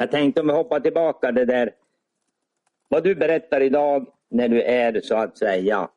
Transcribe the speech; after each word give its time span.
Jag 0.00 0.10
tänkte 0.10 0.40
om 0.40 0.46
vi 0.46 0.52
hoppar 0.52 0.80
tillbaka 0.80 1.32
det 1.32 1.44
där. 1.44 1.74
Vad 2.88 3.04
du 3.04 3.14
berättar 3.14 3.60
idag 3.60 4.06
när 4.28 4.48
du 4.48 4.62
är 4.62 5.00
så 5.00 5.16
att 5.16 5.38
säga 5.38 5.88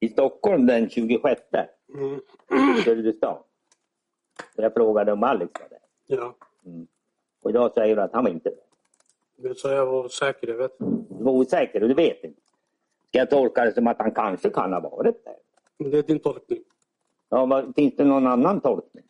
i 0.00 0.08
Stockholm 0.08 0.66
den 0.66 0.90
26. 0.90 1.40
Mm. 1.94 2.20
Så 4.54 4.62
jag 4.62 4.74
frågade 4.74 5.12
om 5.12 5.22
Alex 5.22 5.52
var 5.60 5.68
där. 5.68 5.78
Ja, 6.06 6.34
Och 7.42 7.50
idag 7.50 7.72
säger 7.74 7.96
du 7.96 8.02
att 8.02 8.12
han 8.12 8.24
var 8.24 8.30
inte 8.30 8.48
där. 8.50 8.58
men 9.36 9.54
så 9.54 9.68
jag 9.68 9.86
var 9.86 10.08
säker, 10.08 10.48
jag 10.48 10.56
vet. 10.56 10.78
Du 10.78 11.24
var 11.24 11.32
osäker 11.32 11.82
och 11.82 11.88
du 11.88 11.94
vet 11.94 12.24
inte. 12.24 12.40
Ska 13.08 13.18
jag 13.18 13.30
tolka 13.30 13.64
det 13.64 13.72
som 13.74 13.86
att 13.86 13.98
han 13.98 14.10
kanske 14.12 14.50
kan 14.50 14.72
ha 14.72 14.80
varit 14.80 15.24
där? 15.24 15.34
Det 15.90 15.98
är 15.98 16.02
din 16.02 16.18
tolkning. 16.18 16.58
Ja, 17.28 17.46
vad, 17.46 17.74
finns 17.74 17.96
det 17.96 18.04
någon 18.04 18.26
annan 18.26 18.60
tolkning? 18.60 19.04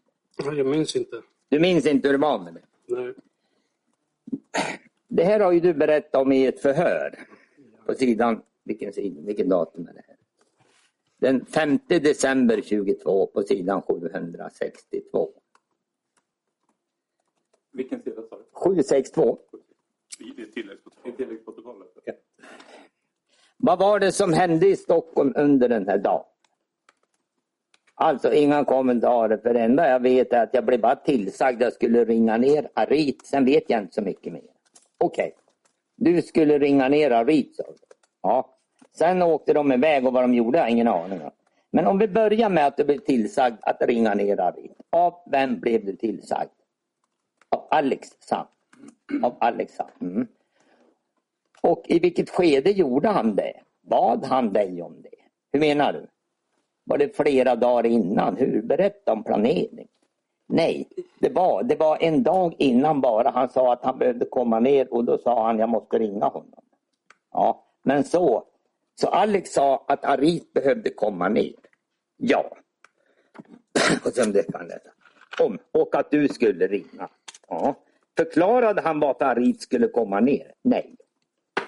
Ja, 0.45 0.53
Jag 0.53 0.67
minns 0.67 0.97
inte. 0.97 1.23
Du 1.49 1.61
minns 1.61 1.87
inte 1.87 2.09
hur 2.09 2.13
det 2.13 2.23
var 2.23 2.39
med 2.39 2.55
det? 2.55 2.61
Nej. 2.97 3.15
Det 5.09 5.25
här 5.25 5.41
har 5.41 5.53
ju 5.53 5.61
du 5.61 5.75
berättat 5.75 6.23
om 6.23 6.33
i 6.33 6.47
ett 6.47 6.61
förhör. 6.61 7.19
På 7.87 7.95
sidan, 7.95 8.43
vilken, 8.65 8.93
sida, 8.93 9.21
vilken 9.21 9.49
datum 9.49 9.89
är 9.89 9.93
det 9.93 10.03
här? 10.07 10.17
Den 11.19 11.47
5 11.47 11.79
december 11.87 12.61
22 12.63 13.27
på 13.27 13.43
sidan 13.43 13.83
762. 13.83 15.31
Vilken 17.73 18.03
sida 18.03 18.23
sa 18.31 18.37
du? 18.37 18.45
762. 18.53 19.39
I 20.19 20.53
tilläggsprotokollet. 20.53 21.17
Tilläggsprotokollet. 21.17 21.89
Vad 23.57 23.79
var 23.79 24.01
det 24.01 24.13
som 24.13 24.33
hände 24.33 24.67
i 24.67 24.77
Stockholm 24.77 25.33
under 25.37 25.69
den 25.69 25.89
här 25.89 25.99
dagen? 25.99 26.25
Alltså 27.95 28.33
inga 28.33 28.65
kommentarer 28.65 29.37
för 29.37 29.55
det 29.55 29.61
enda 29.61 29.89
jag 29.89 30.01
vet 30.01 30.33
är 30.33 30.43
att 30.43 30.55
jag 30.55 30.65
blev 30.65 30.81
bara 30.81 30.97
tillsagd 30.97 31.57
att 31.57 31.63
jag 31.63 31.73
skulle 31.73 32.05
ringa 32.05 32.37
ner 32.37 32.69
Arit. 32.75 33.27
Sen 33.27 33.45
vet 33.45 33.71
jag 33.71 33.83
inte 33.83 33.95
så 33.95 34.03
mycket 34.03 34.33
mer. 34.33 34.52
Okej. 35.03 35.35
Du 35.97 36.23
skulle 36.23 36.59
ringa 36.59 36.89
ner 36.89 37.11
Arit 37.11 37.57
sa. 37.57 37.65
Ja. 38.23 38.49
Sen 38.95 39.23
åkte 39.23 39.53
de 39.53 39.73
iväg 39.73 40.07
och 40.07 40.13
vad 40.13 40.25
de 40.25 40.35
gjorde 40.35 40.59
har 40.59 40.65
jag 40.65 40.71
ingen 40.73 40.89
aning 40.89 41.23
om. 41.23 41.31
Men 41.71 41.87
om 41.87 41.99
vi 41.99 42.09
börjar 42.09 42.49
med 42.51 42.67
att 42.67 42.77
du 42.77 42.85
blev 42.85 42.99
tillsagd 42.99 43.57
att 43.61 43.83
ringa 43.83 44.15
ner 44.15 44.41
Arit. 44.41 44.77
Av 44.91 45.15
vem 45.31 45.61
blev 45.61 45.85
du 45.85 45.97
tillsagd? 45.97 46.51
Av 47.49 47.67
Alex 47.71 48.09
Sam. 48.21 48.47
Av 49.23 49.37
Alex 49.41 49.75
Sam. 49.75 49.89
mm. 50.01 50.27
Och 51.63 51.85
i 51.89 51.99
vilket 51.99 52.31
skede 52.31 52.71
gjorde 52.71 53.09
han 53.09 53.37
det? 53.37 53.53
Bad 53.81 54.25
han 54.25 54.53
dig 54.53 54.83
om 54.83 55.03
det? 55.03 55.09
Hur 55.53 55.61
menar 55.61 55.93
du? 55.93 56.07
Var 56.85 56.99
det 56.99 57.17
flera 57.17 57.57
dagar 57.57 57.87
innan? 57.87 58.37
Hur? 58.37 58.63
Berätta 58.63 59.13
om 59.13 59.25
planering. 59.25 59.89
Nej, 60.55 60.89
det 61.19 61.29
var, 61.29 61.63
det 61.63 61.77
var 61.77 61.99
en 62.01 62.23
dag 62.23 62.55
innan 62.59 63.01
bara. 63.01 63.31
Han 63.31 63.49
sa 63.49 63.73
att 63.73 63.85
han 63.85 63.99
behövde 63.99 64.25
komma 64.25 64.61
ner 64.61 64.95
och 64.95 65.05
då 65.05 65.19
sa 65.19 65.47
han 65.47 65.59
jag 65.59 65.69
måste 65.69 65.99
ringa 65.99 66.27
honom. 66.27 66.63
Ja, 67.33 67.65
men 67.83 68.05
så. 68.05 68.45
Så 68.95 69.09
Alex 69.09 69.53
sa 69.53 69.85
att 69.89 70.05
Arit 70.05 70.53
behövde 70.53 70.91
komma 70.91 71.29
ner. 71.29 71.55
Ja. 72.17 72.57
Och 74.05 74.13
sen 74.13 74.33
det 74.33 74.53
kan 74.53 74.67
läsa. 74.67 74.91
Om, 75.41 75.59
och 75.73 75.95
att 75.95 76.11
du 76.11 76.29
skulle 76.29 76.67
ringa. 76.67 77.09
Ja. 77.49 77.75
Förklarade 78.17 78.81
han 78.81 79.01
varför 79.01 79.25
Arit 79.25 79.63
skulle 79.63 79.89
komma 79.89 80.21
ner? 80.21 80.53
Nej. 80.63 80.97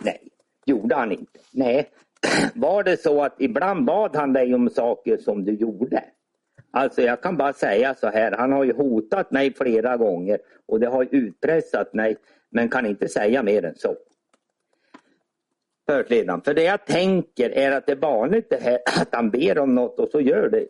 Nej, 0.00 0.28
gjorde 0.64 0.94
han 0.94 1.12
inte. 1.12 1.40
Nej, 1.50 1.90
var 2.54 2.82
det 2.82 3.02
så 3.02 3.22
att 3.22 3.34
ibland 3.38 3.84
bad 3.84 4.16
han 4.16 4.32
dig 4.32 4.54
om 4.54 4.70
saker 4.70 5.16
som 5.16 5.44
du 5.44 5.52
gjorde? 5.52 6.04
Alltså 6.76 7.02
jag 7.02 7.20
kan 7.20 7.36
bara 7.36 7.52
säga 7.52 7.94
så 7.94 8.06
här, 8.06 8.32
han 8.32 8.52
har 8.52 8.64
ju 8.64 8.72
hotat 8.72 9.30
mig 9.30 9.54
flera 9.54 9.96
gånger 9.96 10.38
och 10.66 10.80
det 10.80 10.86
har 10.86 11.08
utpressat 11.10 11.94
mig 11.94 12.16
men 12.50 12.68
kan 12.68 12.86
inte 12.86 13.08
säga 13.08 13.42
mer 13.42 13.64
än 13.64 13.74
så. 13.74 13.96
Förhörsledaren, 15.86 16.42
för 16.42 16.54
det 16.54 16.62
jag 16.62 16.86
tänker 16.86 17.50
är 17.50 17.72
att 17.72 17.86
det 17.86 17.92
är 17.92 17.96
vanligt 17.96 18.50
det 18.50 18.62
här 18.62 18.78
att 19.00 19.14
han 19.14 19.30
ber 19.30 19.58
om 19.58 19.74
något 19.74 19.98
och 19.98 20.08
så 20.08 20.20
gör 20.20 20.48
det. 20.48 20.66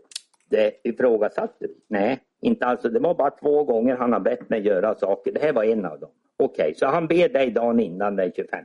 Det 0.51 0.81
ifrågasatte 0.85 1.55
du? 1.67 1.75
Nej, 1.89 2.21
inte 2.41 2.67
alls. 2.67 2.83
Det 2.83 3.01
var 3.01 3.15
bara 3.15 3.31
två 3.31 3.65
gånger 3.65 3.97
han 3.97 4.13
har 4.13 4.21
bett 4.21 4.51
mig 4.51 4.61
göra 4.61 4.95
saker. 4.95 5.33
Det 5.33 5.41
här 5.41 5.53
var 5.53 5.65
en 5.65 5.85
av 5.85 6.01
dem. 6.01 6.11
Okej, 6.37 6.75
så 6.77 6.87
han 6.87 7.07
ber 7.07 7.29
dig 7.29 7.51
dagen 7.51 7.81
innan 7.81 8.17
den 8.17 8.33
25. 8.33 8.65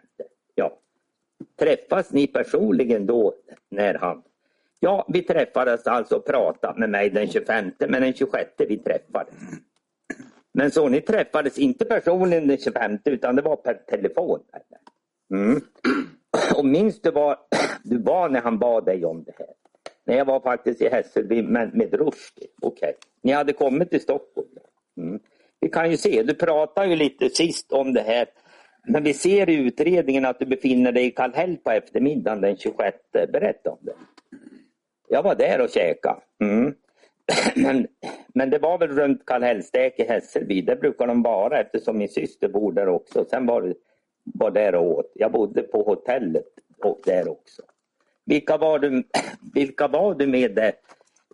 Ja. 0.55 0.79
Träffas 1.59 2.11
ni 2.11 2.27
personligen 2.27 3.05
då 3.05 3.33
när 3.69 3.93
han... 3.93 4.23
Ja, 4.79 5.05
vi 5.07 5.21
träffades 5.21 5.87
alltså 5.87 6.15
och 6.15 6.25
pratade 6.25 6.79
med 6.79 6.89
mig 6.89 7.09
den 7.09 7.27
25 7.27 7.71
men 7.79 8.01
den 8.01 8.13
26 8.13 8.49
vi 8.57 8.77
träffades. 8.77 9.35
Men 10.53 10.71
så 10.71 10.89
ni 10.89 11.01
träffades 11.01 11.57
inte 11.57 11.85
personligen 11.85 12.47
den 12.47 12.57
25 12.57 12.99
utan 13.05 13.35
det 13.35 13.41
var 13.41 13.55
per 13.55 13.73
telefon? 13.73 14.39
Eller? 14.53 15.41
Mm. 15.41 15.61
Och 16.57 16.65
minns 16.65 17.01
du 17.01 17.11
var 17.11 17.37
du 17.83 17.97
var 17.97 18.29
när 18.29 18.41
han 18.41 18.59
bad 18.59 18.85
dig 18.85 19.05
om 19.05 19.23
det 19.23 19.33
här? 19.37 19.47
När 20.05 20.17
jag 20.17 20.25
var 20.25 20.39
faktiskt 20.39 20.81
i 20.81 20.89
Hässelby 20.89 21.43
med, 21.43 21.75
med 21.75 21.93
Rushdie. 21.93 22.47
Okej, 22.61 22.93
ni 23.23 23.31
hade 23.31 23.53
kommit 23.53 23.89
till 23.89 24.01
Stockholm. 24.01 24.47
Mm. 24.97 25.19
Vi 25.59 25.69
kan 25.69 25.91
ju 25.91 25.97
se, 25.97 26.23
du 26.23 26.33
pratade 26.33 26.87
ju 26.87 26.95
lite 26.95 27.29
sist 27.29 27.71
om 27.71 27.93
det 27.93 28.01
här 28.01 28.27
men 28.87 29.03
vi 29.03 29.13
ser 29.13 29.49
i 29.49 29.55
utredningen 29.55 30.25
att 30.25 30.39
du 30.39 30.45
befinner 30.45 30.91
dig 30.91 31.05
i 31.05 31.11
Kallhäll 31.11 31.57
på 31.57 31.71
eftermiddagen 31.71 32.41
den 32.41 32.57
26. 32.57 32.97
Berätta 33.11 33.71
om 33.71 33.77
det. 33.81 33.93
Jag 35.09 35.23
var 35.23 35.35
där 35.35 35.61
och 35.61 35.69
käkade. 35.69 36.21
Mm. 36.39 36.73
Men, 37.55 37.87
men 38.27 38.49
det 38.49 38.59
var 38.59 38.77
väl 38.77 38.89
runt 38.89 39.25
Kallhällstek 39.25 39.99
i 39.99 40.03
Hässelby. 40.03 40.61
Där 40.61 40.75
brukar 40.75 41.07
de 41.07 41.23
vara 41.23 41.59
eftersom 41.59 41.97
min 41.97 42.09
syster 42.09 42.47
bor 42.47 42.71
där 42.71 42.87
också. 42.87 43.25
Sen 43.29 43.45
var 43.45 43.61
det 43.61 43.73
var 44.23 44.51
där 44.51 44.75
och 44.75 44.97
åt. 44.97 45.11
Jag 45.15 45.31
bodde 45.31 45.61
på 45.61 45.83
hotellet 45.83 46.45
och 46.83 46.99
där 47.05 47.29
också. 47.29 47.61
Vilka 48.25 48.57
var 48.57 48.79
du, 48.79 49.03
vilka 49.53 49.87
var 49.87 50.15
du 50.15 50.27
med 50.27 50.55
där? 50.55 50.71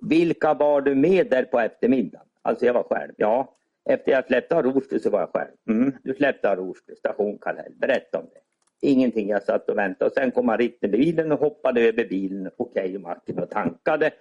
Vilka 0.01 0.53
var 0.53 0.81
du 0.81 0.95
med 0.95 1.29
där 1.29 1.43
på 1.43 1.59
eftermiddagen? 1.59 2.27
Alltså 2.41 2.65
jag 2.65 2.73
var 2.73 2.83
själv. 2.83 3.13
Ja, 3.17 3.55
efter 3.89 4.11
jag 4.11 4.25
släppte 4.25 4.55
av 4.55 4.63
Rosby 4.63 4.99
så 4.99 5.09
var 5.09 5.19
jag 5.19 5.29
själv. 5.29 5.51
Mm, 5.69 5.93
du 6.03 6.13
släppte 6.13 6.49
av 6.49 6.55
Rosby, 6.57 6.95
station 6.95 7.37
Kallhäll. 7.37 7.73
Berätta 7.75 8.19
om 8.19 8.25
det. 8.33 8.39
Ingenting, 8.81 9.29
jag 9.29 9.43
satt 9.43 9.69
och 9.69 9.77
väntade. 9.77 10.05
Och 10.09 10.13
sen 10.13 10.31
kom 10.31 10.49
han 10.49 10.57
riktigt 10.57 10.91
bilen 10.91 11.31
och 11.31 11.39
hoppade 11.39 11.81
över 11.81 12.05
bilen. 12.05 12.51
Okej, 12.57 12.97
Martin 12.99 13.39
och 13.39 13.49
tankade. 13.49 14.11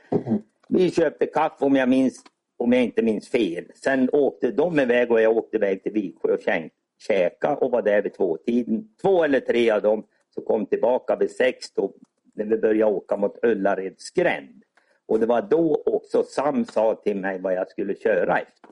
Vi 0.69 0.91
köpte 0.91 1.27
kaffe 1.27 1.65
om 1.65 1.77
jag, 1.77 1.89
minns, 1.89 2.25
om 2.57 2.73
jag 2.73 2.83
inte 2.83 3.03
minns 3.03 3.29
fel. 3.29 3.65
Sen 3.75 4.09
åkte 4.13 4.51
de 4.51 4.81
iväg 4.81 5.11
och 5.11 5.21
jag 5.21 5.37
åkte 5.37 5.57
iväg 5.57 5.83
till 5.83 5.93
Viksjö 5.93 6.33
och 6.33 6.41
käk- 6.41 6.71
käka 7.09 7.57
och 7.57 7.71
var 7.71 7.83
där 7.83 8.03
vid 8.03 8.15
tvåtiden. 8.15 8.89
Två 9.03 9.25
eller 9.25 9.41
tre 9.41 9.71
av 9.71 9.83
dem 9.83 10.07
så 10.35 10.41
kom 10.41 10.67
tillbaka 10.67 11.17
vid 11.17 11.31
sex 11.31 11.73
då, 11.75 11.93
när 12.35 12.45
vi 12.45 12.57
började 12.59 12.93
åka 12.93 13.17
mot 13.17 13.39
Öllareds 13.45 14.11
gränd. 14.11 14.63
Och 15.07 15.21
det 15.21 15.27
var 15.27 15.43
då 15.43 15.83
också 15.87 16.23
Sam 16.23 16.65
sa 16.65 16.95
till 16.95 17.17
mig 17.17 17.39
vad 17.41 17.55
jag 17.55 17.69
skulle 17.71 17.95
köra 17.95 18.39
efter. 18.39 18.69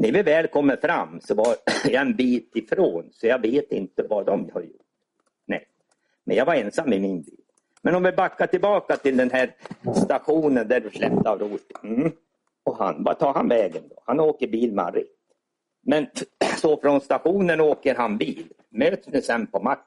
När 0.00 0.12
vi 0.12 0.22
väl 0.22 0.46
kommer 0.46 0.76
fram 0.76 1.20
så 1.20 1.34
var 1.34 1.56
jag 1.84 2.02
en 2.02 2.16
bit 2.16 2.56
ifrån 2.56 3.08
så 3.12 3.26
jag 3.26 3.38
vet 3.38 3.72
inte 3.72 4.02
vad 4.02 4.26
de 4.26 4.50
har 4.54 4.60
gjort. 4.60 4.86
Nej. 5.46 5.68
Men 6.24 6.36
jag 6.36 6.46
var 6.46 6.54
ensam 6.54 6.92
i 6.92 7.00
min 7.00 7.22
bil. 7.22 7.40
Men 7.82 7.94
om 7.94 8.02
vi 8.02 8.12
backar 8.12 8.46
tillbaka 8.46 8.96
till 8.96 9.16
den 9.16 9.30
här 9.30 9.54
stationen 10.04 10.68
där 10.68 10.80
du 10.80 10.90
släppte 10.90 11.30
av 11.30 11.38
roten. 11.38 11.96
Mm. 11.98 12.12
Och 12.64 12.76
han, 12.76 13.04
vad 13.04 13.18
tar 13.18 13.34
han 13.34 13.48
vägen 13.48 13.82
då? 13.88 14.02
Han 14.06 14.20
åker 14.20 14.48
bil 14.48 14.72
med 14.72 14.84
Harry. 14.84 15.06
Men 15.82 16.06
så 16.58 16.80
från 16.80 17.00
stationen 17.00 17.60
åker 17.60 17.94
han 17.94 18.18
bil. 18.18 18.52
Möts 18.68 19.08
ni 19.08 19.22
sen 19.22 19.46
på 19.46 19.60
macken? 19.60 19.84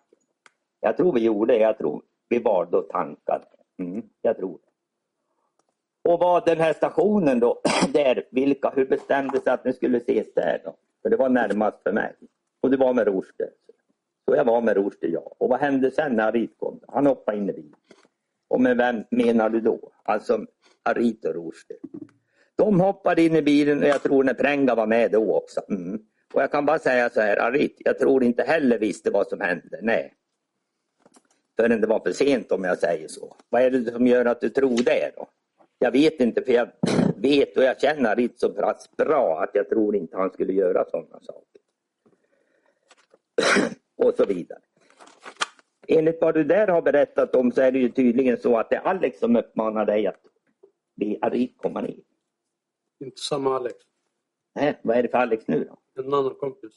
Jag 0.79 0.97
tror 0.97 1.13
vi 1.13 1.19
gjorde 1.19 1.53
det. 1.53 1.59
Jag 1.59 1.77
tror 1.77 2.01
vi 2.29 2.39
var 2.39 2.65
då 2.71 2.81
tankade. 2.81 3.45
Mm, 3.79 4.03
jag 4.21 4.37
tror 4.37 4.59
det. 4.63 4.70
Och 6.03 6.19
var 6.19 6.43
den 6.45 6.57
här 6.57 6.73
stationen 6.73 7.39
då, 7.39 7.61
där, 7.93 8.23
vilka, 8.31 8.69
hur 8.69 8.85
bestämdes 8.85 9.43
sig 9.43 9.53
att 9.53 9.65
ni 9.65 9.73
skulle 9.73 9.97
ses 9.97 10.33
där 10.33 10.61
då? 10.65 10.75
För 11.01 11.09
det 11.09 11.17
var 11.17 11.29
närmast 11.29 11.83
för 11.83 11.91
mig. 11.91 12.15
Och 12.61 12.71
det 12.71 12.77
var 12.77 12.93
med 12.93 13.07
Rushdie. 13.07 13.49
Så 14.25 14.35
jag 14.35 14.45
var 14.45 14.61
med 14.61 14.77
Rushdie, 14.77 15.09
ja. 15.09 15.35
Och 15.37 15.49
vad 15.49 15.59
hände 15.59 15.91
sen 15.91 16.15
när 16.15 16.27
Arit 16.27 16.57
kom? 16.57 16.79
Han 16.87 17.05
hoppade 17.05 17.37
in 17.37 17.49
i 17.49 17.53
bilen. 17.53 17.75
Och 18.47 18.61
med 18.61 18.77
vem 18.77 19.03
menar 19.11 19.49
du 19.49 19.61
då? 19.61 19.91
Alltså 20.03 20.45
Arit 20.83 21.25
och 21.25 21.33
Rushdie. 21.33 21.77
De 22.55 22.79
hoppade 22.79 23.21
in 23.21 23.35
i 23.35 23.41
bilen 23.41 23.83
och 23.83 23.89
jag 23.89 24.03
tror 24.03 24.23
när 24.23 24.33
Prenga 24.33 24.75
var 24.75 24.87
med 24.87 25.11
då 25.11 25.35
också. 25.35 25.61
Mm. 25.69 25.99
Och 26.33 26.41
jag 26.41 26.51
kan 26.51 26.65
bara 26.65 26.79
säga 26.79 27.09
så 27.09 27.21
här, 27.21 27.37
Arit, 27.37 27.75
jag 27.79 27.99
tror 27.99 28.23
inte 28.23 28.43
heller 28.43 28.77
visste 28.77 29.11
vad 29.11 29.27
som 29.27 29.41
hände. 29.41 29.79
Nej. 29.81 30.13
Förrän 31.59 31.81
det 31.81 31.87
var 31.87 31.99
för 31.99 32.11
sent 32.11 32.51
om 32.51 32.63
jag 32.63 32.77
säger 32.77 33.07
så. 33.07 33.35
Vad 33.49 33.61
är 33.61 33.71
det 33.71 33.91
som 33.91 34.07
gör 34.07 34.25
att 34.25 34.41
du 34.41 34.49
tror 34.49 34.77
det 34.83 35.11
då? 35.15 35.27
Jag 35.83 35.91
vet 35.91 36.19
inte 36.19 36.41
för 36.41 36.51
jag 36.51 36.69
vet 37.15 37.57
och 37.57 37.63
jag 37.63 37.81
känner 37.81 38.11
Arit 38.11 38.39
så 38.39 38.49
pass 38.49 38.89
bra 38.97 39.43
att 39.43 39.49
jag 39.53 39.69
tror 39.69 39.95
inte 39.95 40.17
han 40.17 40.31
skulle 40.31 40.53
göra 40.53 40.85
sådana 40.89 41.19
saker. 41.21 41.61
och 43.97 44.13
så 44.17 44.25
vidare. 44.25 44.59
Enligt 45.87 46.21
vad 46.21 46.33
du 46.33 46.43
där 46.43 46.67
har 46.67 46.81
berättat 46.81 47.35
om 47.35 47.51
så 47.51 47.61
är 47.61 47.71
det 47.71 47.79
ju 47.79 47.89
tydligen 47.89 48.37
så 48.37 48.57
att 48.57 48.69
det 48.69 48.75
är 48.75 48.81
Alex 48.81 49.19
som 49.19 49.35
uppmanar 49.35 49.85
dig 49.85 50.07
att 50.07 50.21
be 50.95 51.17
Arit 51.21 51.57
komma 51.57 51.81
ner. 51.81 51.99
Inte 52.99 53.21
samma 53.21 53.55
Alex. 53.55 53.75
Nej, 54.55 54.79
vad 54.81 54.97
är 54.97 55.03
det 55.03 55.09
för 55.09 55.17
Alex 55.17 55.47
nu 55.47 55.63
då? 55.63 56.03
En 56.03 56.13
annan 56.13 56.35
kompis. 56.35 56.73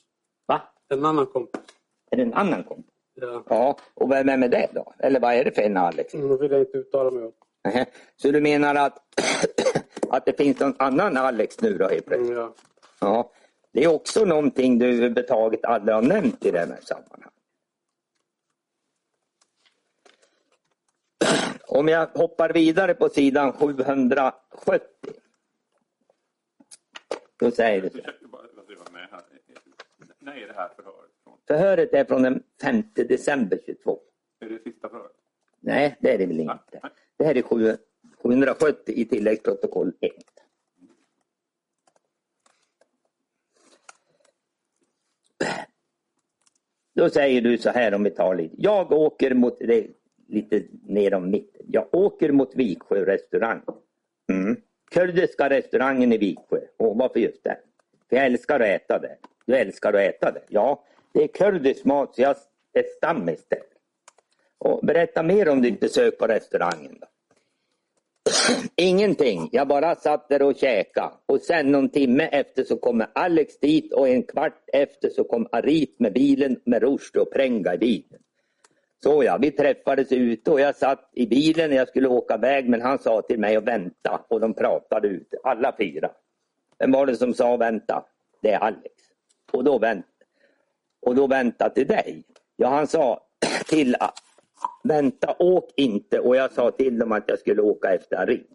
Va? 0.47 0.62
En 0.89 1.05
annan 1.05 1.27
kompis. 1.27 1.62
Är 2.11 2.17
det 2.17 2.23
en 2.23 2.35
annan 2.35 2.65
kompis? 2.65 2.95
Ja. 3.15 3.45
Ja, 3.49 3.79
och 3.95 4.11
vem 4.11 4.29
är 4.29 4.37
med 4.37 4.51
det 4.51 4.69
då? 4.75 4.95
Eller 4.99 5.21
vad 5.21 5.35
är 5.35 5.45
det 5.45 5.53
för 5.53 5.62
en 5.62 5.77
Alex? 5.77 6.15
Mm, 6.15 6.39
vill 6.39 6.51
jag 6.51 6.61
inte 6.61 6.79
uttala 6.79 7.11
mig 7.11 7.25
om. 7.25 7.33
Så 8.17 8.31
du 8.31 8.41
menar 8.41 8.75
att, 8.75 8.99
att 10.11 10.27
det 10.27 10.37
finns 10.37 10.61
någon 10.61 10.75
annan 10.79 11.17
Alex 11.17 11.61
nu 11.61 11.79
då 11.79 11.89
helt 11.89 12.07
plötsligt? 12.07 12.31
Mm, 12.31 12.41
ja. 12.41 12.55
Ja. 13.01 13.33
Det 13.73 13.85
är 13.85 13.95
också 13.95 14.25
någonting 14.25 14.79
du 14.79 14.87
överhuvudtaget 14.87 15.65
aldrig 15.65 15.95
har 15.95 16.03
nämnt 16.03 16.47
i 16.47 16.51
det 16.51 16.59
här 16.59 16.79
sammanhanget. 16.83 17.31
Om 21.69 21.89
jag 21.89 22.07
hoppar 22.07 22.53
vidare 22.53 22.95
på 22.95 23.09
sidan 23.09 23.53
770. 23.53 24.81
Då 27.37 27.51
säger 27.51 27.83
det 27.83 27.91
så. 27.91 27.97
Du 27.97 28.03
här. 29.11 29.23
När 30.19 30.37
är 30.37 30.47
det 30.47 30.55
här 30.55 30.69
förhöret? 30.77 31.11
Från? 31.25 31.39
Förhöret 31.47 31.95
är 31.95 32.05
från 32.05 32.23
den 32.23 32.43
5 32.63 32.83
december 32.95 33.59
22. 33.67 33.99
Är 34.41 34.49
det 34.49 34.63
sista 34.63 34.89
förhöret? 34.89 35.13
Nej, 35.61 35.97
det 36.01 36.15
är 36.15 36.19
det 36.19 36.27
väl 36.27 36.41
inte. 36.41 36.81
Det 37.17 37.25
här 37.25 37.37
är 37.37 37.43
770 38.23 38.95
i 38.95 39.05
tilläggsprotokoll 39.05 39.93
1. 40.01 40.13
Då 46.95 47.11
säger 47.11 47.41
du 47.41 47.59
så 47.59 47.71
här 47.71 47.95
om 47.95 48.05
vi 48.05 48.11
tar 48.11 48.35
lite. 48.35 48.55
Jag 48.59 48.93
åker 48.93 49.35
mot, 49.35 49.59
det 49.59 49.87
lite 50.29 50.63
ner 50.83 51.15
om 51.15 51.31
mitten. 51.31 51.67
Jag 51.69 51.95
åker 51.95 52.33
mot 52.33 52.55
Viksjö 52.55 53.07
restaurang. 53.07 53.63
Mm. 54.33 54.57
Kurdiska 54.91 55.51
restaurangen 55.51 56.13
i 56.13 56.19
Viksjö. 56.19 56.61
Och 56.77 56.97
varför 56.97 57.21
just 57.21 57.45
den? 57.45 57.57
För 58.09 58.17
jag 58.17 58.27
älskar 58.27 58.61
att 58.61 58.67
äta 58.67 58.99
där. 58.99 59.17
Du 59.47 59.57
älskar 59.57 59.93
att 59.93 60.01
äta 60.01 60.33
där? 60.33 60.43
Ja, 60.49 60.85
det 61.13 61.23
är 61.23 61.29
kurdisk 61.29 61.85
mat 61.85 62.15
så 62.15 62.23
jag 62.23 62.37
är 62.73 62.83
stammis 62.97 63.45
där. 63.49 63.74
Och 64.65 64.81
berätta 64.87 65.23
mer 65.23 65.49
om 65.49 65.63
ditt 65.63 65.81
besök 65.81 66.19
på 66.19 66.27
restaurangen. 66.27 66.99
Då. 67.01 67.07
Ingenting, 68.77 69.49
jag 69.53 69.69
bara 69.69 69.95
satt 69.95 70.29
där 70.29 70.43
och 70.43 70.57
käkade. 70.57 71.11
Och 71.27 71.41
sen 71.41 71.73
någon 71.73 71.89
timme 71.89 72.25
efter 72.25 72.65
så 72.65 72.77
kommer 72.77 73.07
Alex 73.15 73.59
dit 73.59 73.93
och 73.93 74.09
en 74.09 74.23
kvart 74.23 74.65
efter 74.73 75.11
så 75.11 75.25
kom 75.25 75.49
Arit 75.53 76.01
med 76.01 76.13
bilen 76.13 76.61
med 76.65 76.83
Rushdie 76.83 77.21
och 77.23 77.33
Prenga 77.33 77.75
i 77.75 77.79
bilen. 77.79 78.21
Så 79.03 79.25
ja, 79.25 79.39
vi 79.41 79.51
träffades 79.51 80.13
ute 80.13 80.51
och 80.51 80.61
jag 80.61 80.77
satt 80.77 81.11
i 81.13 81.27
bilen 81.27 81.71
och 81.71 81.77
jag 81.77 81.89
skulle 81.89 82.09
åka 82.09 82.35
iväg 82.35 82.69
men 82.69 82.83
han 82.83 82.99
sa 82.99 83.23
till 83.23 83.39
mig 83.41 83.57
att 83.57 83.65
vänta 83.65 84.25
och 84.29 84.41
de 84.41 84.55
pratade 84.55 85.09
ute, 85.09 85.37
alla 85.45 85.75
fyra. 85.79 86.11
Vem 86.79 86.93
var 86.93 87.07
det 87.07 87.17
som 87.17 87.35
sa 87.35 87.57
vänta? 87.57 88.05
Det 88.43 88.53
är 88.53 88.59
Alex. 88.59 88.95
Och 89.53 89.65
då 89.65 89.79
vänta. 89.79 90.09
Och 91.03 91.15
då 91.15 91.27
vänta 91.27 91.71
till 91.71 91.87
dig. 91.87 92.25
Ja, 92.57 92.69
han 92.69 92.87
sa 92.87 93.21
till 93.69 93.97
vänta, 94.85 95.37
åk 95.39 95.71
inte. 95.77 96.21
Och 96.21 96.37
jag 96.37 96.53
sa 96.53 96.71
till 96.71 96.99
dem 96.99 97.13
att 97.13 97.25
jag 97.27 97.39
skulle 97.39 97.63
åka 97.63 97.95
efter 97.95 98.17
Arit. 98.17 98.49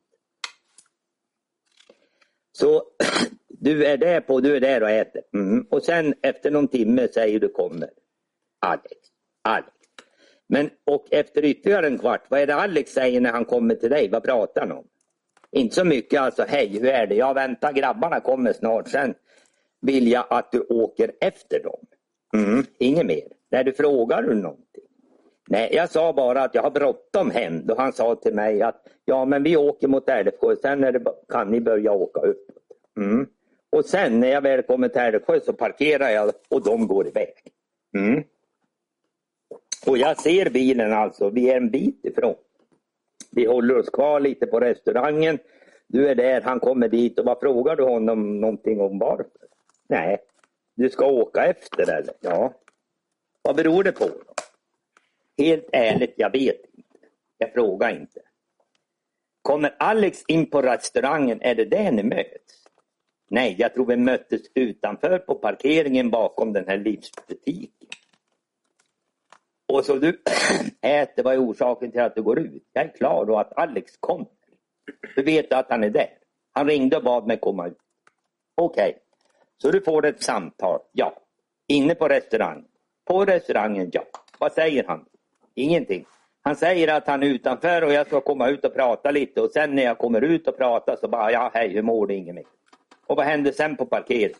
Så 2.52 2.84
du 3.48 3.86
är 3.86 3.98
där 3.98 4.22
på, 4.22 4.40
du 4.40 4.56
är 4.56 4.60
där 4.60 4.84
och 4.84 4.90
äter. 4.90 5.22
Mm. 5.34 5.68
Och 5.70 5.84
sen 5.84 6.14
efter 6.22 6.52
någon 6.52 6.68
timme 6.68 7.08
säger 7.08 7.40
du 7.40 7.50
kommer. 7.50 7.90
Alex, 8.60 8.96
Alex. 9.42 9.72
Men 10.48 10.70
och 10.86 11.08
efter 11.12 11.46
ytterligare 11.46 11.88
en 11.88 12.00
kvart, 12.00 12.26
vad 12.30 12.40
är 12.40 12.48
det 12.48 12.56
Alex 12.56 12.92
säger 12.92 13.22
när 13.22 13.32
han 13.32 13.46
kommer 13.46 13.76
till 13.76 13.90
dig? 13.90 14.10
Vad 14.10 14.24
pratar 14.24 14.62
han 14.62 14.72
om? 14.72 14.88
Inte 15.52 15.76
så 15.76 15.84
mycket 15.84 16.22
alltså, 16.22 16.46
hej 16.48 16.68
hur 16.68 16.86
är 16.86 17.08
det? 17.08 17.16
Ja 17.16 17.34
vänta 17.34 17.72
grabbarna 17.72 18.20
kommer 18.20 18.54
snart. 18.54 18.88
Sen 18.88 19.14
vill 19.82 20.08
jag 20.08 20.26
att 20.30 20.52
du 20.52 20.60
åker 20.60 21.12
efter 21.22 21.64
dem. 21.64 21.86
Mm. 22.34 22.66
Inget 22.80 23.06
mer. 23.06 23.28
När 23.52 23.64
du 23.64 23.74
frågar 23.74 24.22
du 24.22 24.36
någonting. 24.36 24.89
Nej, 25.52 25.70
jag 25.74 25.90
sa 25.90 26.14
bara 26.14 26.44
att 26.44 26.56
jag 26.56 26.62
har 26.62 26.72
bråttom 26.72 27.32
hem. 27.32 27.66
Då 27.66 27.76
han 27.78 27.94
sa 27.94 28.16
till 28.16 28.34
mig 28.34 28.62
att 28.62 28.88
ja, 29.06 29.26
men 29.26 29.44
vi 29.44 29.58
åker 29.58 29.88
mot 29.88 30.10
Älvsjö. 30.10 30.56
Sen 30.56 30.84
är 30.84 30.92
det, 30.92 31.14
kan 31.30 31.52
ni 31.52 31.62
börja 31.62 31.92
åka 31.92 32.20
uppåt. 32.20 32.56
Mm. 32.98 33.28
Och 33.70 33.86
sen 33.86 34.20
när 34.20 34.28
jag 34.28 34.42
väl 34.42 34.64
kommer 34.64 34.88
till 34.88 35.02
Älvsjö 35.02 35.40
så 35.40 35.54
parkerar 35.54 36.10
jag 36.10 36.32
och 36.50 36.64
de 36.64 36.88
går 36.88 37.08
iväg. 37.08 37.34
Mm. 37.98 38.24
Och 39.86 39.98
jag 39.98 40.20
ser 40.20 40.50
bilen 40.50 40.94
alltså. 40.94 41.30
Vi 41.30 41.50
är 41.50 41.58
en 41.58 41.70
bit 41.70 42.06
ifrån. 42.06 42.36
Vi 43.32 43.46
håller 43.46 43.78
oss 43.78 43.90
kvar 43.90 44.20
lite 44.20 44.48
på 44.48 44.60
restaurangen. 44.60 45.40
Du 45.88 46.08
är 46.08 46.16
där, 46.16 46.42
han 46.42 46.60
kommer 46.60 46.88
dit 46.88 47.20
och 47.20 47.26
vad 47.26 47.40
frågar 47.40 47.76
du 47.76 47.84
honom 47.84 48.42
någonting 48.42 48.82
om 48.82 49.00
varför? 49.00 49.48
Nej, 49.88 50.18
du 50.76 50.90
ska 50.90 51.06
åka 51.06 51.46
efter 51.46 51.82
eller? 51.82 52.14
Ja. 52.22 52.54
Vad 53.42 53.56
beror 53.56 53.84
det 53.84 53.92
på? 53.92 54.10
Helt 55.40 55.70
ärligt, 55.72 56.14
jag 56.18 56.32
vet 56.32 56.62
inte. 56.74 57.00
Jag 57.38 57.54
frågar 57.54 57.90
inte. 57.90 58.22
Kommer 59.42 59.76
Alex 59.80 60.24
in 60.28 60.50
på 60.50 60.62
restaurangen, 60.62 61.42
är 61.42 61.56
det 61.56 61.66
där 61.66 61.92
ni 61.92 62.04
möts? 62.04 62.68
Nej, 63.30 63.56
jag 63.60 63.74
tror 63.74 63.86
vi 63.86 63.98
möttes 63.98 64.42
utanför 64.54 65.18
på 65.20 65.36
parkeringen 65.36 66.10
bakom 66.10 66.54
den 66.54 66.68
här 66.68 66.78
livsbutiken. 66.78 67.88
Och 69.68 69.86
så 69.86 69.96
du 69.96 70.10
äter, 70.82 71.24
vad 71.24 71.34
är 71.34 71.50
orsaken 71.50 71.92
till 71.92 72.02
att 72.02 72.16
du 72.16 72.22
går 72.22 72.40
ut? 72.40 72.70
Jag 72.74 72.86
är 72.86 72.94
klar 72.94 73.26
då 73.26 73.38
att 73.38 73.58
Alex 73.58 73.98
kommer. 74.00 74.28
Du 75.16 75.24
vet 75.24 75.54
att 75.54 75.70
han 75.70 75.84
är 75.84 75.90
där. 75.90 76.10
Han 76.52 76.68
ringde 76.68 76.98
och 76.98 77.04
bad 77.04 77.28
mig 77.28 77.40
komma 77.40 77.68
ut. 77.68 77.78
Okej, 78.56 78.90
okay. 78.90 79.02
så 79.58 79.72
du 79.72 79.82
får 79.82 80.06
ett 80.06 80.24
samtal, 80.24 80.80
ja. 80.92 81.20
Inne 81.68 81.96
på 81.96 82.08
restaurangen. 82.08 82.68
På 83.06 83.26
restaurangen, 83.26 83.90
ja. 83.94 84.04
Vad 84.40 84.52
säger 84.52 84.84
han? 84.84 85.06
Ingenting. 85.60 86.06
Han 86.42 86.56
säger 86.56 86.98
att 86.98 87.08
han 87.08 87.24
är 87.24 87.28
utanför 87.28 87.82
och 87.82 87.94
jag 87.94 88.08
ska 88.08 88.22
komma 88.22 88.50
ut 88.50 88.66
och 88.66 88.74
prata 88.74 89.12
lite 89.12 89.42
och 89.42 89.52
sen 89.52 89.76
när 89.76 89.84
jag 89.84 89.98
kommer 89.98 90.22
ut 90.22 90.48
och 90.48 90.58
pratar 90.58 90.96
så 90.96 91.08
bara, 91.08 91.32
ja 91.32 91.52
hej 91.54 91.70
hur 91.70 91.82
mår 91.82 92.08
du? 92.08 92.16
Inget 92.16 92.36
mer. 92.36 92.44
Och 93.08 93.18
vad 93.18 93.26
hände 93.26 93.54
sen 93.54 93.76
på 93.76 93.86
parkeringen? 93.86 94.38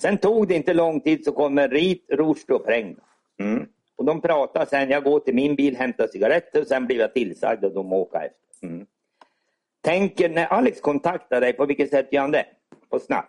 Sen 0.00 0.18
tog 0.18 0.48
det 0.48 0.54
inte 0.54 0.74
lång 0.74 1.00
tid 1.00 1.24
så 1.24 1.32
kommer 1.32 1.68
Rit, 1.68 2.04
Rushdie 2.10 2.54
och 2.54 2.66
Präng. 2.66 2.96
Mm. 3.40 3.66
Och 3.96 4.04
de 4.04 4.20
pratar 4.20 4.64
sen, 4.64 4.90
jag 4.90 5.04
går 5.04 5.20
till 5.20 5.34
min 5.34 5.54
bil, 5.54 5.76
hämtar 5.76 6.06
cigaretter 6.06 6.60
och 6.60 6.66
sen 6.66 6.86
blir 6.86 6.98
jag 6.98 7.14
tillsagd 7.14 7.64
och 7.64 7.74
de 7.74 7.92
åker 7.92 8.18
efter. 8.18 8.66
Mm. 8.66 8.86
Tänker, 9.82 10.28
när 10.28 10.46
Alex 10.46 10.80
kontaktar 10.80 11.40
dig, 11.40 11.52
på 11.52 11.66
vilket 11.66 11.90
sätt 11.90 12.12
gör 12.12 12.20
han 12.20 12.30
det? 12.30 12.46
På 12.90 12.98
Snap? 12.98 13.24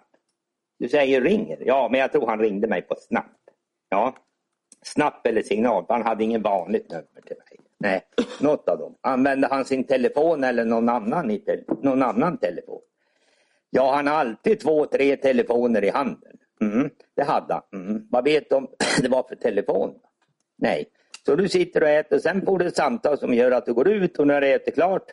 Du 0.79 0.89
säger 0.89 1.21
ringer. 1.21 1.57
Ja, 1.65 1.87
men 1.91 1.99
jag 1.99 2.11
tror 2.11 2.27
han 2.27 2.39
ringde 2.39 2.67
mig 2.67 2.81
på 2.81 2.95
Snap. 2.95 3.25
Ja, 3.89 4.15
Snapp 4.83 5.27
eller 5.27 5.41
signal, 5.41 5.85
han 5.89 6.01
hade 6.01 6.23
ingen 6.23 6.41
vanligt 6.41 6.91
nummer 6.91 7.21
till 7.25 7.37
mig. 7.37 7.59
Nej, 7.77 8.01
något 8.39 8.69
av 8.69 8.77
dem. 8.77 8.95
Använde 9.01 9.47
han 9.47 9.65
sin 9.65 9.83
telefon 9.83 10.43
eller 10.43 10.65
någon 10.65 10.89
annan, 10.89 11.31
i 11.31 11.39
te 11.39 11.63
någon 11.81 12.03
annan 12.03 12.37
telefon? 12.37 12.81
Ja, 13.69 13.95
han 13.95 14.07
har 14.07 14.15
alltid 14.15 14.59
två, 14.59 14.85
tre 14.85 15.15
telefoner 15.15 15.83
i 15.83 15.89
handen. 15.89 16.37
Mm, 16.61 16.89
det 17.15 17.23
hade 17.23 17.53
han. 17.53 17.81
Mm. 17.81 18.07
Vad 18.09 18.23
vet 18.23 18.49
du 18.49 18.55
om 18.55 18.67
det 19.01 19.09
var 19.09 19.23
för 19.23 19.35
telefon? 19.35 19.93
Nej. 20.57 20.85
Så 21.25 21.35
du 21.35 21.49
sitter 21.49 21.83
och 21.83 21.89
äter, 21.89 22.19
sen 22.19 22.45
får 22.45 22.59
du 22.59 22.67
ett 22.67 22.75
samtal 22.75 23.17
som 23.17 23.33
gör 23.33 23.51
att 23.51 23.65
du 23.65 23.73
går 23.73 23.89
ut 23.89 24.19
och 24.19 24.27
när 24.27 24.41
du 24.41 24.47
äter 24.47 24.71
klart 24.71 25.11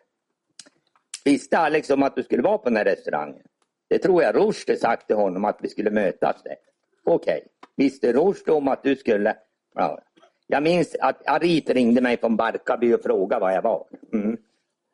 Visste 1.25 1.59
Alex 1.59 1.91
om 1.91 2.03
att 2.03 2.17
du 2.17 2.23
skulle 2.23 2.43
vara 2.43 2.59
på 2.59 2.69
den 2.69 2.77
här 2.77 2.85
restaurangen? 2.85 3.43
Det 3.89 3.99
tror 3.99 4.23
jag 4.23 4.37
Rushdie 4.37 4.77
sagt 4.77 5.07
till 5.07 5.17
honom 5.17 5.45
att 5.45 5.59
vi 5.61 5.69
skulle 5.69 5.91
mötas 5.91 6.43
där. 6.43 6.57
Okej. 7.05 7.37
Okay. 7.37 7.49
Visste 7.77 8.13
Rushdie 8.13 8.53
om 8.53 8.69
att 8.69 8.83
du 8.83 8.97
skulle... 8.97 9.37
Ja. 9.75 10.01
Jag 10.47 10.63
minns 10.63 10.97
att 11.01 11.29
Arit 11.29 11.71
ringde 11.71 12.01
mig 12.01 12.17
från 12.17 12.37
Barkarby 12.37 12.95
och 12.95 13.03
frågade 13.03 13.41
var 13.41 13.51
jag 13.51 13.63
var. 13.63 13.87
Mm. 14.13 14.37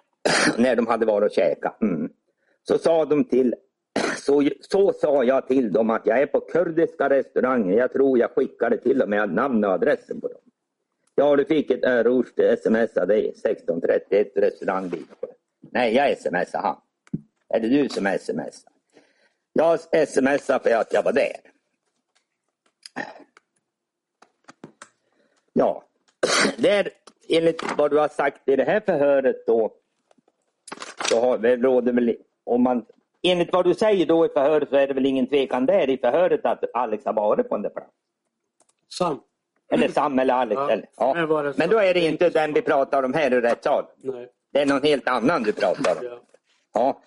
När 0.58 0.76
de 0.76 0.86
hade 0.86 1.06
varit 1.06 1.30
och 1.30 1.34
käkat. 1.34 1.82
Mm. 1.82 2.10
Så 2.68 2.78
sa 2.78 3.04
de 3.04 3.24
till 3.24 3.54
så, 4.16 4.50
så 4.60 4.92
sa 4.92 5.24
jag 5.24 5.48
till 5.48 5.72
dem 5.72 5.90
att 5.90 6.06
jag 6.06 6.20
är 6.22 6.26
på 6.26 6.40
kurdiska 6.40 7.10
restauranger. 7.10 7.78
Jag 7.78 7.92
tror 7.92 8.18
jag 8.18 8.30
skickade 8.30 8.78
till 8.78 9.02
och 9.02 9.08
med 9.08 9.34
namn 9.34 9.64
och 9.64 9.72
adressen 9.72 10.20
på 10.20 10.28
dem. 10.28 10.40
Ja, 11.14 11.36
du 11.36 11.44
fick 11.44 11.70
ett 11.70 11.84
örors 11.84 12.26
Rushdie 12.26 12.52
sms 12.52 12.96
av 12.96 13.06
dig 13.06 13.28
1631 13.28 14.32
restaurang 14.36 14.88
Viksjö. 14.88 15.26
Nej, 15.60 15.94
jag 15.94 16.18
smsade 16.18 16.62
han. 16.66 16.76
Är 17.48 17.60
det 17.60 17.68
du 17.68 17.88
som 17.88 18.16
smsar? 18.20 18.72
Jag 19.52 19.80
smsade 20.08 20.64
för 20.64 20.74
att 20.74 20.92
jag 20.92 21.02
var 21.02 21.12
där. 21.12 21.36
Ja, 25.58 25.82
där, 26.56 26.88
enligt 27.28 27.62
vad 27.76 27.90
du 27.90 27.98
har 27.98 28.08
sagt 28.08 28.48
i 28.48 28.56
det 28.56 28.64
här 28.64 28.80
förhöret 28.80 29.46
då, 29.46 29.72
så 31.10 31.20
har, 31.20 31.38
det 31.38 31.56
råder 31.56 31.92
väl, 31.92 32.16
om 32.44 32.62
man, 32.62 32.84
enligt 33.22 33.52
vad 33.52 33.64
du 33.64 33.74
säger 33.74 34.06
då 34.06 34.26
i 34.26 34.28
förhöret 34.28 34.68
så 34.68 34.76
är 34.76 34.86
det 34.86 34.94
väl 34.94 35.06
ingen 35.06 35.26
tvekan 35.26 35.66
där 35.66 35.90
i 35.90 35.98
förhöret 35.98 36.46
att 36.46 36.64
Alex 36.74 37.04
har 37.04 37.12
varit 37.12 37.48
på 37.48 37.54
den 37.54 37.62
där 37.62 37.70
platsen? 37.70 37.92
Sam? 38.88 39.20
Eller 39.70 39.88
Sam 39.88 40.18
eller 40.18 40.34
Alex? 40.34 40.58
Ja, 40.58 40.70
eller, 40.70 40.88
ja. 40.96 41.42
det 41.42 41.58
Men 41.58 41.70
då 41.70 41.78
är 41.78 41.94
det 41.94 42.00
inte 42.00 42.30
den 42.30 42.52
vi 42.52 42.62
pratar 42.62 43.02
om 43.02 43.14
här 43.14 43.34
i 43.34 43.40
rättssalen. 43.40 43.90
Nej. 43.96 44.28
Det 44.52 44.60
är 44.60 44.66
någon 44.66 44.82
helt 44.82 45.08
annan 45.08 45.42
du 45.42 45.52
pratar 45.52 45.96
om. 45.98 46.04
Ja. 46.04 46.20
Ja. 46.74 47.00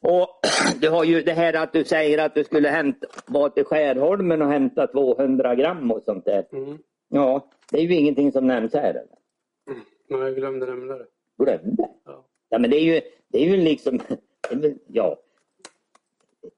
Och 0.00 0.40
du 0.80 0.88
har 0.88 1.04
ju 1.04 1.22
det 1.22 1.32
här 1.32 1.52
att 1.52 1.72
du 1.72 1.84
säger 1.84 2.18
att 2.18 2.34
du 2.34 2.44
skulle 2.44 2.68
hämta, 2.68 3.06
vara 3.26 3.50
till 3.50 3.64
Skärholmen 3.64 4.42
och 4.42 4.48
hämta 4.48 4.86
200 4.86 5.54
gram 5.54 5.90
och 5.90 6.02
sånt 6.02 6.24
där. 6.24 6.44
Mm. 6.52 6.78
Ja, 7.12 7.50
det 7.70 7.78
är 7.78 7.82
ju 7.82 7.94
ingenting 7.94 8.32
som 8.32 8.46
nämns 8.46 8.74
här. 8.74 8.90
Eller? 8.90 9.06
Men 10.08 10.20
jag 10.20 10.34
glömde 10.34 10.66
nämna 10.66 10.94
det. 10.94 11.06
Glömde? 11.38 11.88
Ja. 12.04 12.24
Ja 12.48 12.58
men 12.58 12.70
det 12.70 12.76
är 12.76 12.94
ju, 12.94 13.00
det 13.28 13.38
är 13.38 13.46
ju 13.46 13.56
liksom, 13.56 14.00
ja. 14.86 15.16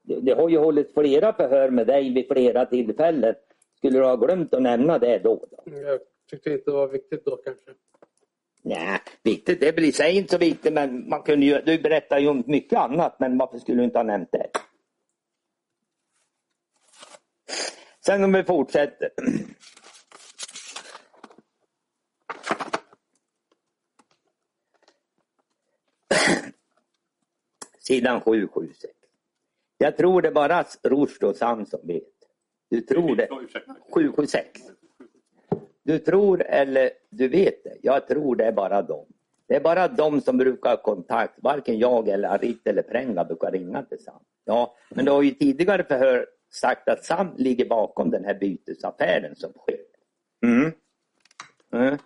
Det, 0.01 0.33
har 0.33 0.49
ju 0.49 0.57
hållits 0.57 0.93
flera 0.93 1.33
förhör 1.33 1.69
med 1.69 1.87
dig 1.87 2.13
vid 2.13 2.27
flera 2.27 2.65
tillfällen. 2.65 3.35
Skulle 3.77 3.99
du 3.99 4.05
ha 4.05 4.15
glömt 4.15 4.53
att 4.53 4.61
nämna 4.61 4.99
det 4.99 5.19
då? 5.19 5.45
då? 5.51 5.79
Jag 5.79 5.99
tyckte 6.29 6.49
inte 6.49 6.71
det 6.71 6.77
var 6.77 6.87
viktigt 6.87 7.25
då 7.25 7.35
kanske. 7.35 7.71
Nej, 8.61 8.99
viktigt, 9.23 9.59
det 9.59 9.75
blir 9.75 9.91
sig 9.91 10.17
inte 10.17 10.31
så 10.31 10.37
viktigt 10.37 10.73
men 10.73 11.09
man 11.09 11.21
kunde 11.21 11.45
ju, 11.45 11.61
du 11.65 11.77
berättar 11.77 12.19
ju 12.19 12.27
om 12.27 12.43
mycket 12.47 12.79
annat 12.79 13.19
men 13.19 13.37
varför 13.37 13.57
skulle 13.57 13.77
du 13.77 13.83
inte 13.83 13.99
ha 13.99 14.03
nämnt 14.03 14.31
det? 14.31 14.49
Sen 18.05 18.23
om 18.23 18.33
vi 18.33 18.43
fortsätter. 18.43 19.09
Sidan 27.87 28.21
776. 28.21 28.93
Jag 29.77 29.97
tror 29.97 30.21
det 30.21 30.31
bara 30.31 30.65
Rushdie 30.83 31.27
och 31.27 31.35
Sam 31.35 31.65
som 31.65 31.79
vet. 31.83 32.03
Du 32.69 32.81
tror 32.81 33.15
det? 33.15 33.27
Ja, 33.29 33.41
ursäkta. 33.41 33.75
776. 33.93 34.49
Du 35.83 35.99
tror 35.99 36.43
eller 36.43 36.89
du 37.09 37.27
vet 37.27 37.63
det. 37.63 37.77
Jag 37.81 38.07
tror 38.07 38.35
det 38.35 38.45
är 38.45 38.51
bara 38.51 38.81
dem. 38.81 39.05
Det 39.47 39.55
är 39.55 39.59
bara 39.59 39.87
de 39.87 40.21
som 40.21 40.37
brukar 40.37 40.69
ha 40.69 40.77
kontakt. 40.77 41.33
Varken 41.37 41.79
jag 41.79 42.07
eller 42.07 42.29
Arit 42.29 42.67
eller 42.67 42.81
Prenga 42.81 43.23
brukar 43.23 43.51
ringa 43.51 43.83
till 43.83 44.03
Sam. 44.03 44.23
Ja, 44.45 44.75
men 44.89 45.05
du 45.05 45.11
har 45.11 45.21
ju 45.21 45.31
tidigare 45.31 45.83
förhör 45.83 46.27
sagt 46.49 46.89
att 46.89 47.05
Sam 47.05 47.27
ligger 47.37 47.65
bakom 47.65 48.09
den 48.09 48.25
här 48.25 48.33
bytesaffären 48.33 49.35
som 49.35 49.51
sker. 49.51 49.79
Mm. 50.43 50.71
Mm. 51.73 51.97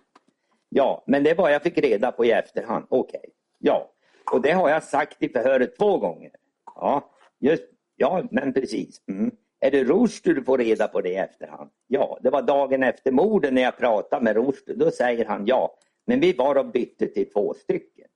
Ja, 0.68 1.04
men 1.06 1.24
det 1.24 1.34
vad 1.34 1.52
jag 1.52 1.62
fick 1.62 1.78
reda 1.78 2.12
på 2.12 2.24
i 2.24 2.30
efterhand. 2.30 2.86
Okej. 2.88 3.24
Ja, 3.58 3.90
och 4.32 4.42
det 4.42 4.52
har 4.52 4.68
jag 4.68 4.82
sagt 4.82 5.22
i 5.22 5.28
förhöret 5.28 5.76
två 5.78 5.98
gånger. 5.98 6.30
Ja, 6.74 7.10
just, 7.38 7.62
ja 7.96 8.22
men 8.30 8.52
precis. 8.52 9.00
Mm. 9.08 9.30
Är 9.60 9.70
det 9.70 9.84
Rushdie 9.84 10.34
du 10.34 10.44
får 10.44 10.58
reda 10.58 10.88
på 10.88 11.00
det 11.00 11.08
i 11.08 11.16
efterhand? 11.16 11.70
Ja, 11.86 12.18
det 12.22 12.30
var 12.30 12.42
dagen 12.42 12.82
efter 12.82 13.12
morden 13.12 13.54
när 13.54 13.62
jag 13.62 13.76
pratade 13.76 14.24
med 14.24 14.36
Rushdie. 14.36 14.74
Då 14.74 14.90
säger 14.90 15.24
han 15.24 15.46
ja, 15.46 15.74
men 16.06 16.20
vi 16.20 16.32
var 16.32 16.54
och 16.54 16.66
bytte 16.66 17.06
till 17.06 17.30
två 17.32 17.54
stycken. 17.54 18.06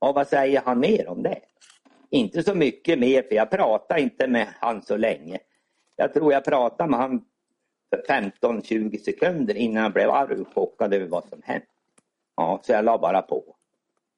Ja, 0.00 0.12
vad 0.12 0.28
säger 0.28 0.62
han 0.64 0.80
mer 0.80 1.08
om 1.08 1.22
det? 1.22 1.38
Inte 2.10 2.42
så 2.42 2.54
mycket 2.54 2.98
mer, 2.98 3.22
för 3.22 3.34
jag 3.34 3.50
pratade 3.50 4.00
inte 4.00 4.26
med 4.26 4.48
han 4.60 4.82
så 4.82 4.96
länge. 4.96 5.38
Jag 5.96 6.14
tror 6.14 6.32
jag 6.32 6.44
pratade 6.44 6.90
med 6.90 7.00
han 7.00 7.24
15-20 8.08 8.98
sekunder 8.98 9.54
innan 9.54 9.82
jag 9.82 9.92
blev 9.92 10.10
arg 10.10 10.40
och 10.40 10.54
chockad 10.54 10.94
över 10.94 11.06
vad 11.06 11.24
som 11.24 11.42
hänt. 11.44 11.64
Ja, 12.36 12.60
så 12.62 12.72
jag 12.72 12.84
la 12.84 12.98
bara 12.98 13.22
på. 13.22 13.56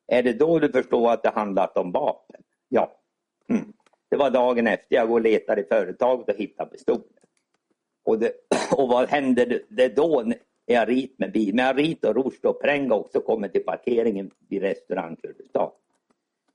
Är 0.07 0.23
det 0.23 0.33
då 0.33 0.59
du 0.59 0.69
förstår 0.73 1.11
att 1.13 1.23
det 1.23 1.29
handlat 1.31 1.77
om 1.79 1.93
vapen? 1.93 2.43
Ja. 2.69 2.93
Mm. 3.49 3.73
Det 4.11 4.17
var 4.17 4.31
dagen 4.31 4.67
efter 4.67 4.97
jag 4.97 5.09
går 5.09 5.15
och 5.15 5.21
letar 5.21 5.59
i 5.59 5.65
företaget 5.65 6.29
och 6.29 6.35
hittar 6.41 6.67
pistolen. 6.67 7.03
Och, 8.05 8.19
det, 8.19 8.33
och 8.77 8.89
vad 8.89 9.09
händer 9.09 9.63
det- 9.69 9.97
då 9.97 10.23
när 10.27 10.39
jag 10.67 10.89
rit 10.89 11.19
med 11.19 11.33
bil? 11.33 11.55
Men 11.55 11.65
jag 11.67 11.79
Rit 11.79 12.05
och 12.05 12.15
Rushdie 12.15 12.49
och 12.49 12.63
Prenga 12.63 12.95
också 12.95 13.21
kommer 13.21 13.49
till 13.49 13.65
parkeringen 13.65 14.31
vid 14.49 14.63
restaurang 14.63 15.17
Kurdistan. 15.17 15.71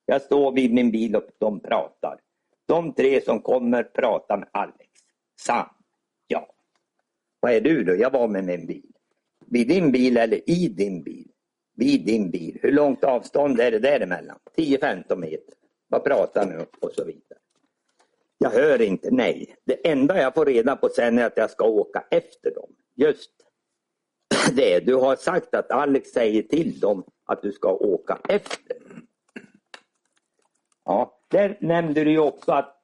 Jag 0.06 0.22
står 0.22 0.52
vid 0.52 0.74
min 0.74 0.92
bil 0.92 1.16
och 1.16 1.24
de 1.38 1.60
pratar. 1.60 2.20
De 2.66 2.94
tre 2.94 3.22
som 3.22 3.42
kommer 3.42 3.84
pratar 3.84 4.38
med 4.38 4.48
Alex. 4.52 4.90
Sam. 5.42 5.66
Ja. 6.28 6.48
Vad 7.40 7.52
är 7.52 7.62
du 7.62 7.84
då? 7.84 7.96
Jag 7.96 8.12
var 8.12 8.28
med 8.28 8.44
min 8.46 8.66
bil. 8.66 8.92
Vid 9.46 9.68
din 9.68 9.92
bil 9.92 10.18
eller 10.18 10.50
i 10.50 10.68
din 10.68 11.04
bil? 11.04 11.29
Vid 11.80 12.06
din 12.06 12.32
bil. 12.32 12.60
Hur 12.62 12.72
långt 12.72 13.04
avstånd 13.04 13.60
är 13.60 13.72
det 13.72 13.80
däremellan? 13.80 14.40
10-15 14.58 15.16
meter. 15.16 15.54
Vad 15.88 16.04
pratar 16.04 16.46
ni 16.46 16.58
om? 16.58 16.66
Och 16.80 16.92
så 16.92 17.04
vidare. 17.04 17.40
Jag 18.38 18.50
hör 18.50 18.82
inte, 18.82 19.12
nej. 19.12 19.56
Det 19.64 19.90
enda 19.90 20.22
jag 20.22 20.34
får 20.34 20.46
reda 20.46 20.76
på 20.76 20.90
sen 20.90 21.20
är 21.20 21.26
att 21.26 21.38
jag 21.38 21.50
ska 21.52 21.66
åka 21.66 22.04
efter 22.12 22.54
dem. 22.56 22.70
Just 22.96 23.32
det. 24.56 24.80
Du 24.80 24.96
har 24.96 25.16
sagt 25.16 25.56
att 25.56 25.72
Alex 25.72 26.10
säger 26.10 26.42
till 26.42 26.80
dem 26.80 27.04
att 27.26 27.42
du 27.42 27.52
ska 27.52 27.74
åka 27.74 28.20
efter. 28.30 28.78
Ja, 30.86 31.20
där 31.28 31.58
nämnde 31.62 32.04
du 32.04 32.12
ju 32.12 32.20
också 32.20 32.52
att, 32.52 32.82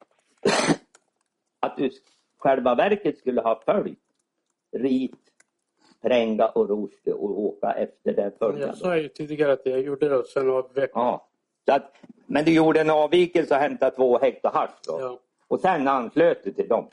att 1.59 1.77
du 1.77 1.89
själva 2.37 2.75
verket 2.75 3.17
skulle 3.17 3.41
ha 3.41 3.61
följt 3.65 3.99
Rit, 4.77 5.34
Prenga 6.05 6.45
och 6.47 6.69
Rushdie 6.69 7.13
och 7.13 7.39
åka 7.39 7.71
efter 7.71 8.13
den 8.13 8.31
följande. 8.39 8.65
jag 8.67 8.77
sa 8.77 8.97
ju 8.97 9.07
tidigare 9.09 9.53
att 9.53 9.65
jag 9.65 9.81
gjorde 9.81 10.09
det 10.09 10.17
och 10.17 10.25
sen 10.27 10.49
av 10.49 10.73
veckan. 10.73 11.01
Ja. 11.03 11.27
Att, 11.75 11.91
men 12.25 12.45
du 12.45 12.53
gjorde 12.53 12.81
en 12.81 12.89
avvikelse 12.89 13.55
och 13.55 13.61
hämtade 13.61 13.95
två 13.95 14.17
hektar 14.19 14.51
hasch 14.51 14.79
då? 14.87 14.97
Ja. 15.01 15.19
Och 15.47 15.59
sen 15.59 15.87
anslöt 15.87 16.43
du 16.43 16.51
till 16.51 16.67
dem? 16.67 16.87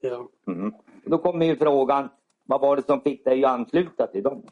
ja. 0.00 0.28
Mm. 0.46 0.74
Då 1.04 1.18
kommer 1.18 1.46
ju 1.46 1.56
frågan, 1.56 2.08
vad 2.46 2.60
var 2.60 2.76
det 2.76 2.82
som 2.86 3.00
fick 3.00 3.24
dig 3.24 3.44
att 3.44 3.50
ansluta 3.50 4.06
till 4.06 4.22
dem? 4.22 4.42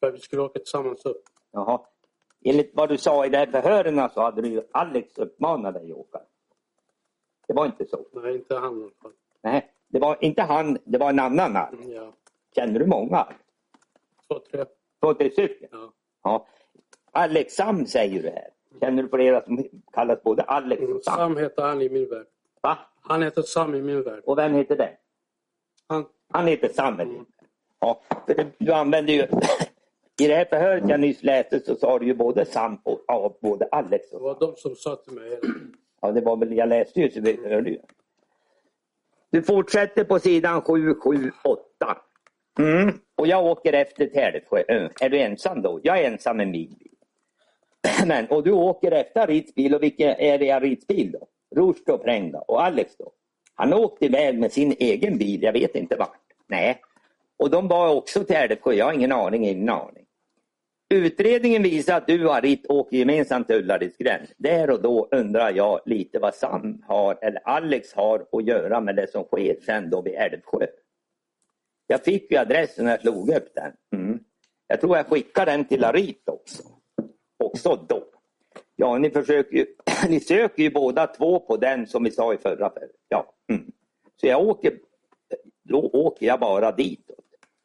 För 0.00 0.10
vi 0.12 0.18
skulle 0.18 0.42
åka 0.42 0.58
tillsammans 0.58 1.06
upp. 1.06 1.22
Jaha. 1.52 1.80
Enligt 2.44 2.70
vad 2.74 2.88
du 2.88 2.98
sa 2.98 3.26
i 3.26 3.28
de 3.28 3.36
här 3.36 3.46
förhören 3.46 4.08
så 4.14 4.20
hade 4.20 4.42
du 4.42 4.48
ju 4.48 4.62
Alex 4.72 5.18
uppmanat 5.18 5.74
dig 5.74 5.92
att 5.92 5.98
åka. 5.98 6.20
Det 7.48 7.54
var 7.54 7.66
inte 7.66 7.84
så? 7.86 7.98
Nej, 8.12 8.34
inte 8.34 8.54
han 8.56 8.78
i 8.80 8.82
alla 8.82 8.90
fall. 9.02 9.12
Nej, 9.42 9.66
det 9.88 9.98
var 9.98 10.16
inte 10.20 10.42
han, 10.42 10.78
det 10.84 10.98
var 10.98 11.10
en 11.10 11.18
annan 11.20 11.56
Alex. 11.56 11.84
Mm, 11.84 11.96
Ja. 11.96 12.12
Känner 12.56 12.78
du 12.80 12.86
många? 12.86 13.26
Två, 14.28 14.38
tre. 14.50 14.64
Två, 15.00 15.14
tre 15.14 15.30
stycken? 15.30 15.68
Ja. 15.72 15.92
Ja. 16.24 16.46
Alex 17.12 17.54
Sam 17.54 17.86
säger 17.86 18.22
du 18.22 18.28
här. 18.28 18.48
Känner 18.80 19.02
du 19.02 19.08
flera 19.08 19.44
som 19.44 19.64
kallas 19.92 20.22
både 20.22 20.42
Alex 20.42 20.82
Mm, 20.82 20.96
och 20.96 21.04
Sam? 21.04 21.14
Sam 21.16 21.36
heter 21.36 21.62
han 21.62 21.82
i 21.82 21.88
min 21.88 22.08
värld. 22.08 22.26
Va? 22.62 22.78
Han 23.00 23.22
heter 23.22 23.42
Sam 23.42 23.74
i 23.74 23.82
min 23.82 24.02
värld. 24.02 24.22
Och 24.26 24.38
vem 24.38 24.54
heter 24.54 24.76
det? 24.76 24.90
Han, 25.88 26.06
Han 26.32 26.46
heter 26.46 26.68
Samuel. 26.68 27.08
Mm. 27.08 27.24
Ja, 27.80 28.00
för 28.26 28.46
du, 28.58 28.72
använder 28.72 29.12
ju... 29.12 29.22
I 30.22 30.26
det 30.28 30.34
här 30.34 30.44
förhöret 30.44 30.88
jag 30.88 31.00
nyss 31.00 31.22
läste 31.22 31.60
så 31.60 31.76
sa 31.76 31.98
du 31.98 32.06
ju 32.06 32.14
både 32.14 32.44
Sam 32.44 32.80
och 32.84 33.00
ja, 33.06 33.36
både 33.40 33.68
Alex 33.72 34.10
det 34.10 34.16
och 34.16 34.22
var 34.22 34.34
Sam. 34.34 34.40
de 34.50 34.56
som 34.56 34.74
sa 34.76 34.96
till 34.96 35.12
mig. 35.12 35.40
Ja, 36.00 36.12
det 36.12 36.20
var 36.20 36.36
väl, 36.36 36.56
jag 36.56 36.68
läste 36.68 37.00
ju 37.00 37.10
så 37.10 37.20
vi 37.20 37.48
hörde 37.48 37.70
ju. 37.70 37.78
Du 39.30 39.42
fortsätter 39.42 40.04
på 40.04 40.18
sidan 40.18 40.62
778. 40.62 41.96
Mm. 42.58 42.98
Och 43.14 43.26
jag 43.26 43.46
åker 43.46 43.72
efter 43.72 44.06
till 44.06 44.18
Älvsjö. 44.18 44.62
Är 45.00 45.08
du 45.08 45.18
ensam 45.18 45.62
då? 45.62 45.80
Jag 45.82 45.98
är 45.98 46.10
ensam 46.10 46.36
med 46.36 46.48
min 46.48 46.68
bil. 46.68 46.90
Men, 48.06 48.26
och 48.26 48.44
du 48.44 48.52
åker 48.52 48.92
efter 48.92 49.26
Ritz 49.26 49.54
bil 49.54 49.74
och 49.74 49.82
vilken 49.82 50.08
är 50.08 50.38
det 50.38 50.60
Ritz 50.60 50.86
bil 50.86 51.12
då? 51.12 51.28
Rushdie 51.56 51.92
och 51.92 52.04
Prenga 52.04 52.38
och 52.38 52.64
Alex 52.64 52.96
då? 52.96 53.12
Han 53.54 53.74
åkte 53.74 54.04
iväg 54.04 54.38
med 54.38 54.52
sin 54.52 54.74
egen 54.78 55.18
bil, 55.18 55.42
jag 55.42 55.52
vet 55.52 55.76
inte 55.76 55.96
vart. 55.96 56.20
Nej. 56.46 56.80
Och 57.38 57.50
de 57.50 57.68
var 57.68 57.94
också 57.94 58.24
till 58.24 58.36
Älvsjö, 58.36 58.72
jag 58.72 58.86
har 58.86 58.92
ingen 58.92 59.12
aning, 59.12 59.46
ingen 59.46 59.68
aning. 59.68 60.06
Utredningen 60.94 61.62
visar 61.62 61.96
att 61.96 62.06
du 62.06 62.26
och 62.26 62.36
Arit 62.36 62.66
åker 62.68 62.96
gemensamt 62.96 63.46
till 63.46 63.56
Ullareds 63.56 63.96
gräns. 63.96 64.30
Där 64.36 64.70
och 64.70 64.82
då 64.82 65.08
undrar 65.10 65.52
jag 65.52 65.80
lite 65.86 66.18
vad 66.18 66.34
Sam 66.34 66.82
har, 66.86 67.18
eller 67.22 67.40
Alex 67.44 67.92
har 67.94 68.26
att 68.32 68.46
göra 68.46 68.80
med 68.80 68.96
det 68.96 69.10
som 69.10 69.24
sker 69.24 69.56
sen 69.66 69.90
då 69.90 70.02
vid 70.02 70.14
Älvsjö. 70.14 70.66
Jag 71.86 72.04
fick 72.04 72.30
ju 72.32 72.36
adressen 72.36 72.84
när 72.84 72.92
jag 72.92 73.00
slog 73.00 73.30
upp 73.30 73.54
den. 73.54 73.72
Mm. 73.92 74.20
Jag 74.66 74.80
tror 74.80 74.96
jag 74.96 75.06
skickade 75.06 75.50
den 75.50 75.64
till 75.64 75.80
Larit 75.80 76.28
också. 76.28 76.62
Också 77.38 77.86
då. 77.88 78.04
Ja, 78.76 78.98
ni 78.98 79.10
försöker 79.10 79.56
ju, 79.56 79.66
ni 80.08 80.20
söker 80.20 80.62
ju 80.62 80.70
båda 80.70 81.06
två 81.06 81.40
på 81.40 81.56
den 81.56 81.86
som 81.86 82.04
vi 82.04 82.10
sa 82.10 82.34
i 82.34 82.38
förra 82.38 82.70
för. 82.70 82.88
Ja. 83.08 83.32
Mm. 83.48 83.72
Så 84.20 84.26
jag 84.26 84.48
åker, 84.48 84.78
då 85.62 85.80
åker 85.92 86.26
jag 86.26 86.40
bara 86.40 86.72
ditåt. 86.72 87.16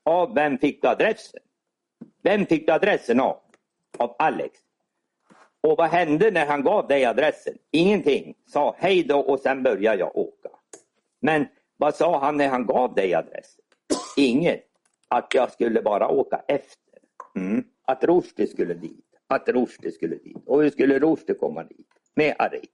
Av 0.03 0.35
vem 0.35 0.57
fick 0.57 0.81
du 0.81 0.87
adressen? 0.87 1.39
Vem 2.23 2.45
fick 2.45 2.67
du 2.67 2.73
adressen 2.73 3.19
av? 3.19 3.37
Av 3.97 4.15
Alex. 4.19 4.59
Och 5.61 5.77
vad 5.77 5.89
hände 5.89 6.31
när 6.31 6.45
han 6.45 6.63
gav 6.63 6.87
dig 6.87 7.05
adressen? 7.05 7.53
Ingenting. 7.71 8.35
Sa 8.47 8.75
hej 8.77 9.03
då 9.03 9.19
och 9.19 9.39
sen 9.39 9.63
började 9.63 9.99
jag 9.99 10.17
åka. 10.17 10.49
Men 11.19 11.47
vad 11.77 11.95
sa 11.95 12.19
han 12.19 12.37
när 12.37 12.47
han 12.47 12.65
gav 12.65 12.93
dig 12.93 13.13
adressen? 13.13 13.65
Inget. 14.17 14.67
att 15.07 15.33
jag 15.33 15.51
skulle 15.51 15.81
bara 15.81 16.07
åka 16.07 16.41
efter. 16.47 16.99
Mm. 17.35 17.63
Att 17.85 18.03
Rushdie 18.03 18.47
skulle 18.47 18.73
dit. 18.73 19.05
Att 19.27 19.49
Rushdie 19.49 19.91
skulle 19.91 20.15
dit. 20.15 20.37
Och 20.45 20.63
hur 20.63 20.69
skulle 20.69 20.99
Rushdie 20.99 21.33
komma 21.35 21.63
dit? 21.63 21.87
Med 22.15 22.35
Arit. 22.39 22.71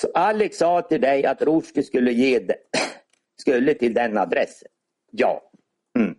Så 0.00 0.08
Alex 0.14 0.56
sa 0.56 0.82
till 0.82 1.00
dig 1.00 1.26
att 1.26 1.42
Rushdie 1.42 1.82
skulle 1.82 2.12
ge 2.12 2.38
det, 2.38 2.56
skulle 3.36 3.74
till 3.74 3.94
den 3.94 4.18
adressen. 4.18 4.68
Ja. 5.10 5.50
Mm. 5.98 6.14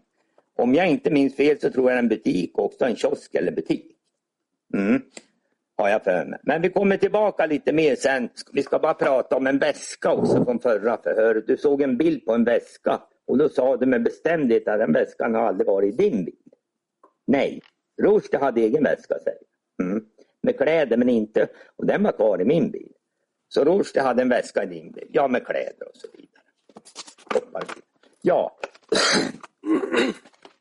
Om 0.56 0.76
jag 0.76 0.88
inte 0.88 1.12
minns 1.12 1.36
fel 1.36 1.60
så 1.60 1.70
tror 1.70 1.92
jag 1.92 2.00
en 2.00 2.08
butik 2.08 2.58
också, 2.60 2.86
en 2.86 2.96
kiosk 2.96 3.36
eller 3.36 3.52
butik. 3.52 3.96
Mm. 4.74 5.02
Har 5.78 5.90
jag 5.90 6.04
för 6.04 6.26
mig. 6.26 6.40
Men 6.44 6.62
vi 6.62 6.70
kommer 6.70 6.98
tillbaka 6.98 7.46
lite 7.46 7.74
mer 7.74 7.96
sen. 7.96 8.30
Vi 8.54 8.64
ska 8.64 8.80
bara 8.80 8.94
prata 8.94 9.36
om 9.36 9.48
en 9.48 9.60
väska 9.60 10.12
också 10.14 10.46
från 10.46 10.60
förra 10.60 10.98
förhöret. 10.98 11.48
Du 11.48 11.58
såg 11.58 11.82
en 11.82 11.98
bild 11.98 12.26
på 12.26 12.34
en 12.34 12.44
väska 12.44 13.02
och 13.30 13.38
då 13.38 13.50
sa 13.50 13.78
du 13.78 13.86
med 13.86 14.04
bestämdhet 14.04 14.68
att 14.68 14.80
den 14.80 14.94
väskan 14.94 15.36
har 15.36 15.42
aldrig 15.42 15.68
varit 15.68 15.94
i 15.94 15.98
din 15.98 16.26
bil. 16.26 16.36
Nej, 17.28 17.62
Rushdie 18.02 18.40
hade 18.40 18.62
egen 18.62 18.84
väska 18.84 19.20
säger 19.20 19.40
mm. 19.84 20.06
Med 20.42 20.58
kläder 20.58 20.98
men 20.98 21.10
inte, 21.10 21.48
och 21.76 21.86
den 21.86 22.04
var 22.04 22.12
kvar 22.12 22.42
i 22.42 22.46
min 22.46 22.72
bil. 22.72 22.94
Så 23.48 23.64
Rushdie 23.64 24.02
hade 24.02 24.22
en 24.22 24.30
väska 24.30 24.64
i 24.64 24.66
din 24.66 24.92
bil, 24.92 25.08
ja 25.10 25.28
med 25.28 25.46
kläder 25.46 25.88
och 25.90 25.96
så 25.96 26.08
vidare. 26.14 26.44
Ja. 28.22 28.60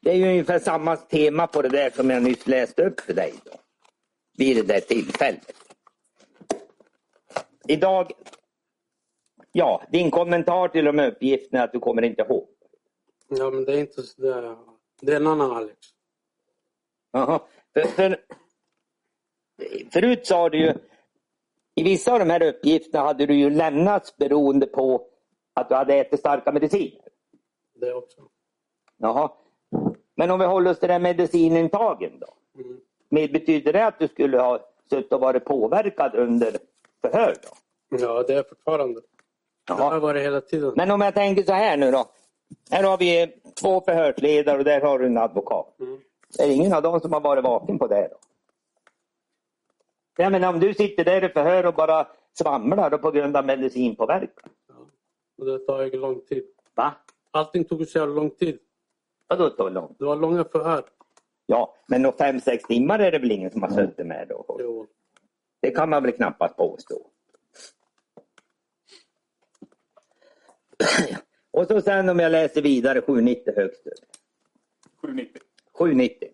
Det 0.00 0.10
är 0.10 0.14
ju 0.14 0.28
ungefär 0.28 0.58
samma 0.58 0.96
tema 0.96 1.46
på 1.46 1.62
det 1.62 1.68
där 1.68 1.90
som 1.90 2.10
jag 2.10 2.22
nyss 2.22 2.46
läste 2.46 2.86
upp 2.86 3.00
för 3.00 3.14
dig 3.14 3.34
då. 3.44 3.50
Vid 4.38 4.56
det 4.56 4.62
där 4.62 4.80
tillfället. 4.80 5.52
Idag, 7.68 8.12
ja, 9.52 9.82
din 9.92 10.10
kommentar 10.10 10.68
till 10.68 10.84
de 10.84 10.98
uppgifterna 10.98 11.60
är 11.60 11.64
att 11.64 11.72
du 11.72 11.78
kommer 11.78 12.02
inte 12.02 12.22
ihåg. 12.22 12.57
Ja, 13.28 13.50
men 13.50 13.64
det 13.64 13.72
är 13.72 13.78
inte 13.78 14.02
så 14.02 14.22
det, 14.22 14.56
det 15.00 15.12
är 15.12 15.16
en 15.16 15.26
annan 15.26 15.50
Alex. 15.50 15.78
Jaha. 17.12 17.40
För, 17.74 17.82
för, 17.82 18.16
förut 19.92 20.26
sa 20.26 20.48
du 20.48 20.58
ju, 20.58 20.74
i 21.74 21.82
vissa 21.82 22.12
av 22.12 22.18
de 22.18 22.30
här 22.30 22.42
uppgifterna 22.42 23.04
hade 23.04 23.26
du 23.26 23.34
ju 23.34 23.50
lämnats 23.50 24.16
beroende 24.16 24.66
på 24.66 25.06
att 25.54 25.68
du 25.68 25.74
hade 25.74 25.94
ätit 25.94 26.20
starka 26.20 26.52
mediciner. 26.52 27.08
Det 27.74 27.92
också. 27.94 28.20
Jaha. 28.96 29.30
Men 30.14 30.30
om 30.30 30.38
vi 30.40 30.46
håller 30.46 30.70
oss 30.70 30.78
till 30.78 30.88
den 30.88 31.02
medicinintagen 31.02 32.12
då? 32.20 32.60
Mm. 32.62 32.80
Men 33.08 33.32
betyder 33.32 33.72
det 33.72 33.86
att 33.86 33.98
du 33.98 34.08
skulle 34.08 34.38
ha 34.38 34.60
suttit 34.90 35.12
och 35.12 35.20
varit 35.20 35.44
påverkad 35.44 36.14
under 36.14 36.56
förhör 37.00 37.36
då? 37.42 37.48
Ja, 37.98 38.22
det 38.22 38.34
är 38.34 38.42
fortfarande. 38.42 39.00
Det 39.66 39.72
har 39.72 39.92
Jaha. 39.92 40.00
varit 40.00 40.22
hela 40.22 40.40
tiden. 40.40 40.72
Men 40.76 40.90
om 40.90 41.00
jag 41.00 41.14
tänker 41.14 41.42
så 41.42 41.52
här 41.52 41.76
nu 41.76 41.90
då. 41.90 42.06
Här 42.70 42.82
har 42.82 42.98
vi 42.98 43.34
två 43.60 43.80
förhörsledare 43.80 44.58
och 44.58 44.64
där 44.64 44.80
har 44.80 44.98
du 44.98 45.06
en 45.06 45.18
advokat. 45.18 45.80
Mm. 45.80 46.00
Är 46.38 46.48
det 46.48 46.54
ingen 46.54 46.72
av 46.72 46.82
dem 46.82 47.00
som 47.00 47.12
har 47.12 47.20
varit 47.20 47.44
vaken 47.44 47.78
på 47.78 47.86
det 47.86 48.08
då? 48.10 48.16
Jag 50.16 50.32
menar 50.32 50.48
om 50.48 50.60
du 50.60 50.74
sitter 50.74 51.04
där 51.04 51.24
i 51.24 51.28
förhör 51.28 51.66
och 51.66 51.74
bara 51.74 52.06
svamlar 52.38 52.98
på 52.98 53.10
grund 53.10 53.36
av 53.36 53.46
medicinpåverkan. 53.46 54.50
Ja. 54.68 54.74
Och 55.38 55.46
det 55.46 55.58
tar 55.58 55.82
ju 55.82 55.90
lång 56.00 56.20
tid. 56.20 56.44
Va? 56.74 56.94
Allting 57.30 57.64
tog 57.64 57.86
så 57.86 57.98
jävla 57.98 58.14
lång 58.14 58.30
tid. 58.30 58.58
Vadå 59.26 59.50
så 59.50 59.68
långt? 59.68 59.98
Det 59.98 60.04
var 60.04 60.16
långa 60.16 60.44
förhör. 60.44 60.84
Ja, 61.46 61.74
men 61.86 62.12
fem, 62.12 62.40
sex 62.40 62.64
timmar 62.64 62.98
är 62.98 63.12
det 63.12 63.18
väl 63.18 63.32
ingen 63.32 63.50
som 63.50 63.62
har 63.62 63.70
suttit 63.70 64.06
med 64.06 64.28
då? 64.28 64.56
Jo. 64.58 64.86
Det 65.60 65.70
kan 65.70 65.90
man 65.90 66.02
väl 66.02 66.12
knappast 66.12 66.56
påstå. 66.56 66.94
Och 71.58 71.66
så 71.66 71.80
sen 71.80 72.08
om 72.08 72.18
jag 72.18 72.32
läser 72.32 72.62
vidare 72.62 73.00
790 73.00 73.52
högst 73.56 73.86
upp. 73.86 73.94
790. 75.00 75.42
790. 75.78 76.28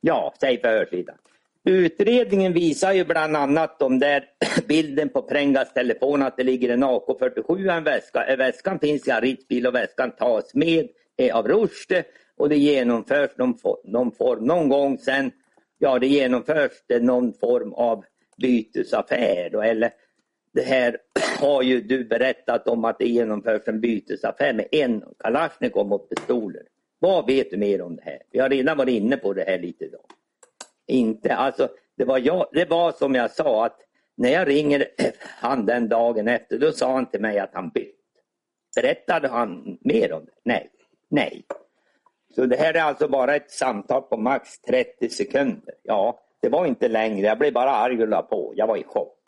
Ja, 0.00 0.34
säg 0.40 0.60
förhörssidan. 0.60 1.16
Utredningen 1.64 2.52
visar 2.52 2.92
ju 2.92 3.04
bland 3.04 3.36
annat 3.36 3.82
om 3.82 3.98
där 3.98 4.24
bilden 4.68 5.08
på 5.08 5.22
Prengas 5.22 5.72
telefon 5.72 6.22
att 6.22 6.36
det 6.36 6.42
ligger 6.42 6.68
en 6.68 6.84
AK47 6.84 7.64
i 7.64 7.68
en 7.68 7.84
väska. 7.84 8.26
Eh, 8.26 8.36
Väskan 8.36 8.78
finns 8.78 9.08
i 9.08 9.10
Arits 9.10 9.48
bil 9.48 9.66
och 9.66 9.74
väskan 9.74 10.10
tas 10.10 10.54
med 10.54 10.88
av 11.32 11.48
Rushdie 11.48 12.04
och 12.36 12.48
det 12.48 12.56
genomförs 12.56 13.30
någon, 13.36 13.58
någon 13.84 14.12
form 14.12 14.44
någon 14.44 14.68
gång 14.68 14.98
sen. 14.98 15.30
Ja, 15.78 15.98
det 15.98 16.06
genomförs 16.06 16.72
det 16.86 17.00
någon 17.00 17.32
form 17.32 17.72
av 17.72 18.04
bytesaffär 18.36 19.50
då, 19.52 19.62
eller 19.62 19.90
det 20.54 20.62
här 20.62 20.98
har 21.40 21.62
ju 21.62 21.80
du 21.80 22.04
berättat 22.04 22.68
om 22.68 22.84
att 22.84 22.98
det 22.98 23.06
genomförs 23.06 23.68
en 23.68 23.80
bytesaffär 23.80 24.52
med 24.52 24.68
en 24.72 25.04
Kalashnikov 25.18 25.86
mot 25.86 26.08
pistoler. 26.08 26.62
Vad 26.98 27.26
vet 27.26 27.50
du 27.50 27.56
mer 27.56 27.82
om 27.82 27.96
det 27.96 28.02
här? 28.02 28.18
Vi 28.30 28.38
har 28.38 28.48
redan 28.48 28.76
varit 28.76 29.02
inne 29.02 29.16
på 29.16 29.32
det 29.32 29.44
här 29.44 29.58
lite 29.58 29.84
idag. 29.84 30.04
Inte, 30.86 31.34
alltså 31.34 31.68
det 31.96 32.04
var, 32.04 32.18
jag, 32.18 32.46
det 32.52 32.70
var 32.70 32.92
som 32.92 33.14
jag 33.14 33.30
sa 33.30 33.66
att 33.66 33.80
när 34.16 34.30
jag 34.30 34.48
ringer 34.48 34.86
han 35.20 35.66
den 35.66 35.88
dagen 35.88 36.28
efter 36.28 36.58
då 36.58 36.72
sa 36.72 36.92
han 36.92 37.06
till 37.06 37.20
mig 37.20 37.38
att 37.38 37.54
han 37.54 37.70
bytt. 37.70 37.94
Berättade 38.76 39.28
han 39.28 39.78
mer 39.80 40.12
om 40.12 40.24
det? 40.24 40.32
Nej. 40.42 40.70
Nej. 41.08 41.44
Så 42.34 42.46
det 42.46 42.56
här 42.56 42.74
är 42.74 42.80
alltså 42.80 43.08
bara 43.08 43.36
ett 43.36 43.50
samtal 43.50 44.02
på 44.02 44.16
max 44.16 44.60
30 44.60 45.08
sekunder. 45.08 45.74
Ja, 45.82 46.20
det 46.40 46.48
var 46.48 46.66
inte 46.66 46.88
längre. 46.88 47.26
Jag 47.26 47.38
blev 47.38 47.52
bara 47.52 47.70
arg 47.70 48.02
och 48.02 48.08
la 48.08 48.22
på. 48.22 48.52
Jag 48.56 48.66
var 48.66 48.76
i 48.76 48.84
chock. 48.84 49.23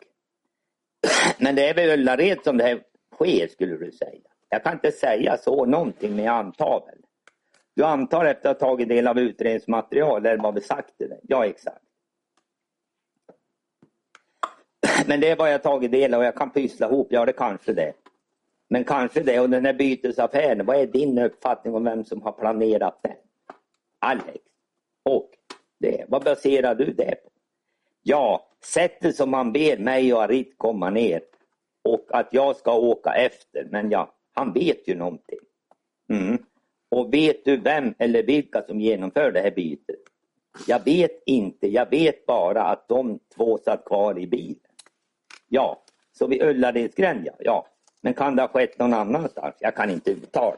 Men 1.39 1.55
det 1.55 1.69
är 1.69 1.73
väl 1.73 1.99
Ullared 1.99 2.43
som 2.43 2.57
det 2.57 2.63
här 2.63 2.81
sker 3.13 3.47
skulle 3.47 3.77
du 3.77 3.91
säga. 3.91 4.21
Jag 4.49 4.63
kan 4.63 4.73
inte 4.73 4.91
säga 4.91 5.37
så 5.37 5.65
någonting 5.65 6.15
men 6.15 6.25
jag 6.25 6.35
antar 6.35 6.83
väl. 6.85 7.01
Du 7.75 7.83
antar 7.83 8.25
efter 8.25 8.49
att 8.49 8.61
ha 8.61 8.67
tagit 8.69 8.89
del 8.89 9.07
av 9.07 9.19
utredningsmaterial 9.19 10.25
eller 10.25 10.43
vad 10.43 10.55
vi 10.55 10.61
sagt 10.61 10.97
till 10.97 11.09
dig? 11.09 11.19
Ja 11.23 11.45
exakt. 11.45 11.81
Men 15.07 15.19
det 15.19 15.29
är 15.29 15.35
vad 15.35 15.53
jag 15.53 15.63
tagit 15.63 15.91
del 15.91 16.13
av 16.13 16.19
och 16.19 16.25
jag 16.25 16.35
kan 16.35 16.49
pyssla 16.49 16.87
ihop, 16.87 17.07
ja 17.09 17.25
det 17.25 17.33
kanske 17.33 17.73
det. 17.73 17.93
Men 18.69 18.83
kanske 18.83 19.23
det 19.23 19.39
och 19.39 19.49
den 19.49 19.65
här 19.65 19.73
bytesaffären, 19.73 20.65
vad 20.65 20.75
är 20.77 20.87
din 20.87 21.17
uppfattning 21.17 21.75
om 21.75 21.83
vem 21.83 22.05
som 22.05 22.21
har 22.21 22.31
planerat 22.31 22.99
den? 23.03 23.15
Alex. 23.99 24.39
Och 25.03 25.29
det, 25.79 26.05
vad 26.07 26.23
baserar 26.23 26.75
du 26.75 26.93
det 26.93 27.15
på? 27.23 27.29
Ja, 28.03 28.46
sättet 28.63 29.15
som 29.15 29.33
han 29.33 29.53
ber 29.53 29.77
mig 29.77 30.13
och 30.13 30.23
Arit 30.23 30.57
komma 30.57 30.89
ner 30.89 31.21
och 31.83 32.07
att 32.09 32.27
jag 32.31 32.55
ska 32.55 32.77
åka 32.77 33.13
efter, 33.13 33.67
men 33.71 33.91
ja, 33.91 34.13
han 34.33 34.53
vet 34.53 34.87
ju 34.87 34.95
någonting. 34.95 35.39
Mm. 36.09 36.37
Och 36.89 37.13
vet 37.13 37.45
du 37.45 37.57
vem 37.57 37.93
eller 37.99 38.23
vilka 38.23 38.61
som 38.61 38.81
genomför 38.81 39.31
det 39.31 39.41
här 39.41 39.51
bytet? 39.51 39.99
Jag 40.67 40.85
vet 40.85 41.23
inte, 41.25 41.67
jag 41.67 41.89
vet 41.89 42.25
bara 42.25 42.63
att 42.63 42.87
de 42.87 43.19
två 43.35 43.57
satt 43.57 43.85
kvar 43.85 44.19
i 44.19 44.27
bilen. 44.27 44.59
Ja, 45.47 45.83
så 46.11 46.27
vid 46.27 46.41
Ullaredsgränd 46.41 47.25
ja. 47.25 47.33
ja. 47.39 47.67
Men 48.01 48.13
kan 48.13 48.35
det 48.35 48.41
ha 48.41 48.47
skett 48.47 48.79
någon 48.79 48.93
annanstans? 48.93 49.55
Jag 49.59 49.75
kan 49.75 49.89
inte 49.89 50.11
uttala. 50.11 50.57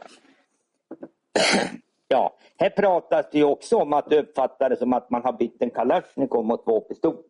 ja, 2.08 2.36
här 2.58 2.70
pratas 2.70 3.26
det 3.32 3.38
ju 3.38 3.44
också 3.44 3.78
om 3.78 3.94
att 3.94 4.10
det 4.10 4.78
som 4.80 4.94
att 4.94 5.10
man 5.10 5.24
har 5.24 5.34
bytt 5.34 5.62
en 5.62 5.70
Kalashnikov 5.70 6.46
mot 6.46 6.64
två 6.66 6.82
pistoler. 6.82 7.29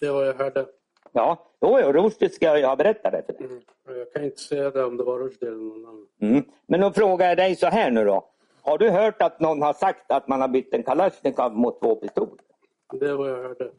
Det 0.00 0.10
var 0.10 0.24
jag 0.24 0.34
hörde. 0.34 0.66
Ja, 1.12 1.52
jo, 1.60 1.78
jo, 1.80 1.92
Rushdie 1.92 2.28
ska 2.30 2.58
jag 2.58 2.68
ha 2.68 2.76
berättat 2.76 3.12
det 3.12 3.22
för 3.26 3.32
dig. 3.32 3.46
Mm. 3.46 3.62
Jag 3.98 4.12
kan 4.12 4.24
inte 4.24 4.40
säga 4.40 4.70
det 4.70 4.84
om 4.84 4.96
det 4.96 5.04
var 5.04 5.18
Rushdie 5.18 5.48
eller 5.48 5.58
någon 5.58 5.86
annan. 5.86 6.06
Mm. 6.20 6.44
Men 6.66 6.80
då 6.80 6.92
frågar 6.92 7.28
jag 7.28 7.36
dig 7.36 7.56
så 7.56 7.66
här 7.66 7.90
nu 7.90 8.04
då. 8.04 8.30
Har 8.62 8.78
du 8.78 8.90
hört 8.90 9.22
att 9.22 9.40
någon 9.40 9.62
har 9.62 9.72
sagt 9.72 10.12
att 10.12 10.28
man 10.28 10.40
har 10.40 10.48
bytt 10.48 10.74
en 10.74 10.82
Kalashnikov 10.82 11.52
mot 11.52 11.80
två 11.80 11.94
pistoler? 11.94 12.44
Det 12.92 13.14
var 13.14 13.28
jag 13.28 13.36
hörde. 13.36 13.70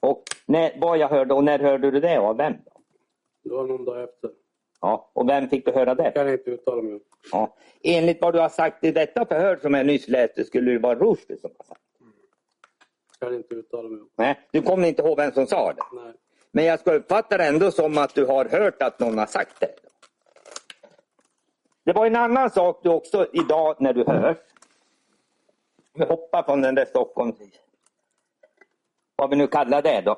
Och 0.00 0.22
när, 0.46 0.80
vad 0.80 0.98
jag 0.98 1.08
hörde 1.08 1.34
och 1.34 1.44
när 1.44 1.58
hörde 1.58 1.90
du 1.90 2.00
det 2.00 2.18
av 2.18 2.36
vem? 2.36 2.52
Då? 2.52 2.70
Det 3.44 3.54
var 3.54 3.66
någon 3.66 3.84
dag 3.84 4.02
efter. 4.02 4.30
Ja, 4.80 5.10
och 5.12 5.28
vem 5.28 5.48
fick 5.48 5.66
du 5.66 5.72
höra 5.72 5.94
det? 5.94 6.02
Det 6.02 6.10
kan 6.10 6.26
jag 6.26 6.34
inte 6.34 6.50
uttala 6.50 6.82
mig 6.82 6.92
om. 6.92 7.00
Ja. 7.32 7.56
Enligt 7.82 8.20
vad 8.20 8.34
du 8.34 8.38
har 8.40 8.48
sagt 8.48 8.84
i 8.84 8.92
detta 8.92 9.26
förhör 9.26 9.56
som 9.56 9.74
jag 9.74 9.86
nyss 9.86 10.08
läste 10.08 10.44
skulle 10.44 10.72
det 10.72 10.78
vara 10.78 10.98
Rushdie 10.98 11.36
som 11.36 11.50
har 11.58 11.64
sagt. 11.64 11.80
Det 13.18 13.26
kan 13.26 13.34
inte 13.34 13.54
uttala 13.54 13.88
mig 13.88 14.00
om. 14.00 14.08
Nej, 14.16 14.40
du 14.50 14.62
kommer 14.62 14.88
inte 14.88 15.02
ihåg 15.02 15.16
vem 15.16 15.32
som 15.32 15.46
sa 15.46 15.72
det. 15.72 15.82
Nej. 15.92 16.12
Men 16.50 16.64
jag 16.64 16.80
ska 16.80 16.92
uppfatta 16.94 17.36
det 17.38 17.44
ändå 17.46 17.70
som 17.70 17.98
att 17.98 18.14
du 18.14 18.26
har 18.26 18.44
hört 18.44 18.82
att 18.82 19.00
någon 19.00 19.18
har 19.18 19.26
sagt 19.26 19.60
det. 19.60 19.74
Det 21.84 21.92
var 21.92 22.06
en 22.06 22.16
annan 22.16 22.50
sak 22.50 22.80
du 22.82 22.88
också 22.90 23.26
idag 23.32 23.76
när 23.80 23.92
du 23.92 24.04
hörs. 24.04 24.36
Vi 25.94 26.04
hoppar 26.04 26.42
från 26.42 26.60
den 26.62 26.74
där 26.74 26.84
Stockholm. 26.84 27.32
Vad 29.16 29.30
vi 29.30 29.36
nu 29.36 29.46
kallar 29.46 29.82
det 29.82 30.00
då. 30.00 30.16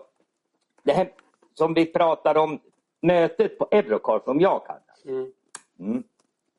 Det 0.82 0.92
här 0.92 1.12
som 1.54 1.74
vi 1.74 1.86
pratar 1.86 2.36
om 2.36 2.60
mötet 3.00 3.58
på 3.58 3.68
Eurocar 3.70 4.20
som 4.24 4.40
jag 4.40 4.66
kallar. 4.66 4.82
Mm. 5.18 5.32
Mm. 5.78 6.02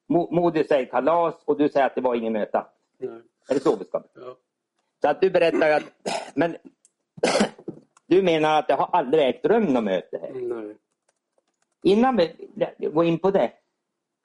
Mo- 0.09 0.31
Modi 0.31 0.63
säger 0.63 0.85
kalas 0.85 1.35
och 1.45 1.57
du 1.57 1.69
säger 1.69 1.85
att 1.85 1.95
det 1.95 2.01
var 2.01 2.15
ingen 2.15 2.33
möte. 2.33 2.65
Nej. 2.97 3.21
Är 3.49 3.53
det 3.53 3.59
så 3.59 3.75
vi 3.75 3.85
ska? 3.85 4.01
Ja. 4.13 4.35
Så 5.01 5.07
att 5.09 5.21
du 5.21 5.29
berättar 5.29 5.71
att, 5.71 5.83
men 6.33 6.57
du 8.07 8.21
menar 8.21 8.59
att 8.59 8.67
det 8.67 8.73
har 8.73 8.89
aldrig 8.91 9.23
ägt 9.23 9.45
rum 9.45 9.63
något 9.63 9.83
möte 9.83 10.19
här? 10.21 10.31
Nej. 10.31 10.75
Innan 11.83 12.17
vi 12.17 12.35
går 12.93 13.05
in 13.05 13.19
på 13.19 13.31
det. 13.31 13.51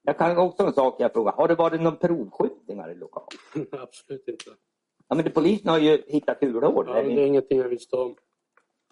Jag 0.02 0.18
kan 0.18 0.38
också 0.38 0.62
en 0.62 0.72
sak 0.72 0.96
jag 0.98 1.12
frågar. 1.12 1.32
Har 1.32 1.48
det 1.48 1.54
varit 1.54 1.80
någon 1.80 1.96
provskjutningar 1.96 2.90
i 2.90 2.94
lokalen? 2.94 3.66
Absolut 3.82 4.28
inte. 4.28 4.50
Ja, 5.08 5.14
men 5.14 5.32
polisen 5.32 5.68
har 5.68 5.78
ju 5.78 6.02
hittat 6.06 6.40
kulhål. 6.40 6.84
Ja, 6.88 7.02
det 7.02 7.12
är 7.12 7.26
ingenting 7.26 7.58
jag 7.58 7.68
visste 7.68 7.96
om. 7.96 8.16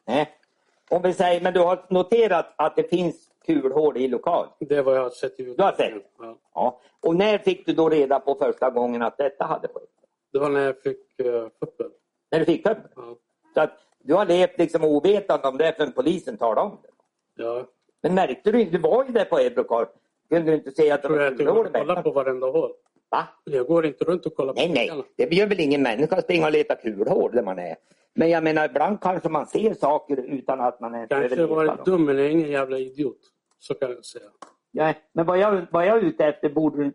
Nej. 0.07 0.31
Om 0.90 1.03
vi 1.03 1.12
säger, 1.12 1.40
men 1.40 1.55
du 1.55 1.61
har 1.61 1.87
noterat 1.90 2.55
att 2.57 2.77
det 2.77 2.90
finns 2.90 3.29
kulhål 3.47 3.97
i 3.97 4.09
lokalen? 4.09 4.53
Det 4.59 4.83
vad 4.83 4.97
jag 4.97 5.03
har 5.03 5.11
sett 5.11 5.40
i 5.40 5.42
Du 5.42 5.62
har 5.62 5.73
sett? 5.73 5.92
Ja. 6.18 6.38
Ja. 6.55 6.81
Och 7.01 7.16
när 7.16 7.38
fick 7.38 7.66
du 7.66 7.73
då 7.73 7.88
reda 7.88 8.21
på 8.21 8.35
första 8.35 8.71
gången 8.71 9.03
att 9.03 9.18
detta 9.18 9.45
hade 9.45 9.68
skett? 9.68 10.01
Det 10.33 10.38
var 10.38 10.49
när 10.49 10.61
jag 10.61 10.83
fick 10.83 11.21
uh, 11.25 11.49
kuppen. 11.61 11.90
När 12.31 12.38
du 12.38 12.45
fick 12.45 12.66
upp 12.66 12.79
det? 12.83 12.90
Ja. 12.97 13.16
Så 13.55 13.61
att 13.61 13.79
du 13.99 14.14
har 14.14 14.27
levt 14.27 14.59
liksom 14.59 14.85
ovetande 14.85 15.49
om 15.49 15.59
det 15.59 15.75
förrän 15.77 15.92
polisen 15.92 16.37
talade 16.37 16.61
om 16.61 16.79
det? 16.83 16.88
Ja. 17.42 17.66
Men 18.03 18.14
märkte 18.14 18.53
du 18.53 18.61
inte? 18.61 18.73
Du 18.73 18.79
var 18.79 19.05
ju 19.05 19.12
där 19.12 19.25
på 19.25 19.38
Eurocar. 19.38 19.88
Kunde 20.29 20.51
du 20.51 20.55
inte 20.55 20.71
se 20.71 20.90
att 20.90 21.03
Tror 21.03 21.21
jag 21.21 21.33
att 21.33 21.40
jag 21.40 21.73
kollar 21.73 22.03
på 22.03 22.11
varenda 22.11 22.47
hål. 22.47 22.73
Va? 23.11 23.29
Jag 23.45 23.66
går 23.66 23.87
inte 23.87 24.05
runt 24.05 24.27
och 24.27 24.35
kollar 24.35 24.53
på 24.53 24.61
Nej, 24.61 24.68
nej. 24.68 25.05
Det 25.16 25.37
gör 25.37 25.47
väl 25.47 25.61
ingen 25.61 25.83
människa 25.83 26.16
att 26.16 26.25
springa 26.25 26.47
och 26.47 26.53
leta 26.53 26.75
kulhål 26.75 27.33
där 27.33 27.42
man 27.42 27.59
är. 27.59 27.77
Men 28.14 28.31
jag 28.31 28.45
menar, 28.45 28.64
ibland 28.64 29.01
kanske 29.01 29.29
man 29.29 29.47
ser 29.47 29.75
saker 29.75 30.16
utan 30.16 30.61
att 30.61 30.81
man 30.81 30.95
ens 30.95 31.09
Kanske 31.09 31.40
jag 31.40 31.66
dem. 31.66 31.79
dum 31.85 32.05
men 32.05 32.16
jag 32.16 32.27
är 32.27 32.31
ingen 32.31 32.51
jävla 32.51 32.79
idiot. 32.79 33.18
Så 33.59 33.75
kan 33.75 33.90
jag 33.90 34.05
säga. 34.05 34.31
Ja, 34.71 34.95
men 35.12 35.27
vad 35.27 35.38
jag, 35.38 35.66
vad 35.71 35.87
jag 35.87 35.97
är 35.97 36.03
ute 36.03 36.25
efter 36.25 36.49
borde 36.49 36.85
du... 36.85 36.92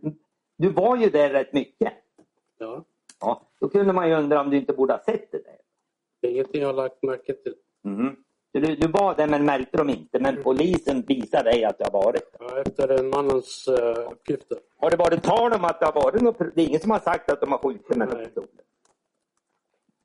Du 0.57 0.69
var 0.69 0.97
ju 0.97 1.09
där 1.09 1.29
rätt 1.29 1.53
mycket. 1.53 1.93
Ja. 2.57 2.83
Ja, 3.19 3.41
då 3.59 3.69
kunde 3.69 3.93
man 3.93 4.09
ju 4.09 4.15
undra 4.15 4.41
om 4.41 4.49
du 4.49 4.57
inte 4.57 4.73
borde 4.73 4.93
ha 4.93 4.99
sett 4.99 5.31
det 5.31 5.37
där. 5.37 5.57
Det 6.21 6.27
är 6.27 6.31
ingenting 6.31 6.61
jag 6.61 6.67
har 6.67 6.73
lagt 6.73 7.03
märke 7.03 7.33
till. 7.33 7.53
Så 8.51 8.59
du, 8.59 8.75
du 8.75 8.87
var 8.87 9.15
där 9.15 9.27
men 9.27 9.45
märkte 9.45 9.77
dem 9.77 9.89
inte. 9.89 10.19
Men 10.19 10.43
polisen 10.43 11.01
visar 11.01 11.43
dig 11.43 11.65
att 11.65 11.77
du 11.77 11.83
har 11.83 11.91
varit. 11.91 12.35
Ja, 12.39 12.61
efter 12.61 12.99
en 12.99 13.09
mannens 13.09 13.67
uh, 13.67 14.11
uppgifter. 14.11 14.57
Har 14.77 14.89
det 14.89 14.97
varit 14.97 15.23
tal 15.23 15.53
om 15.53 15.65
att 15.65 15.79
det 15.79 15.85
har 15.85 15.93
varit 15.93 16.21
något... 16.21 16.37
Det 16.55 16.61
är 16.61 16.67
ingen 16.67 16.79
som 16.79 16.91
har 16.91 16.99
sagt 16.99 17.31
att 17.31 17.41
de 17.41 17.51
har 17.51 17.57
skjutit 17.57 17.95
med 17.95 18.09
pistolen. 18.09 18.49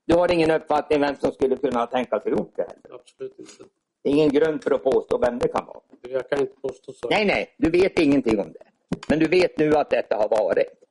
Du 0.07 0.14
har 0.14 0.33
ingen 0.33 0.51
uppfattning 0.51 1.01
vem 1.01 1.16
som 1.16 1.33
skulle 1.33 1.57
kunna 1.57 1.87
tänkas 1.87 2.25
ha 2.25 2.31
gjort 2.31 2.53
det 2.57 2.62
heller. 2.62 3.01
Absolut 3.01 3.38
inte. 3.38 3.64
Det 4.03 4.11
är 4.11 4.12
ingen 4.12 4.31
grund 4.31 4.62
för 4.62 4.70
att 4.75 4.85
påstå 4.85 5.18
vem 5.18 5.38
det 5.38 5.48
kan 5.48 5.66
vara. 5.66 5.81
Jag 6.09 6.31
kan 6.31 6.40
inte 6.40 6.61
påstå 6.62 6.92
så. 6.92 7.09
Nej, 7.11 7.27
nej, 7.27 7.55
du 7.59 7.70
vet 7.70 7.98
ingenting 7.98 8.40
om 8.40 8.53
det. 8.53 8.64
Men 9.09 9.18
du 9.18 9.29
vet 9.29 9.59
nu 9.59 9.75
att 9.75 9.90
detta 9.90 10.16
har 10.16 10.29
varit. 10.29 10.82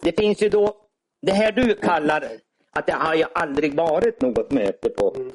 Det 0.00 0.12
finns 0.20 0.42
ju 0.42 0.48
då, 0.48 0.76
det 1.22 1.32
här 1.32 1.52
du 1.52 1.74
kallar 1.74 2.24
att 2.70 2.86
det 2.86 2.92
har 2.92 3.14
ju 3.14 3.24
aldrig 3.34 3.74
varit 3.74 4.20
något 4.20 4.50
möte 4.50 4.88
på 4.88 5.14
Mm. 5.16 5.32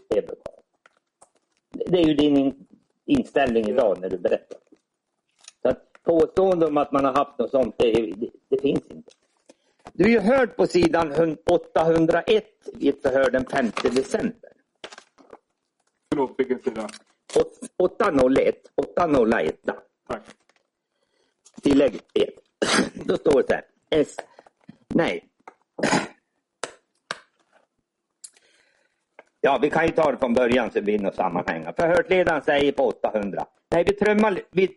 Det 1.72 1.98
är 2.00 2.06
ju 2.08 2.13
din 2.13 2.38
in- 2.38 2.67
inställning 3.06 3.65
idag 3.69 3.98
när 4.02 4.10
du 4.10 4.17
berättar. 4.17 4.58
Så 5.62 5.69
att 5.69 6.04
påstående 6.04 6.65
om 6.65 6.78
att 6.78 6.91
man 6.91 7.06
har 7.06 7.13
haft 7.13 7.39
något 7.39 7.52
sånt, 7.52 7.76
det, 7.78 7.91
det, 7.91 8.30
det 8.50 8.62
finns 8.62 8.91
inte. 8.91 9.12
Du 9.93 10.04
är 10.04 10.10
ju 10.10 10.19
hörd 10.19 10.56
på 10.56 10.67
sidan 10.67 11.12
hun- 11.12 11.38
801 11.45 12.43
i 12.80 12.89
ett 12.89 13.02
förhör 13.02 13.30
den 13.32 13.45
5 13.45 13.72
december. 13.84 14.52
Förlåt, 16.12 16.34
vilken 16.38 16.60
sida? 16.62 16.89
Åt- 17.36 17.60
801, 17.78 18.56
801. 18.76 19.56
Tack. 20.08 20.24
Tillägg 21.62 21.93
1. 22.13 22.30
Då 22.93 23.17
står 23.17 23.41
det 23.41 23.48
så 23.48 23.54
här. 23.54 23.63
S. 23.89 24.15
Nej. 24.88 25.26
Ja, 29.41 29.60
vi 29.62 29.69
kan 29.69 29.86
ju 29.86 29.91
ta 29.91 30.12
det 30.12 30.17
från 30.17 30.34
början 30.34 30.72
så 30.72 30.74
det 30.74 30.82
blir 30.82 31.00
något 31.00 31.15
sammanhang. 31.15 31.74
Förhörsledaren 31.78 32.41
säger 32.41 32.72
på 32.72 32.88
800. 32.88 33.45
Nej, 33.72 33.84
vi 33.84 33.93
trummar, 33.93 34.39
vi 34.52 34.67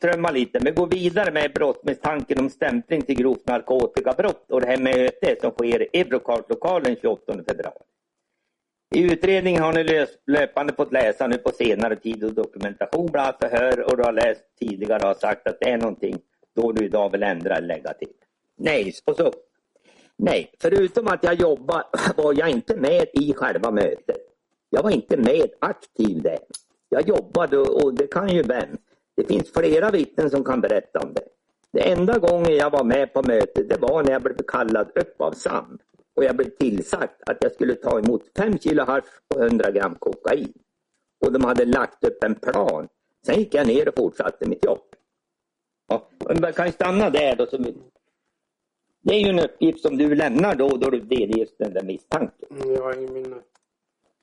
trummar 0.00 0.32
lite. 0.32 0.58
Vi 0.58 0.70
går 0.70 0.86
vidare 0.86 1.32
med 1.32 1.52
brottsmisstanken 1.54 2.38
om 2.38 2.50
stämpling 2.50 3.02
till 3.02 3.16
grovt 3.16 3.46
narkotikabrott 3.46 4.50
och 4.50 4.60
det 4.60 4.66
här 4.66 4.76
mötet 4.76 5.40
som 5.40 5.50
sker 5.50 5.96
i 5.96 6.00
Eurocarlokalen 6.00 6.96
28 7.02 7.32
februari. 7.32 7.84
I 8.94 9.02
utredningen 9.12 9.62
har 9.62 9.72
ni 9.72 9.84
lös, 9.84 10.08
löpande 10.26 10.72
fått 10.72 10.92
läsa 10.92 11.26
nu 11.26 11.38
på 11.38 11.50
senare 11.50 11.96
tid 11.96 12.24
och 12.24 12.34
dokumentation, 12.34 13.06
bland 13.12 13.26
annat 13.26 13.40
förhör 13.40 13.90
och 13.90 13.96
du 13.96 14.02
har 14.02 14.12
läst 14.12 14.44
tidigare 14.58 15.00
och 15.00 15.08
har 15.08 15.14
sagt 15.14 15.46
att 15.46 15.60
det 15.60 15.70
är 15.70 15.78
någonting 15.78 16.18
då 16.60 16.72
du 16.72 16.84
idag 16.84 17.12
vill 17.12 17.22
ändra 17.22 17.56
eller 17.56 17.68
lägga 17.68 17.92
till. 17.92 18.08
Nej, 18.56 18.94
och 19.04 19.16
så, 19.16 19.32
nej, 20.16 20.52
förutom 20.60 21.08
att 21.08 21.24
jag 21.24 21.34
jobbar 21.34 21.84
var 22.16 22.38
jag 22.38 22.50
inte 22.50 22.76
med 22.76 23.06
i 23.12 23.34
själva 23.34 23.70
mötet. 23.70 24.22
Jag 24.70 24.82
var 24.82 24.90
inte 24.90 25.16
med 25.16 25.50
aktiv 25.58 26.22
där. 26.22 26.38
Jag 26.88 27.08
jobbade 27.08 27.58
och 27.58 27.84
och 27.84 27.94
det 27.94 28.06
kan 28.06 28.28
ju 28.28 28.42
vem. 28.42 28.76
Det 29.16 29.24
finns 29.24 29.52
flera 29.52 29.90
vittnen 29.90 30.30
som 30.30 30.44
kan 30.44 30.60
berätta 30.60 30.98
om 30.98 31.14
det. 31.14 31.24
Det 31.72 31.90
enda 31.90 32.18
gången 32.18 32.56
jag 32.56 32.70
var 32.70 32.84
med 32.84 33.12
på 33.12 33.22
mötet 33.22 33.68
det 33.68 33.76
var 33.80 34.02
när 34.02 34.10
jag 34.10 34.22
blev 34.22 34.36
kallad 34.46 34.90
upp 34.94 35.20
av 35.20 35.32
Sam 35.32 35.78
och 36.16 36.24
jag 36.24 36.36
blev 36.36 36.50
tillsagt 36.50 37.22
att 37.26 37.38
jag 37.40 37.52
skulle 37.52 37.74
ta 37.74 37.98
emot 37.98 38.22
5 38.36 38.58
kilo 38.58 38.84
hasch 38.84 39.04
och 39.34 39.42
100 39.42 39.70
gram 39.70 39.94
kokain. 39.94 40.52
Och 41.24 41.32
de 41.32 41.44
hade 41.44 41.64
lagt 41.64 42.04
upp 42.04 42.24
en 42.24 42.34
plan. 42.34 42.88
Sen 43.26 43.38
gick 43.38 43.54
jag 43.54 43.66
ner 43.66 43.88
och 43.88 43.94
fortsatte 43.96 44.48
mitt 44.48 44.64
jobb. 44.64 44.89
Ja, 45.90 46.08
man 46.40 46.52
kan 46.52 46.72
stanna 46.72 47.10
där 47.10 47.36
då. 47.36 47.46
Det 49.02 49.14
är 49.14 49.18
ju 49.20 49.28
en 49.28 49.38
uppgift 49.38 49.80
som 49.82 49.96
du 49.96 50.14
lämnar 50.14 50.54
då, 50.54 50.68
då 50.68 50.90
du 50.90 51.00
delges 51.00 51.56
den 51.58 51.72
där 51.72 51.82
misstanken. 51.82 52.48
Mm, 52.50 52.74
Jag 52.74 52.82
har 52.82 52.98
ingen 52.98 53.12
minne. 53.12 53.36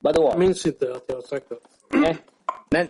Vadå? 0.00 0.22
Jag 0.22 0.38
minns 0.38 0.66
inte 0.66 0.92
att 0.92 1.04
jag 1.06 1.14
har 1.14 1.22
sagt 1.22 1.48
det. 1.48 1.56
Nej. 1.98 2.16
Men 2.70 2.86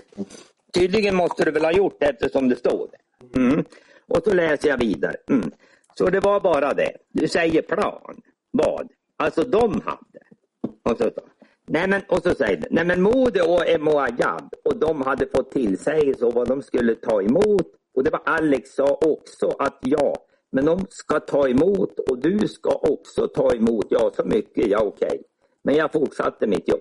tydligen 0.74 1.16
måste 1.16 1.44
du 1.44 1.50
väl 1.50 1.64
ha 1.64 1.72
gjort 1.72 1.96
det 2.00 2.06
eftersom 2.06 2.48
det 2.48 2.56
står 2.56 2.88
det. 2.92 3.38
Mm. 3.40 3.64
Och 4.06 4.20
så 4.24 4.34
läser 4.34 4.68
jag 4.68 4.78
vidare. 4.78 5.16
Mm. 5.30 5.50
Så 5.94 6.10
det 6.10 6.20
var 6.20 6.40
bara 6.40 6.74
det. 6.74 6.92
Du 7.12 7.28
säger 7.28 7.62
plan. 7.62 8.20
Vad? 8.50 8.88
Alltså 9.16 9.42
de 9.42 9.80
hade. 9.84 10.20
Och 10.82 10.98
så, 10.98 11.10
nej 11.66 11.88
men, 11.88 12.02
och 12.08 12.22
så 12.22 12.34
säger 12.34 12.56
du. 12.56 12.66
Nej 12.70 12.84
men 12.84 13.02
Mode 13.02 13.42
och 13.42 13.68
Emoajab 13.68 14.54
och 14.64 14.76
de 14.76 15.02
hade 15.02 15.26
fått 15.26 15.50
tillsägelse 15.50 16.24
om 16.24 16.32
vad 16.34 16.48
de 16.48 16.62
skulle 16.62 16.94
ta 16.94 17.22
emot. 17.22 17.66
Och 17.96 18.04
det 18.04 18.10
var 18.10 18.22
Alex 18.24 18.74
sa 18.74 18.98
också 19.04 19.48
att 19.58 19.78
ja, 19.80 20.14
men 20.50 20.64
de 20.64 20.86
ska 20.88 21.20
ta 21.20 21.48
emot 21.48 21.98
och 22.10 22.18
du 22.18 22.48
ska 22.48 22.70
också 22.70 23.28
ta 23.28 23.54
emot. 23.54 23.86
Ja, 23.88 24.12
så 24.16 24.24
mycket. 24.24 24.66
Ja, 24.66 24.82
okej. 24.82 25.22
Men 25.62 25.74
jag 25.74 25.92
fortsatte 25.92 26.46
mitt 26.46 26.68
jobb. 26.68 26.80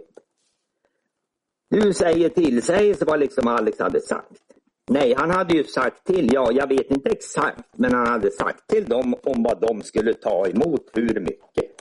Du 1.69 1.93
säger 1.93 2.29
till, 2.29 2.45
tillsägelse 2.45 3.05
vad 3.05 3.19
liksom 3.19 3.47
Alex 3.47 3.79
hade 3.79 4.01
sagt. 4.01 4.41
Nej, 4.89 5.13
han 5.17 5.29
hade 5.31 5.53
ju 5.53 5.63
sagt 5.63 6.05
till, 6.05 6.33
ja 6.33 6.51
jag 6.51 6.67
vet 6.67 6.91
inte 6.91 7.09
exakt, 7.09 7.77
men 7.77 7.93
han 7.93 8.07
hade 8.07 8.31
sagt 8.31 8.67
till 8.67 8.85
dem 8.85 9.15
om 9.23 9.43
vad 9.43 9.61
de 9.61 9.81
skulle 9.81 10.13
ta 10.13 10.47
emot, 10.47 10.89
hur 10.93 11.19
mycket. 11.19 11.71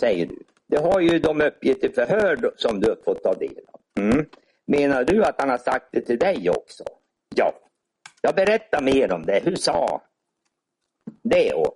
Säger 0.00 0.26
du. 0.26 0.38
Det 0.66 0.78
har 0.78 1.00
ju 1.00 1.18
de 1.18 1.40
uppgifter 1.40 1.88
förhör 1.88 2.52
som 2.56 2.80
du 2.80 2.88
har 2.88 2.98
fått 3.04 3.22
ta 3.22 3.34
del 3.34 3.60
av. 3.72 4.02
Mm. 4.04 4.26
Menar 4.66 5.04
du 5.04 5.24
att 5.24 5.40
han 5.40 5.50
har 5.50 5.58
sagt 5.58 5.88
det 5.92 6.00
till 6.00 6.18
dig 6.18 6.50
också? 6.50 6.84
Ja. 7.34 7.54
Jag 8.22 8.34
berättar 8.34 8.82
mer 8.82 9.12
om 9.12 9.26
det. 9.26 9.40
Hur 9.44 9.56
sa 9.56 10.02
det? 11.22 11.52
Och 11.52 11.74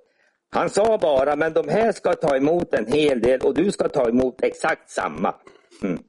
han 0.50 0.70
sa 0.70 0.98
bara, 0.98 1.36
men 1.36 1.52
de 1.52 1.68
här 1.68 1.92
ska 1.92 2.14
ta 2.14 2.36
emot 2.36 2.74
en 2.74 2.92
hel 2.92 3.20
del 3.20 3.40
och 3.40 3.54
du 3.54 3.72
ska 3.72 3.88
ta 3.88 4.08
emot 4.08 4.42
exakt 4.42 4.90
samma. 4.90 5.34
Mm. 5.82 6.02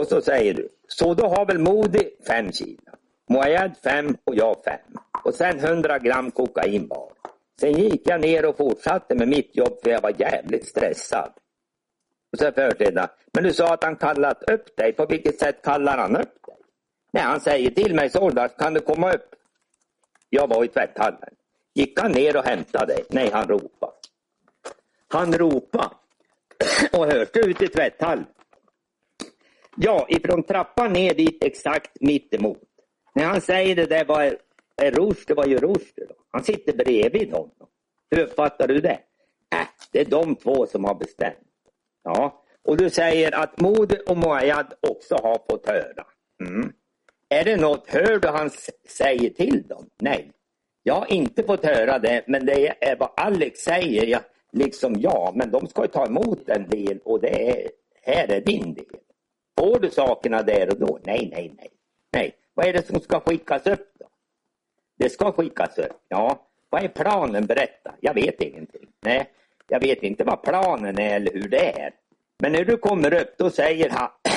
Och 0.00 0.06
så 0.06 0.20
säger 0.20 0.54
du, 0.54 0.68
så 0.88 1.14
då 1.14 1.26
har 1.26 1.46
väl 1.46 1.58
Modi 1.58 2.10
fem 2.26 2.52
kilo, 2.52 2.92
Moayed 3.30 3.76
fem 3.84 4.16
och 4.24 4.34
jag 4.34 4.64
fem. 4.64 4.98
Och 5.24 5.34
sen 5.34 5.58
100 5.58 5.98
gram 5.98 6.30
kokain 6.30 6.88
var. 6.88 7.12
Sen 7.60 7.72
gick 7.72 8.08
jag 8.08 8.20
ner 8.20 8.46
och 8.46 8.56
fortsatte 8.56 9.14
med 9.14 9.28
mitt 9.28 9.56
jobb 9.56 9.78
för 9.82 9.90
jag 9.90 10.00
var 10.00 10.14
jävligt 10.18 10.66
stressad. 10.66 11.32
Och 12.32 12.38
så 12.38 12.52
förhörsledaren, 12.52 13.08
men 13.32 13.44
du 13.44 13.52
sa 13.52 13.74
att 13.74 13.84
han 13.84 13.96
kallat 13.96 14.50
upp 14.50 14.76
dig. 14.76 14.92
På 14.92 15.06
vilket 15.06 15.38
sätt 15.38 15.62
kallar 15.62 15.98
han 15.98 16.16
upp 16.16 16.46
dig? 16.46 16.55
Nej, 17.16 17.24
han 17.24 17.40
säger 17.40 17.70
till 17.70 17.94
mig 17.94 18.10
Soldat, 18.10 18.56
kan 18.58 18.74
du 18.74 18.80
komma 18.80 19.12
upp? 19.12 19.34
Jag 20.30 20.48
var 20.48 20.64
i 20.64 20.68
tvätthallen. 20.68 21.34
Gick 21.74 22.00
han 22.00 22.12
ner 22.12 22.36
och 22.36 22.44
hämtade 22.44 22.86
dig? 22.86 23.04
Nej, 23.10 23.30
han 23.32 23.48
ropade. 23.48 23.92
Han 25.08 25.32
ropade 25.32 25.90
och 26.92 27.06
hörde 27.06 27.40
ut 27.40 27.62
i 27.62 27.68
tvätthallen. 27.68 28.26
Ja, 29.76 30.06
ifrån 30.08 30.42
trappan 30.42 30.92
ner 30.92 31.14
dit 31.14 31.44
exakt 31.44 32.00
mitt 32.00 32.34
emot. 32.34 32.62
När 33.14 33.24
han 33.24 33.40
säger 33.40 33.76
det 33.76 33.86
där 33.86 34.04
vad 34.04 34.24
är, 34.24 34.36
är 34.82 34.90
Rushdie, 34.90 35.34
vad 35.34 35.48
gör 35.48 35.58
Rushdie 35.58 36.06
då? 36.08 36.14
Han 36.30 36.44
sitter 36.44 36.72
bredvid 36.72 37.32
honom. 37.32 37.68
Hur 38.10 38.18
uppfattar 38.18 38.68
du 38.68 38.80
det? 38.80 38.98
Äh, 39.54 39.66
det 39.92 40.00
är 40.00 40.04
de 40.04 40.34
två 40.34 40.66
som 40.66 40.84
har 40.84 40.94
bestämt. 40.94 41.36
Ja, 42.04 42.44
och 42.64 42.76
du 42.76 42.90
säger 42.90 43.34
att 43.34 43.60
Mode 43.60 43.98
och 43.98 44.16
Mojad 44.16 44.74
också 44.80 45.14
har 45.14 45.40
fått 45.50 45.66
höra. 45.68 46.06
Mm. 46.48 46.72
Är 47.28 47.44
det 47.44 47.56
något, 47.56 47.90
hör 47.90 48.18
du 48.18 48.28
han 48.28 48.50
säger 48.88 49.30
till 49.30 49.62
dem? 49.62 49.86
Nej. 50.00 50.30
Jag 50.82 50.94
har 50.94 51.12
inte 51.12 51.42
fått 51.42 51.64
höra 51.64 51.98
det, 51.98 52.24
men 52.26 52.46
det 52.46 52.84
är 52.84 52.96
vad 52.96 53.10
Alex 53.16 53.60
säger, 53.60 54.06
jag, 54.06 54.20
liksom 54.52 54.94
ja, 55.00 55.32
men 55.34 55.50
de 55.50 55.66
ska 55.66 55.82
ju 55.82 55.88
ta 55.88 56.06
emot 56.06 56.48
en 56.48 56.68
del 56.68 56.98
och 57.04 57.20
det 57.20 57.50
är, 57.50 57.68
här 58.02 58.32
är 58.32 58.40
din 58.40 58.74
del. 58.74 58.84
Får 59.58 59.80
du 59.80 59.90
sakerna 59.90 60.42
där 60.42 60.68
och 60.70 60.78
då? 60.78 60.98
Nej, 61.04 61.28
nej, 61.32 61.52
nej. 61.56 61.70
Nej, 62.12 62.34
Vad 62.54 62.66
är 62.66 62.72
det 62.72 62.86
som 62.86 63.00
ska 63.00 63.20
skickas 63.20 63.66
upp 63.66 63.92
då? 63.98 64.06
Det 64.98 65.10
ska 65.10 65.32
skickas 65.32 65.78
upp. 65.78 65.96
Ja, 66.08 66.46
vad 66.70 66.84
är 66.84 66.88
planen? 66.88 67.46
Berätta. 67.46 67.94
Jag 68.00 68.14
vet 68.14 68.42
ingenting. 68.42 68.88
Nej, 69.00 69.30
jag 69.68 69.80
vet 69.80 70.02
inte 70.02 70.24
vad 70.24 70.42
planen 70.42 71.00
är 71.00 71.16
eller 71.16 71.32
hur 71.32 71.48
det 71.48 71.80
är. 71.80 71.90
Men 72.38 72.52
när 72.52 72.64
du 72.64 72.76
kommer 72.76 73.14
upp 73.14 73.34
då 73.38 73.50
säger 73.50 73.90
han 73.90 74.08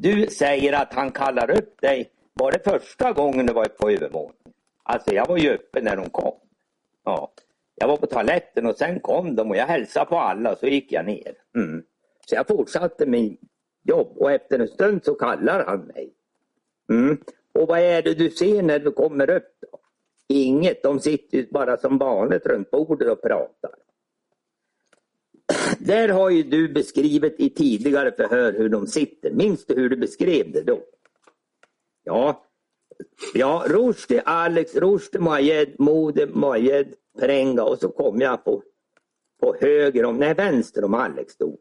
Du 0.00 0.26
säger 0.26 0.72
att 0.72 0.94
han 0.94 1.10
kallar 1.10 1.50
upp 1.50 1.80
dig. 1.80 2.10
Var 2.34 2.52
det 2.52 2.64
första 2.64 3.12
gången 3.12 3.46
du 3.46 3.52
var 3.52 3.64
på 3.64 3.90
övervåningen? 3.90 4.52
Alltså 4.82 5.14
jag 5.14 5.26
var 5.26 5.36
ju 5.36 5.54
uppe 5.54 5.80
när 5.80 5.96
de 5.96 6.10
kom. 6.10 6.34
Ja. 7.04 7.32
Jag 7.74 7.88
var 7.88 7.96
på 7.96 8.06
toaletten 8.06 8.66
och 8.66 8.76
sen 8.76 9.00
kom 9.00 9.36
de 9.36 9.50
och 9.50 9.56
jag 9.56 9.66
hälsade 9.66 10.06
på 10.06 10.18
alla 10.18 10.52
och 10.52 10.58
så 10.58 10.66
gick 10.66 10.92
jag 10.92 11.06
ner. 11.06 11.34
Mm. 11.56 11.82
Så 12.26 12.34
jag 12.34 12.46
fortsatte 12.46 13.06
min 13.06 13.36
jobb 13.82 14.16
och 14.16 14.32
efter 14.32 14.58
en 14.58 14.68
stund 14.68 15.04
så 15.04 15.14
kallar 15.14 15.64
han 15.64 15.80
mig. 15.80 16.12
Mm. 16.90 17.18
Och 17.54 17.68
vad 17.68 17.80
är 17.80 18.02
det 18.02 18.14
du 18.14 18.30
ser 18.30 18.62
när 18.62 18.78
du 18.78 18.92
kommer 18.92 19.30
upp 19.30 19.56
då? 19.60 19.78
Inget, 20.28 20.82
de 20.82 21.00
sitter 21.00 21.38
ju 21.38 21.46
bara 21.50 21.76
som 21.76 21.98
vanligt 21.98 22.46
runt 22.46 22.70
bordet 22.70 23.08
och 23.08 23.22
pratar. 23.22 23.70
Där 25.78 26.08
har 26.08 26.30
ju 26.30 26.42
du 26.42 26.68
beskrivit 26.68 27.34
i 27.40 27.50
tidigare 27.50 28.12
förhör 28.12 28.52
hur 28.52 28.68
de 28.68 28.86
sitter. 28.86 29.30
Minns 29.30 29.66
du 29.66 29.74
hur 29.74 29.90
du 29.90 29.96
beskrev 29.96 30.52
det 30.52 30.62
då? 30.62 30.80
Ja, 32.04 32.44
ja 33.34 33.64
Rushdie, 33.68 34.22
Alex, 34.24 34.74
Rushdie, 34.74 35.20
Majed, 35.20 35.74
Mode, 35.78 36.26
Majed, 36.26 36.94
Prenga 37.18 37.62
och 37.62 37.78
så 37.78 37.88
kom 37.88 38.20
jag 38.20 38.44
på, 38.44 38.62
på 39.40 39.56
höger 39.60 40.04
om, 40.04 40.16
nej 40.16 40.34
vänster 40.34 40.84
om 40.84 40.94
Alex 40.94 41.32
stod. 41.32 41.58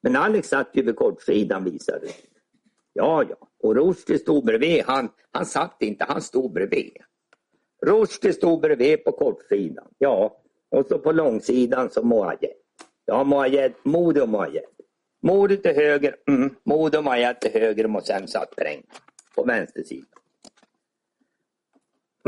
Men 0.00 0.16
Alex 0.16 0.48
satt 0.48 0.70
ju 0.72 0.82
vid 0.82 0.96
kortsidan 0.96 1.64
visade. 1.64 2.06
Ja, 2.92 3.24
ja. 3.28 3.48
Och 3.62 3.76
Rushdie 3.76 4.18
stod 4.18 4.44
bredvid. 4.44 4.84
Han, 4.86 5.08
han 5.30 5.46
satt 5.46 5.76
inte, 5.82 6.04
han 6.08 6.22
stod 6.22 6.52
bredvid. 6.52 6.96
Rushdie 7.86 8.32
stod 8.32 8.60
bredvid 8.60 9.04
på 9.04 9.12
kortsidan. 9.12 9.88
Ja, 9.98 10.42
och 10.70 10.86
så 10.86 10.98
på 10.98 11.12
långsidan 11.12 11.90
så 11.90 12.02
Ja, 13.06 13.24
Majed, 13.24 13.72
Modo 13.82 14.22
och 14.22 14.28
Majed. 14.28 14.64
Modo 15.22 15.56
till 15.56 15.74
höger, 15.74 16.16
mm. 16.28 16.54
Modo 16.64 16.98
och 16.98 17.04
Majed 17.04 17.40
till 17.40 17.52
höger 17.52 17.96
och 17.96 18.06
sen 18.06 18.28
satt 18.28 18.56
Präng 18.56 18.82
på 19.34 19.44
vänster 19.44 19.82
sida. 19.82 20.06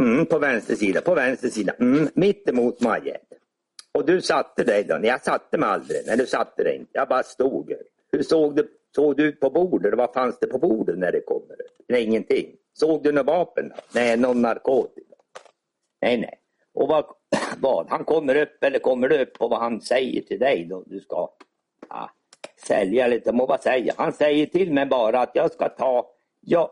Mm, 0.01 0.27
på 0.27 0.39
vänster 0.39 0.75
sida, 0.75 1.01
på 1.01 1.15
vänster 1.15 1.49
sida. 1.49 1.73
Mm, 1.79 2.09
mitt 2.15 2.49
emot 2.49 2.81
Majed. 2.81 3.21
Och 3.93 4.07
du 4.07 4.21
satte 4.23 4.65
dig 4.65 4.85
då? 4.85 4.99
Jag 5.03 5.25
satte 5.25 5.59
mig 5.59 5.69
aldrig. 5.69 6.03
Nej, 6.07 6.17
du 6.17 6.27
satte 6.27 6.63
dig 6.63 6.77
inte. 6.77 6.91
Jag 6.93 7.09
bara 7.09 7.23
stod. 7.23 7.73
Hur 8.13 8.23
såg 8.23 8.57
du, 8.57 8.69
såg 8.95 9.17
du 9.17 9.25
ut 9.25 9.41
på 9.41 9.51
bordet? 9.51 9.95
Vad 9.95 10.13
fanns 10.13 10.39
det 10.39 10.47
på 10.47 10.59
bordet 10.59 10.99
när 10.99 11.13
det 11.13 11.21
kommer? 11.21 11.57
Nej, 11.89 12.05
ingenting. 12.05 12.57
Såg 12.73 13.03
du 13.03 13.13
några 13.13 13.23
vapen? 13.23 13.69
Då? 13.69 13.75
Nej, 13.95 14.17
någon 14.17 14.43
narkotika? 14.43 15.15
Nej, 16.03 16.21
nej. 16.21 16.41
Och 16.77 16.89
vad, 16.89 17.05
vad? 17.59 17.91
Han 17.91 18.05
kommer 18.05 18.35
upp 18.35 18.65
eller 18.65 18.79
kommer 18.79 19.09
du 19.09 19.23
upp 19.23 19.37
och 19.39 19.51
vad 19.51 19.61
han 19.61 19.81
säger 19.81 20.23
till 20.23 20.39
dig 20.39 20.65
då? 20.65 20.83
Du 20.87 21.01
ska 21.01 21.29
ja, 21.89 22.11
sälja 22.67 23.07
lite, 23.07 23.33
må 23.33 23.47
vad 23.47 23.63
säga. 23.63 23.95
Han 23.97 24.13
säger 24.13 24.47
till 24.47 24.73
mig 24.73 24.87
bara 24.87 25.21
att 25.21 25.31
jag 25.35 25.53
ska 25.53 25.69
ta, 25.69 26.11
ja, 26.41 26.71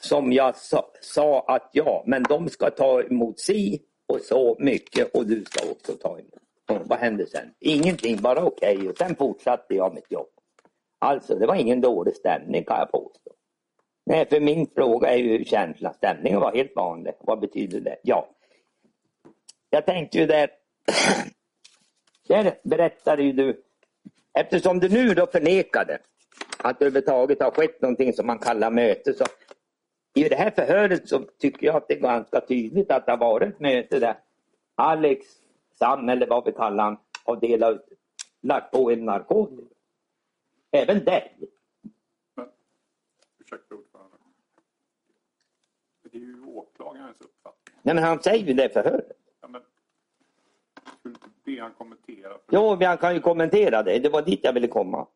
som 0.00 0.32
jag 0.32 0.56
sa, 0.56 0.90
sa 1.00 1.40
att 1.40 1.70
ja, 1.72 2.04
men 2.06 2.22
de 2.22 2.48
ska 2.48 2.70
ta 2.70 3.02
emot 3.02 3.40
si 3.40 3.82
och 4.06 4.20
så 4.20 4.56
mycket 4.58 5.14
och 5.14 5.26
du 5.26 5.44
ska 5.44 5.70
också 5.70 5.92
ta 5.92 6.18
emot. 6.18 6.32
Och 6.70 6.88
vad 6.88 6.98
hände 6.98 7.26
sen? 7.26 7.54
Ingenting, 7.60 8.16
bara 8.16 8.44
okej 8.44 8.76
okay. 8.76 8.88
och 8.88 8.96
sen 8.96 9.16
fortsatte 9.16 9.74
jag 9.74 9.94
mitt 9.94 10.12
jobb. 10.12 10.28
Alltså 10.98 11.34
det 11.34 11.46
var 11.46 11.54
ingen 11.54 11.80
dålig 11.80 12.16
stämning 12.16 12.64
kan 12.64 12.78
jag 12.78 12.92
påstå. 12.92 13.30
Nej, 14.06 14.26
för 14.28 14.40
min 14.40 14.66
fråga 14.74 15.08
är 15.08 15.18
ju 15.18 15.44
känslan. 15.44 15.94
Stämningen 15.94 16.40
var 16.40 16.54
helt 16.54 16.76
vanlig. 16.76 17.12
Vad 17.20 17.40
betyder 17.40 17.80
det? 17.80 17.96
Ja. 18.02 18.28
Jag 19.70 19.86
tänkte 19.86 20.18
ju 20.18 20.26
där, 20.26 20.50
där 22.28 22.58
berättade 22.62 23.22
ju 23.22 23.32
du, 23.32 23.62
eftersom 24.34 24.80
du 24.80 24.88
nu 24.88 25.14
då 25.14 25.26
förnekade 25.26 25.98
att 26.58 26.78
det 26.78 26.84
överhuvudtaget 26.84 27.42
har 27.42 27.50
skett 27.50 27.82
någonting 27.82 28.12
som 28.12 28.26
man 28.26 28.38
kallar 28.38 28.70
möte 28.70 29.14
så 29.14 29.24
i 30.14 30.28
det 30.28 30.36
här 30.36 30.50
förhöret 30.50 31.08
så 31.08 31.18
tycker 31.38 31.66
jag 31.66 31.76
att 31.76 31.88
det 31.88 31.94
är 31.94 32.00
ganska 32.00 32.40
tydligt 32.40 32.90
att 32.90 33.06
det 33.06 33.12
har 33.12 33.18
varit 33.18 33.54
ett 33.54 33.60
möte 33.60 33.98
där 33.98 34.18
Alex, 34.74 35.26
Sam 35.74 36.08
eller 36.08 36.26
vad 36.26 36.44
vi 36.44 36.52
kallar 36.52 36.84
han, 36.84 36.98
har 37.24 37.36
delat, 37.36 37.84
lagt 38.42 38.72
på 38.72 38.90
en 38.90 39.04
narkotika. 39.04 39.62
Även 40.70 41.04
dig. 41.04 41.38
Men, 42.34 42.48
ursäkta 43.38 43.74
ordförande. 43.74 44.16
Det 46.02 46.18
är 46.18 46.20
ju 46.20 46.44
åklagarens 46.44 47.20
uppfattning. 47.20 47.76
Nej 47.82 47.94
men 47.94 48.04
han 48.04 48.22
säger 48.22 48.46
ju 48.46 48.54
det 48.54 48.64
i 48.64 48.68
förhöret. 48.68 49.25
Skulle 51.14 51.56
be 51.56 51.62
han 51.62 51.72
kommentera? 51.78 52.32
Jo, 52.50 52.76
men 52.76 52.88
han 52.88 52.98
kan 52.98 53.14
ju 53.14 53.20
kommentera 53.20 53.82
det. 53.82 53.98
Det 53.98 54.08
var 54.08 54.22
dit 54.22 54.40
jag 54.42 54.52
ville 54.52 54.68
komma. 54.68 55.06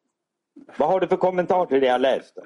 Vad 0.79 0.89
har 0.89 1.01
du 1.01 1.07
för 1.07 1.17
kommentar 1.17 1.67
till 1.67 1.81
det 1.81 1.87
jag 1.87 2.01
läste? 2.01 2.43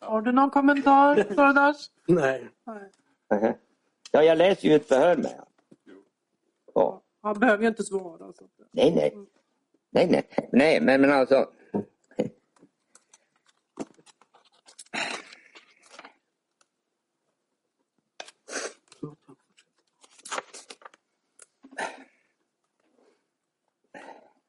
Har 0.00 0.22
du 0.22 0.32
någon 0.32 0.50
kommentar, 0.50 1.34
Sordas? 1.34 1.90
Nej. 2.06 2.48
Uh-huh. 3.30 3.54
Ja, 4.12 4.22
jag 4.22 4.38
läser 4.38 4.68
ju 4.68 4.74
ett 4.74 4.88
förhör 4.88 5.16
med 5.16 5.30
honom. 5.30 5.46
Ja. 6.74 7.02
Han 7.22 7.38
behöver 7.38 7.62
ju 7.62 7.68
inte 7.68 7.82
svara. 7.82 8.32
Så. 8.32 8.44
Nej, 8.70 8.94
nej. 8.94 9.14
Nej, 9.90 10.06
nej. 10.10 10.48
Nej, 10.52 10.80
men, 10.80 11.00
men 11.00 11.12
alltså. 11.12 11.46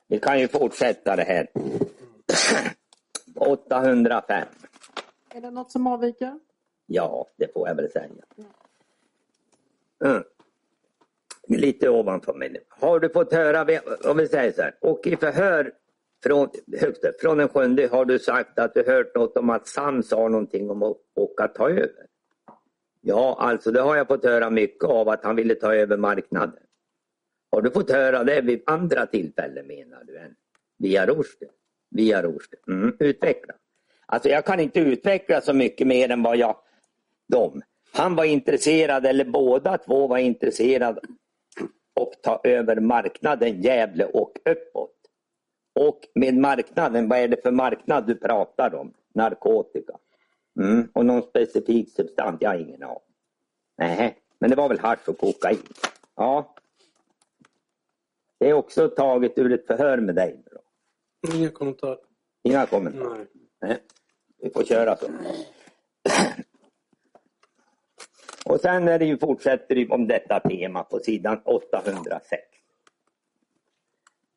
Vi 0.09 0.19
kan 0.19 0.39
ju 0.39 0.47
fortsätta 0.47 1.15
det 1.15 1.23
här. 1.23 1.47
805. 3.35 4.47
Är 5.29 5.41
det 5.41 5.51
något 5.51 5.71
som 5.71 5.87
avviker? 5.87 6.39
Ja, 6.85 7.27
det 7.37 7.53
får 7.53 7.67
jag 7.67 7.75
väl 7.75 7.91
säga. 7.91 8.09
Mm. 10.05 10.23
Lite 11.47 11.89
ovanför 11.89 12.33
mig 12.33 12.49
nu. 12.49 12.59
Har 12.69 12.99
du 12.99 13.09
fått 13.09 13.33
höra, 13.33 13.81
om 14.11 14.17
vi 14.17 14.27
säger 14.27 14.51
så 14.51 14.61
här, 14.61 14.75
och 14.81 15.07
i 15.07 15.15
förhör 15.15 15.73
från, 16.23 16.49
högst 16.79 17.01
från 17.21 17.37
den 17.37 17.49
sjunde 17.49 17.87
har 17.87 18.05
du 18.05 18.19
sagt 18.19 18.59
att 18.59 18.73
du 18.73 18.83
hört 18.87 19.15
något 19.15 19.37
om 19.37 19.49
att 19.49 19.67
Sam 19.67 20.03
sa 20.03 20.27
någonting 20.27 20.69
om 20.69 20.83
att 20.83 20.97
åka 21.15 21.47
ta 21.47 21.69
över. 21.69 22.05
Ja, 23.01 23.37
alltså 23.39 23.71
det 23.71 23.81
har 23.81 23.95
jag 23.95 24.07
fått 24.07 24.23
höra 24.23 24.49
mycket 24.49 24.83
av 24.83 25.09
att 25.09 25.23
han 25.23 25.35
ville 25.35 25.55
ta 25.55 25.75
över 25.75 25.97
marknaden. 25.97 26.63
Har 27.51 27.61
du 27.61 27.71
fått 27.71 27.91
höra 27.91 28.23
det 28.23 28.41
vid 28.41 28.63
andra 28.65 29.05
tillfällen 29.05 29.67
menar 29.67 30.03
du? 30.03 30.17
Än? 30.17 30.35
Via 30.77 31.05
Rushdie? 31.05 31.49
Via 31.89 32.23
Rushdie. 32.23 32.59
Mm, 32.67 32.95
utveckla. 32.99 33.53
Alltså 34.05 34.29
jag 34.29 34.45
kan 34.45 34.59
inte 34.59 34.79
utveckla 34.79 35.41
så 35.41 35.53
mycket 35.53 35.87
mer 35.87 36.11
än 36.11 36.23
vad 36.23 36.37
jag... 36.37 36.55
De. 37.27 37.61
Han 37.93 38.15
var 38.15 38.25
intresserad, 38.25 39.05
eller 39.05 39.25
båda 39.25 39.77
två 39.77 40.07
var 40.07 40.17
intresserade 40.17 41.01
och 41.93 42.13
ta 42.23 42.41
över 42.43 42.75
marknaden 42.79 43.61
Gävle 43.61 44.05
och 44.05 44.37
uppåt. 44.45 44.95
Och 45.75 45.99
med 46.15 46.37
marknaden, 46.37 47.09
vad 47.09 47.19
är 47.19 47.27
det 47.27 47.43
för 47.43 47.51
marknad 47.51 48.07
du 48.07 48.15
pratar 48.15 48.75
om? 48.75 48.93
Narkotika. 49.13 49.93
Mm. 50.59 50.87
Och 50.93 51.05
någon 51.05 51.21
specifik 51.21 51.89
substans, 51.95 52.37
jag 52.39 52.49
har 52.49 52.57
ingen 52.57 52.83
aning. 52.83 52.99
Nej, 53.77 54.17
men 54.39 54.49
det 54.49 54.55
var 54.55 54.69
väl 54.69 54.79
hasch 54.79 55.09
och 55.09 55.17
kokain. 55.17 55.57
Ja. 56.15 56.55
Det 58.39 58.49
är 58.49 58.53
också 58.53 58.87
taget 58.87 59.37
ur 59.37 59.53
ett 59.53 59.67
förhör 59.67 59.97
med 59.97 60.15
dig. 60.15 60.43
Då. 60.51 60.59
Inga 61.35 61.49
kommentarer. 61.49 61.97
Inga 62.43 62.65
kommentarer? 62.65 63.17
Nej. 63.17 63.27
Nej. 63.61 63.77
Vi 64.41 64.49
får 64.49 64.63
köra 64.63 64.95
så. 64.95 65.07
Och 68.45 68.59
sen 68.59 68.87
är 68.87 68.99
det 68.99 69.05
ju, 69.05 69.17
fortsätter 69.17 69.75
det 69.75 69.87
om 69.89 70.07
detta 70.07 70.39
tema 70.39 70.83
på 70.83 70.99
sidan 70.99 71.41
806. 71.45 72.41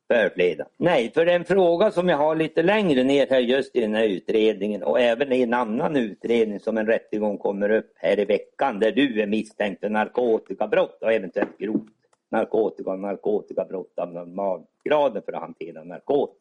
Förfleda. 0.08 0.66
Nej, 0.76 1.10
för 1.14 1.24
det 1.24 1.32
är 1.32 1.36
en 1.36 1.44
fråga 1.44 1.90
som 1.90 2.08
jag 2.08 2.16
har 2.16 2.36
lite 2.36 2.62
längre 2.62 3.04
ner 3.04 3.26
här 3.30 3.38
just 3.38 3.76
i 3.76 3.80
den 3.80 3.94
här 3.94 4.04
utredningen 4.04 4.82
och 4.82 5.00
även 5.00 5.32
i 5.32 5.42
en 5.42 5.54
annan 5.54 5.96
utredning 5.96 6.60
som 6.60 6.78
en 6.78 6.86
rättegång 6.86 7.38
kommer 7.38 7.70
upp 7.70 7.92
här 7.96 8.20
i 8.20 8.24
veckan 8.24 8.78
där 8.78 8.92
du 8.92 9.20
är 9.22 9.26
misstänkt 9.26 9.80
för 9.80 9.88
narkotikabrott 9.88 11.02
och 11.02 11.12
eventuellt 11.12 11.58
grovt 11.58 12.01
narkotika 12.32 12.90
och 12.90 12.98
narkotikabrott 12.98 13.98
av 13.98 14.12
normalgraden 14.12 15.22
för 15.22 15.32
att 15.32 15.40
hantera 15.40 15.84
narkotika. 15.84 16.38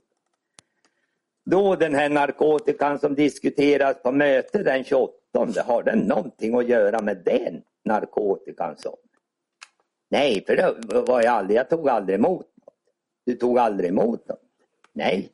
Då 1.46 1.76
den 1.76 1.96
här 1.96 2.10
narkotikan 2.10 3.00
som 3.00 3.16
diskuteras 3.16 4.02
på 4.04 4.12
mötet 4.12 4.66
den 4.66 4.84
28, 4.84 5.64
har 5.66 5.84
den 5.84 6.00
någonting 6.00 6.56
att 6.56 6.68
göra 6.68 7.02
med 7.02 7.18
den 7.26 7.62
narkotikan? 7.84 8.78
Som? 8.78 8.96
Nej, 10.10 10.44
för 10.48 10.56
det 10.56 11.02
var 11.08 11.22
jag 11.22 11.34
aldrig, 11.34 11.60
jag 11.60 11.70
tog 11.70 11.90
aldrig 11.90 12.16
emot 12.16 12.48
något. 12.66 12.76
Du 13.26 13.36
tog 13.36 13.60
aldrig 13.60 13.90
emot 13.90 14.28
något? 14.28 14.42
Nej. 14.94 15.30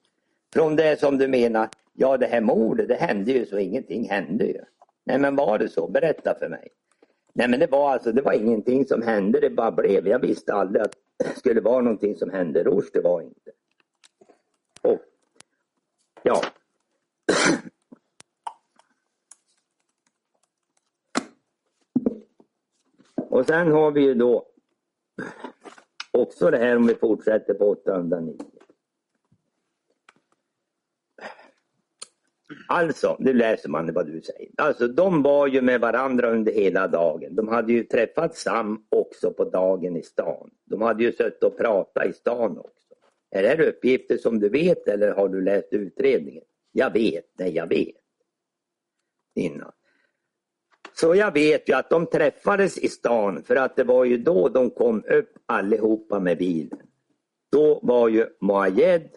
Från 0.54 0.76
det 0.76 1.00
som 1.00 1.18
du 1.18 1.28
menar, 1.28 1.70
ja 1.94 2.18
det 2.18 2.26
här 2.26 2.42
mordet, 2.42 2.88
det 2.88 2.96
hände 2.96 3.32
ju 3.32 3.46
så 3.46 3.58
ingenting 3.58 4.10
hände 4.10 4.46
ju. 4.46 4.62
Nej 5.04 5.18
men 5.18 5.36
var 5.36 5.60
det 5.60 5.70
så? 5.70 5.88
Berätta 5.88 6.36
för 6.40 6.50
mig. 6.50 6.68
Nej 7.38 7.48
men 7.48 7.60
det 7.60 7.68
var 7.68 7.92
alltså, 7.92 8.12
det 8.12 8.22
var 8.22 8.34
ingenting 8.34 8.86
som 8.86 9.02
hände, 9.02 9.40
det 9.40 9.50
bara 9.50 9.72
blev. 9.72 10.08
Jag 10.08 10.20
visste 10.20 10.54
aldrig 10.54 10.82
att 10.82 10.96
det 11.18 11.38
skulle 11.40 11.62
vara 11.62 11.82
någonting 11.82 12.16
som 12.16 12.30
hände 12.30 12.64
Rors, 12.64 12.92
det 12.92 13.02
var 13.02 13.22
inte. 13.22 13.52
Och, 14.82 15.00
ja. 16.24 16.42
Och 23.16 23.46
sen 23.46 23.72
har 23.72 23.92
vi 23.92 24.02
ju 24.02 24.14
då 24.14 24.46
också 26.12 26.52
det 26.52 26.58
här 26.58 26.76
om 26.76 26.88
vi 26.88 26.96
fortsätter 26.96 27.54
på 27.54 27.70
809. 27.70 28.38
Alltså, 32.68 33.16
nu 33.20 33.34
läser 33.34 33.70
man 33.70 33.94
vad 33.94 34.08
du 34.08 34.22
säger. 34.22 34.52
Alltså 34.58 34.88
de 34.88 35.24
var 35.24 35.48
ju 35.48 35.62
med 35.62 35.82
varandra 35.82 36.32
under 36.32 36.52
hela 36.52 36.88
dagen. 36.88 37.36
De 37.36 37.48
hade 37.48 37.74
ju 37.74 37.84
träffat 37.84 38.36
Sam 38.36 38.86
också 38.90 39.34
på 39.34 39.44
dagen 39.44 39.96
i 39.96 40.04
stan. 40.04 40.50
De 40.66 40.82
hade 40.82 41.04
ju 41.04 41.12
suttit 41.12 41.44
och 41.44 41.58
pratat 41.58 42.08
i 42.08 42.14
stan 42.14 42.58
också. 42.58 42.94
Är 43.32 43.42
det 43.42 43.48
här 43.48 43.62
uppgifter 43.62 44.18
som 44.18 44.40
du 44.40 44.50
vet 44.50 44.88
eller 44.88 45.12
har 45.12 45.30
du 45.30 45.42
läst 45.42 45.68
utredningen? 45.72 46.44
Jag 46.72 46.94
vet, 46.94 47.26
nej 47.40 47.56
jag 47.56 47.68
vet. 47.68 47.96
Innan. 49.36 49.72
Så 50.94 51.16
jag 51.16 51.34
vet 51.34 51.70
ju 51.70 51.74
att 51.74 51.90
de 51.90 52.06
träffades 52.06 52.78
i 52.78 52.90
stan 52.90 53.44
för 53.44 53.56
att 53.56 53.76
det 53.76 53.84
var 53.84 54.06
ju 54.06 54.18
då 54.18 54.50
de 54.50 54.70
kom 54.70 55.04
upp 55.08 55.30
allihopa 55.46 56.20
med 56.20 56.38
bilen. 56.38 56.80
Då 57.52 57.80
var 57.84 58.10
ju 58.10 58.26
Moayed, 58.42 59.10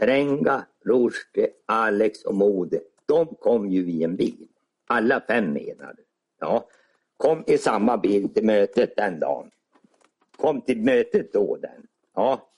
Prenga, 0.00 0.66
Rushdie, 0.84 1.50
Alex 1.66 2.24
och 2.24 2.34
Mode. 2.34 2.80
De 3.06 3.34
kom 3.34 3.70
ju 3.70 3.90
i 3.90 4.04
en 4.04 4.16
bil. 4.16 4.48
Alla 4.86 5.20
fem 5.20 5.52
menar 5.52 5.94
du. 5.96 6.04
Ja. 6.40 6.64
Kom 7.16 7.44
i 7.46 7.58
samma 7.58 7.96
bil 7.96 8.34
till 8.34 8.44
mötet 8.44 8.96
den 8.96 9.20
dagen. 9.20 9.50
Kom 10.36 10.60
till 10.60 10.80
mötet 10.82 11.32
då 11.32 11.56
den. 11.56 11.86
Ja. 12.14 12.48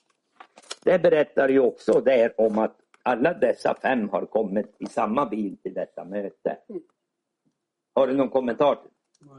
Det 0.84 0.98
berättar 0.98 1.48
ju 1.48 1.60
också 1.60 2.00
där 2.00 2.40
om 2.40 2.58
att 2.58 2.76
alla 3.02 3.34
dessa 3.34 3.74
fem 3.74 4.08
har 4.08 4.26
kommit 4.26 4.76
i 4.78 4.86
samma 4.86 5.26
bil 5.26 5.56
till 5.56 5.74
detta 5.74 6.04
möte. 6.04 6.58
Har 7.94 8.06
du 8.06 8.14
någon 8.14 8.28
kommentar? 8.28 8.78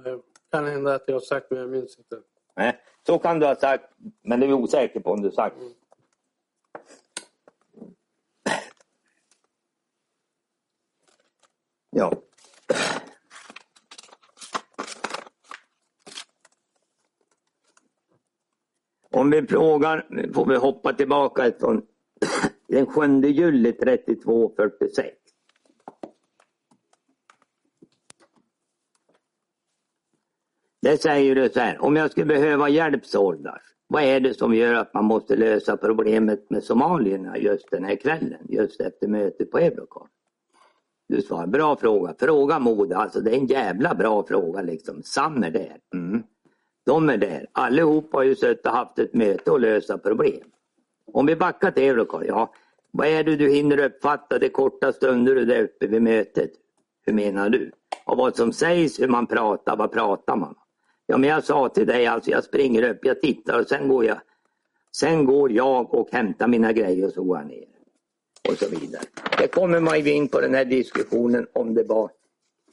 Det 0.03 0.21
kan 0.51 0.65
hända 0.65 0.95
att 0.95 1.03
jag 1.07 1.15
har 1.15 1.19
sagt 1.19 1.51
men 1.51 1.59
jag 1.59 1.69
minns 1.69 1.97
inte. 1.97 2.21
Nej, 2.55 2.79
så 3.07 3.19
kan 3.19 3.39
du 3.39 3.45
ha 3.45 3.55
sagt, 3.55 3.83
men 4.21 4.39
du 4.39 4.47
är 4.47 4.53
osäker 4.53 4.99
på 4.99 5.11
om 5.11 5.21
du 5.21 5.31
sagt. 5.31 5.55
Ja. 11.97 12.12
Om 19.12 19.31
vi 19.31 19.47
frågar, 19.47 20.08
nu 20.10 20.34
får 20.34 20.45
vi 20.45 20.55
hoppa 20.55 20.93
tillbaka 20.93 21.51
från 21.60 21.86
den 22.67 22.86
7 22.86 23.21
juli 23.21 23.71
3246. 23.71 25.17
Det 30.81 31.01
säger 31.01 31.36
du 31.36 31.49
så 31.49 31.60
här, 31.60 31.84
om 31.84 31.95
jag 31.95 32.12
skulle 32.12 32.25
behöva 32.25 32.69
hjälp 32.69 33.05
Sordas, 33.05 33.62
vad 33.88 34.03
är 34.03 34.19
det 34.19 34.34
som 34.34 34.53
gör 34.53 34.73
att 34.73 34.93
man 34.93 35.05
måste 35.05 35.36
lösa 35.36 35.77
problemet 35.77 36.49
med 36.49 36.63
somalierna 36.63 37.38
just 37.38 37.71
den 37.71 37.84
här 37.86 37.95
kvällen, 37.95 38.45
just 38.49 38.81
efter 38.81 39.08
mötet 39.08 39.51
på 39.51 39.60
Eurocon? 39.60 40.08
Du 41.07 41.21
svarar, 41.21 41.47
bra 41.47 41.75
fråga. 41.75 42.15
Fråga 42.19 42.59
Mode, 42.59 42.97
alltså 42.97 43.21
det 43.21 43.31
är 43.31 43.37
en 43.37 43.45
jävla 43.45 43.95
bra 43.95 44.23
fråga 44.23 44.61
liksom. 44.61 45.03
Sam 45.03 45.43
är 45.43 45.51
där. 45.51 45.77
Mm. 45.93 46.23
De 46.85 47.09
är 47.09 47.17
där. 47.17 47.47
Allihop 47.51 48.13
har 48.13 48.23
ju 48.23 48.35
suttit 48.35 48.65
och 48.65 48.71
haft 48.71 48.99
ett 48.99 49.13
möte 49.13 49.51
och 49.51 49.59
lösa 49.59 49.97
problem. 49.97 50.43
Om 51.13 51.25
vi 51.25 51.35
backar 51.35 51.71
till 51.71 51.83
Eurocon, 51.83 52.23
ja. 52.27 52.53
Vad 52.91 53.07
är 53.07 53.23
det 53.23 53.35
du 53.35 53.49
hinner 53.49 53.79
uppfatta 53.79 54.39
de 54.39 54.49
korta 54.49 54.93
stunder 54.93 55.35
du 55.35 55.41
är 55.41 55.45
där 55.45 55.63
uppe 55.63 55.87
vid 55.87 56.01
mötet? 56.01 56.51
Hur 57.05 57.13
menar 57.13 57.49
du? 57.49 57.71
Och 58.05 58.17
vad 58.17 58.35
som 58.35 58.53
sägs, 58.53 58.99
hur 58.99 59.07
man 59.07 59.27
pratar, 59.27 59.75
vad 59.75 59.91
pratar 59.91 60.35
man? 60.35 60.55
Ja 61.05 61.17
men 61.17 61.29
jag 61.29 61.43
sa 61.43 61.69
till 61.69 61.87
dig, 61.87 62.05
alltså 62.07 62.31
jag 62.31 62.43
springer 62.43 62.89
upp, 62.89 62.99
jag 63.01 63.21
tittar 63.21 63.59
och 63.59 63.67
sen 63.67 63.87
går 63.87 64.05
jag 64.05 64.17
Sen 64.95 65.25
går 65.25 65.51
jag 65.51 65.93
och 65.93 66.09
hämtar 66.11 66.47
mina 66.47 66.73
grejer 66.73 67.05
och 67.07 67.13
så 67.13 67.23
går 67.23 67.37
jag 67.37 67.47
ner. 67.47 67.65
Och 68.49 68.58
så 68.58 68.69
vidare. 68.69 69.03
Det 69.38 69.47
kommer 69.47 69.79
man 69.79 69.99
ju 69.99 70.13
in 70.13 70.27
på 70.27 70.41
den 70.41 70.53
här 70.53 70.65
diskussionen 70.65 71.47
om 71.53 71.73
det 71.73 71.84
var 71.84 72.12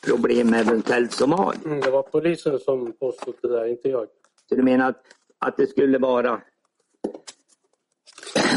problem 0.07 0.51
med 0.51 0.61
eventuellt 0.61 1.13
Somalia. 1.13 1.61
Mm, 1.65 1.81
det 1.81 1.91
var 1.91 2.03
polisen 2.03 2.59
som 2.59 2.93
påstod 2.93 3.35
det 3.43 3.49
där, 3.49 3.67
inte 3.67 3.89
jag. 3.89 4.07
Så 4.49 4.55
du 4.55 4.63
menar 4.63 4.89
att, 4.89 5.03
att 5.39 5.57
det 5.57 5.67
skulle 5.67 5.99
vara 5.99 6.41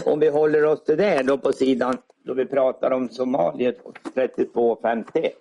om 0.05 0.19
vi 0.19 0.29
håller 0.29 0.65
oss 0.65 0.83
till 0.83 0.97
det 0.97 1.23
då 1.23 1.37
på 1.37 1.53
sidan 1.53 1.97
då 2.23 2.33
vi 2.33 2.45
pratar 2.45 2.91
om 2.91 3.09
Somalia 3.09 3.73
3251. 4.13 5.33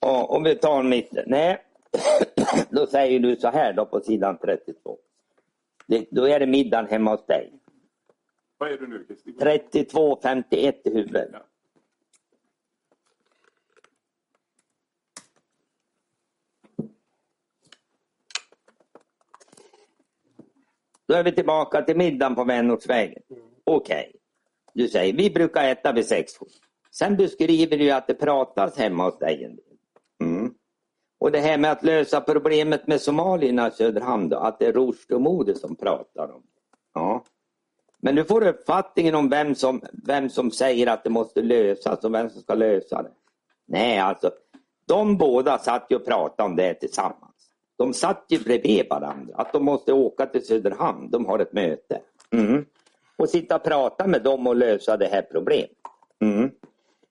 Ja, 0.00 0.24
om 0.24 0.42
vi 0.42 0.54
tar 0.54 0.82
mitten. 0.82 1.24
Nej, 1.26 1.62
då 2.70 2.86
säger 2.86 3.20
du 3.20 3.36
så 3.36 3.48
här 3.48 3.72
då 3.72 3.86
på 3.86 4.00
sidan 4.00 4.38
32. 4.38 4.96
Det, 5.86 6.06
då 6.10 6.28
är 6.28 6.40
det 6.40 6.46
middagen 6.46 6.86
hemma 6.86 7.10
hos 7.10 7.26
dig. 7.26 7.52
Vad 8.58 8.72
är 8.72 8.78
du 8.78 8.86
nu 8.86 9.04
Kristin? 9.04 9.38
3251 9.38 10.80
i 10.84 10.90
huvudet. 10.90 11.28
Ja. 11.32 11.46
Då 21.06 21.14
är 21.14 21.24
vi 21.24 21.32
tillbaka 21.32 21.82
till 21.82 21.96
middagen 21.96 22.34
på 22.34 22.44
vänortsvägen. 22.44 23.22
Okej. 23.64 24.12
Du 24.72 24.88
säger, 24.88 25.12
vi 25.12 25.30
brukar 25.30 25.64
äta 25.64 25.92
vid 25.92 26.06
sex. 26.06 26.32
Sen 26.90 27.16
beskriver 27.16 27.78
du 27.78 27.90
att 27.90 28.06
det 28.06 28.14
pratas 28.14 28.78
hemma 28.78 29.04
hos 29.04 29.18
dig. 29.18 29.44
Mm. 29.44 29.58
Och 31.24 31.32
det 31.32 31.40
här 31.40 31.58
med 31.58 31.72
att 31.72 31.82
lösa 31.82 32.20
problemet 32.20 32.86
med 32.86 33.00
somalierna 33.00 33.68
i 33.68 33.70
Söderhamn 33.70 34.28
då, 34.28 34.36
att 34.36 34.58
det 34.58 34.66
är 34.66 34.72
Rushdie 34.72 35.14
och 35.14 35.20
Mode 35.20 35.54
som 35.54 35.76
pratar 35.76 36.24
om 36.24 36.40
det. 36.40 36.78
Ja. 36.94 37.24
Men 37.98 38.14
du 38.14 38.24
får 38.24 38.46
uppfattningen 38.46 39.14
om 39.14 39.28
vem 39.28 39.54
som, 39.54 39.80
vem 39.92 40.30
som 40.30 40.50
säger 40.50 40.86
att 40.86 41.04
det 41.04 41.10
måste 41.10 41.42
lösas 41.42 42.04
och 42.04 42.14
vem 42.14 42.30
som 42.30 42.42
ska 42.42 42.54
lösa 42.54 43.02
det. 43.02 43.10
Nej, 43.66 43.98
alltså. 43.98 44.30
De 44.86 45.16
båda 45.16 45.58
satt 45.58 45.86
ju 45.90 45.96
och 45.96 46.04
pratade 46.04 46.48
om 46.48 46.56
det 46.56 46.74
tillsammans. 46.74 47.50
De 47.76 47.94
satt 47.94 48.24
ju 48.28 48.38
bredvid 48.38 48.88
varandra. 48.90 49.34
Att 49.36 49.52
de 49.52 49.64
måste 49.64 49.92
åka 49.92 50.26
till 50.26 50.46
Söderhamn. 50.46 51.10
De 51.10 51.26
har 51.26 51.38
ett 51.38 51.52
möte. 51.52 52.00
Mm. 52.32 52.64
Och 53.16 53.28
sitta 53.28 53.56
och 53.56 53.64
prata 53.64 54.06
med 54.06 54.22
dem 54.22 54.46
och 54.46 54.56
lösa 54.56 54.96
det 54.96 55.06
här 55.06 55.22
problemet. 55.22 55.70
Mm. 56.20 56.50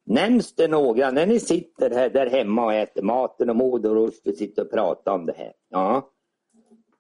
Nämns 0.06 0.56
det 0.56 0.68
några, 0.68 1.12
när 1.12 1.26
ni 1.26 1.40
sitter 1.40 1.90
här 1.90 2.10
där 2.10 2.30
hemma 2.30 2.66
och 2.66 2.74
äter 2.74 3.02
maten 3.02 3.50
och 3.50 3.56
Moder 3.56 3.90
och 3.90 3.96
Rushdie 3.96 4.34
sitter 4.34 4.62
och 4.62 4.72
pratar 4.72 5.12
om 5.12 5.26
det 5.26 5.34
här. 5.38 5.54
Ja. 5.70 6.10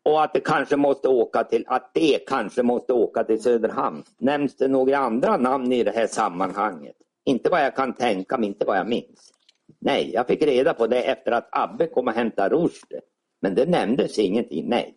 Och 0.03 0.23
att 0.23 0.33
det 0.33 0.39
kanske 0.39 0.75
måste 0.75 1.07
åka 1.07 1.43
till, 1.43 1.63
att 1.67 1.91
det 1.93 2.27
kanske 2.27 2.63
måste 2.63 2.93
åka 2.93 3.23
till 3.23 3.41
Söderhamn. 3.43 4.03
Nämns 4.17 4.55
det 4.55 4.67
några 4.67 4.97
andra 4.97 5.37
namn 5.37 5.71
i 5.71 5.83
det 5.83 5.91
här 5.91 6.07
sammanhanget? 6.07 6.95
Inte 7.25 7.49
vad 7.49 7.65
jag 7.65 7.75
kan 7.75 7.93
tänka 7.93 8.37
mig, 8.37 8.49
inte 8.49 8.65
vad 8.65 8.77
jag 8.77 8.87
minns. 8.87 9.33
Nej, 9.79 10.11
jag 10.13 10.27
fick 10.27 10.41
reda 10.41 10.73
på 10.73 10.87
det 10.87 11.03
efter 11.03 11.31
att 11.31 11.49
Abbe 11.51 11.87
kom 11.87 12.07
och 12.07 12.13
hämtade 12.13 12.55
Rushdie. 12.55 13.01
Men 13.41 13.55
det 13.55 13.65
nämndes 13.65 14.19
ingenting, 14.19 14.69
nej. 14.69 14.95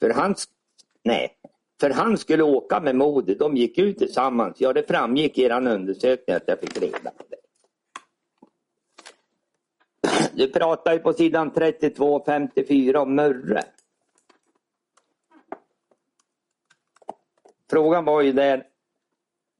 För 0.00 0.10
han, 0.10 0.34
nej. 1.04 1.28
För 1.80 1.90
han 1.90 2.18
skulle 2.18 2.42
åka 2.42 2.80
med 2.80 2.96
Mode, 2.96 3.34
de 3.34 3.56
gick 3.56 3.78
ut 3.78 3.98
tillsammans. 3.98 4.60
Ja, 4.60 4.72
det 4.72 4.88
framgick 4.88 5.38
i 5.38 5.42
er 5.42 5.50
undersökning 5.50 6.36
att 6.36 6.42
jag 6.46 6.60
fick 6.60 6.82
reda 6.82 7.10
på 7.10 7.24
det. 7.28 7.36
Du 10.34 10.52
pratar 10.52 10.92
ju 10.92 10.98
på 10.98 11.12
sidan 11.12 11.50
32 11.50 12.24
54 12.26 13.00
om 13.00 13.14
Mörre. 13.14 13.62
Frågan 17.70 18.04
var 18.04 18.22
ju 18.22 18.32
där, 18.32 18.66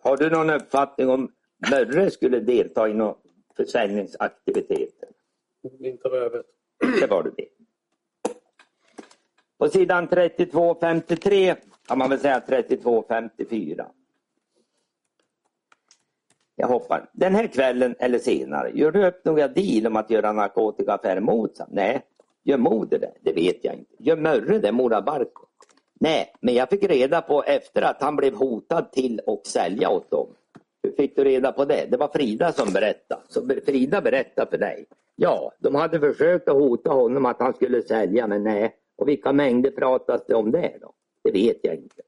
har 0.03 0.17
du 0.17 0.31
någon 0.31 0.51
uppfattning 0.51 1.09
om 1.09 1.33
Mörre 1.71 2.11
skulle 2.11 2.41
delta 2.41 2.89
i 2.89 2.95
några 2.95 3.14
försäljningsaktiviteter? 3.57 5.09
Inte 5.81 6.09
vad 6.09 6.19
jag 6.19 6.31
vet. 6.31 6.47
Det 7.01 7.07
var 7.07 7.23
du 7.23 7.31
det. 7.37 7.49
På 9.59 9.69
sidan 9.69 10.09
32-53 10.09 11.57
kan 11.89 11.99
man 11.99 12.11
väl 12.11 12.18
säga 12.20 12.43
32-54. 12.47 13.87
Jag 16.57 16.68
hoppar. 16.68 17.11
Den 17.12 17.34
här 17.34 17.47
kvällen 17.47 17.95
eller 17.99 18.18
senare, 18.18 18.70
gör 18.74 18.91
du 18.91 19.07
upp 19.07 19.24
några 19.24 19.49
deal 19.49 19.87
om 19.87 19.97
att 19.97 20.11
göra 20.11 20.32
narkotikaaffärer 20.32 21.20
mot 21.20 21.57
Sam? 21.57 21.68
Nej. 21.70 22.03
Gör 22.45 22.59
Moder 22.59 22.99
det? 22.99 23.12
Det 23.20 23.32
vet 23.32 23.64
jag 23.64 23.74
inte. 23.74 23.95
Gör 23.99 24.16
Mörre 24.16 24.59
det, 24.59 24.72
Mora 24.72 25.03
Barko? 25.03 25.47
Nej, 26.01 26.32
men 26.41 26.55
jag 26.55 26.68
fick 26.68 26.82
reda 26.82 27.22
på 27.22 27.43
efter 27.43 27.82
att 27.82 28.03
han 28.03 28.16
blev 28.16 28.34
hotad 28.34 28.93
till 28.93 29.20
att 29.26 29.47
sälja 29.47 29.91
åt 29.91 30.11
dem. 30.11 30.26
Hur 30.82 30.93
fick 30.93 31.16
du 31.16 31.24
reda 31.24 31.53
på 31.53 31.64
det? 31.64 31.87
Det 31.91 31.97
var 31.97 32.09
Frida 32.09 32.53
som 32.53 32.72
berättade. 32.72 33.20
Så 33.28 33.49
Frida 33.66 34.01
berättade 34.01 34.51
för 34.51 34.59
dig. 34.59 34.87
Ja, 35.16 35.53
de 35.59 35.74
hade 35.74 36.01
försökt 36.01 36.49
att 36.49 36.55
hota 36.55 36.91
honom 36.91 37.26
att 37.26 37.41
han 37.41 37.55
skulle 37.55 37.82
sälja 37.82 38.26
men 38.26 38.45
nej. 38.45 38.76
Och 38.97 39.09
vilka 39.09 39.32
mängder 39.32 39.70
pratas 39.70 40.20
det 40.26 40.34
om 40.34 40.51
det 40.51 40.72
då? 40.80 40.93
Det 41.27 41.33
vet 41.33 41.59
jag 41.62 41.74
inte. 41.74 42.03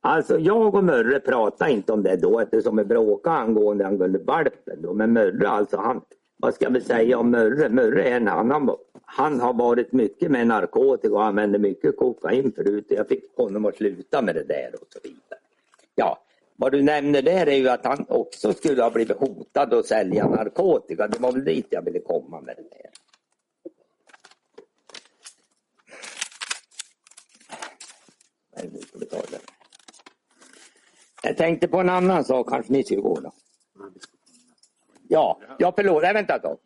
Alltså 0.00 0.38
jag 0.38 0.74
och 0.74 0.84
Mörre 0.84 1.20
pratade 1.20 1.70
inte 1.70 1.92
om 1.92 2.02
det 2.02 2.16
då 2.16 2.40
eftersom 2.40 2.76
vi 2.76 2.84
bråkade 2.84 3.36
angående, 3.36 3.86
angående 3.86 4.18
valpen. 4.18 4.82
Då. 4.82 4.92
Men 4.92 5.12
Mörre 5.12 5.48
alltså 5.48 5.76
han, 5.76 6.00
vad 6.36 6.54
ska 6.54 6.68
vi 6.68 6.80
säga 6.80 7.18
om 7.18 7.30
Mörre? 7.30 7.68
Mörre 7.68 8.04
är 8.04 8.16
en 8.16 8.28
annan. 8.28 8.76
Han 9.04 9.40
har 9.40 9.52
varit 9.52 9.92
mycket 9.92 10.30
med 10.30 10.46
narkotika 10.46 11.14
och 11.14 11.24
använde 11.24 11.58
mycket 11.58 11.96
kokain 11.96 12.52
förut. 12.52 12.86
Jag 12.88 13.08
fick 13.08 13.36
honom 13.36 13.64
att 13.64 13.76
sluta 13.76 14.22
med 14.22 14.34
det 14.34 14.44
där 14.44 14.70
och 14.80 14.86
så 14.90 14.98
vidare. 15.02 15.40
Ja, 15.94 16.18
vad 16.56 16.72
du 16.72 16.82
nämner 16.82 17.22
där 17.22 17.46
är 17.46 17.56
ju 17.56 17.68
att 17.68 17.84
han 17.86 18.06
också 18.08 18.52
skulle 18.52 18.82
ha 18.82 18.90
blivit 18.90 19.16
hotad 19.16 19.74
att 19.74 19.86
sälja 19.86 20.28
narkotika. 20.28 21.08
Det 21.08 21.20
var 21.20 21.32
väl 21.32 21.44
dit 21.44 21.66
jag 21.70 21.82
ville 21.82 22.00
komma 22.00 22.40
med 22.40 22.56
det 22.56 22.62
där. 22.62 22.90
Nej, 28.45 28.45
nu 28.45 28.45
ska 28.45 28.45
vi 28.45 28.45
ta 28.45 28.45
det. 28.45 28.45
Jag 31.22 31.36
tänkte 31.36 31.68
på 31.68 31.80
en 31.80 31.88
annan 31.88 32.24
sak, 32.24 32.48
kanske 32.48 32.72
ni 32.72 32.84
ska 32.84 32.94
gå 32.96 33.20
då. 33.20 33.32
Ja, 35.08 35.40
ja 35.58 35.72
förlåt, 35.76 36.02
nej 36.02 36.14
vänta 36.14 36.36
ett 36.36 36.42
tag. 36.42 36.58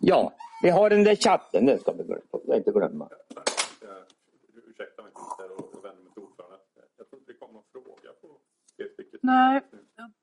Ja, 0.00 0.32
vi 0.62 0.70
har 0.70 0.90
den 0.90 1.04
där 1.04 1.16
chatten, 1.16 1.66
den 1.66 1.78
ska 1.78 1.92
vi 1.92 2.04
glömma. 2.04 2.56
inte 2.56 2.70
glömma. 2.70 3.08
Jag, 3.80 3.90
ursäkta 4.66 5.02
mig 5.02 5.12
och, 5.58 5.74
och 5.74 5.84
vänder 5.84 6.02
mig 6.02 6.12
till 6.12 6.22
ordförande. 6.22 6.56
Jag 6.96 7.08
tror 7.08 7.20
inte 7.20 7.32
det 7.32 7.38
kom 7.38 7.52
någon 7.52 7.62
fråga 7.72 8.10
på. 8.22 8.28
Nej, 9.22 9.60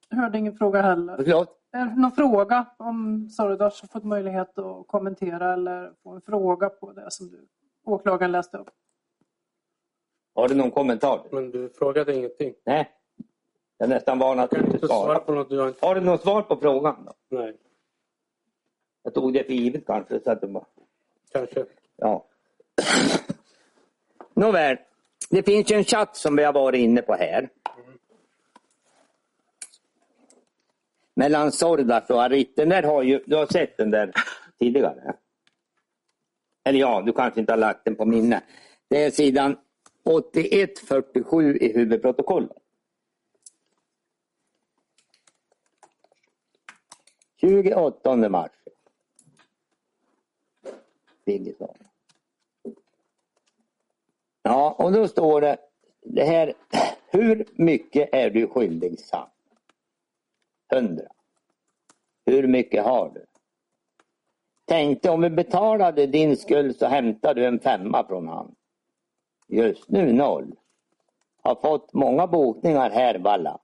jag 0.09 0.17
hörde 0.17 0.37
ingen 0.37 0.57
fråga 0.57 0.81
heller. 0.81 1.15
Förlåt? 1.15 1.59
Är 1.71 1.85
det 1.85 1.95
någon 1.95 2.11
fråga 2.11 2.65
om 2.77 3.29
Sordas 3.29 3.81
har 3.81 3.87
fått 3.87 4.03
möjlighet 4.03 4.57
att 4.57 4.87
kommentera 4.87 5.53
eller 5.53 5.93
få 6.03 6.09
en 6.09 6.21
fråga 6.21 6.69
på 6.69 6.93
det 6.93 7.11
som 7.11 7.29
du, 7.29 7.47
åklagaren 7.85 8.31
läste 8.31 8.57
upp? 8.57 8.69
Har 10.35 10.47
du 10.47 10.55
någon 10.55 10.71
kommentar? 10.71 11.21
Men 11.31 11.51
du 11.51 11.69
frågade 11.69 12.13
ingenting. 12.13 12.53
Nej. 12.65 12.91
Jag 13.77 13.89
är 13.89 13.93
nästan 13.93 14.19
van 14.19 14.39
att 14.39 14.53
inte 14.53 14.87
svara 14.87 15.19
på 15.19 15.31
något 15.31 15.49
du 15.49 15.59
har 15.59 15.67
inte... 15.67 15.85
Har 15.85 15.95
du 15.95 16.01
något 16.01 16.21
svar 16.21 16.41
på 16.41 16.55
frågan? 16.55 17.05
Då? 17.05 17.37
Nej, 17.37 17.57
Jag 19.03 19.13
tog 19.13 19.33
det 19.33 19.43
för 19.43 19.53
givet 19.53 19.85
kanske. 19.85 20.19
Så 20.19 20.31
att 20.31 20.41
det 20.41 20.47
bara... 20.47 20.65
kanske. 21.31 21.65
Ja. 21.95 22.25
Nåväl, 24.33 24.77
det 25.29 25.43
finns 25.43 25.71
ju 25.71 25.75
en 25.75 25.83
chatt 25.83 26.15
som 26.17 26.35
vi 26.35 26.43
har 26.43 26.53
varit 26.53 26.79
inne 26.79 27.01
på 27.01 27.13
här. 27.13 27.49
Mellan 31.15 31.51
Sordas 31.51 32.09
och 32.09 32.23
Arit. 32.23 32.55
Den 32.55 32.69
där 32.69 32.83
har 32.83 33.03
ju, 33.03 33.23
du 33.25 33.35
har 33.35 33.45
sett 33.45 33.77
den 33.77 33.91
där 33.91 34.11
tidigare? 34.59 35.15
Eller 36.65 36.79
ja, 36.79 37.01
du 37.05 37.13
kanske 37.13 37.39
inte 37.39 37.53
har 37.53 37.57
lagt 37.57 37.85
den 37.85 37.95
på 37.95 38.05
minne. 38.05 38.41
Det 38.89 39.03
är 39.03 39.11
sidan 39.11 39.57
8147 40.03 41.57
i 41.57 41.73
huvudprotokollet. 41.73 42.57
28 47.41 48.29
mars. 48.29 48.51
Ja, 54.41 54.75
och 54.79 54.91
då 54.91 55.07
står 55.07 55.41
det, 55.41 55.57
det 56.01 56.23
här, 56.23 56.53
hur 57.11 57.45
mycket 57.55 58.09
är 58.13 58.29
du 58.29 58.47
skyldig 58.47 58.99
Sam? 58.99 59.27
100. 60.75 61.03
Hur 62.25 62.47
mycket 62.47 62.83
har 62.83 63.09
du? 63.09 63.25
Tänkte 64.65 65.09
om 65.09 65.21
vi 65.21 65.29
betalade 65.29 66.07
din 66.07 66.37
skuld 66.37 66.75
så 66.75 66.85
hämtar 66.85 67.33
du 67.33 67.45
en 67.45 67.59
femma 67.59 68.07
från 68.07 68.27
han. 68.27 68.55
Just 69.47 69.89
nu 69.89 70.13
noll. 70.13 70.55
Har 71.41 71.55
fått 71.55 71.93
många 71.93 72.27
bokningar 72.27 72.89
här 72.89 73.19
Valla. 73.19 73.59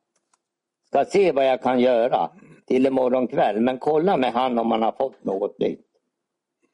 Ska 0.88 1.05
se 1.05 1.32
vad 1.32 1.47
jag 1.47 1.61
kan 1.61 1.80
göra 1.80 2.30
till 2.65 2.86
imorgon 2.86 3.27
kväll 3.27 3.61
men 3.61 3.80
kolla 3.80 4.17
med 4.17 4.34
han 4.34 4.59
om 4.59 4.71
han 4.71 4.84
har 4.84 4.91
fått 4.91 5.23
något 5.23 5.59
nytt. 5.59 5.86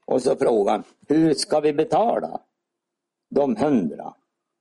Och 0.06 0.22
så 0.22 0.36
frågan, 0.36 0.84
hur 1.08 1.34
ska 1.34 1.60
vi 1.60 1.74
betala? 1.74 2.42
De 3.30 3.56
hundra. 3.56 4.14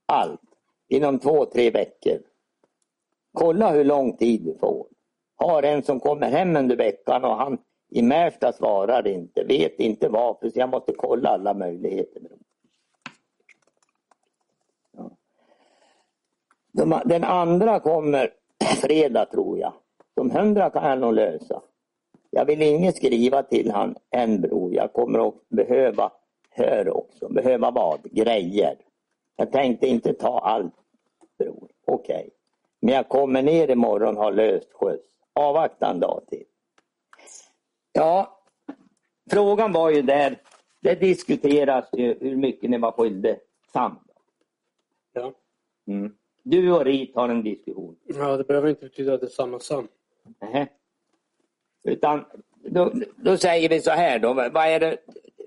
Allt. 0.05 0.41
Inom 0.87 1.19
två, 1.19 1.45
tre 1.45 1.71
veckor. 1.71 2.19
Kolla 3.33 3.71
hur 3.71 3.83
lång 3.83 4.17
tid 4.17 4.41
du 4.41 4.57
får. 4.57 4.87
Har 5.35 5.63
en 5.63 5.83
som 5.83 5.99
kommer 5.99 6.29
hem 6.29 6.55
under 6.55 6.75
veckan 6.75 7.23
och 7.23 7.35
han 7.35 7.57
i 7.89 8.01
Märsta 8.01 8.53
svarar 8.53 9.07
inte, 9.07 9.43
vet 9.43 9.79
inte 9.79 10.09
varför, 10.09 10.49
så 10.49 10.59
jag 10.59 10.69
måste 10.69 10.93
kolla 10.93 11.29
alla 11.29 11.53
möjligheter. 11.53 12.21
Med 12.21 12.31
dem. 12.31 12.39
Ja. 14.91 15.11
De, 16.77 17.01
den 17.05 17.23
andra 17.23 17.79
kommer 17.79 18.33
fredag 18.81 19.25
tror 19.25 19.59
jag. 19.59 19.73
De 20.15 20.31
hundra 20.31 20.69
kan 20.69 20.89
jag 20.89 20.99
nog 20.99 21.13
lösa. 21.13 21.61
Jag 22.29 22.45
vill 22.45 22.61
inget 22.61 22.95
skriva 22.95 23.43
till 23.43 23.71
han 23.71 23.95
än 24.11 24.41
bror. 24.41 24.73
Jag 24.73 24.93
kommer 24.93 25.27
att 25.27 25.49
behöva, 25.49 26.11
hör 26.49 26.97
också, 26.97 27.29
behöva 27.29 27.71
vad? 27.71 27.99
Grejer. 28.11 28.75
Jag 29.35 29.51
tänkte 29.51 29.87
inte 29.87 30.13
ta 30.13 30.39
allt 30.39 30.73
bror. 31.39 31.67
Okej. 31.85 32.15
Okay. 32.15 32.29
Men 32.81 32.93
jag 32.93 33.09
kommer 33.09 33.43
ner 33.43 33.71
imorgon 33.71 34.17
och 34.17 34.23
har 34.23 34.31
löst 34.31 34.73
skjuts. 34.73 35.15
Avvakta 35.33 35.89
en 35.89 35.99
dag 35.99 36.21
till. 36.29 36.43
Ja, 37.91 38.39
frågan 39.31 39.71
var 39.71 39.89
ju 39.89 40.01
där. 40.01 40.41
Det 40.81 40.95
diskuteras 40.95 41.89
ju 41.93 42.17
hur 42.19 42.35
mycket 42.35 42.69
ni 42.69 42.77
var 42.77 42.91
skyldig 42.91 43.35
Sam. 43.73 43.99
Ja. 45.13 45.33
Mm. 45.87 46.15
Du 46.47 46.71
och 46.71 46.85
Rit 46.85 47.15
har 47.15 47.29
en 47.29 47.43
diskussion. 47.43 47.95
ja, 48.03 48.37
det 48.37 48.43
behöver 48.43 48.69
inte 48.69 48.81
betyda 48.85 49.13
att 49.13 49.21
det 49.21 49.27
är 49.27 49.29
samma 49.29 49.59
sam. 49.59 49.87
Nähä. 50.41 50.67
Utan 51.83 52.25
då, 52.63 52.91
då 53.15 53.37
säger 53.37 53.69
vi 53.69 53.81
så 53.81 53.91
här 53.91 54.19
då. 54.19 54.33
Vad 54.33 54.55
är 54.55 54.79
det? 54.79 54.97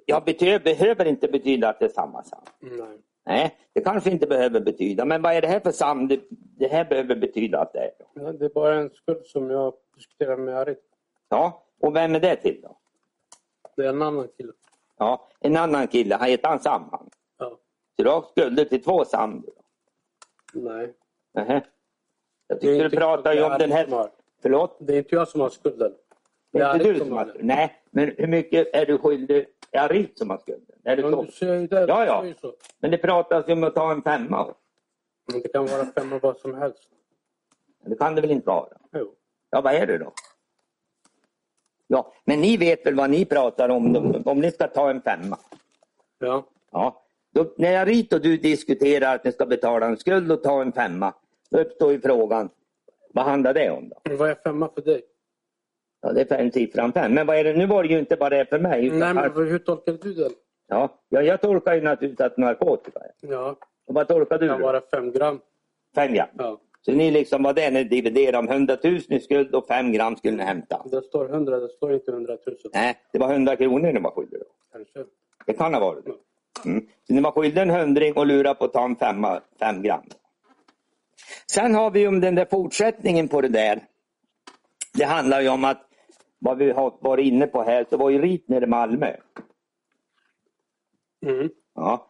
Jag 0.06 0.24
betyder, 0.24 0.58
behöver 0.60 1.04
inte 1.04 1.28
betyda 1.28 1.68
att 1.68 1.78
det 1.78 1.84
är 1.84 1.88
samma 1.88 2.22
sam. 2.22 2.40
Nej. 2.60 2.98
Nej, 3.26 3.56
det 3.72 3.80
kanske 3.80 4.10
inte 4.10 4.26
behöver 4.26 4.60
betyda. 4.60 5.04
Men 5.04 5.22
vad 5.22 5.32
är 5.32 5.40
det 5.40 5.48
här 5.48 5.60
för 5.60 5.70
sam? 5.70 6.08
Det, 6.08 6.20
det 6.30 6.68
här 6.68 6.84
behöver 6.84 7.16
betyda 7.16 7.60
att 7.60 7.72
det 7.72 7.78
är. 7.78 7.90
Ja, 8.14 8.32
Det 8.32 8.44
är 8.44 8.48
bara 8.50 8.74
en 8.74 8.90
skuld 8.90 9.26
som 9.26 9.50
jag 9.50 9.74
diskuterar 9.96 10.36
med 10.36 10.56
Arit. 10.58 10.82
Ja, 11.28 11.64
och 11.80 11.96
vem 11.96 12.14
är 12.14 12.20
det 12.20 12.36
till 12.36 12.60
då? 12.62 12.78
Det 13.76 13.84
är 13.84 13.88
en 13.88 14.02
annan 14.02 14.28
kille. 14.36 14.52
Ja, 14.98 15.28
en 15.40 15.56
annan 15.56 15.88
kille. 15.88 16.14
Han 16.14 16.28
heter 16.28 16.48
han 16.48 16.60
Sam 16.60 16.88
han. 16.90 17.10
Ja. 17.38 17.58
Så 17.96 18.02
du 18.02 18.08
har 18.10 18.22
skulder 18.22 18.64
till 18.64 18.82
två 18.82 19.04
Sam? 19.04 19.44
Nej. 20.52 20.94
Nähä. 21.34 21.62
Jag 22.46 22.60
tycker 22.60 22.88
du 22.88 22.96
pratar 22.96 23.32
ju 23.32 23.42
om 23.42 23.58
den 23.58 23.72
här... 23.72 23.86
har. 23.86 24.10
Förlåt? 24.42 24.76
Det 24.80 24.94
är 24.94 24.98
inte 24.98 25.14
jag 25.14 25.28
som 25.28 25.40
har 25.40 25.48
skulden. 25.48 25.94
Det 26.52 26.58
är 26.58 26.74
inte 26.74 26.92
du 26.92 26.98
som 26.98 27.12
har 27.12 27.24
det. 27.24 27.34
Nej, 27.40 27.82
men 27.90 28.14
hur 28.18 28.26
mycket 28.26 28.68
är 28.72 28.86
du 28.86 28.98
skyldig? 28.98 29.46
Är 29.70 29.84
Arit 29.84 30.18
som 30.18 30.30
har 30.30 30.38
skulden? 30.38 30.76
Är 30.84 30.96
det 30.96 31.02
Men 31.02 31.30
så? 31.32 31.44
det. 31.46 31.86
Ja, 31.88 32.06
ja. 32.06 32.34
så. 32.40 32.54
Men 32.78 32.90
det 32.90 32.98
pratas 32.98 33.48
ju 33.48 33.52
om 33.52 33.64
att 33.64 33.74
ta 33.74 33.92
en 33.92 34.02
femma. 34.02 34.54
Men 35.32 35.42
det 35.42 35.48
kan 35.48 35.66
vara 35.66 35.86
fem 35.86 36.12
av 36.12 36.20
vad 36.20 36.38
som 36.38 36.54
helst. 36.54 36.88
Det 37.84 37.96
kan 37.96 38.14
det 38.14 38.20
väl 38.20 38.30
inte 38.30 38.46
vara? 38.46 38.68
Jo. 38.92 39.14
Ja, 39.50 39.60
vad 39.60 39.74
är 39.74 39.86
det 39.86 39.98
då? 39.98 40.12
Ja, 41.86 42.12
men 42.24 42.40
ni 42.40 42.56
vet 42.56 42.86
väl 42.86 42.94
vad 42.94 43.10
ni 43.10 43.24
pratar 43.24 43.68
om, 43.68 43.96
om 44.24 44.40
ni 44.40 44.50
ska 44.50 44.68
ta 44.68 44.90
en 44.90 45.02
femma? 45.02 45.38
Ja. 46.18 46.44
Ja. 46.70 47.02
Då, 47.34 47.54
när 47.56 47.72
jag 47.72 47.88
Rit 47.88 48.12
och 48.12 48.20
du 48.20 48.36
diskuterar 48.36 49.14
att 49.14 49.24
ni 49.24 49.32
ska 49.32 49.46
betala 49.46 49.86
en 49.86 49.96
skuld 49.96 50.32
och 50.32 50.42
ta 50.42 50.62
en 50.62 50.72
femma, 50.72 51.14
då 51.50 51.58
uppstår 51.60 51.92
ju 51.92 52.00
frågan, 52.00 52.48
vad 53.12 53.24
handlar 53.24 53.54
det 53.54 53.70
om 53.70 53.88
då? 53.88 54.16
Vad 54.16 54.30
är 54.30 54.34
femma 54.34 54.70
för 54.74 54.82
dig? 54.82 55.02
Ja, 56.00 56.12
det 56.12 56.20
är 56.20 56.24
fem 56.24 56.50
siffran 56.52 56.92
fem. 56.92 57.14
Men 57.14 57.26
vad 57.26 57.36
är 57.36 57.44
det? 57.44 57.52
Nu 57.52 57.66
var 57.66 57.82
det 57.82 57.88
ju 57.88 57.98
inte 57.98 58.16
bara 58.16 58.30
det 58.38 58.46
för 58.46 58.58
mig. 58.58 58.90
Nej, 58.90 59.14
men 59.14 59.32
hur 59.34 59.58
tolkar 59.58 59.92
du 59.92 60.14
den? 60.14 60.30
ja, 60.68 61.00
ja, 61.08 61.22
jag 61.22 61.40
tolkar 61.40 61.74
ju 61.74 61.80
naturligtvis 61.80 62.20
att 62.26 62.36
narkotika 62.36 63.00
är. 63.00 63.10
Ja, 63.30 63.56
Och 63.86 63.94
vad 63.94 64.08
tolkar 64.08 64.38
det 64.38 64.44
du 64.44 64.48
kan 64.50 64.60
då? 64.60 64.66
vara 64.66 64.80
fem 64.80 65.12
gram. 65.12 65.40
Fem 65.94 66.12
gram. 66.14 66.28
Ja. 66.38 66.60
Så 66.80 66.92
ni 66.92 67.10
liksom 67.10 67.42
var 67.42 67.52
det 67.52 67.70
ni 67.70 67.84
dividerade 67.84 68.38
om 68.38 68.48
100 68.48 68.76
000 68.84 68.94
i 69.08 69.20
skuld 69.20 69.54
och 69.54 69.66
fem 69.66 69.92
gram 69.92 70.16
skulle 70.16 70.36
ni 70.36 70.42
hämta? 70.42 70.86
Det 70.90 71.02
står 71.02 71.28
hundra, 71.28 71.60
det 71.60 71.68
står 71.68 71.92
inte 71.92 72.12
hundratusen. 72.12 72.70
Nej, 72.74 72.96
det 73.12 73.18
var 73.18 73.32
100 73.32 73.56
kronor 73.56 73.92
ni 73.92 74.00
var 74.00 74.10
skyldiga 74.10 74.38
då. 74.40 74.46
Kanske. 74.72 75.04
Det 75.46 75.52
kan 75.52 75.74
ha 75.74 75.80
varit 75.80 76.04
det. 76.04 76.12
Mm. 76.64 76.86
Så 77.08 77.20
var 77.20 77.30
skyldiga 77.30 77.62
en 77.62 77.70
hundring 77.70 78.16
och 78.16 78.26
lura 78.26 78.54
på 78.54 78.64
att 78.64 78.72
ta 78.72 78.84
en 78.84 78.96
femma, 78.96 79.40
fem 79.58 79.82
gram. 79.82 80.02
Sen 81.46 81.74
har 81.74 81.90
vi 81.90 82.08
om 82.08 82.20
den 82.20 82.34
där 82.34 82.44
fortsättningen 82.50 83.28
på 83.28 83.40
det 83.40 83.48
där. 83.48 83.80
Det 84.94 85.04
handlar 85.04 85.40
ju 85.40 85.48
om 85.48 85.64
att 85.64 85.82
vad 86.38 86.58
vi 86.58 86.70
har 86.70 86.98
varit 87.00 87.26
inne 87.26 87.46
på 87.46 87.62
här 87.62 87.86
så 87.90 87.96
var 87.96 88.10
ju 88.10 88.22
Rit 88.22 88.48
nere 88.48 88.64
i 88.64 88.68
Malmö. 88.68 89.16
Mm. 91.26 91.50
Ja. 91.74 92.06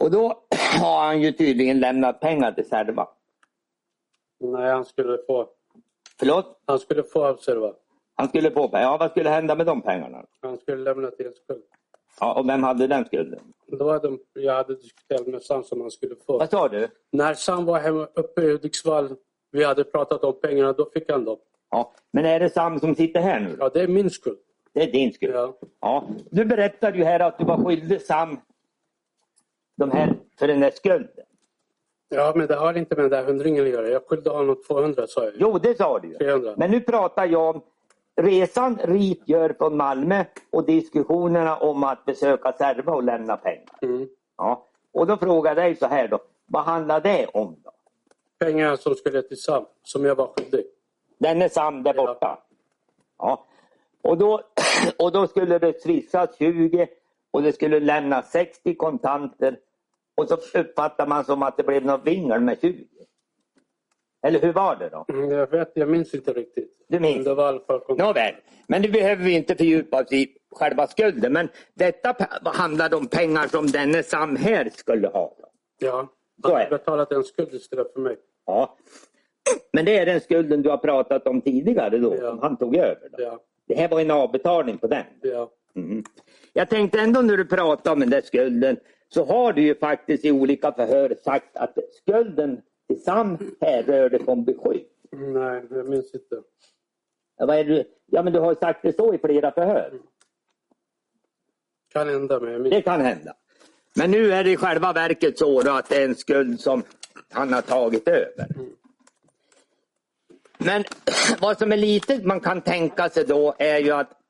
Och 0.00 0.10
då 0.10 0.42
har 0.80 1.06
han 1.06 1.22
ju 1.22 1.32
tydligen 1.32 1.80
lämnat 1.80 2.20
pengar 2.20 2.52
till 2.52 2.68
Serva. 2.68 3.08
Nej, 4.40 4.70
han 4.70 4.84
skulle 4.84 5.18
få 5.26 5.48
Förlåt? 6.18 6.62
Han 6.66 6.78
skulle 6.78 7.02
få 7.02 7.24
av 7.24 7.36
sig 7.36 7.54
det, 7.54 7.60
va? 7.60 7.74
Han 8.14 8.28
skulle 8.28 8.50
få 8.50 8.68
pengar. 8.68 8.84
Ja, 8.84 8.96
vad 8.96 9.10
skulle 9.10 9.30
hända 9.30 9.54
med 9.54 9.66
de 9.66 9.82
pengarna? 9.82 10.24
Han 10.40 10.58
skulle 10.58 10.82
lämna 10.82 11.10
till 11.10 11.32
skuld. 11.32 11.62
Ja, 12.20 12.34
och 12.40 12.48
vem 12.48 12.62
hade 12.62 12.86
den 12.86 13.04
skulden? 13.04 13.40
Då 13.66 13.84
var 13.84 14.00
de, 14.00 14.18
jag 14.34 14.54
hade 14.54 14.74
diskuterat 14.74 15.26
med 15.26 15.42
Sam 15.42 15.64
som 15.64 15.80
han 15.80 15.90
skulle 15.90 16.14
få. 16.26 16.38
Vad 16.38 16.50
sa 16.50 16.68
du? 16.68 16.88
När 17.12 17.34
Sam 17.34 17.64
var 17.64 17.78
hemma 17.80 18.08
uppe 18.14 18.42
i 18.42 18.50
Hudiksvall, 18.50 19.16
vi 19.52 19.64
hade 19.64 19.84
pratat 19.84 20.24
om 20.24 20.40
pengarna, 20.40 20.72
då 20.72 20.90
fick 20.94 21.10
han 21.10 21.24
dem. 21.24 21.36
Ja, 21.70 21.92
men 22.10 22.24
är 22.26 22.40
det 22.40 22.50
Sam 22.50 22.80
som 22.80 22.94
sitter 22.94 23.20
här 23.20 23.40
nu? 23.40 23.56
Ja, 23.58 23.68
det 23.68 23.80
är 23.80 23.88
min 23.88 24.10
skuld. 24.10 24.38
Det 24.72 24.82
är 24.82 24.92
din 24.92 25.12
skuld? 25.12 25.34
Ja. 25.34 25.54
Ja. 25.80 26.04
Du 26.30 26.44
berättade 26.44 26.98
ju 26.98 27.04
här 27.04 27.20
att 27.20 27.38
du 27.38 27.44
var 27.44 27.64
skyldig 27.64 28.02
Sam 28.02 28.40
de 29.76 29.90
här, 29.90 30.14
för 30.38 30.46
den 30.48 30.60
där 30.60 30.70
skulden. 30.70 31.08
ja, 32.08 32.32
men 32.36 32.46
det 32.46 32.54
har 32.54 32.78
inte 32.78 32.94
med 32.96 33.04
den 33.04 33.10
där 33.10 33.24
hundringen 33.24 33.64
att 33.64 33.70
göra. 33.70 33.88
Jag 33.88 34.02
skyllde 34.08 34.30
honom 34.30 34.62
200 34.66 35.06
sa 35.06 35.24
jag. 35.24 35.32
Jo, 35.36 35.58
det 35.58 35.76
sa 35.76 35.98
du 35.98 36.08
ju. 36.08 36.14
300. 36.14 36.54
Men 36.56 36.70
nu 36.70 36.80
pratar 36.80 37.26
jag 37.26 37.56
om 37.56 37.62
resan 38.22 38.78
RIT 38.82 39.28
gör 39.28 39.54
från 39.58 39.76
Malmö 39.76 40.24
och 40.50 40.66
diskussionerna 40.66 41.56
om 41.56 41.84
att 41.84 42.04
besöka 42.04 42.52
Serva 42.52 42.92
och 42.92 43.02
lämna 43.02 43.36
pengar. 43.36 43.78
Mm. 43.82 44.08
Ja. 44.36 44.66
Och 44.92 45.06
då 45.06 45.16
frågar 45.16 45.50
jag 45.50 45.56
dig 45.56 45.76
så 45.76 45.86
här 45.86 46.08
då. 46.08 46.18
Vad 46.46 46.64
handlar 46.64 47.00
det 47.00 47.26
om 47.26 47.56
då? 47.64 47.70
Pengarna 48.38 48.76
som 48.76 48.94
skulle 48.94 49.22
till 49.22 49.40
Sam, 49.42 49.64
som 49.82 50.04
jag 50.04 50.14
var 50.14 50.32
skyldig. 50.36 50.64
Den 51.18 51.42
är 51.42 51.48
Sam 51.48 51.82
där 51.82 51.94
borta. 51.94 52.38
Ja. 53.18 53.46
Och, 54.02 54.18
då, 54.18 54.40
och 54.98 55.12
då 55.12 55.26
skulle 55.26 55.58
det 55.58 55.82
swishas 55.82 56.36
20 56.38 56.88
och 57.30 57.42
det 57.42 57.52
skulle 57.52 57.80
lämnas 57.80 58.30
60 58.30 58.74
kontanter. 58.74 59.58
Och 60.14 60.28
så 60.28 60.58
uppfattar 60.58 61.06
man 61.06 61.24
som 61.24 61.42
att 61.42 61.56
det 61.56 61.62
blev 61.62 61.84
något 61.84 62.06
vingel 62.06 62.40
med 62.40 62.60
20. 62.60 62.86
Eller 64.22 64.40
hur 64.40 64.52
var 64.52 64.76
det 64.76 64.88
då? 64.88 65.04
Mm, 65.08 65.30
Jag 65.30 65.50
vet, 65.50 65.70
jag 65.74 65.88
minns 65.88 66.14
inte 66.14 66.32
riktigt. 66.32 66.70
Du 66.88 67.00
minns? 67.00 67.24
Det 67.24 67.34
var. 67.34 67.94
Nåväl, 67.98 68.34
men 68.68 68.82
nu 68.82 68.88
behöver 68.88 69.24
vi 69.24 69.32
inte 69.32 69.54
fördjupa 69.56 70.02
oss 70.02 70.12
i 70.12 70.28
själva 70.56 70.86
skulden. 70.86 71.32
Men 71.32 71.48
detta 71.74 72.14
handlade 72.44 72.96
om 72.96 73.06
pengar 73.06 73.46
som 73.46 73.66
denne 73.66 74.02
Sam 74.02 74.36
här 74.36 74.70
skulle 74.74 75.08
ha. 75.08 75.34
Då. 75.38 75.46
Ja, 75.78 76.08
han 76.42 76.52
har 76.52 76.58
det. 76.60 76.66
betalat 76.70 77.12
en 77.12 77.24
skuld 77.24 77.54
istället 77.54 77.92
för 77.92 78.00
mig. 78.00 78.16
Ja. 78.46 78.76
Men 79.72 79.84
det 79.84 79.98
är 79.98 80.06
den 80.06 80.20
skulden 80.20 80.62
du 80.62 80.70
har 80.70 80.76
pratat 80.78 81.26
om 81.26 81.40
tidigare 81.40 81.98
då, 81.98 82.14
Ja. 82.20 82.30
som 82.30 82.38
han 82.38 82.56
tog 82.56 82.76
över. 82.76 83.08
Då. 83.12 83.22
Ja, 83.22 83.38
Det 83.68 83.74
här 83.74 83.88
var 83.88 84.00
en 84.00 84.10
avbetalning 84.10 84.78
på 84.78 84.86
den. 84.86 85.04
ja. 85.22 85.50
Mm. 85.76 86.04
Jag 86.52 86.68
tänkte 86.68 87.00
ändå 87.00 87.20
när 87.20 87.36
du 87.36 87.44
pratar 87.44 87.92
om 87.92 88.00
den 88.00 88.10
där 88.10 88.20
skulden 88.20 88.76
så 89.08 89.24
har 89.24 89.52
du 89.52 89.62
ju 89.62 89.74
faktiskt 89.74 90.24
i 90.24 90.30
olika 90.32 90.72
förhör 90.72 91.16
sagt 91.24 91.56
att 91.56 91.78
skulden 92.02 92.60
Sam 92.96 93.38
härrörde 93.60 94.18
från 94.18 94.44
beskydd. 94.44 94.84
Mm, 95.12 95.32
Nej, 95.32 95.62
jag 95.70 95.88
minns 95.88 96.14
inte. 96.14 96.42
Ja, 97.38 97.46
vad 97.46 97.58
är 97.58 97.64
det? 97.64 97.84
ja 98.06 98.22
men 98.22 98.32
du 98.32 98.38
har 98.38 98.54
sagt 98.54 98.82
det 98.82 98.96
så 98.96 99.14
i 99.14 99.18
flera 99.18 99.50
förhör. 99.50 99.92
Kan 101.92 102.08
hända, 102.08 102.40
men 102.40 102.52
jag 102.52 102.60
minns 102.60 102.74
Det 102.74 102.82
kan 102.82 103.00
hända. 103.00 103.34
Men 103.96 104.10
nu 104.10 104.32
är 104.32 104.44
det 104.44 104.50
i 104.50 104.56
själva 104.56 104.92
verket 104.92 105.38
så 105.38 105.70
att 105.70 105.88
det 105.88 105.96
är 105.96 106.04
en 106.04 106.14
skuld 106.14 106.60
som 106.60 106.82
han 107.30 107.52
har 107.52 107.62
tagit 107.62 108.08
över. 108.08 108.46
Men 110.58 110.84
vad 111.40 111.58
som 111.58 111.72
är 111.72 111.76
lite 111.76 112.26
man 112.26 112.40
kan 112.40 112.60
tänka 112.60 113.08
sig 113.08 113.24
då 113.24 113.54
är 113.58 113.78
ju 113.78 113.90
att 113.90 114.20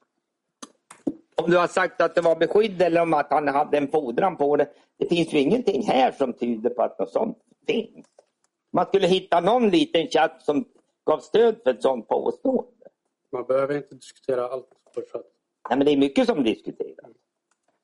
om 1.35 1.51
du 1.51 1.57
har 1.57 1.67
sagt 1.67 2.01
att 2.01 2.15
det 2.15 2.21
var 2.21 2.37
beskydd 2.37 2.83
eller 2.83 3.03
om 3.03 3.15
att 3.15 3.31
han 3.31 3.49
hade 3.49 3.79
en 3.79 3.89
fordran 3.89 4.37
på 4.37 4.57
det. 4.57 4.69
Det 4.99 5.09
finns 5.09 5.33
ju 5.33 5.39
ingenting 5.39 5.83
här 5.83 6.13
som 6.13 6.33
tyder 6.33 6.71
på 6.71 6.83
att 6.83 6.99
något 6.99 7.13
sånt 7.13 7.39
finns. 7.67 8.07
Man 8.73 8.87
skulle 8.87 9.07
hitta 9.07 9.41
någon 9.41 9.71
liten 9.71 10.07
chatt 10.07 10.43
som 10.43 10.65
gav 11.07 11.19
stöd 11.19 11.61
för 11.63 11.71
ett 11.71 11.83
sånt 11.83 12.09
påstående. 12.09 12.87
Man 13.33 13.45
behöver 13.45 13.77
inte 13.77 13.95
diskutera 13.95 14.49
allt 14.49 14.69
på 14.95 15.01
chatt. 15.13 15.27
Nej, 15.69 15.79
men 15.79 15.85
det 15.85 15.93
är 15.93 15.97
mycket 15.97 16.27
som 16.27 16.45
diskuteras. 16.45 17.11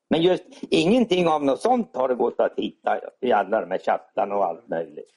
Men 0.09 0.21
just 0.21 0.43
ingenting 0.69 1.27
av 1.27 1.43
något 1.43 1.61
sånt 1.61 1.95
har 1.95 2.07
det 2.07 2.15
gått 2.15 2.39
att 2.39 2.53
hitta 2.57 2.99
i 3.21 3.31
alla 3.31 3.61
de 3.61 3.71
här 3.71 3.79
chattarna 3.79 4.35
och 4.35 4.45
allt 4.45 4.67
möjligt. 4.67 5.11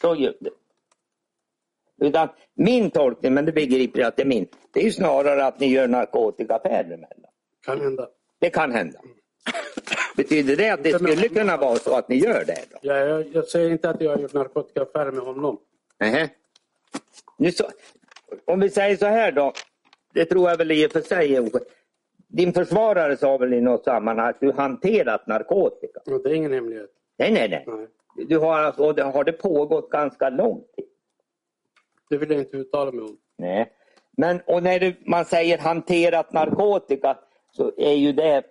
Så 0.00 0.14
gör 0.14 0.36
det. 0.40 0.50
Utan 2.06 2.28
min 2.54 2.90
tolkning, 2.90 3.34
men 3.34 3.44
det 3.44 3.52
begriper 3.52 4.00
jag 4.00 4.08
att 4.08 4.16
det 4.16 4.22
är 4.22 4.26
min, 4.26 4.48
det 4.72 4.80
är 4.80 4.84
ju 4.84 4.92
snarare 4.92 5.46
att 5.46 5.60
ni 5.60 5.66
gör 5.66 5.88
narkotikaaffärer 5.88 6.84
emellan. 6.84 7.30
Kan 7.66 7.80
hända. 7.80 8.08
Det 8.38 8.50
kan 8.50 8.72
hända. 8.72 9.00
Betyder 10.16 10.56
det 10.56 10.70
att 10.70 10.82
det 10.82 10.92
skulle 10.92 11.28
kunna 11.28 11.56
vara 11.56 11.76
så 11.76 11.96
att 11.96 12.08
ni 12.08 12.16
gör 12.16 12.44
det? 12.44 12.64
Då? 12.70 12.78
Ja, 12.82 12.96
jag, 12.96 13.26
jag 13.32 13.44
säger 13.44 13.70
inte 13.70 13.90
att 13.90 14.00
jag 14.00 14.10
har 14.10 14.18
gjort 14.18 14.32
narkotikaaffärer 14.32 15.12
med 15.12 15.24
honom. 15.24 15.58
Nähä. 16.00 16.28
Nu 17.36 17.52
så, 17.52 17.64
om 18.44 18.60
vi 18.60 18.70
säger 18.70 18.96
så 18.96 19.06
här 19.06 19.32
då. 19.32 19.52
Det 20.14 20.24
tror 20.24 20.50
jag 20.50 20.56
väl 20.56 20.72
i 20.72 20.86
och 20.86 20.92
för 20.92 21.00
sig 21.00 21.36
är. 21.36 21.50
Din 22.28 22.52
försvarare 22.52 23.16
sa 23.16 23.36
väl 23.36 23.52
i 23.52 23.60
något 23.60 23.84
sammanhang 23.84 24.28
att 24.28 24.40
du 24.40 24.52
hanterat 24.52 25.26
narkotika? 25.26 26.00
Och 26.06 26.22
det 26.22 26.30
är 26.30 26.34
ingen 26.34 26.52
hemlighet. 26.52 26.90
Nej, 27.16 27.32
nej, 27.32 27.48
nej. 27.48 27.64
Nej. 27.66 27.86
Du 28.28 28.38
har, 28.38 28.58
alltså, 28.58 28.92
det, 28.92 29.02
har 29.02 29.24
det 29.24 29.32
pågått 29.32 29.90
ganska 29.90 30.30
lång 30.30 30.64
tid? 30.76 30.86
Det 32.10 32.16
vill 32.16 32.30
jag 32.30 32.38
inte 32.38 32.56
uttala 32.56 32.92
mig 32.92 33.04
om. 33.04 33.16
Nej. 33.38 33.72
Men 34.16 34.40
och 34.46 34.62
när 34.62 34.80
du, 34.80 34.94
man 35.06 35.24
säger 35.24 35.58
hanterat 35.58 36.32
narkotika 36.32 37.18
så 37.52 37.72
är 37.76 37.92
ju 37.92 38.12
det, 38.12 38.42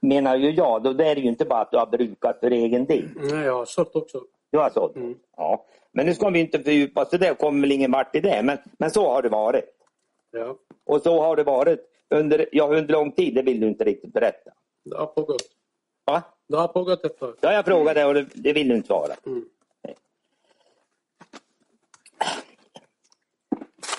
menar 0.00 0.36
ju 0.36 0.50
jag, 0.50 0.82
då 0.82 0.92
det 0.92 1.04
är 1.08 1.14
det 1.14 1.20
ju 1.20 1.28
inte 1.28 1.44
bara 1.44 1.60
att 1.60 1.70
du 1.70 1.76
har 1.76 1.86
brukat 1.86 2.40
för 2.40 2.50
egen 2.50 2.86
del. 2.86 3.08
Nej, 3.16 3.44
jag 3.44 3.54
har 3.54 3.64
sålt 3.64 3.96
också. 3.96 4.22
Du 4.50 4.58
har 4.58 4.70
sålt? 4.70 4.96
Mm. 4.96 5.18
Ja. 5.36 5.64
Men 5.92 6.06
nu 6.06 6.14
ska 6.14 6.30
vi 6.30 6.40
inte 6.40 6.58
fördjupa 6.60 7.02
oss 7.02 7.14
i 7.14 7.18
det, 7.18 7.34
kommer 7.38 7.60
väl 7.60 7.72
ingen 7.72 7.92
vart 7.92 8.16
i 8.16 8.20
det. 8.20 8.42
Men, 8.44 8.58
men 8.78 8.90
så 8.90 9.08
har 9.08 9.22
det 9.22 9.28
varit. 9.28 9.64
Ja, 10.30 10.56
Och 10.86 11.02
så 11.02 11.22
har 11.22 11.36
det 11.36 11.44
varit 11.44 11.80
under, 12.10 12.48
ja, 12.52 12.64
under 12.68 12.92
lång 12.92 13.12
tid, 13.12 13.34
det 13.34 13.42
vill 13.42 13.60
du 13.60 13.68
inte 13.68 13.84
riktigt 13.84 14.12
berätta. 14.12 14.50
det 14.84 14.96
har 14.96 15.06
pågått. 15.06 15.42
Va? 16.04 16.22
Det 16.48 16.56
har 16.56 16.68
pågått 16.68 17.04
ett 17.04 17.18
tag. 17.18 17.34
Ja, 17.40 17.52
jag 17.52 17.64
frågade 17.64 18.04
och 18.04 18.14
det, 18.14 18.26
det 18.34 18.52
vill 18.52 18.68
du 18.68 18.74
inte 18.74 18.86
svara. 18.86 19.14
Mm. 19.26 19.44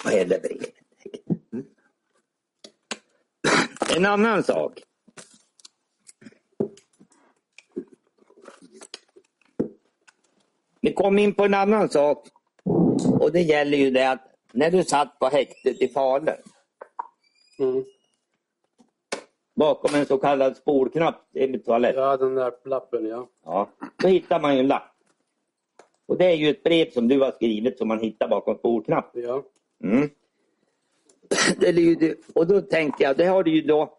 Vad 0.05 0.13
är 0.13 0.25
det 0.25 0.41
brevet? 0.41 0.73
Mm. 1.53 1.65
En 3.95 4.05
annan 4.05 4.43
sak. 4.43 4.79
Vi 10.81 10.93
kom 10.93 11.19
in 11.19 11.33
på 11.33 11.43
en 11.45 11.53
annan 11.53 11.89
sak. 11.89 12.27
Och 13.19 13.31
det 13.31 13.41
gäller 13.41 13.77
ju 13.77 13.91
det 13.91 14.11
att 14.11 14.21
när 14.53 14.71
du 14.71 14.83
satt 14.83 15.19
på 15.19 15.25
häktet 15.27 15.81
i 15.81 15.87
Falun 15.87 16.29
Mm. 17.59 17.83
bakom 19.55 19.95
en 19.95 20.05
så 20.05 20.17
kallad 20.17 20.57
spolknapp 20.57 21.35
i 21.35 21.59
toaletten. 21.59 22.03
Ja, 22.03 22.17
den 22.17 22.35
där 22.35 22.51
lappen, 22.65 23.05
ja. 23.05 23.27
Ja, 23.45 23.69
då 24.01 24.07
hittar 24.07 24.39
man 24.39 24.53
ju 24.53 24.59
en 24.59 24.67
lapp. 24.67 24.91
Och 26.07 26.17
det 26.17 26.25
är 26.25 26.33
ju 26.35 26.49
ett 26.49 26.63
brev 26.63 26.91
som 26.91 27.07
du 27.07 27.19
har 27.21 27.31
skrivit 27.31 27.77
som 27.77 27.87
man 27.87 27.99
hittar 27.99 28.27
bakom 28.27 28.55
spolknappen. 28.55 29.21
Ja, 29.23 29.43
Mm. 29.83 30.09
Det 31.59 31.71
lyder, 31.71 32.15
och 32.35 32.47
då 32.47 32.61
tänkte 32.61 33.03
jag, 33.03 33.17
det 33.17 33.25
har 33.25 33.43
du 33.43 33.51
ju 33.51 33.61
då, 33.61 33.97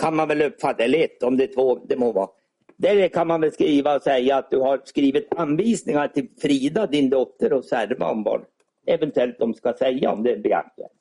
kan 0.00 0.16
man 0.16 0.28
väl 0.28 0.42
uppfatta, 0.42 0.84
eller 0.84 1.04
ett 1.04 1.22
om 1.22 1.36
det 1.36 1.44
är 1.44 1.54
två, 1.54 1.78
det 1.88 1.96
må 1.96 2.12
vara. 2.12 2.28
Där 2.76 3.08
kan 3.08 3.26
man 3.26 3.40
väl 3.40 3.52
skriva 3.52 3.96
och 3.96 4.02
säga 4.02 4.36
att 4.36 4.50
du 4.50 4.58
har 4.60 4.80
skrivit 4.84 5.34
anvisningar 5.34 6.08
till 6.08 6.28
Frida, 6.40 6.86
din 6.86 7.10
dotter 7.10 7.52
och 7.52 7.64
Serva 7.64 8.10
om 8.10 8.22
vad 8.22 8.44
eventuellt 8.86 9.38
de 9.38 9.54
ska 9.54 9.72
säga 9.72 10.12
om 10.12 10.22
det 10.22 10.36
blir 10.36 10.54
aktuellt. 10.54 10.92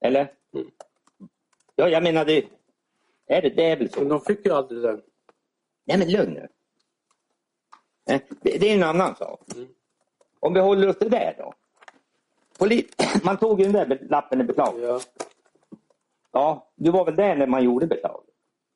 Eller? 0.00 0.20
Mm. 0.54 0.70
Ja, 1.76 1.88
jag 1.88 2.02
menar 2.02 2.24
det, 2.24 2.44
är 3.26 3.42
det, 3.42 3.48
det 3.48 3.64
är 3.70 3.76
väl 3.76 3.90
så. 3.90 4.00
men 4.00 4.08
de 4.08 4.20
fick 4.20 4.46
ju 4.46 4.52
aldrig 4.52 4.82
den. 4.82 5.02
Nej 5.84 5.98
men 5.98 6.10
lugn 6.12 6.32
nu. 6.32 6.48
Eh, 8.10 8.20
Det, 8.42 8.58
det 8.58 8.70
är 8.70 8.74
en 8.76 8.82
annan 8.82 9.16
sak. 9.16 9.40
Mm. 9.54 9.68
Om 10.40 10.54
vi 10.54 10.60
håller 10.60 10.88
oss 10.88 10.98
till 10.98 11.10
det 11.10 11.34
då. 11.38 11.52
Poli- 12.58 12.86
man 13.24 13.36
tog 13.36 13.60
ju 13.60 13.64
den 13.72 13.88
där 13.88 13.98
lappen 14.10 14.40
i 14.40 14.44
beslag. 14.44 14.74
Ja. 14.80 15.00
Ja, 16.32 16.70
du 16.74 16.90
var 16.90 17.04
väl 17.04 17.16
där 17.16 17.36
när 17.36 17.46
man 17.46 17.64
gjorde 17.64 17.86
beslaget? 17.86 18.25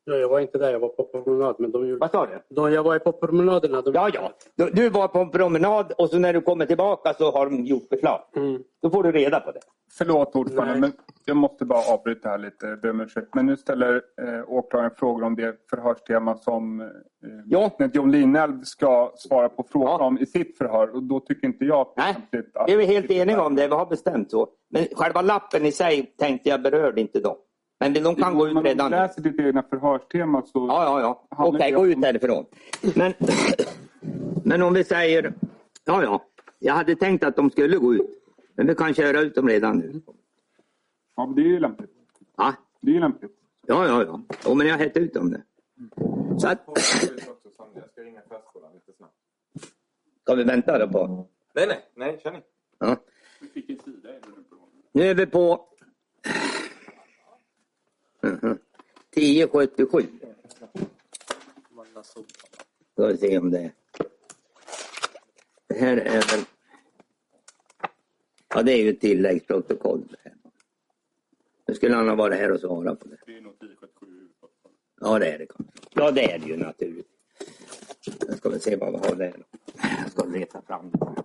Ja, 0.05 0.15
jag 0.15 0.29
var 0.29 0.39
inte 0.39 0.57
där. 0.57 0.71
Jag 0.71 0.79
var 0.79 0.89
på 0.89 1.03
promenad. 1.03 1.55
Men 1.59 1.71
de 1.71 1.87
gjorde... 1.87 1.99
Vad 1.99 2.11
sa 2.11 2.25
du? 2.25 2.55
De, 2.55 2.73
jag 2.73 2.83
var 2.83 2.99
på 2.99 3.11
promenaderna. 3.11 3.81
De... 3.81 3.93
Ja, 3.93 4.09
ja. 4.13 4.31
Du, 4.55 4.69
du 4.69 4.89
var 4.89 5.07
på 5.07 5.19
en 5.19 5.29
promenad 5.31 5.91
och 5.97 6.09
så 6.09 6.19
när 6.19 6.33
du 6.33 6.41
kommer 6.41 6.65
tillbaka 6.65 7.13
så 7.13 7.31
har 7.31 7.45
de 7.45 7.65
gjort 7.65 7.89
beslag. 7.89 8.19
Mm. 8.35 8.63
Då 8.81 8.89
får 8.89 9.03
du 9.03 9.11
reda 9.11 9.39
på 9.39 9.51
det. 9.51 9.59
Förlåt 9.97 10.35
ordförande, 10.35 10.71
Nej. 10.71 10.81
men 10.81 10.91
jag 11.25 11.37
måste 11.37 11.65
bara 11.65 11.93
avbryta 11.93 12.29
här 12.29 12.37
lite. 12.37 12.75
Ber. 12.81 13.35
Men 13.35 13.45
nu 13.45 13.57
ställer 13.57 13.95
eh, 13.95 14.43
åklagaren 14.47 14.91
frågor 14.97 15.23
om 15.23 15.35
det 15.35 15.55
förhörstema 15.69 16.35
som 16.37 16.81
eh, 16.81 16.87
Ja. 17.45 17.71
John 17.93 18.11
Linelv 18.11 18.63
ska 18.63 19.11
svara 19.15 19.49
på 19.49 19.63
frågor 19.63 19.89
Ja. 19.89 20.05
om 20.05 20.17
i 20.17 20.25
sitt 20.25 20.57
förhör. 20.57 20.95
Och 20.95 21.03
då 21.03 21.19
tycker 21.19 21.47
inte 21.47 21.65
jag 21.65 21.79
att 21.81 21.95
det 21.95 22.01
är 22.01 22.05
Nej, 22.05 22.13
lämpligt 22.13 22.57
att... 22.57 22.69
vi 22.69 22.73
är 22.73 22.87
helt 22.87 23.11
eniga 23.11 23.41
om 23.43 23.55
det. 23.55 23.67
Vi 23.67 23.73
har 23.73 23.85
bestämt 23.85 24.31
så. 24.31 24.47
Men 24.69 24.85
själva 24.95 25.21
lappen 25.21 25.65
i 25.65 25.71
sig 25.71 26.15
tänkte 26.17 26.49
jag 26.49 26.61
berörde 26.61 27.01
inte 27.01 27.19
dem. 27.19 27.35
Men 27.81 27.93
de 27.93 28.15
kan 28.15 28.35
gå 28.37 28.47
ut 28.47 28.53
Men 28.53 28.57
om 28.57 28.63
du 28.63 28.69
redan 28.69 28.91
nu. 28.91 28.97
läser 28.97 29.21
ditt 29.21 29.39
egna 29.39 29.63
förhörstema 29.63 30.41
så... 30.41 30.67
Ja, 30.67 30.83
ja, 30.83 31.01
ja. 31.29 31.45
Okej, 31.47 31.71
det 31.71 31.77
gå 31.77 31.87
ut 31.87 32.01
därifrån. 32.01 32.45
Men, 32.95 33.13
men 34.43 34.61
om 34.61 34.73
vi 34.73 34.83
säger, 34.83 35.33
ja, 35.85 36.03
ja. 36.03 36.25
Jag 36.59 36.73
hade 36.73 36.95
tänkt 36.95 37.23
att 37.23 37.35
de 37.35 37.49
skulle 37.49 37.77
gå 37.77 37.93
ut. 37.93 38.23
Men 38.55 38.67
vi 38.67 38.75
kan 38.75 38.93
köra 38.93 39.19
ut 39.21 39.35
dem 39.35 39.47
redan 39.47 39.77
nu. 39.77 40.01
Ja, 41.15 41.25
men 41.25 41.35
det 41.35 41.41
är 41.41 41.45
ju 41.45 41.59
lämpligt. 41.59 41.91
Ja, 42.37 42.53
Det 42.81 42.89
är 42.91 42.93
ju 42.93 42.99
lämpligt. 42.99 43.31
ja, 43.67 43.87
ja. 43.87 44.03
ja. 44.03 44.21
Jo, 44.45 44.55
men 44.55 44.67
jag 44.67 44.73
har 44.73 44.79
hett 44.83 44.97
ut 44.97 45.13
dem 45.13 45.27
nu. 45.27 45.41
Så 46.39 46.47
att, 46.47 46.59
Jag 47.75 47.89
ska 47.91 48.01
ringa 48.03 48.21
klasskolan 48.21 48.73
lite 48.73 48.93
snabbt. 48.97 49.15
ska 50.23 50.35
vi 50.35 50.43
vänta 50.43 50.79
då 50.79 50.87
på? 50.87 51.27
Nej, 51.53 51.67
nej, 51.67 51.79
nej, 51.95 52.19
kör 52.23 52.31
ni. 52.31 52.39
Ja. 52.79 52.95
Vilken 53.53 53.79
sida 53.79 54.09
är 54.09 54.13
det 54.13 54.27
nu 54.37 54.43
på? 54.49 54.55
Nu 54.91 55.03
är 55.03 55.15
vi 55.15 55.25
på. 55.25 55.65
1077. 58.21 60.07
Ska 62.93 63.07
vi 63.07 63.17
se 63.17 63.37
om 63.37 63.51
det. 63.51 63.71
Det 65.67 65.79
här 65.79 65.97
är 65.97 66.21
väl... 66.21 66.45
Ja, 68.53 68.63
det 68.63 68.73
är 68.73 68.83
ju 68.83 68.89
ett 68.89 69.01
tilläggsprotokoll. 69.01 70.15
Nu 71.67 71.73
skulle 71.73 71.95
han 71.95 72.07
ha 72.07 72.15
varit 72.15 72.39
här 72.39 72.51
och 72.51 72.59
svarat 72.59 72.99
på 72.99 73.07
det. 73.07 73.17
Det 73.25 73.37
är 73.37 73.41
nog 73.41 73.53
1077 73.53 74.05
huvudprotokoll. 74.05 74.71
Ja, 75.01 75.19
det 75.19 75.31
är 75.31 75.39
det 75.39 75.45
kanske. 75.45 75.73
Ja, 75.93 76.11
det 76.11 76.31
är 76.31 76.39
det 76.39 76.47
ju 76.47 76.57
naturligtvis. 76.57 77.05
Jag 78.27 78.37
ska 78.37 78.49
vi 78.49 78.59
se 78.59 78.75
vad 78.75 78.91
vi 78.91 79.07
har 79.07 79.15
där. 79.15 79.43
Jag 80.03 80.11
ska 80.11 80.25
leta 80.25 80.61
fram 80.61 80.91
det. 80.91 81.23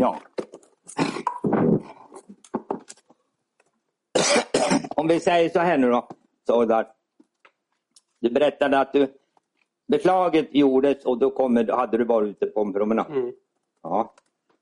Ja. 0.00 0.20
Om 4.96 4.99
vi 5.10 5.20
säger 5.20 5.48
så 5.50 5.58
här 5.58 5.78
nu 5.78 5.90
då, 5.90 6.08
Sardar. 6.46 6.86
Du 8.20 8.30
berättade 8.30 8.78
att 8.78 8.92
du, 8.92 9.06
beslaget 9.88 10.48
gjordes 10.50 11.04
och 11.04 11.18
då 11.18 11.30
kommer, 11.30 11.64
hade 11.72 11.98
du 11.98 12.04
varit 12.04 12.28
ute 12.28 12.46
på 12.46 12.60
en 12.60 12.72
promenad. 12.72 13.06
Mm. 13.10 13.32
Ja. 13.82 14.14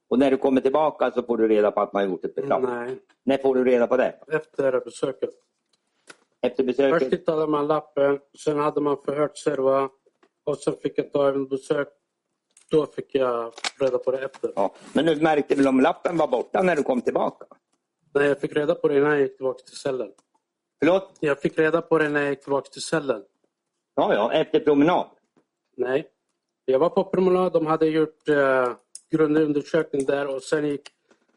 Och 0.09 0.18
när 0.18 0.30
du 0.30 0.36
kommer 0.36 0.61
tillbaka 0.61 1.11
så 1.11 1.22
får 1.22 1.36
du 1.36 1.49
reda 1.49 1.70
på 1.70 1.80
att 1.80 1.92
man 1.92 2.11
gjort 2.11 2.24
ett 2.24 2.34
beslag. 2.34 2.62
Nej, 2.62 2.99
När 3.24 3.38
får 3.38 3.55
du 3.55 3.64
reda 3.64 3.86
på 3.86 3.96
det? 3.96 4.14
efter 4.32 4.80
besöket. 4.84 5.30
Efter 6.42 6.64
Först 6.64 6.76
besöket? 6.76 7.11
tittade 7.11 7.46
man 7.46 7.66
lappen, 7.66 8.18
sen 8.38 8.59
hade 8.59 8.80
man 8.80 8.96
förhört 9.05 9.38
Serva 9.38 9.88
och 10.44 10.59
sen 10.59 10.74
fick 10.82 10.99
jag 10.99 11.12
ta 11.12 11.28
en 11.28 11.49
besök. 11.49 11.88
Då 12.70 12.86
fick 12.86 13.14
jag 13.14 13.53
reda 13.80 13.99
på 13.99 14.11
det 14.11 14.24
efter. 14.24 14.53
Ja. 14.57 14.74
Men 14.92 15.07
du 15.07 15.16
märkte 15.16 15.55
väl 15.55 15.68
om 15.68 15.80
lappen 15.80 16.16
var 16.16 16.28
borta 16.28 16.62
när 16.62 16.76
du 16.76 16.82
kom 16.82 17.01
tillbaka? 17.01 17.46
Nej, 18.14 18.26
jag 18.28 18.40
fick 18.40 18.57
reda 18.57 18.74
på 18.74 18.88
det 18.88 18.96
innan 18.99 19.11
jag 19.11 19.20
gick 19.20 19.36
tillbaka 19.36 19.59
till 19.59 19.76
cellen. 19.76 20.12
Förlåt? 20.78 21.16
Jag 21.20 21.40
fick 21.40 21.58
reda 21.58 21.82
på 21.82 21.98
det 21.98 22.08
när 22.08 22.20
jag 22.20 22.30
gick 22.30 22.42
tillbaka 22.42 22.70
till 22.70 22.82
cellen. 22.82 23.22
Ja, 23.94 24.14
ja, 24.14 24.32
efter 24.32 24.60
promenad. 24.60 25.06
Nej. 25.76 26.08
Jag 26.64 26.78
var 26.78 26.90
på 26.90 27.04
promenad, 27.04 27.52
de 27.52 27.66
hade 27.66 27.86
gjort 27.86 28.28
eh, 28.28 28.72
grundlig 29.10 29.42
undersökning 29.42 30.04
där 30.04 30.26
och 30.26 30.42
sen 30.42 30.66
gick, 30.66 30.88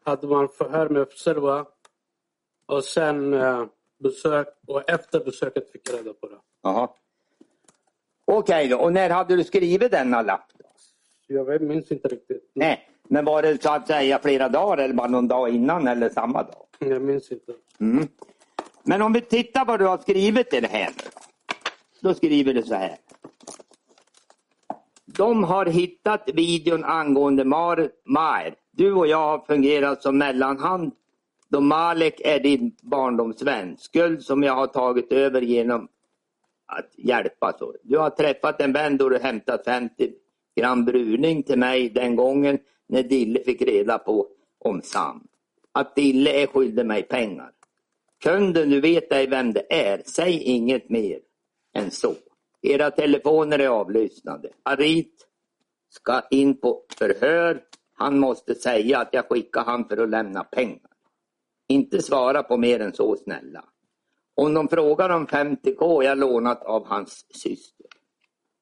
hade 0.04 0.28
man 0.28 0.50
förhör 0.50 0.90
med 0.90 1.12
Serva. 1.12 1.66
Och 2.66 2.84
sen 2.84 3.34
eh, 3.34 3.66
besök 4.00 4.48
och 4.68 4.90
efter 4.90 5.20
besöket 5.20 5.72
fick 5.72 5.90
jag 5.90 6.00
reda 6.00 6.14
på 6.14 6.28
det. 6.28 6.38
Jaha. 6.64 6.90
Okej 8.26 8.68
då, 8.68 8.78
och 8.78 8.94
när 8.94 9.10
hade 9.10 9.36
du 9.36 9.44
skrivit 9.44 9.92
denna 9.92 10.22
lapp? 10.22 10.52
Jag 11.28 11.62
minns 11.62 11.92
inte 11.92 12.08
riktigt. 12.08 12.52
Nej, 12.54 12.90
men 13.04 13.26
var 13.26 13.42
det 13.42 13.62
så 13.64 13.70
att 13.70 13.88
säga 13.88 14.20
flera 14.20 14.50
dagar 14.50 14.84
eller 14.84 14.94
bara 14.94 15.08
någon 15.08 15.28
dag 15.28 15.50
innan 15.50 15.88
eller 15.88 16.10
samma 16.10 16.44
dag? 16.44 16.66
Jag 16.80 17.02
minns 17.02 17.32
inte. 17.32 17.54
Mm. 17.80 18.08
Men 18.84 19.02
om 19.02 19.14
vi 19.14 19.22
tittar 19.22 19.66
vad 19.66 19.80
du 19.80 19.88
har 19.88 19.98
skrivit 19.98 20.54
i 20.54 20.60
det 20.60 20.68
här 20.68 20.90
nu 20.98 21.10
då. 22.02 22.14
Skriver 22.14 22.54
du 22.54 22.64
så 22.64 22.76
här. 22.76 22.98
De 25.06 25.44
har 25.44 25.66
hittat 25.66 26.30
videon 26.34 26.84
angående 26.84 27.46
Mar 27.46 27.90
Mar. 28.06 28.56
Du 28.72 28.94
och 28.94 29.08
jag 29.08 29.18
har 29.18 29.40
fungerat 29.40 30.04
som 30.04 30.18
mellanhand 30.18 30.92
då 31.50 31.62
Malek 31.62 32.22
är 32.24 32.40
din 32.40 32.76
barndomsvän. 32.82 33.78
Skuld 33.78 34.24
som 34.24 34.44
jag 34.44 34.54
har 34.54 34.68
tagit 34.68 35.12
över 35.12 35.42
genom 35.42 35.88
att 36.66 36.90
hjälpa. 36.98 37.54
Så. 37.60 37.76
Du 37.84 37.98
har 37.98 38.10
träffat 38.10 38.62
en 38.62 38.74
vän 38.74 38.98
då 38.98 39.10
du 39.10 39.18
hämtat 39.18 39.66
50 39.66 40.12
gram 40.56 40.86
bruning 40.86 41.44
till 41.44 41.60
mig 41.60 41.90
den 41.90 42.16
gången 42.16 42.60
när 42.88 43.04
Dille 43.04 43.44
fick 43.44 43.62
reda 43.62 43.98
på 43.98 44.28
om 44.60 44.82
Sam. 44.82 45.28
Att 45.72 45.96
Dille 45.96 46.44
är 46.44 46.48
skyldig 46.48 46.86
mig 46.86 47.04
pengar. 47.04 47.52
Kunden, 48.22 48.70
du 48.70 48.82
vet 48.82 49.14
ej 49.14 49.28
vem 49.28 49.54
det 49.54 49.74
är. 49.74 50.02
Säg 50.06 50.44
inget 50.44 50.90
mer 50.90 51.20
än 51.74 51.92
så. 51.92 52.14
Era 52.62 52.92
telefoner 52.92 53.60
är 53.60 53.68
avlyssnade. 53.68 54.50
Arit 54.64 55.28
ska 55.90 56.22
in 56.32 56.58
på 56.58 56.84
förhör. 56.98 57.64
Han 57.94 58.20
måste 58.20 58.56
säga 58.56 59.00
att 59.00 59.10
jag 59.12 59.26
skickar 59.30 59.64
han 59.64 59.88
för 59.88 59.98
att 59.98 60.10
lämna 60.10 60.44
pengar. 60.44 60.92
Inte 61.68 62.02
svara 62.02 62.44
på 62.44 62.58
mer 62.58 62.80
än 62.80 62.94
så 62.94 63.16
snälla. 63.16 63.64
Om 64.36 64.54
de 64.54 64.68
frågar 64.68 65.10
om 65.10 65.28
50k 65.28 66.04
jag 66.04 66.18
lånat 66.18 66.64
av 66.64 66.86
hans 66.86 67.26
syster. 67.30 67.86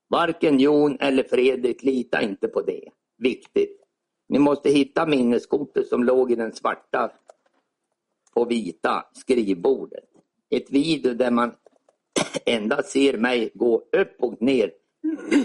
Varken 0.10 0.60
Jon 0.60 0.98
eller 1.00 1.24
Fredrik, 1.24 1.84
lita 1.84 2.22
inte 2.22 2.48
på 2.48 2.62
det. 2.62 2.90
Viktigt. 3.18 3.82
Ni 4.30 4.40
måste 4.40 4.70
hitta 4.70 5.06
minneskortet 5.06 5.88
som 5.88 6.04
låg 6.04 6.32
i 6.32 6.36
den 6.36 6.54
svarta 6.54 7.12
på 8.34 8.46
vita 8.46 9.06
skrivbordet. 9.14 10.04
Ett 10.50 10.72
video 10.72 11.14
där 11.14 11.32
man 11.32 11.52
endast 12.46 12.90
ser 12.90 13.18
mig 13.18 13.52
gå 13.54 13.76
upp 13.76 14.16
och 14.20 14.42
ner 14.42 14.72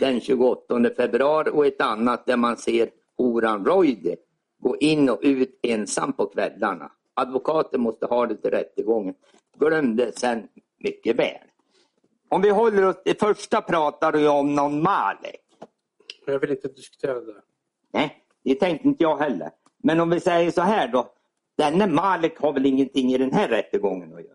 den 0.01 0.21
28 0.21 0.91
februari 0.97 1.51
och 1.53 1.67
ett 1.67 1.81
annat 1.81 2.27
där 2.27 2.37
man 2.37 2.57
ser 2.57 2.91
Horan 3.17 3.65
Roide 3.65 4.17
gå 4.59 4.77
in 4.77 5.09
och 5.09 5.21
ut 5.23 5.59
ensam 5.63 6.13
på 6.13 6.27
kvällarna. 6.27 6.93
Advokaten 7.15 7.81
måste 7.81 8.07
ha 8.07 8.27
det 8.27 8.37
till 8.37 8.51
rättegången. 8.51 9.15
Glöm 9.59 9.97
det 9.97 10.19
sen 10.19 10.49
mycket 10.79 11.17
väl. 11.17 11.39
Om 12.29 12.43
vi 12.43 12.51
håller 12.51 12.85
oss, 12.85 12.97
det 13.05 13.21
första 13.21 13.61
pratar 13.61 14.13
du 14.13 14.29
om 14.29 14.55
någon 14.55 14.83
Malek. 14.83 15.41
Jag 16.27 16.39
vill 16.39 16.51
inte 16.51 16.69
diskutera 16.69 17.21
det. 17.21 17.43
Nej, 17.93 18.25
det 18.45 18.55
tänkte 18.55 18.89
inte 18.89 19.03
jag 19.03 19.17
heller. 19.17 19.51
Men 19.83 20.01
om 20.01 20.11
vi 20.11 20.21
säger 20.21 20.51
så 20.51 20.61
här 20.61 20.89
då. 20.89 21.11
Denne 21.57 21.87
Malek 21.87 22.39
har 22.39 22.53
väl 22.53 22.67
ingenting 22.67 23.13
i 23.13 23.19
den 23.19 23.33
här 23.33 23.49
rättegången 23.49 24.15
att 24.15 24.25
göra? 24.25 24.35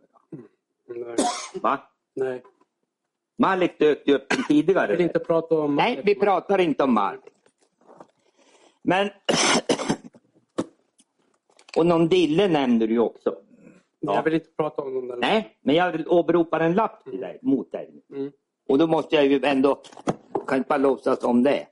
Nej. 0.88 1.15
Va? 1.61 1.80
Nej. 2.13 2.43
Malek 3.38 3.80
dök 3.80 4.07
ju 4.07 4.15
upp 4.15 4.26
Jag 4.30 4.38
vill 4.38 4.45
tidigare. 4.45 5.03
inte 5.03 5.20
prata 5.20 5.59
om... 5.59 5.76
Nej, 5.76 6.01
vi 6.03 6.15
pratar 6.15 6.59
inte 6.59 6.84
om 6.84 6.93
Malek. 6.93 7.34
Men... 8.82 9.09
Och 11.78 11.86
någon 11.86 12.07
Dille 12.07 12.47
nämnde 12.47 12.88
du 12.88 12.93
ju 12.93 12.99
också. 12.99 13.36
Jag 13.99 14.24
vill 14.24 14.34
inte 14.34 14.49
prata 14.57 14.82
om 14.82 15.07
dem. 15.07 15.20
Nej, 15.20 15.57
men 15.61 15.76
jag 15.76 16.03
åberopar 16.07 16.59
en 16.59 16.74
lapp 16.74 17.03
till 17.03 17.20
dig, 17.20 17.39
mot 17.41 17.72
dig. 17.72 18.03
Mm. 18.13 18.32
Och 18.70 18.78
då 18.78 18.88
måste 18.88 19.15
jag 19.15 19.26
ju 19.26 19.41
ändå, 19.43 19.82
kan 20.47 20.57
inte 20.57 20.67
bara 20.67 20.78
låtsas 20.78 21.24
om 21.24 21.43
det. 21.43 21.67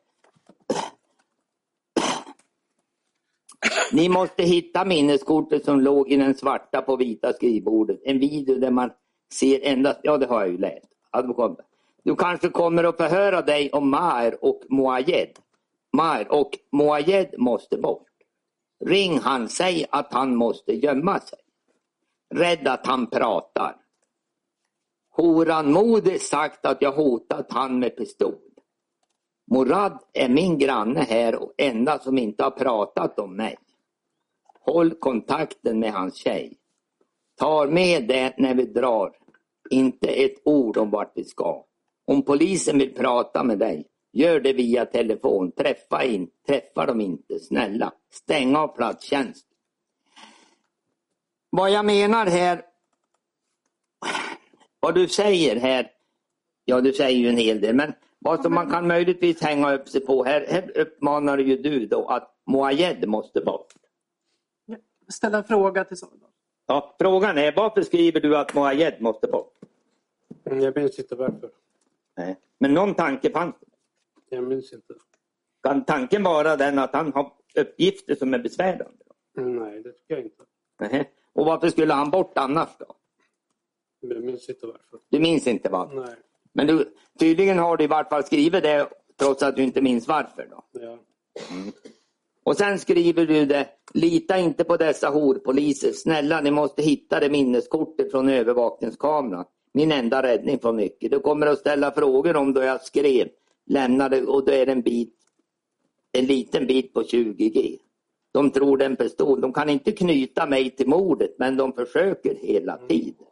Ni 3.91 4.09
måste 4.09 4.43
hitta 4.43 4.85
minneskortet 4.85 5.65
som 5.65 5.81
låg 5.81 6.11
i 6.11 6.15
den 6.15 6.35
svarta 6.35 6.81
på 6.81 6.95
vita 6.95 7.33
skrivbordet. 7.33 7.99
En 8.03 8.19
video 8.19 8.59
där 8.59 8.71
man 8.71 8.91
ser 9.33 9.59
endast, 9.63 9.99
ja 10.03 10.17
det 10.17 10.25
har 10.25 10.41
jag 10.41 10.49
ju 10.49 10.57
läst. 10.57 10.87
Advokat. 11.11 11.57
Du 12.03 12.15
kanske 12.15 12.49
kommer 12.49 12.83
att 12.83 12.97
förhöra 12.97 13.41
dig 13.41 13.69
om 13.71 13.89
Maher 13.89 14.45
och 14.45 14.61
Moayed. 14.69 15.29
Maher 15.97 16.31
och 16.31 16.51
Moayed 16.71 17.35
måste 17.37 17.77
bort. 17.77 18.07
Ring 18.85 19.19
han, 19.19 19.49
säg 19.49 19.85
att 19.89 20.13
han 20.13 20.35
måste 20.35 20.73
gömma 20.73 21.19
sig. 21.19 21.39
Rädd 22.35 22.67
att 22.67 22.87
han 22.87 23.09
pratar. 23.09 23.75
Horan 25.09 25.71
Modi 25.71 26.19
sagt 26.19 26.65
att 26.65 26.81
jag 26.81 26.91
hotat 26.91 27.47
han 27.49 27.79
med 27.79 27.97
pistol. 27.97 28.35
Morad 29.51 29.99
är 30.13 30.29
min 30.29 30.57
granne 30.57 30.99
här 30.99 31.35
och 31.35 31.53
enda 31.57 31.99
som 31.99 32.17
inte 32.17 32.43
har 32.43 32.51
pratat 32.51 33.19
om 33.19 33.35
mig. 33.35 33.57
Håll 34.67 34.95
kontakten 34.95 35.79
med 35.79 35.93
hans 35.93 36.15
tjej. 36.15 36.57
Tar 37.39 37.67
med 37.67 38.07
det 38.07 38.33
när 38.37 38.55
vi 38.55 38.65
drar. 38.65 39.11
Inte 39.69 40.07
ett 40.07 40.41
ord 40.45 40.77
om 40.77 40.89
vart 40.89 41.11
vi 41.15 41.23
ska. 41.23 41.65
Om 42.05 42.21
polisen 42.21 42.77
vill 42.77 42.93
prata 42.93 43.43
med 43.43 43.59
dig, 43.59 43.85
gör 44.13 44.39
det 44.39 44.53
via 44.53 44.85
telefon. 44.85 45.51
Träffa, 45.51 46.03
in, 46.03 46.29
träffa 46.47 46.85
dem 46.85 47.01
inte, 47.01 47.39
snälla. 47.39 47.93
Stäng 48.11 48.55
av 48.55 48.67
platstjänst. 48.67 49.47
vad 51.49 51.71
jag 51.71 51.85
menar 51.85 52.25
här, 52.25 52.61
vad 54.79 54.95
du 54.95 55.07
säger 55.07 55.55
här, 55.55 55.91
ja 56.65 56.81
du 56.81 56.93
säger 56.93 57.17
ju 57.17 57.29
en 57.29 57.37
hel 57.37 57.61
del, 57.61 57.75
men 57.75 57.93
vad 58.19 58.41
som 58.41 58.53
man 58.53 58.71
kan 58.71 58.87
möjligtvis 58.87 59.41
hänga 59.41 59.73
upp 59.73 59.89
sig 59.89 60.01
på 60.01 60.23
här, 60.23 60.45
här 60.49 60.77
uppmanar 60.77 61.37
ju 61.37 61.57
du 61.57 61.85
då 61.85 62.07
att 62.07 62.33
Moayed 62.45 63.07
måste 63.07 63.41
bort. 63.41 63.73
Ställa 65.09 65.37
en 65.37 65.43
fråga 65.43 65.83
till 65.83 65.97
Sordo. 65.97 66.25
Ja, 66.65 66.95
frågan 66.99 67.37
är 67.37 67.53
varför 67.55 67.81
skriver 67.81 68.19
du 68.19 68.37
att 68.37 68.53
Moayed 68.53 69.01
måste 69.01 69.27
bort? 69.27 69.53
Mm, 70.45 70.59
Jag 70.61 70.75
minns 70.75 70.99
inte 70.99 71.15
varför. 71.15 71.49
Nej. 72.17 72.35
Men 72.59 72.73
någon 72.73 72.93
tanke 72.95 73.31
fanns 73.31 73.55
det. 73.59 74.35
Jag 74.35 74.43
minns 74.43 74.73
inte. 74.73 74.93
Kan 75.63 75.85
tanken 75.85 76.23
vara 76.23 76.55
den 76.55 76.79
att 76.79 76.93
han 76.93 77.13
har 77.13 77.31
uppgifter 77.55 78.15
som 78.15 78.33
är 78.33 78.39
besvärande? 78.39 78.85
Mm, 79.37 79.55
Nej, 79.55 79.81
det 79.83 79.91
tycker 79.91 80.15
jag 80.15 80.23
inte. 80.23 80.43
Nej. 80.79 81.11
Och 81.33 81.45
varför 81.45 81.69
skulle 81.69 81.93
han 81.93 82.09
bort 82.11 82.37
annars 82.37 82.69
då? 82.79 82.85
Jag 83.99 84.23
minns 84.23 84.49
inte 84.49 84.65
varför. 84.67 84.99
Du 85.09 85.19
minns 85.19 85.47
inte 85.47 85.69
vad? 85.69 85.95
Nej. 85.95 86.15
Men 86.53 86.67
du, 86.67 86.93
tydligen 87.19 87.57
har 87.59 87.77
du 87.77 87.83
i 87.83 87.87
vart 87.87 88.09
fall 88.09 88.23
skrivit 88.23 88.63
det 88.63 88.89
trots 89.19 89.43
att 89.43 89.55
du 89.55 89.63
inte 89.63 89.81
minns 89.81 90.07
varför. 90.07 90.47
Då. 90.51 90.63
Ja. 90.71 90.97
Och 92.47 92.57
sen 92.57 92.79
skriver 92.79 93.25
du 93.25 93.45
det, 93.45 93.67
lita 93.93 94.37
inte 94.37 94.63
på 94.63 94.77
dessa 94.77 95.09
horpoliser. 95.09 95.91
Snälla, 95.91 96.41
ni 96.41 96.51
måste 96.51 96.81
hitta 96.81 97.19
det 97.19 97.29
minneskortet 97.29 98.11
från 98.11 98.29
övervakningskameran. 98.29 99.45
Min 99.73 99.91
enda 99.91 100.23
räddning 100.23 100.59
från 100.59 100.75
mycket. 100.75 101.11
Du 101.11 101.19
kommer 101.19 101.47
att 101.47 101.59
ställa 101.59 101.91
frågor 101.91 102.35
om 102.35 102.53
då 102.53 102.61
jag 102.61 102.81
skrev, 102.81 103.27
lämnade 103.65 104.21
och 104.21 104.45
då 104.45 104.51
är 104.51 104.65
det 104.65 104.71
en 104.71 104.81
bit, 104.81 105.15
en 106.11 106.25
liten 106.25 106.67
bit 106.67 106.93
på 106.93 107.01
20G. 107.01 107.77
De 108.31 108.51
tror 108.51 108.77
det 108.77 108.85
är 108.85 108.89
en 108.89 108.95
pistol. 108.95 109.41
De 109.41 109.53
kan 109.53 109.69
inte 109.69 109.91
knyta 109.91 110.45
mig 110.45 110.69
till 110.69 110.87
mordet, 110.87 111.35
men 111.37 111.57
de 111.57 111.73
försöker 111.73 112.35
hela 112.35 112.77
tiden. 112.77 113.25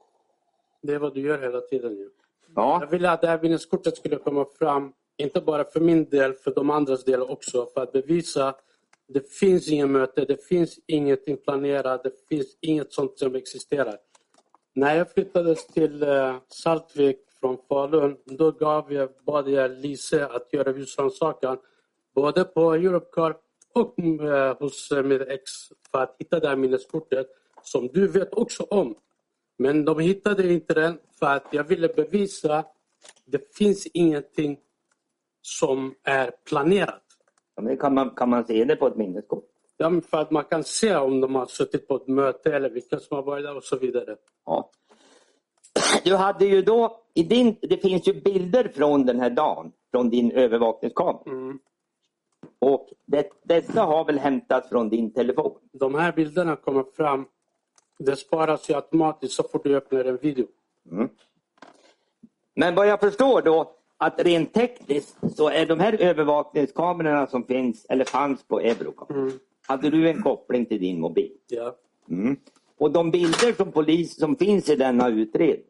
Det 0.82 0.94
är 0.94 1.00
vad 1.00 1.14
du 1.14 1.22
gör 1.22 1.42
hela 1.42 1.62
tiden. 1.62 1.92
Ju. 1.92 2.10
Ja, 2.56 2.78
Jag 2.82 2.88
ville 2.88 3.12
att 3.12 3.22
det 3.22 3.28
här 3.28 3.40
minneskortet 3.42 3.98
skulle 3.98 4.16
komma 4.16 4.46
fram, 4.60 4.94
inte 5.18 5.42
bara 5.42 5.64
för 5.64 5.80
min 5.80 6.10
del, 6.10 6.34
för 6.34 6.54
de 6.54 6.70
andras 6.70 7.04
del 7.04 7.22
också, 7.22 7.66
för 7.74 7.82
att 7.82 7.92
bevisa 7.92 8.56
det 9.08 9.32
finns 9.32 9.68
inget 9.68 9.90
möte, 9.90 10.26
det 10.26 10.46
finns 10.46 10.80
ingenting 10.88 11.38
planerat, 11.38 12.04
det 12.04 12.28
finns 12.30 12.58
inget 12.62 12.94
sånt 12.94 13.20
som 13.20 13.36
existerar. 13.36 13.98
När 14.74 14.96
jag 14.96 15.12
flyttades 15.12 15.68
till 15.68 16.04
eh, 16.04 16.38
Saltvik 16.48 17.18
från 17.40 17.58
Falun, 17.70 18.18
då 18.26 18.52
gav 18.52 18.94
jag, 18.94 19.10
bad 19.26 19.50
jag 19.50 19.72
Lise 19.72 20.26
att 20.26 20.54
göra 20.54 20.72
husrannsakan 20.72 21.58
både 22.16 22.44
på 22.44 22.74
Europcar 22.74 23.36
och 23.74 24.00
eh, 24.00 24.58
hos 24.58 24.92
eh, 24.92 25.04
mitt 25.04 25.22
ex 25.22 25.52
för 25.92 26.04
att 26.04 26.16
hitta 26.20 26.40
det 26.40 26.48
här 26.48 26.56
minneskortet 26.56 27.28
som 27.64 27.88
du 27.88 28.08
vet 28.08 28.34
också 28.34 28.64
om. 28.64 28.96
Men 29.58 29.86
de 29.86 30.00
hittade 30.00 30.54
inte 30.54 30.74
den 30.74 30.98
för 31.20 31.26
att 31.26 31.48
jag 31.52 31.64
ville 31.64 31.88
bevisa 31.88 32.56
att 32.56 32.76
det 33.26 33.56
finns 33.56 33.88
ingenting 33.94 34.60
som 35.42 35.96
är 36.04 36.32
planerat. 36.50 37.05
Ja, 37.56 37.62
men 37.62 37.78
kan 37.78 37.94
man, 37.94 38.10
kan 38.10 38.30
man 38.30 38.46
se 38.46 38.66
det 38.66 38.76
på 38.76 38.88
ett 38.88 38.96
minneskort? 38.96 39.46
Ja, 39.78 39.90
men 39.90 40.02
för 40.02 40.18
att 40.18 40.32
man 40.32 40.44
kan 40.44 40.64
se 40.64 40.96
om 40.96 41.22
de 41.22 41.36
har 41.36 41.46
suttit 41.46 41.88
på 41.88 41.96
ett 41.96 42.08
möte 42.08 42.56
eller 42.56 42.70
vilka 42.70 43.00
som 43.00 43.16
har 43.16 43.24
varit 43.24 43.46
där 43.46 43.58
och 43.58 43.64
så 43.64 43.78
vidare. 43.78 44.16
Ja. 44.46 44.70
Du 46.04 46.16
hade 46.16 46.46
ju 46.46 46.62
då, 46.62 47.02
i 47.14 47.24
din, 47.24 47.56
det 47.62 47.78
finns 47.78 48.08
ju 48.08 48.22
bilder 48.22 48.72
från 48.76 49.06
den 49.06 49.20
här 49.20 49.30
dagen, 49.30 49.72
från 49.92 50.10
din 50.10 50.32
övervakningskamera. 50.32 51.20
Mm. 51.26 51.60
Och 52.60 52.90
det, 53.06 53.30
dessa 53.44 53.82
har 53.82 54.06
väl 54.06 54.20
hämtats 54.20 54.70
från 54.70 54.90
din 54.90 55.14
telefon? 55.14 55.58
De 55.72 55.96
här 55.96 56.12
bilderna 56.12 56.56
kommer 56.56 56.84
fram. 56.84 57.26
Det 57.98 58.16
sparas 58.16 58.70
ju 58.70 58.74
automatiskt 58.74 59.34
så 59.34 59.44
fort 59.44 59.64
du 59.64 59.76
öppnar 59.76 60.06
en 60.06 60.18
video. 60.18 60.48
Men 62.56 62.76
vad 62.76 62.88
jag 62.88 63.00
förstår 63.00 63.42
då, 63.42 63.75
att 63.98 64.22
rent 64.22 64.54
tekniskt 64.54 65.18
så 65.36 65.50
är 65.50 65.66
de 65.66 65.80
här 65.80 65.94
övervakningskamerorna 66.02 67.28
som 67.28 67.44
finns, 67.46 67.86
eller 67.90 68.06
fanns 68.06 68.44
på 68.44 68.60
Eurocam, 68.60 69.08
Mm. 69.18 69.32
hade 69.68 69.90
du 69.90 70.10
en 70.10 70.22
koppling 70.24 70.66
till 70.66 70.80
din 70.82 71.00
mobil? 71.00 71.32
Ja. 71.48 71.76
Mm. 72.10 72.38
Och 72.78 72.92
de 72.92 73.12
bilder 73.12 73.54
som 73.54 73.72
polis 73.72 74.16
som 74.20 74.36
finns 74.36 74.70
i 74.70 74.76
denna 74.76 75.10
utredning, 75.10 75.66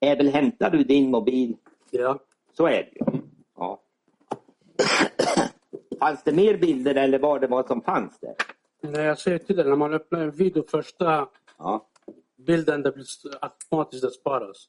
är 0.00 0.16
väl 0.16 0.28
hämtade 0.28 0.78
ur 0.78 0.84
din 0.84 1.10
mobil? 1.10 1.56
Ja. 1.90 2.18
Så 2.52 2.66
är 2.66 2.82
det 2.82 2.90
ju. 3.12 3.20
Ja. 3.56 3.80
Fanns 6.00 6.22
det 6.22 6.32
mer 6.32 6.56
bilder 6.58 6.94
eller 6.94 7.18
var 7.18 7.38
det 7.40 7.46
vad 7.46 7.66
som 7.66 7.80
fanns 7.82 8.18
där? 8.20 8.34
När 8.80 9.04
jag 9.04 9.18
säger 9.18 9.38
till 9.38 9.56
dig, 9.56 9.64
när 9.64 9.76
man 9.76 9.94
öppnar 9.94 10.20
en 10.20 10.30
video, 10.30 10.64
första 10.68 11.28
Ja. 11.58 11.86
bilden 12.36 12.82
det 12.82 12.92
blir 12.92 13.06
automatiskt 13.40 14.02
det 14.02 14.10
sparas. 14.10 14.68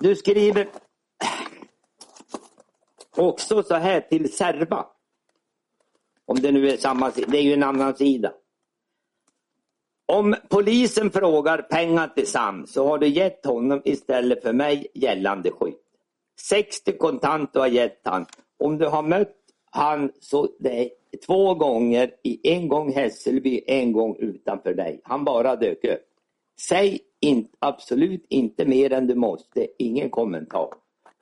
Du 0.00 0.16
skriver 0.16 0.68
också 3.16 3.62
så 3.62 3.74
här 3.74 4.00
till 4.00 4.32
Serva. 4.32 4.86
Om 6.26 6.36
det 6.36 6.52
nu 6.52 6.68
är 6.68 6.76
samma 6.76 7.10
sida, 7.10 7.28
det 7.30 7.38
är 7.38 7.42
ju 7.42 7.52
en 7.52 7.62
annan 7.62 7.96
sida. 7.96 8.32
Om 10.06 10.34
polisen 10.48 11.10
frågar 11.10 11.62
pengar 11.62 12.08
till 12.08 12.26
Sam 12.26 12.66
så 12.66 12.86
har 12.86 12.98
du 12.98 13.08
gett 13.08 13.46
honom 13.46 13.82
istället 13.84 14.42
för 14.42 14.52
mig 14.52 14.86
gällande 14.94 15.50
skydd. 15.50 15.74
60 16.40 16.98
kontant 16.98 17.52
du 17.52 17.58
har 17.58 17.66
gett 17.66 18.00
han. 18.04 18.26
Om 18.58 18.78
du 18.78 18.86
har 18.86 19.02
mött 19.02 19.36
han 19.70 20.12
så 20.20 20.48
det 20.58 20.84
är 20.84 20.90
två 21.26 21.54
gånger, 21.54 22.10
i 22.22 22.52
en 22.52 22.68
gång 22.68 22.92
Hässelby, 22.92 23.64
en 23.66 23.92
gång 23.92 24.16
utanför 24.18 24.74
dig. 24.74 25.00
Han 25.04 25.24
bara 25.24 25.56
dök 25.56 25.84
upp. 25.84 26.06
Säg 26.68 27.00
in, 27.20 27.48
absolut 27.58 28.26
inte 28.28 28.64
mer 28.64 28.92
än 28.92 29.06
du 29.06 29.14
måste, 29.14 29.66
ingen 29.78 30.10
kommentar. 30.10 30.68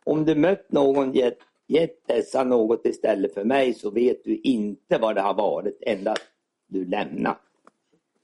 Om 0.05 0.25
du 0.25 0.35
mött 0.35 0.73
någon 0.73 1.13
gett, 1.13 1.39
gett 1.67 2.07
dessa 2.07 2.45
något 2.45 2.87
istället 2.87 3.35
för 3.35 3.45
mig 3.45 3.75
så 3.75 3.91
vet 3.91 4.25
du 4.25 4.37
inte 4.37 4.99
vad 4.99 5.15
det 5.15 5.21
har 5.21 5.35
varit, 5.35 5.79
endast 5.81 6.23
du 6.69 6.85
lämnat. 6.85 7.39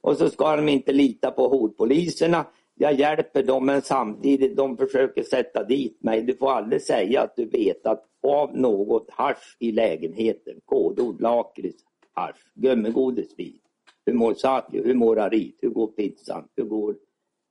Och 0.00 0.16
så 0.16 0.30
ska 0.30 0.56
de 0.56 0.68
inte 0.68 0.92
lita 0.92 1.30
på 1.30 1.48
hotpoliserna. 1.48 2.46
Jag 2.74 2.94
hjälper 2.94 3.42
dem 3.42 3.66
men 3.66 3.82
samtidigt 3.82 4.56
de 4.56 4.76
försöker 4.76 5.22
sätta 5.22 5.64
dit 5.64 6.02
mig. 6.02 6.22
Du 6.22 6.36
får 6.36 6.50
aldrig 6.50 6.82
säga 6.82 7.22
att 7.22 7.36
du 7.36 7.44
vet 7.44 7.86
att 7.86 8.04
av 8.22 8.56
något 8.56 9.10
hasch 9.10 9.56
i 9.58 9.72
lägenheten, 9.72 10.54
kodord, 10.64 11.20
lakrits, 11.20 11.84
hasch, 12.12 12.52
gummigodis, 12.54 13.34
vin. 13.36 13.58
Hur 14.06 14.14
mår 14.14 14.34
Satjo? 14.34 14.84
Hur 14.84 14.94
mår 14.94 15.18
Arit? 15.18 15.58
Hur 15.60 15.68
går 15.68 15.86
pizzan? 15.86 16.48
Hur 16.56 16.64
går 16.64 16.96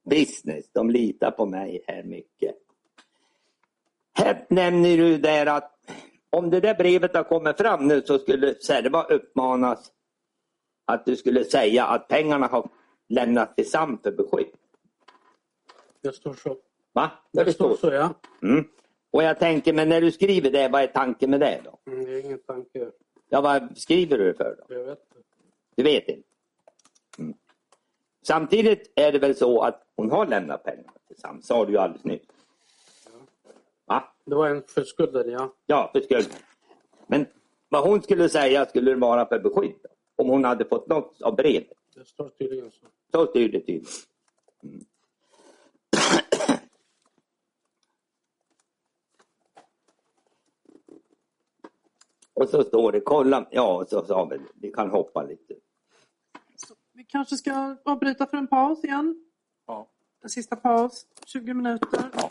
business? 0.10 0.66
De 0.74 0.90
litar 0.90 1.32
på 1.32 1.46
mig 1.46 1.84
här 1.88 2.04
mycket. 2.04 2.56
Här 4.14 4.46
nämner 4.50 4.98
du 4.98 5.18
där 5.18 5.46
att 5.46 5.72
om 6.30 6.50
det 6.50 6.60
där 6.60 6.76
brevet 6.76 7.16
har 7.16 7.24
kommit 7.24 7.58
fram 7.58 7.88
nu 7.88 8.02
så 8.02 8.20
skulle 8.20 8.56
Serva 8.56 9.04
uppmanas 9.04 9.92
att 10.86 11.06
du 11.06 11.16
skulle 11.16 11.44
säga 11.44 11.86
att 11.86 12.08
pengarna 12.08 12.48
har 12.48 12.70
lämnats 13.10 13.56
till 13.56 13.70
Sam 13.70 14.00
för 14.04 14.12
beskydd. 14.12 14.52
Det 16.02 16.14
står 16.16 16.34
så. 16.34 16.58
Va? 16.94 17.12
Ja, 17.32 17.44
Det 17.44 17.54
står 17.54 17.76
så, 17.76 17.92
ja. 17.92 18.14
Mm. 18.42 18.66
Och 19.12 19.24
jag 19.24 19.40
tänker, 19.40 19.74
men 19.74 19.90
när 19.90 20.02
du 20.02 20.12
skriver 20.12 20.52
det, 20.52 20.68
vad 20.68 20.82
är 20.84 20.88
tanken 20.88 21.30
med 21.30 21.40
det 21.40 21.62
då? 21.64 21.92
Mm, 21.92 22.06
det 22.06 22.12
är 22.12 22.26
ingen 22.26 22.40
tanke. 22.40 22.92
Ja, 23.30 23.42
vad 23.42 23.78
skriver 23.78 24.18
du 24.18 24.24
det 24.26 24.34
för 24.34 24.56
då? 24.68 24.76
Jag 24.76 24.84
vet 24.86 25.00
inte. 25.16 25.30
Du 25.76 25.84
vet 25.84 26.08
inte? 26.08 26.28
Samtidigt 28.24 28.92
är 28.96 29.12
det 29.12 29.20
väl 29.20 29.36
så 29.36 29.62
att 29.62 29.84
hon 29.96 30.12
har 30.12 30.26
lämnat 30.26 30.64
pengar 30.64 30.92
till 31.08 31.18
Sam, 31.18 31.42
sa 31.42 31.66
du 31.66 31.72
ju 31.72 31.78
alldeles 31.78 32.04
nyss. 32.04 32.22
Va? 33.86 34.04
Det 34.26 34.36
var 34.36 34.48
en 34.50 34.64
för 34.68 34.84
skulden, 34.84 35.32
ja. 35.32 35.54
Ja, 35.66 35.90
för 35.94 36.02
skull. 36.02 36.26
Men 37.08 37.26
vad 37.70 37.84
hon 37.84 38.02
skulle 38.02 38.30
säga 38.30 38.66
skulle 38.66 38.92
det 38.92 39.00
vara 39.00 39.26
för 39.26 39.40
beskydd? 39.40 39.86
Om 40.16 40.30
hon 40.30 40.46
hade 40.46 40.66
fått 40.66 40.88
något 40.88 41.22
av 41.22 41.36
brevet. 41.36 41.78
Det 41.96 42.06
står 42.06 42.30
tydligen 42.30 42.72
så. 42.72 42.86
Så 43.12 43.26
styr 43.28 43.50
det 43.52 43.60
tydligen. 43.60 43.86
Mm. 44.64 44.86
Och 52.34 52.50
så 52.50 52.64
står 52.64 52.92
det, 52.92 53.02
kolla, 53.02 53.48
ja 53.52 53.86
så 53.90 54.06
sa 54.06 54.26
vi, 54.26 54.38
vi 54.56 54.72
kan 54.72 54.90
hoppa 54.90 55.24
lite. 55.24 55.54
Vi 57.04 57.08
kanske 57.08 57.38
ska 57.38 57.76
avbryta 57.86 58.26
för 58.26 58.38
en 58.38 58.48
paus 58.48 58.84
igen. 58.84 59.16
Ja. 59.68 59.88
En 60.24 60.30
sista 60.30 60.56
paus, 60.56 61.06
20 61.26 61.54
minuter. 61.54 62.10
Ja. 62.18 62.30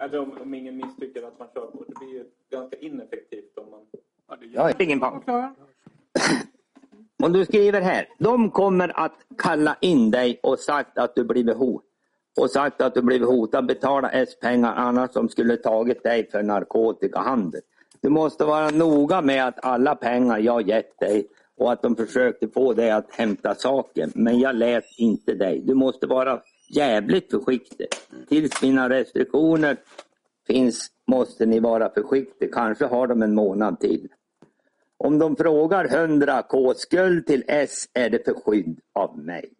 Eller 0.00 0.18
om, 0.18 0.38
om 0.42 0.54
ingen 0.54 0.76
misstycker 0.76 1.22
att 1.22 1.38
man 1.38 1.48
kör 1.54 1.66
på. 1.66 1.84
Det 1.88 1.94
blir 1.98 2.08
ju 2.08 2.24
ganska 2.50 2.76
ineffektivt 2.76 3.58
om 3.58 3.70
man... 3.70 3.80
Ja, 4.28 4.36
det 4.36 4.46
Ja, 4.46 4.72
ingen 4.78 5.00
paus. 5.00 5.24
Och 7.22 7.30
du 7.32 7.44
skriver 7.44 7.80
här, 7.80 8.08
de 8.18 8.50
kommer 8.50 9.00
att 9.00 9.18
kalla 9.38 9.76
in 9.80 10.10
dig 10.10 10.40
och 10.42 10.58
sagt 10.58 10.98
att 10.98 11.14
du 11.14 11.24
blivit 11.24 11.56
hot 11.56 11.84
och 12.36 12.50
sagt 12.50 12.80
att 12.80 12.94
du 12.94 13.02
blivit 13.02 13.28
hotad 13.28 13.66
betala 13.66 14.10
S-pengar 14.10 14.74
annars 14.74 15.12
som 15.12 15.28
skulle 15.28 15.56
tagit 15.56 16.02
dig 16.02 16.30
för 16.30 16.42
narkotikahandel. 16.42 17.60
Du 18.00 18.08
måste 18.08 18.44
vara 18.44 18.70
noga 18.70 19.22
med 19.22 19.46
att 19.46 19.64
alla 19.64 19.94
pengar 19.94 20.38
jag 20.38 20.68
gett 20.68 21.00
dig 21.00 21.28
och 21.56 21.72
att 21.72 21.82
de 21.82 21.96
försökte 21.96 22.48
få 22.48 22.72
dig 22.72 22.90
att 22.90 23.10
hämta 23.10 23.54
saken. 23.54 24.12
Men 24.14 24.38
jag 24.38 24.56
lät 24.56 24.84
inte 24.98 25.34
dig. 25.34 25.60
Du 25.64 25.74
måste 25.74 26.06
vara 26.06 26.40
jävligt 26.74 27.30
försiktig. 27.30 27.86
Tills 28.28 28.62
mina 28.62 28.88
restriktioner 28.88 29.76
finns 30.46 30.90
måste 31.06 31.46
ni 31.46 31.60
vara 31.60 31.90
försiktiga. 31.90 32.48
Kanske 32.52 32.86
har 32.86 33.06
de 33.06 33.22
en 33.22 33.34
månad 33.34 33.80
till. 33.80 34.08
Om 34.96 35.18
de 35.18 35.36
frågar 35.36 35.84
100 35.84 36.42
K 36.42 36.74
skuld 36.74 37.26
till 37.26 37.44
S 37.46 37.88
är 37.92 38.10
det 38.10 38.24
för 38.24 38.34
skydd 38.34 38.80
av 38.92 39.18
mig. 39.18 39.52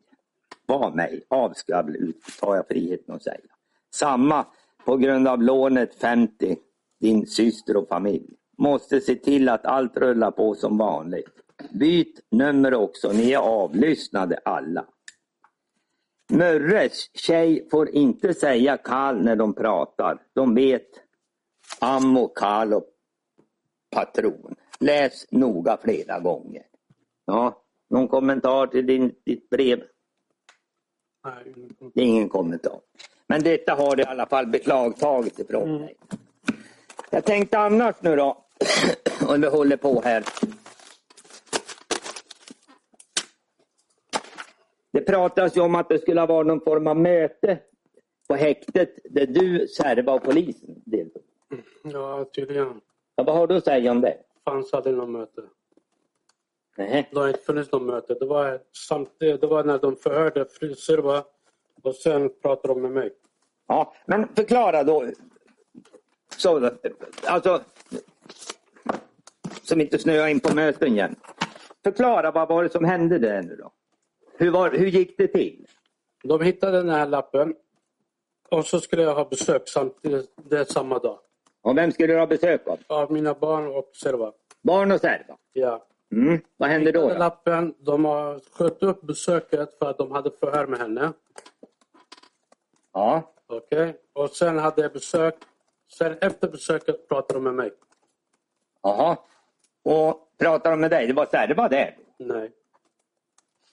Var 0.66 0.90
mig, 0.90 1.22
av 1.28 1.52
ska 1.52 1.72
jag 1.72 1.96
ut, 1.96 2.20
tar 2.40 2.56
jag 2.56 2.68
friheten 2.68 3.14
att 3.14 3.22
säga. 3.22 3.40
Samma 3.94 4.46
på 4.84 4.96
grund 4.96 5.28
av 5.28 5.42
lånet 5.42 5.94
50, 5.94 6.56
din 7.00 7.26
syster 7.26 7.76
och 7.76 7.88
familj. 7.88 8.26
Måste 8.58 9.00
se 9.00 9.14
till 9.14 9.48
att 9.48 9.66
allt 9.66 9.96
rullar 9.96 10.30
på 10.30 10.54
som 10.54 10.78
vanligt. 10.78 11.43
Byt 11.70 12.20
nummer 12.30 12.74
också, 12.74 13.12
ni 13.12 13.32
är 13.32 13.38
avlyssnade 13.38 14.38
alla. 14.44 14.86
Mörres 16.32 17.10
tjej 17.14 17.68
får 17.70 17.88
inte 17.90 18.34
säga 18.34 18.76
Karl 18.76 19.16
när 19.22 19.36
de 19.36 19.54
pratar. 19.54 20.18
De 20.34 20.54
vet 20.54 20.88
ammo, 21.80 22.28
Karl 22.28 22.72
och 22.72 22.86
patron. 23.90 24.54
Läs 24.80 25.26
noga 25.30 25.78
flera 25.82 26.20
gånger. 26.20 26.62
Ja, 27.24 27.62
någon 27.90 28.08
kommentar 28.08 28.66
till 28.66 28.86
din, 28.86 29.14
ditt 29.26 29.50
brev? 29.50 29.82
Nej, 31.24 31.54
Det 31.94 32.00
är 32.00 32.04
ingen 32.04 32.28
kommentar. 32.28 32.80
Men 33.26 33.42
detta 33.42 33.74
har 33.74 33.96
du 33.96 34.02
i 34.02 34.06
alla 34.06 34.26
fall 34.26 34.46
beklagtagit 34.46 35.38
ifrån 35.38 35.68
Mm. 35.68 35.80
dig. 35.82 35.96
Jag 37.10 37.24
tänkte 37.24 37.58
annars 37.58 37.94
nu 38.00 38.16
då, 38.16 38.44
om 39.28 39.40
vi 39.40 39.46
håller 39.48 39.76
på 39.76 40.00
här. 40.04 40.24
Det 44.94 45.00
pratas 45.00 45.56
ju 45.56 45.60
om 45.60 45.74
att 45.74 45.88
det 45.88 45.98
skulle 45.98 46.20
ha 46.20 46.26
varit 46.26 46.46
någon 46.46 46.60
form 46.60 46.86
av 46.86 46.96
möte 46.96 47.58
på 48.28 48.34
häktet 48.34 48.98
där 49.10 49.26
du, 49.26 49.68
Serva 49.68 50.12
och 50.12 50.22
polisen 50.22 50.82
deltog. 50.84 51.22
ja, 51.82 52.24
tydligen 52.34 52.80
Ja, 53.16 53.24
vad 53.24 53.36
har 53.36 53.46
du 53.46 53.56
att 53.56 53.64
säga 53.64 53.90
om 53.90 54.00
det? 54.00 54.16
fanns 54.44 54.74
aldrig 54.74 54.96
något 54.96 55.10
möte. 55.10 55.42
Nej. 56.76 57.08
Det 57.12 57.18
har 57.20 57.28
inte 57.28 57.40
funnits 57.40 57.72
något 57.72 57.82
möte. 57.82 58.14
Det 58.14 58.26
var, 58.26 58.60
samtidigt, 58.88 59.40
det 59.40 59.46
var 59.46 59.64
när 59.64 59.78
de 59.78 59.96
förhörde 59.96 60.44
fru 60.44 60.74
Sirva 60.74 61.24
och 61.82 61.94
sen 61.94 62.30
pratade 62.42 62.74
de 62.74 62.82
med 62.82 62.90
mig. 62.90 63.12
Ja, 63.68 63.94
men 64.06 64.28
förklara 64.34 64.82
då. 64.84 65.10
Så, 66.36 66.70
alltså, 67.26 67.60
som 69.62 69.80
inte 69.80 69.98
snöar 69.98 70.28
in 70.28 70.40
på 70.40 70.54
möten 70.54 70.88
igen. 70.92 71.16
Förklara 71.84 72.30
vad 72.30 72.48
var 72.48 72.62
det 72.62 72.70
som 72.70 72.84
hände 72.84 73.18
där 73.18 73.42
nu 73.42 73.56
då? 73.56 73.72
Hur, 74.36 74.50
var, 74.50 74.70
hur 74.70 74.86
gick 74.86 75.18
det 75.18 75.28
till? 75.28 75.66
De 76.22 76.42
hittade 76.42 76.76
den 76.78 76.88
här 76.88 77.06
lappen 77.06 77.54
och 78.50 78.66
så 78.66 78.80
skulle 78.80 79.02
jag 79.02 79.14
ha 79.14 79.24
besök 79.24 79.68
samtidigt, 79.68 80.32
det 80.36 80.70
samma 80.70 80.98
dag. 80.98 81.18
Och 81.62 81.76
vem 81.76 81.92
skulle 81.92 82.12
du 82.12 82.18
ha 82.18 82.26
besök 82.26 82.66
av? 82.68 82.78
Av 82.86 83.12
mina 83.12 83.34
barn 83.34 83.66
och 83.66 83.90
Sirva. 83.94 84.32
Barn 84.62 84.92
och 84.92 85.00
Serva? 85.00 85.36
Ja. 85.52 85.86
Mm. 86.12 86.40
Vad 86.56 86.68
hände 86.68 86.92
då? 86.92 87.08
då? 87.08 87.18
lappen. 87.18 87.74
De 87.78 88.04
har 88.04 88.40
skött 88.52 88.82
upp 88.82 89.02
besöket 89.02 89.78
för 89.78 89.90
att 89.90 89.98
de 89.98 90.12
hade 90.12 90.30
förhör 90.30 90.66
med 90.66 90.78
henne. 90.78 91.12
Ja. 92.92 93.34
Okej. 93.46 93.96
Och 94.12 94.30
sen 94.30 94.58
hade 94.58 94.82
jag 94.82 94.92
besök. 94.92 95.34
Sen 95.98 96.16
efter 96.20 96.48
besöket 96.48 97.08
pratade 97.08 97.38
de 97.38 97.44
med 97.44 97.54
mig. 97.54 97.72
Jaha. 98.82 99.16
Och 99.82 100.28
pratade 100.38 100.72
de 100.72 100.80
med 100.80 100.90
dig? 100.90 101.06
Det 101.06 101.12
var 101.12 101.26
Serva 101.26 101.68
där? 101.68 101.96
Nej, 102.18 102.50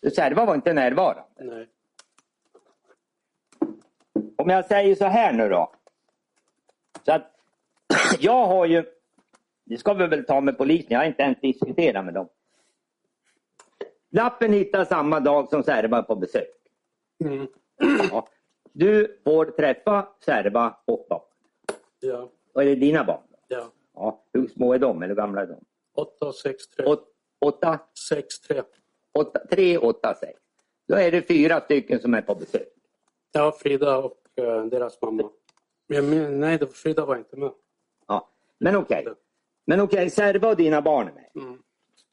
Serva 0.10 0.45
var 0.45 0.56
inte 0.56 0.74
närvarande. 0.74 1.24
nej. 1.39 1.68
Om 4.38 4.49
jag 4.49 4.66
säger 4.66 4.95
så 4.95 5.06
här 5.06 5.34
nu 5.34 5.49
då. 5.49 5.72
Så 7.06 7.12
att 7.12 7.32
jag 8.20 8.45
har 8.47 8.66
ju, 8.66 8.84
det 9.66 9.78
ska 9.78 9.93
vi 9.93 10.08
väl 10.08 10.26
ta 10.26 10.41
med 10.41 10.58
polisen, 10.58 10.88
jag 10.89 10.99
har 10.99 11.06
inte 11.06 11.24
ens 11.24 11.39
diskuterat 11.41 12.06
med 12.06 12.14
dem. 12.14 12.30
Lappen 14.10 14.54
hittas 14.54 14.88
samma 14.88 15.20
dag 15.20 15.49
som 15.49 15.64
Serva 15.64 16.04
på 16.04 16.16
besök. 16.16 16.49
Mm. 17.24 17.47
Ja. 18.12 18.28
Du 18.74 19.22
får 19.24 19.45
träffa 19.45 20.08
Serva 20.26 20.78
och 20.86 21.06
barn. 21.10 21.22
Ja, 21.99 22.30
Och 22.54 22.62
är 22.62 22.66
det 22.66 22.76
dina 22.76 23.04
barn? 23.04 23.22
Ja. 23.47 23.72
Ja. 23.93 24.24
Hur 24.34 24.47
små 24.47 24.74
är 24.74 24.80
de? 24.80 24.97
Eller 24.97 25.08
hur 25.08 25.16
gamla 25.22 25.41
är 25.41 25.47
de? 25.47 25.64
8, 25.95 26.34
6, 26.34 26.68
3. 26.68 26.86
Åt, 26.86 27.08
åtta, 27.45 27.80
6, 28.10 28.39
3. 28.41 28.62
Åtta, 29.20 29.39
tre, 29.51 29.78
åtta, 29.78 30.16
sex. 30.16 30.39
Då 30.88 30.95
är 30.95 31.12
det 31.12 31.22
fyra 31.28 31.62
stycken 31.62 31.99
som 31.99 32.14
är 32.14 32.22
på 32.22 32.36
besök. 32.36 32.68
Ja, 33.32 33.51
Frida 33.59 33.97
och 33.97 34.18
eh, 34.36 34.66
deras 34.66 35.01
mamma. 35.01 35.30
Men, 35.88 36.39
nej, 36.39 36.57
det- 36.57 36.68
Frida 36.68 37.05
var 37.05 37.16
inte 37.16 37.38
med. 37.38 37.51
Ja. 38.07 38.30
Men 38.57 38.76
okej. 38.76 39.07
Men 39.66 39.82
okej, 39.82 40.09
Serva 40.09 40.49
och 40.49 40.55
dina 40.57 40.82
barn 40.82 41.07
är 41.07 41.14
med. 41.14 41.30
Mm. 41.43 41.62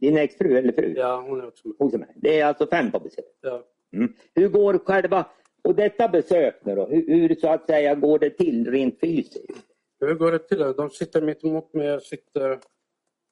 Din 0.01 0.19
exfru 0.19 0.57
eller 0.59 0.73
fru? 0.73 0.95
Ja, 0.97 1.21
hon 1.21 1.41
är 1.41 1.47
också 1.49 1.69
med. 1.69 1.77
Hon 1.79 2.03
är. 2.03 2.09
Det 2.17 2.41
är 2.41 2.47
alltså 2.47 2.67
fem 2.67 2.91
på 2.91 2.99
besök. 2.99 3.25
Ja. 3.41 3.65
Mm. 3.93 4.13
Hur 4.35 4.49
går 4.49 4.79
själva, 4.79 5.27
och 5.65 5.75
detta 5.75 6.09
besök 6.09 6.55
nu 6.65 6.75
då, 6.75 6.87
hur, 6.87 7.07
hur 7.07 7.35
så 7.35 7.49
att 7.49 7.67
säga 7.67 7.95
går 7.95 8.19
det 8.19 8.31
till 8.31 8.71
rent 8.71 9.01
fysiskt? 9.01 9.67
Hur 10.01 10.15
går 10.15 10.33
det 10.33 10.39
till? 10.39 10.59
De 10.59 10.91
sitter 10.91 11.23
mitt 11.23 11.45
emot 11.45 11.75
mig, 11.75 11.87
jag 11.87 12.03
sitter 12.03 12.59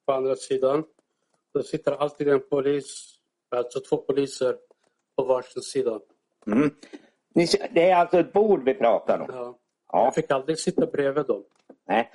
på 0.05 0.13
andra 0.13 0.35
sidan. 0.35 0.83
Det 1.53 1.63
sitter 1.63 1.91
alltid 1.91 2.27
en 2.27 2.39
polis, 2.49 3.16
alltså 3.55 3.79
två 3.79 3.97
poliser 3.97 4.57
på 5.15 5.23
varsin 5.23 5.61
sida. 5.61 5.99
Mm. 6.47 6.71
Ni, 7.33 7.47
det 7.71 7.89
är 7.89 7.95
alltså 7.95 8.19
ett 8.19 8.33
bord 8.33 8.63
vi 8.63 8.73
pratar 8.73 9.19
om? 9.19 9.27
Ja. 9.29 9.57
Ja. 9.91 10.03
Jag 10.03 10.15
fick 10.15 10.31
aldrig 10.31 10.59
sitta 10.59 10.85
bredvid 10.85 11.25
dem. 11.25 11.43
Nej. 11.87 12.11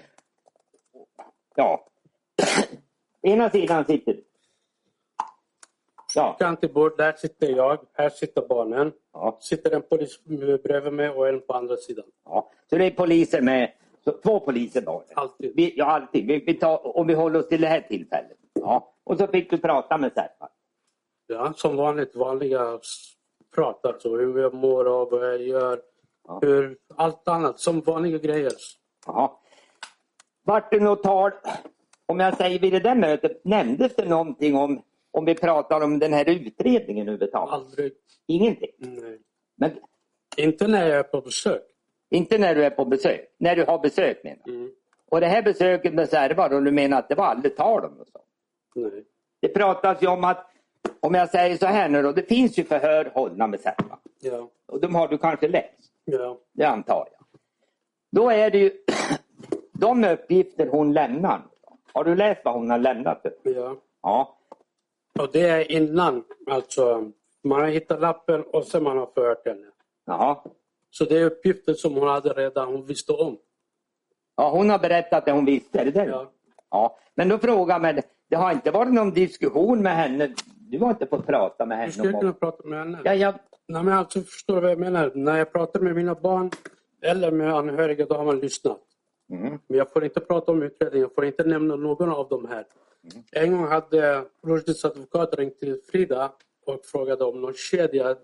Ja. 1.55 1.87
Ena 3.23 3.51
sidan 3.51 3.85
sitter 3.85 4.13
du. 4.13 4.25
Ja. 6.15 6.37
Kantibord, 6.39 6.97
där 6.97 7.13
sitter 7.13 7.57
jag, 7.57 7.79
här 7.93 8.09
sitter 8.11 8.49
barnen. 8.49 8.93
Ja. 9.13 9.39
Sitter 9.41 9.71
en 9.71 9.83
polis 9.83 10.25
bredvid 10.65 10.93
mig 10.93 11.09
och 11.09 11.29
en 11.29 11.41
på 11.41 11.55
andra 11.55 11.77
sidan. 11.77 12.05
ja. 12.25 12.51
Så 12.71 12.79
det 12.79 12.87
är 12.87 12.91
poliser 12.91 13.41
med, 13.41 13.73
två 14.23 14.41
poliser 14.41 14.81
det? 14.81 15.15
Alltid. 15.15 15.53
Vi, 15.57 15.75
ja, 15.77 15.85
alltid. 15.85 16.27
Vi, 16.27 16.45
vi 16.47 16.55
tar, 16.55 16.97
om 16.97 17.07
vi 17.07 17.15
håller 17.15 17.39
oss 17.39 17.49
till 17.49 17.61
det 17.61 17.67
här 17.69 17.81
tillfället. 17.81 18.39
Ja. 18.53 18.95
Och 19.05 19.19
så 19.19 19.27
fick 19.27 19.51
du 19.51 19.59
prata 19.59 19.99
med 19.99 20.13
Serpa. 20.13 20.49
Ja, 21.27 21.53
som 21.57 21.77
vanligt, 21.77 22.17
vanliga 22.17 22.75
s- 22.83 23.13
prat 23.55 23.87
alltså. 23.87 24.17
Hur 24.17 24.39
jag 24.43 24.55
mår 24.55 24.85
och 24.85 25.11
vad 25.11 25.29
jag 25.29 25.43
gör. 25.43 25.81
Ja. 26.29 26.39
Hur, 26.43 26.77
allt 26.97 27.29
annat, 27.29 27.61
som 27.61 27.81
vanliga 27.81 28.19
grejer. 28.19 28.53
Jaha. 29.07 29.31
Vart 30.45 30.71
det 30.71 30.81
något 30.81 31.03
tal, 31.03 31.31
om 32.07 32.21
jag 32.21 32.37
säger 32.37 32.59
vid 32.59 32.73
det 32.73 32.81
där 32.81 32.95
mötet, 32.95 33.45
nämndes 33.45 33.95
det 33.97 34.09
någonting 34.09 34.57
om, 34.57 34.83
om 35.11 35.25
vi 35.25 35.35
pratar 35.35 35.81
om 35.81 35.99
den 35.99 36.13
här 36.13 36.29
utredningen 36.29 37.09
överhuvudtaget? 37.09 37.53
Aldrig. 37.55 37.93
Ingenting. 38.27 38.71
Nej. 38.79 39.19
Men 39.57 39.71
Inte 40.37 40.67
när 40.67 40.89
jag 40.89 40.99
är 40.99 41.03
på 41.03 41.21
besök. 41.21 41.63
inte 42.11 42.39
när 42.39 42.55
du 42.55 42.65
är 42.65 42.71
på 42.71 42.85
besök, 42.85 43.21
när 43.39 43.57
du 43.57 43.65
har 43.65 43.79
besök 43.79 44.25
menar. 44.25 44.49
Mm. 44.49 44.71
Och 45.11 45.21
det 45.21 45.27
här 45.27 45.43
besöket 45.43 45.95
med 45.95 46.09
Servar, 46.09 46.53
och 46.55 46.63
du 46.65 46.71
menar 46.71 46.99
att 46.99 47.09
det 47.09 47.15
var 47.15 47.25
aldrig 47.25 47.57
tal 47.57 47.85
om 47.85 47.95
något 47.95 48.09
sånt? 48.13 48.25
Nej. 48.75 49.05
Det 49.41 49.49
pratas 49.49 50.03
ju 50.03 50.07
om 50.07 50.25
att, 50.25 50.52
om 51.01 51.15
jag 51.15 51.31
säger 51.31 51.57
så 51.57 51.67
här 51.67 51.89
nu 51.89 52.03
då, 52.03 52.13
det 52.13 52.23
finns 52.23 52.59
ju 52.59 52.65
förhör 52.65 53.11
hållna 53.15 53.47
med 53.47 53.61
Servar. 53.61 53.99
Ja. 54.21 54.49
Och 54.67 54.81
de 54.81 54.95
har 54.95 55.09
du 55.09 55.19
kanske 55.19 55.49
läst, 55.49 55.93
Ja. 56.05 56.39
det 56.53 56.65
antar 56.65 57.09
jag. 57.13 57.27
Då 58.13 58.31
är 58.31 58.51
det 58.51 58.59
ju 58.59 58.73
de 59.73 60.05
uppgifter 60.05 60.67
hon 60.67 60.93
lämnar. 60.93 61.43
Har 61.93 62.05
du 62.05 62.15
läst 62.15 62.41
vad 62.45 62.55
hon 62.55 62.71
har 62.71 62.79
lämnat? 62.79 63.27
ja. 63.43 63.77
Ja. 64.03 64.39
Och 65.19 65.29
det 65.33 65.49
är 65.49 65.73
innan. 65.73 66.25
Alltså, 66.51 67.11
man 67.45 67.61
har 67.61 67.69
hittat 67.69 68.01
lappen 68.01 68.43
och 68.43 68.65
sen 68.65 68.83
man 68.83 68.99
har 68.99 69.07
förhört 69.15 69.47
henne. 69.47 69.67
Jaha. 70.07 70.39
Så 70.91 71.05
det 71.05 71.19
är 71.19 71.25
uppgifter 71.25 71.75
som 71.75 71.95
hon 71.95 72.09
hade 72.09 72.33
redan, 72.33 72.69
hon 72.69 72.87
visste 72.87 73.13
om. 73.13 73.39
Ja, 74.37 74.51
hon 74.51 74.71
har 74.71 74.79
berättat 74.79 75.25
det 75.25 75.33
hon 75.33 75.45
visste, 75.45 75.81
är 75.81 75.85
det 75.85 75.91
det? 75.91 76.05
Ja. 76.05 76.31
ja. 76.71 76.99
Men 77.15 77.29
då 77.29 77.39
frågar 77.39 77.81
man, 77.81 78.01
det 78.29 78.37
har 78.37 78.53
inte 78.53 78.71
varit 78.71 78.93
någon 78.93 79.11
diskussion 79.11 79.83
med 79.83 79.97
henne? 79.97 80.35
Du 80.73 80.79
har 80.79 80.91
inte 80.91 81.07
fått 81.07 81.27
prata 81.27 81.67
med 81.67 81.79
henne? 81.79 81.93
skulle 81.93 82.15
om- 82.15 82.21
kunna 82.21 82.33
prata 82.33 82.69
med 82.69 82.79
henne. 82.79 83.01
Ja, 83.05 83.15
ja. 83.15 83.35
Nej, 83.69 83.83
men 83.85 83.95
alltså, 83.95 84.21
förstår 84.21 84.55
du 84.55 84.61
vad 84.61 84.71
jag 84.71 84.79
menar? 84.79 85.13
När 85.15 85.39
jag 85.39 85.53
pratar 85.53 85.81
med 85.81 85.95
mina 85.95 86.15
barn 86.15 86.51
eller 87.03 87.31
med 87.31 87.55
anhöriga, 87.55 88.07
då 88.07 88.15
har 88.15 88.25
man 88.25 88.41
lyssnat. 88.41 88.81
Mm. 89.33 89.59
Men 89.67 89.79
jag 89.79 89.93
får 89.93 90.05
inte 90.05 90.21
prata 90.21 90.53
om 90.53 90.63
utredningen, 90.63 91.01
jag 91.03 91.15
får 91.15 91.25
inte 91.25 91.45
nämna 91.45 91.77
någon 91.77 92.11
av 92.11 92.29
dem 92.29 92.49
här. 92.51 92.65
En 93.33 93.53
gång 93.53 93.67
hade 93.67 94.25
Rushdies 94.47 94.85
advokat 94.85 95.35
ringt 95.35 95.59
till 95.59 95.81
Frida 95.93 96.33
och 96.67 96.85
frågade 96.85 97.25
om 97.25 97.41
någon 97.41 97.55
kedja. 97.55 98.17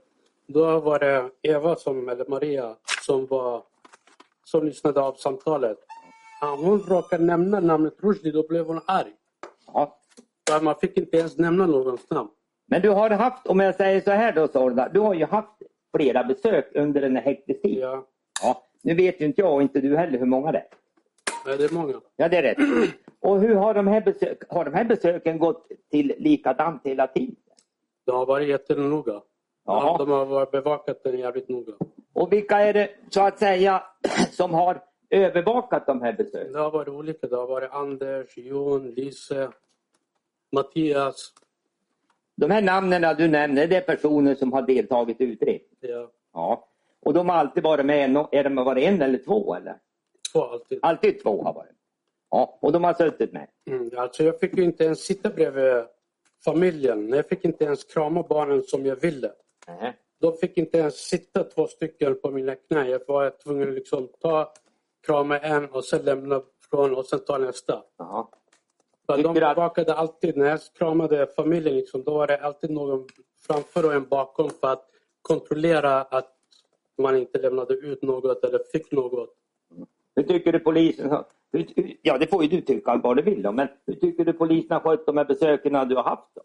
Då 0.46 0.80
var 0.80 0.98
det 0.98 1.30
Eva, 1.42 1.76
som, 1.76 2.08
eller 2.08 2.24
Maria, 2.28 2.76
som, 3.06 3.26
var, 3.26 3.62
som 4.44 4.66
lyssnade 4.66 5.00
av 5.00 5.12
samtalet. 5.14 5.78
Hon 6.58 6.80
råkade 6.80 7.24
nämna 7.24 7.60
namnet 7.60 7.94
Rushdie, 8.02 8.32
då 8.32 8.48
blev 8.48 8.66
hon 8.66 8.80
arg. 8.86 9.12
Ja, 9.72 9.98
Man 10.62 10.74
fick 10.74 10.98
inte 10.98 11.16
ens 11.16 11.38
nämna 11.38 11.66
någons 11.66 12.10
namn. 12.10 12.28
Men 12.70 12.82
du 12.82 12.88
har 12.90 13.10
haft, 13.10 13.46
om 13.46 13.60
jag 13.60 13.74
säger 13.74 14.00
så 14.00 14.10
här 14.10 14.32
då 14.32 14.48
Sorda, 14.48 14.88
du 14.88 15.00
har 15.00 15.14
ju 15.14 15.24
haft 15.24 15.62
flera 15.96 16.24
besök 16.24 16.70
under 16.74 17.00
den 17.00 17.16
här 17.16 17.22
häktestiden. 17.22 17.80
Ja, 17.80 18.06
Ja, 18.42 18.62
nu 18.82 18.94
vet 18.94 19.20
ju 19.20 19.24
inte 19.24 19.40
jag 19.40 19.54
och 19.54 19.62
inte 19.62 19.80
du 19.80 19.96
heller 19.96 20.18
hur 20.18 20.26
många 20.26 20.52
det 20.52 20.58
är. 20.58 20.66
Nej, 21.46 21.58
det 21.58 21.64
är 21.64 21.74
många. 21.74 22.00
Ja, 22.16 22.28
det 22.28 22.36
är 22.36 22.42
rätt. 22.42 22.58
Och 23.20 23.40
hur 23.40 23.54
har 23.54 23.74
de 23.74 23.86
här, 23.86 24.00
besök, 24.00 24.42
har 24.48 24.64
de 24.64 24.74
här 24.74 24.84
besöken 24.84 25.38
gått 25.38 25.68
till 25.90 26.14
likadant 26.18 26.80
hela 26.84 27.06
tiden? 27.06 27.36
De 28.06 28.16
har 28.16 28.26
varit 28.26 28.48
jättenoga. 28.48 29.22
Jaha. 29.66 29.98
De 29.98 30.10
har 30.10 30.50
bevakat 30.50 31.04
den 31.04 31.18
jävligt 31.18 31.48
noga. 31.48 31.72
Och 32.12 32.32
vilka 32.32 32.58
är 32.58 32.72
det 32.72 32.90
så 33.10 33.20
att 33.20 33.38
säga 33.38 33.82
som 34.30 34.54
har 34.54 34.80
övervakat 35.10 35.86
de 35.86 36.02
här 36.02 36.12
besöken? 36.12 36.52
Det 36.52 36.58
har 36.58 36.70
varit 36.70 36.88
olika. 36.88 37.26
Det 37.26 37.36
har 37.36 37.46
varit 37.46 37.70
Anders, 37.72 38.36
Jon, 38.36 38.90
Lise, 38.90 39.48
Mattias. 40.52 41.32
De 42.40 42.50
här 42.50 42.62
namnen 42.62 43.16
du 43.18 43.28
nämner, 43.28 43.66
det 43.66 43.76
är 43.76 43.80
personer 43.80 44.34
som 44.34 44.52
har 44.52 44.62
deltagit 44.62 45.20
i 45.20 45.24
utredningen? 45.24 45.68
Ja, 45.80 46.10
Ja. 46.32 46.68
Och 47.00 47.14
de 47.14 47.28
har 47.28 47.36
alltid 47.36 47.62
varit 47.62 47.86
med, 47.86 48.10
no- 48.10 48.28
är 48.32 48.44
de 48.44 48.54
varit 48.54 48.84
en 48.84 49.02
eller 49.02 49.18
två 49.18 49.54
eller? 49.54 49.76
två 50.32 50.42
alltid. 50.44 50.78
Alltid 50.82 51.22
två 51.22 51.42
har 51.42 51.52
varit 51.54 51.70
Ja, 52.30 52.58
och 52.62 52.72
de 52.72 52.84
har 52.84 52.94
suttit 52.94 53.32
med. 53.32 53.48
Mm, 53.70 53.90
alltså 53.96 54.22
jag 54.24 54.40
fick 54.40 54.56
ju 54.56 54.64
inte 54.64 54.84
ens 54.84 55.00
sitta 55.00 55.30
bredvid 55.30 55.84
familjen. 56.44 57.08
Jag 57.08 57.28
fick 57.28 57.44
inte 57.44 57.64
ens 57.64 57.84
krama 57.84 58.22
barnen 58.22 58.62
som 58.62 58.86
jag 58.86 58.96
ville. 58.96 59.32
Nej. 59.68 59.96
De 60.20 60.36
fick 60.36 60.58
inte 60.58 60.78
ens 60.78 60.94
sitta 60.94 61.44
två 61.44 61.66
stycken 61.66 62.20
på 62.20 62.30
mina 62.30 62.54
knän. 62.54 62.90
Jag 62.90 63.00
var 63.08 63.30
tvungen 63.30 63.68
att 63.68 63.74
liksom 63.74 64.08
ta, 64.20 64.52
krama 65.06 65.38
en 65.38 65.66
och 65.70 65.84
sen 65.84 66.04
lämna 66.04 66.42
från 66.70 66.94
och 66.94 67.06
sen 67.06 67.20
ta 67.24 67.38
nästa. 67.38 67.82
Ja. 67.98 68.30
De 69.16 69.34
bevakade 69.34 69.94
alltid, 69.94 70.36
när 70.36 70.46
jag 70.46 70.60
kramade 70.78 71.26
familjen, 71.36 71.76
liksom, 71.76 72.02
då 72.02 72.14
var 72.14 72.26
det 72.26 72.38
alltid 72.38 72.70
någon 72.70 73.06
framför 73.46 73.86
och 73.86 73.94
en 73.94 74.08
bakom 74.08 74.50
för 74.50 74.68
att 74.68 74.84
kontrollera 75.22 76.00
att 76.00 76.34
man 76.98 77.16
inte 77.16 77.38
lämnade 77.38 77.74
ut 77.74 78.02
något 78.02 78.44
eller 78.44 78.60
fick 78.72 78.92
något. 78.92 79.34
Hur 80.16 80.22
tycker 80.22 80.52
du 80.52 80.58
polisen 80.58 81.10
har... 81.10 81.24
Ja, 82.02 82.18
det 82.18 82.26
får 82.26 82.42
ju 82.42 82.48
du 82.48 82.60
tycka 82.60 82.96
vad 82.96 83.16
du 83.16 83.22
vill 83.22 83.50
men 83.52 83.68
hur 83.86 83.94
tycker 83.94 84.24
du 84.24 84.32
polisen 84.32 84.70
har 84.70 84.80
skött 84.80 85.06
de 85.06 85.16
här 85.16 85.24
besöken 85.24 85.88
du 85.88 85.96
har 85.96 86.02
haft 86.02 86.34
då? 86.34 86.42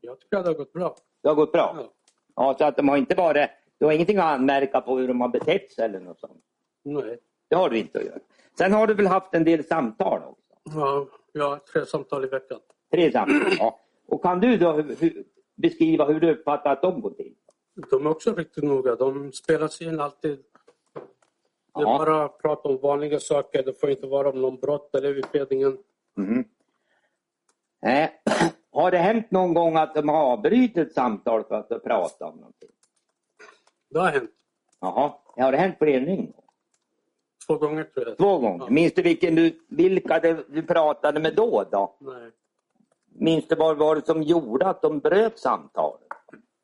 Jag 0.00 0.20
tycker 0.20 0.36
att 0.36 0.44
det 0.44 0.50
har 0.50 0.58
gått 0.58 0.72
bra. 0.72 0.96
Det 1.22 1.28
har 1.28 1.34
gått 1.34 1.52
bra? 1.52 1.76
Ja. 1.78 1.92
Ja, 2.36 2.54
så 2.58 2.64
att 2.64 2.76
de 2.76 2.88
har 2.88 2.96
inte 2.96 3.14
varit... 3.14 3.50
Du 3.78 3.84
har 3.84 3.92
ingenting 3.92 4.18
att 4.18 4.24
anmärka 4.24 4.80
på 4.80 4.98
hur 4.98 5.08
de 5.08 5.20
har 5.20 5.28
betett 5.28 5.72
sig 5.72 5.84
eller 5.84 6.00
något 6.00 6.20
sånt? 6.20 6.40
Nej. 6.82 7.18
Det 7.48 7.56
har 7.56 7.70
du 7.70 7.78
inte 7.78 7.98
att 7.98 8.04
göra. 8.04 8.18
Sen 8.58 8.72
har 8.72 8.86
du 8.86 8.94
väl 8.94 9.06
haft 9.06 9.34
en 9.34 9.44
del 9.44 9.64
samtal 9.64 10.20
också? 10.26 10.78
Ja, 10.78 11.06
har 11.40 11.56
tre 11.58 11.86
samtal 11.86 12.24
i 12.24 12.28
veckan. 12.28 12.60
Tre 12.90 13.12
samtal? 13.12 13.52
Ja. 13.58 13.78
Och 14.06 14.22
kan 14.22 14.40
du 14.40 14.56
då 14.56 14.82
beskriva 15.56 16.04
hur 16.04 16.20
du 16.20 16.30
uppfattar 16.32 16.72
att 16.72 16.82
de 16.82 17.00
går 17.00 17.10
till? 17.10 17.34
De 17.90 18.06
är 18.06 18.10
också 18.10 18.34
riktigt 18.34 18.64
noga. 18.64 18.96
De 18.96 19.32
spelas 19.32 19.82
in 19.82 20.00
alltid. 20.00 20.38
Det 21.74 21.80
är 21.80 21.82
Ja. 21.82 21.98
bara 21.98 22.28
prat 22.28 22.66
om 22.66 22.76
vanliga 22.78 23.20
saker. 23.20 23.62
Det 23.62 23.80
får 23.80 23.90
inte 23.90 24.06
vara 24.06 24.30
om 24.30 24.40
någon 24.42 24.56
brott 24.60 24.94
eller 24.94 25.08
utredningen. 25.14 25.78
Mhm. 26.16 26.44
Nej. 27.82 28.22
Har 28.72 28.90
det 28.90 28.98
hänt 28.98 29.30
någon 29.30 29.54
gång 29.54 29.76
att 29.76 29.94
de 29.94 30.08
har 30.08 30.16
avbrutit 30.32 30.92
samtal 30.94 31.44
för 31.44 31.54
att 31.54 31.84
prata 31.84 32.26
om 32.26 32.36
någonting? 32.36 32.68
Det 33.90 33.98
har 34.00 34.10
hänt. 34.10 34.30
Jaha. 34.80 35.12
Har 35.36 35.52
det 35.52 35.58
hänt 35.58 35.74
fler 35.78 36.00
Två 37.58 37.66
gånger 37.66 37.84
tror 37.84 38.08
jag. 38.08 38.16
Två 38.16 38.38
gånger. 38.38 38.64
Ja. 38.64 38.70
Minns 38.70 38.94
du 38.94 39.02
vilken 39.02 39.34
du, 39.34 39.60
vilka 39.68 40.20
du 40.48 40.62
pratade 40.62 41.20
med 41.20 41.34
då? 41.34 41.64
då? 41.70 41.96
Nej. 42.00 42.30
Minns 43.14 43.48
du 43.48 43.54
vad 43.54 43.76
var 43.76 43.96
det 43.96 44.06
som 44.06 44.22
gjorde 44.22 44.66
att 44.66 44.82
de 44.82 44.98
bröt 44.98 45.38
samtalet? 45.38 46.00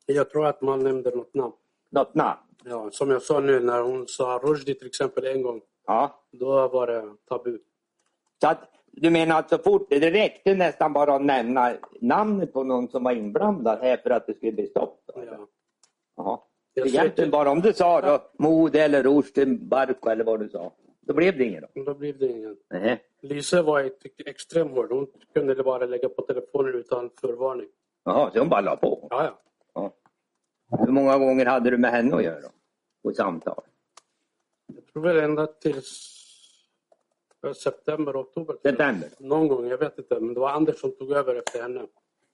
Jag 0.05 0.29
tror 0.29 0.45
att 0.45 0.61
man 0.61 0.83
nämnde 0.83 1.15
något 1.15 1.33
namn. 1.33 1.53
Något 1.91 2.15
namn? 2.15 2.39
Ja, 2.63 2.89
som 2.91 3.09
jag 3.09 3.21
sa 3.21 3.39
nu 3.39 3.59
när 3.59 3.81
hon 3.81 4.07
sa 4.07 4.39
Rushdie 4.43 4.73
till 4.73 4.87
exempel 4.87 5.25
en 5.25 5.41
gång. 5.41 5.61
Ja. 5.87 6.23
Då 6.31 6.67
var 6.67 6.87
det 6.87 7.15
tabu. 7.29 7.59
Så 8.41 8.47
att, 8.47 8.59
du 8.91 9.09
menar 9.09 9.39
att 9.39 9.49
så 9.49 9.57
fort, 9.57 9.87
det 9.89 10.11
räckte 10.11 10.55
nästan 10.55 10.93
bara 10.93 11.15
att 11.15 11.21
nämna 11.21 11.73
namnet 12.01 12.53
på 12.53 12.63
någon 12.63 12.87
som 12.87 13.03
var 13.03 13.11
inblandad 13.11 13.79
här 13.81 13.97
för 13.97 14.09
att 14.09 14.27
det 14.27 14.33
skulle 14.33 14.51
bli 14.51 14.67
stopp? 14.67 15.03
Då? 15.05 15.23
Ja. 15.25 15.47
Jaha. 16.15 16.39
Jag 16.73 16.87
Egentligen 16.87 17.31
bara 17.31 17.51
om 17.51 17.61
du 17.61 17.73
sa 17.73 18.01
då 18.01 18.31
Mode 18.37 18.83
eller 18.83 19.03
Rushdie, 19.03 19.45
Barko 19.45 20.09
eller 20.09 20.23
vad 20.23 20.39
du 20.39 20.49
sa. 20.49 20.73
Då 21.01 21.13
blev 21.13 21.37
det 21.37 21.43
inget 21.43 21.63
då? 21.73 21.83
Då 21.83 21.93
blev 21.93 22.17
det 22.17 22.27
ingen. 22.27 22.57
Nej. 22.69 23.03
Lisa 23.21 23.61
var 23.61 23.83
ett 23.83 24.05
extrem 24.25 24.69
hård. 24.69 24.91
Hon 24.91 25.07
kunde 25.33 25.63
bara 25.63 25.85
lägga 25.85 26.09
på 26.09 26.21
telefonen 26.21 26.75
utan 26.75 27.09
förvarning. 27.21 27.67
Jaha, 28.03 28.31
så 28.33 28.39
hon 28.39 28.49
bara 28.49 28.61
la 28.61 28.75
på? 28.75 29.07
Ja, 29.09 29.23
ja. 29.23 29.39
Ja. 29.73 29.93
Hur 30.85 30.91
många 30.91 31.17
gånger 31.17 31.45
hade 31.45 31.69
du 31.69 31.77
med 31.77 31.91
henne 31.91 32.15
att 32.15 32.23
göra? 32.23 32.49
På 33.03 33.13
samtal? 33.13 33.63
Jag 34.75 34.85
tror 34.85 35.03
väl 35.03 35.17
ända 35.17 35.47
till 35.47 35.81
september, 37.55 38.21
oktober. 38.21 38.55
September? 38.63 39.09
Någon 39.19 39.47
gång, 39.47 39.67
jag 39.67 39.77
vet 39.77 39.97
inte. 39.97 40.19
Men 40.19 40.33
det 40.33 40.39
var 40.39 40.49
Anders 40.49 40.79
som 40.79 40.91
tog 40.91 41.11
över 41.11 41.35
efter 41.35 41.61
henne. 41.61 41.87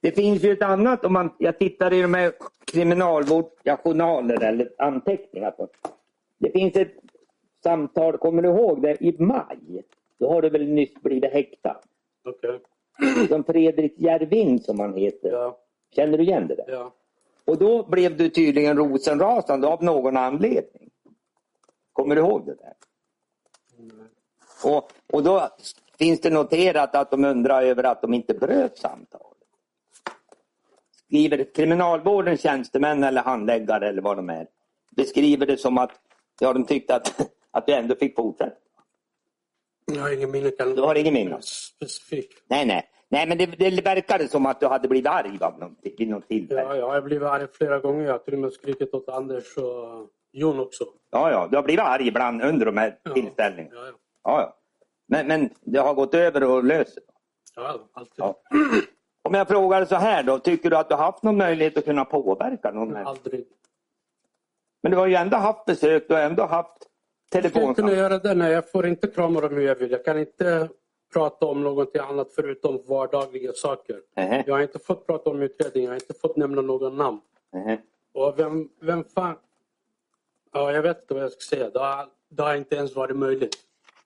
Det 0.05 0.11
finns 0.11 0.43
ju 0.43 0.51
ett 0.51 0.61
annat, 0.61 1.05
om 1.05 1.13
man, 1.13 1.33
jag 1.37 1.59
tittar 1.59 1.93
i 1.93 2.01
de 2.01 2.13
här 2.13 2.33
kriminalvårdsjournaler 2.65 4.43
eller 4.43 4.69
anteckningar. 4.77 5.51
På. 5.51 5.67
Det 6.39 6.51
finns 6.51 6.75
ett 6.75 6.93
samtal, 7.63 8.17
kommer 8.17 8.41
du 8.41 8.49
ihåg 8.49 8.81
det, 8.81 9.03
i 9.03 9.15
maj? 9.19 9.83
Då 10.19 10.29
har 10.29 10.41
du 10.41 10.49
väl 10.49 10.67
nyss 10.67 10.93
blivit 10.93 11.33
häktad? 11.33 11.77
Okej. 12.23 12.59
Som 13.27 13.43
Fredrik 13.43 13.93
Järvin 13.97 14.59
som 14.59 14.79
han 14.79 14.93
heter. 14.93 15.31
Ja, 15.31 15.59
Känner 15.95 16.17
du 16.17 16.23
igen 16.23 16.47
det 16.47 16.55
där? 16.55 16.65
ja. 16.67 16.93
Och 17.45 17.57
då 17.57 17.83
blev 17.83 18.17
du 18.17 18.29
tydligen 18.29 18.77
rosenrasande 18.77 19.67
av 19.67 19.83
någon 19.83 20.17
anledning. 20.17 20.89
Kommer 21.93 22.15
du 22.15 22.21
ihåg 22.21 22.45
det 22.45 22.55
där? 22.55 22.73
Och, 24.65 24.91
och 25.13 25.23
då 25.23 25.49
finns 25.97 26.21
det 26.21 26.29
noterat 26.29 26.95
att 26.95 27.11
de 27.11 27.25
undrar 27.25 27.61
över 27.63 27.83
att 27.83 28.01
de 28.01 28.13
inte 28.13 28.33
bröt 28.33 28.77
samtalet. 28.77 29.34
Skriver 31.07 31.53
kriminalvårdens 31.55 32.41
tjänstemän 32.41 33.03
eller 33.03 33.21
handläggare 33.21 33.89
eller 33.89 34.01
vad 34.01 34.17
de 34.17 34.29
är. 34.29 34.47
Beskriver 34.95 35.45
det 35.45 35.57
som 35.57 35.77
att 35.77 35.91
ja, 36.39 36.53
de 36.53 36.65
tyckte 36.65 36.95
att, 36.95 37.21
att 37.51 37.65
du 37.67 37.73
ändå 37.73 37.95
fick 37.95 38.15
fortsätta. 38.15 38.55
Jag 39.93 40.01
har 40.01 40.11
ingen 40.13 40.31
minne. 40.31 40.51
Du 40.75 40.81
har 40.81 40.95
ingen 40.95 41.13
minne? 41.13 41.37
Specifik. 41.41 42.29
Nej, 42.47 42.65
nej. 42.65 42.89
Nej, 43.09 43.27
men 43.27 43.37
det, 43.37 43.45
det 43.45 43.85
verkade 43.85 44.27
som 44.27 44.45
att 44.45 44.59
du 44.59 44.67
hade 44.67 44.87
blivit 44.87 45.07
arg 45.07 45.39
vid 45.97 46.09
något 46.09 46.27
tillfälle. 46.27 46.61
Ja, 46.61 46.67
ja, 46.67 46.75
jag 46.75 46.89
har 46.89 47.01
blivit 47.01 47.27
arg 47.27 47.47
flera 47.53 47.79
gånger. 47.79 48.05
Jag 48.05 48.11
har 48.11 48.19
till 48.19 48.33
och 48.33 48.39
med 48.39 48.53
skrikit 48.53 48.93
åt 48.93 49.09
Anders 49.09 49.57
och 49.57 50.09
Jon 50.31 50.59
också. 50.59 50.83
Ja, 51.11 51.31
ja, 51.31 51.47
du 51.51 51.55
har 51.57 51.63
blivit 51.63 51.85
arg 51.85 52.07
ibland 52.07 52.41
under 52.41 52.65
de 52.65 52.77
här 52.77 52.97
Ja. 53.03 53.13
tillställningarna. 53.13 53.75
Ja, 53.75 53.85
ja. 53.85 53.93
Ja, 54.23 54.41
ja. 54.41 54.57
Men, 55.07 55.27
men 55.27 55.49
det 55.61 55.79
har 55.79 55.93
gått 55.93 56.13
över 56.13 56.43
och 56.43 56.63
löst. 56.63 56.97
ja 57.55 57.79
alltid. 57.93 58.13
Ja. 58.17 58.41
Om 59.25 59.33
jag 59.33 59.47
frågar 59.47 59.85
så 59.85 59.95
här 59.95 60.23
då, 60.23 60.39
tycker 60.39 60.69
du 60.69 60.75
att 60.77 60.89
du 60.89 60.95
har 60.95 61.03
haft 61.03 61.23
någon 61.23 61.37
möjlighet 61.37 61.77
att 61.77 61.85
kunna 61.85 62.05
påverka 62.05 62.71
någon? 62.71 62.95
Aldrig. 62.95 63.45
Men 64.83 64.91
du 64.91 64.97
har 64.97 65.07
ju 65.07 65.15
ändå 65.15 65.37
haft 65.37 65.65
besök, 65.65 66.05
du 66.07 66.13
har 66.13 66.21
ändå 66.21 66.43
haft 66.45 66.69
Jag 67.31 67.41
skulle 67.41 67.41
kunna 67.41 67.73
telefonsamtal. 67.73 67.97
göra 67.97 68.19
det. 68.19 68.33
Nej, 68.35 68.51
jag 68.51 68.71
får 68.71 68.87
inte 68.87 69.07
krama 69.07 69.41
dem 69.41 69.53
hur 69.53 69.61
jag 69.61 69.75
vill. 69.75 69.91
Jag 69.91 70.05
kan 70.05 70.19
inte 70.19 70.69
prata 71.13 71.45
om 71.45 71.63
någonting 71.63 72.01
annat 72.01 72.27
förutom 72.35 72.81
vardagliga 72.87 73.53
saker. 73.53 73.99
Nähä, 74.15 74.43
Jag 74.47 74.53
har 74.55 74.61
inte 74.61 74.79
fått 74.79 75.07
prata 75.07 75.29
om 75.29 75.41
utredningen. 75.41 75.83
Jag 75.85 75.91
har 75.91 75.95
inte 76.01 76.13
fått 76.21 76.35
nämna 76.37 76.61
någon 76.61 76.97
namn. 76.97 77.19
nähä. 77.53 77.77
Och 78.13 78.39
vem, 78.39 78.69
vem 78.81 79.03
fan... 79.03 79.35
Ja, 80.53 80.71
jag 80.71 80.81
vet 80.81 81.01
inte 81.01 81.13
vad 81.13 81.23
jag 81.23 81.31
ska 81.31 81.55
säga. 81.55 81.69
Det 81.69 81.79
har, 81.79 82.05
det 82.29 82.43
har 82.43 82.55
inte 82.55 82.75
ens 82.75 82.95
varit 82.95 83.15
möjligt. 83.17 83.55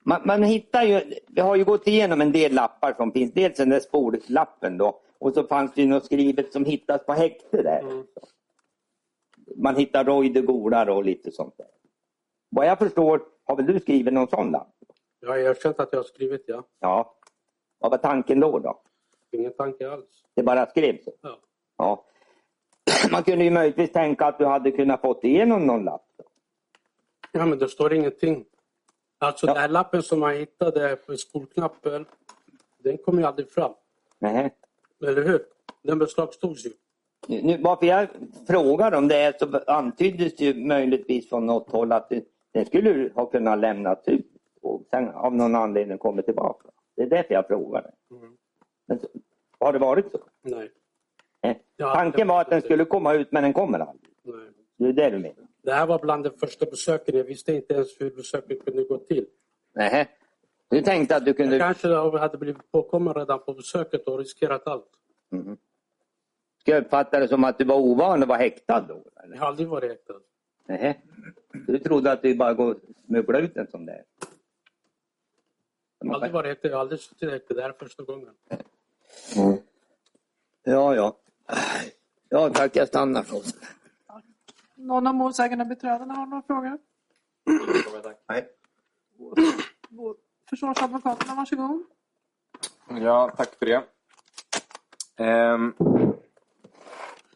Man, 0.03 0.21
man 0.25 0.43
hittar 0.43 0.83
ju, 0.83 1.01
vi 1.27 1.41
har 1.41 1.55
ju 1.55 1.63
gått 1.63 1.87
igenom 1.87 2.21
en 2.21 2.31
del 2.31 2.53
lappar 2.53 2.93
som 2.93 3.11
finns. 3.11 3.33
Dels 3.33 3.57
den 3.57 3.69
där 3.69 3.79
spårlappen 3.79 4.77
då. 4.77 4.99
Och 5.19 5.33
så 5.33 5.43
fanns 5.43 5.73
det 5.73 5.81
ju 5.81 5.87
något 5.87 6.05
skrivet 6.05 6.53
som 6.53 6.65
hittas 6.65 7.05
på 7.05 7.13
häkte 7.13 7.61
där. 7.61 7.79
Mm. 7.79 8.05
Man 9.55 9.75
hittar 9.75 10.03
Roy 10.05 10.29
de 10.29 10.41
Golar 10.41 10.89
och 10.89 11.03
lite 11.05 11.31
sånt 11.31 11.57
där. 11.57 11.67
Vad 12.49 12.65
jag 12.67 12.77
förstår 12.79 13.21
har 13.45 13.55
väl 13.55 13.65
du 13.65 13.79
skrivit 13.79 14.13
någon 14.13 14.27
sån 14.27 14.51
lapp? 14.51 14.75
Jag 15.19 15.29
har 15.29 15.37
erkänt 15.37 15.79
att 15.79 15.89
jag 15.91 15.99
har 15.99 16.03
skrivit 16.03 16.43
ja. 16.47 16.63
Ja. 16.79 17.15
Vad 17.79 17.91
var 17.91 17.97
tanken 17.97 18.39
då? 18.39 18.59
då? 18.59 18.81
Ingen 19.31 19.53
tanke 19.53 19.91
alls. 19.91 20.23
Det 20.35 20.43
bara 20.43 20.65
skrevs? 20.65 20.99
Ja. 21.21 21.39
Ja. 21.77 22.05
Man 23.11 23.23
kunde 23.23 23.43
ju 23.45 23.51
möjligtvis 23.51 23.91
tänka 23.91 24.25
att 24.25 24.37
du 24.39 24.45
hade 24.45 24.71
kunnat 24.71 25.01
fått 25.01 25.23
igenom 25.23 25.67
någon 25.67 25.83
lapp. 25.83 26.05
Då. 26.17 26.23
Ja, 27.31 27.45
men 27.45 27.59
det 27.59 27.67
står 27.69 27.93
ingenting. 27.93 28.45
Alltså 29.17 29.47
Ja. 29.47 29.53
den 29.53 29.61
här 29.61 29.69
lappen 29.69 30.03
som 30.03 30.19
man 30.19 30.35
hittade 30.35 30.95
på 30.95 31.17
skolknappen, 31.17 32.05
den 32.77 32.97
kom 32.97 33.19
ju 33.19 33.25
aldrig 33.25 33.51
fram. 33.51 33.71
Nej. 34.19 34.55
Eller 35.07 35.25
hur? 35.25 35.39
Den 35.81 35.99
beslagtogs 35.99 36.65
ju. 36.65 36.69
Nu, 37.27 37.57
varför 37.57 37.85
jag 37.85 38.07
frågar 38.47 38.91
om 38.91 39.07
det 39.07 39.15
är 39.15 39.33
så 39.39 39.59
antyddes 39.67 40.35
det 40.35 40.45
ju 40.45 40.65
möjligtvis 40.65 41.29
från 41.29 41.45
något 41.45 41.69
håll 41.69 41.91
att 41.91 42.09
det, 42.09 42.23
den 42.53 42.65
skulle 42.65 43.11
ha 43.15 43.25
kunnat 43.25 43.59
lämnats 43.59 44.07
ut 44.07 44.27
och 44.61 44.83
sen 44.91 45.09
av 45.09 45.35
någon 45.35 45.55
anledning 45.55 45.97
kommit 45.97 46.25
tillbaka. 46.25 46.69
Det 46.95 47.01
är 47.01 47.09
därför 47.09 47.33
jag 47.33 47.47
frågar. 47.47 47.91
Mm. 48.11 48.37
Men, 48.87 48.99
Har 49.59 49.73
det 49.73 49.79
varit 49.79 50.11
så? 50.11 50.19
Nej. 50.41 50.71
Nej. 51.43 51.61
Har 51.79 51.95
Tanken 51.95 52.27
var 52.27 52.41
att 52.41 52.49
den 52.49 52.61
skulle 52.61 52.85
komma 52.85 53.13
ut 53.13 53.31
men 53.31 53.43
den 53.43 53.53
kommer 53.53 53.79
aldrig. 53.79 54.13
Nej. 54.23 54.49
Det 54.77 54.85
är 54.85 54.93
det 54.93 55.09
du 55.09 55.17
menar? 55.19 55.47
Det 55.61 55.73
här 55.73 55.87
var 55.87 55.99
bland 55.99 56.23
de 56.23 56.29
första 56.29 56.65
besöken. 56.65 57.17
Jag 57.17 57.23
visste 57.23 57.53
inte 57.53 57.73
ens 57.73 58.01
hur 58.01 58.11
besöket 58.11 58.65
kunde 58.65 58.83
gå 58.83 58.97
till. 58.97 59.25
Nej. 59.75 60.07
Du 60.69 60.81
tänkte 60.81 61.15
att 61.15 61.25
du 61.25 61.29
Jag 61.29 61.37
kunde... 61.37 61.59
kanske 61.59 61.87
hade 61.93 62.37
blivit 62.37 62.71
påkommen 62.71 63.13
redan 63.13 63.39
på 63.39 63.53
besöket 63.53 64.07
och 64.07 64.17
riskerat 64.17 64.67
allt. 64.67 64.89
Mhm. 65.29 65.57
Ska 66.59 66.71
jag 66.71 66.83
uppfatta 66.83 67.19
det 67.19 67.27
som 67.27 67.43
att 67.43 67.57
du 67.57 67.63
var 67.65 67.75
ovan 67.75 68.23
att 68.23 68.29
vara 68.29 68.37
häktad 68.37 68.81
då? 68.81 69.03
Eller? 69.23 69.35
Jag 69.35 69.41
har 69.41 69.47
aldrig 69.47 69.67
varit 69.67 69.89
häktad. 69.91 70.13
Nej. 70.65 71.01
Du 71.67 71.79
trodde 71.79 72.11
att 72.11 72.21
det 72.21 72.35
bara 72.35 72.53
går 72.53 72.71
att 72.71 72.77
smuggla 73.05 73.39
ut 73.39 73.57
en 73.57 73.67
sån 73.71 73.85
där? 73.85 74.03
Jag 75.99 76.07
har 76.07 76.13
aldrig 76.15 76.31
varit 76.33 76.47
häktad. 76.47 76.67
Jag 76.67 76.75
har 76.75 76.81
aldrig 76.81 76.99
suttit 76.99 77.31
häktad. 77.31 77.53
Det 77.53 77.61
här 77.61 77.69
är 77.69 77.73
första 77.73 78.03
gången. 78.03 78.33
Ja, 80.63 80.95
ja. 80.95 81.17
Ja, 82.29 82.49
tack. 82.49 82.75
Jag 82.75 82.87
stannar 82.87 83.23
så. 83.23 83.41
Någon 84.75 85.07
av 85.07 85.15
målsägande 85.15 85.65
beträdena 85.65 86.13
har 86.13 86.25
några 86.25 86.41
frågor? 86.41 86.77
Nej. 88.29 88.47
Vår- 89.89 90.15
Försvarsadvokaterna, 90.49 91.35
varsågod. 91.35 91.83
Ja, 92.89 93.33
tack 93.37 93.55
för 93.59 93.65
det. 93.65 93.83
Ehm, 95.17 95.73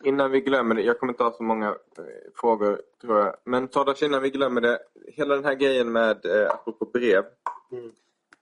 innan 0.03 0.31
vi 0.31 0.41
glömmer 0.41 0.75
det, 0.75 0.81
jag 0.81 0.99
kommer 0.99 1.13
inte 1.13 1.23
ha 1.23 1.31
så 1.31 1.43
många 1.43 1.67
eh, 1.69 2.31
frågor 2.35 2.81
tror 3.01 3.19
jag. 3.19 3.35
Men 3.43 3.67
Tardas, 3.67 4.03
innan 4.03 4.21
vi 4.21 4.29
glömmer 4.29 4.61
det. 4.61 4.79
Hela 5.07 5.35
den 5.35 5.45
här 5.45 5.53
grejen 5.53 5.91
med, 5.91 6.25
eh, 6.25 6.51
apropå 6.51 6.85
brev. 6.85 7.23
Mm. 7.71 7.91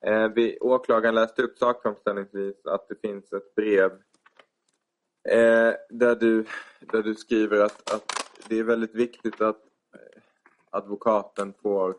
Eh, 0.06 0.34
vi, 0.36 0.58
åklagaren 0.60 1.16
läste 1.16 1.44
upp 1.44 1.58
sakframställningsvis 1.58 2.66
att 2.66 2.90
det 2.90 2.96
finns 3.02 3.34
ett 3.34 3.56
brev 3.56 3.92
eh, 5.30 5.74
där, 5.90 6.16
du, 6.16 6.46
där 6.80 7.04
du 7.04 7.16
skriver 7.16 7.66
att, 7.66 7.92
att 7.92 8.32
det 8.48 8.60
är 8.60 8.64
väldigt 8.64 8.96
viktigt 8.96 9.42
att 9.42 9.62
eh, 9.94 10.22
advokaten 10.70 11.54
får 11.62 11.96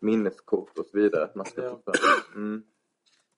minneskort 0.00 0.78
och 0.78 0.86
så 0.86 0.98
vidare. 0.98 1.24
Att 1.24 1.34
man 1.34 1.46
ska 1.46 1.62
Ja. 1.62 1.82
mm. 2.34 2.62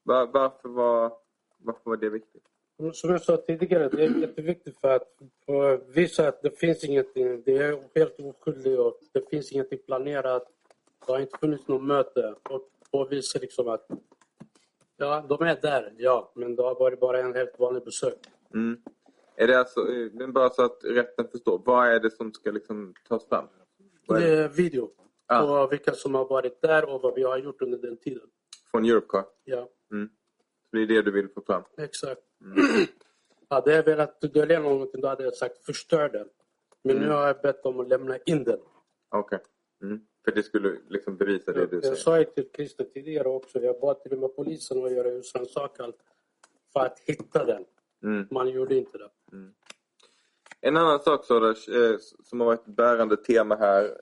Var, 0.02 0.26
varför, 0.26 0.68
var, 0.68 1.12
varför 1.58 1.90
var 1.90 1.96
det 1.96 2.10
viktigt? 2.10 2.42
Som 2.92 3.10
jag 3.10 3.22
sa 3.22 3.36
tidigare, 3.36 3.88
det 3.88 4.04
är 4.04 4.20
jätteviktigt 4.20 4.80
för 4.80 4.88
att 4.88 5.08
visa 5.94 6.28
att 6.28 6.42
det 6.42 6.58
finns 6.58 6.84
ingenting. 6.84 7.42
Det 7.42 7.56
är 7.56 7.82
helt 7.94 8.20
oskyldigt 8.20 8.78
och 8.78 8.98
det 9.12 9.30
finns 9.30 9.52
ingenting 9.52 9.78
planerat. 9.86 10.46
Det 11.06 11.12
har 11.12 11.20
inte 11.20 11.38
funnits 11.38 11.68
något 11.68 11.82
möte. 11.82 12.34
Och 12.50 12.68
påvisa 12.90 13.38
liksom 13.38 13.68
att 13.68 13.86
ja, 14.96 15.26
de 15.28 15.42
är 15.42 15.60
där, 15.62 15.92
ja, 15.96 16.32
men 16.34 16.56
det 16.56 16.62
har 16.62 16.74
varit 16.74 17.00
bara 17.00 17.20
en 17.20 17.34
helt 17.34 17.58
vanlig 17.58 17.84
besök. 17.84 18.18
Mm. 18.54 18.82
Är 19.36 19.46
det 19.46 19.58
alltså, 19.58 19.80
eh, 19.80 20.10
men 20.12 20.32
bara 20.32 20.50
så 20.50 20.64
att 20.64 20.78
rätten 20.84 21.28
förstår, 21.28 21.62
vad 21.64 21.88
är 21.88 22.00
det 22.00 22.10
som 22.10 22.32
ska 22.32 22.50
liksom 22.50 22.94
tas 23.08 23.28
fram? 23.28 23.44
Det? 24.08 24.28
är 24.28 24.48
video 24.48 24.90
Ah. 25.26 25.46
på 25.46 25.66
vilka 25.70 25.92
som 25.92 26.14
har 26.14 26.24
varit 26.28 26.62
där 26.62 26.88
och 26.94 27.00
vad 27.02 27.14
vi 27.14 27.22
har 27.22 27.38
gjort 27.38 27.62
under 27.62 27.78
den 27.78 27.96
tiden. 27.96 28.28
Från 28.70 28.84
Europecar? 28.84 29.24
Ja, 29.44 29.68
Så 29.90 30.76
det 30.76 30.82
är 30.82 30.86
det 30.86 31.02
du 31.02 31.10
vill 31.10 31.28
få 31.28 31.40
fram? 31.42 31.62
exakt. 31.78 32.20
Mm. 32.44 32.86
Hade 33.48 33.72
jag 33.74 33.82
velat 33.82 34.20
dölja 34.20 34.60
någonting 34.60 35.00
då 35.00 35.08
hade 35.08 35.24
jag 35.24 35.34
sagt 35.34 35.64
förstör 35.64 36.08
den. 36.08 36.28
Men 36.84 36.96
nu 36.96 37.08
har 37.08 37.26
jag 37.26 37.40
bett 37.40 37.62
dem 37.62 37.80
att 37.80 37.88
lämna 37.88 38.16
in 38.26 38.44
den. 38.44 38.58
Okej. 39.10 39.38
Mm. 39.82 40.00
För 40.24 40.32
det 40.32 40.42
skulle 40.42 40.78
liksom 40.88 41.16
bevisa 41.16 41.52
det 41.52 41.66
du 41.66 41.76
Jag 41.76 41.82
säger? 41.84 41.96
sa 41.96 42.18
ju 42.18 42.24
till 42.24 42.48
Christer 42.56 42.84
tidigare 42.84 43.28
också, 43.28 43.58
jag 43.60 43.80
bad 43.80 44.00
till 44.02 44.12
och 44.12 44.18
med 44.18 44.36
polisen 44.36 44.84
att 44.84 44.92
göra 44.92 45.08
husrannsakan 45.10 45.92
för 46.72 46.80
att 46.80 46.98
hitta 46.98 47.44
den. 47.44 47.64
Mm. 48.02 48.26
Man 48.30 48.48
gjorde 48.48 48.74
inte 48.74 48.98
det. 48.98 49.10
En 50.60 50.76
annan 50.76 51.00
sak 51.00 51.24
Sodas, 51.24 51.68
eh, 51.68 51.96
som 52.24 52.40
har 52.40 52.46
varit 52.46 52.60
ett 52.60 52.76
bärande 52.76 53.16
tema 53.16 53.56
här, 53.56 54.00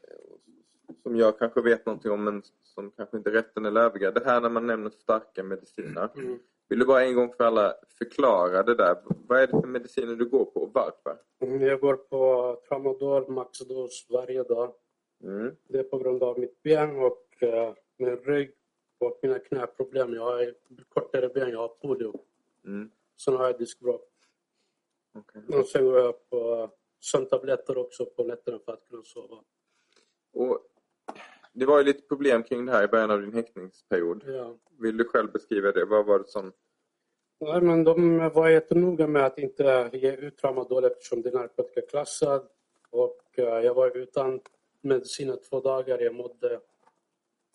som 1.02 1.16
jag 1.16 1.38
kanske 1.38 1.62
vet 1.62 1.86
någonting 1.86 2.10
om 2.10 2.24
men 2.24 2.42
som 2.62 2.90
kanske 2.90 3.16
inte 3.16 3.32
rätten 3.32 3.66
eller 3.66 3.80
övriga. 3.80 4.10
Det 4.10 4.24
här 4.24 4.40
när 4.40 4.48
man 4.48 4.66
nämner 4.66 4.90
starka 4.90 5.42
mediciner. 5.42 6.08
Mm. 6.14 6.38
Vill 6.68 6.78
du 6.78 6.86
bara 6.86 7.04
en 7.04 7.14
gång 7.14 7.32
för 7.32 7.44
alla 7.44 7.74
förklara 7.98 8.62
det 8.62 8.74
där? 8.74 8.96
Vad 9.04 9.38
är 9.38 9.46
det 9.46 9.50
för 9.60 9.66
mediciner 9.66 10.14
du 10.16 10.28
går 10.28 10.44
på 10.44 10.60
och 10.62 10.70
varför? 10.74 11.18
Mm, 11.40 11.62
Jag 11.62 11.80
går 11.80 11.94
på 11.96 12.56
tramadol, 12.68 13.28
maxdos 13.30 14.06
varje 14.10 14.42
dag. 14.42 14.74
Mm. 15.22 15.56
Det 15.68 15.78
är 15.78 15.82
på 15.82 15.98
grund 15.98 16.22
av 16.22 16.38
mitt 16.38 16.62
ben 16.62 16.96
och 16.96 17.42
eh, 17.42 17.74
min 17.96 18.16
rygg 18.16 18.54
och 18.98 19.18
mina 19.22 19.38
knäproblem. 19.38 20.14
Jag 20.14 20.22
har 20.22 20.54
kortare 20.88 21.28
ben, 21.28 21.50
jag 21.50 21.58
har 21.58 21.68
polio. 21.68 22.20
Mm. 22.64 22.90
Sen 23.24 23.36
har 23.36 23.46
jag 23.46 23.58
diskbråck. 23.58 24.08
okej. 25.18 25.58
Och 25.58 25.66
sen 25.66 25.84
går 25.84 25.98
jag 25.98 26.28
på 26.30 26.70
sömntabletter 27.00 27.78
också 27.78 28.06
på 28.06 28.24
nätterna 28.24 28.58
för 28.64 28.72
att 28.72 28.88
kunna 28.88 29.02
sova. 29.02 29.36
Och 30.32 30.58
det 31.52 31.66
var 31.66 31.78
ju 31.78 31.84
lite 31.84 32.02
problem 32.02 32.42
kring 32.42 32.66
det 32.66 32.72
här 32.72 32.84
i 32.84 32.88
början 32.88 33.10
av 33.10 33.20
din 33.20 33.32
häktningsperiod. 33.32 34.24
Ja. 34.26 34.56
Vill 34.78 34.96
du 34.96 35.04
själv 35.04 35.32
beskriva 35.32 35.72
det? 35.72 35.84
Vad 35.84 36.06
var 36.06 36.18
det 36.18 36.28
som... 36.28 36.52
Nej, 37.40 37.60
men 37.60 37.84
de 37.84 38.18
var 38.34 38.48
jättenoga 38.48 39.06
med 39.06 39.26
att 39.26 39.38
inte 39.38 39.90
ge 39.92 40.16
ut 40.16 40.36
tramadol 40.36 40.84
eftersom 40.84 41.22
det 41.22 41.28
är 41.28 41.32
narkotikaklassad. 41.32 42.46
Och 42.90 43.38
eh, 43.38 43.44
jag 43.44 43.74
var 43.74 43.96
utan 43.96 44.40
mediciner 44.80 45.38
två 45.50 45.60
dagar. 45.60 45.98
Jag 45.98 46.14
mådde 46.14 46.60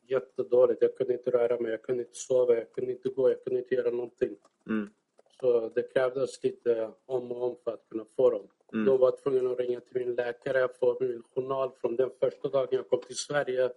jättedåligt. 0.08 0.82
Jag 0.82 0.98
kunde 0.98 1.14
inte 1.14 1.32
röra 1.32 1.60
mig, 1.60 1.72
jag 1.72 1.82
kunde 1.82 2.04
inte 2.04 2.16
sova, 2.16 2.56
jag 2.56 2.72
kunde 2.72 2.92
inte 2.92 3.10
gå, 3.10 3.30
jag 3.30 3.44
kunde 3.44 3.60
inte 3.60 3.76
göra 3.76 3.92
någonting. 3.92 4.36
Mm. 4.70 4.90
Så 5.40 5.70
det 5.70 5.94
krävdes 5.94 6.44
lite 6.44 6.92
om 7.06 7.32
och 7.32 7.44
om 7.44 7.56
för 7.64 7.74
att 7.74 7.90
kunna 7.90 8.06
få 8.16 8.30
dem. 8.30 8.48
Mm. 8.74 8.86
Då 8.86 8.98
var 8.98 9.08
jag 9.08 9.18
tvungen 9.18 9.52
att 9.52 9.60
ringa 9.60 9.80
till 9.80 10.06
min 10.06 10.16
läkare, 10.16 10.68
få 10.80 10.98
min 11.00 11.24
journal 11.36 11.72
från 11.82 11.96
den 11.96 12.10
första 12.20 12.50
dagen 12.50 12.68
jag 12.72 12.90
kom 12.90 13.02
till 13.02 13.16
Sverige 13.16 13.70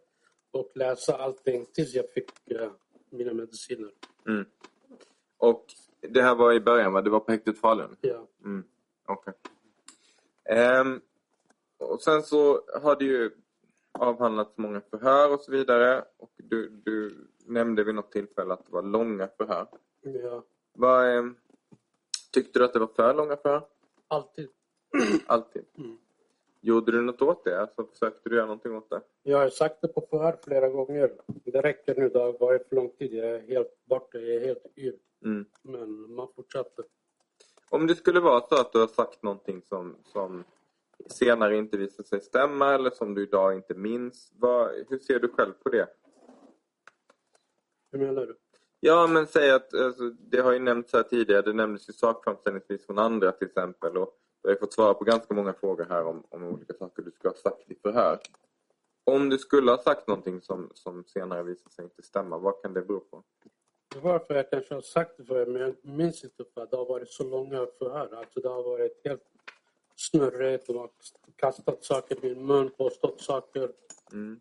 och 0.50 0.70
läsa 0.74 1.16
allting 1.16 1.66
tills 1.72 1.94
jag 1.94 2.10
fick 2.10 2.30
eh, 2.50 2.70
mina 3.10 3.32
mediciner. 3.32 3.90
Mm. 4.26 4.44
Och 5.38 5.64
det 6.00 6.22
här 6.22 6.34
var 6.34 6.52
i 6.52 6.60
början 6.60 6.92
va? 6.92 7.02
Det 7.02 7.10
var 7.10 7.20
på 7.20 7.32
häktet 7.32 7.58
Falun? 7.58 7.96
Ja. 8.00 8.26
Mm. 8.44 8.64
Okej. 9.06 9.34
Ehm, 10.44 11.00
och 11.78 12.02
sen 12.02 12.22
så 12.22 12.62
har 12.82 12.96
det 12.96 13.04
ju 13.04 13.30
avhandlats 13.92 14.52
många 14.56 14.80
förhör 14.80 15.34
och 15.34 15.40
så 15.40 15.52
vidare. 15.52 16.04
Och 16.16 16.32
du, 16.36 16.68
du 16.84 17.26
nämnde 17.46 17.84
vid 17.84 17.94
något 17.94 18.12
tillfälle 18.12 18.52
att 18.54 18.66
det 18.66 18.72
var 18.72 18.82
långa 18.82 19.28
förhör. 19.36 19.66
Ja, 20.00 20.44
Vad, 20.72 21.16
ehm, 21.18 21.36
tyckte 22.32 22.58
du 22.58 22.64
att 22.64 22.72
det 22.72 22.78
var 22.78 22.86
för 22.86 23.14
långa 23.14 23.36
förhör? 23.36 23.66
alltid. 24.08 24.48
Alltid? 25.26 25.64
Mm. 25.78 25.98
Gjorde 26.68 26.92
du 26.92 27.02
något 27.02 27.22
åt 27.22 27.44
det? 27.44 27.60
Alltså, 27.60 27.86
försökte 27.86 28.28
du 28.28 28.36
göra 28.36 28.46
någonting 28.46 28.76
åt 28.76 28.90
det? 28.90 29.00
Jag 29.22 29.38
har 29.38 29.48
sagt 29.48 29.80
det 29.80 29.88
på 29.88 30.06
förhör 30.10 30.38
flera 30.44 30.68
gånger. 30.68 31.10
Det 31.44 31.60
räcker 31.60 31.94
nu, 31.94 32.08
det 32.08 32.18
har 32.18 32.32
varit 32.32 32.68
för 32.68 32.76
lång 32.76 32.90
tid. 32.90 33.14
Jag 33.14 33.28
är 33.28 33.40
helt 33.40 33.84
borta, 33.84 34.18
jag 34.18 34.34
är 34.34 34.46
helt 34.46 34.78
yr. 34.78 34.94
Mm. 35.24 35.44
Men 35.62 36.14
man 36.14 36.28
fortsatte. 36.36 36.82
Om 37.70 37.86
det 37.86 37.94
skulle 37.94 38.20
vara 38.20 38.40
så 38.40 38.60
att 38.60 38.72
du 38.72 38.78
har 38.78 38.86
sagt 38.86 39.22
någonting 39.22 39.62
som, 39.62 39.96
som 40.04 40.44
senare 41.06 41.56
inte 41.56 41.76
visar 41.76 42.04
sig 42.04 42.20
stämma 42.20 42.74
eller 42.74 42.90
som 42.90 43.14
du 43.14 43.22
idag 43.22 43.54
inte 43.54 43.74
minns. 43.74 44.32
Vad, 44.36 44.70
hur 44.88 44.98
ser 44.98 45.18
du 45.18 45.28
själv 45.28 45.52
på 45.52 45.68
det? 45.68 45.86
Hur 47.92 47.98
menar 47.98 48.26
du? 48.26 48.36
Ja, 48.80 49.06
men 49.06 49.26
säg 49.26 49.50
att 49.50 49.74
alltså, 49.74 50.10
det 50.10 50.40
har 50.40 50.52
ju 50.52 50.58
nämnts 50.58 50.92
här 50.92 51.02
tidigare. 51.02 51.42
Det 51.42 51.52
nämndes 51.52 51.88
ju 51.88 51.92
sakframställningsvis 51.92 52.86
från 52.86 52.98
andra 52.98 53.32
till 53.32 53.46
exempel. 53.46 53.96
Och 53.96 54.14
du 54.48 54.54
har 54.54 54.60
fått 54.60 54.72
svara 54.72 54.94
på 54.94 55.04
ganska 55.04 55.34
många 55.34 55.52
frågor 55.52 55.86
här 55.88 56.04
om, 56.04 56.22
om 56.28 56.44
olika 56.44 56.74
saker 56.74 57.02
du 57.02 57.10
ska 57.10 57.28
ha 57.28 57.36
sagt 57.36 57.70
i 57.70 57.74
förhör. 57.74 58.18
Om 59.04 59.28
du 59.28 59.38
skulle 59.38 59.70
ha 59.70 59.78
sagt 59.78 60.08
någonting 60.08 60.40
som, 60.42 60.70
som 60.74 61.04
senare 61.04 61.42
visar 61.42 61.70
sig 61.70 61.84
inte 61.84 62.02
stämma, 62.02 62.38
vad 62.38 62.62
kan 62.62 62.74
det 62.74 62.82
bero 62.82 63.00
på? 63.00 63.22
Det 63.94 64.00
var 64.00 64.18
för 64.18 64.34
jag 64.34 64.50
kanske 64.50 64.74
har 64.74 64.80
sagt 64.80 65.16
det 65.16 65.24
för 65.24 65.46
men 65.46 65.62
jag 65.62 65.74
minns 65.82 66.24
inte 66.24 66.44
för 66.54 66.62
att 66.62 66.70
det 66.70 66.76
har 66.76 66.86
varit 66.86 67.08
så 67.08 67.24
långa 67.24 67.66
förhör. 67.78 68.14
Alltså 68.14 68.40
det 68.40 68.48
har 68.48 68.62
varit 68.62 69.00
helt 69.04 69.22
snurrigt. 69.96 70.66
De 70.66 70.76
har 70.76 70.90
kastat 71.36 71.84
saker 71.84 72.24
i 72.24 72.34
min 72.34 72.46
mun, 72.46 72.70
påstått 72.70 73.20
saker. 73.20 73.72
Mm. 74.12 74.40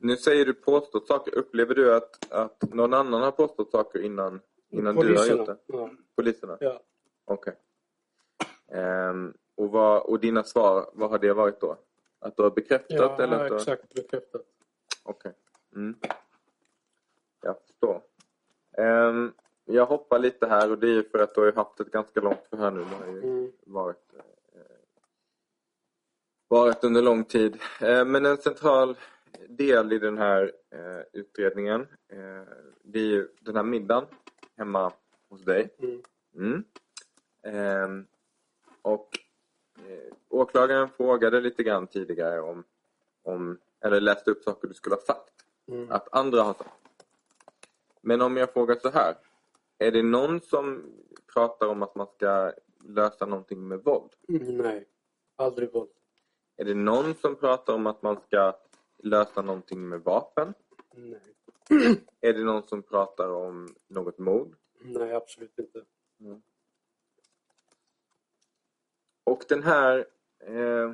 Nu 0.00 0.16
säger 0.16 0.46
du 0.46 0.54
påstått 0.54 1.08
saker. 1.08 1.34
Upplever 1.34 1.74
du 1.74 1.94
att, 1.94 2.32
att 2.32 2.74
någon 2.74 2.94
annan 2.94 3.22
har 3.22 3.30
påstått 3.30 3.70
saker 3.70 4.00
innan, 4.02 4.40
innan 4.70 4.96
du 4.96 5.16
har 5.16 5.26
gjort 5.26 5.46
det? 5.46 5.56
Ja, 5.66 5.90
Poliserna? 6.16 6.56
ja. 6.60 6.82
Okej. 7.24 7.52
Ehm, 7.52 7.67
och, 9.54 9.70
vad, 9.70 10.02
och 10.02 10.20
dina 10.20 10.44
svar, 10.44 10.90
vad 10.92 11.10
har 11.10 11.18
det 11.18 11.32
varit 11.32 11.60
då? 11.60 11.76
Att 12.18 12.36
du 12.36 12.42
har 12.42 12.50
bekräftat? 12.50 12.96
ja 12.98 13.22
eller 13.22 13.44
att 13.44 13.48
du 13.48 13.56
exakt 13.56 13.94
bekräftat. 13.94 14.42
Okej. 15.02 15.32
Mm. 15.74 15.96
Jag 17.42 17.56
förstår. 17.66 18.02
Ehm, 18.78 19.32
jag 19.64 19.86
hoppar 19.86 20.18
lite 20.18 20.46
här 20.46 20.70
och 20.70 20.78
det 20.78 20.88
är 20.88 21.02
för 21.02 21.18
att 21.18 21.34
du 21.34 21.40
har 21.40 21.52
haft 21.52 21.80
ett 21.80 21.90
ganska 21.90 22.20
långt 22.20 22.46
förhör 22.50 22.70
nu. 22.70 22.80
Det 22.80 22.96
har 23.06 23.12
ju 23.12 23.22
Mm. 23.22 23.52
varit, 23.66 24.14
eh, 24.54 24.62
varit 26.48 26.84
under 26.84 27.02
lång 27.02 27.24
tid. 27.24 27.58
Eh, 27.80 28.04
men 28.04 28.26
en 28.26 28.36
central 28.36 28.96
del 29.48 29.92
i 29.92 29.98
den 29.98 30.18
här 30.18 30.52
eh, 30.70 31.02
utredningen 31.12 31.80
eh, 32.08 32.42
det 32.82 32.98
är 32.98 33.04
ju 33.04 33.28
den 33.40 33.56
här 33.56 33.62
middagen 33.62 34.06
hemma 34.56 34.92
hos 35.28 35.44
dig. 35.44 35.68
Mm. 35.78 36.64
Mm. 37.44 38.04
Och 38.88 39.18
eh, 39.78 40.14
åklagaren 40.28 40.88
frågade 40.88 41.40
lite 41.40 41.62
grann 41.62 41.86
tidigare 41.86 42.40
om, 42.40 42.64
om, 43.22 43.58
eller 43.80 44.00
läste 44.00 44.30
upp 44.30 44.44
saker 44.44 44.68
du 44.68 44.74
skulle 44.74 44.94
ha 44.94 45.02
sagt. 45.02 45.34
Mm. 45.68 45.90
Att 45.92 46.08
andra 46.12 46.42
har 46.42 46.54
sagt. 46.54 46.70
Men 48.00 48.22
om 48.22 48.36
jag 48.36 48.52
frågar 48.52 48.74
så 48.74 48.90
här. 48.90 49.14
Är 49.78 49.92
det 49.92 50.02
någon 50.02 50.40
som 50.40 50.92
pratar 51.34 51.66
om 51.66 51.82
att 51.82 51.94
man 51.94 52.06
ska 52.06 52.52
lösa 52.84 53.26
någonting 53.26 53.68
med 53.68 53.84
våld? 53.84 54.10
Mm, 54.28 54.56
Nej, 54.56 54.88
aldrig 55.36 55.72
våld. 55.72 55.90
Är 56.56 56.64
det 56.64 56.74
någon 56.74 57.14
som 57.14 57.36
pratar 57.36 57.74
om 57.74 57.86
att 57.86 58.02
man 58.02 58.16
ska 58.26 58.56
lösa 58.98 59.42
någonting 59.42 59.88
med 59.88 60.00
vapen? 60.00 60.54
Nej. 60.94 61.20
Är 62.20 62.32
det 62.32 62.44
någon 62.44 62.68
som 62.68 62.82
pratar 62.82 63.28
om 63.28 63.74
något 63.88 64.18
mord? 64.18 64.56
Nej, 64.80 65.14
absolut 65.14 65.58
inte. 65.58 65.84
Och 69.28 69.44
den 69.48 69.62
här 69.62 70.06
eh, 70.40 70.92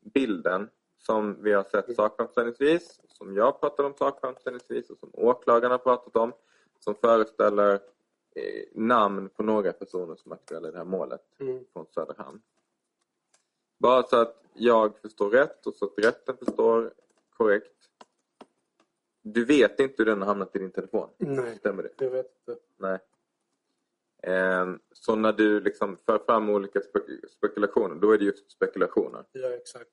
bilden 0.00 0.70
som 0.98 1.42
vi 1.42 1.52
har 1.52 1.64
sett 1.64 1.94
sakframställningsvis, 1.96 3.00
som 3.08 3.36
jag 3.36 3.60
pratade 3.60 3.88
om 3.88 3.94
sakframställningsvis 3.94 4.90
och 4.90 4.98
som 4.98 5.10
åklagaren 5.12 5.70
har 5.70 5.78
pratat 5.78 6.16
om, 6.16 6.32
som 6.78 6.94
föreställer 6.94 7.72
eh, 8.34 8.64
namn 8.74 9.28
på 9.28 9.42
några 9.42 9.72
personer 9.72 10.16
som 10.16 10.32
är 10.32 10.36
aktuella 10.36 10.68
i 10.68 10.70
det 10.70 10.78
här 10.78 10.84
målet 10.84 11.20
Mm. 11.38 11.64
från 11.72 11.86
Söderhamn. 11.94 12.40
Bara 13.78 14.02
så 14.02 14.16
att 14.20 14.42
jag 14.54 14.98
förstår 14.98 15.30
rätt 15.30 15.66
och 15.66 15.74
så 15.74 15.84
att 15.84 15.98
rätten 15.98 16.36
förstår 16.36 16.92
korrekt. 17.36 17.72
Du 19.22 19.44
vet 19.44 19.80
inte 19.80 19.94
hur 19.98 20.04
den 20.04 20.20
har 20.20 20.26
hamnat 20.28 20.56
i 20.56 20.58
din 20.58 20.70
telefon? 20.70 21.08
Nej, 21.18 21.56
Stämmer 21.56 21.82
det? 21.82 21.90
jag 22.04 22.10
vet 22.10 22.26
inte. 22.48 22.60
Nej. 22.76 22.98
Ehm, 24.22 24.78
så 24.92 25.16
när 25.16 25.32
du 25.32 25.60
liksom 25.60 25.96
för 26.06 26.18
fram 26.18 26.50
olika 26.50 26.78
spek- 26.80 27.26
spekulationer, 27.28 27.94
då 27.94 28.10
är 28.12 28.18
det 28.18 28.24
just 28.24 28.50
spekulationer. 28.50 29.24
Ja, 29.32 29.48
exakt. 29.48 29.88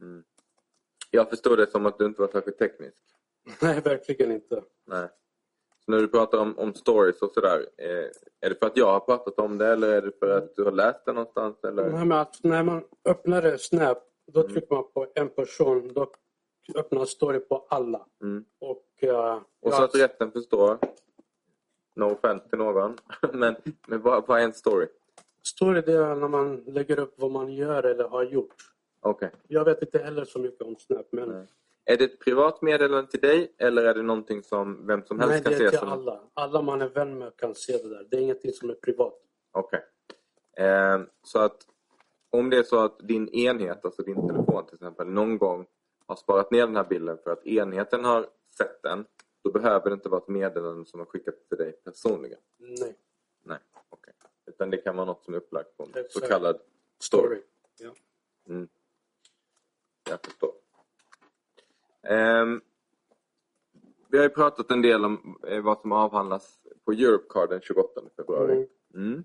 Mm. 0.00 0.24
Jag 1.10 1.30
förstår 1.30 1.56
det 1.56 1.70
som 1.70 1.86
att 1.86 1.98
du 1.98 2.04
inte 2.06 2.20
var 2.20 2.28
särskilt 2.28 2.58
teknisk. 2.58 2.96
Nej, 3.62 3.80
verkligen 3.80 4.32
inte. 4.32 4.62
Nej. 4.86 5.08
Så 5.84 5.90
när 5.90 5.98
du 5.98 6.08
pratar 6.08 6.38
om, 6.38 6.58
om 6.58 6.74
stories 6.74 7.22
och 7.22 7.30
sådär, 7.30 7.66
eh, 7.78 7.88
är 8.40 8.48
det 8.48 8.54
för 8.58 8.66
att 8.66 8.76
jag 8.76 8.86
har 8.92 9.00
pratat 9.00 9.38
om 9.38 9.58
det 9.58 9.66
eller 9.66 9.88
är 9.88 10.02
det 10.02 10.12
för 10.18 10.30
att 10.30 10.56
du 10.56 10.64
har 10.64 10.72
läst 10.72 11.04
det 11.06 11.12
någonstans? 11.12 11.64
Eller? 11.64 11.90
Nej, 11.90 12.04
men 12.06 12.18
att 12.18 12.36
när 12.44 12.62
man 12.62 12.84
öppnar 13.04 13.56
Snap, 13.56 13.98
då 14.32 14.40
Mm. 14.40 14.52
trycker 14.52 14.74
man 14.74 14.92
på 14.92 15.06
en 15.14 15.28
person. 15.28 15.92
Då 15.94 16.12
öppnar 16.74 17.04
story 17.04 17.38
på 17.40 17.66
alla. 17.70 18.06
Mm. 18.22 18.44
Och, 18.60 18.86
eh, 19.02 19.40
Och 19.62 19.72
så 19.74 19.82
att 19.84 19.94
rätten 19.94 20.32
förstår, 20.32 20.78
no 21.96 22.04
offense 22.04 22.48
till 22.48 22.58
någon, 22.58 22.96
men, 23.32 23.56
men 23.86 24.02
vad, 24.02 24.26
vad 24.26 24.40
är 24.40 24.44
en 24.44 24.52
story? 24.52 24.86
Story 25.42 25.80
det 25.80 25.92
är 25.92 26.14
när 26.14 26.28
man 26.28 26.56
lägger 26.56 26.98
upp 26.98 27.14
vad 27.16 27.30
man 27.30 27.52
gör 27.52 27.82
eller 27.82 28.08
har 28.08 28.24
gjort. 28.24 28.54
Okej. 29.00 29.30
Jag 29.48 29.64
vet 29.64 29.82
inte 29.82 29.98
heller 29.98 30.24
så 30.24 30.38
mycket 30.38 30.62
om 30.62 30.76
Snap. 30.76 31.06
Men 31.10 31.28
Nej. 31.28 31.46
Är 31.86 31.96
det 31.96 32.04
ett 32.04 32.20
privat 32.20 32.62
meddelande 32.62 33.10
till 33.10 33.20
dig 33.20 33.52
eller 33.58 33.84
är 33.84 33.94
det 33.94 34.02
någonting 34.02 34.42
som 34.42 34.86
vem 34.86 35.02
som 35.04 35.20
helst 35.20 35.32
nej, 35.32 35.42
kan 35.42 35.52
det 35.52 35.58
se? 35.58 35.64
är 35.64 35.70
till 35.70 35.78
som... 35.78 35.88
alla. 35.88 36.20
Alla 36.34 36.62
man 36.62 36.82
är 36.82 36.88
vän 36.88 37.18
med 37.18 37.36
kan 37.36 37.54
se 37.54 37.72
det 37.72 37.88
där. 37.88 38.06
Det 38.10 38.16
är 38.16 38.20
ingenting 38.20 38.52
som 38.52 38.70
är 38.70 38.74
privat. 38.74 39.14
Okej. 39.52 39.80
Ehm, 40.56 41.06
så 41.22 41.38
att 41.38 41.56
om 42.30 42.50
det 42.50 42.56
är 42.58 42.62
så 42.62 42.78
att 42.84 42.98
din 42.98 43.28
enhet, 43.28 43.84
alltså 43.84 44.02
din 44.02 44.28
telefon 44.28 44.66
till 44.66 44.74
exempel, 44.74 45.06
någon 45.06 45.38
gång 45.38 45.66
har 46.06 46.16
sparat 46.16 46.50
ner 46.50 46.66
den 46.66 46.76
här 46.76 46.84
bilden 46.84 47.18
för 47.24 47.30
att 47.30 47.46
enheten 47.46 48.04
har 48.04 48.26
sett 48.58 48.82
den, 48.82 49.04
då 49.44 49.50
behöver 49.50 49.90
det 49.90 49.94
inte 49.94 50.08
vara 50.08 50.20
ett 50.20 50.28
meddelande 50.28 50.84
som 50.84 51.00
har 51.00 51.06
skickats 51.06 51.48
till 51.48 51.58
dig 51.58 51.72
personligen. 51.72 52.38
Nej. 52.56 52.96
Nej, 53.42 53.58
okej. 53.88 54.12
Utan 54.46 54.70
det 54.70 54.76
kan 54.76 54.96
vara 54.96 55.06
något 55.06 55.24
som 55.24 55.34
är 55.34 55.38
upplagt 55.38 55.76
på 55.76 55.82
en 55.82 55.88
Exakt. 55.88 56.12
så 56.12 56.20
kallad 56.20 56.60
story. 57.00 57.22
Story. 57.22 57.42
Ja. 57.78 57.94
Mm. 58.48 58.68
Jag 60.10 60.20
förstår. 60.24 60.52
Ehm, 62.02 62.60
vi 64.08 64.18
har 64.18 64.24
ju 64.24 64.30
pratat 64.30 64.70
en 64.70 64.82
del 64.82 65.04
om 65.04 65.38
eh, 65.48 65.62
vad 65.62 65.80
som 65.80 65.92
avhandlas 65.92 66.58
på 66.84 66.92
Europecard 66.92 67.50
den 67.50 67.60
28 67.60 68.00
februari. 68.16 68.68
Mm. 68.94 69.06
Mm. 69.06 69.24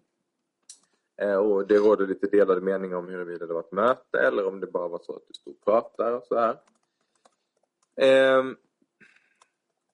Eh, 1.17 1.37
och 1.37 1.67
det 1.67 1.77
råder 1.77 2.07
lite 2.07 2.27
delade 2.27 2.61
meningar 2.61 2.97
om 2.97 3.07
huruvida 3.07 3.45
det 3.45 3.53
var 3.53 3.59
ett 3.59 3.71
möte 3.71 4.19
eller 4.19 4.47
om 4.47 4.59
det 4.59 4.67
bara 4.67 4.87
var 4.87 4.99
så 4.99 5.15
att 5.15 5.27
du 5.27 5.33
stod 5.33 5.53
och 5.53 5.65
pratade 5.65 6.15
och 6.17 6.23
så 6.23 6.35
här. 6.35 6.57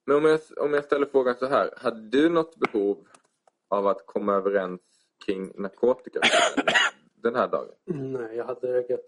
Men 0.06 0.18
om 0.18 0.26
jag, 0.26 0.40
om 0.57 0.73
jag 0.73 0.84
ställer 0.84 1.06
frågan 1.06 1.36
så 1.36 1.45
här. 1.45 1.73
Hade 1.77 2.02
du 2.02 2.30
något 2.30 2.56
behov 2.56 3.07
av 3.68 3.88
att 3.88 4.06
komma 4.06 4.34
överens 4.34 4.82
kring 5.26 5.52
narkotika 5.56 6.19
den 7.15 7.36
här 7.36 7.48
dagen? 7.48 7.72
Nej, 7.86 8.38
jag 8.38 8.45
hade 8.45 8.77
eget. 8.77 9.06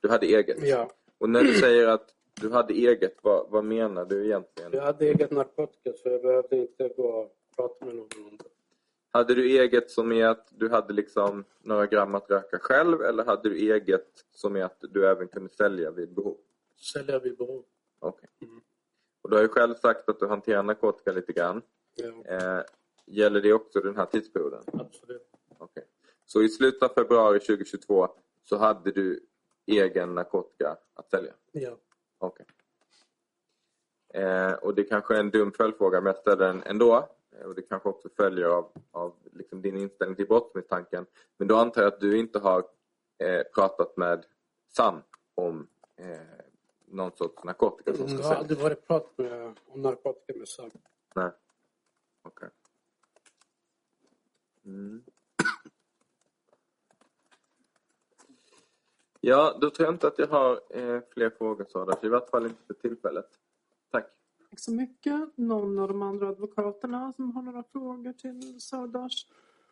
Du 0.00 0.08
hade 0.08 0.26
eget? 0.26 0.56
Ja, 0.62 0.90
Och 1.18 1.30
när 1.30 1.42
du 1.42 1.54
säger 1.54 1.88
att 1.88 2.14
du 2.40 2.50
hade 2.50 2.74
eget, 2.74 3.16
vad, 3.22 3.50
vad 3.50 3.64
menar 3.64 4.04
du 4.04 4.24
egentligen? 4.24 4.72
jag 4.72 4.82
hade 4.82 5.04
eget 5.06 5.30
narkotika 5.30 5.92
så 5.96 6.08
jag 6.08 6.22
behövde 6.22 6.56
inte 6.56 6.88
gå 6.96 7.02
och 7.02 7.36
prata 7.56 7.84
med 7.86 7.94
någon 7.94 8.08
om 8.24 8.36
det. 8.38 8.44
Hade 9.12 9.34
du 9.34 9.50
eget 9.60 9.90
som 9.90 10.12
är 10.12 10.26
att 10.26 10.48
du 10.50 10.68
hade 10.68 10.92
liksom 10.92 11.44
några 11.60 11.86
gram 11.86 12.14
att 12.14 12.30
röka 12.30 12.58
själv 12.58 13.02
eller 13.02 13.24
hade 13.24 13.48
du 13.48 13.56
eget 13.56 14.24
som 14.30 14.56
är 14.56 14.62
att 14.64 14.78
du 14.80 15.06
även 15.06 15.28
kunde 15.28 15.48
sälja 15.50 15.90
vid 15.90 16.14
behov? 16.14 16.36
Sälja 16.92 17.18
vid 17.18 17.36
behov. 17.36 17.64
Okej. 17.98 18.28
Mm. 18.42 18.60
Och 19.22 19.30
du 19.30 19.36
har 19.36 19.42
ju 19.42 19.48
själv 19.48 19.74
sagt 19.74 20.08
att 20.08 20.20
du 20.20 20.26
hanterar 20.26 20.62
narkotika 20.62 21.12
lite 21.12 21.32
grann. 21.32 21.62
Ja, 21.94 22.06
Eh, 22.24 22.62
gäller 23.06 23.40
det 23.40 23.52
också 23.52 23.80
den 23.80 23.96
här 23.96 24.06
tidsperioden? 24.06 24.62
absolut. 24.72 25.28
Okej. 25.58 25.84
Så 26.26 26.42
i 26.42 26.48
slutet 26.48 26.82
av 26.82 26.88
februari 26.94 27.40
2022 27.40 28.08
så 28.44 28.56
hade 28.56 28.90
du 28.90 29.26
egen 29.66 30.14
narkotika 30.14 30.76
att 30.94 31.10
sälja? 31.10 31.32
Ja. 31.52 31.76
Okej. 32.18 32.46
Eh, 34.14 34.52
och 34.52 34.74
det 34.74 34.84
kanske 34.84 35.14
är 35.16 35.20
en 35.20 35.30
dum 35.30 35.52
följdfråga 35.52 36.00
men 36.00 36.06
jag 36.06 36.16
ställer 36.16 36.46
den 36.46 36.62
ändå. 36.62 37.08
Eh, 37.38 37.46
Och 37.46 37.54
det 37.54 37.62
kanske 37.62 37.88
också 37.88 38.08
följer 38.16 38.46
av, 38.46 38.72
av 38.90 39.14
liksom 39.32 39.62
din 39.62 39.76
inställning 39.76 40.16
till 40.16 40.26
brottsmisstanken. 40.26 41.06
Men 41.36 41.48
då 41.48 41.56
antar 41.56 41.82
jag 41.82 41.92
att 41.92 42.00
du 42.00 42.18
inte 42.18 42.38
har 42.38 42.64
eh, 43.18 43.42
pratat 43.54 43.96
med 43.96 44.26
Sam 44.68 45.02
om 45.34 45.68
eh, 45.96 46.18
någon 46.90 47.12
sorts 47.16 47.44
narkotika 47.44 47.94
som 47.94 48.08
ska 48.08 48.16
Jag 48.16 48.22
har 48.22 48.28
säljas? 48.28 48.40
aldrig 48.40 48.58
varit 48.58 48.86
prat 48.86 49.18
med, 49.18 49.58
om 49.66 49.82
narkotika 49.82 50.38
med 50.38 50.48
Sam. 50.48 50.70
Nej. 51.14 51.30
Okej. 52.22 52.48
Mm. 54.64 55.02
Ja, 59.20 59.58
då 59.60 59.70
tror 59.70 59.86
jag 59.86 59.94
inte 59.94 60.06
att 60.08 60.18
jag 60.18 60.26
har 60.26 60.60
eh, 60.70 61.00
fler 61.10 61.30
frågor 61.30 61.64
Sara. 61.64 61.98
I 62.02 62.08
vart 62.08 62.30
fall 62.30 62.46
inte 62.46 62.62
för 62.66 62.74
tillfället. 62.74 63.26
Tack. 63.90 64.06
Tack 64.50 64.60
så 64.60 64.72
mycket. 64.72 65.36
Någon 65.36 65.78
av 65.78 65.88
de 65.88 66.02
andra 66.02 66.28
advokaterna 66.28 67.12
som 67.12 67.32
har 67.36 67.42
några 67.42 67.62
frågor 67.62 68.12
till 68.12 68.60
Sardash? 68.60 69.26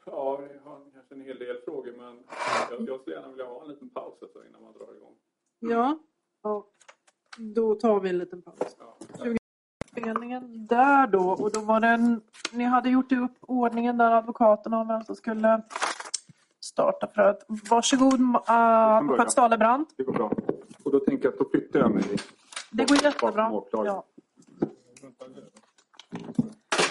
Ja, 0.04 0.36
vi 0.36 0.58
har 0.58 0.90
kanske 0.94 1.14
en 1.14 1.20
hel 1.20 1.38
del 1.38 1.60
frågor 1.64 1.92
men 1.96 2.24
jag, 2.70 2.88
jag 2.88 3.00
skulle 3.00 3.16
gärna 3.16 3.28
vilja 3.28 3.46
ha 3.46 3.62
en 3.62 3.68
liten 3.68 3.90
paus 3.90 4.18
innan 4.48 4.62
man 4.62 4.72
drar 4.72 4.94
igång. 4.96 5.16
Ja. 5.58 5.98
ja. 6.42 6.66
Då 7.38 7.74
tar 7.74 8.00
vi 8.00 8.08
en 8.08 8.18
liten 8.18 8.42
paus. 8.42 8.76
Föreningen 9.94 10.66
där 10.66 11.06
då 11.06 11.30
och 11.30 11.52
då 11.52 11.60
var 11.60 11.80
det 11.80 11.86
en, 11.86 12.20
ni 12.52 12.64
hade 12.64 12.90
gjort 12.90 13.12
upp 13.12 13.32
ordningen 13.40 13.98
där 13.98 14.10
advokaterna 14.10 14.80
om 14.80 14.88
vem 14.88 15.04
som 15.04 15.16
skulle 15.16 15.62
starta 16.60 17.06
för 17.14 17.22
att 17.22 17.44
varsågod 17.48 18.20
uh, 18.20 18.36
advokat 18.46 19.32
Stalebrand. 19.32 19.86
Det 19.96 20.02
går 20.02 20.12
bra. 20.12 20.32
Och 20.82 20.92
då 20.92 21.00
tänker 21.00 21.24
jag 21.24 21.32
att 21.32 21.38
då 21.38 21.48
flyttar 21.50 21.80
jag 21.80 21.90
mig. 21.90 22.04
Det 22.70 22.88
går 22.88 23.04
jättebra. 23.04 23.62
Ja. 23.72 24.04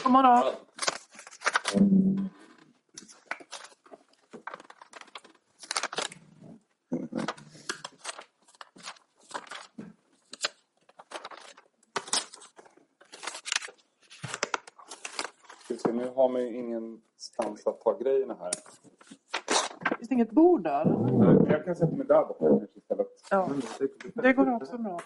God 0.03 0.11
morgon. 0.11 0.44
Har 16.18 16.30
man 16.30 16.41
ju 16.41 16.56
ingenstans 16.56 17.68
att 17.68 17.81
ta 17.81 17.98
grejerna 17.98 18.38
här. 18.39 18.52
Finns 19.98 20.10
det 20.10 20.14
inget 20.14 20.31
bord 20.31 20.64
där? 20.64 20.85
Nej, 20.85 21.38
jag 21.49 21.65
kan 21.65 21.76
sätta 21.76 21.95
mig 21.95 22.07
där 22.07 22.26
borta 22.26 22.48
kanske 22.48 22.68
istället. 22.80 23.07
Ja. 23.31 23.49
Det 24.14 24.34
går 24.34 24.56
också 24.56 24.77
bra. 24.77 24.99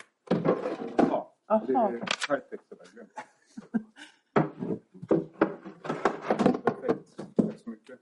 Ja, 0.98 1.34
det 1.68 1.76
Aha. 1.76 1.88
är 1.88 1.92
sådär. 2.28 2.86
glömt. 2.94 3.14
Perfekt. 6.66 7.18
Tack 7.36 7.58
så 7.64 7.70
mycket. 7.70 8.00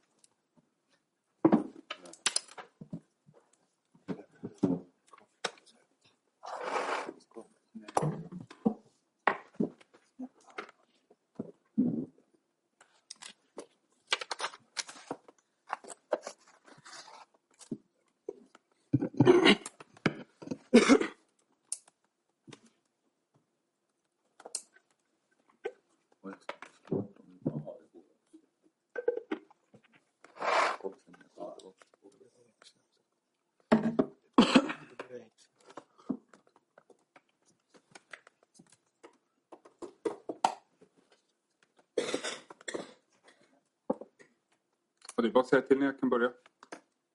Och 45.20 45.24
det 45.24 45.30
är 45.30 45.32
bara 45.34 45.40
att 45.40 45.48
säga 45.48 45.62
till 45.62 45.80
när 45.80 45.86
jag 45.86 46.00
kan 46.00 46.10
börja. 46.10 46.32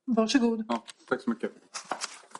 Varsågod. 0.04 0.64
Ja, 0.68 0.84
tack 1.08 1.20
så 1.20 1.30
mycket. 1.30 1.52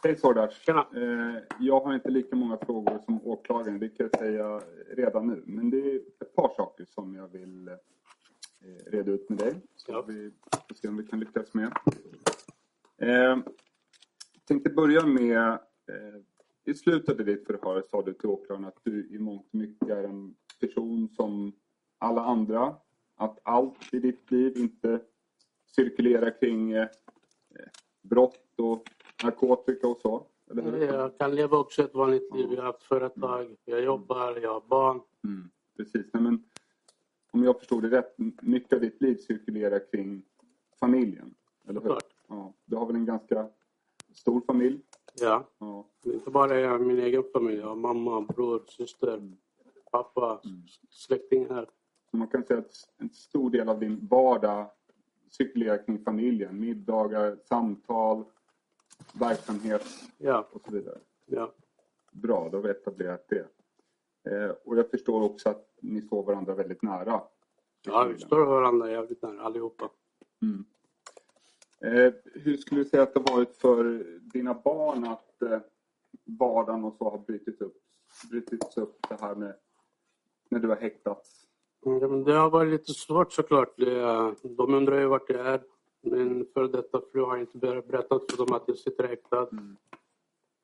Hej 0.03 0.17
Sordas. 0.17 0.55
Tjena. 0.55 0.87
Eh, 0.97 1.43
jag 1.61 1.81
har 1.81 1.95
inte 1.95 2.11
lika 2.11 2.37
många 2.37 2.57
frågor 2.57 2.99
som 3.05 3.27
åklagaren, 3.27 3.79
det 3.79 3.89
kan 3.89 4.09
jag 4.13 4.21
säga 4.21 4.61
redan 4.91 5.27
nu. 5.27 5.43
Men 5.47 5.71
det 5.71 5.79
är 5.79 5.97
ett 5.97 6.35
par 6.35 6.55
saker 6.57 6.85
som 6.85 7.15
jag 7.15 7.29
vill 7.29 7.69
eh, 7.69 7.75
reda 8.87 9.11
ut 9.13 9.29
med 9.29 9.39
dig. 9.39 9.55
Så 9.77 9.93
Ja. 9.93 10.03
vi 10.03 10.31
får 10.69 10.75
se 10.75 10.89
om 10.89 10.97
vi 10.97 11.07
kan 11.07 11.21
lyckas 11.21 11.55
med. 11.55 11.73
Eh, 12.97 13.39
tänkte 14.49 14.71
börja 14.71 15.07
med, 15.07 15.49
eh, 15.89 16.21
i 16.65 16.75
slutet 16.75 17.21
av 17.21 17.27
ditt 17.27 17.47
förhör 17.47 17.83
sa 17.91 18.03
du 18.03 18.13
till 18.13 18.29
åklagaren 18.29 18.65
att 18.65 18.79
du 18.83 19.09
i 19.11 19.19
mångt 19.19 19.47
och 19.53 19.55
mycket 19.55 19.89
är 19.89 20.05
en 20.05 20.35
person 20.61 21.09
som 21.17 21.53
alla 21.99 22.25
andra. 22.25 22.77
Att 23.17 23.39
allt 23.43 23.95
i 23.95 23.99
ditt 23.99 24.31
liv 24.31 24.57
inte 24.57 25.01
cirkulerar 25.77 26.41
kring 26.41 26.73
eh, 26.73 26.83
eh, 26.83 27.67
brott 28.03 28.61
och 28.61 28.83
narkotika 29.25 29.89
och 29.89 29.99
så. 30.03 30.27
Jag 30.81 31.19
kan 31.19 31.35
leva 31.35 31.59
också 31.59 31.83
ett 31.83 31.95
vanligt 31.95 32.35
liv. 32.35 32.47
Jag 32.51 32.57
har 32.57 32.63
haft 32.63 32.83
företag, 32.83 33.57
jag 33.65 33.85
jobbar, 33.85 34.37
jag 34.43 34.53
har 34.53 34.63
barn. 34.69 35.01
Mm, 35.25 35.51
precis. 35.77 36.07
Nej, 36.13 36.23
men, 36.23 36.45
om 37.31 37.45
jag 37.45 37.59
förstod 37.59 37.83
det 37.83 37.91
rätt, 37.91 38.15
mycket 38.43 38.73
av 38.73 38.81
ditt 38.81 39.03
liv 39.03 39.17
cirkulerar 39.17 39.91
kring 39.93 40.23
familjen. 40.81 41.35
Eller 41.69 41.81
hur? 41.81 41.89
Klart. 41.89 42.05
Ja, 42.29 42.53
du 42.65 42.77
har 42.77 42.87
väl 42.87 42.97
en 42.97 43.07
ganska 43.07 43.49
stor 44.13 44.41
familj? 44.41 44.81
Ja, 45.21 45.49
Ja. 45.59 45.87
inte 46.05 46.31
bara 46.31 46.61
jag, 46.61 46.81
min 46.81 46.99
egen 46.99 47.25
familj. 47.33 47.59
Jag 47.59 47.67
har 47.69 47.77
mamma, 47.77 48.21
bror, 48.21 48.63
syster, 48.69 49.33
pappa, 49.91 50.41
släktingar. 50.91 51.67
Så 52.11 52.17
man 52.17 52.29
kan 52.29 52.45
säga 52.45 52.59
att 52.59 52.89
en 52.99 53.11
stor 53.11 53.51
del 53.51 53.69
av 53.69 53.81
din 53.81 54.07
vardag 54.11 54.67
cirkulerar 55.37 55.85
kring 55.87 56.05
familjen. 56.05 56.61
Middagar, 56.61 57.37
samtal, 57.49 58.25
verksamhet 59.13 59.85
Ja, 60.19 60.49
och 60.53 60.63
så 60.65 60.71
vidare. 60.73 60.99
ja. 61.27 61.53
Bra, 62.13 62.49
då 62.53 62.59
har 62.59 62.63
vi 62.63 62.71
etablerat 62.71 63.29
det. 63.29 63.47
Eh, 64.31 64.51
och 64.65 64.79
jag 64.79 64.91
förstår 64.91 65.23
också 65.23 65.49
att 65.51 65.69
ni 65.81 66.03
står 66.03 66.23
varandra 66.23 66.55
väldigt 66.55 66.83
nära. 66.83 67.23
ja 67.83 68.05
vi 68.05 68.19
står 68.19 68.47
varandra 68.47 68.91
jävligt 68.91 69.23
nära 69.23 69.43
allihopa. 69.43 69.91
Mm. 70.43 70.65
Eh, 71.81 72.15
hur 72.35 72.57
skulle 72.57 72.81
du 72.81 72.85
säga 72.85 73.03
att 73.03 73.15
det 73.15 73.21
har 73.21 73.37
varit 73.37 73.57
för 73.57 73.85
dina 74.21 74.55
barn 74.55 75.05
att 75.07 75.43
eh, 75.43 75.59
vardagen 76.25 76.85
och 76.85 76.95
så 76.99 77.11
har 77.11 77.19
brutits 77.19 77.61
upp, 77.61 77.83
brutits 78.31 78.77
upp 78.77 79.07
det 79.09 79.21
här 79.21 79.35
med 79.35 79.55
när 80.49 80.59
du 80.61 80.69
har 80.69 80.77
häktats? 80.77 81.44
Det 82.25 82.33
har 82.33 82.51
varit 82.51 82.71
lite 82.71 82.95
svårt 82.95 83.33
såklart. 83.33 83.77
De 84.43 84.75
undrar 84.75 85.01
ju 85.01 85.07
vart 85.07 85.31
jag 85.31 85.47
är. 85.47 85.63
Min 86.01 86.47
före 86.55 86.69
detta 86.69 87.01
fru 87.13 87.21
har 87.25 87.37
inte 87.37 87.59
ber- 87.59 87.83
berättat 87.83 88.31
för 88.31 88.37
dem 88.47 88.57
att 88.57 88.65
jag 88.67 88.79
sitter 88.79 89.09
häktad. 89.09 89.49
Mm. 89.53 89.77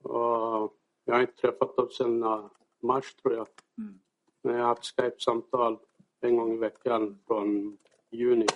Och 0.03 0.77
jag 1.05 1.15
har 1.15 1.21
inte 1.21 1.37
träffat 1.37 1.77
dem 1.77 1.89
sedan 1.89 2.49
mars 2.83 3.15
tror 3.15 3.35
jag. 3.35 3.47
Mm. 3.79 4.01
Men 4.43 4.55
jag 4.55 4.61
har 4.61 4.69
haft 4.69 4.85
Skype-samtal 4.85 5.79
en 6.21 6.37
gång 6.37 6.55
i 6.55 6.57
veckan 6.57 7.19
från 7.27 7.79
juni. 8.11 8.47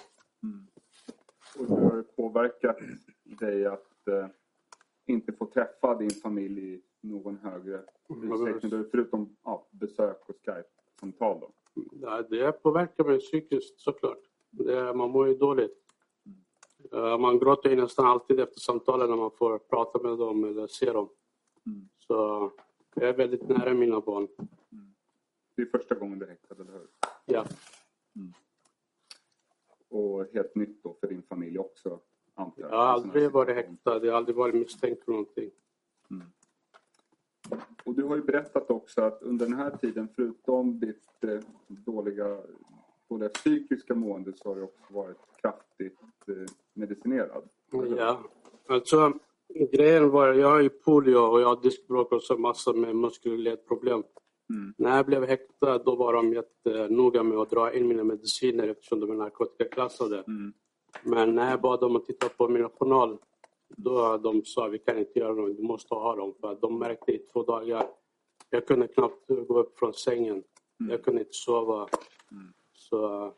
Och 1.58 1.66
hur 1.68 1.76
har 1.76 1.96
det 1.96 2.16
påverkat 2.16 2.78
dig 3.24 3.66
att 3.66 4.08
eh, 4.08 4.26
inte 5.06 5.32
få 5.32 5.46
träffa 5.46 5.94
din 5.94 6.10
familj 6.10 6.74
i 6.74 6.82
någon 7.00 7.36
högre 7.36 7.82
utsträckning? 8.08 8.70
då, 8.70 8.84
Förutom 8.90 9.36
ja, 9.44 9.66
besök 9.70 10.28
och 10.28 10.36
Skype-samtal 10.44 11.40
då? 11.40 11.50
Ja, 11.92 12.22
det 12.22 12.52
påverkar 12.52 13.04
mig 13.04 13.18
psykiskt 13.18 13.80
såklart. 13.80 14.18
Det, 14.50 14.94
man 14.94 15.10
mår 15.10 15.28
ju 15.28 15.34
dåligt. 15.34 15.78
Eh, 16.92 17.18
Man 17.18 17.38
gråter 17.38 17.70
ju 17.70 17.76
nästan 17.76 18.06
alltid 18.06 18.40
efter 18.40 18.60
samtalen 18.60 19.10
när 19.10 19.16
man 19.16 19.30
får 19.30 19.58
prata 19.58 19.98
med 20.02 20.18
dem 20.18 20.44
eller 20.44 20.66
se 20.66 20.92
dem. 20.92 21.08
Mm. 21.66 21.88
Så 21.98 22.50
jag 22.94 23.08
är 23.08 23.12
väldigt 23.12 23.48
nära 23.48 23.74
mina 23.74 24.00
barn. 24.00 24.28
Det 25.56 25.62
är 25.62 25.66
första 25.66 25.94
gången 25.94 26.18
du 26.18 26.26
häktad, 26.26 26.54
eller 26.54 26.72
hur? 26.72 26.86
Ja, 27.24 27.46
Och 29.88 30.26
helt 30.32 30.54
nytt 30.54 30.82
då 30.82 30.96
för 31.00 31.06
din 31.06 31.22
familj 31.22 31.58
också, 31.58 32.00
antar 32.34 32.62
jag 32.62 32.68
har 32.68 32.76
aldrig 32.76 33.30
varit 33.30 33.56
häktad, 33.56 34.04
jag 34.04 34.12
har 34.12 34.18
aldrig 34.18 34.36
varit 34.36 34.54
misstänkt 34.54 35.04
för 35.04 35.12
någonting. 35.12 35.50
Och 37.84 37.94
du 37.94 38.02
har 38.04 38.16
ju 38.16 38.22
berättat 38.22 38.70
också 38.70 39.02
att 39.02 39.22
under 39.22 39.46
den 39.46 39.54
här 39.54 39.70
tiden, 39.70 40.08
förutom 40.16 40.80
ditt 40.80 41.24
eh, 41.24 41.40
dåliga, 41.68 42.38
dåliga 43.08 43.28
psykiska 43.28 43.94
mående, 43.94 44.32
så 44.36 44.48
har 44.48 44.56
du 44.56 44.62
också 44.62 44.94
varit 44.94 45.16
kraftigt 45.42 45.98
eh, 46.28 46.34
medicinerad. 46.74 47.48
Ja, 47.98 48.20
alltså 48.68 49.12
grejen 49.72 50.10
var, 50.10 50.32
jag 50.32 50.50
har 50.50 50.60
ju 50.60 50.68
polio 50.68 51.16
och 51.16 51.40
jag 51.40 51.48
har 51.48 51.62
diskbråck 51.62 52.12
och 52.12 52.22
så 52.22 52.36
massor 52.36 52.74
med 52.74 53.38
ledproblem. 53.38 54.02
Mm. 54.50 54.74
När 54.78 54.96
jag 54.96 55.06
blev 55.06 55.26
häktad 55.26 55.78
då 55.78 55.96
var 55.96 56.12
de 56.12 56.32
jättenoga 56.32 57.22
med 57.22 57.38
att 57.38 57.50
dra 57.50 57.74
in 57.74 57.88
mina 57.88 58.04
mediciner 58.04 58.68
eftersom 58.68 59.00
de 59.00 59.10
är 59.10 59.14
narkotikaklassade. 59.14 60.24
Mm. 60.26 60.52
Men 61.02 61.34
när 61.34 61.50
jag 61.50 61.60
bad 61.60 61.80
dem 61.80 61.96
att 61.96 62.04
titta 62.04 62.28
på 62.28 62.48
min 62.48 62.68
journal 62.68 63.18
då 63.76 64.16
de 64.16 64.44
sa 64.44 64.68
vi 64.68 64.78
kan 64.78 64.98
inte 64.98 65.18
göra 65.18 65.34
något, 65.34 65.56
du 65.56 65.62
måste 65.62 65.94
ha 65.94 66.16
dem. 66.16 66.34
För 66.40 66.58
de 66.60 66.78
märkte 66.78 67.12
i 67.12 67.18
två 67.18 67.42
dagar, 67.42 67.86
jag 68.50 68.66
kunde 68.66 68.88
knappt 68.88 69.26
gå 69.28 69.58
upp 69.58 69.78
från 69.78 69.94
sängen. 69.94 70.42
Jag 70.90 71.02
kunde 71.04 71.20
inte 71.20 71.32
sova. 71.34 71.88
Så 72.72 73.32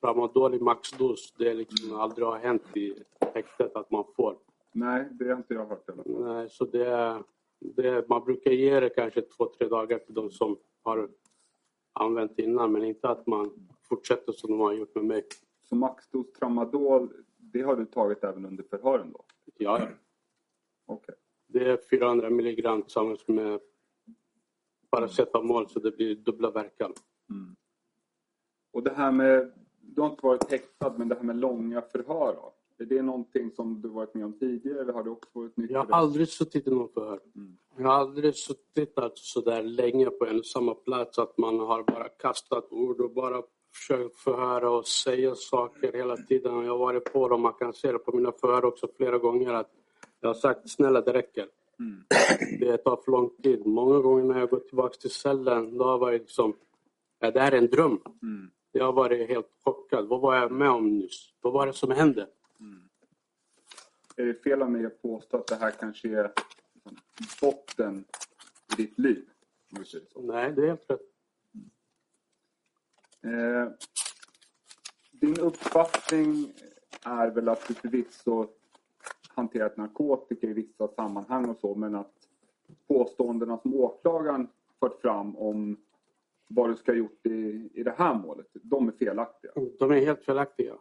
tramadol 0.00 0.54
i 0.54 0.58
maxdos, 0.58 1.32
det 1.38 1.48
är 1.48 1.54
liksom 1.54 1.94
aldrig 1.96 2.26
har 2.26 2.38
hänt 2.38 2.76
i 2.76 2.94
häktet 3.34 3.76
att 3.76 3.90
man 3.90 4.04
får. 4.16 4.36
Nej, 4.72 5.08
det 5.10 5.28
har 5.28 5.36
inte 5.36 5.54
jag 5.54 5.66
hört 5.66 5.88
heller. 5.88 6.04
Nej, 6.34 6.50
så 6.50 6.64
det, 6.64 6.86
är- 6.86 7.22
det, 7.60 7.88
är- 7.88 8.04
man 8.08 8.24
brukar 8.24 8.50
ge 8.50 8.80
det 8.80 8.88
kanske 8.88 9.22
två, 9.22 9.46
tre 9.58 9.68
dagar 9.68 9.98
till 9.98 10.14
de 10.14 10.30
som 10.30 10.56
har 10.82 11.08
använt 11.92 12.38
innan 12.38 12.72
men 12.72 12.84
inte 12.84 13.08
att 13.08 13.26
man 13.26 13.68
fortsätter 13.88 14.32
som 14.32 14.50
de 14.50 14.60
har 14.60 14.72
gjort 14.72 14.94
med 14.94 15.04
mig. 15.04 15.24
Så 15.68 15.76
maxdos 15.76 16.32
tramadol, 16.32 17.08
det 17.38 17.62
har 17.62 17.76
du 17.76 17.84
tagit 17.86 18.24
även 18.24 18.46
under 18.46 18.64
förhören 18.70 19.12
då? 19.12 19.24
Ja, 19.58 19.78
ja. 19.80 19.88
Okej. 20.86 21.14
det 21.46 21.70
är 21.70 21.78
400 21.90 22.30
milligram 22.30 22.82
tillsammans 22.82 23.28
med 23.28 23.60
paracetamol 24.90 25.68
så 25.68 25.78
det 25.78 25.90
blir 25.90 26.14
dubbla 26.14 26.50
verkan. 26.50 26.92
Och 28.72 28.82
det 28.82 28.94
här 28.94 29.12
med, 29.12 29.52
du 29.80 30.00
har 30.00 30.10
inte 30.10 30.26
varit 30.26 30.50
häktad, 30.50 30.94
men 30.96 31.08
det 31.08 31.14
här 31.14 31.22
med 31.22 31.36
långa 31.36 31.82
förhör 31.82 32.34
då? 32.34 32.54
Är 32.78 32.84
det 32.86 33.02
någonting 33.02 33.50
som 33.50 33.80
du 33.80 33.88
varit 33.88 34.14
med 34.14 34.24
om 34.24 34.38
tidigare 34.38 34.80
eller 34.80 34.92
har 34.92 35.04
det 35.04 35.10
också 35.10 35.28
varit 35.32 35.56
nytt 35.56 35.70
Jag 35.70 35.84
har 35.84 35.98
aldrig 35.98 36.28
suttit 36.28 36.66
i 36.66 36.70
någon 36.70 36.88
förhör. 36.88 37.20
Jag 37.76 37.84
har 37.84 37.94
aldrig 37.94 38.34
suttit 38.34 38.98
alltså 38.98 39.40
så 39.40 39.50
där 39.50 39.62
länge 39.62 40.10
på 40.10 40.26
en 40.26 40.38
och 40.38 40.46
samma 40.46 40.74
plats 40.74 41.18
att 41.18 41.38
man 41.38 41.58
har 41.58 41.82
bara 41.82 42.08
kastat 42.08 42.72
ord 42.72 43.00
och 43.00 43.10
bara 43.10 43.42
försökt 43.74 44.16
förhöra 44.16 44.70
och 44.70 44.86
säga 44.86 45.34
saker 45.34 45.92
hela 45.92 46.16
tiden. 46.16 46.64
Jag 46.64 46.72
har 46.72 46.78
varit 46.78 47.12
på 47.12 47.28
dem, 47.28 47.40
man 47.40 47.52
kan 47.52 47.72
se 47.72 47.92
det 47.92 47.98
på 47.98 48.12
mina 48.16 48.32
förhör 48.32 48.64
också 48.64 48.88
flera 48.96 49.18
gånger 49.18 49.52
att 49.52 49.70
jag 50.20 50.28
har 50.28 50.34
sagt 50.34 50.70
snälla 50.70 51.00
det 51.00 51.12
räcker. 51.12 51.48
Det 52.60 52.76
tar 52.76 52.96
för 52.96 53.12
lång 53.12 53.30
tid. 53.42 53.66
Många 53.66 53.98
gånger 53.98 54.24
när 54.24 54.38
jag 54.40 54.50
går 54.50 54.60
tillbaka 54.60 54.94
till 54.94 55.10
cellen 55.10 55.78
då 55.78 55.84
har 55.84 55.90
jag 55.90 55.98
varit 55.98 56.20
liksom, 56.20 56.56
ja, 57.18 57.30
det 57.30 57.40
här 57.40 57.52
är 57.52 57.58
en 57.58 57.70
dröm. 57.70 58.00
Jag 58.72 58.84
har 58.84 58.92
varit 58.92 59.28
helt 59.28 59.50
chockad. 59.64 60.08
Vad 60.08 60.20
var 60.20 60.36
jag 60.36 60.52
med 60.52 60.70
om 60.70 60.98
nyss? 60.98 61.32
Vad 61.40 61.52
var 61.52 61.66
det 61.66 61.72
som 61.72 61.90
hände? 61.90 62.28
Är 64.16 64.24
det 64.24 64.34
fel 64.34 64.62
av 64.62 64.70
mig 64.70 64.86
att 64.86 65.02
påstå 65.02 65.36
att 65.36 65.46
det 65.46 65.56
här 65.56 65.70
kanske 65.70 66.08
är 66.08 66.32
liksom 66.74 66.98
botten 67.40 68.04
i 68.72 68.82
ditt 68.82 68.98
liv? 68.98 69.24
Nej, 70.16 70.52
det 70.52 70.62
är 70.62 70.66
helt 70.66 70.90
rätt. 70.90 71.00
Eh, 73.24 73.68
din 75.12 75.40
uppfattning 75.40 76.52
är 77.04 77.30
väl 77.30 77.48
att 77.48 77.68
du 77.68 77.74
förvisso 77.74 78.46
hanterat 79.28 79.76
narkotika 79.76 80.46
i 80.46 80.52
vissa 80.52 80.88
sammanhang 80.88 81.48
och 81.48 81.56
så, 81.60 81.74
men 81.74 81.94
att 81.94 82.12
påståendena 82.88 83.58
som 83.58 83.74
åklagaren 83.74 84.48
fört 84.80 85.00
fram 85.00 85.36
om 85.36 85.76
vad 86.48 86.70
du 86.70 86.76
ska 86.76 86.92
ha 86.92 86.96
gjort 86.96 87.26
i, 87.26 87.70
i 87.74 87.82
det 87.82 87.94
här 87.98 88.14
målet, 88.14 88.46
de 88.52 88.88
är 88.88 88.92
felaktiga. 88.92 89.52
De 89.78 89.90
är 89.90 90.00
helt 90.00 90.24
felaktiga. 90.24 90.74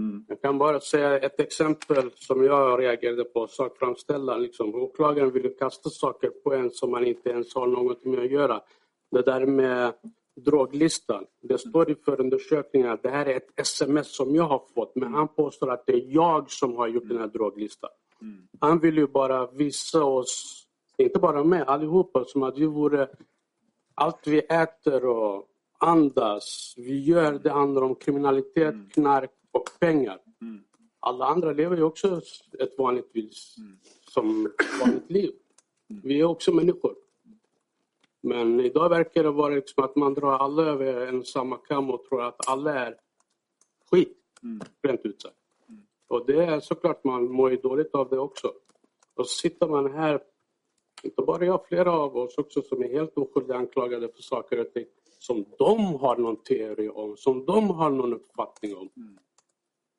Mm. 0.00 0.24
Jag 0.28 0.42
kan 0.42 0.58
bara 0.58 0.80
säga 0.80 1.18
ett 1.18 1.40
exempel 1.40 2.10
som 2.14 2.44
jag 2.44 2.80
reagerade 2.80 3.24
på. 3.24 3.46
Sakframställan. 3.46 4.42
Liksom. 4.42 4.74
Åklagaren 4.74 5.32
vill 5.32 5.44
ju 5.44 5.54
kasta 5.54 5.90
saker 5.90 6.30
på 6.30 6.54
en 6.54 6.70
som 6.70 6.90
man 6.90 7.06
inte 7.06 7.30
ens 7.30 7.54
har 7.54 7.66
någonting 7.66 8.10
med 8.10 8.20
att 8.20 8.30
göra. 8.30 8.60
Det 9.10 9.22
där 9.22 9.46
med 9.46 9.92
droglistan. 10.44 11.24
Det 11.42 11.58
står 11.58 11.90
i 11.90 11.94
förundersökningen 11.94 12.90
att 12.90 13.02
det 13.02 13.10
här 13.10 13.26
är 13.26 13.36
ett 13.36 13.60
sms 13.60 14.16
som 14.16 14.34
jag 14.34 14.44
har 14.44 14.62
fått. 14.74 14.96
Men 14.96 15.14
han 15.14 15.28
påstår 15.28 15.70
att 15.70 15.86
det 15.86 15.92
är 15.92 16.04
jag 16.06 16.50
som 16.50 16.76
har 16.76 16.88
gjort 16.88 17.08
den 17.08 17.18
här 17.18 17.26
droglistan. 17.26 17.90
Han 18.60 18.78
vill 18.78 18.96
ju 18.96 19.06
bara 19.06 19.46
visa 19.46 20.04
oss, 20.04 20.64
inte 20.98 21.18
bara 21.18 21.44
mig, 21.44 21.64
allihopa, 21.66 22.24
som 22.24 22.42
att 22.42 22.58
vi 22.58 22.66
vore 22.66 23.08
allt 23.94 24.26
vi 24.26 24.38
äter 24.38 25.04
och 25.04 25.48
andas, 25.78 26.74
vi 26.76 27.04
gör, 27.04 27.38
det 27.38 27.50
handlar 27.50 27.82
om 27.82 27.94
kriminalitet, 27.94 28.74
knark 28.92 29.30
och 29.50 29.70
pengar. 29.80 30.18
alla 31.00 31.26
andra 31.26 31.52
lever 31.52 31.76
ju 31.76 31.82
också 31.82 32.20
ett 32.58 32.78
vanligt 32.78 33.12
som 34.14 34.46
ett 34.46 34.80
vanligt 34.80 35.10
liv. 35.10 35.30
Vi 36.02 36.20
är 36.20 36.24
också 36.24 36.52
människor. 36.52 36.94
Men 38.20 38.60
idag 38.60 38.88
verkar 38.88 39.22
det 39.22 39.30
vara 39.30 39.54
liksom 39.54 39.84
att 39.84 39.96
man 39.96 40.14
drar 40.14 40.32
alla 40.32 40.62
över 40.62 41.06
en 41.06 41.24
samma 41.24 41.56
kam 41.56 41.90
och 41.90 42.04
tror 42.04 42.22
att 42.22 42.48
alla 42.48 42.74
är 42.74 42.96
skit, 43.90 44.18
rent 44.82 45.04
ut 45.04 45.22
sagt. 45.22 45.36
Och 46.08 46.26
det 46.26 46.44
är 46.44 46.60
såklart 46.60 47.04
man 47.04 47.32
mår 47.32 47.50
ju 47.50 47.56
dåligt 47.56 47.94
av 47.94 48.08
det 48.08 48.18
också. 48.18 48.52
Och 49.14 49.26
så 49.26 49.38
sitter 49.38 49.68
man 49.68 49.92
här, 49.92 50.20
inte 51.02 51.22
bara 51.22 51.44
jag, 51.44 51.66
flera 51.66 51.92
av 51.92 52.16
oss 52.16 52.38
också 52.38 52.62
som 52.62 52.82
är 52.82 52.88
helt 52.88 53.18
oskyldiga 53.18 53.56
anklagade 53.56 54.08
för 54.08 54.22
saker 54.22 54.60
och 54.60 54.72
ting 54.72 54.86
som 55.18 55.44
de 55.58 55.94
har 55.94 56.16
någon 56.16 56.36
teori 56.36 56.88
om, 56.88 57.16
som 57.16 57.44
de 57.44 57.70
har 57.70 57.90
någon 57.90 58.12
uppfattning 58.12 58.76
om. 58.76 58.88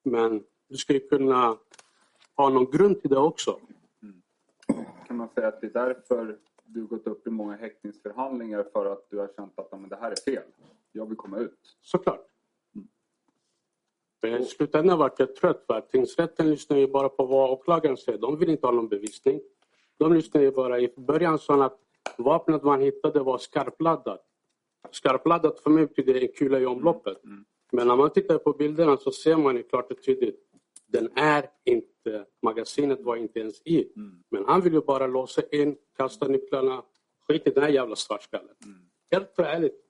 Men 0.04 0.44
du 0.70 0.78
ska 0.78 0.94
ju 0.94 1.00
kunna 1.00 1.58
ha 2.36 2.50
någon 2.50 2.72
grund 2.72 3.02
till 3.02 3.10
det 3.10 3.20
också. 3.20 3.60
Kan 5.08 5.18
man 5.18 5.30
säga 5.30 5.48
att 5.48 5.62
det 5.62 5.68
är 5.68 5.86
därför 5.86 6.38
du 6.74 6.86
gått 6.86 7.08
upp 7.08 7.28
i 7.28 7.30
många 7.30 7.56
häktningsförhandlingar 7.56 8.64
för 8.74 8.86
att 8.86 9.08
du 9.10 9.18
har 9.18 9.28
känt 9.36 9.60
att 9.60 9.68
"Ja, 9.72 9.78
men 9.78 9.90
det 9.90 9.96
här 9.96 10.12
är 10.12 10.16
fel. 10.32 10.44
Jag 10.91 11.06
vill 11.06 11.18
komma 11.18 11.38
ut. 11.38 11.78
Såklart. 11.82 12.26
Men 14.22 14.41
i 14.41 14.46
slutändan 14.46 15.00
vart 15.00 15.20
jag 15.20 15.36
trött 15.36 15.64
för 15.68 15.74
att 15.74 15.90
tingsrätten 15.90 16.50
lyssnar 16.50 16.78
ju 16.78 16.88
bara 16.88 17.10
på 17.10 17.26
vad 17.26 17.50
åklagaren 17.52 17.98
säger. 17.98 18.18
De 18.18 18.38
vill 18.38 18.50
inte 18.50 18.68
ha 18.68 18.72
någon 18.74 18.88
bevisning. 18.88 19.41
De 19.98 20.14
lyssnar 20.14 20.41
ju 20.41 20.52
bara. 20.52 20.80
I 20.80 20.94
början 20.98 21.40
sa 21.40 21.54
han 21.54 21.62
att 21.62 21.80
vapnet 22.18 22.64
man 22.64 22.82
hittade 22.82 23.20
var 23.20 23.38
skarpladdat. 23.38 24.26
Skarpladdat 24.91 25.60
för 25.60 25.70
mig 25.70 25.86
betyder 25.88 26.22
en 26.22 26.28
kula 26.28 26.60
i 26.60 26.66
omloppet. 26.66 27.18
Men 27.72 27.88
när 27.88 27.96
man 27.96 28.10
tittar 28.10 28.38
på 28.38 28.54
bilderna 28.54 28.98
så 28.98 29.12
ser 29.12 29.38
man 29.38 29.56
ju 29.56 29.64
klart 29.64 29.91
och 29.91 30.04
tydligt. 30.04 30.49
Den 30.91 31.10
är 31.16 31.49
inte, 31.66 32.26
magasinet 32.41 33.02
var 33.02 33.16
inte 33.16 33.40
ens 33.40 33.61
i. 33.66 33.91
Men 34.30 34.45
han 34.45 34.61
vill 34.61 34.74
ju 34.74 34.82
bara 34.82 35.07
låsa 35.07 35.41
in, 35.52 35.78
kasta 35.98 36.28
nycklarna. 36.28 36.84
Skit 37.28 37.48
i 37.48 37.49
den 37.49 37.64
här 37.64 37.70
jävla 37.70 37.95
svartskallen. 37.95 38.56
Helt 39.11 39.40
ärligt. 39.40 39.86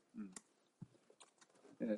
Eh, 1.79 1.97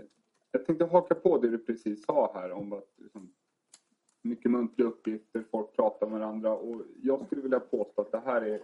Jag 0.52 0.66
tänkte 0.66 0.86
haka 0.86 1.16
på 1.16 1.38
det 1.38 1.50
du 1.50 1.58
precis 1.58 2.06
sa 2.06 2.32
här 2.34 2.52
om 2.52 2.74
att 2.74 2.90
liksom, 2.98 3.34
mycket 4.22 4.52
muntliga 4.52 4.88
uppgifter, 4.88 5.46
folk 5.52 5.76
pratar 5.76 6.08
med 6.08 6.20
varandra. 6.20 6.56
Och 6.56 6.82
jag 7.04 7.26
skulle 7.26 7.42
vilja 7.42 7.60
påstå 7.60 8.02
att 8.02 8.12
det 8.12 8.20
här 8.26 8.42
är 8.42 8.56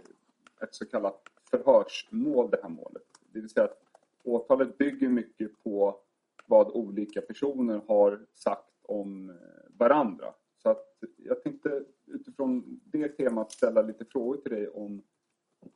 ett 0.61 0.75
så 0.75 0.85
kallat 0.85 1.23
förhörsmål, 1.49 2.49
det 2.49 2.59
här 2.63 2.69
målet. 2.69 3.03
Det 3.33 3.39
vill 3.39 3.49
säga 3.49 3.65
att 3.65 3.83
åtalet 4.23 4.77
bygger 4.77 5.09
mycket 5.09 5.63
på 5.63 5.99
vad 6.45 6.67
olika 6.71 7.21
personer 7.21 7.81
har 7.87 8.25
sagt 8.33 8.69
om 8.81 9.29
eh, 9.29 9.35
varandra. 9.77 10.33
Så 10.63 10.69
att 10.69 11.03
jag 11.17 11.43
tänkte 11.43 11.83
utifrån 12.05 12.79
det 12.83 13.07
temat 13.07 13.51
ställa 13.51 13.81
lite 13.81 14.05
frågor 14.05 14.37
till 14.37 14.51
dig 14.51 14.67
om 14.69 15.01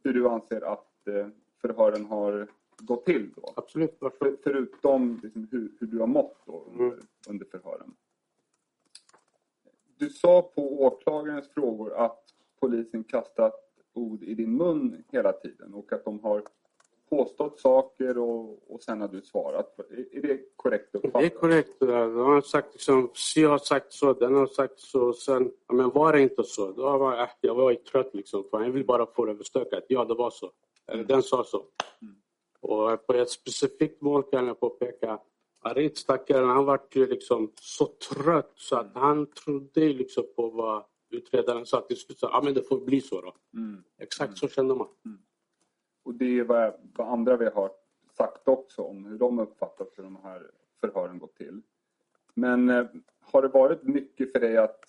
hur 0.04 0.14
du 0.14 0.28
anser 0.30 0.62
att 0.62 1.08
eh, 1.08 1.28
förhören 1.62 2.06
har 2.06 2.48
gått 2.78 3.06
till. 3.06 3.32
Då. 3.36 3.54
Absolut. 3.56 4.00
För, 4.00 4.38
förutom 4.44 5.20
liksom 5.24 5.48
hur, 5.52 5.72
hur 5.80 5.88
du 5.88 6.00
har 6.00 6.08
mått 6.08 6.38
då 6.46 6.64
under, 6.72 6.86
Mm. 6.86 7.00
under 7.30 7.46
förhören. 7.46 7.94
Du 9.98 10.10
sa 10.10 10.42
på 10.42 10.84
åklagarens 10.84 11.50
frågor 11.50 11.94
att 11.94 12.24
polisen 12.60 13.04
kastat 13.04 13.54
ord 13.94 14.24
i 14.24 14.34
din 14.36 14.58
mun 14.58 15.04
hela 15.12 15.32
tiden 15.32 15.74
och 15.74 15.94
att 15.94 16.06
de 16.06 16.20
har 16.20 16.44
påstått 17.12 17.60
saker 17.60 18.18
och, 18.18 18.74
och 18.74 18.84
sen 18.84 19.02
har 19.02 19.08
du 19.08 19.22
svarat. 19.22 19.80
Är, 20.12 20.22
det 20.22 20.40
korrekt 20.56 20.96
uppfattat? 20.96 21.22
Det 21.22 21.26
är 21.26 21.30
korrekt. 21.30 21.80
De 21.80 22.16
har 22.16 22.42
sagt 22.42 22.74
liksom, 22.74 23.12
si 23.14 23.44
har 23.44 23.58
sagt 23.58 23.94
så, 23.94 24.14
den 24.14 24.36
har 24.36 24.48
sagt 24.48 24.80
så. 24.80 25.14
Sen, 25.14 25.52
men 25.74 25.90
var 25.90 26.14
det 26.14 26.22
inte 26.22 26.44
så? 26.44 26.72
Då 26.72 26.98
var, 26.98 27.18
jag, 27.18 27.30
jag 27.42 27.56
var 27.56 27.74
trött 27.74 28.10
liksom. 28.14 28.44
För 28.52 28.62
jag 28.62 28.72
vill 28.72 28.86
bara 28.86 29.06
få 29.06 29.26
det 29.26 29.32
överstökat. 29.32 29.84
Ja, 29.88 30.06
det 30.06 30.14
var 30.14 30.30
så. 30.30 30.52
Eller 30.92 31.04
den 31.04 31.24
sa 31.24 31.44
så. 31.44 31.66
Och 32.62 33.08
på 33.08 33.14
ett 33.14 33.30
specifikt 33.30 34.02
mål 34.02 34.24
kan 34.24 34.48
jag 34.48 34.60
påpeka. 34.60 35.20
Arit 35.64 35.98
stackaren, 35.98 36.50
han 36.50 36.66
var 36.66 36.82
ju 36.92 37.08
liksom 37.08 37.52
så 37.62 37.86
trött 37.86 38.52
så 38.56 38.76
att 38.76 38.92
han 38.94 39.26
trodde 39.26 39.94
liksom 39.94 40.24
på 40.36 40.50
vad 40.50 40.84
utredaren 41.10 41.66
sa. 41.66 41.82
Till 41.82 41.98
slut 41.98 42.18
ja 42.22 42.42
men 42.44 42.54
det 42.54 42.64
får 42.64 42.80
bli 42.80 43.02
så 43.02 43.22
då. 43.22 43.34
Mm. 43.54 43.84
Exakt 44.02 44.38
så 44.38 44.48
kände 44.48 44.76
man. 44.76 44.88
Och 46.04 46.14
det 46.14 46.40
är 46.40 46.44
vad, 46.44 46.74
vad 46.94 47.08
andra 47.08 47.38
vi 47.38 47.46
har 47.46 47.72
sagt 48.18 48.48
också 48.48 48.82
om 48.82 49.06
hur 49.06 49.18
de 49.18 49.40
uppfattat 49.40 49.90
hur 49.98 50.04
de 50.04 50.16
här 50.24 50.52
förhören 50.80 51.20
gått 51.20 51.36
till. 51.36 51.62
Men 52.34 52.70
eh, 52.70 52.86
har 53.20 53.42
det 53.42 53.48
varit 53.48 53.84
mycket 53.84 54.32
för 54.32 54.40
dig 54.40 54.58
att 54.58 54.86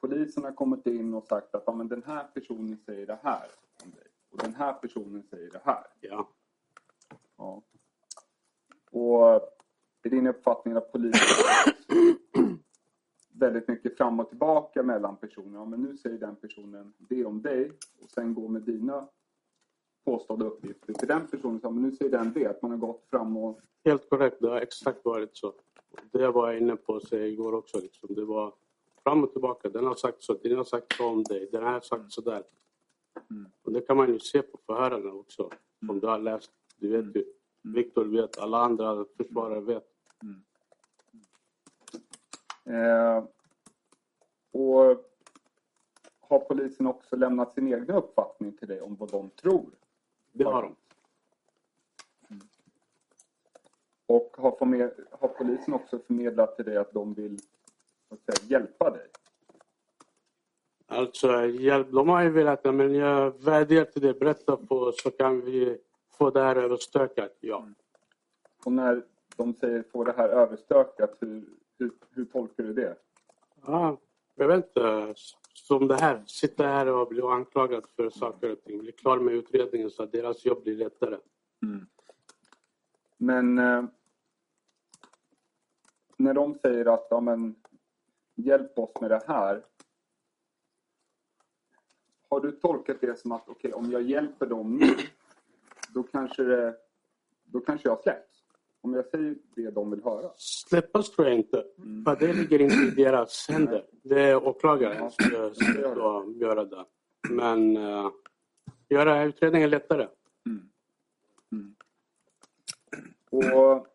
polisen 0.00 0.44
har 0.44 0.52
kommit 0.52 0.86
in 0.86 1.14
och 1.14 1.24
sagt 1.24 1.54
att 1.54 1.62
ja, 1.66 1.72
men 1.72 1.88
den 1.88 2.02
här 2.06 2.24
personen 2.34 2.78
säger 2.86 3.06
det 3.06 3.18
här 3.22 3.46
om 3.84 3.90
dig 3.90 4.06
och 4.30 4.38
den 4.38 4.54
här 4.54 4.72
personen 4.72 5.22
säger 5.22 5.50
det 5.50 5.60
här? 5.64 5.86
Ja. 6.00 6.28
Ja. 7.36 7.62
Och 8.90 9.40
är 10.02 10.10
din 10.10 10.26
uppfattning 10.26 10.76
att 10.76 10.92
polisen 10.92 11.20
väldigt 13.32 13.68
mycket 13.68 13.96
fram 13.96 14.20
och 14.20 14.28
tillbaka 14.28 14.82
mellan 14.82 15.16
personer? 15.16 15.58
Ja, 15.58 15.64
men 15.64 15.82
nu 15.82 15.96
säger 15.96 16.18
den 16.18 16.36
personen 16.36 16.92
det 16.98 17.24
om 17.24 17.42
dig 17.42 17.72
och 18.02 18.10
sen 18.10 18.34
går 18.34 18.48
med 18.48 18.62
dina 18.62 19.08
påstådda 20.08 20.44
uppgifter 20.44 20.92
till 20.92 21.08
den 21.08 21.26
personen. 21.26 21.60
Men 21.62 21.82
nu 21.82 21.92
säger 21.92 22.10
den 22.10 22.32
det. 22.32 22.46
Att 22.46 22.62
man 22.62 22.70
har 22.70 22.78
gått 22.78 23.06
fram 23.10 23.36
och... 23.36 23.60
Helt 23.84 24.10
korrekt, 24.10 24.36
det 24.40 24.48
har 24.48 24.60
exakt 24.60 25.04
varit 25.04 25.36
så. 25.36 25.52
Det 26.12 26.30
var 26.30 26.52
jag 26.52 26.62
inne 26.62 26.76
på 26.76 26.96
att 26.96 27.08
säga 27.08 27.26
igår 27.26 27.54
också. 27.54 27.80
Liksom. 27.80 28.14
Det 28.14 28.24
var 28.24 28.54
fram 29.04 29.24
och 29.24 29.32
tillbaka. 29.32 29.68
Den 29.68 29.86
har 29.86 29.94
sagt 29.94 30.22
så, 30.22 30.34
den 30.34 30.56
har 30.56 30.64
sagt 30.64 30.92
så 30.92 31.06
om 31.06 31.22
dig, 31.22 31.48
den 31.52 31.62
här 31.62 31.72
har 31.72 31.80
sagt 31.80 32.12
så 32.12 32.20
där. 32.20 32.42
Och 33.62 33.72
det 33.72 33.80
kan 33.80 33.96
man 33.96 34.08
ju 34.08 34.18
se 34.18 34.42
på 34.42 34.58
förhören 34.66 35.10
också. 35.10 35.50
Om 35.88 36.00
du 36.00 36.06
har 36.06 36.18
läst, 36.18 36.50
du 36.76 37.02
vet 37.02 37.16
ju. 37.16 37.24
Viktor 37.62 38.04
vet, 38.04 38.38
alla 38.38 38.58
andra 38.58 39.04
försvarare 39.16 39.60
vet. 39.60 39.84
Eh, 42.64 43.24
och 44.52 45.04
har 46.20 46.38
polisen 46.38 46.86
också 46.86 47.16
lämnat 47.16 47.54
sin 47.54 47.66
egen 47.66 47.90
uppfattning 47.90 48.56
till 48.56 48.68
dig 48.68 48.80
om 48.80 48.96
vad 48.96 49.10
de 49.10 49.30
tror? 49.30 49.70
Det 50.38 50.44
har 50.44 50.62
de. 50.62 50.74
Och 54.06 54.36
har, 54.38 54.56
förmed, 54.58 54.90
har 55.10 55.28
polisen 55.28 55.74
också 55.74 55.98
förmedlat 55.98 56.56
till 56.56 56.64
dig 56.64 56.76
att 56.76 56.92
de 56.92 57.14
vill 57.14 57.38
att 58.08 58.36
säga, 58.36 58.48
hjälpa 58.48 58.90
dig? 58.90 59.06
Alltså, 60.86 61.46
hjälp, 61.46 61.90
de 61.90 62.08
har 62.08 62.22
ju 62.22 62.30
velat 62.30 62.62
det, 62.62 62.72
men 62.72 62.94
jag 62.94 63.44
vädjar 63.44 63.84
till 63.84 64.02
dig, 64.02 64.14
berätta 64.14 64.56
på 64.56 64.92
så 64.92 65.10
kan 65.10 65.40
vi 65.40 65.78
få 66.10 66.30
det 66.30 66.40
här 66.40 66.56
överstökat. 66.56 67.36
Ja. 67.40 67.68
Och 68.64 68.72
när 68.72 69.02
de 69.36 69.54
säger 69.54 69.84
få 69.92 70.04
det 70.04 70.14
här 70.16 70.28
överstökat, 70.28 71.16
hur, 71.20 71.44
hur, 71.78 71.90
hur 72.10 72.24
tolkar 72.24 72.64
du 72.64 72.72
det? 72.72 72.96
Ja, 73.66 73.96
jag 74.34 74.48
vet 74.48 74.56
inte. 74.56 75.14
Som 75.66 75.88
det 75.88 76.00
här, 76.00 76.22
sitta 76.26 76.66
här 76.66 76.86
och 76.86 77.08
bli 77.08 77.22
anklagad 77.22 77.86
för 77.96 78.10
saker 78.10 78.52
och 78.52 78.64
ting. 78.64 78.78
Bli 78.78 78.92
klar 78.92 79.18
med 79.18 79.34
utredningen 79.34 79.90
så 79.90 80.02
att 80.02 80.12
deras 80.12 80.44
jobb 80.44 80.62
blir 80.62 80.76
lättare. 80.76 81.16
Mm. 81.62 81.86
Men 83.16 83.58
eh, 83.58 83.84
när 86.16 86.34
de 86.34 86.58
säger 86.58 86.94
att 86.94 87.06
ja, 87.10 87.20
men, 87.20 87.54
hjälp 88.34 88.78
oss 88.78 89.00
med 89.00 89.10
det 89.10 89.22
här. 89.26 89.64
Har 92.28 92.40
du 92.40 92.52
tolkat 92.52 93.00
det 93.00 93.18
som 93.18 93.32
att 93.32 93.48
okej, 93.48 93.72
om 93.72 93.90
jag 93.90 94.02
hjälper 94.02 94.46
dem 94.46 94.76
nu, 94.76 94.94
då 95.94 96.02
kanske, 96.02 96.42
det, 96.42 96.76
då 97.44 97.60
kanske 97.60 97.88
jag 97.88 98.02
släpps? 98.02 98.27
Om 98.80 98.94
jag 98.94 99.06
säger 99.06 99.36
det 99.56 99.70
de 99.70 99.90
vill 99.90 100.02
höra? 100.04 100.30
Släppas 100.36 101.10
tror 101.10 101.28
jag 101.28 101.36
inte. 101.36 101.64
För 102.04 102.16
det 102.16 102.32
ligger 102.32 102.60
inte 102.60 102.74
i 102.74 103.04
deras 103.04 103.48
händer. 103.48 103.86
Det 104.02 104.20
är 104.20 104.46
åklagaren 104.46 105.10
som 105.10 105.24
ska 105.24 105.54
ska 105.54 106.24
göra 106.36 106.64
det. 106.64 106.84
Men 107.30 107.76
uh, 107.76 108.10
göra 108.88 109.22
utredningen 109.22 109.70
lättare. 109.70 110.08
Och 113.30 113.86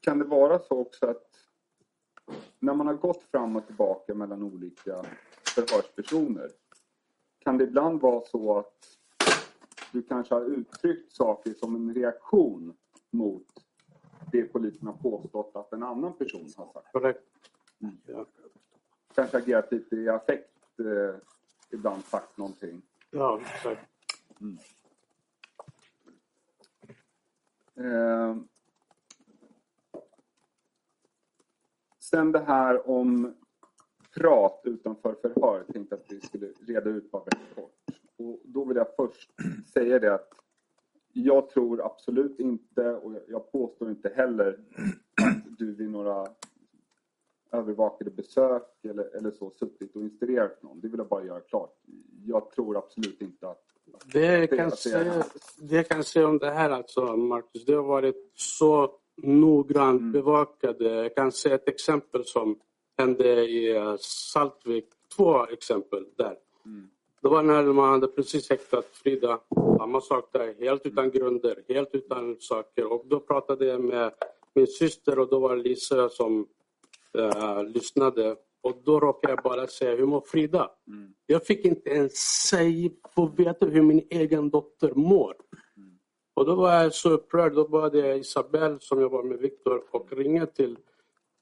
kan 0.00 0.18
det 0.18 0.24
vara 0.24 0.58
så 0.58 0.78
också 0.78 1.06
att 1.06 1.30
när 2.58 2.74
man 2.74 2.86
har 2.86 2.94
gått 2.94 3.22
fram 3.22 3.56
och 3.56 3.66
tillbaka 3.66 4.14
mellan 4.14 4.42
olika 4.42 5.04
förhörspersoner 5.54 6.50
kan 7.38 7.58
det 7.58 7.64
ibland 7.64 8.00
vara 8.00 8.24
så 8.24 8.58
att 8.58 8.95
du 9.92 10.02
kanske 10.02 10.34
har 10.34 10.42
uttryckt 10.42 11.12
saker 11.12 11.54
som 11.54 11.74
en 11.74 11.94
reaktion 11.94 12.76
mot 13.10 13.46
det 14.32 14.42
polisen 14.42 14.86
har 14.86 14.94
påstått 14.94 15.56
att 15.56 15.72
en 15.72 15.82
annan 15.82 16.16
person 16.16 16.52
har 16.56 16.72
sagt. 16.72 16.92
Korrekt. 16.92 17.22
Ja. 18.06 18.26
Kanske 19.14 19.36
agerat 19.38 19.72
lite 19.72 19.96
i 19.96 20.08
affekt 20.08 20.80
eh, 20.80 21.20
ibland 21.70 22.04
sagt 22.04 22.36
någonting. 22.36 22.82
ja, 23.10 23.40
exakt. 23.40 23.90
Eh, 27.74 28.36
sen 31.98 32.32
det 32.32 32.40
här 32.40 32.90
om 32.90 33.34
prat 34.14 34.60
utanför 34.64 35.14
förhör. 35.14 35.56
Jag 35.56 35.66
tänkte 35.66 35.94
att 35.94 36.12
vi 36.12 36.20
skulle 36.20 36.46
reda 36.46 36.90
ut 36.90 37.12
väldigt 37.12 37.54
kort. 37.54 37.75
Och 38.18 38.40
då 38.44 38.64
vill 38.64 38.76
jag 38.76 38.86
först 38.96 39.30
säga 39.72 39.98
det 39.98 40.14
att 40.14 40.28
jag 41.12 41.48
tror 41.50 41.86
absolut 41.86 42.40
inte 42.40 42.90
och 42.94 43.12
jag- 43.28 43.52
påstår 43.52 43.90
inte 43.90 44.08
heller 44.08 44.52
att 45.46 45.58
du 45.58 45.74
vid 45.74 45.90
några 45.90 46.26
övervakade 47.52 48.10
besök 48.10 48.62
eller, 48.84 49.16
eller 49.16 49.30
så 49.30 49.50
suttit 49.50 49.96
och 49.96 50.02
inspirerat 50.02 50.62
någon. 50.62 50.80
Det 50.80 50.88
vill 50.88 50.98
jag 50.98 51.08
bara 51.08 51.24
göra 51.24 51.40
klart. 51.40 51.74
Jag 52.26 52.50
tror 52.50 52.76
absolut 52.76 53.20
inte 53.22 53.48
att... 53.48 53.62
Det 54.12 54.20
jag 54.38 54.50
kan, 54.50 54.66
att 54.66 54.82
det 54.84 54.90
är- 54.90 55.04
säga, 55.04 55.24
det 55.60 55.74
jag 55.76 55.88
kan 55.88 56.04
säga 56.04 56.28
om 56.28 56.38
det 56.38 56.50
här 56.50 56.70
alltså, 56.70 57.16
Marcus, 57.16 57.64
det 57.64 57.72
har 57.74 57.82
varit 57.82 58.30
så 58.34 58.90
noggrant 59.22 60.00
Mm. 60.00 60.12
bevakade. 60.12 60.84
Jag 60.94 61.14
kan 61.14 61.32
säga 61.32 61.54
ett 61.54 61.68
exempel 61.68 62.24
som 62.24 62.58
hände 62.98 63.44
i 63.48 63.96
Saltvik. 64.00 64.88
Två 65.16 65.46
exempel 65.46 66.06
där. 66.16 66.38
Mm. 66.64 66.88
Det 67.26 67.30
var 67.30 67.42
när 67.42 67.62
man 67.62 67.90
hade 67.90 68.08
precis 68.08 68.50
häktat 68.50 68.86
Frida. 68.92 69.40
Samma 69.78 70.00
sak 70.00 70.28
där, 70.32 70.54
helt 70.60 70.86
utan 70.86 71.10
grunder, 71.10 71.62
helt 71.68 71.88
utan 71.92 72.36
saker. 72.40 72.92
Och 72.92 73.06
då 73.06 73.20
pratade 73.20 73.66
jag 73.66 73.80
med 73.80 74.12
min 74.54 74.66
syster 74.66 75.18
och 75.18 75.28
då 75.28 75.38
var 75.38 75.56
det 75.56 75.62
Lisa 75.62 76.08
som 76.08 76.46
eh, 77.18 77.64
lyssnade. 77.64 78.36
Och 78.60 78.82
då 78.84 79.00
råkade 79.00 79.32
jag 79.32 79.42
bara 79.42 79.66
säga, 79.66 79.96
hur 79.96 80.06
mår 80.06 80.20
Frida? 80.20 80.70
Mm. 80.88 81.14
Jag 81.26 81.46
fick 81.46 81.64
inte 81.64 81.90
ens 81.90 82.12
säga, 82.48 82.90
få 83.14 83.26
veta 83.26 83.66
hur 83.66 83.82
min 83.82 84.06
egen 84.10 84.50
dotter 84.50 84.92
mår. 84.94 85.34
Och 86.34 86.46
då 86.46 86.54
var 86.54 86.72
jag 86.72 86.94
så 86.94 87.10
upprörd. 87.10 87.54
Då 87.54 87.68
bad 87.68 87.94
jag 87.96 88.18
Isabel 88.18 88.80
som 88.80 89.00
jobbar 89.00 89.22
med 89.22 89.38
Viktor 89.38 89.82
och 89.90 90.12
ringa 90.12 90.46
till 90.46 90.78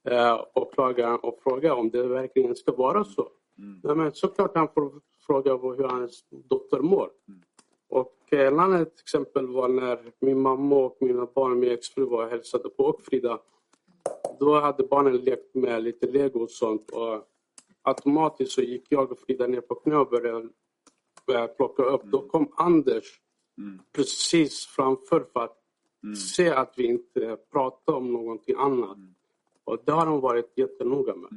eh, 0.09 0.45
åklagaren 0.53 1.19
och 1.19 1.39
fråga 1.43 1.75
om 1.75 1.89
det 1.89 2.03
verkligen 2.03 2.55
ska 2.55 2.71
vara 2.71 3.03
så. 3.03 3.29
Mm. 3.57 3.79
Ja, 3.83 3.95
men 3.95 4.13
såklart 4.13 4.55
han 4.55 4.67
får 4.73 4.91
fråga 5.27 5.57
vad- 5.57 5.77
hur 5.77 5.83
hans 5.83 6.23
dotter 6.29 6.79
mår. 6.79 7.09
Och 7.89 8.15
eh, 8.31 8.47
en 8.47 8.59
annat 8.59 8.99
exempel 8.99 9.47
var 9.47 9.67
när 9.67 9.99
min 10.19 10.39
mamma 10.41 10.75
och 10.75 10.97
mina 10.99 11.25
barn 11.35 11.51
och 11.51 11.57
min 11.57 11.71
exfru 11.71 12.05
var 12.05 12.23
och 12.25 12.29
hälsade 12.31 12.69
på 12.69 12.83
och 12.83 13.01
Frida. 13.01 13.39
Då 14.39 14.59
hade 14.59 14.83
barnen 14.83 15.17
lekt 15.17 15.55
med 15.55 15.83
lite 15.83 16.07
lego 16.11 16.39
och 16.43 16.51
sånt. 16.51 16.91
Och 16.91 17.23
automatiskt 17.81 18.51
så 18.51 18.61
gick 18.61 18.85
jag 18.89 19.11
och 19.11 19.19
Frida 19.19 19.47
ner 19.47 19.61
på 19.61 19.75
knä 19.75 19.95
och 19.97 20.09
började 20.09 20.49
började 21.27 21.47
plocka 21.47 21.83
upp. 21.83 22.01
Då 22.03 22.21
kom 22.27 22.51
Anders 22.57 23.21
Mm. 23.57 23.79
precis 23.91 24.65
framför 24.65 25.25
för 25.33 25.39
att 25.43 25.57
se 26.33 26.49
att 26.49 26.73
vi 26.77 26.85
inte 26.85 27.37
pratar 27.51 27.93
om 27.93 28.13
någonting 28.13 28.55
annat. 28.57 28.97
Och 29.63 29.77
det 29.85 29.91
har 29.91 30.05
de 30.05 30.19
varit 30.21 30.51
jättenoga 30.55 31.15
med. 31.15 31.29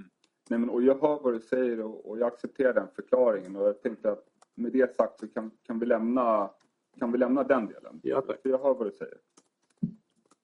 Nej, 0.50 0.58
men, 0.58 0.70
och 0.70 0.82
jag 0.82 1.00
hör 1.00 1.20
vad 1.22 1.34
du 1.34 1.40
säger 1.40 1.80
och, 1.80 2.10
och 2.10 2.18
jag 2.18 2.26
accepterar 2.26 2.74
den 2.74 2.88
förklaringen. 2.94 3.56
Och 3.56 3.68
jag 3.68 3.82
tänkte 3.82 4.10
att 4.10 4.24
med 4.54 4.72
det 4.72 4.96
sagt 4.96 5.20
så 5.20 5.28
kan, 5.28 5.50
kan, 5.62 5.78
vi, 5.78 5.86
lämna, 5.86 6.50
kan 6.98 7.12
vi 7.12 7.18
lämna 7.18 7.44
den 7.44 7.66
delen. 7.66 8.00
Ja, 8.02 8.20
tack. 8.20 8.42
För 8.42 8.48
jag 8.48 8.58
hör 8.58 8.74
vad 8.74 8.86
du 8.86 8.92
säger. 8.92 9.18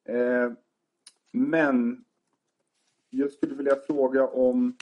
Eh, 0.05 0.52
men 1.32 2.05
jag 3.10 3.32
skulle 3.32 3.55
vilja 3.55 3.76
fråga 3.76 4.28
om 4.28 4.76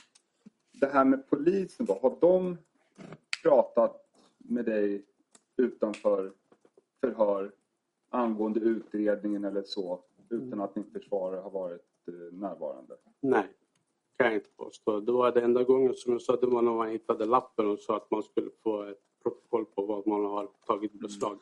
det 0.73 0.87
här 0.87 1.05
med 1.05 1.27
polisen. 1.27 1.87
Då. 1.87 1.99
Har 2.03 2.17
de 2.21 2.59
pratat 3.43 4.09
med 4.39 4.65
dig 4.65 5.05
utanför 5.57 6.33
förhör 7.01 7.53
angående 8.09 8.61
utredningen 8.61 9.45
eller 9.45 9.63
så 9.63 10.05
utan 10.29 10.61
att 10.61 10.75
din 10.75 10.91
försvarare 10.93 11.41
har 11.41 11.51
varit 11.51 12.09
eh, 12.09 12.15
närvarande? 12.33 12.97
Nej, 13.21 13.49
kan 14.23 14.33
jag 14.33 14.41
inte 14.41 14.51
påstå. 14.57 15.01
Det 15.01 15.13
var 15.13 15.33
den 15.33 15.45
enda 15.45 15.65
gången 15.65 15.95
som 15.95 16.13
jag 16.13 16.23
sa 16.23 16.37
det 16.37 16.47
var 16.47 16.63
när 16.63 16.73
man 16.73 16.89
hittade 16.89 17.25
lappen 17.25 17.71
och 17.71 17.79
sa 17.79 17.97
att 17.97 18.11
man 18.11 18.23
skulle 18.23 18.51
få 18.63 18.83
ett 18.83 18.99
protokoll 19.23 19.65
på 19.65 19.87
vad 19.87 20.07
man 20.07 20.25
har 20.25 20.49
tagit 20.67 20.93
beslag. 20.93 21.39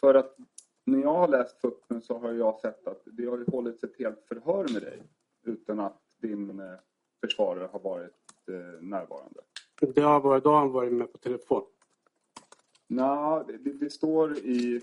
För 0.00 0.14
att 0.14 0.36
när 0.84 0.98
jag 0.98 1.14
har 1.14 1.28
läst 1.28 1.60
FUPen 1.60 2.02
så 2.02 2.18
har 2.18 2.32
jag 2.32 2.60
sett 2.60 2.86
att 2.86 3.02
det 3.04 3.26
har 3.26 3.38
ju 3.38 3.44
hållits 3.52 3.84
ett 3.84 3.98
helt 3.98 4.24
förhör 4.28 4.66
med 4.72 4.82
dig 4.82 5.02
utan 5.42 5.80
att 5.80 6.02
din 6.20 6.60
eh, 6.60 6.66
försvarare 7.20 7.68
har 7.72 7.80
varit 7.80 8.12
eh, 8.48 8.82
närvarande. 8.82 9.40
Det 9.80 10.00
har 10.00 10.20
varit, 10.20 10.44
då 10.44 10.50
har 10.50 10.58
han 10.58 10.72
varit 10.72 10.92
med 10.92 11.12
på 11.12 11.18
telefon. 11.18 11.62
Det, 13.46 13.58
det, 13.58 13.72
det 13.72 13.90
står 13.90 14.38
i... 14.38 14.82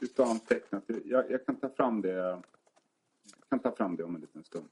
Det 0.00 0.06
står 0.06 0.24
antecknat. 0.24 0.84
Jag, 1.04 1.30
jag 1.30 1.46
kan 1.46 1.56
ta 1.56 1.68
fram 1.68 2.00
det. 2.00 2.12
Jag 2.12 2.42
kan 3.48 3.58
ta 3.58 3.72
fram 3.72 3.96
det 3.96 4.04
om 4.04 4.14
en 4.14 4.20
liten 4.20 4.44
stund. 4.44 4.68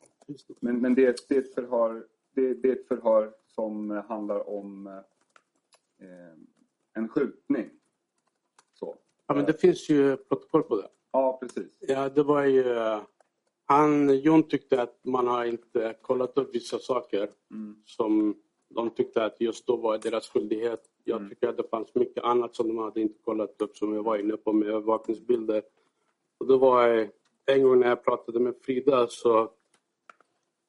Men, 0.60 0.80
men 0.80 0.94
det, 0.94 1.06
är- 1.06 1.14
det, 1.28 1.34
är 1.36 1.38
ett 1.40 1.54
förhör, 1.54 2.06
det, 2.34 2.54
det 2.54 2.68
är 2.68 2.72
ett 2.72 2.88
förhör 2.88 3.32
som 3.46 3.90
handlar 3.90 4.48
om 4.50 4.86
eh, 4.86 4.94
en 6.94 7.08
skjutning. 7.08 7.70
Så. 8.74 8.96
Ja, 9.26 9.34
men 9.34 9.44
det 9.44 9.60
finns 9.60 9.88
ju 9.88 10.16
protokoll 10.16 10.62
på 10.62 10.76
det. 10.76 10.88
Ja, 11.12 11.38
precis. 11.42 11.68
Ja, 11.80 12.08
det 12.08 12.22
var 12.22 12.44
ju... 12.44 12.64
Han, 13.64 14.18
Jon 14.18 14.42
tyckte 14.42 14.82
att 14.82 14.98
man 15.04 15.26
har 15.26 15.44
inte 15.44 15.96
kollat 16.02 16.38
upp 16.38 16.54
vissa 16.54 16.78
saker 16.78 17.30
Mm. 17.50 17.82
som 17.86 18.34
de 18.68 18.90
tyckte 18.90 19.24
att 19.24 19.40
just 19.40 19.66
då 19.66 19.76
var 19.76 19.98
deras 19.98 20.28
skyldighet. 20.28 20.80
Jag 21.04 21.16
Mm. 21.16 21.28
tycker 21.28 21.48
att 21.48 21.56
det 21.56 21.68
fanns 21.70 21.94
mycket 21.94 22.24
annat 22.24 22.54
som 22.56 22.68
de 22.68 22.78
hade 22.78 23.00
inte 23.00 23.18
kollat 23.22 23.62
upp 23.62 23.76
som 23.76 23.94
jag 23.94 24.02
var 24.02 24.18
inne 24.18 24.36
på 24.36 24.52
med 24.52 24.68
övervakningsbilder. 24.68 25.62
Och 26.38 26.46
det 26.46 26.56
var 26.56 27.08
en 27.46 27.62
gång 27.62 27.80
när 27.80 27.88
jag 27.88 28.04
pratade 28.04 28.40
med 28.40 28.54
Frida 28.62 29.06
så 29.08 29.50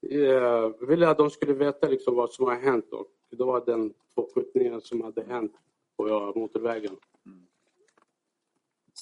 eh, 0.01 0.87
ville 0.87 1.09
att 1.09 1.17
de 1.17 1.29
skulle 1.29 1.53
veta 1.53 1.87
liksom 1.87 2.15
vad 2.15 2.31
som 2.31 2.45
har 2.45 2.55
hänt 2.55 2.93
och 2.93 3.07
det 3.29 3.43
var 3.43 3.65
den 3.65 3.93
två 4.15 4.29
skjutningarna 4.35 4.81
som 4.81 5.01
hade 5.01 5.23
hänt 5.23 5.53
på 5.97 6.33
motorvägen. 6.35 6.95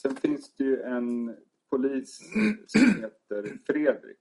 Sen 0.02 0.16
finns 0.16 0.56
det 0.56 0.64
ju 0.64 0.82
en 0.82 1.36
polis 1.70 2.18
som 2.68 2.82
heter 2.82 3.60
Fredrik 3.66 4.18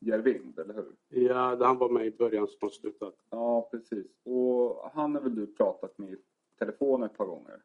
Järvind, 0.00 0.58
eller 0.58 0.74
hur? 0.74 0.92
Ja, 1.08 1.64
han 1.66 1.78
var 1.78 1.88
med 1.88 2.06
i 2.06 2.10
början 2.10 2.48
som 2.48 2.58
har 2.60 2.68
slutat. 2.68 3.14
Ja, 3.30 3.68
precis. 3.70 4.06
Och 4.24 4.90
han 4.94 5.14
har 5.14 5.22
väl 5.22 5.34
du 5.34 5.46
pratat 5.46 5.98
med 5.98 6.12
i 6.12 6.16
telefon 6.58 7.02
ett 7.02 7.16
par 7.16 7.26
gånger? 7.26 7.62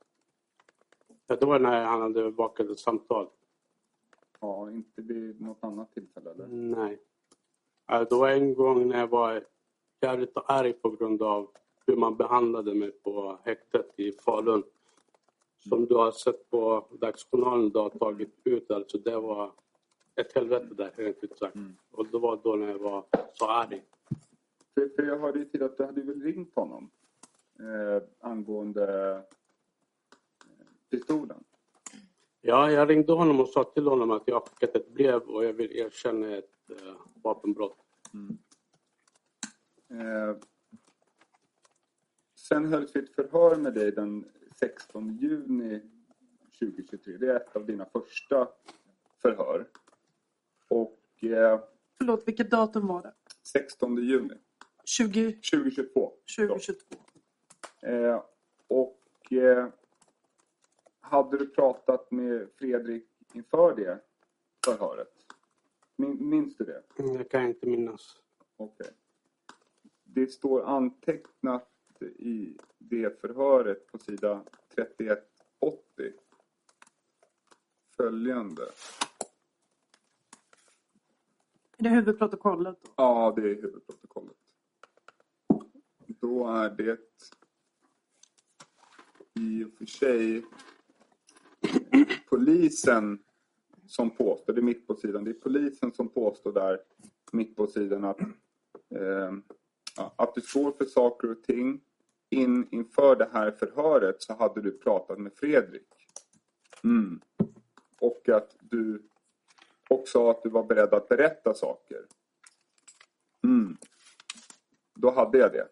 Ja, 1.28 1.36
det 1.36 1.46
var 1.46 1.60
när 1.60 1.86
han 1.86 2.02
hade 2.02 2.32
bakade 2.32 2.78
samtal. 2.78 3.30
Ja, 4.40 4.72
inte 4.72 5.02
vid 5.02 5.42
något 5.42 5.64
annat 5.64 5.94
tillfälle 5.94 6.32
eller? 6.32 6.48
Nej. 6.48 7.00
Ja, 7.92 8.06
Det 8.10 8.16
var 8.16 8.30
en 8.30 8.54
gång 8.54 8.88
när 8.88 9.00
jag 9.00 9.08
var 9.08 9.44
jävligt 10.02 10.34
arg 10.46 10.74
på 10.74 10.90
grund 10.90 11.22
av 11.22 11.48
hur 11.88 11.96
man 11.96 12.18
behandlade 12.18 12.76
mig 12.76 12.92
på 12.92 13.40
häktet 13.44 13.94
i 13.96 14.12
Falun. 14.12 14.64
Som 15.70 15.86
du 15.86 15.96
har 15.96 16.12
sett 16.12 16.50
på 16.50 16.88
Dagsjournalen 17.02 17.70
du 17.70 17.80
har 17.80 17.90
tagit 17.90 18.34
ut. 18.44 18.72
Alltså 18.72 18.98
det 18.98 19.18
var 19.20 19.52
ett 20.16 20.36
helvete 20.36 20.68
där, 20.72 20.92
rent 20.96 21.24
ut 21.24 21.38
sagt. 21.38 21.56
Och 21.92 22.08
det 22.08 22.18
var 22.18 22.40
då 22.44 22.56
när 22.56 22.68
jag 22.68 22.80
var 22.80 23.06
så 23.34 23.48
arg. 23.48 23.84
För, 24.74 24.90
för 24.96 25.04
jag 25.04 25.20
hörde 25.20 25.40
ju 25.40 25.46
till 25.46 25.64
att 25.64 25.78
du 25.78 25.86
hade 25.86 26.02
väl 26.02 26.22
ringt 26.22 26.56
honom 26.56 26.90
eh, 27.60 28.04
angående 28.20 29.16
eh, 29.16 29.22
pistolen. 30.90 31.44
Ja, 32.42 32.72
jag 32.72 32.90
ringde 32.90 33.14
honom 33.14 33.40
och 33.40 33.50
sa 33.50 33.64
till 33.64 33.88
honom 33.88 34.12
att 34.12 34.24
jag 34.26 34.36
har 34.36 34.42
skickat 34.42 34.76
ett 34.76 34.94
brev 34.94 35.22
och 35.22 35.46
jag 35.46 35.54
vill 35.54 35.72
erkänna 35.72 36.38
ett 36.38 36.70
eh, 36.70 36.94
vapenbrott. 37.24 37.78
Eh, 39.90 40.38
sen 42.36 42.66
hölls 42.66 42.96
ett 42.96 43.16
förhör 43.16 43.56
med 43.56 43.74
dig 43.74 43.92
den 43.92 44.26
16 44.56 45.18
juni 45.18 45.82
2023. 46.60 47.18
Det 47.18 47.32
är 47.32 47.36
ett 47.36 47.56
av 47.56 47.66
dina 47.66 47.86
första 47.86 48.48
förhör. 49.22 49.68
Och 50.68 51.24
eh, 51.24 51.60
Förlåt, 51.98 52.28
vilket 52.28 52.52
datum 52.52 52.88
var 52.88 53.02
det? 53.02 53.14
16 53.44 53.98
juni 53.98 54.34
20, 54.86 55.32
2022. 55.52 56.14
2022. 56.38 56.96
Eh, 57.82 58.24
och 58.68 59.34
eh, 59.34 59.68
hade 61.02 61.38
du 61.38 61.50
pratat 61.50 62.12
med 62.12 62.50
Fredrik 62.56 63.06
inför 63.34 63.76
det 63.76 64.00
förhöret? 64.66 65.19
Min, 66.00 66.30
minns 66.30 66.56
du 66.58 66.64
det? 66.66 66.84
Mm, 67.00 67.16
Jag 67.16 67.30
kan 67.30 67.46
inte 67.48 67.68
minnas. 67.68 68.18
Okej. 68.58 68.90
Det 70.04 70.28
står 70.28 70.64
antecknat 70.64 71.70
i 72.02 72.58
det 72.78 73.22
förhöret 73.22 73.88
på 73.88 73.98
sida 73.98 74.44
3180 74.76 76.14
följande. 77.98 78.64
Är 81.78 81.84
det 81.84 81.90
huvudprotokollet? 81.90 82.78
Då? 82.84 82.92
Ja, 82.96 83.34
det 83.36 83.42
är 83.42 83.56
huvudprotokollet. 83.56 84.38
Då 86.08 86.48
är 86.48 86.70
det 86.70 87.00
i 89.34 89.64
och 89.64 89.74
för 89.78 89.86
sig 89.86 90.46
polisen 92.30 93.24
som 93.90 94.10
påstår, 94.10 94.54
det 94.54 94.60
är 94.60 94.64
mitt 94.64 94.88
på 94.88 94.96
sidan, 94.96 95.24
det 95.24 95.30
är 95.30 95.34
polisen 95.34 95.94
som 95.94 96.10
påstår 96.10 96.54
där 96.54 96.80
mitt 97.32 97.56
på 97.56 97.68
sidan 97.68 98.06
att, 98.06 98.20
eh, 98.96 99.34
att 100.16 100.36
du 100.36 100.42
står 100.42 100.72
för 100.72 100.86
saker 100.86 101.32
och 101.32 101.44
ting. 101.44 101.82
In, 102.30 102.68
inför 102.72 103.16
det 103.16 103.30
här 103.34 103.52
förhöret 103.52 104.22
så 104.22 104.34
hade 104.34 104.62
du 104.62 104.72
pratat 104.72 105.20
med 105.20 105.34
Fredrik. 105.34 105.88
Mm. 106.84 107.22
Och 108.02 108.30
att 108.30 108.56
du 108.60 109.04
också 109.90 110.30
att 110.30 110.44
du 110.44 110.50
var 110.50 110.64
beredd 110.64 110.94
att 110.94 111.08
berätta 111.08 111.54
saker. 111.54 112.06
Mm. 113.44 113.78
Då 114.96 115.12
hade 115.12 115.38
jag 115.38 115.52
det. 115.52 115.68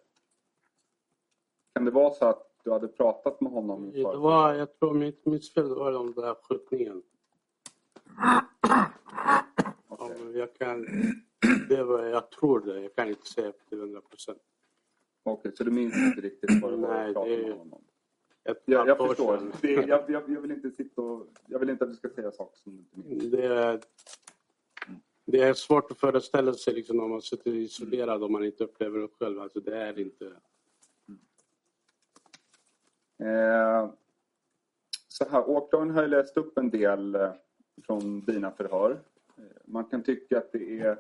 Kan 1.74 1.86
det 1.86 1.92
vara 1.92 2.14
så 2.14 2.26
att 2.26 2.52
du 2.64 2.72
hade 2.72 2.88
pratat 2.88 3.42
med 3.42 3.52
honom 3.52 3.86
inför? 3.86 4.12
Det 4.12 4.18
var, 4.18 4.54
jag 4.54 4.80
tror 4.80 4.94
mitt 4.94 5.26
missfel 5.26 5.76
var 5.76 5.92
den 5.92 6.12
där 6.12 6.36
skjutningen. 6.42 7.04
Ja, 9.90 10.12
jag, 10.34 10.54
kan, 10.54 10.86
det 11.70 11.84
var, 11.84 12.04
jag 12.04 12.30
tror 12.32 12.60
det. 12.60 12.82
Jag 12.82 12.96
kan 12.96 13.08
inte 13.10 13.26
säga 13.28 13.52
till 13.70 13.80
100 13.80 14.02
procent. 14.02 14.42
Okej, 15.24 15.52
så 15.56 15.64
du 15.64 15.72
minns 15.72 15.96
inte 15.96 16.22
riktigt 16.22 16.62
vad 16.62 16.72
det 16.74 16.78
var 16.78 16.94
Nej, 16.94 17.08
du 17.08 17.14
pratade 17.14 17.36
det- 17.36 17.48
med 17.48 17.58
honom? 17.58 17.84
Ett 18.44 18.62
Jag, 18.66 18.88
jag 18.88 18.98
förstår. 18.98 19.42
Det, 19.62 19.72
jag, 19.72 19.88
jag, 20.10 20.30
jag 20.30 20.42
vill 20.42 20.52
inte 20.52 20.72
sitta 20.72 21.02
och... 21.02 21.28
Jag 21.48 21.60
vill 21.60 21.70
inte 21.70 21.84
att 21.84 21.90
du 21.90 21.96
ska 21.96 22.10
säga 22.10 22.32
saker 22.32 22.58
som 22.58 22.76
du 22.76 22.80
inte 22.80 23.10
minns. 23.10 23.32
Det 23.32 23.46
är, 23.46 23.82
det 25.26 25.42
är 25.42 25.54
svårt 25.54 25.92
att 25.92 25.98
föreställa 25.98 26.54
sig 26.54 26.74
liksom, 26.74 27.00
om 27.00 27.10
man 27.10 27.22
sitter 27.22 27.52
isolerad 27.56 28.24
och 28.24 28.32
man 28.32 28.46
inte 28.46 28.64
upplever 28.64 29.00
det 29.00 29.08
själv. 29.20 29.42
Alltså, 29.42 29.60
det 29.60 29.78
är 29.78 30.00
inte... 30.00 30.26
Eh, 33.20 33.90
så 35.08 35.30
här, 35.30 35.50
åklagaren 35.50 35.92
har 35.94 36.02
ju 36.02 36.08
läst 36.08 36.38
upp 36.38 36.58
en 36.58 36.70
del 36.70 37.16
eh, 37.16 37.32
från 37.86 38.22
dina 38.22 38.52
förhör. 38.52 39.00
Eh, 39.38 39.44
man 39.66 39.86
kan 39.86 40.04
tycka 40.04 40.38
att 40.38 40.52
det 40.52 40.80
är 40.80 40.98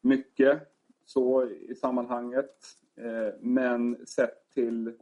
mycket 0.00 0.60
så 1.04 1.46
i 1.50 1.74
sammanhanget. 1.74 2.56
Eh, 2.96 3.34
men 3.40 4.06
sett 4.06 4.50
till 4.50 4.92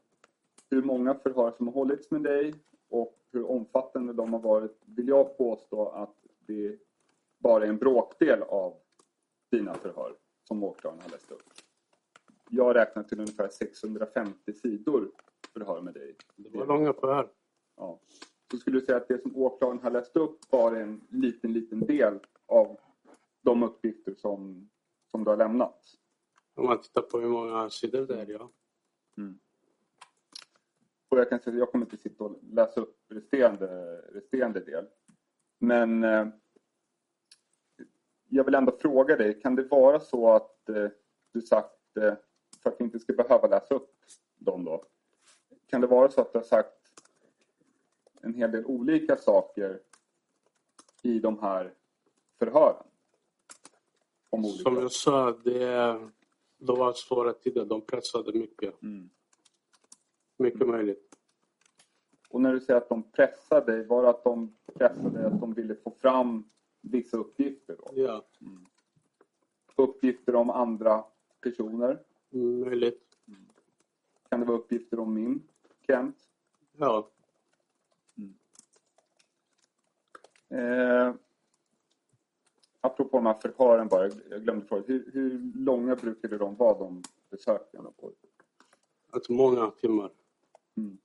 hur 0.70 0.82
många 0.82 1.14
förhör 1.14 1.50
som 1.50 1.66
har 1.66 1.74
hållits 1.74 2.10
med 2.10 2.22
dig 2.22 2.54
och 2.88 3.18
hur 3.32 3.50
omfattande 3.50 4.12
de 4.12 4.32
har 4.32 4.40
varit 4.40 4.82
vill 4.84 5.08
jag 5.08 5.36
påstå 5.38 5.88
att 5.88 6.14
det 6.46 6.78
bara 7.38 7.64
är 7.64 7.68
en 7.68 7.78
bråkdel 7.78 8.42
av 8.42 8.74
dina 9.50 9.74
förhör 9.74 10.14
som 10.44 10.64
åklagaren 10.64 11.02
har 11.02 11.10
läst 11.10 11.30
upp. 11.30 11.42
Jag 12.50 12.76
räknar 12.76 13.02
till 13.02 13.20
ungefär 13.20 13.48
650 13.48 14.52
sidor 14.52 15.10
förhör 15.52 15.80
med 15.80 15.94
dig. 15.94 16.16
Det 16.36 16.58
var 16.58 16.66
långa 16.66 16.92
förhör. 16.92 17.28
Ja. 17.76 17.98
Så 18.50 18.58
skulle 18.58 18.80
du 18.80 18.86
säga 18.86 18.96
att 18.96 19.08
det 19.08 19.22
som 19.22 19.36
åklagaren 19.36 19.82
har 19.82 19.90
läst 19.90 20.16
upp 20.16 20.52
är 20.52 20.74
en 20.74 21.00
liten, 21.10 21.52
liten 21.52 21.80
del 21.80 22.18
av 22.46 22.78
de 23.42 23.62
uppgifter 23.62 24.14
som, 24.14 24.70
som 25.10 25.24
du 25.24 25.30
har 25.30 25.36
lämnat? 25.36 25.80
Om 26.54 26.66
man 26.66 26.80
tittar 26.80 27.02
på 27.02 27.18
hur 27.20 27.28
många 27.28 27.70
sidor 27.70 28.06
det 28.06 28.20
är, 28.20 28.26
ja. 28.30 28.50
Och 31.08 31.18
jag 31.18 31.28
kan 31.28 31.40
säga 31.40 31.54
att 31.54 31.58
jag 31.58 31.72
kommer 31.72 31.86
inte 31.86 31.96
sitta 31.96 32.24
och 32.24 32.38
läsa 32.42 32.80
upp 32.80 32.96
resterande, 33.08 33.96
resterande 34.12 34.60
del. 34.60 34.86
Men 35.58 36.04
eh, 36.04 36.28
jag 38.28 38.44
vill 38.44 38.54
ändå 38.54 38.72
fråga 38.72 39.16
dig, 39.16 39.40
kan 39.40 39.54
det 39.54 39.62
vara 39.62 40.00
så 40.00 40.30
att 40.30 40.68
eh, 40.68 40.88
du 41.32 41.42
sagt, 41.42 41.96
eh, 41.96 42.14
för 42.62 42.70
att 42.70 42.76
vi 42.78 42.84
inte 42.84 42.98
ska 42.98 43.12
behöva 43.12 43.48
läsa 43.48 43.74
upp 43.74 43.94
dem 44.36 44.64
då, 44.64 44.84
kan 45.66 45.80
det 45.80 45.86
vara 45.86 46.10
så 46.10 46.20
att 46.20 46.32
du 46.32 46.38
har 46.38 46.44
sagt 46.44 46.77
en 48.20 48.34
hel 48.34 48.50
del 48.50 48.64
olika 48.64 49.16
saker 49.16 49.80
i 51.02 51.18
de 51.18 51.38
här 51.38 51.74
förhören? 52.38 52.84
Som 54.62 54.76
jag 54.76 54.92
sa, 54.92 55.32
det, 55.32 56.00
det 56.58 56.72
var 56.72 56.92
svåra 56.92 57.32
tider. 57.32 57.64
De 57.64 57.80
pressade 57.80 58.38
mycket. 58.38 58.82
Mm. 58.82 59.10
Mycket 60.36 60.68
möjligt. 60.68 61.16
Och 62.30 62.40
när 62.40 62.52
du 62.52 62.60
säger 62.60 62.80
att 62.80 62.88
de 62.88 63.02
pressade 63.02 63.84
var 63.84 64.02
det 64.02 64.08
att 64.08 64.24
de 64.24 64.56
pressade 64.74 65.26
att 65.26 65.40
de 65.40 65.54
ville 65.54 65.74
få 65.74 65.90
fram 65.90 66.50
vissa 66.80 67.16
uppgifter? 67.16 67.76
Då? 67.78 67.90
Ja, 67.94 68.24
Uppgifter 69.76 70.34
om 70.34 70.50
andra 70.50 71.04
personer? 71.40 72.02
möjligt. 72.30 73.16
Kan 74.28 74.40
det 74.40 74.46
vara 74.46 74.58
uppgifter 74.58 74.98
om 74.98 75.14
min 75.14 75.42
Kent? 75.86 76.16
Ja, 76.76 77.10
Eh, 80.50 81.14
apropå 82.80 83.16
de 83.16 83.26
här 83.26 83.34
förhören 83.34 83.88
bara, 83.88 84.10
jag 84.30 84.42
glömde 84.42 84.66
fråga. 84.66 84.82
Hur, 84.86 85.10
hur 85.12 85.52
långa 85.54 85.96
brukade 85.96 86.38
de 86.38 86.56
vara, 86.56 86.78
de 86.78 87.02
besöken? 87.30 87.84
På? 88.00 88.12
alltså 89.10 89.32
många 89.32 89.70
timmar. 89.70 90.10
Mm. 90.76 90.98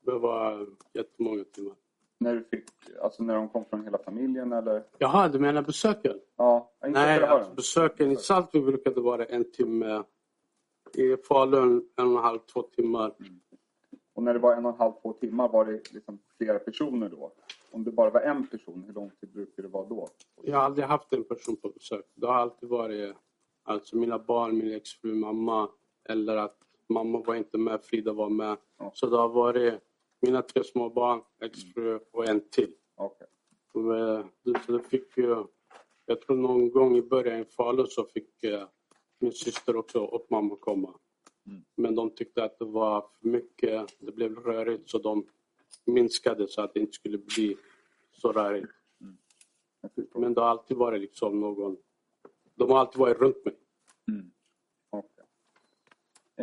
Det 0.00 0.18
var 0.18 0.66
jättemånga 0.92 1.44
timmar. 1.44 1.74
När 2.18 2.34
du 2.34 2.44
fick, 2.44 2.64
alltså 3.02 3.22
när 3.22 3.34
de 3.34 3.48
kom 3.48 3.64
från 3.64 3.84
hela 3.84 3.98
familjen 3.98 4.52
eller? 4.52 4.82
Jaha, 4.98 5.28
du 5.28 5.38
menar 5.38 5.62
besöken? 5.62 6.20
Ja, 6.36 6.72
Nej, 6.80 7.22
alltså 7.22 7.54
besöken 7.54 8.12
i 8.12 8.16
Saltby 8.16 8.60
brukade 8.60 9.00
vara 9.00 9.24
en 9.24 9.52
timme. 9.52 10.02
I 10.94 11.16
Falun 11.16 11.88
en 11.96 12.06
och 12.06 12.12
en 12.12 12.24
halv, 12.24 12.38
två 12.38 12.62
timmar. 12.62 13.14
Och 14.14 14.22
när 14.22 14.34
det 14.34 14.38
var 14.38 14.56
en 14.56 14.66
och 14.66 14.72
en 14.72 14.78
halv, 14.78 14.92
två 15.02 15.12
timmar, 15.12 15.48
var 15.48 15.64
det 15.64 15.92
liksom 15.92 16.18
flera 16.38 16.58
personer 16.58 17.08
då? 17.08 17.32
Om 17.70 17.84
det 17.84 17.92
bara 17.92 18.10
var 18.10 18.20
en 18.20 18.46
person, 18.46 18.84
hur 18.86 18.94
lång 18.94 19.10
tid 19.10 19.32
brukar 19.32 19.62
det 19.62 19.68
vara 19.68 19.88
då? 19.88 20.08
Jag 20.42 20.56
har 20.56 20.64
aldrig 20.64 20.86
haft 20.86 21.12
en 21.12 21.24
person 21.24 21.56
på 21.56 21.68
besök. 21.68 22.04
Det 22.14 22.26
har 22.26 22.34
alltid 22.34 22.68
varit 22.68 23.16
alltså 23.62 23.96
mina 23.96 24.18
barn, 24.18 24.58
min 24.58 24.74
exfru, 24.74 25.14
mamma. 25.14 25.68
Eller 26.08 26.36
att 26.36 26.58
mamma 26.88 27.22
var 27.26 27.34
inte 27.34 27.58
med, 27.58 27.82
Frida 27.82 28.12
var 28.12 28.30
med. 28.30 28.56
Ja. 28.78 28.90
Så 28.94 29.06
det 29.06 29.16
har 29.16 29.28
varit 29.28 29.74
mina 30.20 30.42
tre 30.42 30.64
små 30.64 30.90
barn, 30.90 31.20
exfru 31.42 32.00
och 32.12 32.28
en 32.28 32.40
till. 32.50 32.72
Och, 32.94 33.20
eh, 33.76 34.24
Så 34.66 34.72
det 34.72 34.82
fick 34.82 35.16
ju, 35.16 35.44
jag 36.06 36.20
tror 36.20 36.36
någon 36.36 36.70
gång 36.70 36.96
i 36.96 37.02
början 37.02 37.40
i 37.40 37.44
Falun 37.44 37.86
så 37.86 38.04
fick 38.04 38.44
eh, 38.44 38.68
min 39.18 39.32
syster 39.32 39.76
också 39.76 40.00
och 40.00 40.26
mamma 40.30 40.56
komma. 40.56 40.94
Mm. 41.46 41.64
Men 41.76 41.94
de 41.94 42.10
tyckte 42.10 42.44
att 42.44 42.58
det 42.58 42.64
var 42.64 43.00
för 43.00 43.28
mycket, 43.28 43.96
det 43.98 44.12
blev 44.12 44.34
rörigt 44.34 44.90
så 44.90 44.98
de 44.98 45.26
minskade 45.86 46.48
så 46.48 46.62
att 46.62 46.74
det 46.74 46.80
inte 46.80 46.92
skulle 46.92 47.18
bli 47.18 47.56
så 48.12 48.32
rörigt. 48.32 48.72
Förstår. 49.94 50.20
Men 50.20 50.34
det 50.34 50.40
har 50.40 50.48
alltid 50.48 50.76
varit 50.76 51.00
liksom 51.00 51.40
någon, 51.40 51.76
de 52.54 52.70
har 52.70 52.78
alltid 52.78 52.98
varit 52.98 53.18
runt 53.18 53.44
mig. 53.44 53.54
Mm. 54.08 54.30
Okej. 54.90 55.24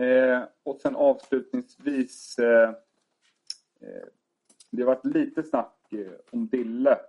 Eh, 0.03 0.43
och 0.63 0.81
sen 0.81 0.95
avslutningsvis. 0.95 2.39
Eh, 2.39 2.69
eh, 3.79 4.07
det 4.71 4.81
har 4.83 4.95
varit 4.95 5.05
lite 5.05 5.43
snack 5.43 5.93
eh, 5.93 6.11
om 6.31 6.47
Dille 6.47 6.99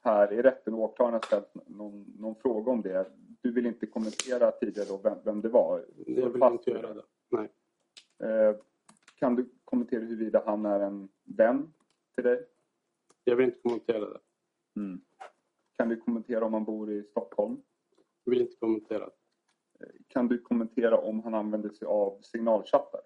här 0.00 0.32
i 0.32 0.42
rätten. 0.42 0.74
Åklagaren 0.74 1.14
har 1.14 1.26
ställt 1.26 1.68
någon, 1.68 2.14
någon 2.18 2.34
fråga 2.34 2.72
om 2.72 2.82
det. 2.82 3.10
Du 3.40 3.52
vill 3.52 3.66
inte 3.66 3.86
kommentera 3.86 4.50
tidigare 4.50 4.88
då 4.88 4.96
vem, 4.96 5.18
vem 5.24 5.40
det 5.40 5.48
var? 5.48 5.84
Jag 6.06 6.30
vill 6.30 6.42
inte 6.42 6.70
göra 6.70 6.94
det. 6.94 7.02
Nej. 7.28 7.48
Eh, 8.30 8.56
kan 9.14 9.34
du 9.34 9.48
kommentera 9.70 10.00
huruvida 10.00 10.42
han 10.46 10.66
är 10.66 10.80
en 10.80 11.08
vän 11.24 11.72
till 12.14 12.24
dig? 12.24 12.46
Jag 13.24 13.36
vill 13.36 13.46
inte 13.46 13.60
kommentera 13.60 14.10
det. 14.10 14.20
Mm. 14.76 15.00
Kan 15.76 15.88
du 15.88 15.96
kommentera 15.96 16.44
om 16.44 16.54
han 16.54 16.64
bor 16.64 16.92
i 16.92 17.02
Stockholm? 17.02 17.62
Jag 18.24 18.30
vill 18.30 18.40
inte 18.40 18.56
kommentera. 18.56 19.10
Kan 20.08 20.28
du 20.28 20.38
kommentera 20.38 20.98
om 20.98 21.22
han 21.22 21.34
använder 21.34 21.70
sig 21.70 21.86
av 21.86 22.20
signalchattar? 22.22 23.00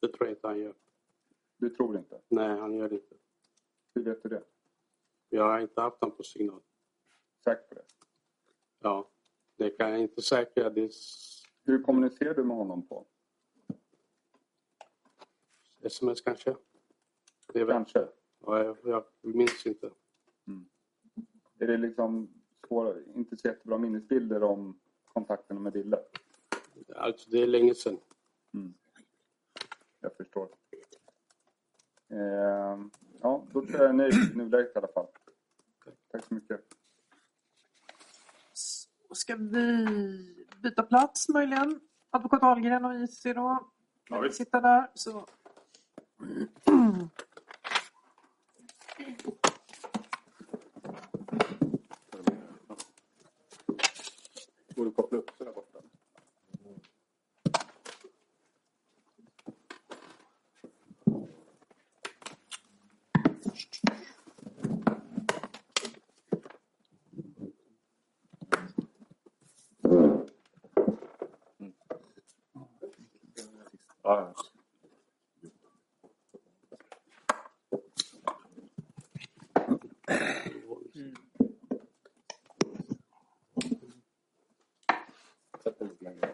Det 0.00 0.08
tror 0.08 0.26
jag 0.26 0.32
inte 0.32 0.46
han 0.46 0.58
gör. 0.58 0.74
Du 1.56 1.70
tror 1.70 1.96
inte? 1.96 2.20
Nej, 2.28 2.58
han 2.58 2.74
gör 2.74 2.88
det 2.88 2.94
inte. 2.94 3.14
Hur 3.94 4.02
vet 4.02 4.22
du 4.22 4.28
det? 4.28 4.42
Jag 5.28 5.44
har 5.44 5.60
inte 5.60 5.80
haft 5.80 6.00
honom 6.00 6.16
på 6.16 6.22
signal. 6.22 6.60
Säker 7.44 7.68
på 7.68 7.74
det? 7.74 7.84
Ja, 8.78 9.10
det 9.56 9.70
kan 9.70 9.90
jag 9.90 10.00
inte 10.00 10.22
säkra. 10.22 10.70
Det 10.70 10.90
Hur 11.64 11.82
kommunicerar 11.82 12.34
du 12.34 12.44
med 12.44 12.56
honom 12.56 12.86
på? 12.86 13.06
Sms 15.82 16.20
kanske. 16.20 16.56
Det 17.52 17.60
är 17.60 17.64
väl, 17.64 17.74
Kanske. 17.74 18.08
ja, 18.46 18.64
jag, 18.64 18.76
jag 18.84 19.04
minns 19.20 19.66
inte. 19.66 19.90
Är 21.58 21.66
det 21.66 21.76
liksom 21.76 22.28
svåra, 22.68 22.94
inte 23.14 23.36
så 23.36 23.48
jättebra 23.48 23.78
minnesbilder 23.78 24.42
om 24.42 24.80
kontakterna 25.04 25.60
med 25.60 25.72
Dille? 25.72 25.98
Alltså, 26.96 27.30
det 27.30 27.42
är 27.42 27.46
länge 27.46 27.74
sedan. 27.74 27.98
Jag 30.00 30.16
förstår. 30.16 30.48
Eh, 32.08 32.80
ja, 33.20 33.46
då 33.52 33.60
tror 33.60 33.70
jag 33.72 33.80
jag 33.80 33.88
är 33.88 33.92
nöjd 33.92 34.14
i 34.14 34.36
nuläget 34.36 34.74
i 34.74 34.78
alla 34.78 34.88
fall. 34.88 35.06
Tack 36.10 36.24
så 36.24 36.34
mycket. 36.34 36.60
Så 38.52 39.14
Ska 39.14 39.36
vi 39.36 39.86
byta 40.62 40.82
plats 40.82 41.28
möjligen? 41.28 41.80
Advokat 42.10 42.42
Ahlgren 42.42 42.84
och 42.84 42.94
IC 42.94 43.22
då. 43.22 43.70
Kan 44.04 44.22
vi 44.22 44.30
sitta 44.30 44.60
där? 44.60 44.90
Så. 44.94 45.26
Går 46.20 46.26
det 54.76 54.88
att 54.88 54.96
koppla 54.96 55.18
upp 55.18 55.30
så 55.38 55.44
där 55.44 55.52
borta? 55.52 55.78
Ja, 74.02 74.20
ja. 74.20 74.34
Sätt 85.62 85.78
den 85.78 85.88
lite 85.88 86.04
längre. 86.04 86.30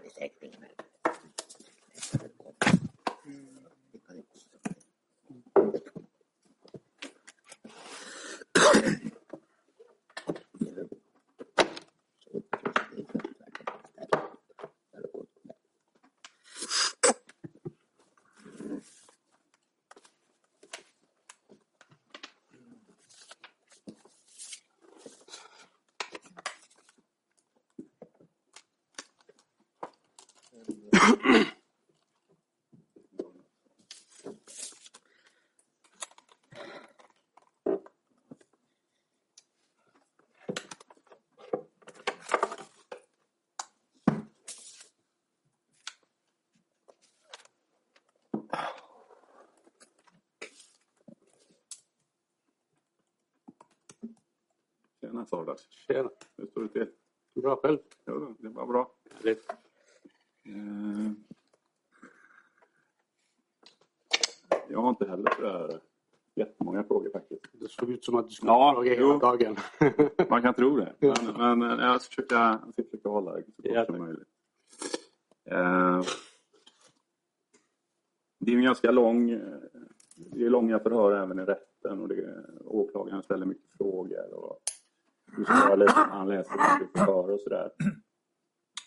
Tjena 55.17 55.27
Sardar. 55.27 55.57
Tjena. 55.87 56.11
Hur 56.37 56.47
står 56.47 56.63
det 56.63 56.69
till? 56.69 56.87
Bra 57.43 57.57
själv. 57.57 57.79
Jo, 58.07 58.37
det 58.39 58.49
var 58.49 58.67
bra. 58.67 58.91
Härligt. 59.15 59.51
Eh, 60.47 61.13
Jag 64.69 64.81
har 64.81 64.89
inte 64.91 65.07
heller 65.09 65.31
sådär 65.37 65.81
jättemånga 66.35 66.85
frågor 66.85 67.11
faktiskt. 67.11 67.43
Det 67.53 67.69
såg 67.69 67.91
ut 67.91 68.05
som 68.05 68.15
att 68.17 68.29
du 68.29 68.35
skulle 68.35 68.53
Ja, 68.53 68.73
fråga 68.75 68.95
jo. 68.95 69.07
hela 69.07 69.19
dagen. 69.19 69.57
Man 70.31 70.43
kan 70.43 70.55
tro 70.55 70.77
det. 70.77 70.95
Men, 71.39 71.59
men 71.59 71.79
jag, 71.79 72.03
ska 72.03 72.09
försöka, 72.11 72.61
jag 72.65 72.73
ska 72.73 72.83
försöka 72.83 73.09
hålla 73.09 73.33
det 73.35 73.43
så 73.57 73.75
kort 73.75 73.87
som 73.87 73.99
möjligt. 73.99 74.29
Eh, 75.45 76.03
Det 78.39 78.53
är 78.53 78.57
en 78.57 78.65
ganska 78.65 78.91
lång... 78.91 79.31
eh, 79.31 79.41
Det 80.17 80.45
är 80.47 80.51
långa 80.51 80.79
förhör 80.79 81.13
även 81.23 81.39
i 81.39 81.43
rätten 81.45 82.01
och 82.01 82.09
det, 82.09 82.45
åklagaren 82.65 83.23
ställer 83.23 83.47
mycket 83.47 83.77
frågor. 83.79 84.35
Och 84.35 84.59
han 85.45 86.29
läser 86.29 86.79
mycket 86.81 86.99
förhör 86.99 87.31
och 87.31 87.41
sådär. 87.41 87.71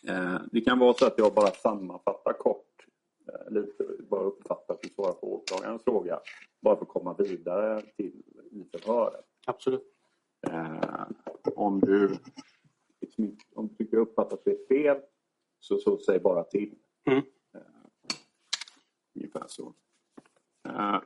Eh, 0.08 0.42
Det 0.52 0.62
kan 0.62 0.80
vara 0.80 0.94
så 0.94 1.06
att 1.08 1.18
jag 1.18 1.34
bara 1.34 1.48
sammanfattar 1.52 2.34
kort, 2.34 2.86
eh, 3.28 3.52
lite, 3.54 3.84
bara 4.10 4.24
uppfattar 4.24 4.74
att 4.74 4.82
du 4.82 4.90
svarar 4.90 5.14
på 5.14 5.34
åklagarens 5.36 5.84
fråga. 5.84 6.20
Bara 6.62 6.76
för 6.76 6.82
att 6.84 6.90
komma 6.90 7.14
vidare 7.18 7.82
till 7.82 8.24
i 8.52 8.66
förhöret. 8.72 9.26
Absolut. 9.48 9.84
Eh, 10.48 11.08
om 11.56 11.80
du 11.80 12.18
liksom, 13.02 13.38
om 13.56 13.68
du 13.68 13.76
tycker 13.76 13.98
jag 13.98 14.02
uppfattat 14.08 14.34
att 14.34 14.46
det 14.46 14.52
är 14.52 14.68
fel 14.68 15.02
så, 15.60 15.78
så 15.78 15.98
säg 15.98 16.20
bara 16.20 16.44
till. 16.44 16.76
Mm. 17.10 17.24
Eh, 17.54 17.62
ungefär 19.16 19.46
så. 19.48 19.74
Eh, 20.70 21.00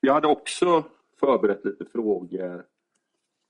jag 0.00 0.14
hade 0.14 0.28
också 0.28 0.84
förberett 1.20 1.64
lite 1.64 1.84
frågor 1.84 2.66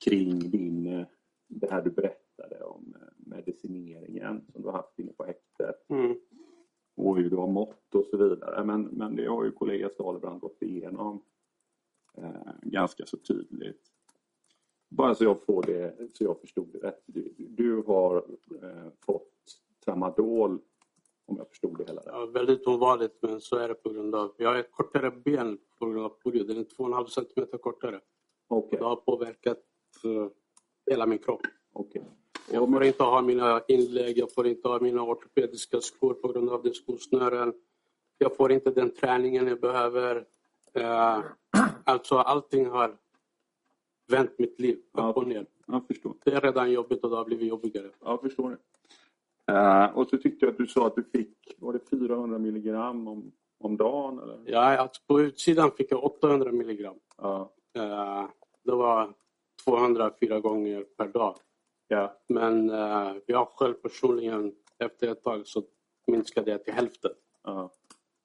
kring 0.05 0.51
din, 0.51 0.87
eh, 0.87 1.07
det 1.49 1.71
här 1.71 1.83
du 1.83 1.91
berättade 1.91 2.65
om 2.65 2.95
eh, 3.01 3.09
medicineringen 3.17 4.45
som 4.53 4.63
du 4.63 4.69
har 4.69 4.77
haft 4.77 4.99
inne 4.99 5.13
på 5.13 5.25
häktet 5.25 5.77
Mm. 5.89 6.17
och 6.97 7.17
hur 7.17 7.31
du 7.31 7.37
har 7.37 7.49
mått 7.49 7.95
och 7.95 8.07
så 8.07 8.17
vidare. 8.17 8.65
Men, 8.65 8.83
men 8.83 9.17
det 9.17 9.27
har 9.27 9.45
ju 9.45 9.53
kollega 9.53 9.89
Stalebrand 9.91 10.41
gått 10.41 10.63
igenom 10.63 11.23
eh, 12.17 12.53
ganska 12.63 13.07
så 13.07 13.17
tydligt. 13.17 13.83
Bara 14.91 15.15
så 15.15 15.25
jag 15.25 15.45
får 15.45 15.63
det, 15.63 16.11
så 16.13 16.25
jag 16.25 16.41
förstod 16.41 16.73
det 16.73 16.79
rätt. 16.79 17.03
Du, 17.07 17.35
du 17.39 17.83
har 17.83 18.17
eh, 18.63 18.89
fått 19.07 19.33
tramadol, 19.85 20.61
om 21.27 21.37
jag 21.37 21.49
förstod 21.49 21.79
det 21.79 21.85
hela. 21.85 22.03
Ja, 22.07 22.27
väldigt 22.27 22.67
ovanligt 22.67 23.19
men 23.23 23.41
så 23.41 23.57
är 23.57 23.69
det 23.69 23.75
på 23.75 23.91
grund 23.91 24.15
av... 24.15 24.35
Jag 24.39 24.55
har 24.55 24.63
kortare 24.63 25.11
ben 25.11 25.59
på 25.79 25.87
grund 25.87 26.05
av 26.05 26.09
polio. 26.09 26.45
Den 26.45 26.57
är 26.57 26.65
2,5 26.65 27.07
centimeter 27.07 27.59
kortare. 27.59 28.01
Okej, 28.49 28.79
Det 28.79 28.85
har 28.85 28.97
påverkat 28.97 29.59
hela 30.91 31.07
min 31.07 31.19
kropp. 31.19 31.41
okej. 31.73 32.03
Jag 32.51 32.71
får 32.71 32.85
inte 32.85 33.03
ha 33.03 33.23
mina 33.23 33.63
inlägg, 33.69 34.19
jag 34.19 34.33
får 34.33 34.47
inte 34.47 34.69
ha 34.69 34.81
mina 34.81 35.03
ortopediska 35.03 35.81
skor 35.81 36.15
på 36.15 36.29
grund 36.29 36.51
av 36.51 36.63
det 36.63 36.75
skosnören. 36.75 37.53
Jag 38.19 38.37
får 38.37 38.53
inte 38.53 38.71
den 38.71 38.95
träningen 38.95 39.47
jag 39.47 39.61
behöver. 39.61 40.25
Eh, 40.75 41.21
alltså 41.85 42.17
allting 42.17 42.67
har 42.67 42.97
vänt 44.11 44.39
mitt 44.39 44.61
liv 44.61 44.79
upp 44.93 45.17
och 45.17 45.27
ner. 45.27 45.47
Jag 45.67 45.87
förstår. 45.87 46.15
Det 46.25 46.33
är 46.33 46.41
redan 46.41 46.73
jobbigt 46.73 47.05
och 47.05 47.11
det 47.11 47.17
har 47.17 47.25
blivit 47.25 47.49
jobbigare. 47.49 47.91
Jag 48.01 48.21
förstår 48.21 48.51
det. 48.51 48.59
Eh, 49.53 49.85
och 49.99 50.09
så 50.09 50.17
tyckte 50.17 50.47
jag 50.47 50.53
att 50.53 50.59
du 50.59 50.67
sa 50.67 50.87
att 50.87 50.97
du 50.97 51.03
fick, 51.03 51.55
var 51.59 51.73
det 51.73 51.91
400 51.91 52.39
milligram 52.39 53.09
om, 53.09 53.33
om 53.59 53.77
dagen? 53.77 54.19
Eller? 54.19 54.41
Ja, 54.47 54.79
alltså 54.79 55.03
på 55.07 55.21
utsidan 55.21 55.71
fick 55.71 55.93
jag 55.93 56.05
800 56.05 56.53
milligram. 56.53 56.97
Ja. 57.17 57.53
Eh, 57.77 58.29
det 58.65 58.73
var 58.73 59.15
204 59.65 60.41
gånger 60.41 60.85
per 60.97 61.09
dag. 61.09 61.37
ja. 61.89 62.17
Men 62.29 62.71
eh, 62.71 63.13
jag 63.27 63.49
själv 63.49 63.75
personligen, 63.75 64.55
efter 64.79 65.09
ett 65.13 65.23
tag 65.23 65.47
så 65.47 65.63
minskade 66.07 66.51
jag 66.51 66.65
till 66.65 66.73
hälften. 66.75 67.11
ja. 67.45 67.71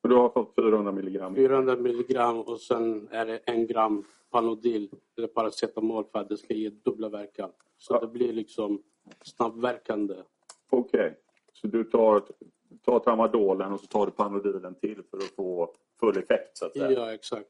Och 0.03 0.09
du 0.09 0.15
har 0.15 0.29
fått 0.29 0.55
400 0.55 0.91
milligram? 0.91 1.35
400 1.35 1.75
milligram 1.75 2.39
och 2.39 2.59
sen 2.61 3.07
är 3.11 3.25
det 3.25 3.37
en 3.37 3.67
gram 3.67 4.03
Panodil 4.29 4.89
eller 5.17 5.27
paracetamol 5.27 6.05
för 6.11 6.19
att 6.19 6.29
det 6.29 6.37
ska 6.37 6.53
ge 6.53 6.69
dubbla 6.69 7.09
verkan. 7.09 7.49
Så 7.77 7.93
Ja. 7.93 7.99
det 7.99 8.07
blir 8.07 8.33
liksom 8.33 8.83
snabbverkande. 9.21 10.15
Okej, 10.69 11.17
så 11.53 11.67
du 11.67 11.83
tar, 11.83 12.23
tar 12.85 12.99
tramadolen 12.99 13.71
och 13.73 13.79
så 13.79 13.87
tar 13.87 14.05
du 14.05 14.11
panodilen 14.11 14.75
till 14.75 15.03
för 15.09 15.17
att 15.17 15.23
få 15.23 15.73
full 15.99 16.17
effekt 16.17 16.57
så 16.57 16.65
att 16.65 16.73
säga? 16.77 16.91
Ja, 16.91 17.13
exakt. 17.13 17.49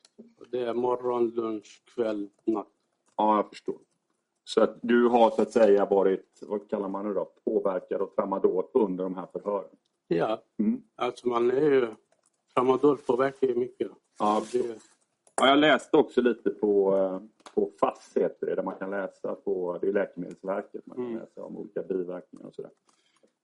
Det 0.51 0.59
är 0.59 0.73
morgon, 0.73 1.29
lunch, 1.29 1.81
kväll, 1.95 2.29
natt. 2.45 2.67
Ja, 3.17 3.35
jag 3.35 3.49
förstår. 3.49 3.75
Så 4.43 4.61
att 4.61 4.79
du 4.81 5.07
har 5.07 5.29
så 5.29 5.41
att 5.41 5.51
säga 5.51 5.85
varit, 5.85 6.39
vad 6.41 6.69
kallar 6.69 6.89
man 6.89 7.07
det 7.07 7.13
då, 7.13 7.31
påverkad 7.45 8.01
av 8.01 8.07
tramadol 8.07 8.63
under 8.73 9.03
de 9.03 9.15
här 9.15 9.27
förhören? 9.31 9.69
Ja, 10.07 10.41
Mm. 10.59 10.81
alltså 10.95 11.27
man 11.27 11.51
är 11.51 11.61
ju... 11.71 11.87
Tramadol 12.53 12.97
påverkar 12.97 13.47
ju 13.47 13.55
mycket. 13.55 13.91
Ja, 14.19 14.43
Det, 14.51 14.79
Ja, 15.41 15.47
jag 15.47 15.59
läste 15.59 15.97
också 15.97 16.21
lite 16.21 16.49
på, 16.49 16.95
eh, 16.97 17.21
på 17.55 17.71
FASS 17.79 18.11
heter 18.15 18.45
det, 18.47 18.55
där 18.55 18.63
man 18.63 18.75
kan 18.75 18.89
läsa 18.91 19.35
på, 19.35 19.77
det 19.81 19.87
är 19.87 19.93
Läkemedelsverket, 19.93 20.85
man 20.85 20.95
kan 20.95 21.05
Mm. 21.05 21.17
läsa 21.19 21.43
om 21.43 21.57
olika 21.57 21.81
biverkningar 21.83 22.47
och 22.47 22.53
sådär. 22.55 22.71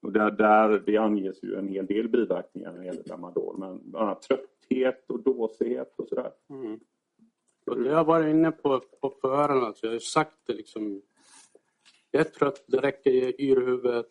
Och 0.02 0.12
där, 0.12 0.30
där, 0.30 0.82
det 0.86 0.96
anges 0.96 1.42
ju 1.42 1.54
en 1.54 1.68
hel 1.68 1.86
del 1.86 2.08
biverkningar 2.08 2.72
när 2.72 2.78
det 2.78 2.86
gäller 2.86 3.02
tramadol, 3.02 3.58
men 3.58 3.80
bland 3.90 4.04
annat 4.08 4.22
trötthet 4.22 5.10
och 5.10 5.20
dåsighet 5.22 5.94
och 5.96 6.08
sådär. 6.08 6.32
mm. 6.50 6.80
Och 7.66 7.80
det 7.80 7.88
har 7.88 7.96
jag 7.96 8.04
varit 8.04 8.30
inne 8.30 8.50
på, 8.50 8.80
på 9.00 9.10
förhören. 9.20 9.64
Alltså. 9.64 9.86
Jag 9.86 9.92
har 9.92 9.98
sagt 9.98 10.36
det 10.46 10.52
liksom. 10.52 11.02
Jag 12.10 12.20
är 12.20 12.30
trött, 12.30 12.64
det 12.66 12.80
räcker 12.80 13.10
i 13.10 13.34
yrhuvudet. 13.38 14.06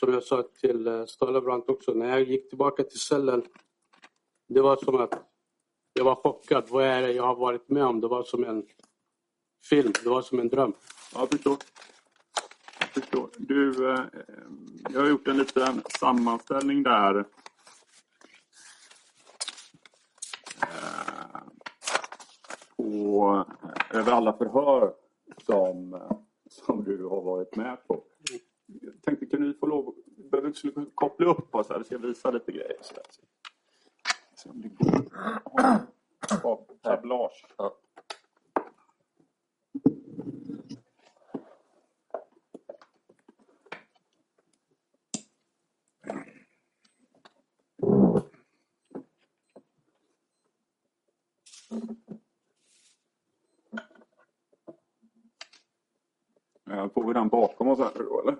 Som 0.00 0.12
jag 0.12 0.22
sa 0.22 0.42
till 0.60 0.86
eh, 0.86 1.04
Stalebrant 1.04 1.68
också, 1.68 1.94
när 1.94 2.08
jag 2.08 2.22
gick 2.22 2.48
tillbaka 2.48 2.82
till 2.82 3.00
cellen. 3.00 3.42
Det 4.48 4.60
var 4.60 4.76
som 4.76 4.96
att 4.96 5.22
jag 5.92 6.04
var 6.04 6.14
chockad. 6.14 6.64
Vad 6.68 6.84
är 6.84 7.02
det 7.02 7.12
jag 7.12 7.22
har 7.22 7.36
varit 7.36 7.68
med 7.68 7.84
om? 7.84 8.00
Det 8.00 8.08
var 8.08 8.22
som 8.22 8.44
en 8.44 8.66
film, 9.68 9.92
det 10.04 10.10
var 10.10 10.22
som 10.22 10.38
en 10.38 10.48
dröm. 10.48 10.72
Ja, 11.14 11.20
jag 11.20 11.30
förstår. 11.30 11.56
Jag 12.80 12.88
förstår. 12.88 13.30
Du, 13.36 13.90
eh, 13.90 14.04
jag 14.90 15.00
har 15.00 15.08
gjort 15.08 15.28
en 15.28 15.38
liten 15.38 15.82
sammanställning 16.00 16.82
där. 16.82 17.24
På, 22.78 23.46
över 23.90 24.12
alla 24.12 24.32
förhör 24.32 24.92
som, 25.46 25.94
eh, 25.94 26.10
som 26.50 26.84
du 26.84 27.04
har 27.04 27.22
varit 27.22 27.56
med 27.56 27.76
på. 27.86 28.02
jag 28.66 29.02
tänkte, 29.02 29.26
kan 29.26 29.40
du 29.40 29.54
få 29.54 29.66
lov 29.66 29.94
behöver 30.30 30.52
du 30.62 30.90
koppla 30.94 31.26
upp 31.26 31.54
oss 31.54 31.68
här, 31.68 31.82
så 31.82 31.94
jag 31.94 31.98
visa 31.98 32.30
lite 32.30 32.52
grejer. 32.52 32.76
Så 32.80 32.94
där. 32.94 33.04
Se 34.34 34.50
om 34.50 34.60
det 34.60 34.68
går. 34.68 35.06
Tablage. 36.82 37.46
Ja. 37.56 37.74
Får 56.90 57.06
vi 57.08 57.12
den 57.14 57.28
bakom 57.28 57.68
oss 57.68 57.78
här 57.78 57.92
då, 57.94 58.20
eller? 58.20 58.36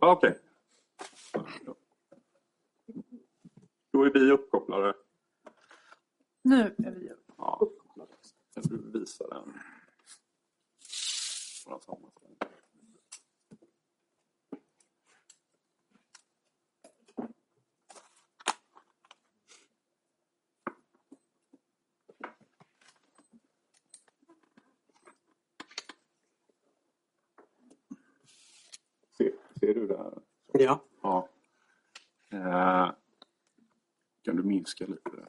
Ja, 0.00 0.12
Okej. 0.12 0.38
Då 3.92 4.02
är 4.04 4.12
vi 4.12 4.30
uppkopplade. 4.32 4.94
Nu 6.42 6.60
är 6.78 6.90
vi 6.90 7.12
Ja, 7.36 7.58
uppkopplade. 7.60 8.12
Kan 8.54 8.62
du 8.62 8.98
visa 8.98 9.26
den? 9.28 9.52
Våra 11.66 11.80
sammanställning. 11.80 12.36
Ser, 29.66 29.74
du 29.74 29.86
det 29.86 29.96
här? 29.96 30.12
Ja. 30.52 30.80
Ja. 31.02 31.28
Eh, 32.32 32.92
kan 34.22 34.36
du 34.36 34.42
minska 34.42 34.86
lite? 34.86 35.10
där? 35.10 35.28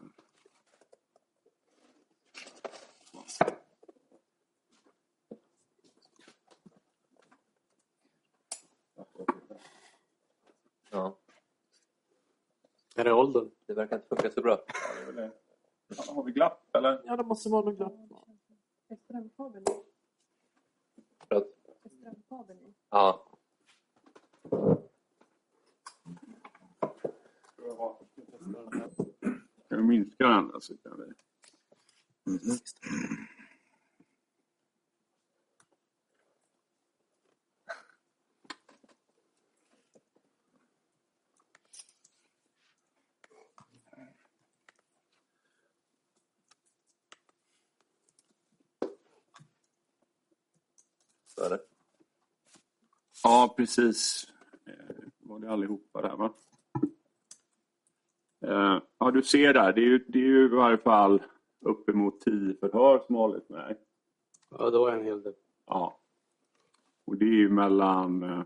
Ja, 10.92 11.18
Är 12.96 13.04
det 13.04 13.14
åldern? 13.14 13.52
det 13.66 13.74
verkar 13.74 13.96
inte 13.96 14.08
funka 14.08 14.32
så 14.32 14.42
bra. 14.42 14.52
Ja, 14.68 14.94
det 14.96 15.02
är 15.02 15.06
väl 15.06 15.16
det. 15.16 15.32
Ja, 15.88 16.14
Har 16.14 16.24
vi 16.24 16.32
glapp 16.32 16.76
eller? 16.76 17.02
Ja, 17.06 17.18
det 17.18 17.24
måste 17.24 17.50
vara 17.50 17.66
något 17.66 17.78
glapp. 17.78 17.94
Är 18.88 18.96
strömkabeln 18.96 19.64
i? 19.64 19.84
Förlåt? 21.28 21.48
Är 21.84 21.90
strömkabeln 21.90 22.60
i? 22.60 22.74
Ja. 22.90 23.37
Kan 29.70 29.78
vi 29.78 29.84
minska 29.84 30.28
den? 30.28 30.52
Alltså, 30.54 30.74
kan 30.78 30.98
vi... 31.00 31.14
Så 51.28 51.44
är 51.44 51.50
det. 51.50 51.60
Ja, 53.24 53.54
precis. 53.58 54.28
Var 55.28 55.40
det 55.40 55.52
allihopa 55.52 56.02
där 56.02 56.16
va? 56.18 56.34
Eh, 58.46 58.82
Ja, 59.00 59.12
du 59.12 59.22
ser 59.22 59.54
där. 59.54 59.74
Det 59.74 59.82
är 59.82 59.86
ju, 59.86 60.06
det 60.08 60.20
är 60.20 60.24
ju 60.24 60.46
i 60.46 60.48
varje 60.56 60.78
fall 60.78 61.24
uppemot 61.66 62.22
tio 62.22 62.54
förhör 62.60 63.00
som 63.06 63.16
har 63.16 63.22
hållit 63.28 63.50
med. 63.50 63.78
Ja, 64.50 64.70
det 64.70 64.78
var 64.78 64.92
en 64.92 65.06
hel 65.06 65.24
del. 65.24 65.34
Ja. 65.66 66.00
Och 67.06 67.18
det 67.18 67.26
är 67.26 67.30
ju 67.36 67.50
mellan... 67.50 68.24
eh, 68.24 68.42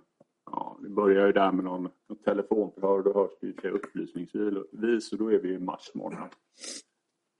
Ja, 0.46 0.78
det 0.82 0.90
börjar 0.90 1.26
ju 1.28 1.32
där 1.34 1.52
med 1.52 1.66
någon, 1.66 1.90
någon 2.10 2.18
telefonförhör 2.26 2.98
och 2.98 3.04
då 3.04 3.14
hörs 3.14 3.32
det 3.42 3.48
ju 3.48 3.54
till 3.54 3.70
upplysningsvis 3.70 5.12
och 5.12 5.18
då 5.18 5.32
är 5.32 5.40
vi 5.40 5.54
i 5.54 5.60
mars 5.60 5.92
månad. 5.94 6.30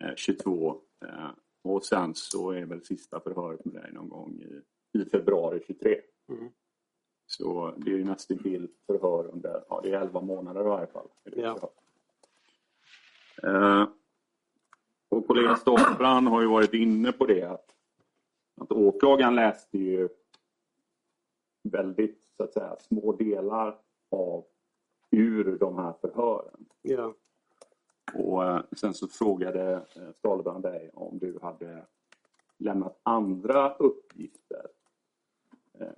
Eh, 0.04 0.16
22. 0.16 0.82
Eh, 1.06 1.30
och 1.64 1.86
sen 1.86 2.16
så 2.16 2.52
är 2.52 2.66
väl 2.66 2.82
sista 2.86 3.20
förhöret 3.20 3.66
med 3.66 3.74
dig 3.84 3.92
någon 3.94 4.10
gång 4.10 4.34
i, 4.42 4.62
i 5.00 5.06
februari 5.06 5.64
23. 5.68 6.02
Mm. 6.30 6.50
Så 7.32 7.74
det 7.78 7.92
är 7.92 7.98
ju 7.98 8.04
nästan 8.04 8.38
till 8.38 8.68
förhör 8.88 9.28
under, 9.34 9.64
ja 9.70 9.80
det 9.84 9.90
är 9.90 10.02
11 10.02 10.22
månader 10.22 10.62
i 10.62 10.64
varje 10.64 10.88
fall. 10.88 11.08
Ja. 11.24 11.72
Eh, 13.44 13.88
och 15.10 15.28
kollega 15.28 15.56
Stoffbrand 15.56 16.28
har 16.28 16.42
ju 16.42 16.48
varit 16.48 16.74
inne 16.74 17.12
på 17.12 17.26
det 17.26 17.44
att, 17.44 17.76
att 18.62 18.72
åklagaren 18.72 19.36
läste 19.36 19.78
ju 19.78 20.10
väldigt 21.64 22.22
så 22.38 22.44
att 22.44 22.54
säga 22.54 22.76
små 22.80 23.14
delar 23.14 23.78
av 24.10 24.46
ur 25.12 25.58
de 25.60 25.78
här 25.78 25.94
förhören. 26.02 26.66
Ja. 26.82 27.14
Och 28.14 28.46
eh, 28.46 28.62
sen 28.78 28.94
så 28.94 29.08
frågade 29.08 29.86
eh, 30.24 30.62
dig 30.62 30.90
om 30.94 31.20
du 31.20 31.40
hade 31.42 31.86
lämnat 32.58 33.00
andra 33.04 33.74
uppgifter 33.74 34.68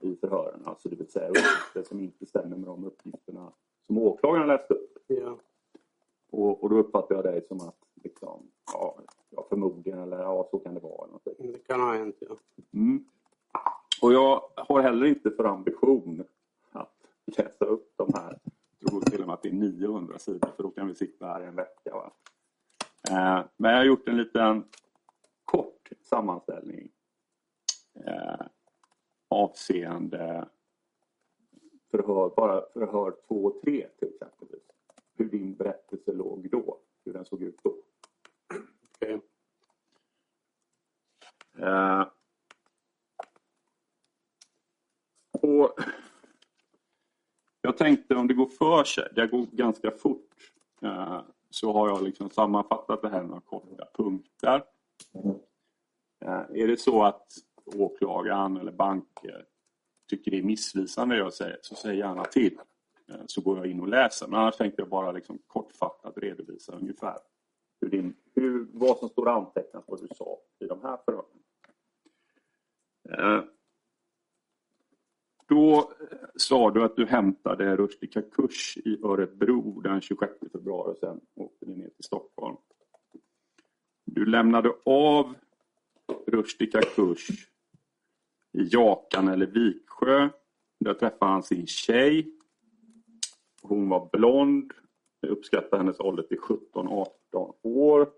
i 0.01 0.15
förhören. 0.15 0.61
Alltså 0.65 0.89
det 0.89 0.95
vill 0.95 1.11
säga 1.11 1.29
uppgifter 1.29 1.83
som 1.83 1.99
inte 1.99 2.25
stämmer 2.25 2.57
med 2.57 2.67
de 2.67 2.85
uppgifterna 2.85 3.51
som 3.87 3.97
åklagaren 3.97 4.47
läste 4.47 4.73
upp. 4.73 4.97
Ja. 5.07 5.37
Och, 6.31 6.63
och 6.63 6.69
då 6.69 6.77
uppfattar 6.77 7.15
jag 7.15 7.23
dig 7.23 7.41
som 7.47 7.57
att 7.57 7.77
liksom, 8.03 8.51
ja, 8.73 8.97
ja, 9.29 9.45
förmodligen 9.49 9.99
eller 9.99 10.17
ja, 10.17 10.47
så 10.51 10.59
kan 10.59 10.73
det 10.73 10.79
vara. 10.79 11.03
Eller 11.03 11.07
någonting. 11.07 11.51
Det 11.51 11.67
kan 11.67 11.81
ha 11.81 11.93
hänt, 11.93 12.15
ja. 12.19 12.35
Mm. 12.73 13.05
Och 14.01 14.13
jag 14.13 14.41
har 14.55 14.81
heller 14.81 15.05
inte 15.05 15.31
för 15.31 15.43
ambition 15.43 16.23
att 16.71 16.95
läsa 17.25 17.65
upp 17.65 17.93
de 17.95 18.11
här. 18.13 18.39
Jag 18.79 18.89
tror 18.89 19.01
till 19.01 19.21
och 19.21 19.27
med 19.27 19.33
att 19.33 19.43
det 19.43 19.49
är 19.49 19.53
900 19.53 20.19
sidor 20.19 20.49
för 20.55 20.63
då 20.63 20.71
kan 20.71 20.87
vi 20.87 20.95
sitta 20.95 21.25
här 21.25 21.41
i 21.43 21.45
en 21.45 21.55
vecka. 21.55 21.91
Va? 21.93 22.11
Eh, 23.09 23.45
men 23.57 23.71
jag 23.71 23.77
har 23.77 23.85
gjort 23.85 24.07
en 24.07 24.17
liten 24.17 24.63
kort 25.45 25.89
sammanställning 26.01 26.89
eh, 28.05 28.45
avseende 29.33 30.47
förhör, 31.91 32.29
bara 32.35 32.61
förhör 32.73 33.15
2 33.27 33.35
och 33.35 33.61
3 33.61 33.87
till 33.99 34.07
exempel. 34.07 34.47
Hur 35.17 35.25
din 35.25 35.55
berättelse 35.55 36.11
låg 36.11 36.49
då, 36.49 36.79
hur 37.05 37.13
den 37.13 37.25
såg 37.25 37.41
ut 37.43 37.59
då. 37.63 37.75
Okej. 38.95 39.21
Eh, 41.57 42.07
och 45.31 45.75
jag 47.61 47.77
tänkte 47.77 48.15
om 48.15 48.27
det 48.27 48.33
går 48.33 48.45
för 48.45 48.83
sig, 48.83 49.07
det 49.15 49.27
går 49.27 49.45
ganska 49.51 49.91
fort, 49.91 50.51
eh, 50.81 51.21
så 51.49 51.73
har 51.73 51.89
jag 51.89 52.03
liksom 52.03 52.29
sammanfattat 52.29 53.01
det 53.01 53.09
här 53.09 53.21
med 53.21 53.29
några 53.29 53.41
korta 53.41 53.87
punkter. 53.93 54.63
Eh, 56.25 56.61
är 56.61 56.67
det 56.67 56.77
så 56.77 57.03
att 57.03 57.33
åklagaren 57.65 58.57
eller 58.57 58.71
banker 58.71 59.29
eh, 59.29 59.45
tycker 60.09 60.31
det 60.31 60.37
är 60.37 60.43
missvisande 60.43 61.17
jag 61.17 61.33
säger, 61.33 61.59
så 61.61 61.75
säg 61.75 61.97
gärna 61.97 62.23
till. 62.23 62.59
Eh, 63.09 63.21
så 63.25 63.41
går 63.41 63.57
jag 63.57 63.67
in 63.67 63.79
och 63.79 63.87
läser. 63.87 64.27
Men 64.27 64.39
annars 64.39 64.57
tänkte 64.57 64.81
jag 64.81 64.89
bara 64.89 65.11
liksom 65.11 65.39
kortfattat 65.47 66.17
redovisa 66.17 66.75
ungefär 66.75 67.17
hur 67.81 67.89
din, 67.89 68.15
hur, 68.35 68.67
vad 68.71 68.97
som 68.97 69.09
står 69.09 69.29
antecknat 69.29 69.83
vad 69.87 70.01
du 70.01 70.07
sa 70.15 70.37
i 70.59 70.65
de 70.65 70.81
här 70.81 70.97
förhören. 71.05 71.39
Eh, 73.09 73.43
då 75.47 75.91
sa 76.35 76.71
du 76.71 76.83
att 76.83 76.95
du 76.95 77.05
hämtade 77.05 77.75
Rushdie 77.75 78.07
Kakush 78.07 78.77
i 78.77 78.99
Örebro 79.03 79.81
den 79.81 80.01
26 80.01 80.33
februari 80.51 80.91
och 80.91 80.97
sen 80.97 81.21
åkte 81.35 81.65
ni 81.65 81.75
ner 81.75 81.89
till 81.89 82.03
Stockholm. 82.03 82.57
Du 84.05 84.25
lämnade 84.25 84.73
av 84.85 85.35
Rushdie 86.27 86.71
Kakush 86.71 87.52
i 88.53 88.67
Jakan 88.71 89.27
eller 89.27 89.45
Viksjö. 89.45 90.29
Där 90.79 90.93
träffade 90.93 91.31
han 91.31 91.43
sin 91.43 91.67
tjej. 91.67 92.31
Hon 93.61 93.89
var 93.89 94.09
blond. 94.11 94.73
Jag 95.19 95.31
uppskattar 95.31 95.77
hennes 95.77 95.99
ålder 95.99 96.23
till 96.23 96.39
17-18 96.39 97.07
år. 97.61 98.09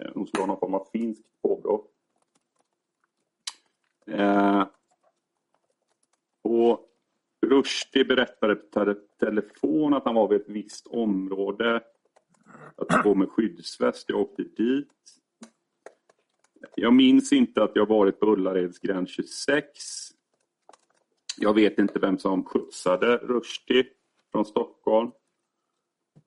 Eh, 0.00 0.10
hon 0.14 0.26
skulle 0.26 0.42
ha 0.42 0.46
någon 0.46 0.60
form 0.60 0.74
av 0.74 0.88
finskt 0.92 1.42
påbrå. 1.42 1.86
Eh, 4.06 4.66
och 6.42 6.86
Rushdie 7.46 8.04
berättade 8.04 8.54
på 8.54 8.94
telefon 9.18 9.94
att 9.94 10.04
han 10.04 10.14
var 10.14 10.28
vid 10.28 10.40
ett 10.40 10.48
visst 10.48 10.86
område. 10.86 11.82
Att 12.76 12.92
han 12.92 13.02
går 13.02 13.14
med 13.14 13.30
skyddsväst. 13.30 14.08
Jag 14.08 14.20
åkte 14.20 14.42
dit. 14.42 14.88
Jag 16.74 16.94
minns 16.94 17.32
inte 17.32 17.62
att 17.62 17.72
jag 17.74 17.86
varit 17.86 18.20
på 18.20 18.26
Ullareds 18.26 18.78
gränd 18.78 19.08
26. 19.08 19.66
Jag 21.38 21.54
vet 21.54 21.78
inte 21.78 21.98
vem 21.98 22.18
som 22.18 22.44
skjutsade 22.44 23.16
Rushdie 23.16 23.84
från 24.32 24.44
Stockholm. 24.44 25.10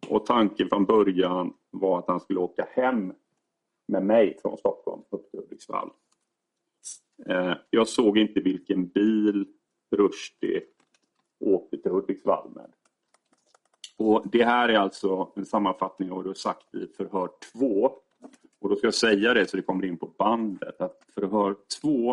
Och 0.08 0.26
tanken 0.26 0.70
från 0.70 0.86
början 0.86 1.54
var 1.70 2.00
att 2.00 2.08
han 2.08 2.20
skulle 2.20 2.40
åka 2.40 2.68
hem 2.72 3.14
med 3.88 4.06
mig 4.06 4.38
från 4.42 4.58
Stockholm 4.58 5.02
upp 5.10 5.32
till 5.32 5.40
Hudiksvall. 5.40 5.90
Eh, 7.26 7.54
jag 7.70 7.88
såg 7.88 8.18
inte 8.18 8.40
vilken 8.40 8.88
bil 8.88 9.48
Rushdie 9.96 10.62
åkte 11.40 11.78
till 11.78 11.92
Hudiksvall 11.92 12.50
med. 12.56 12.72
Och 13.98 14.24
det 14.32 14.44
här 14.44 14.70
är 14.70 14.78
alltså 14.78 15.32
en 15.36 15.46
sammanfattning 15.46 16.12
av 16.12 16.16
vad 16.16 16.26
du 16.26 16.30
har 16.30 16.34
sagt 16.34 16.76
i 16.76 16.88
förhör 16.88 17.30
2. 17.54 17.92
Och 18.64 18.70
då 18.70 18.76
ska 18.76 18.88
jag 18.88 18.94
säga 18.94 19.34
det 19.34 19.50
så 19.50 19.58
det 19.58 19.64
kommer 19.64 19.86
in 19.86 19.98
på 19.98 20.14
bandet 20.18 20.82
att 20.82 21.06
förhör 21.14 21.56
2 21.82 22.12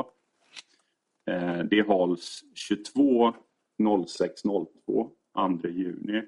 eh, 1.26 1.58
det 1.58 1.82
hålls 1.82 2.44
22.06.02, 2.70 4.66
2 4.86 5.10
juni. 5.68 6.22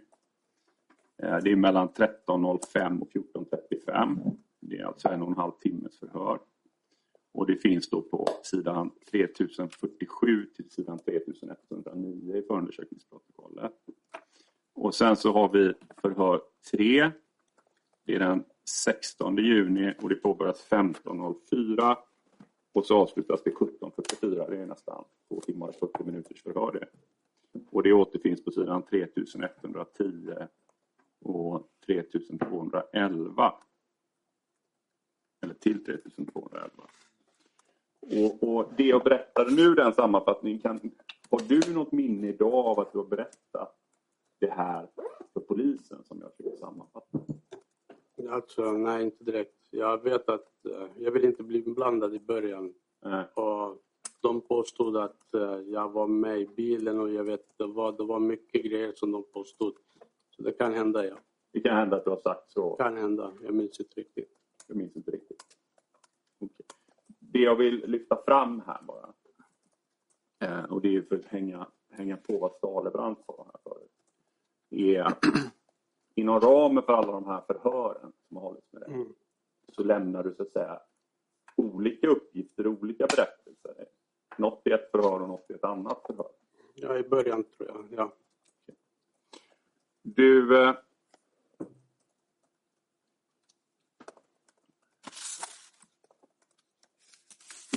Eh, 1.23 1.39
Det 1.43 1.51
är 1.53 1.57
mellan 1.57 1.89
13.05 1.89 3.01
och 3.01 3.11
14.35. 3.13 4.37
Det 4.61 4.79
är 4.79 4.85
alltså 4.85 5.09
en 5.09 5.23
och 5.23 5.29
en 5.29 5.37
halv 5.37 5.53
timmes 5.53 5.99
förhör. 5.99 6.39
Och 7.33 7.47
det 7.47 7.57
finns 7.57 7.91
då 7.91 8.03
på 8.03 8.29
sidan 8.43 8.91
3047 9.11 10.47
till 10.57 10.71
sidan 10.71 10.99
3109 10.99 12.37
i 12.37 12.43
förundersökningsprotokollet. 12.43 13.75
Och 14.75 14.95
sen 14.95 15.17
så 15.17 15.33
har 15.33 15.49
vi 15.49 15.73
förhör 16.03 16.41
3. 16.71 17.11
Det 18.05 18.15
är 18.15 18.19
den 18.19 18.45
16 18.69 19.37
juni 19.37 19.95
och 20.03 20.09
det 20.09 20.15
påbörjas 20.15 20.69
15.04. 20.71 21.97
Och 22.75 22.87
så 22.87 22.99
avslutas 22.99 23.43
det 23.43 23.51
17.44. 23.51 24.51
Det 24.51 24.59
är 24.59 24.67
nästan 24.67 25.05
två 25.29 25.41
timmar 25.41 25.69
och 25.69 25.75
40 25.75 26.05
minuters 26.05 26.43
förhör 26.43 26.73
det. 26.73 26.87
Och 27.71 27.83
det 27.83 27.93
återfinns 27.93 28.45
på 28.45 28.51
sidan 28.51 28.83
3110 28.83 30.35
och 31.25 31.69
3211. 31.87 33.55
Eller 35.43 35.55
till 35.55 35.85
3211. 35.85 36.71
Och, 38.01 38.43
och 38.43 38.73
det 38.77 38.85
jag 38.85 39.05
berättade 39.05 39.55
nu, 39.55 39.75
den 39.75 39.95
sammanfattningen, 39.95 40.61
kan, 40.61 40.81
har 41.31 41.41
du 41.49 41.75
något 41.75 41.93
minne 41.93 42.29
idag 42.29 42.55
av 42.67 42.81
att 42.81 42.93
du 42.93 42.99
har 42.99 43.05
berättat 43.05 43.79
det 44.41 44.51
här 44.51 44.89
för 45.33 45.41
polisen 45.41 46.05
som 46.05 46.21
jag 46.21 46.37
försöker 46.37 46.57
sammanfatta? 46.57 47.19
Alltså, 48.31 48.73
nej, 48.73 49.05
inte 49.05 49.25
direkt. 49.25 49.57
Jag 49.71 50.03
vet 50.03 50.29
att 50.29 50.67
eh, 50.67 50.87
jag 50.97 51.11
vill 51.11 51.25
inte 51.25 51.43
bli 51.43 51.59
inblandad 51.59 52.15
i 52.15 52.21
början. 52.21 52.75
Nej. 53.03 53.25
Och 53.35 53.83
de 54.21 54.41
påstod 54.41 54.97
att 54.97 55.35
eh, 55.35 55.61
jag 55.61 55.93
var 55.93 56.07
med 56.07 56.41
i 56.41 56.47
bilen 56.47 57.01
och 57.01 57.11
jag 57.11 57.25
vet 57.25 57.47
inte 57.51 57.73
vad. 57.73 57.97
Det 57.97 58.05
var 58.05 58.21
mycket 58.21 58.65
grejer 58.65 58.93
som 58.97 59.13
de 59.13 59.25
påstod. 59.33 59.75
Så 60.37 60.43
det 60.43 60.53
kan 60.53 60.75
hända, 60.75 61.07
ja. 61.07 61.17
Det 61.53 61.61
kan 61.61 61.77
hända 61.77 61.97
att 61.97 62.05
du 62.05 62.11
har 62.11 62.21
sagt 62.21 62.51
så. 62.51 62.77
Det 62.77 62.85
kan 62.85 62.97
hända. 62.97 63.33
Jag 63.43 63.55
minns 63.55 63.81
inte 63.81 64.01
riktigt. 64.01 64.31
Jag 64.69 64.77
minns 64.77 64.97
inte 64.97 65.11
riktigt. 65.11 65.45
Okej. 66.39 66.67
Det 67.19 67.39
jag 67.39 67.57
vill 67.57 67.85
lyfta 67.87 68.23
fram 68.27 68.63
här 68.67 68.83
bara. 68.83 69.13
Eh, 70.43 70.65
och 70.65 70.81
det 70.81 70.97
är 70.97 71.03
för 71.03 71.17
att 71.17 71.25
hänga, 71.25 71.67
hänga 71.91 72.17
på 72.17 72.39
vad 72.39 72.53
Stalebrand 72.53 73.17
sa 73.27 73.47
här 73.53 73.73
förut. 73.73 73.91
Är 74.71 75.03
att 75.03 75.25
inom 76.15 76.41
ramen 76.41 76.83
för 76.83 76.93
alla 76.93 77.13
de 77.13 77.27
här 77.27 77.43
förhören 77.47 78.13
som 78.29 78.37
har 78.37 78.45
hållits 78.45 78.73
med 78.73 78.83
dig. 78.83 78.95
Mm. 78.95 79.13
Så 79.73 79.83
lämnar 79.85 80.23
du 80.23 80.35
så 80.35 80.43
att 80.43 80.53
säga 80.53 80.81
olika 81.57 82.07
uppgifter, 82.07 82.67
olika 82.67 83.07
berättelser. 83.07 83.87
Något 84.37 84.67
i 84.67 84.71
ett 84.71 84.91
förhör 84.91 85.23
och 85.23 85.29
något 85.29 85.51
i 85.51 85.53
ett 85.53 85.65
annat 85.65 86.03
förhör. 86.07 86.31
Ja, 86.75 86.99
i 86.99 87.03
början 87.03 87.45
tror 87.45 87.69
jag. 87.69 87.87
Ja. 87.91 88.13
Du... 90.03 90.63
Eh, 90.63 90.75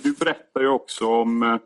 du 0.04 0.14
berättar 0.14 0.62
ju 0.62 0.68
också 0.68 1.08
om, 1.08 1.44
eh, 1.44 1.58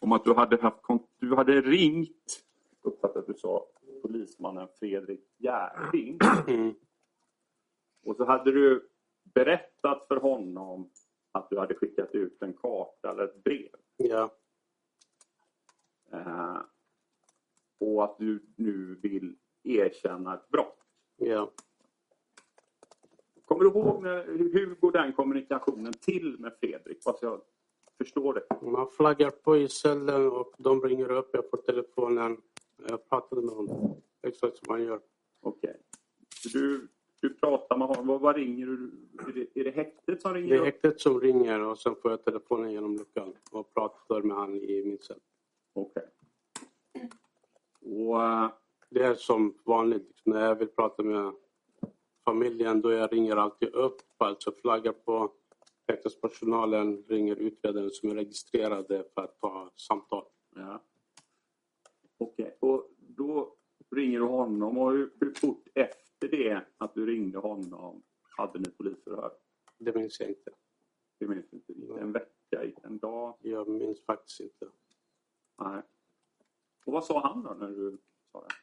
om 0.00 0.12
att 0.12 0.24
du 0.24 0.34
hade, 0.34 0.62
haft, 0.62 0.78
du 1.18 1.36
hade 1.36 1.60
ringt, 1.60 2.44
uppfattat 2.82 3.16
att 3.16 3.26
du 3.26 3.34
sa, 3.34 3.66
polismannen 4.02 4.68
Fredrik 4.78 5.20
Järving. 5.38 6.18
Mm. 6.48 6.74
Och 8.04 8.16
så 8.16 8.24
hade 8.24 8.52
du 8.52 8.88
berättat 9.34 10.06
för 10.08 10.16
honom 10.16 10.90
att 11.32 11.50
du 11.50 11.58
hade 11.58 11.74
skickat 11.74 12.14
ut 12.14 12.42
en 12.42 12.52
karta 12.52 13.10
eller 13.10 13.24
ett 13.24 13.44
brev. 13.44 13.74
ja. 13.96 14.30
Eh, 16.12 16.58
och 17.78 18.04
att 18.04 18.18
du 18.18 18.46
nu 18.56 18.98
vill 19.02 19.36
erkänna 19.62 20.34
ett 20.34 20.48
brott. 20.48 20.78
ja. 21.16 21.50
Kommer 23.44 23.64
du 23.64 23.70
ihåg 23.70 24.02
när, 24.02 24.26
hur 24.26 24.74
går 24.74 24.92
den 24.92 25.12
kommunikationen 25.12 25.92
till 25.92 26.36
med 26.38 26.52
Fredrik? 26.60 26.98
Jag 27.20 27.40
förstår 27.98 28.34
det. 28.34 28.66
Man 28.66 28.90
flaggar 28.90 29.30
på 29.30 29.56
i 29.56 29.68
cellen 29.68 30.30
och 30.30 30.54
de 30.58 30.80
ringer 30.80 31.10
upp. 31.10 31.30
Jag 31.32 31.50
får 31.50 31.56
telefonen. 31.56 32.36
Jag 32.88 33.08
pratade 33.08 33.42
med 33.42 33.54
honom. 33.54 34.02
Exakt 34.22 34.56
som 34.56 34.64
man 34.68 34.82
gör. 34.84 35.00
Okej. 35.40 35.76
Så 36.34 36.48
Du, 36.58 36.88
du 37.20 37.34
pratar 37.34 37.76
med 37.76 37.88
honom. 37.88 38.06
Vad, 38.06 38.20
vad 38.20 38.36
ringer 38.36 38.66
du? 38.66 38.90
Är 39.28 39.32
det, 39.32 39.60
är 39.60 39.64
det 39.64 39.70
häktet 39.70 40.22
som 40.22 40.34
ringer 40.34 40.48
Det 40.48 40.56
är 40.60 40.64
häktet 40.64 41.00
som 41.00 41.20
ringer 41.20 41.60
och 41.60 41.78
sen 41.78 41.94
får 42.02 42.10
jag 42.10 42.24
telefonen 42.24 42.72
genom 42.72 42.96
luckan 42.96 43.34
och 43.50 43.74
pratar 43.74 44.22
med 44.22 44.36
han 44.36 44.54
i 44.54 44.82
min 44.84 44.98
cell. 44.98 45.20
Okej. 45.72 46.06
Och, 47.80 48.22
eh, 48.22 48.50
Det 48.90 49.02
är 49.02 49.14
som 49.14 49.54
vanligt. 49.64 50.02
liksom, 50.08 50.32
När 50.32 50.44
jag 50.44 50.54
vill 50.54 50.68
prata 50.68 51.02
med 51.02 51.32
familjen 52.24 52.80
då 52.80 52.92
jag 52.92 53.12
ringer 53.12 53.36
alltid 53.36 53.68
upp, 53.74 54.00
alltså 54.18 54.52
flaggar 54.52 54.92
på. 54.92 55.32
Häktespersonalen 55.88 57.04
ringer 57.08 57.36
utredaren 57.36 57.90
som 57.90 58.10
är 58.10 58.14
registrerade 58.14 59.04
för 59.14 59.22
att 59.22 59.38
ta 59.40 59.70
samtal. 59.76 60.24
ja. 60.56 60.82
Okej. 62.22 62.56
Och 62.60 62.90
då 62.98 63.56
ringer 63.90 64.18
du 64.18 64.24
honom. 64.24 64.78
Och 64.78 64.92
hur, 64.92 65.10
hur 65.20 65.34
fort 65.34 65.68
efter 65.74 66.28
det 66.28 66.66
att 66.78 66.94
du 66.94 67.06
ringde 67.06 67.38
honom 67.38 68.02
hade 68.22 68.58
ni 68.58 68.70
polisförhör? 68.70 69.32
Det 69.78 69.94
minns 69.94 70.20
jag 70.20 70.28
inte. 70.28 70.50
Det 71.18 71.26
minns 71.26 71.50
du 71.50 71.56
inte. 71.56 71.72
Gick 71.72 71.90
En 71.90 72.12
vecka? 72.12 72.64
Gick 72.64 72.78
En 72.84 72.98
dag? 72.98 73.34
Jag 73.40 73.68
minns 73.68 74.04
faktiskt 74.04 74.40
inte. 74.40 74.68
Nej. 75.58 75.82
Och 76.84 76.92
vad 76.92 77.04
sa 77.04 77.20
han 77.20 77.42
då 77.42 77.54
när 77.54 77.68
du 77.68 77.98
sa 78.32 78.40
det? 78.40 78.54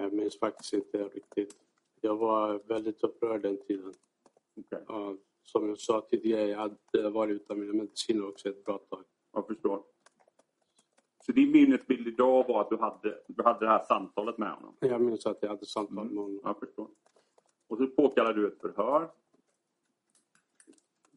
Jag 0.00 0.12
minns 0.12 0.38
faktiskt 0.38 0.72
inte 0.72 1.08
riktigt. 1.08 1.56
Jag 2.00 2.16
var 2.16 2.58
väldigt 2.58 3.02
upprörd 3.02 3.42
den 3.42 3.56
tiden. 3.56 3.94
Okej. 4.56 4.84
Ja, 4.88 5.16
som 5.42 5.68
jag 5.68 5.78
sa 5.78 6.00
tidigare, 6.00 6.48
jag 6.48 6.58
hade 6.58 7.10
varit 7.10 7.34
utan 7.34 7.60
mina 7.60 7.72
mediciner 7.72 8.28
också 8.28 8.48
ett 8.48 8.64
bra 8.64 8.78
tag. 8.78 9.04
Jag 9.32 9.46
förstår. 9.46 9.82
Så 11.26 11.32
din 11.32 11.52
minnesbild 11.52 12.08
idag 12.08 12.48
var 12.48 12.60
att 12.60 12.70
du 12.70 12.76
hade, 12.76 13.18
du 13.26 13.42
hade 13.42 13.58
det 13.60 13.68
här 13.68 13.84
samtalet 13.84 14.38
med 14.38 14.50
honom? 14.52 14.76
Jag 14.80 15.00
minns 15.00 15.26
att 15.26 15.38
jag 15.40 15.48
hade 15.48 15.66
samtal 15.66 15.98
Mm. 15.98 16.14
med 16.14 16.24
honom. 16.24 16.40
Jag 16.44 16.58
förstår. 16.58 16.88
Och 17.68 17.78
så 17.78 17.86
påkallade 17.86 18.40
du 18.40 18.46
ett 18.48 18.60
förhör. 18.60 19.10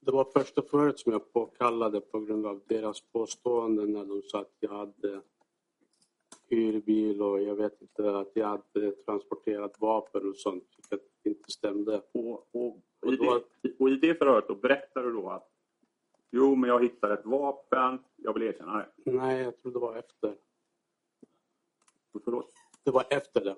Det 0.02 0.12
var 0.12 0.24
första 0.26 0.62
förhöret 0.62 1.00
som 1.00 1.12
jag 1.12 1.34
påkallade 1.34 2.02
på 2.02 2.20
grund 2.20 2.46
av 2.46 2.62
deras 2.68 3.02
påståenden 3.02 3.92
när 3.94 4.06
de 4.06 4.22
sa 4.22 4.42
att 4.42 4.56
jag 4.60 4.70
hade 4.70 5.22
hyrbil 6.50 7.22
och 7.22 7.42
jag 7.42 7.56
vet 7.56 7.82
inte 7.82 8.18
att 8.18 8.32
jag 8.34 8.48
hade 8.48 8.92
transporterat 8.92 9.82
vapen 9.82 10.30
och 10.30 10.36
sånt, 10.38 10.64
vilket 10.90 11.08
inte 11.24 11.52
stämde. 11.52 12.02
Och, 12.12 12.48
och, 12.56 12.82
Och 13.02 13.14
i, 13.14 13.16
det, 13.16 13.74
och 13.80 13.90
i 13.90 13.96
det 13.96 14.16
förhöret 14.16 14.48
då 14.48 14.56
berättar 14.56 15.04
du 15.04 15.12
då 15.12 15.30
att 15.30 15.50
jo, 16.32 16.56
men 16.56 16.70
jag 16.70 16.84
hittade 16.84 17.14
ett 17.14 17.26
vapen. 17.26 18.00
Jag 18.16 18.34
vill 18.34 18.44
erkänna 18.44 18.78
det. 18.78 19.12
Nej, 19.12 19.44
jag 19.44 19.62
tror 19.62 19.72
det 19.72 19.80
var 19.80 19.96
efter. 19.96 20.36
Förlåt. 22.24 22.54
Det 22.84 22.92
var 22.92 23.06
efter 23.10 23.46
det. 23.46 23.56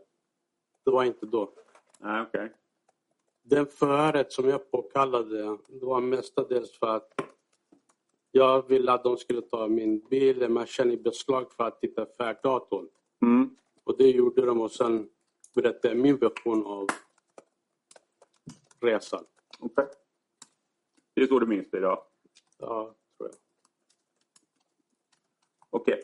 Det 0.85 0.91
var 0.91 1.03
inte 1.03 1.25
då. 1.25 1.53
Nej, 1.99 2.21
okej. 2.21 2.53
Den 3.41 3.65
förhöret 3.65 4.31
som 4.31 4.49
jag 4.49 4.71
påkallade 4.71 5.57
det 5.67 5.85
var 5.85 6.01
mestadels 6.01 6.79
för 6.79 6.95
att 6.95 7.13
jag 8.31 8.67
ville 8.67 8.91
att 8.91 9.03
de 9.03 9.17
skulle 9.17 9.41
ta 9.41 9.67
min 9.67 9.99
bil, 9.99 10.49
matchen 10.49 10.91
i 10.91 10.97
beslag 10.97 11.53
för 11.53 11.63
att 11.63 11.81
titta 11.81 12.05
färddatorn. 12.05 12.87
Mm. 13.21 13.55
Och 13.83 13.97
det 13.97 14.09
gjorde 14.09 14.45
de 14.45 14.61
och 14.61 14.71
sen 14.71 15.09
berättade 15.55 15.87
jag 15.87 15.97
min 15.97 16.17
version 16.17 16.65
av 16.65 16.87
resan. 18.81 19.25
Okej. 19.59 19.87
Det 21.13 21.21
är 21.21 21.27
så 21.27 21.39
du 21.39 21.45
minns 21.45 21.69
det 21.71 21.77
idag? 21.77 22.03
Ja, 22.59 22.95
tror 23.17 23.29
jag. 23.29 23.37
Okej. 25.69 26.03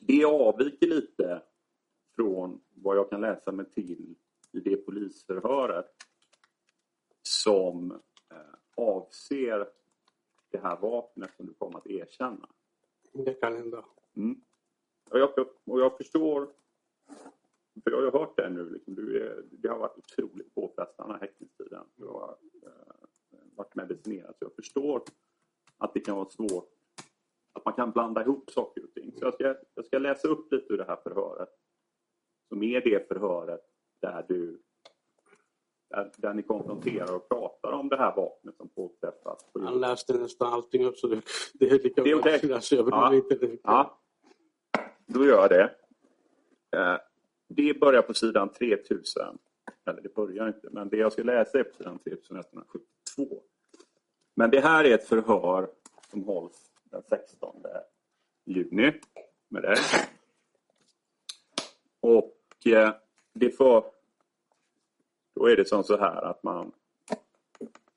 Det 0.00 0.24
avviker 0.24 0.86
lite 0.86 1.42
från 2.16 2.60
vad 2.74 2.96
jag 2.96 3.10
kan 3.10 3.20
läsa 3.20 3.52
mig 3.52 3.70
till 3.70 4.16
i 4.52 4.60
det 4.60 4.76
polisförhöret 4.76 5.90
som 7.22 7.90
eh, 8.30 8.54
avser 8.76 9.68
det 10.50 10.58
här 10.58 10.76
vapnet 10.76 11.36
som 11.36 11.46
du 11.46 11.54
kommer 11.54 11.78
att 11.78 11.86
erkänna. 11.86 12.48
Det 13.12 13.34
kan 13.34 13.56
hända. 13.56 13.84
Mm. 14.16 14.40
Och, 15.10 15.18
jag, 15.18 15.30
och 15.64 15.80
jag 15.80 15.96
förstår, 15.96 16.52
för 17.84 17.90
jag 17.90 17.98
har 17.98 18.04
ju 18.04 18.10
hört 18.10 18.36
det 18.36 18.48
nu, 18.50 18.70
liksom, 18.70 18.94
du 18.94 19.22
är, 19.26 19.42
det 19.50 19.68
har 19.68 19.78
varit 19.78 19.98
otroligt 19.98 20.54
påfrestande 20.54 21.18
häktningstiden. 21.20 21.84
Du 21.96 22.06
har 22.06 22.36
eh, 22.66 23.38
varit 23.56 23.74
medicinerad, 23.74 24.34
så 24.38 24.44
jag 24.44 24.54
förstår 24.54 25.02
att 25.78 25.94
det 25.94 26.00
kan 26.00 26.16
vara 26.16 26.30
svårt, 26.30 26.68
att 27.52 27.64
man 27.64 27.74
kan 27.74 27.90
blanda 27.90 28.22
ihop 28.22 28.50
saker 28.50 28.84
och 28.84 28.92
ting. 28.94 29.12
Så 29.16 29.24
jag 29.24 29.34
ska, 29.34 29.54
jag 29.74 29.84
ska 29.84 29.98
läsa 29.98 30.28
upp 30.28 30.52
lite 30.52 30.72
ur 30.72 30.78
det 30.78 30.84
här 30.84 30.96
förhöret, 30.96 31.48
som 32.48 32.62
är 32.62 32.80
det 32.80 33.08
förhöret 33.08 33.60
där 34.02 34.24
du 34.28 34.62
där, 35.90 36.10
där 36.16 36.34
ni 36.34 36.42
konfronterar 36.42 37.14
och 37.14 37.28
pratar 37.28 37.72
om 37.72 37.88
det 37.88 37.96
här 37.96 38.16
vapnet 38.16 38.56
som 38.56 38.68
påträffas. 38.68 39.52
På 39.52 39.60
Han 39.60 39.80
läste 39.80 40.18
nästan 40.18 40.52
allting 40.52 40.84
upp 40.84 40.96
så 40.98 41.06
det, 41.06 41.22
det 41.54 41.70
är 41.70 41.78
lika 41.78 42.02
Det 42.02 42.10
är 42.10 42.14
bra 42.14 42.20
okej. 42.20 42.34
att 42.34 42.42
läsa. 42.42 42.76
Jag 42.76 42.88
Ja. 42.90 43.14
inte. 43.14 43.58
Ja, 43.62 44.00
då 45.06 45.24
gör 45.24 45.36
jag 45.36 45.50
det. 45.50 45.74
Eh, 46.78 46.98
det 47.52 47.80
börjar 47.80 48.02
på 48.02 48.14
sidan 48.14 48.48
3000. 48.48 49.38
Eller 49.84 50.00
det 50.00 50.14
börjar 50.14 50.48
inte, 50.48 50.68
men 50.70 50.88
det 50.88 50.96
jag 50.96 51.12
ska 51.12 51.22
läsa 51.22 51.58
är 51.58 51.64
på 51.64 51.76
sidan 51.76 51.98
3172. 51.98 53.42
Men 54.34 54.50
det 54.50 54.60
här 54.60 54.84
är 54.84 54.94
ett 54.94 55.08
förhör 55.08 55.68
som 56.10 56.24
hålls 56.24 56.72
den 56.84 57.02
16 57.08 57.62
juni 58.44 58.92
med 59.48 59.62
dig. 59.62 59.76
Och 62.00 62.66
eh, 62.66 62.94
det 63.32 63.50
får... 63.50 63.84
Då 65.34 65.46
är 65.46 65.56
det 65.56 65.68
som 65.68 65.84
så 65.84 65.96
här 65.96 66.22
att 66.22 66.42
man, 66.42 66.72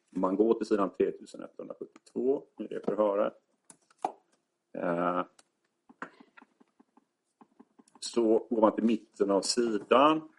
man 0.09 0.35
går 0.35 0.53
till 0.53 0.67
sidan 0.67 0.89
3172 0.97 2.43
i 2.59 2.67
det 2.67 2.85
förhöret. 2.85 3.33
Eh, 4.77 5.23
så 8.03 8.47
går 8.49 8.61
man 8.61 8.75
till 8.75 8.83
mitten 8.83 9.31
av 9.31 9.41
sidan. 9.41 10.29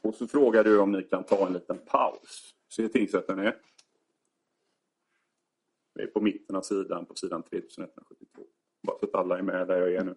Och 0.00 0.14
så 0.14 0.26
frågar 0.26 0.64
du 0.64 0.78
om 0.78 0.92
ni 0.92 1.02
kan 1.02 1.24
ta 1.24 1.46
en 1.46 1.52
liten 1.52 1.78
paus. 1.78 2.54
Se 2.68 2.88
tingsrätten 2.88 3.38
är. 3.38 3.56
Vi 5.94 6.02
är 6.02 6.06
på 6.06 6.20
mitten 6.20 6.56
av 6.56 6.62
sidan, 6.62 7.06
på 7.06 7.14
sidan 7.14 7.42
3172. 7.42 8.42
Bara 8.82 8.98
så 8.98 9.06
att 9.06 9.14
alla 9.14 9.38
är 9.38 9.42
med 9.42 9.68
där 9.68 9.76
jag 9.76 9.94
är 9.94 10.04
nu. 10.04 10.14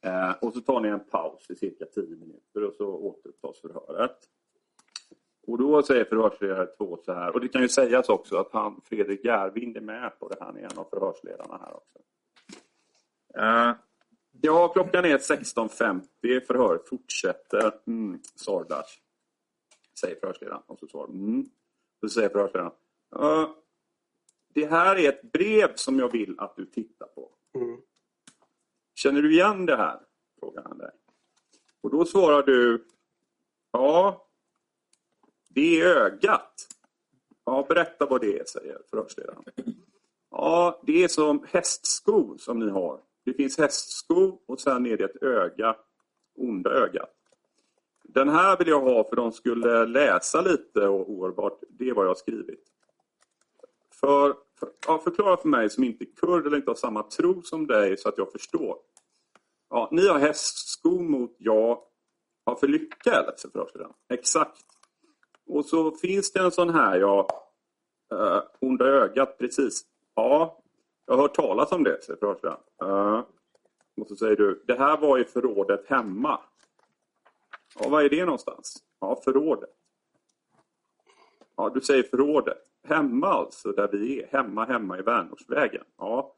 Eh, 0.00 0.32
och 0.40 0.52
så 0.52 0.60
tar 0.60 0.80
ni 0.80 0.88
en 0.88 1.04
paus 1.04 1.50
i 1.50 1.56
cirka 1.56 1.84
10 1.84 2.16
minuter 2.16 2.64
och 2.64 2.74
så 2.74 2.86
återupptas 2.86 3.60
förhöret. 3.60 4.28
Och 5.50 5.58
då 5.58 5.82
säger 5.82 6.04
förhörsledare 6.04 6.66
två 6.66 6.98
så 7.04 7.12
här, 7.12 7.34
och 7.34 7.40
det 7.40 7.48
kan 7.48 7.62
ju 7.62 7.68
sägas 7.68 8.08
också 8.08 8.36
att 8.36 8.52
han, 8.52 8.80
Fredrik 8.84 9.24
Järvind 9.24 9.76
är 9.76 9.80
med 9.80 10.18
på 10.18 10.28
det 10.28 10.36
här, 10.40 10.46
han 10.46 10.56
är 10.56 10.62
en 10.62 10.78
av 10.78 10.84
förhörsledarna 10.90 11.58
här 11.58 11.76
också. 11.76 11.98
Eh, 13.34 13.74
ja, 14.40 14.68
klockan 14.68 15.04
är 15.04 15.18
16.50, 15.18 16.46
förhöret 16.46 16.88
fortsätter. 16.88 17.72
Mm, 17.86 18.20
Sordash, 18.34 18.98
säger 20.00 20.20
förhörsledaren. 20.20 20.62
Och 20.66 20.78
så 20.78 20.86
svarar 20.86 21.08
mm. 21.08 21.46
Så 22.00 22.08
säger 22.08 22.28
förhörsledaren, 22.28 22.72
"Eh, 23.16 23.48
det 24.54 24.66
här 24.66 24.96
är 24.96 25.08
ett 25.08 25.32
brev 25.32 25.74
som 25.74 25.98
jag 25.98 26.12
vill 26.12 26.34
att 26.38 26.56
du 26.56 26.66
tittar 26.66 27.06
på. 27.06 27.30
Mm. 27.54 27.80
Känner 28.94 29.22
du 29.22 29.32
igen 29.32 29.66
det 29.66 29.76
här? 29.76 30.00
Frågar 30.40 30.62
han 30.62 30.78
dig. 30.78 30.90
Och 31.80 31.90
då 31.90 32.04
svarar 32.04 32.42
du, 32.42 32.86
ja, 33.72 34.26
det 35.54 35.80
är 35.80 35.86
ögat. 35.86 36.68
Ja, 37.44 37.66
berätta 37.68 38.06
vad 38.06 38.20
det 38.20 38.38
är, 38.38 38.44
säger 38.44 38.78
förhörsledaren. 38.90 39.44
Ja, 40.30 40.80
det 40.82 41.04
är 41.04 41.08
som 41.08 41.46
hästsko 41.48 42.38
som 42.38 42.58
ni 42.58 42.70
har. 42.70 43.00
Det 43.24 43.32
finns 43.32 43.58
hästsko 43.58 44.38
och 44.46 44.60
sen 44.60 44.86
är 44.86 44.96
det 44.96 45.04
ett 45.04 45.22
öga, 45.22 45.76
onda 46.38 46.70
ögat. 46.70 47.10
Den 48.04 48.28
här 48.28 48.56
vill 48.58 48.68
jag 48.68 48.80
ha 48.80 49.08
för 49.08 49.16
de 49.16 49.32
skulle 49.32 49.86
läsa 49.86 50.40
lite 50.40 50.88
och 50.88 51.10
oerhört. 51.10 51.60
Det 51.68 51.88
är 51.88 51.94
vad 51.94 52.04
jag 52.04 52.10
har 52.10 52.14
skrivit. 52.14 52.64
För, 54.00 54.34
för, 54.60 54.68
ja, 54.86 54.98
förklara 54.98 55.36
för 55.36 55.48
mig 55.48 55.70
som 55.70 55.84
inte 55.84 56.04
är 56.04 56.16
kurd 56.16 56.46
eller 56.46 56.56
inte 56.56 56.70
har 56.70 56.74
samma 56.76 57.02
tro 57.02 57.42
som 57.42 57.66
dig 57.66 57.96
så 57.96 58.08
att 58.08 58.18
jag 58.18 58.32
förstår. 58.32 58.76
Ja, 59.70 59.88
ni 59.92 60.08
har 60.08 60.18
hästsko 60.18 61.00
mot 61.00 61.36
jag 61.38 61.82
har 62.44 62.54
för 62.54 62.68
lycka, 62.68 63.10
eller? 63.10 63.50
förhörsledaren. 63.52 63.92
Exakt. 64.08 64.64
Och 65.50 65.64
så 65.64 65.90
finns 65.90 66.32
det 66.32 66.40
en 66.40 66.50
sån 66.50 66.70
här, 66.70 67.00
ja, 67.00 67.28
uh, 68.14 68.42
onda 68.60 68.84
ögat, 68.84 69.38
precis. 69.38 69.82
Ja, 70.14 70.62
jag 71.06 71.14
har 71.14 71.22
hört 71.22 71.34
talas 71.34 71.72
om 71.72 71.84
det, 71.84 72.02
säger 72.02 72.18
förhörsledaren. 72.18 72.60
Uh, 72.82 73.18
eh, 73.18 73.24
och 74.00 74.08
så 74.08 74.16
säger 74.16 74.36
du, 74.36 74.64
det 74.66 74.74
här 74.74 74.96
var 74.96 75.18
i 75.18 75.24
förrådet 75.24 75.86
hemma. 75.86 76.40
Ja, 77.78 77.88
var 77.88 78.02
är 78.02 78.08
det 78.08 78.24
någonstans? 78.24 78.82
Ja, 79.00 79.20
förrådet. 79.24 79.70
Ja, 81.56 81.70
du 81.74 81.80
säger 81.80 82.02
förrådet. 82.02 82.58
Hemma 82.88 83.28
alltså, 83.28 83.72
där 83.72 83.88
vi 83.92 84.22
är. 84.22 84.28
Hemma, 84.32 84.64
hemma 84.64 84.98
i 84.98 85.02
Värnårsvägen. 85.02 85.84
Ja. 85.98 86.34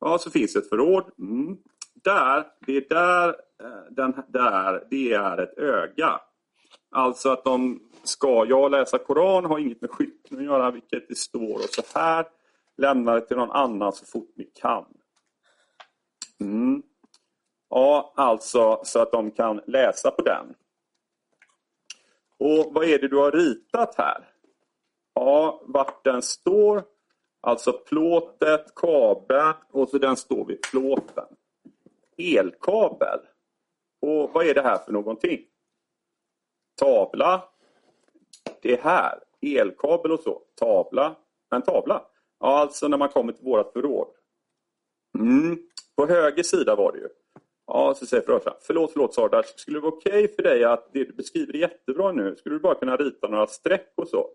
ja, 0.00 0.18
så 0.18 0.30
finns 0.30 0.56
ett 0.56 0.68
förråd. 0.68 1.10
Mm. 1.18 1.56
Där, 1.94 2.46
det 2.66 2.76
är 2.76 2.88
där, 2.88 3.28
eh, 3.62 3.84
den, 3.90 4.22
där, 4.28 4.86
det 4.90 5.12
är 5.12 5.38
ett 5.38 5.58
öga. 5.58 6.20
Alltså 6.94 7.28
att 7.28 7.44
de 7.44 7.80
ska, 8.02 8.46
jag 8.48 8.70
läsa 8.70 8.98
Koran 8.98 9.44
har 9.44 9.58
inget 9.58 9.80
med 9.80 9.90
skytten 9.90 10.38
att 10.38 10.44
göra, 10.44 10.70
vilket 10.70 11.08
det 11.08 11.18
står. 11.18 11.54
Och 11.54 11.60
så 11.60 11.82
här, 11.94 12.26
lämna 12.76 13.14
det 13.14 13.20
till 13.20 13.36
någon 13.36 13.50
annan 13.50 13.92
så 13.92 14.06
fort 14.06 14.32
ni 14.36 14.44
kan. 14.44 14.84
Mm. 16.40 16.82
Ja, 17.70 18.12
alltså 18.16 18.80
så 18.84 18.98
att 18.98 19.12
de 19.12 19.30
kan 19.30 19.60
läsa 19.66 20.10
på 20.10 20.22
den. 20.22 20.54
Och 22.38 22.74
vad 22.74 22.84
är 22.84 22.98
det 22.98 23.08
du 23.08 23.16
har 23.16 23.32
ritat 23.32 23.94
här? 23.94 24.28
Ja, 25.14 25.62
vart 25.66 26.04
den 26.04 26.22
står. 26.22 26.82
Alltså 27.40 27.72
plåtet, 27.72 28.74
kabeln 28.74 29.54
och 29.70 29.88
så 29.88 29.98
den 29.98 30.16
står 30.16 30.44
vid 30.46 30.62
plåten. 30.62 31.26
Elkabel. 32.16 33.20
Och 34.00 34.30
vad 34.32 34.46
är 34.46 34.54
det 34.54 34.62
här 34.62 34.78
för 34.78 34.92
någonting? 34.92 35.40
Tavla. 36.80 37.48
Det 38.62 38.80
här. 38.80 39.18
Elkabel 39.42 40.12
och 40.12 40.20
så. 40.20 40.42
Tavla. 40.54 41.16
En 41.54 41.62
tavla. 41.62 42.02
Ja, 42.40 42.58
alltså 42.58 42.88
när 42.88 42.98
man 42.98 43.08
kommer 43.08 43.32
till 43.32 43.44
vårt 43.44 43.72
förråd. 43.72 44.08
Mm. 45.18 45.58
På 45.96 46.06
höger 46.06 46.42
sida 46.42 46.74
var 46.74 46.92
det 46.92 46.98
ju. 46.98 47.08
Ja, 47.66 47.94
så 47.94 48.06
säger 48.06 48.22
förhörsledaren. 48.22 48.60
Förlåt, 48.62 48.92
förlåt 48.92 49.14
Sardash. 49.14 49.48
Skulle 49.56 49.76
det 49.76 49.82
vara 49.82 49.94
okej 49.94 50.34
för 50.34 50.42
dig 50.42 50.64
att 50.64 50.92
det 50.92 51.04
du 51.04 51.12
beskriver 51.12 51.54
är 51.56 51.58
jättebra 51.58 52.12
nu? 52.12 52.36
Skulle 52.36 52.54
du 52.54 52.60
bara 52.60 52.74
kunna 52.74 52.96
rita 52.96 53.28
några 53.28 53.46
streck 53.46 53.92
och 53.94 54.08
så? 54.08 54.30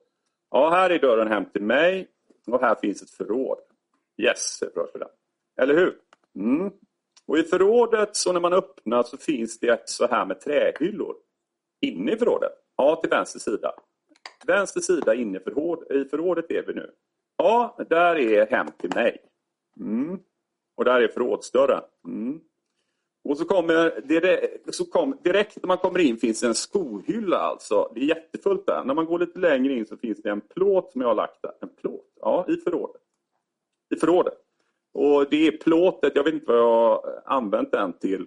Ja, 0.52 0.70
här 0.70 0.90
är 0.90 1.00
dörren 1.00 1.28
hem 1.28 1.46
till 1.46 1.62
mig 1.62 2.08
och 2.48 2.62
här 2.62 2.76
finns 2.76 3.02
ett 3.02 3.10
förråd. 3.10 3.60
Yes, 4.18 4.40
säger 4.40 4.74
förhörsledaren. 4.74 5.14
Eller 5.62 5.74
hur? 5.74 5.98
Mm. 6.36 6.72
Och 7.26 7.38
i 7.38 7.44
förrådet, 7.44 8.16
så 8.16 8.34
när 8.34 8.40
man 8.40 8.54
öppnar 8.54 9.04
så 9.04 9.18
finns 9.18 9.60
det 9.60 9.68
ett 9.68 9.90
så 9.90 10.08
här 10.08 10.26
med 10.26 10.40
trähyllor. 10.40 11.16
Inne 11.82 12.12
i 12.12 12.18
förrådet? 12.18 12.52
Ja, 12.78 12.96
till 12.96 13.10
vänster 13.10 13.40
sida. 13.40 13.74
Vänster 14.48 14.82
sida 14.82 15.16
inne 15.16 15.38
i 15.38 15.42
förråd, 15.42 15.92
i 15.92 16.06
förrådet 16.06 16.52
är 16.52 16.64
vi 16.68 16.74
nu. 16.74 16.92
Ja, 17.38 17.78
där 17.90 18.16
är 18.16 18.48
hem 18.48 18.68
till 18.78 18.96
mig. 18.96 19.18
Mm. 19.80 20.20
Och 20.76 20.86
där 20.86 21.02
är 21.02 21.08
förrådsdörren. 21.08 21.84
Mm. 22.06 22.42
Och 23.24 23.38
så 23.38 23.46
kommer, 23.46 24.02
direkt, 24.02 24.76
så 24.76 24.86
kom, 24.86 25.18
direkt 25.24 25.58
när 25.64 25.68
man 25.68 25.78
kommer 25.78 26.00
in 26.00 26.18
finns 26.18 26.44
en 26.44 26.56
skohylla 26.56 27.38
alltså. 27.38 27.92
Det 27.96 28.02
är 28.02 28.06
jättefullt 28.06 28.66
där. 28.66 28.84
När 28.84 28.94
man 28.94 29.06
går 29.06 29.20
lite 29.20 29.40
längre 29.40 29.74
in 29.74 29.86
så 29.86 29.98
finns 29.98 30.22
det 30.22 30.30
en 30.30 30.42
plåt 30.42 30.92
som 30.92 31.02
jag 31.02 31.08
har 31.08 31.16
lagt 31.16 31.42
där. 31.42 31.52
En 31.62 31.70
plåt? 31.70 32.06
Ja, 32.22 32.46
i 32.48 32.56
förrådet. 32.56 33.02
I 33.96 34.00
förrådet. 34.00 34.38
Och 34.94 35.30
det 35.30 35.48
är 35.48 35.52
plåtet, 35.52 36.16
jag 36.16 36.24
vet 36.24 36.34
inte 36.34 36.52
vad 36.52 36.58
jag 36.58 36.64
har 36.64 37.22
använt 37.26 37.72
den 37.72 37.94
till. 37.94 38.26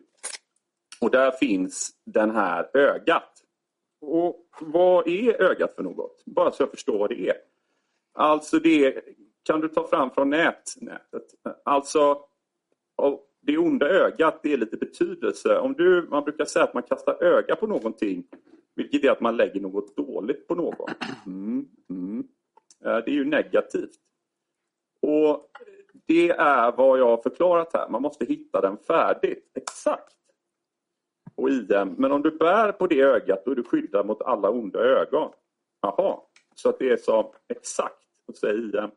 Och 1.01 1.11
där 1.11 1.31
finns 1.31 1.91
den 2.05 2.31
här 2.31 2.77
ögat. 2.77 3.32
Och 4.03 4.47
vad 4.61 5.09
är 5.09 5.43
ögat 5.43 5.75
för 5.75 5.83
något? 5.83 6.23
Bara 6.27 6.53
så 6.53 6.63
jag 6.63 6.71
förstår 6.71 6.99
vad 6.99 7.11
det 7.11 7.29
är. 7.29 7.37
Alltså 8.15 8.59
det 8.59 9.05
kan 9.43 9.61
du 9.61 9.69
ta 9.69 9.87
fram 9.87 10.11
från 10.11 10.31
nät, 10.31 10.75
nätet. 10.81 11.27
Alltså 11.65 12.25
det 13.41 13.59
onda 13.59 13.89
ögat, 13.89 14.41
det 14.43 14.53
är 14.53 14.57
lite 14.57 14.77
betydelse. 14.77 15.59
Om 15.59 15.73
du, 15.73 16.07
man 16.11 16.25
brukar 16.25 16.45
säga 16.45 16.65
att 16.65 16.75
man 16.75 16.83
kastar 16.83 17.23
öga 17.23 17.57
på 17.57 17.67
någonting, 17.67 18.25
vilket 18.75 19.05
är 19.05 19.11
att 19.11 19.21
man 19.21 19.37
lägger 19.37 19.61
något 19.61 19.97
dåligt 19.97 20.49
på 20.49 20.55
någon. 20.55 20.91
Mm, 21.27 21.69
mm. 21.91 22.27
Det 22.81 22.89
är 22.89 23.15
ju 23.15 23.25
negativt. 23.25 23.97
Och 25.03 25.51
Det 26.07 26.31
är 26.31 26.73
vad 26.73 26.99
jag 26.99 27.07
har 27.07 27.23
förklarat 27.23 27.71
här. 27.75 27.89
Man 27.89 28.03
måste 28.03 28.25
hitta 28.25 28.61
den 28.61 28.77
färdigt. 28.77 29.51
Exakt 29.55 30.17
och 31.35 31.51
IM. 31.51 31.95
Men 31.99 32.13
om 32.13 32.23
du 32.23 32.31
bär 32.31 32.73
på 32.73 32.87
det 32.87 33.01
ögat 33.01 33.45
då 33.45 33.51
är 33.51 33.55
du 33.55 33.65
skyddad 33.65 34.07
mot 34.07 34.23
alla 34.23 34.51
onda 34.51 34.79
ögon. 34.79 35.31
Jaha, 35.81 36.21
så 36.55 36.69
att 36.69 36.79
det 36.79 36.91
är 36.91 36.97
så 36.97 37.35
exakt, 37.49 38.07
och 38.27 38.37
säger 38.37 38.55
IM. 38.55 38.91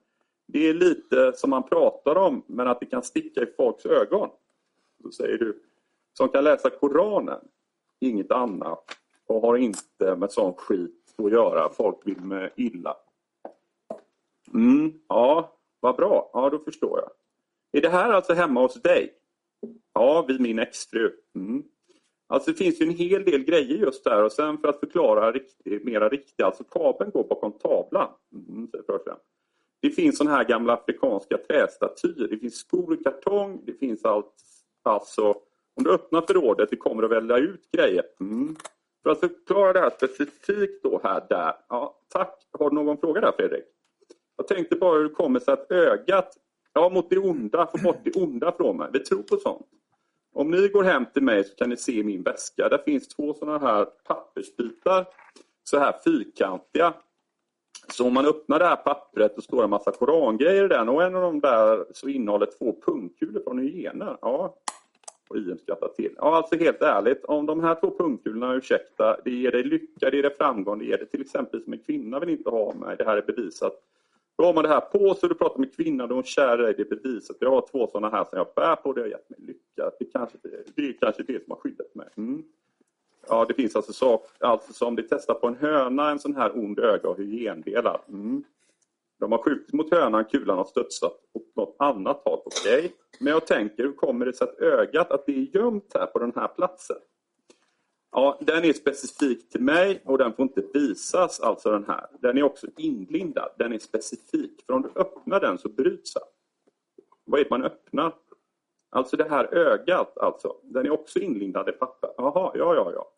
Det 0.48 0.70
är 0.70 0.74
lite 0.74 1.34
som 1.36 1.50
man 1.50 1.64
pratar 1.64 2.16
om 2.16 2.44
men 2.48 2.68
att 2.68 2.80
det 2.80 2.86
kan 2.86 3.04
sticka 3.04 3.42
i 3.42 3.46
folks 3.58 3.86
ögon. 3.86 4.30
Då 4.98 5.12
säger 5.12 5.38
du, 5.38 5.64
som 6.14 6.30
kan 6.30 6.44
läsa 6.44 6.70
Koranen, 6.70 7.40
inget 8.00 8.32
annat 8.32 8.84
och 9.28 9.42
har 9.42 9.58
inte 9.58 10.16
med 10.16 10.32
sån 10.32 10.54
skit 10.54 11.16
att 11.18 11.32
göra. 11.32 11.70
Folk 11.70 11.98
vill 12.04 12.22
med 12.22 12.52
illa. 12.56 12.98
Mm, 14.54 14.94
ja, 15.08 15.58
vad 15.80 15.96
bra. 15.96 16.30
Ja, 16.34 16.50
då 16.50 16.60
förstår 16.60 17.00
jag. 17.00 17.12
Är 17.72 17.82
det 17.82 17.90
här 17.90 18.10
alltså 18.10 18.34
hemma 18.34 18.62
hos 18.62 18.82
dig? 18.82 19.14
Ja, 19.94 20.26
vid 20.28 20.42
min 20.42 20.60
exfru. 20.60 21.12
Mm. 21.36 21.64
Alltså 22.28 22.52
det 22.52 22.58
finns 22.58 22.82
ju 22.82 22.86
en 22.86 22.96
hel 22.96 23.26
del 23.26 23.44
grejer 23.44 23.78
just 23.78 24.04
där 24.04 24.24
och 24.24 24.32
sen 24.32 24.58
för 24.58 24.68
att 24.68 24.80
förklara 24.80 25.32
riktigt, 25.32 25.84
mera 25.84 26.10
riktigt, 26.10 26.46
alltså 26.46 26.64
kabeln 26.64 27.12
går 27.12 27.24
bakom 27.24 27.52
tavlan. 27.52 28.10
Mm, 28.34 28.68
det 29.82 29.90
finns 29.90 30.18
sådana 30.18 30.36
här 30.36 30.44
gamla 30.44 30.74
afrikanska 30.74 31.38
trästatyer, 31.38 32.28
det 32.28 32.38
finns 32.38 32.56
skor 32.56 32.94
i 32.94 33.04
kartong, 33.04 33.62
det 33.66 33.74
finns 33.74 34.06
allt, 34.06 34.34
alltså 34.84 35.36
om 35.76 35.84
du 35.84 35.92
öppnar 35.92 36.22
förrådet, 36.22 36.70
det 36.70 36.76
kommer 36.76 37.04
att 37.04 37.12
välja 37.12 37.38
ut 37.38 37.72
grejer. 37.72 38.04
Mm. 38.20 38.56
För 39.04 39.10
att 39.10 39.20
förklara 39.20 39.74
det 39.74 39.80
här 39.80 39.90
specifikt 39.90 40.84
då 40.84 41.02
här, 41.04 41.24
där. 41.30 41.54
Ja, 41.70 42.00
tack. 42.10 42.48
Har 42.60 42.70
du 42.70 42.76
någon 42.76 42.98
fråga 42.98 43.22
där 43.22 43.32
Fredrik? 43.32 43.66
Jag 44.38 44.48
tänkte 44.48 44.76
bara 44.76 44.98
hur 44.98 45.04
det 45.04 45.16
kommer 45.16 45.40
sig 45.40 45.54
att 45.54 45.72
ögat, 45.72 46.38
ja 46.74 46.90
mot 46.90 47.10
det 47.10 47.18
onda, 47.18 47.68
få 47.68 47.84
bort 47.84 48.00
det 48.04 48.16
onda 48.16 48.52
från 48.52 48.78
mig. 48.78 48.90
Vi 48.94 49.00
tror 49.00 49.24
på 49.24 49.38
sånt. 49.38 49.68
Om 50.38 50.52
ni 50.52 50.68
går 50.68 50.84
hem 50.84 51.06
till 51.14 51.24
mig 51.24 51.44
så 51.44 51.56
kan 51.56 51.70
ni 51.70 51.78
se 51.78 52.04
min 52.04 52.24
väska. 52.24 52.70
Där 52.70 52.78
finns 52.78 53.08
två 53.08 53.34
sådana 53.34 53.68
här 53.68 53.86
pappersbitar. 53.86 55.06
Så 55.64 55.80
här 55.80 55.96
fyrkantiga. 56.04 56.94
Så 57.90 58.08
om 58.08 58.14
man 58.14 58.26
öppnar 58.26 58.60
det 58.60 58.66
här 58.66 58.76
pappret 58.76 59.36
så 59.36 59.42
står 59.42 59.58
det 59.58 59.64
en 59.64 59.70
massa 59.70 59.92
korangrejer 59.92 60.66
i 60.66 60.68
den 60.68 60.90
och 60.90 61.04
en 61.04 61.16
av 61.16 61.22
dem 61.22 61.40
där 61.40 61.86
så 61.92 62.08
innehåller 62.08 62.48
två 62.60 62.76
pungkulor 62.86 63.42
från 63.44 63.60
hyener. 63.60 64.18
Ja, 64.22 64.56
och 65.28 65.38
IM 65.38 65.58
skrattar 65.58 65.88
till. 65.88 66.14
Ja, 66.18 66.36
alltså 66.36 66.56
helt 66.56 66.82
ärligt, 66.82 67.26
om 67.26 67.46
de 67.46 67.60
här 67.60 67.76
två 67.76 67.98
pungkulorna, 67.98 68.56
ursäkta, 68.56 69.18
det 69.26 69.32
ger 69.32 69.52
dig 69.52 69.64
lycka, 69.64 70.10
det 70.10 70.16
ger 70.16 70.24
dig 70.24 70.36
framgång, 70.38 70.80
det 70.80 70.86
ger 70.86 70.98
dig 70.98 71.08
till 71.08 71.22
exempel 71.22 71.64
som 71.64 71.74
en 71.74 71.80
kvinna 71.80 72.20
vill 72.20 72.30
inte 72.30 72.50
ha 72.50 72.74
mig, 72.74 72.96
det 72.98 73.06
här 73.06 73.18
är 73.18 73.22
bevisat. 73.22 73.74
Då 74.38 74.44
har 74.44 74.54
man 74.54 74.64
det 74.64 74.70
här 74.70 74.82
på 74.82 75.14
sig, 75.14 75.30
du 75.30 75.36
pratar 75.36 75.60
med 75.60 75.76
kvinnan, 75.76 76.10
och 76.10 76.16
hon 76.16 76.24
kär 76.24 76.58
dig, 76.58 76.74
det 76.78 76.82
är 76.82 76.96
bevisat. 76.96 77.38
Jag 77.40 77.52
har 77.52 77.68
två 77.72 77.88
sådana 77.88 78.10
här 78.10 78.24
som 78.24 78.38
jag 78.38 78.48
bär 78.56 78.76
på, 78.76 78.94
det 78.94 79.02
har 79.02 79.08
gett 79.08 79.30
mig 79.30 79.40
lycka. 79.40 79.92
Det, 80.00 80.06
kanske, 80.06 80.38
det 80.76 80.82
är 80.82 80.94
kanske 80.94 81.24
det 81.24 81.44
som 81.44 81.52
har 81.52 81.58
skyddat 81.58 81.96
mig. 81.96 82.08
Mm. 82.18 82.44
Ja, 83.28 83.46
det 83.46 83.54
finns 83.54 83.76
alltså 83.76 83.94
saker 83.94 84.30
alltså 84.40 84.74
som 84.74 84.96
det 84.96 85.04
testar 85.04 85.34
på 85.34 85.48
en 85.48 85.56
höna, 85.56 86.10
en 86.10 86.20
sån 86.20 86.36
här 86.36 86.58
ond 86.58 86.80
öga 86.80 87.10
och 87.10 87.18
hygiendelar. 87.18 88.02
Mm. 88.08 88.44
De 89.20 89.32
har 89.32 89.40
skjutit 89.40 89.74
mot 89.74 89.92
hönan, 89.92 90.26
kulan 90.26 90.58
har 90.58 90.66
studsat 90.66 91.20
och 91.34 91.44
något 91.56 91.76
annat 91.80 92.22
har 92.26 92.42
okej. 92.48 92.80
Okay. 92.80 92.90
Men 93.20 93.34
jag 93.34 93.48
tänker, 93.48 93.84
hur 93.84 93.94
kommer 93.94 94.26
det 94.26 94.34
sig 94.34 94.48
att 94.48 94.60
ögat, 94.60 95.12
att 95.12 95.26
det 95.26 95.32
är 95.32 95.58
gömt 95.58 95.92
här 95.94 96.06
på 96.06 96.20
den 96.20 96.34
här 96.36 96.48
platsen? 96.48 96.98
Ja, 98.18 98.38
den 98.42 98.66
är 98.66 98.74
specifik 98.74 99.50
till 99.50 99.62
mig 99.62 100.02
och 100.06 100.18
den 100.18 100.34
får 100.34 100.44
inte 100.44 100.64
visas, 100.74 101.40
alltså 101.40 101.72
den 101.72 101.86
här. 101.88 102.08
Den 102.22 102.38
är 102.38 102.44
också 102.44 102.68
inlindad, 102.78 103.50
den 103.58 103.74
är 103.74 103.80
specifik. 103.80 104.64
För 104.66 104.74
om 104.74 104.82
du 104.82 104.90
öppnar 104.96 105.40
den 105.40 105.58
så 105.58 105.70
bryts 105.70 106.14
den. 106.14 106.24
Vad 107.26 107.40
är 107.40 107.44
det 107.44 107.50
man 107.50 107.64
öppnar? 107.64 108.14
Alltså 108.92 109.18
det 109.18 109.30
här 109.30 109.54
ögat, 109.56 110.18
alltså. 110.18 110.56
Den 110.64 110.86
är 110.86 110.90
också 110.90 111.20
inlindad 111.20 111.70
i 111.70 111.72
papper. 111.72 112.10
Jaha, 112.18 112.52
ja, 112.56 112.76
ja, 112.76 112.92
ja. 112.94 113.12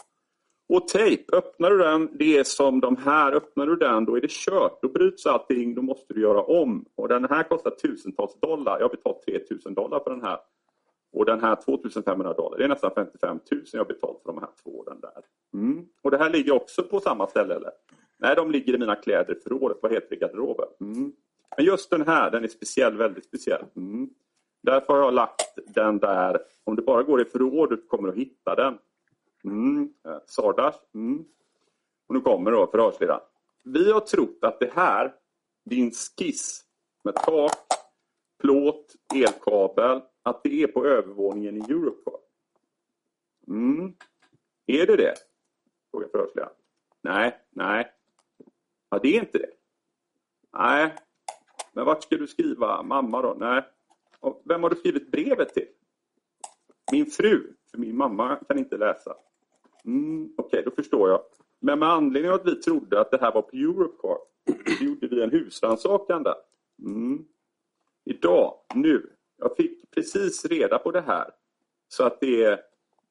Och 0.69 0.87
tejp, 0.87 1.35
öppnar 1.35 1.69
du 1.69 1.77
den, 1.77 2.09
det 2.13 2.37
är 2.37 2.43
som 2.43 2.79
de 2.79 2.97
här, 2.97 3.35
öppnar 3.35 3.65
du 3.65 3.75
den 3.75 4.05
då 4.05 4.17
är 4.17 4.21
det 4.21 4.31
kört. 4.31 4.81
Då 4.81 4.89
bryts 4.89 5.25
allting, 5.25 5.75
då 5.75 5.81
måste 5.81 6.13
du 6.13 6.21
göra 6.21 6.41
om. 6.41 6.85
Och 6.95 7.07
den 7.07 7.25
här 7.29 7.43
kostar 7.43 7.71
tusentals 7.71 8.39
dollar. 8.39 8.79
Jag 8.79 8.83
har 8.83 8.89
betalt 8.89 9.25
3000 9.25 9.73
dollar 9.73 9.99
för 9.99 10.09
den 10.09 10.21
här. 10.21 10.37
Och 11.11 11.25
den 11.25 11.41
här 11.41 11.55
2500 11.55 12.33
dollar, 12.33 12.57
det 12.57 12.63
är 12.63 12.67
nästan 12.67 12.91
55 12.95 13.39
000 13.51 13.63
jag 13.73 13.79
har 13.79 13.85
betalt 13.85 14.21
för 14.23 14.33
de 14.33 14.37
här 14.37 14.49
två. 14.63 14.79
åren 14.79 14.99
där. 15.01 15.23
Mm. 15.53 15.85
Och 16.01 16.11
det 16.11 16.17
här 16.17 16.29
ligger 16.29 16.51
också 16.51 16.83
på 16.83 16.99
samma 16.99 17.27
ställe 17.27 17.55
eller? 17.55 17.71
Nej, 18.17 18.35
de 18.35 18.51
ligger 18.51 18.75
i 18.75 18.77
mina 18.77 18.95
kläder 18.95 19.37
i 19.37 19.39
förrådet. 19.39 19.77
Vad 19.81 19.93
heter 19.93 20.07
det? 20.09 20.15
Garderoben. 20.15 20.67
Mm. 20.81 21.11
Men 21.57 21.65
just 21.65 21.89
den 21.89 22.07
här, 22.07 22.31
den 22.31 22.43
är 22.43 22.47
speciell, 22.47 22.97
väldigt 22.97 23.25
speciell. 23.25 23.65
Mm. 23.75 24.09
Därför 24.63 24.93
har 24.93 24.99
jag 24.99 25.13
lagt 25.13 25.57
den 25.67 25.99
där. 25.99 26.39
Om 26.63 26.75
du 26.75 26.81
bara 26.81 27.03
går 27.03 27.21
i 27.21 27.25
förrådet 27.25 27.87
kommer 27.87 28.07
du 28.07 28.11
att 28.11 28.19
hitta 28.19 28.55
den. 28.55 28.77
Mm. 29.43 29.93
Eh, 30.05 30.17
Sardash. 30.25 30.77
Mm. 30.95 31.25
Och 32.07 32.15
nu 32.15 32.21
kommer 32.21 32.51
då 32.51 32.67
förhörsledaren. 32.67 33.21
Vi 33.63 33.91
har 33.91 33.99
trott 33.99 34.37
att 34.41 34.59
det 34.59 34.73
här, 34.73 35.13
din 35.65 35.91
skiss 35.91 36.63
med 37.03 37.15
tak, 37.15 37.51
plåt, 38.41 38.95
elkabel, 39.15 40.01
att 40.29 40.43
det 40.43 40.63
är 40.63 40.67
på 40.67 40.85
övervåningen 40.85 41.57
i 41.57 41.59
Europcar. 41.59 42.17
Mm. 43.47 43.93
Är 44.65 44.87
det 44.87 44.95
det? 44.95 45.13
Frågar 45.91 46.07
förhörsledaren. 46.07 46.53
Nej, 47.01 47.37
nej. 47.49 47.91
Ja, 48.89 48.99
det 48.99 49.17
är 49.17 49.19
inte 49.19 49.37
det. 49.37 49.51
Nej. 50.53 50.95
Men 51.73 51.85
vart 51.85 52.03
ska 52.03 52.17
du 52.17 52.27
skriva 52.27 52.83
mamma 52.83 53.21
då? 53.21 53.35
Nej. 53.39 53.63
Och 54.19 54.41
vem 54.45 54.63
har 54.63 54.69
du 54.69 54.75
skrivit 54.75 55.11
brevet 55.11 55.53
till? 55.53 55.67
Min 56.91 57.05
fru, 57.05 57.53
för 57.71 57.77
min 57.77 57.97
mamma 57.97 58.35
kan 58.35 58.57
inte 58.57 58.77
läsa. 58.77 59.15
Mm, 59.85 60.33
Okej, 60.37 60.59
okay, 60.59 60.61
då 60.61 60.71
förstår 60.71 61.09
jag. 61.09 61.21
Men 61.59 61.79
med 61.79 61.89
anledning 61.89 62.31
av 62.31 62.39
att 62.39 62.47
vi 62.47 62.55
trodde 62.55 63.01
att 63.01 63.11
det 63.11 63.21
här 63.21 63.33
var 63.33 63.41
på 63.41 63.55
Europar 63.55 64.17
så 64.77 64.83
gjorde 64.83 65.07
vi 65.07 65.23
en 65.23 65.31
husrannsakan 65.31 66.23
där. 66.23 66.35
Mm. 66.79 67.25
Idag, 68.05 68.53
nu, 68.75 69.16
jag 69.37 69.55
fick 69.57 69.91
precis 69.91 70.45
reda 70.45 70.79
på 70.79 70.91
det 70.91 71.01
här. 71.01 71.31
Så 71.87 72.03
att 72.03 72.19
det 72.19 72.43
är, 72.43 72.61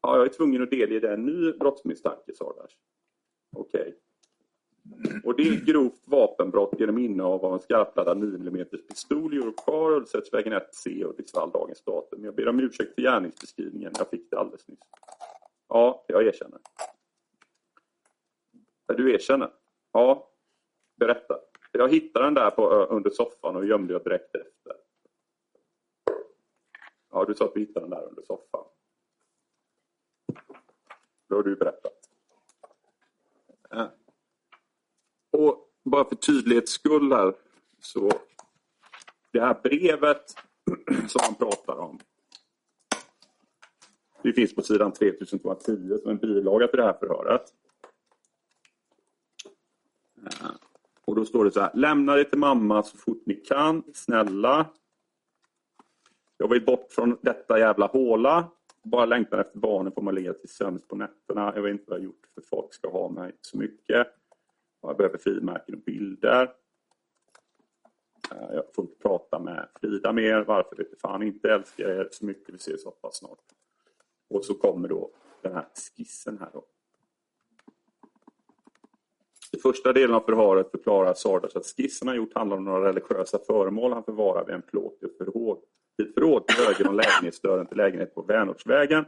ja, 0.03 0.16
jag 0.16 0.24
är 0.24 0.28
tvungen 0.28 0.62
att 0.62 0.70
delge 0.70 1.12
en 1.12 1.27
ny 1.27 1.53
brottsmisstanke, 1.53 2.35
Sardash. 2.35 2.74
Okej. 3.57 3.81
Okay. 3.81 3.93
Och 5.24 5.36
det 5.36 5.43
är 5.43 5.65
grovt 5.65 6.03
vapenbrott 6.05 6.81
genom 6.81 6.98
innehav 6.98 7.44
av 7.44 7.55
en 7.55 7.61
skarpladdad 7.61 8.19
9 8.19 8.48
mm 8.48 8.66
pistol 8.89 9.35
i 9.35 9.36
Europar, 9.36 9.93
Ulvsätsvägen 9.93 10.53
1C 10.53 11.03
och 11.05 11.11
Hudiksvall 11.11 11.51
dagens 11.51 11.85
datum. 11.85 12.24
Jag 12.24 12.35
ber 12.35 12.48
om 12.48 12.61
ursäkt 12.61 12.94
för 12.94 13.03
gärningsbeskrivningen. 13.03 13.93
Jag 13.98 14.11
fick 14.11 14.31
det 14.31 14.39
alldeles 14.39 14.69
nyss. 14.69 14.78
Ja, 15.69 16.05
jag 16.09 16.27
erkänner. 16.27 16.59
Du 18.97 19.15
erkänner? 19.15 19.51
Ja, 19.93 20.31
berätta. 20.97 21.39
Jag 21.73 21.89
hittade 21.89 22.24
den 22.24 22.35
där 22.35 22.51
på, 22.51 22.69
under 22.69 23.11
soffan 23.11 23.57
och 23.57 23.66
gömde 23.66 23.93
jag 23.93 24.05
direkt 24.05 24.35
efter. 24.35 24.56
Ja, 27.16 27.24
du 27.24 27.34
sa 27.34 27.44
att 27.44 27.52
vi 27.55 27.60
hittade 27.60 27.86
den 27.86 27.90
där 27.90 28.09
under 28.09 28.22
soffan. 28.22 28.64
Då 31.28 31.36
har 31.36 31.43
du 31.43 31.56
berättat. 31.56 31.93
Och 35.30 35.70
bara 35.82 36.05
för 36.05 36.16
tydlighets 36.16 36.72
skull 36.72 37.12
här 37.12 37.34
så 37.80 38.10
det 39.32 39.40
här 39.40 39.60
brevet 39.62 40.34
som 41.09 41.20
han 41.22 41.34
pratar 41.34 41.76
om 41.76 41.98
det 44.22 44.32
finns 44.32 44.55
på 44.55 44.62
sidan 44.62 44.93
3210 44.93 45.98
som 46.02 46.10
en 46.10 46.18
bilaga 46.18 46.68
till 46.68 46.78
det 46.78 46.84
här 46.84 46.98
förhöret. 46.98 47.55
Och 51.05 51.14
då 51.14 51.24
står 51.24 51.44
det 51.44 51.51
så 51.51 51.60
här. 51.60 51.70
Lämna 51.74 52.14
det 52.14 52.24
till 52.24 52.38
mamma 52.38 52.82
så 52.82 52.97
fort 52.97 53.22
ni 53.26 53.34
kan. 53.34 53.82
Snälla. 53.94 54.70
Jag 56.38 56.48
vill 56.48 56.64
bort 56.64 56.92
från 56.92 57.18
detta 57.20 57.58
jävla 57.58 57.86
håla. 57.86 58.50
Bara 58.82 59.04
längtar 59.04 59.38
efter 59.38 59.58
barnen 59.58 59.92
får 59.92 60.02
man 60.02 60.14
ligga 60.14 60.32
till 60.32 60.48
sömns 60.48 60.88
på 60.88 60.96
nätterna. 60.96 61.52
Jag 61.54 61.62
vet 61.62 61.70
inte 61.72 61.84
vad 61.86 61.98
jag 61.98 62.04
gjort 62.04 62.26
för 62.34 62.40
folk 62.40 62.74
ska 62.74 62.90
ha 62.90 63.08
mig 63.08 63.32
så 63.40 63.58
mycket. 63.58 64.06
Jag 64.82 64.96
behöver 64.96 65.18
frimärken 65.18 65.74
och 65.74 65.80
bilder. 65.80 66.42
Eh, 68.30 68.54
jag 68.54 68.64
får 68.74 68.84
inte 68.84 68.98
prata 69.02 69.38
med 69.38 69.68
Frida 69.80 70.12
mer. 70.12 70.44
Varför 70.44 70.76
vet 70.76 71.00
fan 71.00 71.22
inte. 71.22 71.52
Älskar 71.52 71.88
er 71.88 72.08
så 72.12 72.26
mycket. 72.26 72.54
Vi 72.54 72.56
ses 72.56 72.84
hoppas 72.84 73.16
snart. 73.16 73.38
Och 74.30 74.44
så 74.44 74.54
kommer 74.54 74.88
då 74.88 75.10
den 75.42 75.54
här 75.54 75.66
skissen 75.96 76.38
här 76.38 76.50
då. 76.52 76.64
I 79.52 79.58
första 79.58 79.92
delen 79.92 80.16
av 80.16 80.20
förhöret 80.20 80.70
förklarar 80.70 81.14
Sardas 81.14 81.56
att 81.56 81.66
skissen 81.66 82.08
han 82.08 82.16
gjort 82.16 82.34
handlar 82.34 82.56
om 82.56 82.64
några 82.64 82.88
religiösa 82.88 83.38
föremål 83.38 83.92
han 83.92 84.04
förvarar 84.04 84.44
vid 84.44 84.54
en 84.54 84.62
plåt 84.62 84.98
i 85.02 85.04
ett 85.04 85.18
förråd. 85.18 85.58
Ett 86.02 86.14
förråd 86.14 86.47
till 86.47 86.64
höger 86.64 86.89
om 86.89 86.97
lägenhetsdörren 86.97 87.66
till 87.66 87.77
lägenhet 87.77 88.14
på 88.14 88.23
Vänortsvägen. 88.23 89.05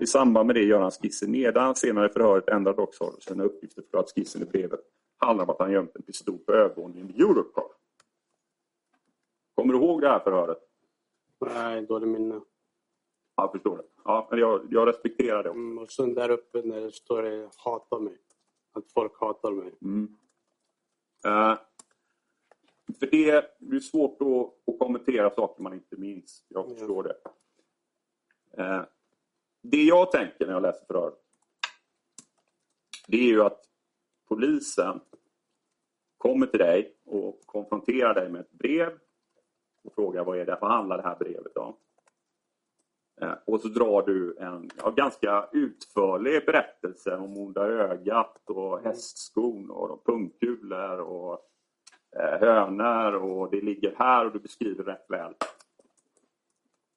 I 0.00 0.06
samband 0.06 0.46
med 0.46 0.56
det 0.56 0.62
gör 0.64 0.80
han 0.80 0.90
skissen 0.90 1.32
nedan. 1.32 1.74
Senare 1.74 2.06
i 2.06 2.12
förhöret 2.12 2.48
ändrar 2.48 2.74
dock 2.74 2.94
Sardas 2.94 3.24
sina 3.24 3.44
uppgifter 3.44 3.82
för 3.90 3.98
att 3.98 4.10
skissen 4.10 4.42
i 4.42 4.44
brevet 4.44 4.80
handlar 5.16 5.44
om 5.44 5.50
att 5.50 5.58
han 5.58 5.72
gömt 5.72 5.96
en 5.96 6.02
pistol 6.02 6.38
på 6.38 6.52
övervåningen 6.52 7.10
i 7.10 7.22
Europcar. 7.22 7.64
Kommer 9.54 9.72
du 9.72 9.78
ihåg 9.78 10.00
det 10.00 10.08
här 10.08 10.20
förhöret? 10.20 10.58
Nej, 11.40 11.82
dålig 11.82 12.08
minne. 12.08 12.40
jag 13.36 13.52
förstår 13.52 13.76
det. 13.76 13.84
Ja, 14.04 14.28
men 14.30 14.40
jag, 14.40 14.66
jag 14.70 14.88
respekterar 14.88 15.42
det. 15.42 15.50
Mm, 15.50 15.78
och 15.78 15.90
sen 15.90 16.14
där 16.14 16.30
uppe 16.30 16.62
när 16.62 16.80
det 16.80 16.92
står 16.92 17.22
det 17.22 17.50
hata 17.56 17.98
mig. 17.98 18.18
Att 18.72 18.92
folk 18.92 19.20
hatar 19.20 19.50
mig. 19.50 19.74
Mm. 19.82 20.16
Eh, 21.26 21.58
för 22.98 23.06
det, 23.06 23.56
det 23.58 23.76
är 23.76 23.80
svårt 23.80 24.22
att, 24.22 24.74
att 24.74 24.78
kommentera 24.78 25.30
saker 25.30 25.62
man 25.62 25.72
inte 25.74 25.96
minns. 25.96 26.44
Jag 26.48 26.66
Ja. 26.70 26.74
förstår 26.74 27.02
det. 27.02 27.16
Eh, 28.62 28.82
det 29.62 29.82
jag 29.82 30.12
tänker 30.12 30.46
när 30.46 30.52
jag 30.52 30.62
läser 30.62 30.86
förhör 30.86 31.14
det 33.06 33.16
är 33.16 33.26
ju 33.26 33.42
att 33.42 33.64
polisen 34.28 35.00
kommer 36.18 36.46
till 36.46 36.58
dig 36.58 36.96
och 37.04 37.40
konfronterar 37.46 38.14
dig 38.14 38.28
med 38.28 38.40
ett 38.40 38.52
brev 38.52 38.98
och 39.82 39.94
frågar 39.94 40.24
vad 40.24 40.38
är 40.38 40.46
det, 40.46 40.58
vad 40.60 40.70
handlar 40.70 40.96
det 40.96 41.02
här 41.02 41.16
brevet 41.18 41.56
om? 41.56 41.76
Eh, 43.20 43.32
Och 43.44 43.60
så 43.60 43.68
drar 43.68 44.02
du 44.02 44.36
en 44.38 44.70
ja, 44.76 44.90
ganska 44.90 45.48
utförlig 45.52 46.46
berättelse 46.46 47.16
om 47.16 47.38
onda 47.38 47.66
ögat 47.66 48.50
och 48.50 48.80
hästskon 48.80 49.70
och 49.70 50.04
pungkulor 50.04 50.98
och 51.00 51.32
eh, 51.32 51.38
hönor 52.16 53.14
och 53.14 53.50
det 53.50 53.60
ligger 53.60 53.94
här 53.96 54.26
och 54.26 54.32
du 54.32 54.38
beskriver 54.38 54.84
rätt 54.84 55.04
väl. 55.08 55.34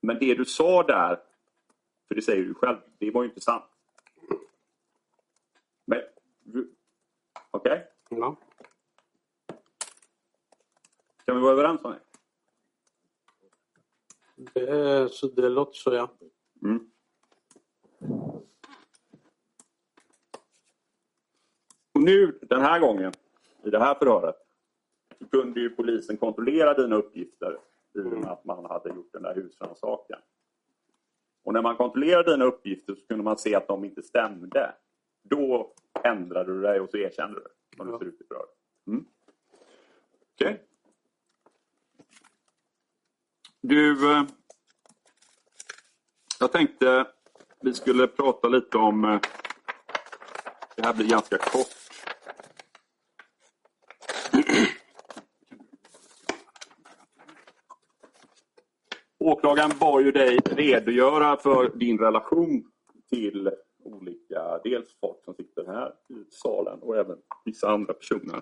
Men 0.02 0.20
det 0.20 0.36
du 0.36 0.46
sa 0.46 0.84
där, 0.84 1.20
för 2.08 2.16
det 2.16 2.22
säger 2.22 2.44
du 2.44 2.54
själv, 2.54 2.78
det 2.98 3.12
var 3.12 3.24
ju 3.24 3.30
inte 3.30 3.42
sant. 3.42 3.64
Men, 5.86 6.02
okej? 7.52 7.88
Ja. 8.10 8.36
Kan 11.26 11.36
vi 11.36 11.42
vara 11.42 11.54
överens 11.54 11.82
om 11.84 11.92
det? 11.92 12.00
Det, 14.54 15.10
så 15.14 15.28
det 15.28 15.50
låter 15.50 15.74
så 15.74 15.94
ja. 15.94 16.10
Mm. 16.64 16.92
Och 21.94 22.04
nu, 22.04 22.40
den 22.42 22.62
här 22.62 22.80
gången, 22.80 23.14
i 23.64 23.70
det 23.70 23.80
här 23.80 23.96
förhöret, 23.96 24.47
kunde 25.32 25.60
ju 25.60 25.70
polisen 25.70 26.18
kontrollera 26.18 26.74
dina 26.74 26.96
uppgifter 26.96 27.58
i 27.96 28.00
och 28.00 28.06
med 28.06 28.32
att 28.32 28.46
man 28.46 28.66
hade 28.66 28.90
gjort 28.90 29.10
den 29.14 29.22
där 29.24 29.36
husrannsakan. 29.36 30.20
Och 31.44 31.54
när 31.54 31.62
man 31.62 31.76
kontrollerade 31.78 32.32
dina 32.32 32.46
uppgifter 32.46 32.96
så 32.96 33.06
kunde 33.08 33.24
man 33.24 33.38
se 33.38 33.56
att 33.56 33.68
de 33.68 33.86
inte 33.86 34.04
stämde. 34.04 34.74
Då 35.24 35.74
ändrade 36.04 36.54
du 36.54 36.62
dig 36.62 36.80
och 36.80 36.90
så 36.90 36.98
erkände 36.98 37.40
du 37.40 37.44
det 37.44 37.92
Ja. 37.92 38.00
ser 38.00 38.06
ut 38.06 38.22
i. 38.22 38.26
Mm. 38.92 39.06
Okej. 40.34 40.64
Du, 43.62 44.12
eh, 44.12 44.24
jag 46.40 46.52
tänkte 46.52 47.08
vi 47.62 47.74
skulle 47.74 48.08
prata 48.08 48.48
lite 48.48 48.78
om... 48.78 49.06
eh, 49.06 49.20
Det 50.76 50.86
här 50.86 50.94
blir 50.94 51.10
ganska 51.10 51.38
kort. 51.38 51.77
Åklagaren 59.28 59.72
bad 59.80 60.04
ju 60.04 60.12
dig 60.12 60.38
redogöra 60.46 61.38
för 61.38 61.70
din 61.78 61.98
relation 61.98 62.72
till 63.10 63.52
olika, 63.84 64.60
dels 64.64 65.00
folk 65.00 65.24
som 65.24 65.34
sitter 65.34 65.66
här 65.66 65.94
i 66.10 66.32
salen 66.32 66.80
och 66.80 66.98
även 66.98 67.18
vissa 67.46 67.70
andra 67.70 67.94
personer. 67.94 68.42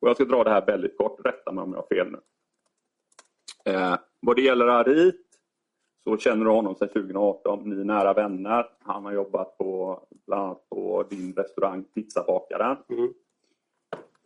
Och 0.00 0.08
jag 0.08 0.16
ska 0.16 0.24
dra 0.24 0.44
det 0.44 0.50
här 0.50 0.66
väldigt 0.66 0.96
kort, 0.96 1.26
rätta 1.26 1.52
mig 1.52 1.62
om 1.64 1.72
jag 1.72 1.78
har 1.78 1.96
fel 1.96 2.10
nu. 2.10 2.18
Eh, 3.72 3.98
vad 4.20 4.36
det 4.36 4.42
gäller 4.42 4.66
Arit 4.66 5.26
så 6.04 6.16
känner 6.16 6.44
du 6.44 6.50
honom 6.50 6.74
sedan 6.74 6.88
2018. 6.88 7.70
Ni 7.70 7.80
är 7.80 7.84
nära 7.84 8.12
vänner. 8.12 8.66
Han 8.80 9.04
har 9.04 9.12
jobbat 9.12 9.58
på, 9.58 10.00
bland 10.26 10.42
annat 10.42 10.68
på 10.68 11.06
din 11.10 11.34
restaurang 11.34 11.84
Pizzabakaren. 11.84 12.76
Mm. 12.88 13.12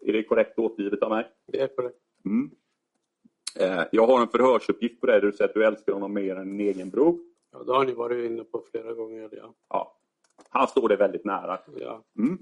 Är 0.01 0.13
det 0.13 0.23
korrekt 0.23 0.59
återgivet 0.59 1.03
av 1.03 1.11
mig? 1.11 1.29
Det 1.47 1.61
är 1.61 1.69
korrekt. 1.69 1.99
Mm. 2.25 2.51
Eh, 3.57 3.83
jag 3.93 4.07
har 4.07 4.21
en 4.21 4.29
förhörsuppgift 4.29 5.01
på 5.01 5.07
dig 5.07 5.21
där 5.21 5.27
du 5.27 5.33
säger 5.33 5.49
att 5.49 5.55
du 5.55 5.65
älskar 5.65 5.93
honom 5.93 6.13
mer 6.13 6.37
än 6.37 6.59
din 6.59 6.69
egen 6.69 6.91
bror. 6.91 7.19
Ja, 7.53 7.63
det 7.63 7.73
har 7.73 7.85
ni 7.85 7.93
varit 7.93 8.31
inne 8.31 8.45
på 8.45 8.65
flera 8.71 8.93
gånger. 8.93 9.29
Ja. 9.33 9.55
Ja. 9.69 9.97
Han 10.49 10.69
står 10.69 10.89
dig 10.89 10.97
väldigt 10.97 11.25
nära. 11.25 11.59
Ja. 11.77 12.03
Mm. 12.19 12.39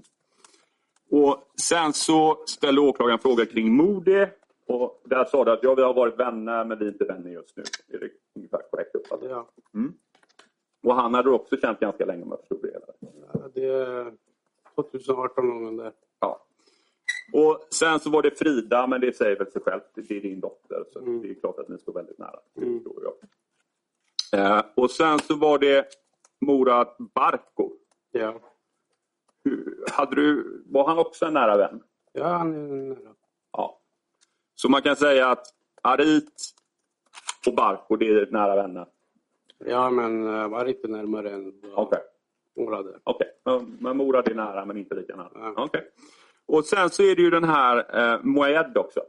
Och 1.09 1.51
Sen 1.61 1.93
så 1.93 2.43
ställde 2.45 2.81
åklagaren 2.81 3.19
frågor 3.19 3.45
kring 3.45 3.73
Modi. 3.73 4.27
Och 4.67 5.01
där 5.05 5.25
sa 5.25 5.45
du 5.45 5.51
att 5.51 5.63
ja, 5.63 5.75
vi 5.75 5.81
har 5.81 5.93
varit 5.93 6.19
vänner 6.19 6.65
men 6.65 6.79
vi 6.79 6.85
är 6.85 6.89
inte 6.91 7.05
vänner 7.05 7.31
just 7.31 7.57
nu. 7.57 7.63
Är 7.87 7.99
det 7.99 8.09
ungefär 8.35 8.61
korrekt 8.71 8.95
uppfattat? 8.95 9.29
Ja. 9.29 9.49
Mm. 9.73 9.93
Och 10.83 10.95
han 10.95 11.13
hade 11.13 11.29
du 11.29 11.33
också 11.33 11.57
känt 11.57 11.79
ganska 11.79 12.05
länge 12.05 12.23
om 12.23 12.29
jag 12.29 12.39
förstod 12.39 12.61
det 12.61 12.67
hela. 12.67 13.13
Ja, 13.33 13.49
det 13.53 13.65
är 13.65 14.13
2018 14.75 15.47
någon 15.47 15.63
gång 15.63 15.77
där. 15.77 15.91
Och 17.33 17.67
sen 17.73 17.99
så 17.99 18.09
var 18.09 18.21
det 18.21 18.39
Frida, 18.39 18.87
men 18.87 19.01
det 19.01 19.15
säger 19.17 19.37
väl 19.37 19.51
sig 19.51 19.61
självt. 19.61 19.83
Det 19.95 20.11
är 20.17 20.21
din 20.21 20.39
dotter, 20.39 20.83
så 20.93 20.99
Mm. 20.99 21.21
det 21.21 21.29
är 21.29 21.33
klart 21.33 21.59
att 21.59 21.69
ni 21.69 21.77
står 21.77 21.93
väldigt 21.93 22.17
nära. 22.17 22.39
Det 22.53 22.61
Mm. 22.65 22.83
Eh, 24.33 24.63
och 24.75 24.91
sen 24.91 25.19
så 25.19 25.35
var 25.35 25.59
det 25.59 25.85
Murad 26.45 26.87
Barko. 27.15 27.69
Ja. 28.11 28.39
Hur- 29.43 29.85
Hade 29.91 30.15
du, 30.15 30.61
var 30.65 30.87
han 30.87 30.97
också 30.97 31.25
en 31.25 31.33
nära 31.33 31.57
vän? 31.57 31.83
Ja, 32.13 32.27
han 32.27 32.53
är 32.53 32.67
nära. 32.95 33.15
Ja. 33.51 33.79
Så 34.55 34.69
man 34.69 34.81
kan 34.81 34.95
säga 34.95 35.27
att 35.29 35.47
Arit 35.81 36.41
och 37.47 37.55
Barko, 37.55 37.95
det 37.95 38.07
är 38.07 38.31
nära 38.31 38.55
vänner? 38.55 38.85
Ja, 39.65 39.89
men 39.89 40.23
uh, 40.27 40.47
var 40.47 40.65
inte 40.65 40.87
närmare 40.87 41.29
än 41.31 41.61
vad 41.61 41.73
Okej. 41.87 41.99
Där. 42.55 42.99
Okej, 43.03 43.27
men- 43.79 43.97
Morad 43.97 44.27
är 44.27 44.35
nära 44.35 44.65
men 44.65 44.77
inte 44.77 44.95
lika 44.95 45.15
nära? 45.15 45.29
Ja. 45.33 45.53
Okej. 45.57 45.89
Och 46.51 46.65
sen 46.65 46.89
så 46.89 47.03
är 47.03 47.15
det 47.15 47.21
ju 47.21 47.29
den 47.29 47.43
här 47.43 47.97
eh, 48.13 48.23
Moed 48.23 48.77
också. 48.77 48.99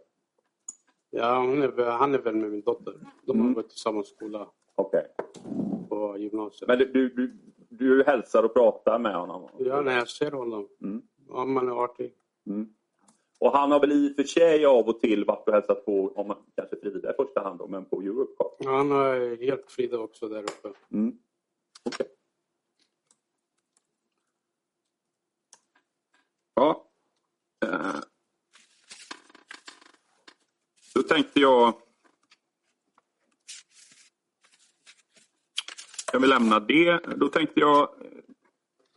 Ja, 1.11 1.45
är, 1.45 1.91
han 1.91 2.15
är 2.15 2.19
väl 2.19 2.37
med 2.37 2.51
min 2.51 2.61
dotter. 2.63 2.95
De 3.27 3.39
har 3.39 3.45
Mm. 3.45 3.55
gått 3.55 3.73
i 3.73 3.77
samma 3.79 4.03
skola 4.03 4.49
Okej. 4.75 5.07
på 5.89 6.19
gymnasiet. 6.19 6.69
Men 6.69 6.79
du, 6.79 6.85
du, 6.93 7.09
du, 7.09 7.39
du 7.69 8.05
hälsar 8.05 8.43
och 8.43 8.55
pratar 8.55 8.99
med 8.99 9.15
honom? 9.15 9.49
Ja, 9.59 9.81
när 9.81 9.97
jag 9.97 10.09
ser 10.09 10.31
honom. 10.31 10.69
Mm. 10.83 11.03
Ja, 11.29 11.45
man 11.45 11.69
är 11.69 11.85
artig. 11.85 12.15
Mm. 12.47 12.75
Och 13.41 13.53
han 13.53 13.71
har 13.73 13.81
väl 13.81 13.93
i 13.93 14.13
och 14.13 14.17
för 14.17 14.25
sig 14.25 14.65
av 14.67 14.89
och 14.89 15.01
till 15.01 15.25
varit 15.25 15.49
och 15.49 15.55
hälsat 15.55 15.85
på, 15.85 16.13
om 16.15 16.35
kanske 16.57 16.77
Frida 16.77 17.11
i 17.11 17.15
första 17.17 17.41
hand, 17.43 17.59
då, 17.59 17.67
men 17.67 17.85
på 17.85 18.01
Europcar. 18.01 18.47
Ja, 18.59 18.77
Han 18.77 18.91
har 18.91 19.37
helt 19.47 19.71
Frida 19.71 19.99
också 19.99 20.29
där 20.29 20.43
uppe. 20.43 20.73
Mm. 20.93 21.19
Okej. 21.85 22.07
Ja. 26.55 26.89
Eh. 27.73 28.01
Då 30.95 31.03
tänkte 31.03 31.41
jag... 31.41 31.75
Jag 36.13 36.21
vill 36.21 36.31
lämna 36.31 36.61
det. 36.61 37.17
Då 37.17 37.29
tänkte 37.29 37.61
jag 37.61 37.89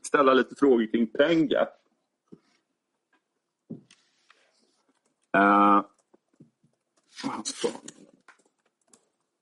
ställa 0.02 0.34
lite 0.34 0.56
frågor 0.56 0.91
kring 0.91 1.07
Prenga. 1.07 1.68
Eh. 5.38 5.85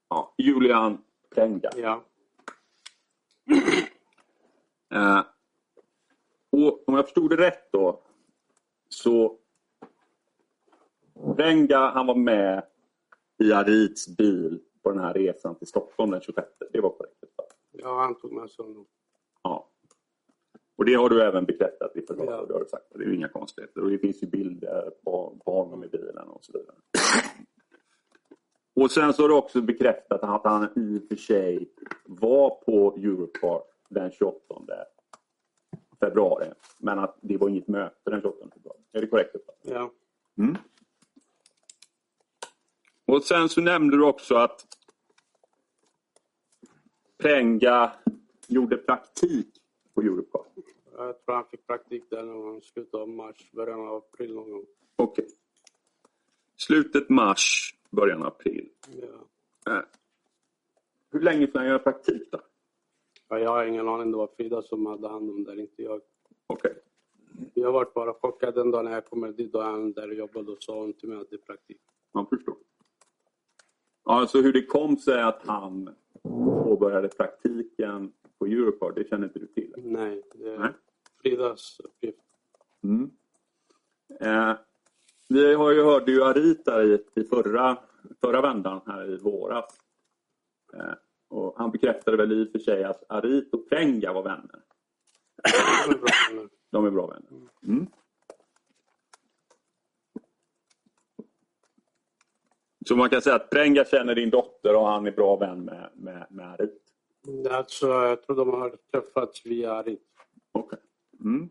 Ja, 0.09 0.35
Julian 0.37 1.03
Prenga. 1.35 1.69
Ja. 1.75 2.03
Eh, 4.93 5.23
och 6.51 6.87
om 6.87 6.95
jag 6.95 7.05
förstod 7.05 7.29
det 7.29 7.37
rätt 7.37 7.71
då 7.71 8.03
så 8.93 9.37
Renga 11.37 11.77
han 11.77 12.07
var 12.07 12.15
med 12.15 12.63
i 13.43 13.53
Arits 13.53 14.17
bil 14.17 14.59
på 14.83 14.91
den 14.91 14.99
här 14.99 15.13
resan 15.13 15.55
till 15.55 15.67
Stockholm 15.67 16.11
den 16.11 16.21
26. 16.21 16.47
Det 16.71 16.81
var 16.81 16.89
korrekt. 16.89 17.15
ja, 17.71 18.01
han 18.01 18.15
tog 18.15 18.31
med 18.31 18.49
sig 18.49 18.65
honom. 18.65 18.85
Ja. 19.43 19.69
Och 20.75 20.85
det 20.85 20.93
har 20.93 21.09
du 21.09 21.23
även 21.23 21.45
bekräftat 21.45 21.95
i 21.95 22.01
förhör. 22.01 22.25
Ja. 22.25 22.45
Det 22.45 22.53
har 22.53 22.59
du 22.59 22.65
sagt. 22.65 22.85
Det 22.89 23.03
är 23.03 23.07
ju 23.07 23.15
inga 23.15 23.27
konstigheter. 23.27 23.81
Och 23.81 23.89
det 23.89 23.97
finns 23.97 24.23
ju 24.23 24.27
bilder 24.27 24.91
på, 25.03 25.37
på 25.45 25.51
honom 25.51 25.83
i 25.83 25.87
bilen 25.87 26.27
och 26.27 26.45
så 26.45 26.51
vidare. 26.51 26.75
Och 28.75 28.91
sen 28.91 29.13
så 29.13 29.21
har 29.21 29.29
du 29.29 29.35
också 29.35 29.61
bekräftat 29.61 30.23
att 30.23 30.43
han 30.43 30.69
i 30.75 30.97
och 30.97 31.07
för 31.07 31.15
sig 31.15 31.69
var 32.05 32.49
på 32.49 32.95
Europark 32.97 33.63
den 33.89 34.11
28 34.11 34.39
februari. 36.03 36.51
Men 36.77 36.99
att 36.99 37.17
det 37.21 37.37
var 37.37 37.49
inget 37.49 37.67
möte 37.67 38.09
den 38.09 38.21
28 38.21 38.47
februari. 38.53 38.79
Är 38.91 39.01
det 39.01 39.07
korrekt 39.07 39.35
uppfattat? 39.35 39.61
Ja. 39.61 39.91
Mm. 40.37 40.57
Och 43.05 43.23
sen 43.23 43.49
så 43.49 43.61
nämnde 43.61 43.97
du 43.97 44.03
också 44.03 44.35
att 44.35 44.65
Prenga 47.17 47.91
gjorde 48.47 48.77
praktik 48.77 49.47
på 49.93 50.01
Europark. 50.01 50.47
Jag 50.97 51.25
tror 51.25 51.35
han 51.35 51.45
fick 51.45 51.67
praktik 51.67 52.03
där 52.09 52.23
någon 52.23 52.41
gång 52.41 52.57
i 52.57 52.61
slutet 52.61 52.93
av 52.93 53.09
mars, 53.09 53.51
början 53.51 53.79
av 53.79 53.95
april 53.95 54.33
någon 54.33 54.51
gång. 54.51 54.65
Okej. 54.95 55.27
Slutet 56.57 57.09
mars, 57.09 57.75
början 57.89 58.21
av 58.21 58.27
april. 58.27 58.69
Ja. 59.01 59.73
Eh. 59.73 59.83
Hur 61.11 61.19
länge 61.19 61.47
får 61.47 61.59
han 61.59 61.67
göra 61.67 61.79
praktik 61.79 62.31
då? 62.31 62.39
Ja, 63.33 63.39
jag 63.39 63.49
har 63.49 63.65
ingen 63.65 63.87
aning. 63.87 64.11
Det 64.11 64.17
var 64.17 64.29
Frida 64.37 64.61
som 64.61 64.85
hade 64.85 65.07
hand 65.07 65.29
om 65.29 65.43
det, 65.43 65.61
inte 65.61 65.83
jag. 65.83 66.01
Okej. 66.47 66.73
Jag 67.53 67.71
var 67.71 67.87
bara 67.95 68.13
chockad 68.13 68.55
den 68.55 68.71
dagen 68.71 68.85
när 68.85 68.91
jag 68.91 69.05
kommer 69.05 69.31
dit 69.31 69.55
och 69.55 69.63
han 69.63 69.93
där 69.93 70.07
och 70.07 70.13
jobbade 70.13 70.51
och 70.51 70.63
sa 70.63 70.79
hon 70.79 70.93
till 70.93 71.09
mig 71.09 71.17
att 71.17 71.29
det 71.29 71.35
är 71.35 71.37
praktik. 71.37 71.81
Man 72.13 72.27
förstår. 72.27 72.55
Alltså 74.03 74.41
hur 74.41 74.53
det 74.53 74.65
kom 74.65 74.97
sig 74.97 75.21
att 75.21 75.41
han 75.45 75.89
påbörjade 76.63 77.07
praktiken 77.07 78.13
på 78.39 78.45
Europcar, 78.45 78.91
det 78.95 79.09
känner 79.09 79.27
inte 79.27 79.39
du 79.39 79.47
till? 79.47 79.73
Nej, 79.77 80.21
det 80.33 80.49
är 80.49 80.59
Nej. 80.59 80.71
Fridas 81.21 81.79
uppgift. 81.83 82.19
Mm. 82.83 83.11
Eh, 84.19 84.55
vi 85.29 85.53
har 85.53 85.71
ju 85.71 85.83
hörde 85.83 86.11
ju 86.11 86.23
Arita 86.23 86.83
i, 86.83 87.03
i 87.15 87.23
förra, 87.23 87.77
förra 88.21 88.41
vändan 88.41 88.81
här 88.85 89.11
i 89.13 89.17
våras. 89.17 89.79
Eh, 90.73 90.93
och 91.33 91.53
han 91.57 91.71
bekräftade 91.71 92.17
väl 92.17 92.31
i 92.31 92.43
och 92.45 92.51
för 92.51 92.59
sig 92.59 92.83
att 92.83 93.03
Arit 93.09 93.53
och 93.53 93.69
Prenga 93.69 94.13
var 94.13 94.23
vänner. 94.23 94.61
De 96.71 96.85
är 96.85 96.91
bra 96.91 97.07
vänner. 97.07 97.49
Mm. 97.63 97.87
Så 102.87 102.95
man 102.95 103.09
kan 103.09 103.21
säga 103.21 103.35
att 103.35 103.49
Prenga 103.49 103.85
känner 103.85 104.15
din 104.15 104.29
dotter 104.29 104.75
och 104.75 104.87
han 104.87 105.07
är 105.07 105.11
bra 105.11 105.35
vän 105.35 105.65
med, 105.65 105.89
med, 105.93 106.27
med 106.29 106.47
Arit? 106.47 106.81
Alltså, 107.51 107.87
jag 107.87 108.23
tror 108.23 108.35
de 108.35 108.49
har 108.49 108.77
träffats 108.91 109.45
via 109.45 109.73
Arit. 109.73 110.01
Okej. 110.51 110.79
Mm. 111.19 111.49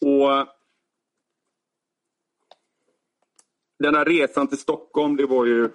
Och 0.00 0.46
den 3.78 3.94
här 3.94 4.04
resan 4.04 4.46
till 4.46 4.58
Stockholm, 4.58 5.16
det 5.16 5.26
var 5.26 5.46
ju 5.46 5.70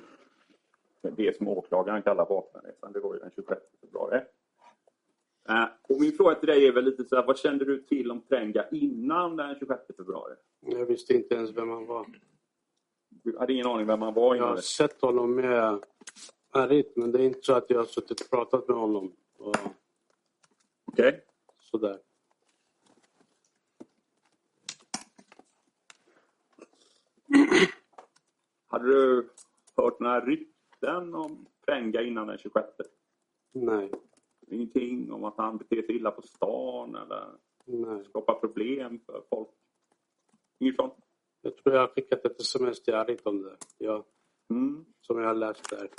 det 1.02 1.38
som 1.38 1.48
åklagaren 1.48 2.02
kallar 2.02 2.26
vapenresan. 2.30 2.92
Det 2.94 3.00
var 3.00 3.14
ju 3.14 3.20
den 3.20 3.32
26 3.36 3.62
februari. 3.82 4.22
Eh, 5.50 5.66
Och 5.90 6.00
min 6.02 6.12
fråga 6.12 6.36
till 6.36 6.48
dig 6.48 6.68
är 6.68 6.72
väl 6.72 6.86
lite 6.86 7.04
så 7.06 7.16
här, 7.16 7.26
vad 7.26 7.38
kände 7.38 7.66
du 7.66 7.82
till 7.84 8.12
om 8.12 8.22
Prenga 8.22 8.66
innan 8.72 9.36
den 9.36 9.56
26 9.60 9.82
februari? 9.98 10.34
Jag 10.60 10.86
visste 10.86 11.14
inte 11.14 11.36
ens 11.36 11.52
vem 11.58 11.70
han 11.70 11.86
var. 11.86 12.06
Du 13.10 13.38
hade 13.38 13.54
ingen 13.54 13.68
aning 13.68 13.88
vem 13.88 14.02
han 14.02 14.14
var 14.14 14.36
Jag 14.36 14.46
har 14.48 14.56
det? 14.56 14.62
sett 14.62 15.02
honom 15.02 15.36
med 15.36 15.80
Arit, 16.52 16.96
men 16.96 17.12
det 17.12 17.20
är 17.22 17.26
inte 17.26 17.42
så 17.42 17.54
att 17.54 17.70
jag 17.70 17.78
har 17.78 17.86
suttit 17.86 18.22
och 18.22 18.30
pratat 18.30 18.68
med 18.68 18.78
honom. 18.78 19.14
Och 19.38 19.56
Okej. 20.86 21.24
sådär. 21.60 22.00
Hade 28.68 28.86
du 28.86 29.30
hört 29.78 30.00
några 30.00 30.22
rykten 30.82 31.16
om 31.16 31.46
Prenga 31.66 32.02
innan 32.02 32.28
den 32.28 32.38
26? 32.38 32.68
Nej, 33.54 33.92
Ingenting 34.48 35.12
om 35.12 35.24
att 35.24 35.38
han 35.38 35.58
beter 35.58 35.82
sig 35.82 35.96
illa 35.96 36.12
på 36.12 36.22
stan 36.22 36.96
eller 36.96 37.32
nej. 37.66 38.06
skapar 38.06 38.34
problem 38.34 39.00
för 39.06 39.24
folk? 39.30 39.50
Inget 40.60 40.76
sånt? 40.76 40.94
Jag 41.42 41.58
tror 41.58 41.76
jag 41.76 41.82
har 41.82 41.88
skickat 41.88 42.26
ett 42.26 42.42
sms 42.42 42.84
till 42.84 42.94
Arit 42.94 43.26
om 43.28 43.42
det. 43.44 43.58
Ja, 43.78 44.06
Mm, 44.50 44.86
som 45.02 45.20
jag 45.20 45.28
har 45.28 45.36
läst 45.36 45.70
där. 45.70 45.90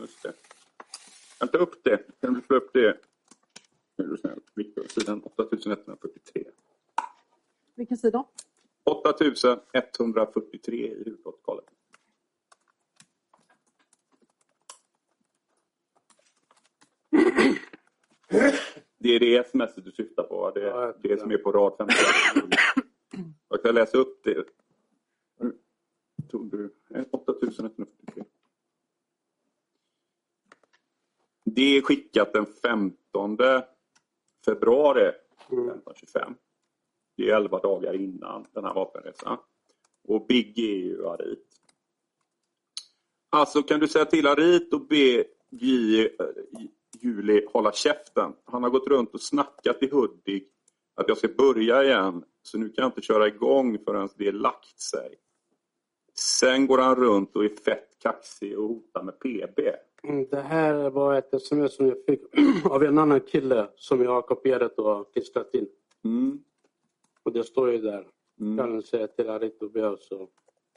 just 0.00 0.22
det. 0.22 0.32
Kan 1.38 1.48
ta 1.48 1.58
upp 1.58 1.84
det. 1.84 2.20
Kan 2.20 2.34
du 2.34 2.40
slå 2.40 2.56
upp 2.56 2.72
det? 2.72 2.98
Nu 3.96 4.04
är 4.04 4.08
du 4.08 4.16
snäll. 4.16 4.40
Viktor, 4.54 4.82
sidan 4.84 5.22
8143. 5.24 6.44
Vilken 7.74 7.96
sida? 7.96 8.24
8143 8.84 10.76
i 10.76 11.04
huvudprotokollet. 11.04 11.64
Det 19.02 19.08
är 19.08 19.20
det 19.20 19.36
sms 19.36 19.74
du 19.74 19.92
syftar 19.92 20.22
på, 20.22 20.36
va? 20.40 20.50
det, 20.50 20.60
Ja, 20.60 20.94
det 21.02 21.20
som 21.20 21.30
är 21.30 21.36
på 21.38 21.52
rad 21.52 21.74
50. 21.78 21.94
Jag 23.48 23.58
ska 23.58 23.72
läsa 23.72 23.98
upp 23.98 24.24
det. 24.24 24.44
Tog 26.30 26.50
du 26.50 26.74
eh, 26.94 27.04
8143. 27.10 28.24
Det 31.44 31.76
är 31.76 31.82
skickat 31.82 32.32
den 32.32 32.46
15 32.46 33.38
februari 34.44 35.12
Mm. 35.52 35.68
1525. 35.68 36.34
Det 37.16 37.30
är 37.30 37.36
11 37.36 37.58
dagar 37.58 37.94
innan 37.94 38.46
den 38.52 38.64
här 38.64 38.74
vapenresan. 38.74 39.38
Och 40.08 40.26
Biggie 40.26 40.74
är 40.74 40.78
ju 40.78 41.06
Arit. 41.06 41.48
Alltså 43.30 43.62
kan 43.62 43.80
du 43.80 43.88
säga 43.88 44.04
till 44.04 44.26
Arit 44.26 44.72
och 44.72 44.92
eh, 44.92 45.24
Juli 47.00 47.46
hålla 47.52 47.72
käften. 47.72 48.32
Han 48.44 48.62
har 48.62 48.70
gått 48.70 48.86
runt 48.88 49.14
och 49.14 49.20
snackat 49.20 49.82
i 49.82 49.88
Hudik 49.90 50.48
att 50.94 51.08
jag 51.08 51.18
ska 51.18 51.28
börja 51.28 51.84
igen. 51.84 52.24
Så 52.42 52.58
nu 52.58 52.68
kan 52.68 52.82
jag 52.82 52.88
inte 52.88 53.00
köra 53.02 53.26
igång 53.26 53.78
förrän 53.84 54.08
det 54.16 54.32
lagt 54.32 54.80
sig. 54.80 55.14
Sen 56.14 56.66
går 56.66 56.78
han 56.78 56.96
runt 56.96 57.36
och 57.36 57.44
är 57.44 57.48
fett 57.48 57.88
kaxig 58.02 58.58
och 58.58 58.68
hotar 58.68 59.02
med 59.02 59.18
PB. 59.18 59.58
Mm, 60.02 60.26
Det 60.30 60.40
här 60.40 60.90
var 60.90 61.14
ett 61.14 61.34
sms 61.34 61.74
som 61.76 61.86
jag 61.88 61.96
fick 62.06 62.22
av 62.64 62.82
en 62.84 62.98
annan 62.98 63.20
kille 63.20 63.68
som 63.76 64.02
jag 64.02 64.10
har 64.10 64.22
kopierat 64.22 64.78
och 64.78 65.12
klistrat 65.12 65.54
in. 65.54 65.68
Mm. 66.04 66.44
Och 67.22 67.32
det 67.32 67.44
står 67.44 67.70
ju 67.72 67.78
där. 67.78 68.06
Mm. 68.40 68.58
Kan 68.58 68.82
säga 68.82 69.06
till 69.06 69.28
Arit 69.30 69.62
och 69.62 69.70
be 69.70 69.96
så. 70.00 70.28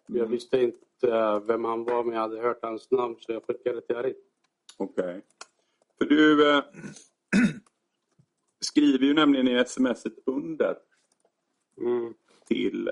Jag 0.07 0.17
Mm. 0.17 0.31
visste 0.31 0.61
inte 0.61 1.07
eh, 1.11 1.39
vem 1.39 1.65
han 1.65 1.83
var 1.83 2.03
men 2.03 2.13
jag 2.13 2.21
hade 2.21 2.41
hört 2.41 2.59
hans 2.61 2.91
namn 2.91 3.15
så 3.19 3.31
jag 3.31 3.43
skickade 3.43 3.81
till 3.81 3.95
Arit. 3.95 4.17
Okej. 4.77 5.21
För 5.97 6.05
du 6.05 6.49
eh, 6.51 6.63
skriver 8.59 9.05
ju 9.05 9.13
nämligen 9.13 9.47
i 9.47 9.65
smset 9.65 10.13
under 10.25 10.77
Mm. 11.81 12.13
till 12.47 12.91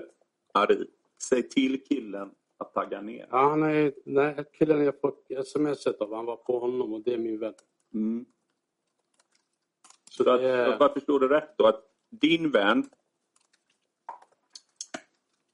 Ari. 0.54 0.86
Säg 1.22 1.48
till 1.48 1.84
killen 1.84 2.30
att 2.56 2.74
tagga 2.74 3.00
ner. 3.00 3.26
Ja, 3.30 3.68
är, 3.70 3.94
nej, 4.04 4.44
killen 4.52 4.84
jag 4.84 5.00
fått 5.00 5.26
smset 5.46 6.00
av, 6.00 6.14
han 6.14 6.24
var 6.24 6.36
på 6.36 6.58
honom 6.58 6.92
och 6.94 7.00
det 7.00 7.14
är 7.14 7.18
min 7.18 7.38
vän. 7.38 7.54
Mm. 7.94 8.24
Så 10.10 10.24
Så 10.24 10.30
att, 10.30 10.40
det 10.40 10.48
är, 10.48 10.78
Varför 10.78 10.94
förstår 10.94 11.20
du 11.20 11.28
rätt 11.28 11.58
då? 11.58 11.66
Att 11.66 11.84
din 12.10 12.50
vän 12.50 12.90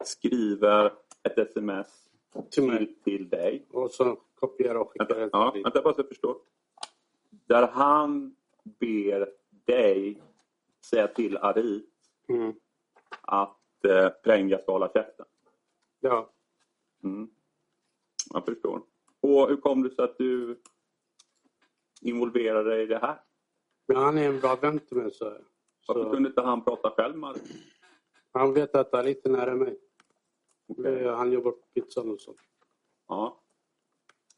skriver 0.05 0.93
ett 1.23 1.39
sms 1.39 2.09
Till 2.51 2.95
till, 3.05 3.29
dig. 3.29 3.67
och 3.71 3.91
så 3.91 4.17
kopierar 4.35 4.75
och 4.75 4.91
skickar 4.93 5.05
Vänta, 5.07 5.21
det 5.21 5.25
till 5.27 5.31
ja, 5.33 5.51
Arit. 5.53 5.65
vänta 5.67 5.83
bara 5.83 5.95
så 5.95 6.01
jag 6.01 6.09
förstår. 6.09 6.37
Där 7.51 7.67
han 7.69 8.37
ber 8.65 9.29
dig 9.67 10.23
säga 10.85 11.09
till 11.09 11.37
Ari 11.37 11.87
Mm. 12.29 12.53
att 13.21 13.85
eh, 13.85 14.09
Prenga 14.09 14.59
ska 14.59 14.73
hålla 14.73 14.89
käften. 14.93 15.27
Ja, 16.01 16.31
Mm. 17.05 17.31
Jag 18.33 18.45
förstår. 18.45 18.83
Och 19.21 19.49
hur 19.49 19.57
kom 19.57 19.83
det 19.83 19.95
sig 19.95 20.05
att 20.05 20.19
du 20.19 20.61
involverade 22.01 22.71
dig 22.71 22.83
i 22.83 22.87
det 22.87 22.99
här? 22.99 23.21
men 23.87 23.97
han 23.97 24.19
är 24.19 24.29
en 24.29 24.41
bra 24.41 24.57
vän 24.57 24.79
till 24.79 24.97
mig. 24.97 25.13
Så, 25.15 25.25
Varför 25.89 26.05
så 26.05 26.11
kunde 26.11 26.29
inte 26.29 26.41
han 26.43 26.65
prata 26.65 26.91
själv 26.91 27.17
med 27.17 27.35
dig? 27.35 27.43
han 28.33 28.55
vet 28.55 28.75
att 28.75 28.95
Arit 28.95 29.27
är 29.27 29.31
nära 29.31 29.55
mig. 29.55 29.79
Okej. 30.69 31.05
Eh, 31.05 31.17
Han 31.17 31.33
jobbar 31.33 31.51
på 31.51 31.63
pizzan 31.75 32.11
och 32.11 32.21
så. 32.21 32.35
Ja. 33.09 33.41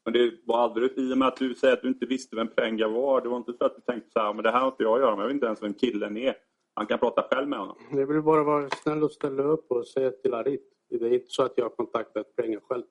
Men 0.05 0.13
det 0.13 0.33
var 0.45 0.57
aldrig, 0.57 0.91
i 0.97 1.13
och 1.13 1.17
med 1.17 1.27
att 1.27 1.37
du 1.37 1.55
säger 1.55 1.73
att 1.73 1.81
du 1.81 1.87
inte 1.87 2.05
visste 2.05 2.35
vem 2.35 2.47
Prenga 2.47 2.87
var, 2.87 3.21
det 3.21 3.29
var 3.29 3.37
inte 3.37 3.53
så 3.53 3.65
att 3.65 3.75
du 3.75 3.81
tänkte 3.81 4.09
så 4.11 4.19
här, 4.19 4.33
men 4.33 4.43
det 4.43 4.51
här 4.51 4.59
har 4.59 4.67
inte 4.67 4.83
jag 4.83 4.93
att 4.93 5.01
göra 5.01 5.15
med, 5.15 5.23
jag 5.23 5.27
vet 5.27 5.33
inte 5.33 5.45
ens 5.45 5.63
vem 5.63 5.73
killen 5.73 6.17
är. 6.17 6.35
Han 6.73 6.85
kan 6.85 6.99
prata 6.99 7.27
själv 7.31 7.47
med 7.47 7.59
honom. 7.59 7.77
Jag 7.91 8.07
vill 8.07 8.21
bara 8.21 8.43
vara 8.43 8.69
snäll 8.69 9.03
och 9.03 9.11
ställa 9.11 9.43
upp 9.43 9.71
och 9.71 9.87
säga 9.87 10.11
till 10.11 10.33
Arit. 10.33 10.69
Det 10.89 10.95
är 10.95 11.13
inte 11.13 11.29
så 11.29 11.43
att 11.43 11.53
jag 11.55 11.65
har 11.65 11.69
kontaktat 11.69 12.35
pengar 12.35 12.59
själv. 12.69 12.83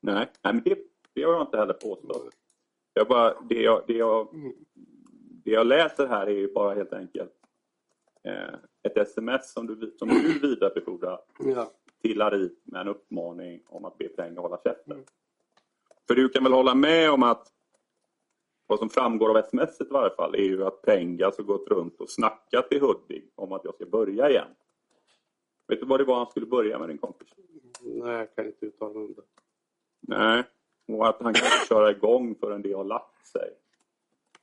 Nej, 0.00 0.26
Nej 0.44 0.54
men 0.54 0.62
det, 0.64 0.78
det 1.14 1.22
har 1.22 1.32
jag 1.32 1.42
inte 1.42 1.58
heller 1.58 1.74
påstått. 1.74 2.34
Jag 2.94 3.08
bara, 3.08 3.40
det, 3.48 3.62
jag, 3.62 3.82
det, 3.86 3.92
jag, 3.92 4.28
det 5.44 5.50
jag 5.50 5.66
läser 5.66 6.06
här 6.06 6.26
är 6.26 6.30
ju 6.30 6.52
bara 6.52 6.74
helt 6.74 6.92
enkelt 6.92 7.32
eh, 8.24 8.54
ett 8.82 8.96
sms 8.96 9.52
som 9.52 9.66
du, 9.66 9.94
som 9.98 10.08
du 10.08 10.38
vidarebefordrar 10.38 11.20
Ja, 11.38 11.70
till 12.02 12.22
Arit 12.22 12.62
med 12.64 12.80
en 12.80 12.88
uppmaning 12.88 13.62
om 13.66 13.84
att 13.84 13.98
be 13.98 14.08
Prenga 14.08 14.40
hålla 14.40 14.58
käften. 14.64 15.04
För 16.08 16.14
du 16.14 16.28
kan 16.28 16.42
väl 16.42 16.52
hålla 16.52 16.74
med 16.74 17.10
om 17.10 17.22
att 17.22 17.52
vad 18.66 18.78
som 18.78 18.88
framgår 18.88 19.30
av 19.30 19.36
sms 19.36 19.80
i 19.80 19.84
varje 19.90 20.14
fall 20.14 20.34
är 20.34 20.42
ju 20.42 20.64
att 20.64 20.82
Prenga 20.82 21.24
har 21.24 21.42
gått 21.42 21.68
runt 21.68 22.00
och 22.00 22.10
snackat 22.10 22.72
i 22.72 22.78
Hudik 22.78 23.32
om 23.34 23.52
att 23.52 23.64
jag 23.64 23.74
ska 23.74 23.86
börja 23.86 24.30
igen. 24.30 24.48
Vet 25.68 25.80
du 25.80 25.86
vad 25.86 26.00
det 26.00 26.04
var 26.04 26.16
han 26.16 26.30
skulle 26.30 26.46
börja 26.46 26.78
med 26.78 26.88
din 26.88 26.98
kompis? 26.98 27.28
nej, 27.80 28.12
jag 28.12 28.34
kan 28.34 28.46
inte 28.46 28.66
uttala 28.66 28.94
mig 28.94 29.04
om 29.04 29.14
det. 29.14 29.22
Nej, 30.00 30.44
och 30.88 31.08
att 31.08 31.22
han 31.22 31.34
kan 31.34 31.46
inte 31.46 31.66
köra 31.68 31.90
igång 31.90 32.34
förrän 32.34 32.62
det 32.62 32.72
har 32.72 32.84
lagt 32.84 33.26
sig. 33.26 33.50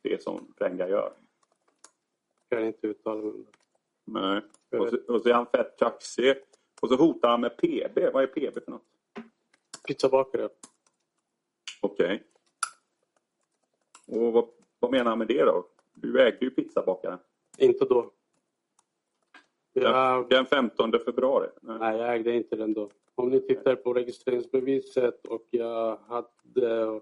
Det 0.01 0.23
som 0.23 0.53
Prenga 0.57 0.87
gör. 0.87 1.13
Jag 2.49 2.59
kan 2.59 2.67
inte 2.67 2.87
uttala 2.87 3.21
mig 3.21 3.31
om 3.31 3.45
det. 3.45 3.51
Nej. 4.05 4.41
Och 4.81 4.89
så, 4.89 5.13
och 5.13 5.21
så 5.21 5.29
är 5.29 5.33
han 5.33 5.45
fett 5.45 5.79
kaxig. 5.79 6.35
Och 6.81 6.89
så 6.89 6.95
hotar 6.95 7.29
han 7.29 7.41
med 7.41 7.57
PB. 7.57 8.13
Vad 8.13 8.23
är 8.23 8.27
PB 8.27 8.63
för 8.63 8.71
något? 8.71 8.85
Pizzabakare. 9.87 10.49
Okej. 11.85 12.23
Och 14.07 14.33
vad, 14.33 14.45
Vad 14.79 14.91
menar 14.91 15.05
han 15.05 15.17
med 15.17 15.27
det 15.27 15.43
då? 15.43 15.65
Du 15.93 16.21
ägde 16.21 16.45
ju 16.45 16.49
pizzabakaren. 16.49 17.19
Inte 17.57 17.85
då. 17.85 18.11
Jag, 19.73 20.29
Den 20.29 20.45
15 20.45 20.91
februari. 21.05 21.47
Nej. 21.61 21.77
nej, 21.79 21.97
jag 21.97 22.15
ägde 22.15 22.35
inte 22.35 22.55
den 22.55 22.73
då. 22.73 22.89
Om 23.15 23.29
ni 23.29 23.39
tittar 23.39 23.75
på 23.75 23.93
registreringsbeviset 23.93 25.25
och 25.25 25.47
jag 25.49 25.97
hade... 26.07 27.01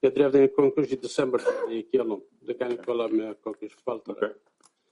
Jag 0.00 0.14
drev 0.14 0.32
den 0.32 0.42
i 0.44 0.48
konkurs 0.48 0.92
i 0.92 0.96
december 0.96 1.40
när 1.62 1.68
det 1.68 1.74
gick 1.74 1.94
igenom. 1.94 2.20
Det 2.40 2.54
kan 2.54 2.68
ni 2.68 2.76
kolla 2.76 3.08
med 3.08 3.42
konkursförvaltare. 3.42 4.16
Okej. 4.16 4.32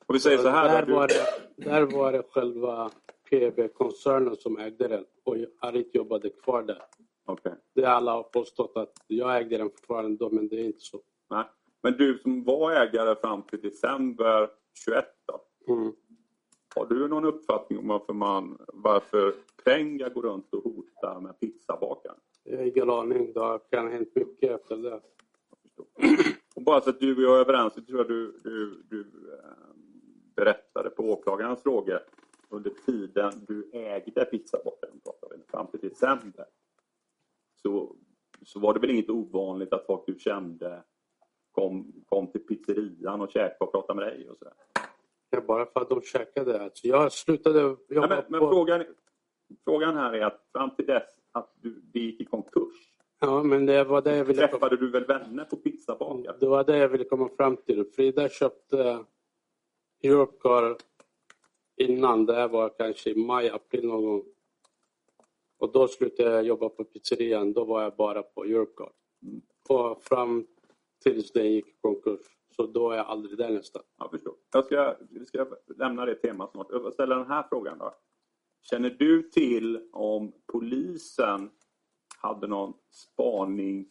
Och 0.07 0.15
vi 0.15 0.21
säger 0.21 0.39
så 0.39 0.49
här. 0.49 0.69
där, 0.69 0.87
då, 0.87 0.95
var 0.95 1.09
du, 1.09 1.15
det, 1.57 1.71
där 1.71 1.83
var 1.83 2.13
det 2.13 2.23
själva 2.31 2.91
PB-koncernen 3.31 4.37
som 4.37 4.59
ägde 4.59 4.89
den 4.89 5.05
och 5.25 5.37
Arit 5.59 5.95
jobbade 5.95 6.31
kvar 6.31 6.63
där. 6.63 6.83
Okej. 7.25 7.53
Det 7.75 7.85
alla 7.85 8.13
har 8.13 8.23
påstått 8.23 8.77
att 8.77 8.93
jag 9.07 9.37
ägde 9.37 9.59
den 9.59 9.71
fortfarande 9.71 10.17
då, 10.17 10.31
men 10.31 10.49
det 10.49 10.57
är 10.57 10.65
inte 10.65 10.81
så. 10.81 11.01
Nej. 11.31 11.45
Men 11.83 11.93
du 11.93 12.19
som 12.19 12.45
var 12.45 12.73
ägare 12.73 13.17
fram 13.17 13.43
till 13.43 13.61
december 13.61 14.51
21 14.87 15.05
då? 15.27 15.73
Mm. 15.73 15.93
Har 16.75 16.87
du 16.87 17.09
någon 17.09 17.25
uppfattning 17.25 17.79
om 17.79 17.89
varför, 17.89 18.13
man, 18.13 18.59
varför 18.69 19.35
Prenga 19.65 20.09
går 20.09 20.23
runt 20.23 20.55
och 20.55 20.63
hotar 20.63 21.21
med 21.21 21.41
pizzabakaren? 21.41 22.17
Jag 22.45 22.59
har 22.59 22.65
ingen 22.65 22.91
aning. 22.91 23.33
Det 23.33 23.59
kan 23.71 23.85
ha 23.87 23.93
hänt 23.93 24.15
mycket 24.15 24.51
efter 24.51 24.77
det. 24.77 25.01
Och 26.55 26.63
bara 26.63 26.81
så 26.81 26.91
att 26.91 27.01
du 27.01 27.17
och 27.17 27.23
jag 27.23 27.37
är 27.37 27.41
överens, 27.41 27.75
så 27.75 27.81
tror 27.81 27.99
jag 27.99 28.09
du, 28.09 28.41
du, 28.45 28.83
du 28.91 29.01
eh, 29.01 29.77
berättade 30.37 30.91
på 30.91 31.03
åklagarens 31.03 31.63
frågor 31.63 32.01
under 32.49 32.71
tiden 32.87 33.33
du 33.49 33.71
ägde 33.73 34.25
pizzabakaren 34.25 35.01
fram 35.49 35.67
till 35.67 35.81
december. 35.81 36.45
Så, 37.63 37.97
så 38.43 38.61
var 38.61 38.75
det 38.75 38.81
väl 38.81 38.91
inget 38.91 39.11
ovanligt 39.11 39.73
att 39.73 39.87
folk 39.87 40.07
du 40.07 40.19
kände 40.19 40.83
kom, 41.53 41.93
kom 42.07 42.27
till 42.33 42.41
pizzerian 42.47 43.21
och 43.21 43.31
käkade 43.31 43.57
och 43.59 43.73
pratade 43.73 44.01
med 44.01 44.09
dig 44.09 44.31
och 44.31 44.39
sådär. 44.39 44.55
Ja, 45.31 45.41
bara 45.41 45.67
för 45.67 45.81
att 45.81 45.89
de 45.89 46.03
käkade. 46.03 46.63
Alltså, 46.63 46.87
jag 46.87 47.13
slutade 47.13 47.61
Ja, 47.61 47.77
jobba 47.89 48.09
men 48.09 48.25
men 48.29 48.41
på... 48.41 48.51
frågan, 48.51 48.85
frågan 49.65 49.97
här 49.97 50.13
är 50.13 50.21
att 50.23 50.49
fram 50.53 50.71
till 50.71 50.87
dess 50.87 51.09
att 51.33 51.55
du, 51.61 51.81
det 51.93 52.01
gick 52.01 52.21
i 52.21 52.25
konkurs 52.25 52.91
Ja, 53.21 53.43
men 53.43 53.67
det 53.67 53.85
var 53.85 54.03
det 54.03 54.17
jag 54.17 54.25
ville 54.25 54.49
träffade 54.49 54.77
du 54.77 54.91
väl 54.91 55.05
vänner 55.05 55.45
på 55.45 55.57
pizzabakaren? 55.57 56.37
Det 56.41 56.47
var 56.47 56.65
det 56.65 56.79
jag 56.79 56.89
ville 56.89 57.05
komma 57.05 57.29
fram 57.37 57.57
till. 57.57 57.85
Frida 57.85 58.29
köpte 58.29 59.05
Europcar 60.03 60.77
innan. 61.77 62.27
Det 62.27 62.35
här 62.35 62.49
var 62.49 62.69
kanske 62.79 63.11
i 63.11 63.15
maj, 63.15 63.51
april 63.51 63.87
någon 63.87 64.05
gång. 64.05 64.25
Och 65.61 65.73
då 65.73 65.89
slutade 65.89 66.31
jag 66.31 66.45
jobba 66.45 66.69
på 66.69 66.85
pizzerian. 66.85 67.53
Då 67.53 67.65
var 67.65 67.83
jag 67.83 67.97
bara 67.97 68.23
på 68.23 68.45
Europcar. 68.45 68.93
Och 69.69 70.03
fram 70.03 70.47
tills 71.03 71.33
den 71.33 71.53
gick 71.53 71.67
i 71.69 71.75
konkurs. 71.81 72.21
Så 72.57 72.67
då 72.67 72.91
är 72.91 72.97
jag 72.97 73.07
aldrig 73.07 73.39
där 73.39 73.51
nästan. 73.51 73.83
Jag 73.99 74.11
förstår. 74.11 74.35
Jag 74.53 74.65
ska, 74.65 74.97
vi 75.11 75.27
ska 75.27 75.47
lämna 75.77 76.05
det 76.05 76.15
temat 76.15 76.51
snart. 76.51 76.67
Jag 76.71 76.93
ställer 76.93 77.17
den 77.17 77.27
här 77.27 77.47
frågan 77.49 77.79
då. 77.79 77.95
Känner 78.63 78.91
du 78.91 79.23
till 79.23 79.89
om 79.93 80.33
polisen 80.53 81.51
hade 82.19 82.47
någon 82.47 82.75
spaning, 82.91 83.89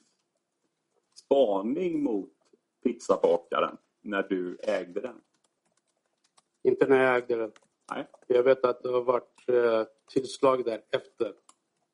spaning 1.14 2.04
mot 2.04 2.34
pizzabakaren 2.84 3.78
när 4.02 4.24
du 4.24 4.58
ägde 4.64 5.02
den? 5.02 5.22
Inte 6.64 6.88
när 6.88 7.04
jag 7.04 7.18
ägde 7.18 7.36
den. 7.36 7.52
Nej, 7.91 8.08
Jag 8.28 8.44
vet 8.44 8.66
att 8.66 8.84
det 8.84 8.90
har 8.90 9.02
varit 9.02 9.50
eh, 9.50 9.84
tillslag 10.14 10.66
där 10.66 10.82
efter. 10.91 11.34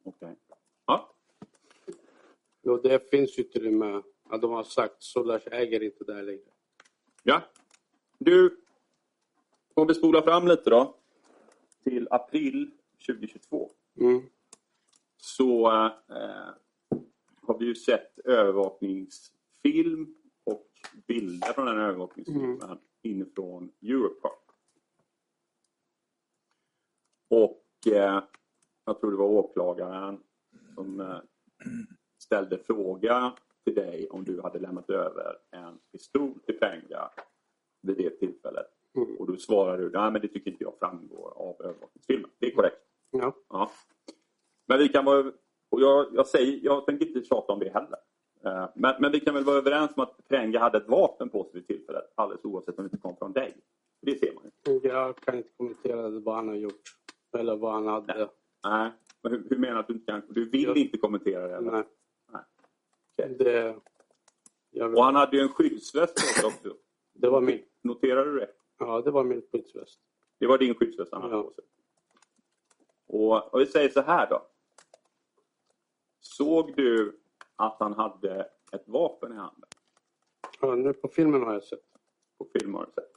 Okej. 0.05 0.35
Ja, 0.85 1.15
Och 2.63 2.81
det 2.83 3.09
finns 3.09 3.39
utrymme 3.39 4.01
att 4.29 4.41
de 4.41 4.51
har 4.51 4.63
sagt 4.63 5.03
Solas 5.03 5.47
äger 5.47 5.83
inte 5.83 6.03
där 6.03 6.23
längre. 6.23 6.51
ja. 7.23 7.41
Du, 8.17 8.61
om 9.73 9.87
vi 9.87 9.93
spolar 9.93 10.21
fram 10.21 10.47
lite 10.47 10.69
då 10.69 10.95
till 11.83 12.07
april 12.11 12.71
2022 13.07 13.71
Mm. 14.01 14.21
så 15.17 15.67
eh, 16.09 16.49
har 17.41 17.59
vi 17.59 17.65
ju 17.65 17.75
sett 17.75 18.19
övervakningsfilm 18.19 20.15
och 20.43 20.69
bilder 21.07 21.53
från 21.53 21.65
den 21.65 21.77
övervakningsfilmen 21.79 22.79
inifrån 23.01 23.71
Europark. 23.81 24.39
Och 27.29 27.87
eh, 27.87 28.23
jag 28.85 28.99
tror 28.99 29.11
det 29.11 29.17
var 29.17 29.25
åklagaren 29.25 30.19
som 30.75 30.99
eh, 30.99 31.17
ställde 32.23 32.57
fråga 32.57 33.33
till 33.63 33.75
dig 33.75 34.07
om 34.09 34.23
du 34.23 34.41
hade 34.41 34.59
lämnat 34.59 34.89
över 34.89 35.37
en 35.51 35.77
pistol 35.91 36.39
till 36.45 36.59
Penga 36.59 37.09
vid 37.81 37.97
det 37.97 38.09
tillfället. 38.09 38.67
Mm. 38.97 39.15
Och 39.17 39.27
då 39.27 39.37
svarade 39.37 39.83
du, 39.83 39.89
nej 39.89 40.11
men 40.11 40.21
det 40.21 40.27
tycker 40.27 40.51
inte 40.51 40.63
jag 40.63 40.73
framgår 40.79 41.33
av 41.35 41.55
övervakningsfilmen. 41.59 42.29
Det 42.39 42.47
är 42.47 42.55
korrekt. 42.55 42.81
Ja. 43.11 43.33
Ja. 43.49 43.71
Men 44.67 44.79
vi 44.79 44.87
kan 44.89 45.05
vara... 45.05 45.31
Och 45.69 45.81
jag, 45.81 46.07
jag, 46.13 46.27
säger, 46.27 46.59
jag 46.63 46.85
tänker 46.85 47.05
inte 47.07 47.23
tjata 47.23 47.53
om 47.53 47.59
det 47.59 47.69
heller. 47.73 47.99
Eh, 48.43 48.69
Men, 48.75 48.93
men 48.99 49.11
vi 49.11 49.19
kan 49.19 49.33
väl 49.33 49.43
vara 49.43 49.57
överens 49.57 49.91
om 49.95 50.03
att 50.03 50.27
Prenga 50.27 50.59
hade 50.59 50.77
ett 50.77 50.87
vapen 50.87 51.29
på 51.29 51.43
sig 51.43 51.51
vid 51.53 51.67
tillfället 51.67 52.13
alldeles 52.15 52.45
oavsett 52.45 52.77
om 52.77 52.83
det 52.83 52.87
inte 52.87 52.97
kom 52.97 53.15
från 53.17 53.33
dig. 53.33 53.53
Det 54.01 54.19
ser 54.19 54.33
man 54.33 54.43
ju. 54.43 54.89
Jag 54.89 55.15
kan 55.15 55.35
inte 55.37 55.49
kommentera 55.57 56.09
vad 56.09 56.35
han 56.35 56.47
har 56.47 56.55
gjort. 56.55 56.81
Eller 57.37 57.55
vad 57.55 57.73
han 57.73 57.87
hade. 57.87 58.17
Nej. 58.17 58.27
Men 59.21 59.31
hur, 59.31 59.47
hur 59.49 59.57
menar 59.57 59.73
du 59.73 59.79
att 59.79 59.87
du 59.87 59.93
inte 59.93 60.11
kan... 60.11 60.21
Du 60.29 60.49
vill 60.49 60.63
Jag- 60.63 60.77
inte 60.77 60.97
kommentera 60.97 61.47
det? 61.47 61.55
Eller? 61.55 61.71
Nej. 61.71 61.83
Nej. 62.31 62.41
Okej. 63.17 63.35
Det, 63.39 63.75
jag, 64.71 64.93
Och 64.97 65.03
han 65.03 65.15
hade 65.15 65.37
ju 65.37 65.43
en 65.43 65.49
skyddsväst 65.49 66.43
också. 66.45 66.77
det 67.13 67.29
var 67.29 67.41
min. 67.41 67.63
Noterar 67.81 68.25
du 68.25 68.39
det? 68.39 68.49
Ja, 68.79 69.01
det 69.01 69.11
var 69.11 69.23
min 69.23 69.41
skyddsväst. 69.51 69.99
Det 70.39 70.47
var 70.47 70.57
din 70.57 70.75
skyddsväst 70.75 71.11
han 71.13 71.21
hade 71.21 71.35
Ja. 71.35 71.43
på 71.43 71.51
sig. 71.53 71.63
Och, 73.07 73.53
och 73.53 73.61
vi 73.61 73.65
säger 73.65 73.89
så 73.89 74.01
här 74.01 74.29
då. 74.29 74.47
Såg 76.19 76.75
du 76.75 77.19
att 77.55 77.75
han 77.79 77.93
hade 77.93 78.49
ett 78.71 78.87
vapen 78.87 79.31
i 79.31 79.35
handen? 79.35 79.69
Ja, 80.61 80.75
nu 80.75 80.93
på 80.93 81.07
filmen 81.07 81.43
har 81.43 81.53
jag 81.53 81.63
sett. 81.63 81.85
På 82.37 82.47
film 82.59 82.73
har 82.73 82.85
du 82.85 82.91
sett. 82.91 83.11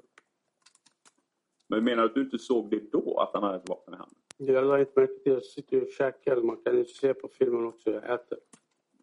Men 1.69 1.85
menar 1.85 2.03
du 2.03 2.09
att 2.09 2.15
du 2.15 2.21
inte 2.23 2.39
såg 2.39 2.71
det 2.71 2.93
då, 2.93 3.21
att 3.21 3.31
han 3.35 3.43
hade 3.43 3.57
ett 3.57 3.69
vapen 3.69 3.95
i 3.95 3.97
handen? 3.97 4.19
Jag 4.41 4.65
la 4.65 4.81
inte 4.81 5.01
märke 5.01 5.23
till 5.23 5.33
Jag 5.33 5.45
sitter 5.45 5.83
och 5.83 5.89
käkar. 5.89 6.37
Man 6.37 6.57
kan 6.57 6.77
ju 6.77 6.85
se 6.85 7.15
på 7.15 7.29
filmen 7.29 7.67
också. 7.67 7.91
Jag 7.91 8.15
äter. 8.15 8.39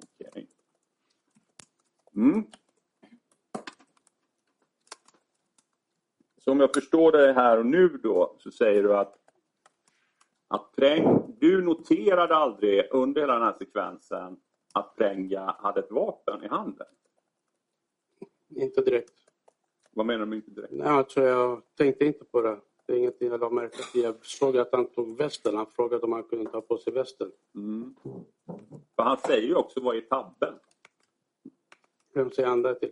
Okej. 0.04 0.48
Mm. 2.16 2.44
Så 6.38 6.52
om 6.52 6.60
jag 6.60 6.74
förstår 6.74 7.12
dig 7.12 7.34
här 7.34 7.58
och 7.58 7.66
nu 7.66 7.88
då 7.88 8.36
så 8.40 8.52
säger 8.52 8.84
du 8.84 8.98
att, 8.98 9.18
att 10.48 10.76
Präng, 10.76 11.36
du 11.40 11.62
noterade 11.62 12.36
aldrig 12.36 12.88
under 12.92 13.22
hela 13.22 13.34
den 13.34 13.44
här 13.44 13.56
sekvensen 13.60 14.38
att 14.74 14.96
Pränga 14.96 15.56
hade 15.60 15.80
ett 15.80 15.92
vapen 15.92 16.44
i 16.44 16.48
handen. 16.48 16.88
Inte 18.50 18.82
direkt. 18.82 19.14
Vad 19.92 20.06
menar 20.06 20.20
du 20.20 20.26
med 20.26 20.36
inte 20.36 20.52
direkt? 20.52 20.74
Nej, 20.74 20.88
alltså 20.88 21.22
jag 21.22 21.62
tänkte 21.76 22.06
inte 22.06 22.26
på 22.26 22.42
det. 22.42 22.60
Det 22.86 22.94
är 22.94 22.98
ingenting 22.98 23.30
jag 23.30 23.40
la 23.40 23.50
märke 23.50 23.84
till. 23.92 24.02
Jag 24.02 24.26
såg 24.26 24.58
att 24.58 24.72
han 24.72 24.86
tog 24.86 25.18
västen. 25.18 25.56
Han 25.56 25.66
frågade 25.66 26.04
om 26.04 26.12
han 26.12 26.24
kunde 26.24 26.52
ta 26.52 26.62
på 26.62 26.78
sig 26.78 26.94
västen. 26.94 27.32
Mm. 27.56 27.96
För 28.96 29.04
han 29.04 29.18
säger 29.18 29.48
ju 29.48 29.56
också 29.56 29.80
vad 29.80 29.98
är 29.98 30.02
tabben? 30.02 30.54
Vem 32.14 32.32
säger 32.32 32.50
han 32.50 32.62
det 32.62 32.80
till? 32.80 32.92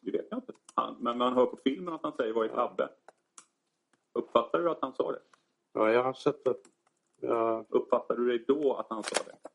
Det 0.00 0.10
vet 0.10 0.26
jag 0.30 0.38
inte. 0.38 0.52
Han, 0.74 0.96
men 1.00 1.18
man 1.18 1.32
hör 1.32 1.46
på 1.46 1.58
filmen 1.64 1.94
att 1.94 2.02
han 2.02 2.16
säger 2.16 2.32
vad 2.32 2.44
är 2.44 2.54
tabben. 2.54 2.88
Uppfattar 4.12 4.58
du 4.58 4.70
att 4.70 4.82
han 4.82 4.94
sa 4.94 5.12
det? 5.12 5.22
Ja, 5.72 5.92
jag 5.92 6.02
har 6.02 6.12
sett 6.12 6.44
det. 6.44 6.54
Jag, 7.20 7.66
Uppfattar 7.68 8.16
du 8.16 8.38
det 8.38 8.44
då 8.54 8.74
att 8.74 8.86
han 8.90 9.02
sa 9.02 9.24
det? 9.24 9.50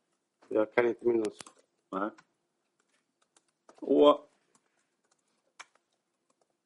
jag 0.48 0.74
kan 0.74 0.86
inte 0.86 1.06
minnas. 1.06 1.38
Nej. 1.90 2.10
Och 3.80 4.32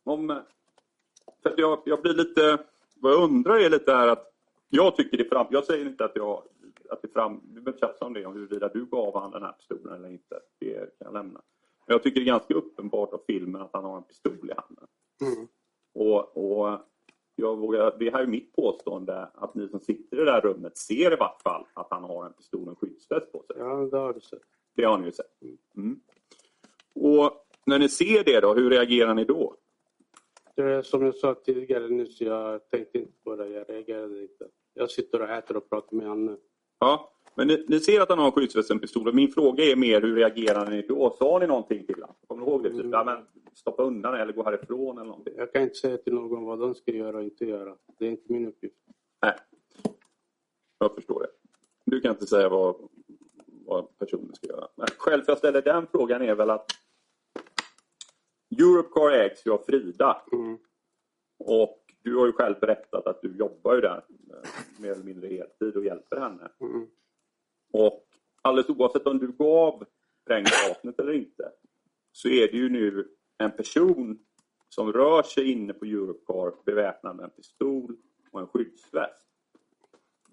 om... 0.05 0.43
För 1.43 1.55
jag, 1.57 1.83
jag 1.85 2.03
blir 2.03 2.15
lite... 2.15 2.70
Vad 3.01 3.13
jag 3.13 3.23
undrar 3.23 3.57
är 3.57 3.71
lite 3.71 3.93
här 3.93 4.09
att 4.09 4.33
jag 4.69 4.97
tycker 4.97 5.17
det 5.17 5.25
fram... 5.25 5.47
Jag 5.51 5.65
säger 5.65 5.87
inte 5.87 6.05
att 6.05 6.17
jag... 6.17 6.43
Att 6.91 7.03
det 7.03 7.09
fram, 7.09 7.41
vi 7.55 7.61
behöver 7.61 7.81
tjafsa 7.81 8.05
om 8.05 8.13
det, 8.13 8.27
om 8.27 8.35
huruvida 8.35 8.69
du 8.69 8.85
gav 8.85 9.21
han 9.21 9.31
den 9.31 9.43
här 9.43 9.53
pistolen 9.53 9.95
eller 9.95 10.09
inte. 10.09 10.41
Det 10.59 10.75
kan 10.75 10.89
jag 10.99 11.13
lämna. 11.13 11.41
Men 11.87 11.95
jag 11.95 12.03
tycker 12.03 12.21
det 12.21 12.25
är 12.25 12.33
ganska 12.33 12.55
uppenbart 12.55 13.13
av 13.13 13.21
filmen 13.27 13.63
att 13.63 13.71
han 13.73 13.85
har 13.85 13.97
en 13.97 14.03
pistol 14.03 14.51
i 14.51 14.53
handen. 14.57 14.87
Mm. 15.21 15.49
Och, 15.95 16.37
och 16.37 16.81
jag 17.37 17.57
vågar, 17.57 17.97
det 17.99 18.11
här 18.11 18.23
är 18.23 18.27
mitt 18.27 18.53
påstående 18.57 19.29
att 19.35 19.55
ni 19.55 19.69
som 19.69 19.81
sitter 19.81 20.17
i 20.17 20.21
det 20.21 20.31
där 20.31 20.41
rummet 20.41 20.77
ser 20.77 21.13
i 21.13 21.17
vart 21.17 21.43
fall 21.43 21.67
att 21.75 21.87
han 21.91 22.05
har 22.05 22.27
en 22.27 22.33
pistol 22.33 22.63
och 22.63 22.69
en 22.69 22.77
skyddsväst 22.77 23.33
på 23.33 23.43
sig. 23.47 23.57
Ja, 23.59 23.89
det 23.91 23.99
har 23.99 24.13
du 24.13 24.21
sett. 24.21 24.43
Det 24.77 24.85
har 24.85 24.99
ni 24.99 25.07
ju 25.07 25.13
sett. 25.13 25.43
Mm. 25.77 26.01
Och 26.95 27.47
när 27.67 27.79
ni 27.79 27.89
ser 27.89 28.25
det 28.25 28.41
då, 28.41 28.55
hur 28.55 28.71
reagerar 28.71 29.15
ni 29.15 29.25
då? 29.25 29.57
Det 30.55 30.63
är 30.63 30.83
som 30.83 31.05
jag 31.05 31.15
sa 31.15 31.35
tidigare 31.35 31.89
nyss. 31.89 32.21
Jag 32.21 32.69
tänkte 32.71 32.99
inte 32.99 33.13
på 33.25 33.37
det. 33.37 33.49
Jag 33.49 33.71
reagerade 33.71 34.23
inte. 34.23 34.49
Jag 34.75 34.91
sitter 34.91 35.23
och 35.23 35.29
äter 35.29 35.57
och 35.57 35.71
pratar 35.71 35.97
med 35.97 36.11
Anne. 36.11 36.37
Ja, 36.79 37.13
men 37.35 37.47
ni, 37.47 37.65
ni 37.69 37.81
ser 37.81 38.01
att 38.01 38.09
han 38.09 38.19
har 38.19 38.27
en 38.27 38.33
skyddsväst 38.33 38.71
och 38.71 38.75
en 38.75 38.81
pistol. 38.81 39.09
Och 39.09 39.15
Min 39.15 39.33
fråga 39.33 39.65
är 39.65 39.77
mer 39.77 40.01
hur 40.01 40.17
reagerar 40.17 40.71
ni 40.71 40.83
då? 40.83 41.17
Sa 41.19 41.39
ni 41.39 41.47
någonting 41.47 41.87
till 41.87 41.95
honom? 41.95 42.17
Kommer 42.27 42.45
du 42.45 42.51
ihåg 42.51 42.63
det? 42.63 42.71
Typ? 42.71 42.81
Mm. 42.81 42.93
Ja, 42.93 43.05
men 43.05 43.27
stoppa 43.55 43.83
undan 43.83 44.15
eller 44.15 44.33
gå 44.33 44.45
härifrån 44.45 44.99
eller 44.99 45.09
någonting? 45.09 45.35
Jag 45.37 45.53
kan 45.53 45.63
inte 45.63 45.75
säga 45.75 45.97
till 45.97 46.15
någon 46.15 46.45
vad 46.45 46.59
de 46.59 46.75
ska 46.75 46.93
göra 46.93 47.17
och 47.17 47.23
inte 47.23 47.45
göra. 47.45 47.77
Det 47.99 48.07
är 48.07 48.11
inte 48.11 48.33
min 48.33 48.49
uppgift. 48.49 48.77
Nej, 49.23 49.35
jag 50.79 50.95
förstår 50.95 51.21
det. 51.21 51.29
Du 51.85 52.01
kan 52.01 52.11
inte 52.11 52.27
säga 52.27 52.49
vad, 52.49 52.77
vad 53.47 53.99
personen 53.99 54.35
ska 54.35 54.47
göra. 54.47 54.69
Men 54.77 54.87
skälet 54.97 55.25
för 55.25 55.33
jag 55.33 55.39
ställer 55.39 55.63
den 55.63 55.87
frågan 55.87 56.23
är 56.23 56.35
väl 56.35 56.51
att 56.51 56.71
Europcar 58.59 59.11
ägs 59.11 59.47
ju 59.47 59.53
av 59.53 59.59
Frida. 59.59 60.23
Mm. 60.33 60.59
Och 61.39 61.81
du 62.03 62.17
har 62.17 62.27
ju 62.27 62.33
själv 62.33 62.61
berättat 62.61 63.07
att 63.07 63.23
du 63.23 63.37
jobbar 63.37 63.75
ju 63.75 63.81
där 63.81 64.05
eh, 64.31 64.51
mer 64.79 64.91
eller 64.91 65.05
mindre 65.05 65.29
heltid 65.29 65.77
och 65.77 65.85
hjälper 65.85 66.21
henne. 66.21 66.51
Mm. 66.61 66.87
Och 67.73 68.07
alldeles 68.43 68.69
oavsett 68.69 69.07
om 69.07 69.19
du 69.19 69.33
gav 69.33 69.85
sprängvapnet 70.23 71.01
eller 71.01 71.13
inte 71.13 71.53
så 72.13 72.29
är 72.29 72.49
det 72.49 72.57
ju 72.57 72.69
nu 72.69 73.09
en 73.39 73.51
person 73.51 74.19
som 74.69 74.93
rör 74.93 75.23
sig 75.23 75.51
inne 75.51 75.73
på 75.73 75.85
Europcar 75.85 76.53
beväpnad 76.65 77.17
med 77.17 77.25
en 77.25 77.31
pistol 77.31 77.97
och 78.31 78.41
en 78.41 78.47
skyddsväst. 78.47 79.27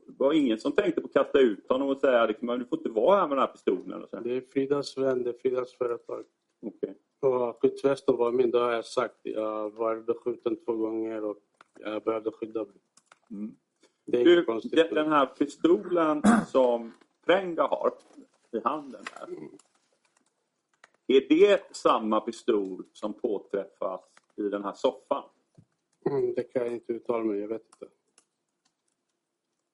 Det 0.07 0.14
var 0.18 0.34
ingen 0.34 0.60
som 0.60 0.72
tänkte 0.72 1.02
på 1.02 1.07
att 1.07 1.14
kasta 1.14 1.39
ut 1.39 1.69
honom 1.69 1.89
och 1.89 1.98
säga 1.98 2.26
liksom, 2.26 2.48
du 2.48 2.65
får 2.65 2.77
inte 2.77 2.89
vara 2.89 3.19
här 3.19 3.27
med 3.27 3.38
den 3.38 3.45
här 3.48 3.53
pistolen. 3.53 4.03
Och 4.03 4.10
så. 4.10 4.19
Det 4.19 4.38
är 4.38 4.41
Fridas 4.41 4.98
vän, 4.98 5.23
det 5.23 5.30
är 5.30 5.34
Fridas 5.34 5.73
företag. 5.73 6.23
Okej. 6.62 6.98
Och 7.20 7.62
skyddsvästen 7.62 8.18
var 8.18 8.32
min, 8.32 8.52
det 8.52 8.60
har 8.60 8.72
jag 8.72 8.86
sagt. 8.86 9.16
Jag 9.22 9.70
var 9.70 9.96
beskjuten 9.96 10.56
två 10.66 10.74
gånger 10.74 11.24
och 11.24 11.38
jag 11.80 12.04
behövde 12.04 12.32
skydda 12.32 12.64
mig. 12.66 12.76
Mm. 13.32 13.56
Det 14.06 14.22
är 14.22 14.26
Du, 14.26 14.46
konstigt. 14.46 14.90
den 14.90 15.12
här 15.12 15.26
pistolen 15.26 16.22
som 16.48 16.94
Prenga 17.26 17.64
har 17.64 17.94
i 18.52 18.60
handen 18.64 19.04
här. 19.14 19.28
Är 21.08 21.30
det 21.30 21.76
samma 21.76 22.22
pistol 22.22 22.84
som 22.94 23.14
påträffas 23.14 24.02
i 24.36 24.42
den 24.42 24.64
här 24.64 24.74
soffan? 24.74 25.24
Mm, 26.10 26.34
det 26.34 26.44
kan 26.44 26.62
jag 26.64 26.74
inte 26.74 26.94
uttala 26.94 27.24
mig, 27.24 27.40
jag 27.40 27.48
vet 27.48 27.66
inte. 27.66 27.94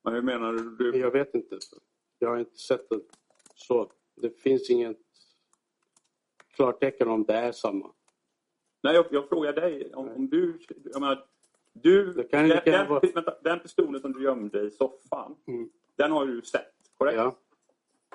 Men 0.04 0.14
hur 0.14 0.22
menar 0.22 0.54
du? 0.54 0.92
du? 0.92 1.00
Jag 1.00 1.12
vet 1.12 1.36
inte. 1.36 1.60
Jag 2.20 2.30
har 2.30 2.38
inte 2.38 2.58
sett 2.58 2.90
det 2.90 3.00
så. 3.56 3.92
Det 4.16 4.30
finns 4.30 4.70
inget 4.70 4.98
klartecken 6.56 7.08
om 7.08 7.24
det 7.24 7.34
är 7.34 7.52
samma. 7.52 7.92
Nej, 8.84 8.96
jag, 8.96 9.06
jag 9.12 9.30
frågar 9.30 9.54
dig. 9.54 9.94
Om, 9.94 10.10
om 10.10 10.30
du... 10.30 10.60
Jag 10.84 11.00
menar, 11.02 11.26
du 11.74 12.14
Det 12.14 12.24
kan 12.24 12.48
den, 12.50 12.60
den, 12.66 12.90
vara- 12.90 13.00
vänta, 13.16 13.36
den 13.44 13.60
pistolen 13.60 14.02
som 14.02 14.14
du 14.14 14.24
gömde 14.24 14.62
i 14.62 14.72
soffan, 14.72 15.36
Mm. 15.48 15.70
den 15.96 16.12
har 16.12 16.26
du 16.26 16.42
sett, 16.42 16.74
korrekt? 16.98 17.18
Ja. 17.18 17.36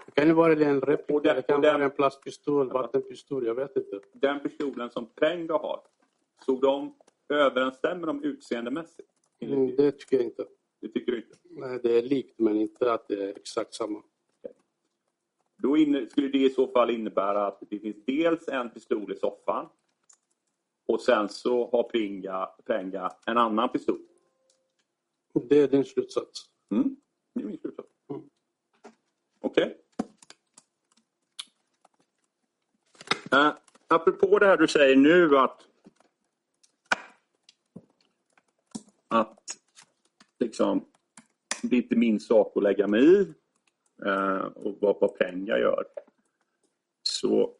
Det 0.07 0.12
kan 0.12 0.26
ju 0.28 0.34
vara 0.34 0.52
en 0.52 0.81
replika, 0.81 1.15
Och 1.15 1.23
den- 1.23 1.36
det 1.36 1.42
kan 1.42 1.60
den- 1.60 1.75
vara 1.75 1.84
en 1.84 1.91
plastpistol, 1.91 2.73
vattenpistol, 2.73 3.47
jag 3.47 3.55
vet 3.55 3.76
inte. 3.76 4.00
Den 4.12 4.41
pistolen 4.41 4.91
som 4.91 5.07
Prenga 5.15 5.52
har, 5.52 5.81
såg 6.47 6.60
de 6.60 6.94
överensstämmer 7.28 8.07
de 8.07 8.23
utseendemässigt? 8.25 9.08
Mm, 9.41 9.76
det 9.76 9.92
tycker 9.92 10.17
jag 10.17 10.25
inte. 10.25 10.44
Det 10.81 10.89
tycker 10.89 11.12
du 11.12 11.18
inte? 11.18 11.36
Nej, 11.50 11.81
det 11.83 11.99
är 11.99 12.02
likt 12.02 12.39
men 12.39 12.57
inte 12.57 12.92
att 12.92 13.08
det 13.08 13.25
är 13.25 13.28
exakt 13.36 13.75
samma. 13.75 14.02
Då 15.62 15.77
skulle 16.11 16.28
det 16.28 16.39
i 16.39 16.51
så 16.51 16.67
fall 16.67 16.91
innebära 16.91 17.47
att 17.47 17.61
det 17.70 17.78
finns 17.78 18.05
dels 18.07 18.49
en 18.49 18.70
pistol 18.70 19.12
i 19.12 19.17
soffan 19.17 19.69
och 20.87 21.01
sen 21.01 21.28
så 21.28 21.70
har 21.70 21.83
Pringa, 21.83 22.49
Prenga 22.67 23.12
en 23.27 23.39
annan 23.39 23.69
pistol. 23.69 23.99
Det 25.49 25.59
är 25.59 25.69
din 25.69 25.85
slutsats. 25.85 26.51
Mm. 26.70 26.97
Det 27.35 27.43
är 27.43 27.47
min 27.47 27.59
slutsats. 27.59 27.89
Mm. 28.11 28.23
Okej. 29.41 29.78
Uh, 33.33 33.53
apropå 33.89 34.39
det 34.39 34.47
här 34.47 34.57
du 34.57 34.69
säger 34.69 34.97
nu 34.97 35.39
att 35.39 35.69
att 39.09 39.39
liksom, 40.39 40.85
det 41.62 41.77
är 41.77 41.83
inte 41.83 41.97
min 41.97 42.20
sak 42.20 42.57
att 42.57 42.62
lägga 42.62 42.87
mig 42.87 43.05
i 43.05 43.20
eh, 43.20 43.27
och 44.55 44.77
vad, 44.81 45.18
pengar 45.18 45.59
gör. 45.59 45.85
Så, 47.02 47.55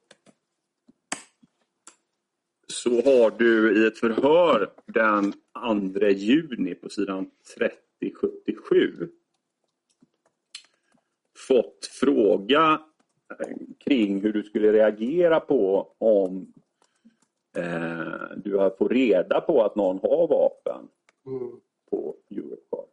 så 2.67 2.91
har 2.91 3.39
du 3.39 3.83
i 3.83 3.87
ett 3.87 3.99
förhör 3.99 4.71
den 4.87 5.33
2 5.93 6.09
juni 6.09 6.75
på 6.75 6.89
sidan 6.89 7.31
3077 7.59 9.09
fått 11.49 11.87
fråga 11.87 12.81
eh, 13.41 13.57
kring 13.79 14.21
hur 14.21 14.33
du 14.33 14.43
skulle 14.43 14.73
reagera 14.73 15.41
på 15.41 15.95
om 15.99 16.53
eh, 17.57 18.37
du 18.37 18.57
har 18.57 18.71
fått 18.79 18.91
reda 18.91 19.41
på 19.41 19.65
att 19.65 19.77
någon 19.77 19.99
har 19.99 20.29
vapen 20.29 20.89
Mm. 21.27 21.61
på 21.91 22.17
Europcar. 22.31 22.85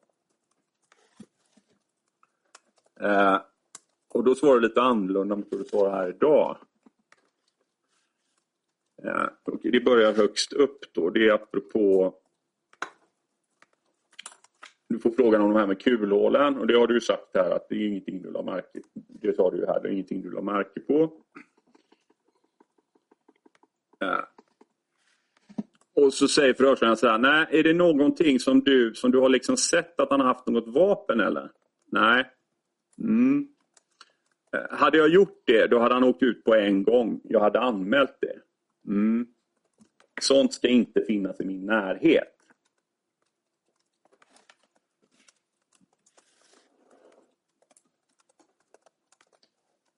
Eh, 3.00 3.42
och 4.10 4.24
då 4.24 4.36
svarar 4.36 4.60
du 4.60 4.68
lite 4.68 4.82
annorlunda 4.82 5.36
mot 5.36 5.48
vad 5.52 5.60
du 5.60 5.66
svarar 5.66 5.96
här 5.96 6.10
idag. 6.10 6.58
Eh, 9.04 9.28
och 9.44 9.60
det 9.64 9.86
börjar 9.86 10.14
högst 10.14 10.54
upp 10.54 10.94
då. 10.94 11.10
Det 11.10 11.28
är 11.28 11.34
apropå... 11.34 12.14
Du 14.88 15.00
får 15.00 15.12
frågan 15.12 15.42
om 15.42 15.54
de 15.54 15.60
här 15.60 15.68
med 15.68 15.82
kulhålen 15.82 16.58
och 16.58 16.68
det 16.68 16.78
har 16.78 16.88
du 16.88 16.94
ju 16.94 17.02
sagt 17.02 17.30
här 17.34 17.52
att 17.52 17.70
det 17.70 17.76
är 17.76 17.88
ingenting 17.88 18.22
du 18.22 18.32
la 18.32 18.42
märke 18.42 18.80
Det 18.96 19.36
sa 19.36 19.52
du 19.52 19.58
ju 19.58 19.66
här, 19.66 19.82
det 19.82 19.88
är 19.88 19.92
ingenting 19.92 20.22
du 20.22 20.32
la 20.32 20.42
märke 20.42 20.80
på. 20.80 21.14
Eh, 24.02 24.24
och 25.96 26.14
så 26.14 26.28
säger 26.28 26.54
förhörsledaren 26.54 26.98
så 26.98 27.08
här, 27.08 27.18
nej, 27.18 27.48
är 27.50 27.64
det 27.64 27.74
någonting 27.74 28.40
som 28.40 28.60
du, 28.60 28.94
som 28.94 29.12
du 29.12 29.18
har 29.18 29.30
liksom 29.30 29.58
sett 29.58 30.00
att 30.00 30.12
han 30.12 30.20
har 30.20 30.28
haft 30.28 30.48
något 30.48 30.68
vapen 30.68 31.20
eller? 31.20 31.52
Nej. 31.92 32.35
Mm. 32.98 33.48
Eh, 34.52 34.78
hade 34.78 34.98
jag 34.98 35.10
gjort 35.10 35.44
det, 35.46 35.68
då 35.68 35.80
hade 35.80 35.94
han 35.94 36.04
åkt 36.04 36.24
ut 36.24 36.44
på 36.44 36.56
en 36.56 36.84
gång. 36.84 37.22
Jag 37.24 37.40
hade 37.40 37.60
anmält 37.60 38.18
det. 38.22 38.42
Mm. 38.88 39.28
Sånt 40.22 40.54
ska 40.54 40.68
inte 40.68 41.06
finnas 41.06 41.40
i 41.40 41.46
min 41.46 41.66
närhet. 41.66 42.36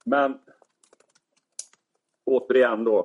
Men 0.05 0.39
återigen 2.23 2.83
då. 2.83 3.03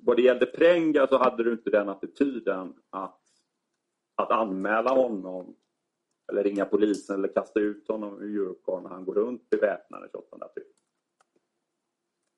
Vad 0.00 0.16
det 0.16 0.22
gällde 0.22 0.46
Prenga 0.46 1.06
så 1.06 1.18
hade 1.18 1.44
du 1.44 1.52
inte 1.52 1.70
den 1.70 1.88
attityden 1.88 2.74
att, 2.90 3.20
att 4.14 4.30
anmäla 4.30 4.90
honom 4.90 5.56
eller 6.28 6.44
ringa 6.44 6.64
polisen 6.64 7.18
eller 7.18 7.28
kasta 7.28 7.60
ut 7.60 7.88
honom 7.88 8.22
ur 8.22 8.42
Europcar 8.42 8.80
när 8.80 8.90
han 8.90 9.04
går 9.04 9.14
runt 9.14 9.50
beväpnad 9.50 10.02
den 10.02 10.08
28 10.12 10.36
april. 10.40 10.64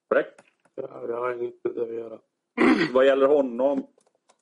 Korrekt? 0.08 0.40
Ja, 0.74 1.04
jag 1.08 1.16
har 1.16 1.32
inget 1.32 1.64
med 1.64 1.74
det 1.74 1.82
att 1.82 1.94
göra. 1.94 2.18
Vad 2.92 3.06
gäller 3.06 3.26
honom 3.26 3.86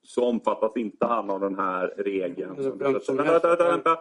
så 0.03 0.25
omfattas 0.25 0.77
inte 0.77 1.07
han 1.07 1.31
av 1.31 1.41
den 1.41 1.57
här 1.57 1.95
regeln 1.97 2.63
som, 2.63 2.79
du, 2.79 3.01
som 3.01 3.17
vänta, 3.17 3.99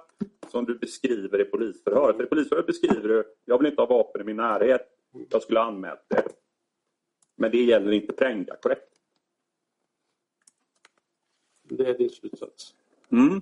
som 0.47 0.65
du 0.65 0.77
beskriver 0.77 1.41
i 1.41 1.45
polisförhöret. 1.45 2.15
För 2.15 2.23
I 2.23 2.27
polisförhöret 2.27 2.67
beskriver 2.67 3.07
du 3.09 3.23
jag 3.45 3.57
vill 3.57 3.67
inte 3.67 3.81
ha 3.81 3.87
vapen 3.87 4.21
i 4.21 4.23
min 4.23 4.35
närhet. 4.35 4.81
Jag 5.29 5.41
skulle 5.41 5.59
ha 5.59 5.67
anmält 5.67 6.05
det. 6.07 6.23
Men 7.35 7.51
det 7.51 7.63
gäller 7.63 7.91
inte 7.91 8.13
Prenga, 8.13 8.55
korrekt? 8.61 8.93
Det 11.63 11.89
är 11.89 11.97
din 11.97 12.09
slutsats. 12.09 12.73
Mm. 13.11 13.41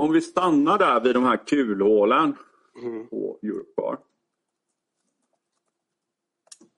Om 0.00 0.12
vi 0.12 0.20
stannar 0.20 0.78
där 0.78 1.00
vid 1.00 1.14
de 1.14 1.24
här 1.24 1.36
kulhålen 1.46 2.36
Mm. 2.82 3.06
på 3.08 3.38
Europcar. 3.42 3.98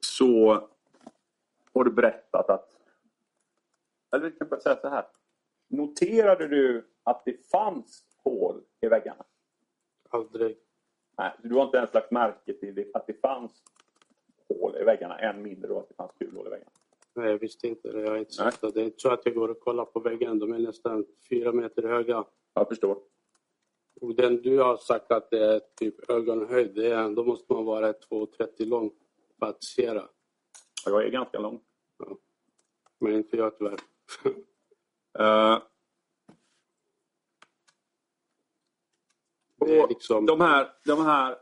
Så 0.00 0.52
har 1.74 1.84
du 1.84 1.90
berättat 1.90 2.50
att... 2.50 2.68
Eller 4.14 4.30
vi 4.30 4.36
kan 4.38 4.48
bara 4.48 4.60
säga 4.60 4.76
så 4.80 4.88
här. 4.88 5.04
Noterade 5.68 6.48
du 6.48 6.88
att 7.02 7.24
det 7.24 7.50
fanns 7.50 8.04
hål 8.24 8.62
i 8.80 8.88
väggarna? 8.88 9.24
Aldrig. 10.08 10.58
Nej, 11.18 11.32
du 11.42 11.54
har 11.54 11.64
inte 11.64 11.76
ens 11.76 11.94
lagt 11.94 12.10
märke 12.10 12.52
till 12.52 12.90
att 12.94 13.06
det 13.06 13.20
fanns 13.20 13.62
hål 14.48 14.76
i 14.80 14.84
väggarna, 14.84 15.18
än 15.18 15.42
mindre 15.42 15.68
då 15.68 15.78
att 15.78 15.88
det 15.88 15.94
fanns 15.94 16.12
kulhål 16.18 16.46
i 16.46 16.50
väggarna. 16.50 16.70
Nej, 17.14 17.30
jag 17.30 17.38
visste 17.38 17.68
inte 17.68 17.92
det. 17.92 18.00
Jag 18.00 18.10
har 18.10 18.16
inte 18.16 18.32
sett 18.32 18.60
det. 18.60 18.70
Det 18.70 18.80
är 18.80 18.84
inte 18.84 19.00
så 19.00 19.10
att 19.10 19.26
jag 19.26 19.34
går 19.34 19.48
och 19.48 19.60
kollar 19.60 19.84
på 19.84 20.00
väggen. 20.00 20.38
De 20.38 20.52
är 20.52 20.58
nästan 20.58 21.06
fyra 21.28 21.52
meter 21.52 21.82
höga. 21.82 22.24
Jag 22.54 22.68
förstår. 22.68 22.98
Och 24.00 24.14
den 24.14 24.42
du 24.42 24.58
har 24.58 24.76
sagt 24.76 25.12
att 25.12 25.30
det 25.30 25.44
är 25.44 25.60
typ 25.76 26.10
ögonhöjd, 26.10 26.74
det 26.74 26.86
är, 26.86 27.10
då 27.10 27.24
måste 27.24 27.52
man 27.52 27.64
vara 27.64 27.92
2,30 27.92 28.66
lång 28.66 28.90
för 29.38 29.46
att 29.46 29.64
se 29.64 29.94
det. 29.94 30.08
Jag 30.86 31.04
är 31.04 31.10
ganska 31.10 31.38
lång. 31.38 31.60
Men 33.00 33.12
inte 33.12 33.36
jag 33.36 33.58
tyvärr. 33.58 33.78
Eh, 35.18 35.58
Det 39.66 39.78
är 39.80 39.88
liksom, 39.88 40.26
de, 40.26 40.40
här, 40.40 40.68
de 40.84 41.04
här 41.04 41.36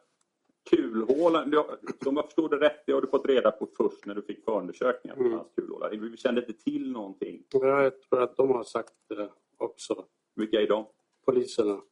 kulhålen, 0.71 1.55
som 2.03 2.17
jag 2.17 2.25
förstod 2.25 2.51
det 2.51 2.61
rätt, 2.61 2.87
det 2.87 2.93
har 2.93 3.01
du 3.01 3.07
fått 3.09 3.27
reda 3.27 3.51
på 3.51 3.69
först 3.77 4.07
när 4.07 4.15
du 4.15 4.23
fick 4.23 4.45
förundersökningen. 4.45 5.19
Mm. 5.19 5.33
Mm. 5.33 5.45
Kulhålar. 5.57 5.91
Vi 5.91 6.17
kände 6.17 6.41
inte 6.41 6.53
till 6.53 6.93
någonting. 6.93 7.45
jag 7.51 8.03
tror 8.03 8.23
att 8.23 8.37
de 8.37 8.51
har 8.51 8.65
sagt 8.65 8.95
det 9.09 9.31
också. 9.57 10.05
Vilka 10.35 10.61
är 10.61 10.69
de? 10.69 10.87
Poliserna. 11.31 11.83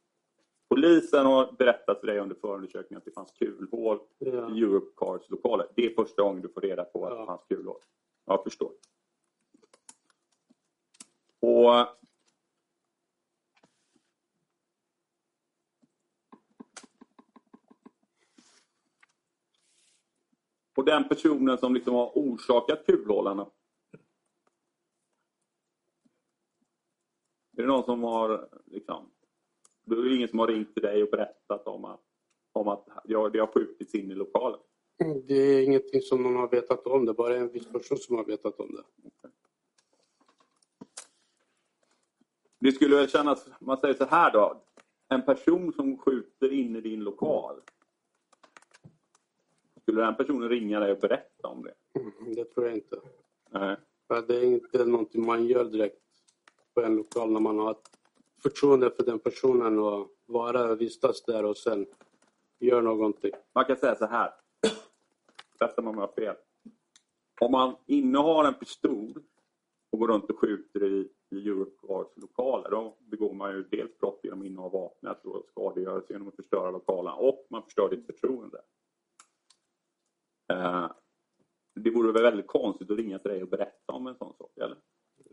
Polisen 0.69 1.25
har 1.25 1.51
berättat 1.51 1.99
för 1.99 2.07
dig 2.07 2.19
under 2.19 2.35
förundersökningen 2.35 2.97
att 2.97 3.05
det 3.05 3.11
fanns 3.11 3.31
kulhål 3.31 3.99
Ja. 4.17 4.55
i 4.55 4.61
Europecars 4.63 5.29
lokaler. 5.29 5.67
Det 5.75 5.85
är 5.85 5.93
första 5.95 6.21
gången 6.21 6.41
du 6.41 6.49
får 6.49 6.61
reda 6.61 6.83
på 6.85 7.05
att 7.05 7.13
Ja. 7.13 7.19
det 7.19 7.25
fanns 7.25 7.43
kulhål. 7.43 7.81
Jag 8.25 8.43
förstår. 8.43 8.71
Och 11.39 11.87
Och 20.75 20.85
den 20.85 21.09
personen 21.09 21.57
som 21.57 21.73
liksom 21.73 21.93
har 21.95 22.11
orsakat 22.15 22.85
kulhålarna. 22.85 23.49
Är 27.57 27.61
det 27.61 27.67
någon 27.67 27.83
som 27.83 28.03
har 28.03 28.49
liksom... 28.65 29.11
Det 29.89 29.95
är 29.95 30.15
ingen 30.15 30.27
som 30.27 30.39
har 30.39 30.47
ringt 30.47 30.73
till 30.73 30.83
dig 30.83 31.03
och 31.03 31.09
berättat 31.09 31.67
om 31.67 31.85
att, 31.85 32.01
om 32.51 32.67
att 32.67 32.87
ja, 33.03 33.29
det 33.29 33.39
har 33.39 33.47
skjutits 33.47 33.95
in 33.95 34.11
i 34.11 34.15
lokalen? 34.15 34.59
Det 35.27 35.33
är 35.33 35.63
ingenting 35.63 36.01
som 36.01 36.23
någon 36.23 36.35
har 36.35 36.49
vetat 36.49 36.87
om. 36.87 37.05
Det 37.05 37.13
bara 37.13 37.35
en 37.35 37.51
viss 37.51 37.67
person 37.71 37.97
som 37.97 38.15
har 38.15 38.23
vetat 38.25 38.59
om 38.59 38.75
det. 38.75 38.83
Det 42.59 42.71
skulle 42.71 42.95
väl 42.95 43.09
kännas, 43.09 43.49
man 43.59 43.77
säger 43.77 43.93
så 43.93 44.05
här 44.05 44.31
då. 44.31 44.61
En 45.07 45.25
person 45.25 45.73
som 45.73 45.97
skjuter 45.97 46.53
in 46.53 46.75
i 46.75 46.81
din 46.81 47.03
lokal. 47.03 47.55
Skulle 49.81 50.01
den 50.01 50.15
personen 50.15 50.49
ringa 50.49 50.79
dig 50.79 50.91
och 50.91 50.99
berätta 50.99 51.47
om 51.47 51.63
det? 51.63 51.73
Mm, 51.99 52.35
Det 52.35 52.45
tror 52.45 52.65
jag 52.65 52.75
inte. 52.75 52.99
Nej. 53.49 53.75
För 54.07 54.21
det 54.27 54.35
är 54.35 54.43
inte 54.43 54.85
någonting 54.85 55.25
man 55.25 55.45
gör 55.45 55.65
direkt 55.65 56.01
på 56.73 56.81
en 56.81 56.95
lokal 56.95 57.31
när 57.31 57.39
man 57.39 57.59
har 57.59 57.71
ett 57.71 57.98
förtroende 58.41 58.91
för 58.91 59.03
den 59.03 59.19
personen 59.19 59.79
och 59.79 60.15
vara 60.25 60.75
vistas 60.75 61.23
där 61.23 61.45
och 61.45 61.57
sen 61.57 61.85
gör 62.59 62.81
någonting. 62.81 63.31
Man 63.55 63.65
kan 63.65 63.77
säga 63.77 63.95
så 63.95 64.05
här. 64.05 64.33
Rätta 65.59 65.81
mig 65.81 65.89
om 65.89 65.97
jag 65.97 66.07
har 66.07 66.13
fel. 66.13 66.35
Om 67.41 67.51
man 67.51 67.75
innehar 67.85 68.45
en 68.47 68.53
pistol 68.53 69.23
och 69.91 69.99
går 69.99 70.07
runt 70.07 70.29
och 70.29 70.39
skjuter 70.39 70.83
i, 70.83 71.09
i 71.29 71.49
Europecars 71.49 72.07
lokaler 72.15 72.69
då 72.69 72.97
begår 72.99 73.33
man 73.33 73.51
ju 73.51 73.63
dels 73.63 73.97
brott 73.97 74.19
genom 74.23 74.45
innehav 74.45 74.75
av 74.75 74.81
vapnet 74.81 75.25
och 75.25 75.45
skadegörelse 75.49 76.13
genom 76.13 76.27
att 76.27 76.35
förstöra 76.35 76.71
lokalen 76.71 77.13
och 77.13 77.47
man 77.49 77.63
förstör 77.63 77.89
ditt 77.89 78.05
förtroende. 78.05 78.61
Eh, 80.53 80.91
det 81.75 81.91
vore 81.91 82.11
väl 82.11 82.23
väldigt 82.23 82.47
konstigt 82.47 82.91
att 82.91 82.97
ringa 82.97 83.19
till 83.19 83.31
dig 83.31 83.43
och 83.43 83.49
berätta 83.49 83.93
om 83.93 84.07
en 84.07 84.15
sån 84.15 84.33
sak, 84.33 84.57
eller? 84.57 84.77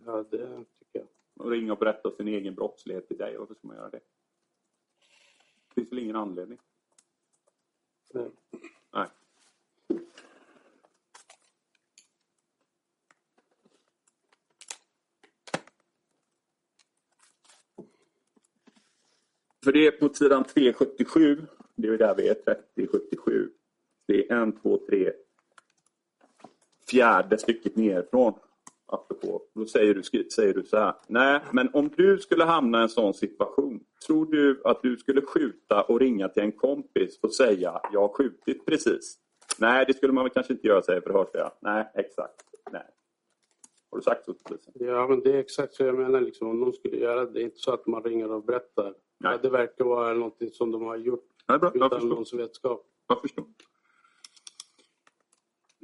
Ja, 0.06 0.24
det 0.30 0.64
tycker 0.78 0.98
jag. 0.98 1.06
Och 1.36 1.50
ringa 1.50 1.72
och 1.72 1.78
berätta 1.78 2.08
om 2.08 2.14
sin 2.14 2.28
egen 2.28 2.54
brottslighet 2.54 3.08
till 3.08 3.18
dig. 3.18 3.36
Varför 3.36 3.54
ska 3.54 3.68
man 3.68 3.76
göra 3.76 3.90
det? 3.90 4.00
Det 5.68 5.74
finns 5.74 5.92
väl 5.92 5.98
ingen 5.98 6.16
anledning? 6.16 6.58
Nej. 8.14 8.30
Nej. 8.92 9.08
För 19.64 19.72
det 19.72 19.86
är 19.86 19.90
på 19.90 20.14
sidan 20.14 20.44
377, 20.44 21.46
det 21.74 21.88
är 21.88 21.98
där 21.98 22.14
vi 22.14 22.28
är, 22.28 22.34
3077. 22.34 23.50
Det 24.06 24.30
är 24.30 24.36
en, 24.36 24.52
två, 24.52 24.78
tre, 24.86 25.12
fjärde 26.90 27.38
stycket 27.38 27.76
nerifrån. 27.76 28.38
Apropå, 28.88 29.42
då 29.54 29.66
säger 29.66 29.94
du, 29.94 30.02
säger 30.30 30.54
du 30.54 30.64
så 30.64 30.76
här. 30.76 30.94
Nej, 31.06 31.40
men 31.52 31.70
om 31.72 31.90
du 31.96 32.18
skulle 32.18 32.44
hamna 32.44 32.78
i 32.78 32.82
en 32.82 32.88
sån 32.88 33.14
situation, 33.14 33.80
tror 34.06 34.26
du 34.26 34.60
att 34.64 34.82
du 34.82 34.96
skulle 34.96 35.22
skjuta 35.22 35.82
och 35.82 36.00
ringa 36.00 36.28
till 36.28 36.42
en 36.42 36.52
kompis 36.52 37.18
och 37.22 37.34
säga 37.34 37.80
jag 37.92 38.00
har 38.00 38.08
skjutit 38.08 38.66
precis? 38.66 39.18
Nej, 39.58 39.84
det 39.88 39.94
skulle 39.94 40.12
man 40.12 40.24
väl 40.24 40.32
kanske 40.32 40.52
inte 40.52 40.66
göra, 40.66 40.82
säger 40.82 41.00
förhörsledaren. 41.00 41.52
Nej, 41.60 41.90
exakt. 41.94 42.34
Nej. 42.72 42.86
Har 43.90 43.98
du 43.98 44.02
sagt 44.02 44.24
så 44.24 44.32
till 44.32 44.44
polisen? 44.44 44.72
Ja, 44.74 45.06
men 45.08 45.20
det 45.20 45.32
är 45.32 45.38
exakt 45.38 45.74
så 45.74 45.84
jag 45.84 45.98
menar. 45.98 46.20
Liksom, 46.20 46.48
om 46.48 46.60
någon 46.60 46.72
skulle 46.72 46.96
göra 46.96 47.24
det. 47.24 47.32
Det 47.32 47.40
är 47.40 47.44
inte 47.44 47.58
så 47.58 47.72
att 47.72 47.86
man 47.86 48.02
ringer 48.02 48.30
och 48.30 48.44
berättar. 48.44 48.94
Nej. 49.18 49.32
Ja, 49.32 49.38
det 49.42 49.48
verkar 49.48 49.84
vara 49.84 50.14
någonting 50.14 50.50
som 50.50 50.70
de 50.70 50.82
har 50.82 50.96
gjort 50.96 51.28
Nej, 51.48 51.58
bra. 51.58 51.72
Utan 51.74 52.08
någons 52.08 52.34
vetskap. 52.34 52.86
Jag 53.08 53.20
förstår. 53.20 53.44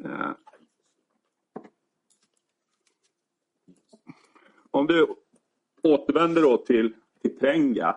Eh. 0.05 0.31
Om 4.75 4.86
vi 4.86 5.07
återvänder 5.83 6.42
då 6.42 6.57
till, 6.57 6.94
till 7.23 7.39
Prenga 7.39 7.97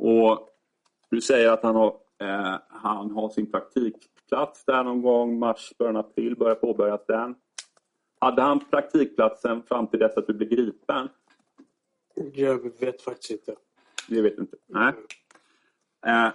och 0.00 0.48
du 1.10 1.20
säger 1.20 1.50
att 1.50 1.62
han 1.62 1.76
har, 1.76 1.96
eh, 2.18 2.56
han 2.68 3.10
har 3.10 3.28
sin 3.28 3.50
praktikplats 3.52 4.64
där 4.64 4.84
någon 4.84 5.02
gång 5.02 5.38
mars, 5.38 5.72
början 5.78 5.96
april, 5.96 6.36
börjar 6.36 6.54
påbörjas 6.54 7.06
den. 7.06 7.34
Hade 8.20 8.42
han 8.42 8.64
praktikplatsen 8.64 9.62
fram 9.62 9.86
till 9.86 9.98
dess 9.98 10.16
att 10.16 10.26
du 10.26 10.34
blev 10.34 10.48
gripen? 10.48 11.08
Jag 12.32 12.80
vet 12.80 13.02
faktiskt 13.02 13.30
inte. 13.30 13.54
Det 14.08 14.22
vet 14.22 14.36
du 14.36 14.42
inte. 14.42 14.56
Nej. 14.66 14.92
Eh, 16.06 16.32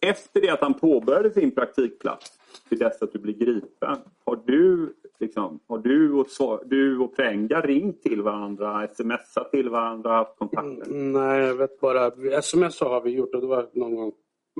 Efter 0.00 0.40
det 0.40 0.50
att 0.50 0.60
han 0.60 0.74
påbörjade 0.74 1.30
sin 1.30 1.50
praktikplats 1.50 2.38
till 2.68 2.78
dess 2.78 3.02
att 3.02 3.12
du 3.12 3.18
blir 3.18 3.34
gripen, 3.34 3.98
har 4.24 4.42
du, 4.46 4.94
liksom, 5.20 5.60
har 5.66 5.78
du, 5.78 6.12
och, 6.12 6.26
så, 6.26 6.62
du 6.64 6.98
och 6.98 7.16
Prenga 7.16 7.60
ringt 7.60 8.02
till 8.02 8.22
varandra, 8.22 8.88
smsat 8.94 9.50
till 9.50 9.68
varandra, 9.68 10.12
haft 10.12 10.38
kontakter? 10.38 10.92
Nej, 10.92 11.40
jag 11.40 11.54
vet 11.54 11.80
bara. 11.80 12.06
Sms 12.38 12.80
har 12.80 13.00
vi 13.00 13.10
gjort 13.10 13.34
och 13.34 13.40
det 13.40 13.46
var 13.46 13.68
någon 13.72 13.96
gång 13.96 14.12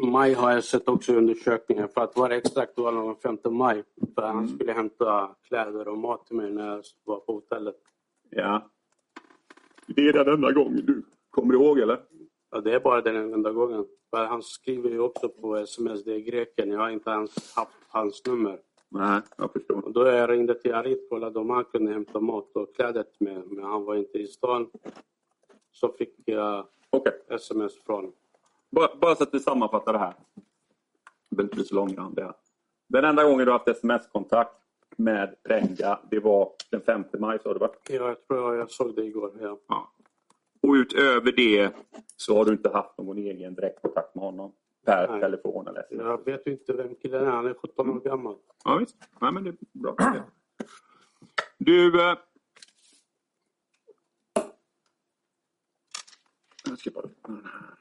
maj 0.06 0.34
har 0.34 0.52
jag 0.52 0.64
sett 0.64 0.88
också 0.88 1.14
undersökningen. 1.14 1.88
För 1.88 2.00
att 2.00 2.16
vara 2.16 2.36
exakt, 2.36 2.76
det 2.76 2.82
var 2.82 2.92
någon 2.92 3.16
5 3.16 3.38
maj. 3.50 3.84
För 4.14 4.22
han 4.22 4.48
skulle 4.48 4.72
hämta 4.72 5.36
kläder 5.48 5.88
och 5.88 5.98
mat 5.98 6.26
till 6.26 6.36
mig 6.36 6.50
när 6.50 6.66
jag 6.66 6.82
var 7.04 7.20
på 7.20 7.32
hotellet. 7.32 7.76
Ja. 8.30 8.70
Det 9.86 10.08
är 10.08 10.12
den 10.12 10.34
enda 10.34 10.52
gången 10.52 10.86
du 10.86 11.02
kommer 11.30 11.54
ihåg, 11.54 11.78
eller? 11.78 11.98
Ja, 12.50 12.60
det 12.60 12.74
är 12.74 12.80
bara 12.80 13.00
den 13.00 13.34
enda 13.34 13.52
gången. 13.52 13.86
För 14.10 14.24
han 14.24 14.42
skriver 14.42 14.90
ju 14.90 15.00
också 15.00 15.28
på 15.28 15.56
sms, 15.56 16.04
det 16.04 16.14
är 16.14 16.18
greken. 16.18 16.70
Jag 16.70 16.78
har 16.78 16.90
inte 16.90 17.10
ens 17.10 17.54
haft 17.56 17.78
hans 17.88 18.26
nummer. 18.26 18.58
Nej, 18.88 19.20
jag 19.36 19.52
förstår. 19.52 19.84
Och 19.84 19.92
då 19.92 20.06
jag 20.06 20.30
ringde 20.30 20.54
till 20.54 20.74
Arit 20.74 21.02
och 21.02 21.08
kollade 21.08 21.38
om 21.38 21.50
han 21.50 21.64
kunde 21.64 21.92
hämta 21.92 22.20
mat 22.20 22.56
och 22.56 22.74
kläder 22.74 23.04
mig. 23.18 23.42
Men 23.46 23.64
han 23.64 23.84
var 23.84 23.94
inte 23.94 24.18
i 24.18 24.26
stan. 24.26 24.70
Så 25.72 25.92
fick 25.92 26.14
jag 26.24 26.66
Okej, 26.90 27.12
sms 27.28 27.78
från... 27.84 28.12
bara, 28.70 28.96
bara 29.00 29.14
så 29.14 29.22
att 29.22 29.34
vi 29.34 29.40
sammanfattar 29.40 29.92
det 29.92 29.98
här. 29.98 30.14
Så 31.64 31.74
långrandiga. 31.74 32.34
Den 32.88 33.04
enda 33.04 33.24
gången 33.24 33.46
du 33.46 33.52
haft 33.52 33.68
sms-kontakt 33.68 34.54
med 34.96 35.42
Prenga, 35.42 35.98
det 36.10 36.20
var 36.20 36.52
den 36.70 36.80
5 36.80 37.04
maj, 37.18 37.38
sa 37.42 37.52
du 37.52 37.58
va? 37.58 37.70
Ja, 37.88 37.94
jag 37.94 38.26
tror 38.26 38.56
jag 38.56 38.70
såg 38.70 38.94
det 38.94 39.04
igår. 39.04 39.32
Ja. 39.40 39.58
Ja. 39.68 39.92
Och 40.62 40.72
utöver 40.72 41.32
det 41.32 41.70
så 42.16 42.36
har 42.36 42.44
du 42.44 42.52
inte 42.52 42.68
haft 42.68 42.98
någon 42.98 43.18
egen 43.18 43.54
direktkontakt 43.54 44.14
med 44.14 44.24
honom 44.24 44.52
per 44.88 45.08
Nej. 45.08 45.20
telefon 45.20 45.68
eller 45.68 45.80
sms? 45.80 46.02
Jag 46.02 46.24
vet 46.24 46.46
ju 46.46 46.52
inte 46.52 46.72
vem 46.72 46.94
killen 46.94 47.26
är. 47.26 47.30
Han 47.30 47.46
är 47.46 47.54
17 47.54 47.90
år 47.90 48.00
gammal. 48.00 48.36
Ja, 48.64 48.76
visst. 48.76 48.96
Nej, 49.20 49.32
men 49.32 49.44
det 49.44 49.50
är 49.50 49.56
bra. 49.72 49.96
Du... 51.58 52.10
Eh... 52.10 52.18
Jag 56.64 56.78
ska 56.78 56.90
bara 56.90 57.04
öppna 57.04 57.34
den 57.34 57.44
här. 57.44 57.74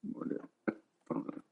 Var 0.00 0.24
det 0.24 0.34
öppna? 0.34 1.42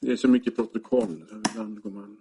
Det 0.00 0.12
är 0.12 0.16
så 0.16 0.28
mycket 0.28 0.56
protokoll. 0.56 1.24
Ibland 1.50 1.82
går 1.82 1.90
man... 1.90 2.16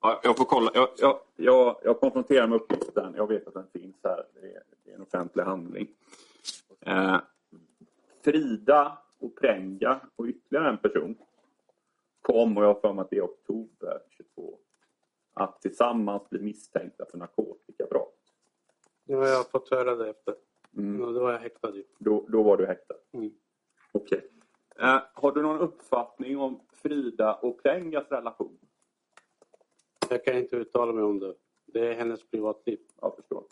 Ja, 0.00 0.20
jag 0.22 0.36
får 0.36 0.44
kolla. 0.44 0.70
Jag, 0.74 0.88
jag, 0.98 1.20
jag, 1.36 1.76
jag 1.82 2.00
konfronterar 2.00 2.46
med 2.46 2.56
uppgiften. 2.56 3.14
Jag 3.16 3.26
vet 3.26 3.48
att 3.48 3.54
den 3.54 3.66
finns 3.72 3.96
här. 4.04 4.24
Det 4.34 4.46
är, 4.46 4.62
det 4.84 4.90
är 4.90 4.94
en 4.94 5.02
offentlig 5.02 5.42
handling. 5.42 5.88
Eh, 6.80 7.16
Frida 8.24 8.98
och 9.18 9.36
Prenga 9.36 10.00
och 10.16 10.26
ytterligare 10.26 10.68
en 10.68 10.78
person 10.78 11.14
kom, 12.22 12.56
och 12.56 12.64
jag 12.64 12.68
har 12.74 12.80
för 12.80 12.92
mig 12.92 13.02
att 13.02 13.10
det 13.10 13.16
är 13.16 13.24
oktober 13.24 13.98
22, 14.10 14.58
att 15.34 15.60
tillsammans 15.60 16.30
bli 16.30 16.40
misstänkta 16.40 17.04
för 17.10 17.18
narkotikabrott. 17.18 18.18
Nu 19.04 19.16
har 19.16 19.26
jag 19.26 19.50
fått 19.50 19.70
höra 19.70 19.94
det 19.94 20.10
efter. 20.10 20.34
Mm. 20.76 21.14
Då 21.14 21.20
var 21.20 21.32
jag 21.32 21.38
häktad. 21.38 21.72
Då, 21.98 22.26
då 22.28 22.42
var 22.42 22.56
du 22.56 22.66
häktad? 22.66 22.94
Mm. 23.12 23.32
Okej. 23.92 24.30
Eh, 24.78 25.00
har 25.14 25.32
du 25.32 25.42
någon 25.42 25.58
uppfattning 25.58 26.38
om 26.38 26.60
Frida 26.72 27.34
och 27.34 27.62
Prengas 27.62 28.10
relation? 28.10 28.58
Jag 30.10 30.24
kan 30.24 30.38
inte 30.38 30.56
uttala 30.56 30.92
mig 30.92 31.04
om 31.04 31.18
det. 31.18 31.34
Det 31.66 31.88
är 31.88 31.94
hennes 31.94 32.30
privatliv. 32.30 32.78
Jag 33.00 33.16
förstår. 33.16 33.44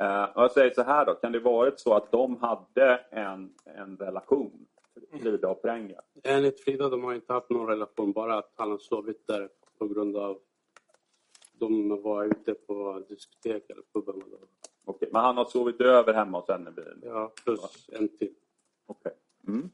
Eh, 0.00 0.28
jag 0.34 0.52
säger 0.52 0.74
så 0.74 0.82
här 0.82 1.06
då, 1.06 1.14
kan 1.14 1.32
det 1.32 1.40
varit 1.40 1.80
så 1.80 1.94
att 1.94 2.12
de 2.12 2.36
hade 2.36 2.96
en, 3.10 3.54
en 3.64 3.96
relation, 3.96 4.66
Frida 5.20 5.48
och 5.48 5.62
Prenga? 5.62 6.00
Enligt 6.22 6.64
Frida 6.64 6.88
de 6.88 7.04
har 7.04 7.14
inte 7.14 7.32
haft 7.32 7.50
någon 7.50 7.66
relation, 7.66 8.12
bara 8.12 8.38
att 8.38 8.52
han 8.56 8.70
har 8.70 8.78
sovit 8.78 9.26
där 9.26 9.48
på 9.78 9.88
grund 9.88 10.16
av 10.16 10.38
de 11.52 12.02
var 12.02 12.24
ute 12.24 12.54
på 12.54 13.04
diskotek 13.08 13.70
eller 13.70 13.82
puben. 13.94 14.22
Okej, 14.84 15.08
men 15.12 15.22
han 15.22 15.36
har 15.36 15.44
sovit 15.44 15.80
över 15.80 16.14
hemma 16.14 16.40
hos 16.40 16.48
henne? 16.48 16.72
Ja, 17.02 17.32
plus 17.44 17.88
en 17.92 18.08
till. 18.08 18.34
Okej. 18.86 19.12
Mm. 19.48 19.70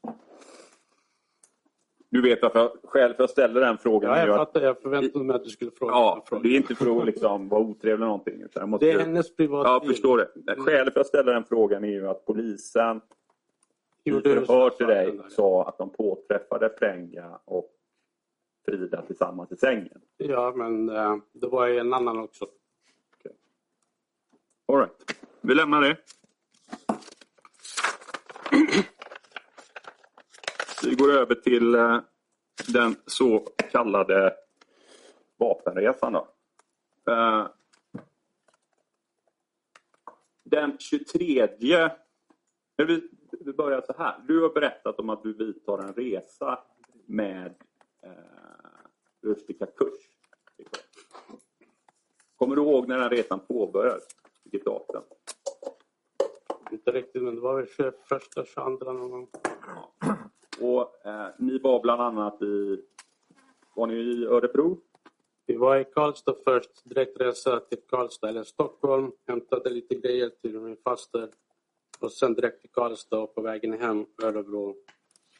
Du 2.12 2.23
vet 2.23 2.42
varför 2.42 2.73
skäl 2.84 3.15
för 3.15 3.24
att 3.24 3.31
ställa 3.31 3.60
den 3.60 3.78
frågan 3.78 4.10
Ja, 4.10 4.18
jag 4.18 4.31
att 4.31 4.36
fattar. 4.36 4.60
Jag 4.60 4.82
förväntade 4.82 5.24
mig 5.24 5.36
att 5.36 5.44
du 5.44 5.50
skulle 5.50 5.70
fråga. 5.70 5.92
Ja, 5.92 6.24
fråga. 6.26 6.42
det 6.42 6.49
är 6.49 6.57
inte 6.57 6.74
för 6.74 7.00
att 7.00 7.07
liksom 7.07 7.49
vara 7.49 7.60
otrevlig 7.60 7.94
eller 7.94 8.07
någonting. 8.07 8.42
utan 8.42 8.60
Jag 8.60 8.68
måste... 8.68 8.86
Det 8.86 8.92
är 8.92 8.99
hennes 8.99 9.36
privatliv. 9.36 9.70
Ja, 9.70 9.81
jag 9.82 9.86
förstår 9.86 10.18
det. 10.18 10.57
Skälet 10.57 10.92
för 10.94 11.00
att 11.00 11.07
ställa 11.07 11.32
den 11.32 11.44
frågan 11.44 11.84
är 11.84 11.89
ju 11.89 12.08
att 12.08 12.26
polisen 12.26 13.00
i 14.05 14.10
förhör 14.10 14.70
till 14.70 14.86
dig 14.86 15.20
sa 15.31 15.68
att 15.68 15.78
de 15.78 15.91
påträffade 15.91 16.70
Frenga 16.78 17.39
och 17.44 17.70
Frida 18.66 19.02
tillsammans 19.02 19.52
i 19.52 19.57
sängen. 19.57 20.00
Ja, 20.16 20.52
men 20.57 20.89
eh, 20.89 21.16
det 21.32 21.47
var 21.47 21.66
ju 21.66 21.78
en 21.78 21.94
annan 21.94 22.18
också. 22.18 22.47
All 24.73 24.78
right. 24.78 25.16
Vi 25.41 25.55
lämnar 25.55 25.81
det. 25.81 25.97
Vi 30.92 30.96
går 30.96 31.12
över 31.12 31.34
till 31.34 31.74
eh, 31.74 32.00
den 32.68 32.96
så 33.06 33.38
kallade 33.72 34.34
vapenresan. 35.36 36.12
Då. 36.12 36.28
Eh, 37.12 37.46
Den 40.44 40.78
23... 40.78 41.48
Men 42.76 42.86
Vi, 43.40 43.52
börjar 43.52 43.80
så 43.80 43.94
här. 43.98 44.20
Du 44.28 44.42
har 44.42 44.48
berättat 44.48 44.98
om 44.98 45.10
att 45.10 45.22
du 45.22 45.32
vidtar 45.32 45.78
en 45.78 45.94
resa 45.94 46.58
med 47.06 47.54
eh, 48.02 48.10
Rustika 49.22 49.66
Kurs. 49.66 50.00
Kommer 52.36 52.56
du 52.56 52.62
ihåg 52.62 52.88
när 52.88 52.98
den 52.98 53.10
resan 53.10 53.40
påbörjades? 53.40 54.04
Vilket 54.44 54.64
datum? 54.64 55.02
Inte 56.72 56.90
riktigt, 56.90 57.22
men 57.22 57.34
det 57.34 57.40
var 57.40 57.56
väl 57.56 57.66
21, 57.76 57.94
22 58.54 58.92
någon 58.92 59.10
gång. 59.10 59.28
Och 60.62 61.07
eh, 61.07 61.28
ni 61.39 61.58
var 61.58 61.81
bland 61.81 62.02
annat 62.02 62.42
i... 62.42 62.82
Var 63.74 63.86
ni 63.86 63.94
i 63.94 64.26
Örebro? 64.26 64.78
Vi 65.47 65.57
var 65.57 65.76
i 65.76 65.84
Karlstad 65.84 66.34
först, 66.44 66.70
direktresa 66.84 67.60
till 67.60 67.78
Karlstad 67.89 68.28
eller 68.28 68.42
Stockholm, 68.44 69.12
hämtade 69.26 69.70
lite 69.70 69.94
grejer 69.94 70.28
till 70.28 70.60
min 70.60 70.76
faster 70.76 71.28
och 72.00 72.12
sen 72.12 72.34
direkt 72.34 72.60
till 72.60 72.70
Karlstad 72.70 73.18
och 73.18 73.34
på 73.34 73.42
vägen 73.42 73.73
hem 73.73 74.07
Örebro 74.23 74.76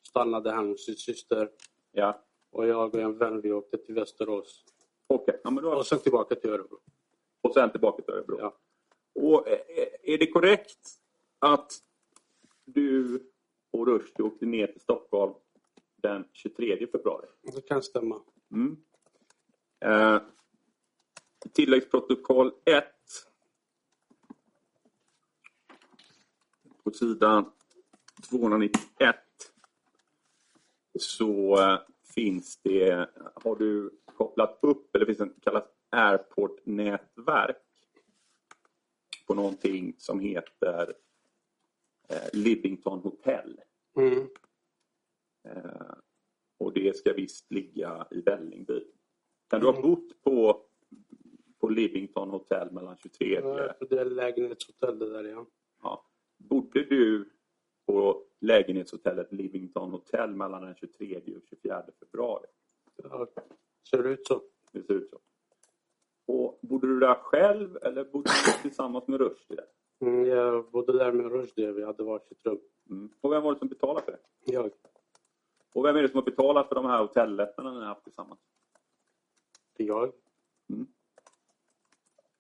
stannade 0.09 0.51
han 0.51 0.68
hos 0.68 0.84
sin 0.84 0.97
syster 0.97 1.51
Ja. 1.92 2.23
och 2.52 2.67
jag 2.67 2.94
och 2.94 3.01
en 3.01 3.18
vän 3.18 3.41
vi 3.41 3.52
åkte 3.52 3.76
till 3.78 3.94
Västerås 3.94 4.65
Okej. 5.07 5.41
Ja, 5.44 5.51
men 5.51 5.65
då... 5.65 5.75
och 5.75 5.86
sen 5.86 5.99
tillbaka 5.99 6.34
till 6.34 6.51
Örebro. 6.51 6.78
Och 7.41 7.55
sen 7.55 7.70
tillbaka 7.70 8.02
till 8.02 8.15
Örebro. 8.15 8.36
Ja. 8.41 8.57
Och 9.15 9.49
eh, 9.49 9.60
är 10.02 10.18
det 10.18 10.26
korrekt 10.26 10.89
att 11.39 11.73
du 12.65 13.20
och 13.73 13.86
Rushdie 13.86 14.23
åkte 14.23 14.47
ner 14.47 14.67
till 14.67 14.81
Stockholm 14.81 15.34
den 15.97 16.25
23 16.33 16.86
februari? 16.86 17.26
Det 17.42 17.68
kan 17.68 17.83
stämma. 17.83 18.20
Mm. 18.51 18.76
Eh, 19.81 20.23
tilläggsprotokoll 21.52 22.52
1. 22.65 22.84
På 26.84 26.91
sidan 26.91 27.51
291 28.31 29.17
så 30.99 31.60
eh, 31.60 31.78
finns 32.15 32.59
det, 32.62 33.09
har 33.34 33.57
du 33.57 33.91
kopplat 34.05 34.59
upp, 34.62 34.97
eller 34.97 35.07
finns 35.07 35.18
det 35.18 35.25
ett 35.25 35.44
kallat 35.44 35.68
Airport-nätverk 35.91 37.57
på 39.26 39.34
någonting 39.34 39.94
som 39.99 40.20
heter 40.20 40.94
eh, 42.12 42.28
Livington 42.32 42.99
Hotel. 42.99 43.60
Mm. 43.97 44.28
Eh, 45.49 45.94
och 46.58 46.73
det 46.73 46.97
ska 46.97 47.12
visst 47.12 47.50
ligga 47.50 48.07
i 48.10 48.20
Vällingby. 48.20 48.84
Kan 49.50 49.60
du 49.60 49.66
ha 49.66 49.82
bott 49.82 50.23
på, 50.23 50.62
på 51.60 51.68
Livington 51.68 52.31
Hotel 52.31 52.73
mellan 52.73 52.97
23 52.97 53.41
Ja, 53.44 53.74
Det 53.91 53.99
är 53.99 54.05
lägenhetshotell 54.05 54.99
det 54.99 55.10
där 55.10 55.24
ja. 55.24 55.47
ja. 55.82 56.07
Bodde 56.39 56.84
du 56.84 57.31
på 57.86 58.24
lägenhetshotellet 58.41 59.32
Livington 59.32 59.91
Hotel 59.91 60.31
mellan 60.36 60.62
den 60.62 60.74
23 60.74 61.16
och 61.16 61.42
24 61.49 61.84
februari? 62.00 62.47
ja. 62.97 63.28
Ser 63.91 64.02
det 64.02 64.08
ut 64.08 64.26
så? 64.26 64.42
Det 64.73 64.82
ser 64.82 64.94
ut 64.94 65.10
så. 65.10 65.18
Och 66.26 66.58
bodde 66.62 66.86
du 66.86 67.00
där 67.00 67.15
själv 67.15 67.78
eller 67.82 68.05
bodde 68.05 68.31
du 68.47 68.62
tillsammans 68.62 69.08
med 69.08 69.20
Rushdie? 69.20 69.60
Mm, 70.02 70.26
jag 70.26 70.70
bodde 70.70 70.98
där 70.98 71.12
med 71.12 71.32
Rushdie, 71.32 71.72
vi 71.72 71.84
hade 71.84 72.02
varsitt 72.02 72.47
rum. 72.47 72.58
Mm. 72.90 73.10
Och 73.20 73.32
vem 73.32 73.42
var 73.42 73.52
det 73.52 73.58
som 73.58 73.68
betalade 73.68 74.02
för 74.05 74.12
det? 74.12 74.52
Jag. 74.52 74.70
Och 75.74 75.84
vem 75.84 75.97
är 75.97 76.02
det 76.02 76.08
som 76.08 76.16
har 76.16 76.24
betalat 76.24 76.68
för 76.68 76.74
de 76.74 76.86
här 76.86 76.98
hotelletterna 77.02 77.72
ni 77.72 77.78
har 77.78 77.86
haft 77.86 78.05
tillsammans? 78.05 78.40
Jag. 79.76 80.12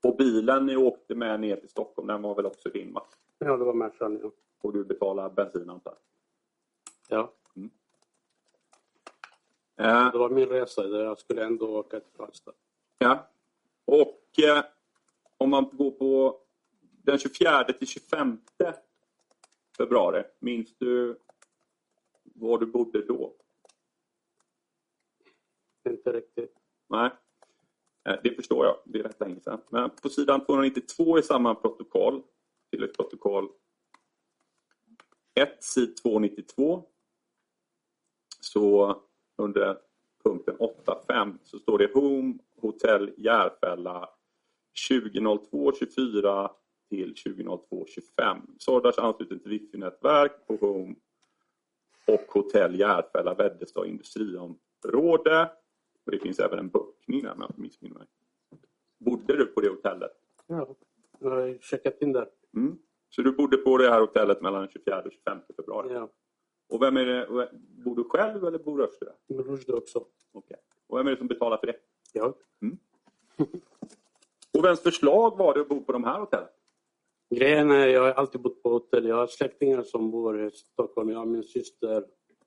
Och 0.04 0.16
bilen 0.16 0.66
ni 0.66 0.76
åkte 0.76 1.14
med 1.14 1.40
ner 1.40 1.56
till 1.56 1.68
Stockholm, 1.68 2.08
den 2.08 2.22
var 2.22 2.34
väl 2.34 2.46
också 2.46 2.68
din 2.68 2.92
va? 2.92 3.02
Ja, 3.38 3.56
det 3.56 3.64
var 3.64 3.74
Mercan 3.74 4.20
ja. 4.22 4.30
Och 4.62 4.72
du 4.72 4.84
betalar 4.84 5.30
bensin 5.30 5.70
antar 5.70 5.94
ja. 7.08 7.32
Eh, 9.76 10.12
Det 10.12 10.18
var 10.18 10.30
min 10.30 10.48
resa, 10.48 10.82
där 10.82 11.04
jag 11.04 11.18
skulle 11.18 11.44
ändå 11.44 11.78
åka 11.78 12.00
till 12.00 12.12
Karlstad. 12.16 12.52
Ja. 12.98 13.28
Och 13.84 14.44
eh, 14.44 14.64
om 15.36 15.50
man 15.50 15.70
går 15.72 15.90
på 15.90 16.41
den 17.02 17.18
24 17.18 17.64
till 17.64 17.86
25 17.86 18.38
februari, 19.76 20.24
minns 20.38 20.76
du 20.78 21.18
var 22.24 22.58
du 22.58 22.66
bodde 22.66 23.06
då? 23.06 23.36
Inte 25.88 26.12
riktigt. 26.12 26.54
Nej, 26.88 27.10
Eh, 28.08 28.16
det 28.22 28.34
förstår 28.34 28.66
jag. 28.66 28.76
Det 28.84 28.98
är 28.98 29.02
rätt 29.02 29.20
länge 29.20 29.40
sedan. 29.40 29.60
Men 29.68 29.90
på 29.90 30.08
sidan 30.08 30.44
292 30.44 31.18
i 31.18 31.22
samma 31.22 31.54
protokoll, 31.54 32.22
tilläggsprotokoll 32.70 33.48
1, 35.34 35.64
sid 35.64 35.96
292, 35.96 36.84
så 38.40 38.96
under 39.36 39.78
punkten 40.24 40.56
8.5 40.56 41.38
så 41.42 41.58
står 41.58 41.78
det 41.78 41.90
Home 41.94 42.34
Hotel 42.60 43.14
Järfälla 43.16 44.08
2002-24 44.90 46.50
till 46.92 47.14
2002-25. 47.14 48.40
Sordars 48.58 48.98
ansluten 48.98 49.40
till 49.40 49.50
wifi-nätverk 49.50 50.32
på 50.46 50.56
Home 50.56 50.94
och 52.06 52.20
Hotell 52.32 52.78
Järfälla 52.80 53.34
Väddestad 53.34 53.86
industriområde. 53.86 55.50
Och 56.04 56.12
det 56.12 56.18
finns 56.18 56.38
även 56.38 56.58
en 56.58 56.68
bokning 56.68 57.22
där 57.22 57.32
om 57.32 57.40
jag 57.40 57.50
inte 57.50 57.60
missminner 57.60 57.98
mig. 57.98 58.06
Bodde 58.98 59.36
du 59.36 59.46
på 59.46 59.60
det 59.60 59.68
hotellet? 59.68 60.12
Ja, 60.46 60.74
jag 61.18 61.30
har 61.30 61.58
checkat 61.60 62.02
in 62.02 62.12
där. 62.12 62.28
Mm. 62.56 62.78
Så 63.08 63.22
du 63.22 63.32
bodde 63.32 63.56
på 63.56 63.76
det 63.78 63.90
här 63.90 64.00
hotellet 64.00 64.40
mellan 64.42 64.60
den 64.60 64.70
24 64.70 65.02
och 65.02 65.12
25 65.12 65.38
februari? 65.56 65.94
Ja, 65.94 66.08
Och 66.68 66.82
vem 66.82 66.96
är 66.96 67.06
det, 67.06 67.48
bor 67.84 67.96
du 67.96 68.04
själv 68.04 68.44
eller 68.44 68.58
bor 68.58 68.78
Rushdie 68.78 69.08
där? 69.26 69.36
med 69.36 69.46
Rushdie 69.46 69.72
också. 69.74 70.04
Okej. 70.32 70.56
Och 70.86 70.98
vem 70.98 71.06
är 71.06 71.10
det 71.10 71.16
som 71.16 71.26
betalar 71.26 71.56
för 71.56 71.66
det? 71.66 71.76
Jag. 72.12 72.34
Och 74.58 74.64
vems 74.64 74.80
förslag 74.80 75.38
var 75.38 75.54
det 75.54 75.60
att 75.60 75.68
bo 75.68 75.84
på 75.84 75.92
de 75.92 76.04
här 76.04 76.20
hotellen? 76.20 76.48
Grejen 77.36 77.70
är, 77.70 77.86
jag 77.86 78.00
har 78.02 78.10
alltid 78.12 78.40
bott 78.40 78.62
på 78.62 78.68
hotell. 78.70 79.06
Jag 79.08 79.16
har 79.16 79.26
släktingar 79.26 79.82
som 79.82 80.10
bor 80.10 80.44
i 80.46 80.50
Stockholm. 80.50 81.08
Jag 81.10 81.18
har 81.18 81.26
min 81.26 81.42
syster 81.42 82.04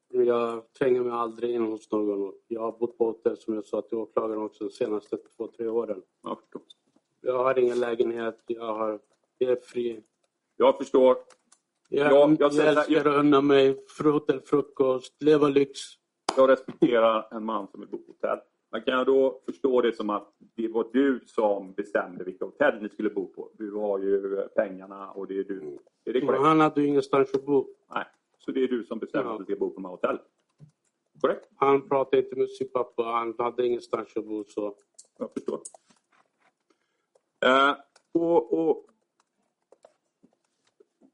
Jag 0.10 0.74
tränger 0.74 1.02
mig 1.02 1.12
aldrig 1.12 1.56
in 1.56 1.62
hos 1.66 1.92
någon. 1.92 2.34
Jag 2.48 2.62
har 2.62 2.72
bott 2.72 2.98
på 2.98 3.06
hotell 3.06 3.38
som 3.38 3.54
jag 3.54 3.66
sa 3.66 3.82
till 3.82 3.98
åklagaren 3.98 4.42
också 4.42 4.64
de 4.64 4.70
senaste 4.70 5.18
två, 5.38 5.48
tre 5.48 5.68
åren. 5.68 6.02
Jag 6.24 6.40
förstår. 6.40 6.62
Jag 7.22 7.38
har 7.44 7.60
ingen 7.60 7.80
lägenhet. 7.80 8.44
Jag, 8.48 8.74
har, 8.76 9.00
jag 9.38 9.52
är 9.52 9.56
fri. 9.64 10.02
Jag 10.56 10.78
förstår. 10.78 11.18
Jag, 11.90 12.12
Ja, 12.12 12.20
jag 12.30 12.36
jag, 12.40 12.54
säger- 12.54 12.70
älskar 12.78 13.00
att 13.10 13.20
unna 13.20 13.42
mig 13.42 13.86
fru- 13.88 14.12
hotellfrukost, 14.12 15.22
leva 15.24 15.48
lyx. 15.48 15.80
Jag 16.38 16.50
respekterar 16.50 17.28
en 17.32 17.46
man 17.46 17.68
som 17.68 17.80
vill 17.80 17.90
bo 17.90 17.98
på 17.98 18.12
hotell. 18.12 18.40
Men 18.76 18.82
kan 18.84 18.94
jag 18.94 19.06
då 19.06 19.42
förstå 19.46 19.82
det 19.82 19.96
som 19.96 20.10
att 20.10 20.34
det 20.56 20.68
var 20.68 20.88
du 20.94 21.20
som 21.26 21.74
bestämde 21.74 22.24
vilka 22.24 22.46
hotell 22.46 22.82
ni 22.82 22.90
skulle 22.90 23.10
bo 23.10 23.28
på? 23.28 23.50
Du 23.54 23.72
har 23.72 24.00
ju 24.00 24.48
pengarna 24.56 25.12
och 25.12 25.28
det 25.28 25.40
är 25.40 25.44
du. 25.44 25.80
Är 26.06 26.14
det 26.14 26.22
korrekt? 26.22 26.44
han 26.44 26.60
hade 26.60 26.82
ju 26.82 26.88
ingenstans 26.88 27.34
att 27.34 27.46
bo. 27.46 27.68
Nej. 27.94 28.06
Så 28.38 28.52
det 28.52 28.64
är 28.64 28.68
du 28.68 28.84
som 28.84 29.00
bestämmer 29.00 29.26
Ja. 29.26 29.34
att 29.34 29.40
du 29.40 29.46
ska 29.46 29.56
bo 29.56 29.70
på 29.70 29.76
de 29.76 29.86
här 29.86 29.92
hotellen? 29.92 30.22
Korrekt? 31.22 31.50
Han 31.56 31.90
pratade 31.90 32.24
inte 32.24 32.36
med 32.36 32.50
sin 32.50 32.70
pappa. 32.70 33.04
Han 33.04 33.36
hade 33.38 33.68
ingenstans 33.68 34.18
att 34.18 34.26
bo. 34.26 34.44
Så. 34.44 34.76
Jag 35.18 35.34
förstår. 35.34 35.60
Eh, 37.46 37.76
och, 38.14 38.54
och 38.70 38.86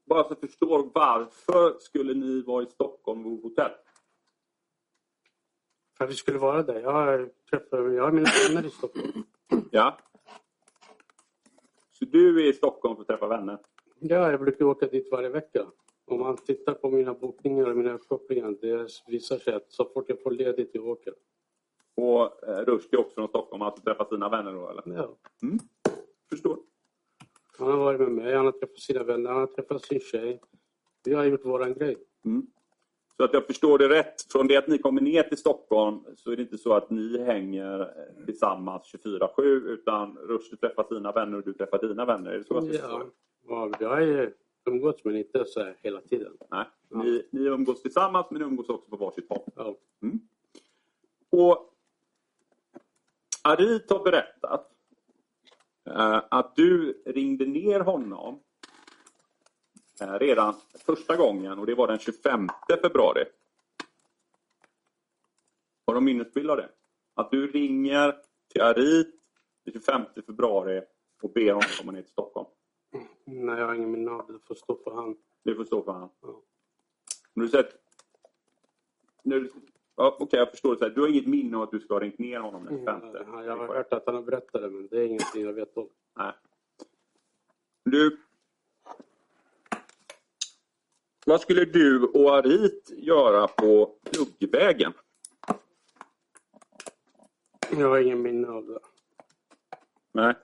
bara 0.04 0.24
så 0.24 0.30
jag 0.30 0.40
förstår, 0.40 0.90
varför 0.94 1.78
skulle 1.78 2.14
ni 2.14 2.42
vara 2.42 2.62
i 2.62 2.66
Stockholm 2.66 3.26
och 3.26 3.30
bo 3.30 3.42
på 3.42 3.48
hotell? 3.48 3.72
För 5.98 6.04
att 6.04 6.10
vi 6.10 6.14
skulle 6.14 6.38
vara 6.38 6.62
där. 6.62 6.80
Jag 6.80 6.92
har, 6.92 7.30
träffat, 7.50 7.68
jag 7.72 8.02
har 8.02 8.12
mina 8.12 8.30
vänner 8.48 8.66
i 8.66 8.70
Stockholm. 8.70 9.24
Ja. 9.70 9.98
Så 11.92 12.04
du 12.04 12.44
är 12.44 12.50
i 12.50 12.52
Stockholm 12.52 12.94
för 12.96 13.02
att 13.02 13.08
träffa 13.08 13.26
vänner? 13.26 13.58
Ja, 13.98 14.30
jag 14.30 14.40
brukar 14.40 14.64
åka 14.64 14.86
dit 14.86 15.08
varje 15.10 15.28
vecka. 15.28 15.66
Om 16.04 16.20
man 16.20 16.36
tittar 16.36 16.74
på 16.74 16.90
mina 16.90 17.14
bokningar 17.14 17.70
och 17.70 17.76
mina 17.76 17.92
uppkopplingar, 17.92 18.56
det 18.60 18.88
visar 19.06 19.38
sig 19.38 19.54
att 19.54 19.72
så 19.72 19.84
fort 19.84 20.08
jag 20.08 20.22
får 20.22 20.30
ledigt 20.30 20.70
jag 20.72 20.86
åker. 20.86 21.14
Och 21.94 22.48
eh, 22.48 22.64
Rushdie 22.64 22.96
också 22.96 23.14
från 23.14 23.28
Stockholm, 23.28 23.62
alltså 23.62 23.82
träffa 23.82 24.04
sina 24.04 24.28
vänner 24.28 24.52
då 24.52 24.68
eller? 24.68 24.82
Ja. 24.96 25.16
Mm. 25.42 25.58
Förstår. 26.30 26.58
Han 27.58 27.70
har 27.70 27.76
varit 27.76 28.00
med 28.00 28.10
mig, 28.10 28.34
han 28.34 28.44
har 28.44 28.52
träffat 28.52 28.80
sina 28.80 29.02
vänner, 29.02 29.30
han 29.30 29.40
har 29.40 29.46
träffat 29.46 29.84
sin 29.84 30.00
tjej. 30.00 30.40
Vi 31.04 31.14
har 31.14 31.24
gjort 31.24 31.44
våran 31.44 31.74
grej. 31.74 31.96
Mm. 32.24 32.46
Så 33.22 33.26
att 33.26 33.34
jag 33.34 33.46
förstår 33.46 33.78
det 33.78 33.88
rätt, 33.88 34.32
från 34.32 34.46
det 34.46 34.56
att 34.56 34.68
ni 34.68 34.78
kommer 34.78 35.00
ner 35.00 35.22
till 35.22 35.38
Stockholm 35.38 36.00
så 36.16 36.30
är 36.30 36.36
det 36.36 36.42
inte 36.42 36.58
så 36.58 36.74
att 36.74 36.90
ni 36.90 37.24
hänger 37.24 37.94
tillsammans 38.26 38.94
24-7 39.04 39.42
utan 39.42 40.18
Rushdie 40.18 40.56
träffar 40.56 40.84
sina 40.84 41.12
vänner 41.12 41.38
och 41.38 41.44
du 41.44 41.52
träffar 41.52 41.88
dina 41.88 42.04
vänner. 42.04 42.30
Är 42.30 42.38
det 42.38 42.44
så 42.44 42.54
jag 42.54 42.64
ska 42.64 42.72
förstå 42.72 43.10
Ja, 43.48 43.70
ja, 43.70 43.76
vi 43.78 43.84
har 43.84 44.00
ju 44.00 44.32
umgåtts 44.64 45.04
men 45.04 45.16
inte 45.16 45.44
så 45.44 45.60
här 45.60 45.76
hela 45.82 46.00
tiden. 46.00 46.32
Nej. 46.50 46.64
Ni, 46.88 47.22
ni 47.30 47.40
umgås 47.40 47.82
tillsammans 47.82 48.26
men 48.30 48.40
ni 48.40 48.46
umgås 48.46 48.68
också 48.68 48.90
på 48.90 48.96
varsitt 48.96 49.28
håll. 49.28 49.42
Ja. 49.56 49.76
Mm. 50.02 50.20
Och 51.30 51.74
Arit 53.42 53.90
har 53.90 54.04
berättat 54.04 54.70
eh, 55.86 56.22
att 56.30 56.56
du 56.56 57.02
ringde 57.06 57.46
ner 57.46 57.80
honom 57.80 58.40
redan 60.06 60.54
första 60.86 61.16
gången 61.16 61.58
och 61.58 61.66
det 61.66 61.74
var 61.74 61.88
den 61.88 61.98
25 61.98 62.48
februari. 62.82 63.24
Har 65.86 65.94
de 65.94 66.04
minnesbild 66.04 66.50
av 66.50 66.56
det? 66.56 66.68
Att 67.14 67.30
du 67.30 67.46
ringer 67.46 68.16
till 68.48 68.62
Arit 68.62 69.14
den 69.64 69.72
25 69.72 70.02
februari 70.26 70.82
och 71.22 71.32
ber 71.32 71.46
honom 71.52 71.62
komma 71.80 71.92
ner 71.92 72.02
till 72.02 72.10
Stockholm. 72.10 72.46
Nej, 73.24 73.58
jag 73.58 73.66
har 73.66 73.74
ingen 73.74 73.90
minne 73.92 74.10
av 74.10 74.26
det. 74.26 74.32
Det 74.32 74.38
får 74.38 74.54
stå 74.54 74.76
för 74.84 74.90
han. 74.90 75.16
Det 75.42 75.54
får 75.54 75.64
stå 75.64 75.82
för 75.82 75.92
han. 75.92 76.08
Ja. 76.22 76.42
Du 77.34 77.48
säger 77.48 77.64
att- 77.64 77.78
nu, 79.22 79.50
ja, 79.96 80.16
Okej, 80.20 80.38
jag 80.38 80.50
förstår. 80.50 80.76
det. 80.76 80.90
Du 80.90 81.00
har 81.00 81.08
inget 81.08 81.26
minne 81.26 81.56
av 81.56 81.62
att 81.62 81.70
du 81.70 81.80
ska 81.80 81.94
ha 81.94 82.00
ringt 82.00 82.18
ner 82.18 82.38
honom 82.40 82.64
den 82.64 82.78
25? 82.78 83.00
Ja, 83.14 83.44
Jag 83.44 83.56
har 83.56 83.66
hört 83.66 83.92
att 83.92 84.06
han 84.06 84.14
har 84.14 84.22
berättat 84.22 84.62
det 84.62 84.70
men 84.70 84.88
det 84.88 84.96
är 85.00 85.04
ingenting 85.06 85.42
jag 85.42 85.52
vet 85.52 85.76
om. 85.76 85.88
Nej. 86.16 86.32
Du... 87.84 88.16
Vad 91.26 91.40
skulle 91.40 91.64
du 91.64 92.02
och 92.06 92.36
Arit 92.36 92.90
göra 92.96 93.48
på 93.48 93.94
Pluggvägen? 94.04 94.92
Jag 97.70 97.88
har 97.88 97.98
ingen 98.00 98.22
minne 98.22 98.48
av 98.48 98.66
det. 98.66 98.78
Nej. 100.12 100.34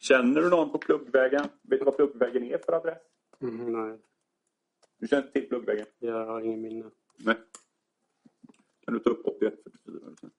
Känner 0.00 0.40
du 0.40 0.50
någon 0.50 0.72
på 0.72 0.78
Pluggvägen? 0.78 1.44
Vet 1.62 1.78
du 1.80 1.84
vad 1.84 1.96
Pluggvägen 1.96 2.44
är 2.44 2.58
för 2.58 2.72
adress? 2.72 2.98
Mm, 3.40 3.72
nej, 3.72 3.98
Du 4.98 5.08
känner 5.08 5.22
inte 5.22 5.40
till 5.40 5.48
Pluggvägen? 5.48 5.86
jag 5.98 6.26
har 6.26 6.40
ingen 6.40 6.60
minne. 6.60 6.90
Nej. 7.16 7.36
Kan 8.84 8.94
du 8.94 9.00
ta 9.00 9.10
upp 9.10 9.26
8144? 9.26 10.30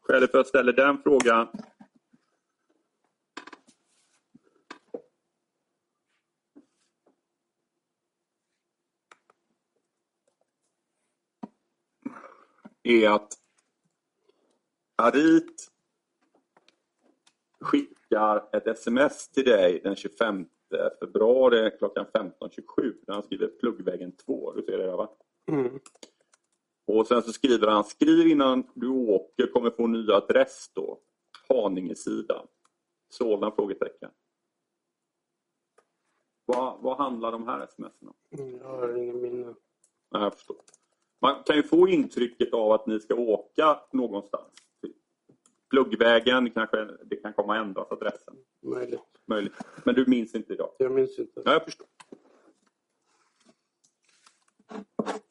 Skälet 0.00 0.30
för 0.30 0.38
att 0.38 0.44
jag 0.44 0.46
ställer 0.46 0.72
den 0.72 1.02
frågan 1.02 1.48
är 12.84 13.10
att 13.10 13.32
Arit 14.96 15.70
skickar 17.60 18.48
ett 18.56 18.66
sms 18.66 19.28
till 19.28 19.44
dig 19.44 19.80
den 19.84 19.96
25 19.96 20.46
februari 21.00 21.70
klockan 21.78 22.06
15.27 22.06 22.94
där 23.06 23.14
han 23.14 23.22
skriver 23.22 23.46
pluggvägen 23.48 24.12
2. 24.16 24.52
Du 24.52 24.62
ser 24.62 24.78
det 24.78 24.86
där 24.86 24.96
va? 24.96 25.10
Mm. 25.46 25.80
Och 26.86 27.06
sen 27.06 27.22
så 27.22 27.32
skriver 27.32 27.68
han, 27.68 27.84
skriv 27.84 28.26
innan 28.26 28.70
du 28.74 28.88
åker, 28.88 29.46
kommer 29.46 29.70
få 29.70 29.86
ny 29.86 30.10
adress 30.12 30.70
då. 30.74 31.00
Haninge-sidan. 31.48 32.46
Solna? 33.08 33.50
Frågetecken. 33.50 34.10
Vad, 36.44 36.80
vad 36.82 36.96
handlar 36.96 37.32
de 37.32 37.48
här 37.48 37.64
sms 37.64 37.92
om? 38.02 38.14
Mm, 38.38 38.58
Jag 38.58 38.68
har 38.68 38.96
ingen 38.96 39.20
minne. 39.20 39.54
Nej, 40.10 40.22
jag 40.22 40.34
förstår. 40.34 40.56
Man 41.24 41.42
kan 41.46 41.56
ju 41.56 41.62
få 41.62 41.88
intrycket 41.88 42.54
av 42.54 42.72
att 42.72 42.86
ni 42.86 43.00
ska 43.00 43.14
åka 43.14 43.80
någonstans. 43.90 44.52
Pluggvägen, 45.70 46.50
kanske 46.50 46.88
det 47.04 47.16
kan 47.16 47.32
komma 47.32 47.56
att 47.56 47.66
ändras 47.66 47.92
adressen. 47.92 48.36
Möjligt. 48.62 49.00
Möjligt. 49.26 49.52
Men 49.84 49.94
du 49.94 50.06
minns 50.06 50.34
inte 50.34 50.52
idag? 50.52 50.70
Jag 50.78 50.92
minns 50.92 51.18
inte. 51.18 51.42
Ja, 51.44 51.52
jag 51.52 51.64
förstår. 51.64 51.86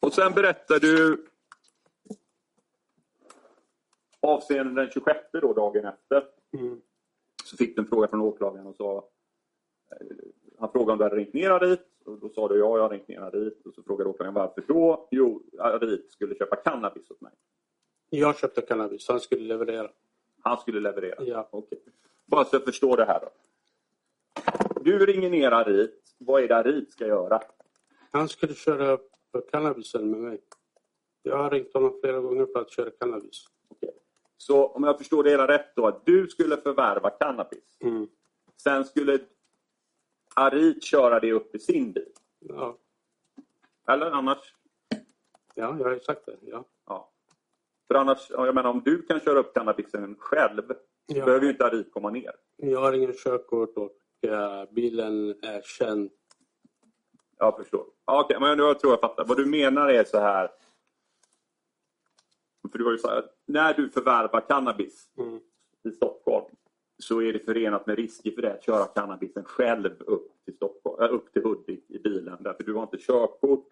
Och 0.00 0.12
sen 0.12 0.32
berättar 0.32 0.80
du 0.80 1.26
avseende 4.20 4.82
den 4.82 4.90
26 4.90 5.18
då, 5.32 5.52
dagen 5.52 5.84
efter. 5.84 6.24
Mm. 6.52 6.80
Så 7.44 7.56
fick 7.56 7.76
du 7.76 7.82
en 7.82 7.88
fråga 7.88 8.08
från 8.08 8.20
åklagaren 8.20 8.66
och 8.66 8.76
sa 8.76 8.96
eh, 9.90 10.06
han 10.58 10.72
frågade 10.72 10.92
om 10.92 10.98
du 10.98 11.04
hade 11.04 11.16
ringt 11.16 11.34
ner 11.34 11.50
Arit 11.50 11.93
och 12.06 12.18
då 12.18 12.28
sa 12.28 12.48
du 12.48 12.58
ja, 12.58 12.76
jag 12.76 12.82
har 12.82 12.90
ringt 12.90 13.08
ner 13.08 13.20
Arit. 13.20 13.66
Och 13.66 13.74
så 13.74 13.82
frågade 13.82 14.10
åklagaren 14.10 14.34
varför 14.34 14.64
då? 14.68 15.08
Jo, 15.10 15.42
Arit 15.58 16.12
skulle 16.12 16.34
köpa 16.34 16.56
cannabis 16.56 17.10
åt 17.10 17.20
mig. 17.20 17.32
Jag 18.10 18.38
köpte 18.38 18.60
cannabis, 18.60 19.08
han 19.08 19.20
skulle 19.20 19.42
leverera. 19.42 19.90
Han 20.42 20.58
skulle 20.58 20.80
leverera? 20.80 21.24
Ja. 21.24 21.48
Okej. 21.50 21.78
Bara 22.26 22.44
så 22.44 22.56
jag 22.56 22.64
förstår 22.64 22.96
det 22.96 23.04
här 23.04 23.20
då. 23.20 23.28
Du 24.80 25.06
ringer 25.06 25.30
ner 25.30 25.50
Arit. 25.50 26.14
Vad 26.18 26.42
är 26.42 26.48
det 26.48 26.56
Arit 26.56 26.92
ska 26.92 27.06
göra? 27.06 27.40
Han 28.10 28.28
skulle 28.28 28.54
köra 28.54 28.98
cannabisen 29.50 30.10
med 30.10 30.20
mig. 30.20 30.40
Jag 31.22 31.36
har 31.36 31.50
ringt 31.50 31.74
honom 31.74 31.98
flera 32.00 32.20
gånger 32.20 32.46
för 32.46 32.60
att 32.60 32.70
köra 32.70 32.90
cannabis. 32.90 33.44
Okej. 33.68 33.90
Så 34.36 34.66
om 34.66 34.84
jag 34.84 34.98
förstår 34.98 35.24
det 35.24 35.30
hela 35.30 35.48
rätt 35.48 35.76
då, 35.76 35.86
att 35.86 36.06
du 36.06 36.28
skulle 36.28 36.56
förvärva 36.56 37.10
cannabis. 37.10 37.78
Mm. 37.80 38.08
Sen 38.56 38.84
skulle 38.84 39.18
Arit 40.36 40.84
köra 40.84 41.20
det 41.20 41.32
upp 41.32 41.54
i 41.54 41.58
sin 41.58 41.92
bil. 41.92 42.08
Ja. 42.40 42.78
Eller 43.88 44.10
annars? 44.10 44.54
ja, 45.54 45.76
jag 45.78 45.84
har 45.84 45.92
ju 45.94 46.00
sagt 46.00 46.26
det. 46.26 46.36
Ja. 46.40 46.64
Ja. 46.86 47.10
För 47.88 47.94
annars, 47.94 48.30
ja, 48.30 48.46
jag 48.46 48.54
menar 48.54 48.70
om 48.70 48.82
du 48.84 49.02
kan 49.02 49.20
köra 49.20 49.38
upp 49.38 49.54
cannabisen 49.54 50.16
själv 50.18 50.62
Ja. 51.06 51.24
behöver 51.24 51.44
ju 51.44 51.50
inte 51.50 51.66
Arit 51.66 51.92
komma 51.92 52.10
ner. 52.10 52.32
Jag 52.56 52.80
har 52.80 52.92
ingen 52.92 53.12
körkort 53.12 53.76
och 53.76 53.92
eh, 54.30 54.64
bilen 54.70 55.30
är 55.42 55.62
känd. 55.62 56.10
Jag 57.38 57.56
förstår. 57.56 57.86
Okej, 58.04 58.40
men 58.40 58.58
nu 58.58 58.74
tror 58.74 58.92
jag 58.92 59.00
fattar. 59.00 59.24
Vad 59.24 59.36
du 59.36 59.46
menar 59.46 59.88
är 59.88 60.04
så 60.04 60.18
här. 60.18 60.50
För 62.72 62.78
du 62.78 62.84
har 62.84 62.92
ju 62.92 62.98
så 62.98 63.08
här, 63.08 63.24
när 63.46 63.74
du 63.74 63.90
förvärvar 63.90 64.40
cannabis 64.48 65.08
Mm. 65.18 65.40
i 65.84 65.90
Stockholm 65.90 66.46
så 67.04 67.22
är 67.22 67.32
det 67.32 67.38
förenat 67.38 67.86
med 67.86 67.96
risker 67.96 68.30
för 68.30 68.42
dig 68.42 68.50
att 68.50 68.62
köra 68.62 68.84
cannabisen 68.84 69.44
själv 69.44 70.02
upp 70.06 70.44
till, 70.44 70.56
Stockholm, 70.56 71.02
äh, 71.02 71.14
upp 71.14 71.32
till 71.32 71.42
Hudik 71.42 71.90
i 71.90 71.98
bilen. 71.98 72.36
Därför 72.40 72.64
du 72.64 72.74
har 72.74 72.82
inte 72.82 72.98
körkort. 72.98 73.68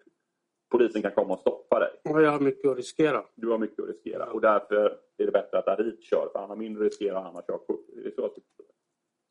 Polisen 0.69 1.01
kan 1.01 1.11
komma 1.11 1.33
och 1.33 1.39
stoppa 1.39 1.79
dig. 1.79 1.89
Jag 2.03 2.31
har 2.31 2.39
mycket 2.39 2.71
att 2.71 2.77
riskera. 2.77 3.23
Du 3.35 3.47
har 3.47 3.57
mycket 3.57 3.79
att 3.79 3.89
riskera. 3.89 4.31
Och 4.31 4.41
därför 4.41 4.97
är 5.17 5.25
det 5.25 5.31
bättre 5.31 5.57
att 5.57 5.67
Arit 5.67 6.03
kör. 6.03 6.29
För 6.31 6.39
han 6.39 6.49
har 6.49 6.55
mindre 6.55 6.85
att 6.85 6.91
riskera 6.91 7.17
och 7.17 7.23
han 7.23 7.35
har 7.35 7.41
körkort. 7.41 7.85
Det 7.87 8.07
är 8.07 8.11
så 8.11 8.25
att 8.25 8.35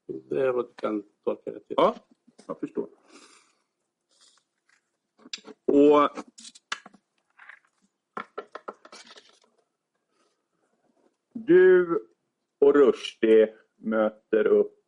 det 0.06 0.40
är 0.40 0.50
vad 0.50 0.64
du 0.64 0.72
kan 0.76 1.02
tolka 1.24 1.50
det 1.50 1.60
till. 1.60 1.74
Ja, 1.76 1.94
jag 2.46 2.60
förstår. 2.60 2.88
Och 5.66 6.10
Du 11.32 11.98
och 12.58 12.74
Rushdie 12.74 13.61
möter 13.82 14.46
upp 14.46 14.78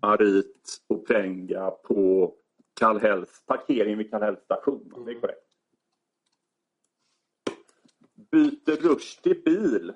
Arit 0.00 0.82
och 0.86 1.06
Prenga 1.06 1.70
på 1.70 2.34
Kallhälls, 2.74 3.42
parkeringen 3.46 3.98
vid 3.98 4.10
Kallhälls 4.10 4.40
station. 4.40 5.04
Det 5.06 5.12
är 5.12 5.20
korrekt. 5.20 5.42
Byter 8.30 8.88
Rushdie 8.88 9.34
bil 9.34 9.92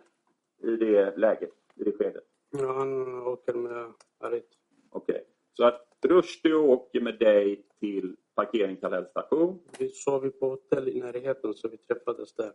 i 0.62 0.76
det 0.76 1.16
läget, 1.16 1.54
i 1.74 1.84
det 1.84 1.92
skedet? 1.92 2.24
Ja, 2.50 2.72
han 2.72 3.22
åker 3.22 3.54
med 3.54 3.92
Arit. 4.18 4.58
Okej. 4.90 5.26
Så 5.52 5.64
att 5.64 5.86
Rushdie 6.02 6.54
åker 6.54 7.00
med 7.00 7.18
dig 7.18 7.66
till 7.80 8.16
parkeringen 8.34 8.76
Kallhälls 8.76 9.10
station. 9.10 9.58
Vi 9.78 9.88
sov 9.88 10.30
på 10.30 10.48
hotell 10.48 10.88
i 10.88 11.00
närheten 11.00 11.54
så 11.54 11.68
vi 11.68 11.76
träffades 11.76 12.34
där. 12.34 12.52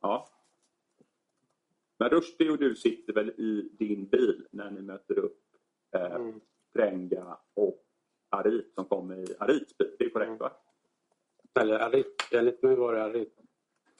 Ja. 0.00 0.28
Men 2.00 2.10
Rushdie 2.10 2.50
och 2.50 2.58
du 2.58 2.76
sitter 2.76 3.12
väl 3.12 3.28
i 3.30 3.70
din 3.78 4.06
bil 4.06 4.46
när 4.50 4.70
ni 4.70 4.82
möter 4.82 5.18
upp 5.18 5.40
eh, 5.96 6.14
Mm. 6.14 6.40
Prenga 6.72 7.38
och 7.54 7.84
Arit 8.28 8.74
som 8.74 8.84
kommer 8.84 9.16
i 9.16 9.34
Arits 9.38 9.78
bil. 9.78 9.96
Det 9.98 10.04
är 10.04 10.10
korrekt 10.10 10.40
va? 10.40 10.52
Eller 11.60 11.78
Arit. 11.78 12.28
Enligt 12.32 12.62
mig 12.62 12.76
var 12.76 12.94
det 12.94 13.04
Arit. 13.04 13.38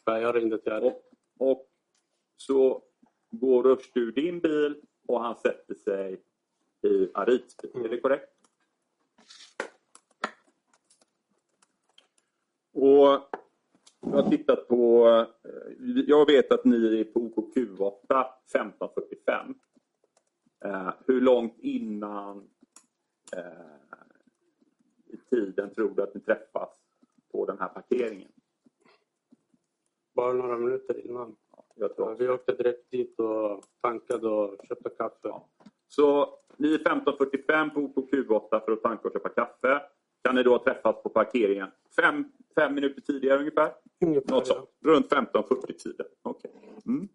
För 0.04 0.18
jag 0.18 0.36
ringde 0.36 0.58
till 0.58 0.72
Arit. 0.72 1.02
Och, 1.38 1.50
och 1.50 1.70
så 2.36 2.82
går 3.30 3.62
Rushdie 3.62 4.02
ur 4.02 4.12
din 4.12 4.40
bil 4.40 4.82
och 5.06 5.20
han 5.20 5.36
sätter 5.36 5.74
sig 5.74 6.20
i 6.82 7.08
Arits 7.14 7.56
bil. 7.56 7.84
Är 7.84 7.88
det 7.88 8.00
korrekt? 8.00 8.32
Och 12.72 13.36
jag 14.00 14.22
har 14.22 14.30
tittat 14.30 14.68
på, 14.68 15.08
eh, 15.08 15.52
jag 16.06 16.26
vet 16.26 16.52
att 16.52 16.64
ni 16.64 17.00
är 17.00 17.04
på 17.04 17.20
OKQ8 17.20 18.24
1545. 18.46 19.54
Eh, 20.64 20.92
hur 21.06 21.20
långt 21.20 21.58
innan 21.58 22.48
eh, 23.36 23.44
i 25.06 25.16
tiden 25.16 25.74
tror 25.74 25.94
du 25.96 26.02
att 26.02 26.14
ni 26.14 26.20
träffas 26.20 26.68
på 27.32 27.46
den 27.46 27.58
här 27.58 27.68
parkeringen? 27.68 28.32
Bara 30.14 30.32
några 30.32 30.58
minuter 30.58 31.06
innan. 31.06 31.36
Ja, 31.74 32.14
vi 32.18 32.28
åkte 32.28 32.54
direkt 32.54 32.90
dit 32.90 33.20
och 33.20 33.64
tankade 33.80 34.28
och 34.28 34.56
köpte 34.68 34.90
kaffe. 34.90 35.34
Så 35.88 36.38
ni 36.56 36.74
är 36.74 36.78
15.45 36.78 37.70
på 37.70 37.80
OKQ8 37.80 38.64
för 38.64 38.72
att 38.72 38.82
tanka 38.82 39.08
och 39.08 39.12
köpa 39.12 39.28
kaffe. 39.28 39.82
Kan 40.22 40.34
ni 40.34 40.42
då 40.42 40.58
träffas 40.58 41.02
på 41.02 41.08
parkeringen 41.08 41.70
fem, 41.96 42.32
fem 42.54 42.74
minuter 42.74 43.00
tidigare 43.00 43.38
ungefär? 43.38 43.72
Ungefär, 44.04 44.30
Något 44.30 44.46
sånt. 44.46 44.70
Runt 44.84 45.12
15.40 45.12 45.72
tiden. 45.72 46.06
Okej. 46.22 46.50
Mm. 46.86 47.08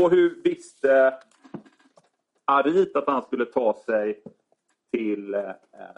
Och 0.00 0.10
hur 0.10 0.42
visste 0.42 1.18
Arit 2.44 2.96
att 2.96 3.06
han 3.06 3.22
skulle 3.22 3.44
ta 3.44 3.82
sig 3.86 4.22
till 4.92 5.34
eh, 5.34 5.50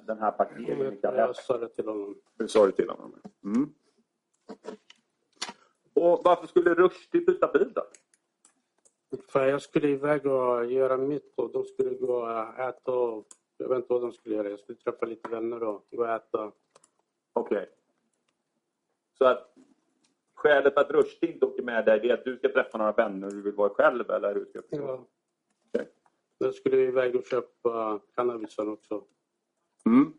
den 0.03 0.19
här 0.19 0.31
parkeringen? 0.31 0.99
Jag 1.03 1.37
sa 1.37 1.59
det 1.59 1.69
till 1.69 1.89
honom. 1.89 2.15
Hur 2.39 2.47
sa 2.47 2.67
du 2.67 2.73
till 2.73 2.89
honom? 2.89 3.15
Mm. 3.45 3.75
Och 5.95 6.21
varför 6.25 6.47
skulle 6.47 6.75
Rushdie 6.75 7.21
byta 7.21 7.53
bil 7.53 7.73
då? 7.75 7.83
För 9.29 9.47
jag 9.47 9.63
skulle 9.63 9.89
iväg 9.89 10.27
och 10.27 10.67
göra 10.67 10.97
mitt 10.97 11.33
och 11.37 11.53
de 11.53 11.65
skulle 11.65 11.95
gå 11.95 12.13
och 12.15 12.59
äta 12.59 12.93
och 12.93 13.27
jag 13.59 13.69
vet 13.69 13.77
inte 13.77 13.93
vad 13.93 14.03
de 14.03 14.13
skulle 14.13 14.35
göra. 14.35 14.51
Jag 14.51 14.59
skulle 14.59 14.79
träffa 14.79 15.07
lite 15.07 15.29
vänner 15.29 15.63
och 15.63 15.87
gå 15.91 16.03
och 16.03 16.09
äta. 16.09 16.53
Okej. 17.33 17.69
Så 19.19 19.25
att 19.25 19.55
skälet 20.35 20.77
att 20.77 20.91
Rushdie 20.91 21.33
inte 21.33 21.47
åker 21.47 21.63
med 21.63 21.85
dig 21.85 22.11
är 22.11 22.15
att 22.15 22.25
du 22.25 22.37
ska 22.37 22.49
träffa 22.49 22.79
några 22.79 22.93
vänner 22.93 23.27
och 23.27 23.33
du 23.33 23.43
vill 23.43 23.55
vara 23.55 23.71
själv 23.71 24.11
eller 24.11 24.35
hur 24.35 24.45
ska 24.45 24.61
jag 24.71 24.81
Ja. 24.81 25.05
Okej. 25.69 25.89
Då 26.41 26.53
skulle 26.53 26.77
iväg 26.77 27.17
och 27.17 27.25
köpa 27.25 28.01
cannabisen 28.15 28.69
också. 28.69 29.05
Mm. 29.87 30.13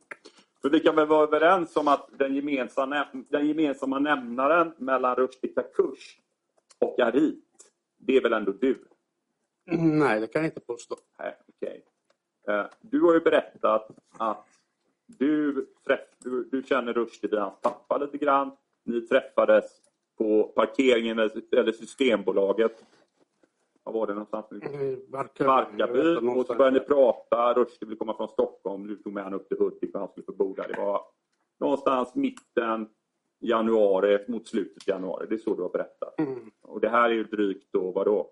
För 0.61 0.69
vi 0.69 0.79
kan 0.79 0.95
väl 0.95 1.07
vara 1.07 1.23
överens 1.23 1.75
om 1.75 1.87
att 1.87 2.09
den 2.17 2.35
gemensamma, 2.35 3.07
den 3.29 3.47
gemensamma 3.47 3.99
nämnaren 3.99 4.73
mellan 4.77 5.15
Rushdie 5.15 5.53
Kakush 5.53 6.19
och 6.79 6.99
Arit, 6.99 7.71
det 7.97 8.17
är 8.17 8.21
väl 8.21 8.33
ändå 8.33 8.51
du? 8.51 8.85
Nej, 9.71 10.19
det 10.19 10.27
kan 10.27 10.41
jag 10.41 10.49
inte 10.49 10.59
påstå. 10.59 10.95
Nej, 11.19 11.37
okej. 11.47 11.85
Eh, 12.49 12.65
Du 12.81 13.01
har 13.01 13.13
ju 13.13 13.19
berättat 13.19 13.89
att 14.17 14.45
du, 15.07 15.65
träff, 15.87 15.99
du, 16.17 16.43
du 16.51 16.63
känner 16.63 16.93
Rushdie 16.93 17.29
via 17.31 17.41
hans 17.41 17.61
pappa 17.61 17.97
lite 17.97 18.17
grann. 18.17 18.51
Ni 18.85 19.01
träffades 19.01 19.65
på 20.17 20.43
parkeringen 20.43 21.19
eller- 21.19 21.71
Systembolaget. 21.71 22.85
Var 23.83 23.93
var 23.93 24.07
det 24.07 24.13
någonstans? 24.13 24.45
Barkarby. 25.07 25.99
Inte, 25.99 26.25
Och 26.39 26.45
så 26.45 26.55
började 26.55 26.79
ni 26.79 26.85
prata. 26.85 27.53
Rushdie 27.53 27.85
ville 27.85 27.95
komma 27.97 28.13
från 28.17 28.29
Stockholm. 28.29 28.87
Du 28.87 28.95
tog 28.95 29.13
med 29.13 29.23
honom 29.23 29.39
upp 29.39 29.47
till 29.47 29.57
Hudik 29.57 29.93
och 29.93 29.99
han 29.99 30.09
skulle 30.09 30.25
få 30.25 30.31
bo 30.33 30.53
där. 30.53 30.67
Det 30.67 30.81
var 30.81 31.01
någonstans 31.59 32.15
mitten 32.15 32.89
januari 33.39 34.25
mot 34.27 34.47
slutet 34.47 34.87
januari. 34.87 35.25
Det 35.29 35.35
är 35.35 35.39
så 35.39 35.55
du 35.55 35.61
har 35.61 35.69
berättat. 35.69 36.19
Mm. 36.19 36.51
Och 36.61 36.81
det 36.81 36.89
här 36.89 37.09
är 37.09 37.13
ju 37.13 37.23
drygt 37.23 37.67
då, 37.71 37.91
vadå? 37.91 38.31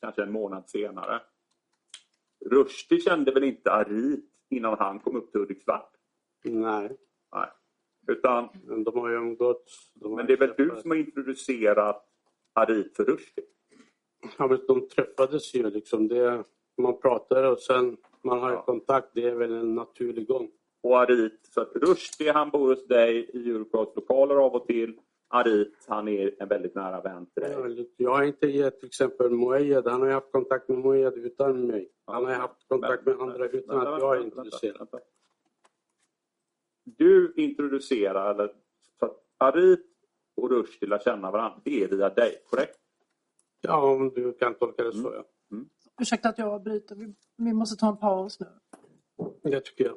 Kanske 0.00 0.22
en 0.22 0.32
månad 0.32 0.70
senare. 0.70 1.20
Rushdie 2.50 3.00
kände 3.00 3.32
väl 3.32 3.44
inte 3.44 3.72
Arit 3.72 4.24
innan 4.50 4.78
han 4.78 4.98
kom 4.98 5.16
upp 5.16 5.32
till 5.32 5.40
Hudiksvall? 5.40 5.82
Nej, 6.44 6.96
Nej. 7.34 7.48
Utan, 8.06 8.48
men 8.64 8.84
de 8.84 8.98
har 8.98 9.08
ju 9.08 9.14
umgåtts. 9.16 9.92
De 9.94 10.14
men 10.14 10.26
det 10.26 10.32
är 10.32 10.36
väl 10.36 10.48
du 10.48 10.54
träffats. 10.64 10.82
som 10.82 10.90
har 10.90 10.98
introducerat 10.98 12.04
Arit 12.54 12.96
för 12.96 13.04
Rushdie? 13.04 13.44
Ja, 14.38 14.46
men 14.46 14.60
de 14.68 14.88
träffades 14.88 15.54
ju 15.54 15.70
liksom. 15.70 16.08
Det, 16.08 16.44
man 16.82 17.00
pratar 17.00 17.44
och 17.44 17.58
sen 17.58 17.96
man 18.22 18.40
har 18.40 18.50
Ja. 18.52 18.62
kontakt. 18.62 19.08
Det 19.14 19.28
är 19.28 19.34
väl 19.34 19.52
en 19.52 19.74
naturlig 19.74 20.26
gång. 20.28 20.50
Och 20.82 20.98
Arit, 20.98 21.40
så 21.54 21.64
Rushdie 21.64 22.32
han 22.32 22.50
bor 22.50 22.68
hos 22.68 22.86
dig 22.86 23.30
i 23.34 23.50
Europros 23.50 23.96
lokaler 23.96 24.34
av 24.34 24.52
och 24.54 24.66
till. 24.66 24.98
Arit 25.34 25.84
han 25.88 26.08
är 26.08 26.42
en 26.42 26.48
väldigt 26.48 26.74
nära 26.74 27.00
vän 27.00 27.26
till 27.26 27.42
dig. 27.42 27.86
Jag 27.96 28.10
har 28.10 28.22
inte 28.22 28.46
gett 28.46 28.78
till 28.78 28.86
exempel 28.86 29.30
Moayed. 29.30 29.86
Han 29.86 30.02
har 30.02 30.10
haft 30.10 30.32
kontakt 30.32 30.68
med 30.68 30.78
Moayed 30.78 31.14
utan 31.14 31.66
mig. 31.66 31.88
Han 32.06 32.24
har 32.24 32.32
haft 32.32 32.68
kontakt 32.68 33.06
med 33.06 33.20
andra 33.20 33.48
utan 33.48 33.86
att 33.86 34.00
jag 34.00 34.16
är 34.16 34.20
intresserad. 34.20 34.88
Du 36.84 37.32
introducerar, 37.36 38.34
eller 38.34 38.54
så 38.98 39.06
att 39.06 39.18
Arit 39.38 39.86
och 40.36 40.50
Rushdie 40.50 40.88
lär 40.88 40.98
känna 40.98 41.30
varandra, 41.30 41.60
det 41.64 41.82
är 41.82 41.88
via 41.88 42.08
dig, 42.08 42.42
korrekt? 42.50 42.78
Ja, 43.60 43.92
om 43.92 44.08
du 44.08 44.32
kan 44.32 44.54
tolka 44.54 44.84
det 44.84 44.92
så 44.92 45.12
ja. 45.14 45.24
Ursäkta 46.00 46.28
att 46.28 46.38
jag 46.38 46.48
avbryter. 46.48 46.96
Vi, 46.96 47.14
vi 47.36 47.52
måste 47.52 47.76
ta 47.76 47.88
en 47.88 47.96
paus 47.96 48.40
nu. 48.40 48.46
Det 49.42 49.60
tycker 49.60 49.84
jag. 49.84 49.96